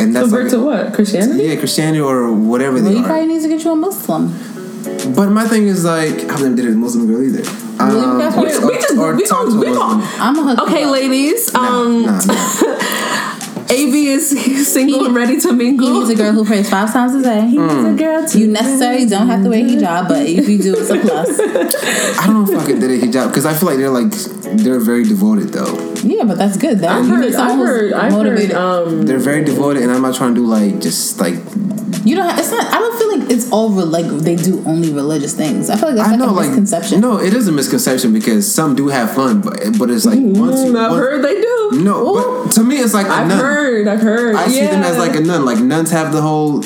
And 0.00 0.14
that's 0.14 0.26
Convert 0.30 0.44
like, 0.44 0.52
to 0.52 0.60
what? 0.64 0.94
Christianity? 0.94 1.44
yeah, 1.44 1.56
Christianity 1.56 2.00
or 2.00 2.30
whatever 2.32 2.74
Well, 2.76 2.84
they 2.84 2.92
you 2.92 2.98
are. 3.02 3.06
probably 3.06 3.26
need 3.26 3.42
to 3.42 3.48
get 3.48 3.64
you 3.64 3.72
a 3.72 3.76
Muslim. 3.76 4.28
But 5.14 5.28
my 5.30 5.46
thing 5.46 5.66
is 5.66 5.84
like, 5.84 6.14
I've 6.30 6.40
never 6.42 6.54
dated 6.54 6.72
a 6.74 6.76
Muslim 6.76 7.06
girl 7.08 7.22
either. 7.22 7.42
Um, 7.80 8.18
that's 8.18 8.36
or, 8.36 8.42
we 8.42 8.48
just- 8.78 8.96
or 8.96 9.14
we 9.14 9.24
talk 9.24 9.46
don't- 9.46 9.52
to 9.54 9.58
we 9.60 9.66
a 9.66 9.70
Muslim. 9.74 10.02
I'm 10.20 10.38
a 10.38 10.42
hook. 10.54 10.68
Okay, 10.68 10.86
ladies. 10.86 11.52
Nah, 11.52 11.60
Um, 11.82 12.02
nah, 12.06 12.20
nah. 12.24 13.27
AB 13.70 14.08
is 14.08 14.30
single 14.72 15.00
He- 15.00 15.06
and 15.06 15.14
ready 15.14 15.40
to 15.40 15.48
He 15.50 15.54
mingle. 15.54 15.90
needs 16.00 16.10
a 16.10 16.14
girl 16.14 16.32
who 16.32 16.44
prays 16.44 16.68
five 16.70 16.92
times 16.92 17.14
a 17.14 17.22
day. 17.22 17.46
He 17.48 17.58
needs 17.58 17.84
a 17.84 17.92
girl 17.92 18.26
to 18.26 18.38
You 18.38 18.46
necessarily 18.48 19.06
don't 19.06 19.26
have 19.28 19.42
to 19.44 19.50
wear 19.50 19.60
a 19.60 19.62
hijab, 19.68 20.08
but 20.08 20.26
if 20.26 20.48
you 20.48 20.58
do, 20.58 20.74
it's 20.76 20.90
a 20.90 20.98
plus. 20.98 21.38
I 22.20 22.26
don't 22.26 22.44
know 22.46 22.52
if 22.52 22.58
I 22.62 22.66
could 22.66 22.80
date 22.80 23.02
a 23.02 23.06
hijab 23.06 23.28
because 23.28 23.44
I 23.46 23.54
feel 23.54 23.68
like 23.68 23.78
they're 23.78 23.90
like 23.90 24.10
they're 24.62 24.80
very 24.80 25.04
devoted 25.04 25.48
though. 25.50 25.76
Yeah, 26.02 26.24
but 26.24 26.38
that's 26.38 26.56
good. 26.56 26.78
That 26.80 26.90
I've 26.92 27.06
heard. 27.08 27.34
I've 27.34 27.58
heard. 27.58 27.92
I've 27.92 28.12
motivated. 28.12 28.52
heard. 28.52 28.86
Um, 28.88 29.02
They're 29.02 29.18
very 29.18 29.44
devoted, 29.44 29.82
and 29.82 29.92
I'm 29.92 30.00
not 30.02 30.14
trying 30.14 30.34
to 30.34 30.40
do 30.40 30.46
like 30.46 30.80
just 30.80 31.20
like 31.20 31.34
you 32.04 32.16
don't. 32.16 32.28
Have, 32.28 32.38
it's 32.38 32.50
not. 32.50 32.66
I 32.72 32.78
don't 32.78 32.98
feel 32.98 33.18
like 33.18 33.30
it's 33.30 33.50
all 33.50 33.70
re- 33.70 33.82
like 33.84 34.06
they 34.06 34.36
do 34.36 34.62
only 34.66 34.92
religious 34.92 35.34
things. 35.34 35.70
I 35.70 35.76
feel 35.76 35.88
like 35.88 35.96
that's 35.96 36.08
I 36.08 36.12
like 36.12 36.18
know 36.20 36.30
a 36.30 36.32
like 36.32 36.46
misconception. 36.48 37.00
no, 37.00 37.18
it 37.18 37.34
is 37.34 37.48
a 37.48 37.52
misconception 37.52 38.12
because 38.12 38.52
some 38.52 38.74
do 38.76 38.88
have 38.88 39.14
fun, 39.14 39.40
but 39.40 39.78
but 39.78 39.90
it's 39.90 40.04
like 40.06 40.18
once 40.20 40.60
you 40.64 40.72
mm, 40.72 40.76
I've 40.78 40.90
once- 40.92 41.00
heard 41.00 41.24
they 41.24 41.40
do. 41.40 41.70
no, 41.82 42.44
but 42.44 42.52
to 42.52 42.62
me 42.64 42.76
it's 42.76 42.94
like 42.94 43.06
a 43.06 43.10
I've 43.10 43.28
nun. 43.28 43.38
heard. 43.38 43.88
I've 43.88 44.00
heard. 44.00 44.34
I 44.36 44.48
see 44.48 44.60
them 44.66 44.82
as 44.82 44.96
like 44.98 45.16
a 45.16 45.20
nun. 45.20 45.44
Like 45.44 45.58
nuns 45.58 45.90
have 45.90 46.12
the 46.12 46.22
whole 46.22 46.62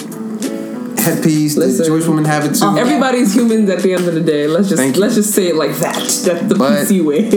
headpiece. 1.04 1.56
Listen. 1.56 1.78
the 1.78 1.84
Jewish 1.84 2.06
women 2.06 2.24
have 2.24 2.44
it 2.44 2.54
too. 2.54 2.64
Oh, 2.64 2.76
everybody's 2.76 3.34
humans 3.34 3.68
at 3.70 3.80
the 3.80 3.92
end 3.94 4.06
of 4.08 4.14
the 4.14 4.20
day. 4.20 4.46
Let's 4.46 4.68
just 4.68 4.80
Thank 4.80 4.96
let's 4.96 5.14
just 5.14 5.32
say 5.34 5.48
it 5.48 5.56
like 5.56 5.72
that. 5.76 5.94
That's 5.96 6.22
the 6.22 6.54
But- 6.56 6.86
PC 6.86 7.04
way. 7.04 7.28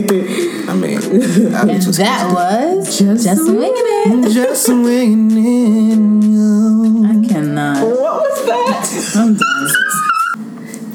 I 0.70 0.74
mean, 0.74 0.98
I 1.56 1.66
was 1.66 1.86
just, 1.86 1.98
that 2.00 2.32
was 2.34 2.98
Just 3.00 3.24
just, 3.26 3.46
winging 3.48 3.74
it. 3.76 4.32
just 4.34 4.66
swinging 4.66 5.32
in. 5.32 7.06
I 7.06 7.28
cannot. 7.28 7.86
what 7.86 8.22
was 8.22 8.46
that? 8.46 9.14
I'm 9.16 9.36
done. 9.36 10.05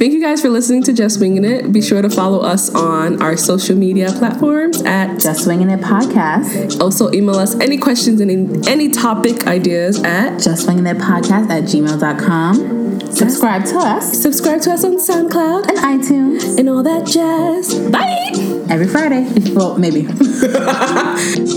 Thank 0.00 0.14
you 0.14 0.20
guys 0.22 0.40
for 0.40 0.48
listening 0.48 0.82
to 0.84 0.94
Just 0.94 1.20
Winging 1.20 1.44
It. 1.44 1.72
Be 1.72 1.82
sure 1.82 2.00
to 2.00 2.08
follow 2.08 2.40
us 2.40 2.74
on 2.74 3.20
our 3.20 3.36
social 3.36 3.76
media 3.76 4.10
platforms 4.12 4.80
at 4.80 5.20
Just 5.20 5.46
winging 5.46 5.68
it 5.68 5.80
podcast. 5.80 6.80
also 6.80 7.12
email 7.12 7.34
us 7.34 7.54
any 7.60 7.76
questions 7.76 8.18
and 8.22 8.30
any, 8.30 8.66
any 8.66 8.88
topic 8.88 9.46
ideas 9.46 10.02
at 10.02 10.38
Just 10.38 10.66
winging 10.66 10.86
it 10.86 10.96
podcast 10.96 11.50
at 11.50 11.64
gmail.com. 11.64 13.12
Subscribe 13.12 13.66
to 13.66 13.76
us 13.76 14.22
subscribe 14.22 14.62
to 14.62 14.72
us 14.72 14.84
on 14.84 14.96
SoundCloud 14.96 15.68
and 15.68 15.76
iTunes 15.76 16.58
and 16.58 16.70
all 16.70 16.82
that 16.82 17.06
jazz. 17.06 17.74
Bye! 17.90 18.30
every 18.70 18.86
Friday. 18.86 19.26
Well, 19.52 19.76
maybe. 19.76 20.06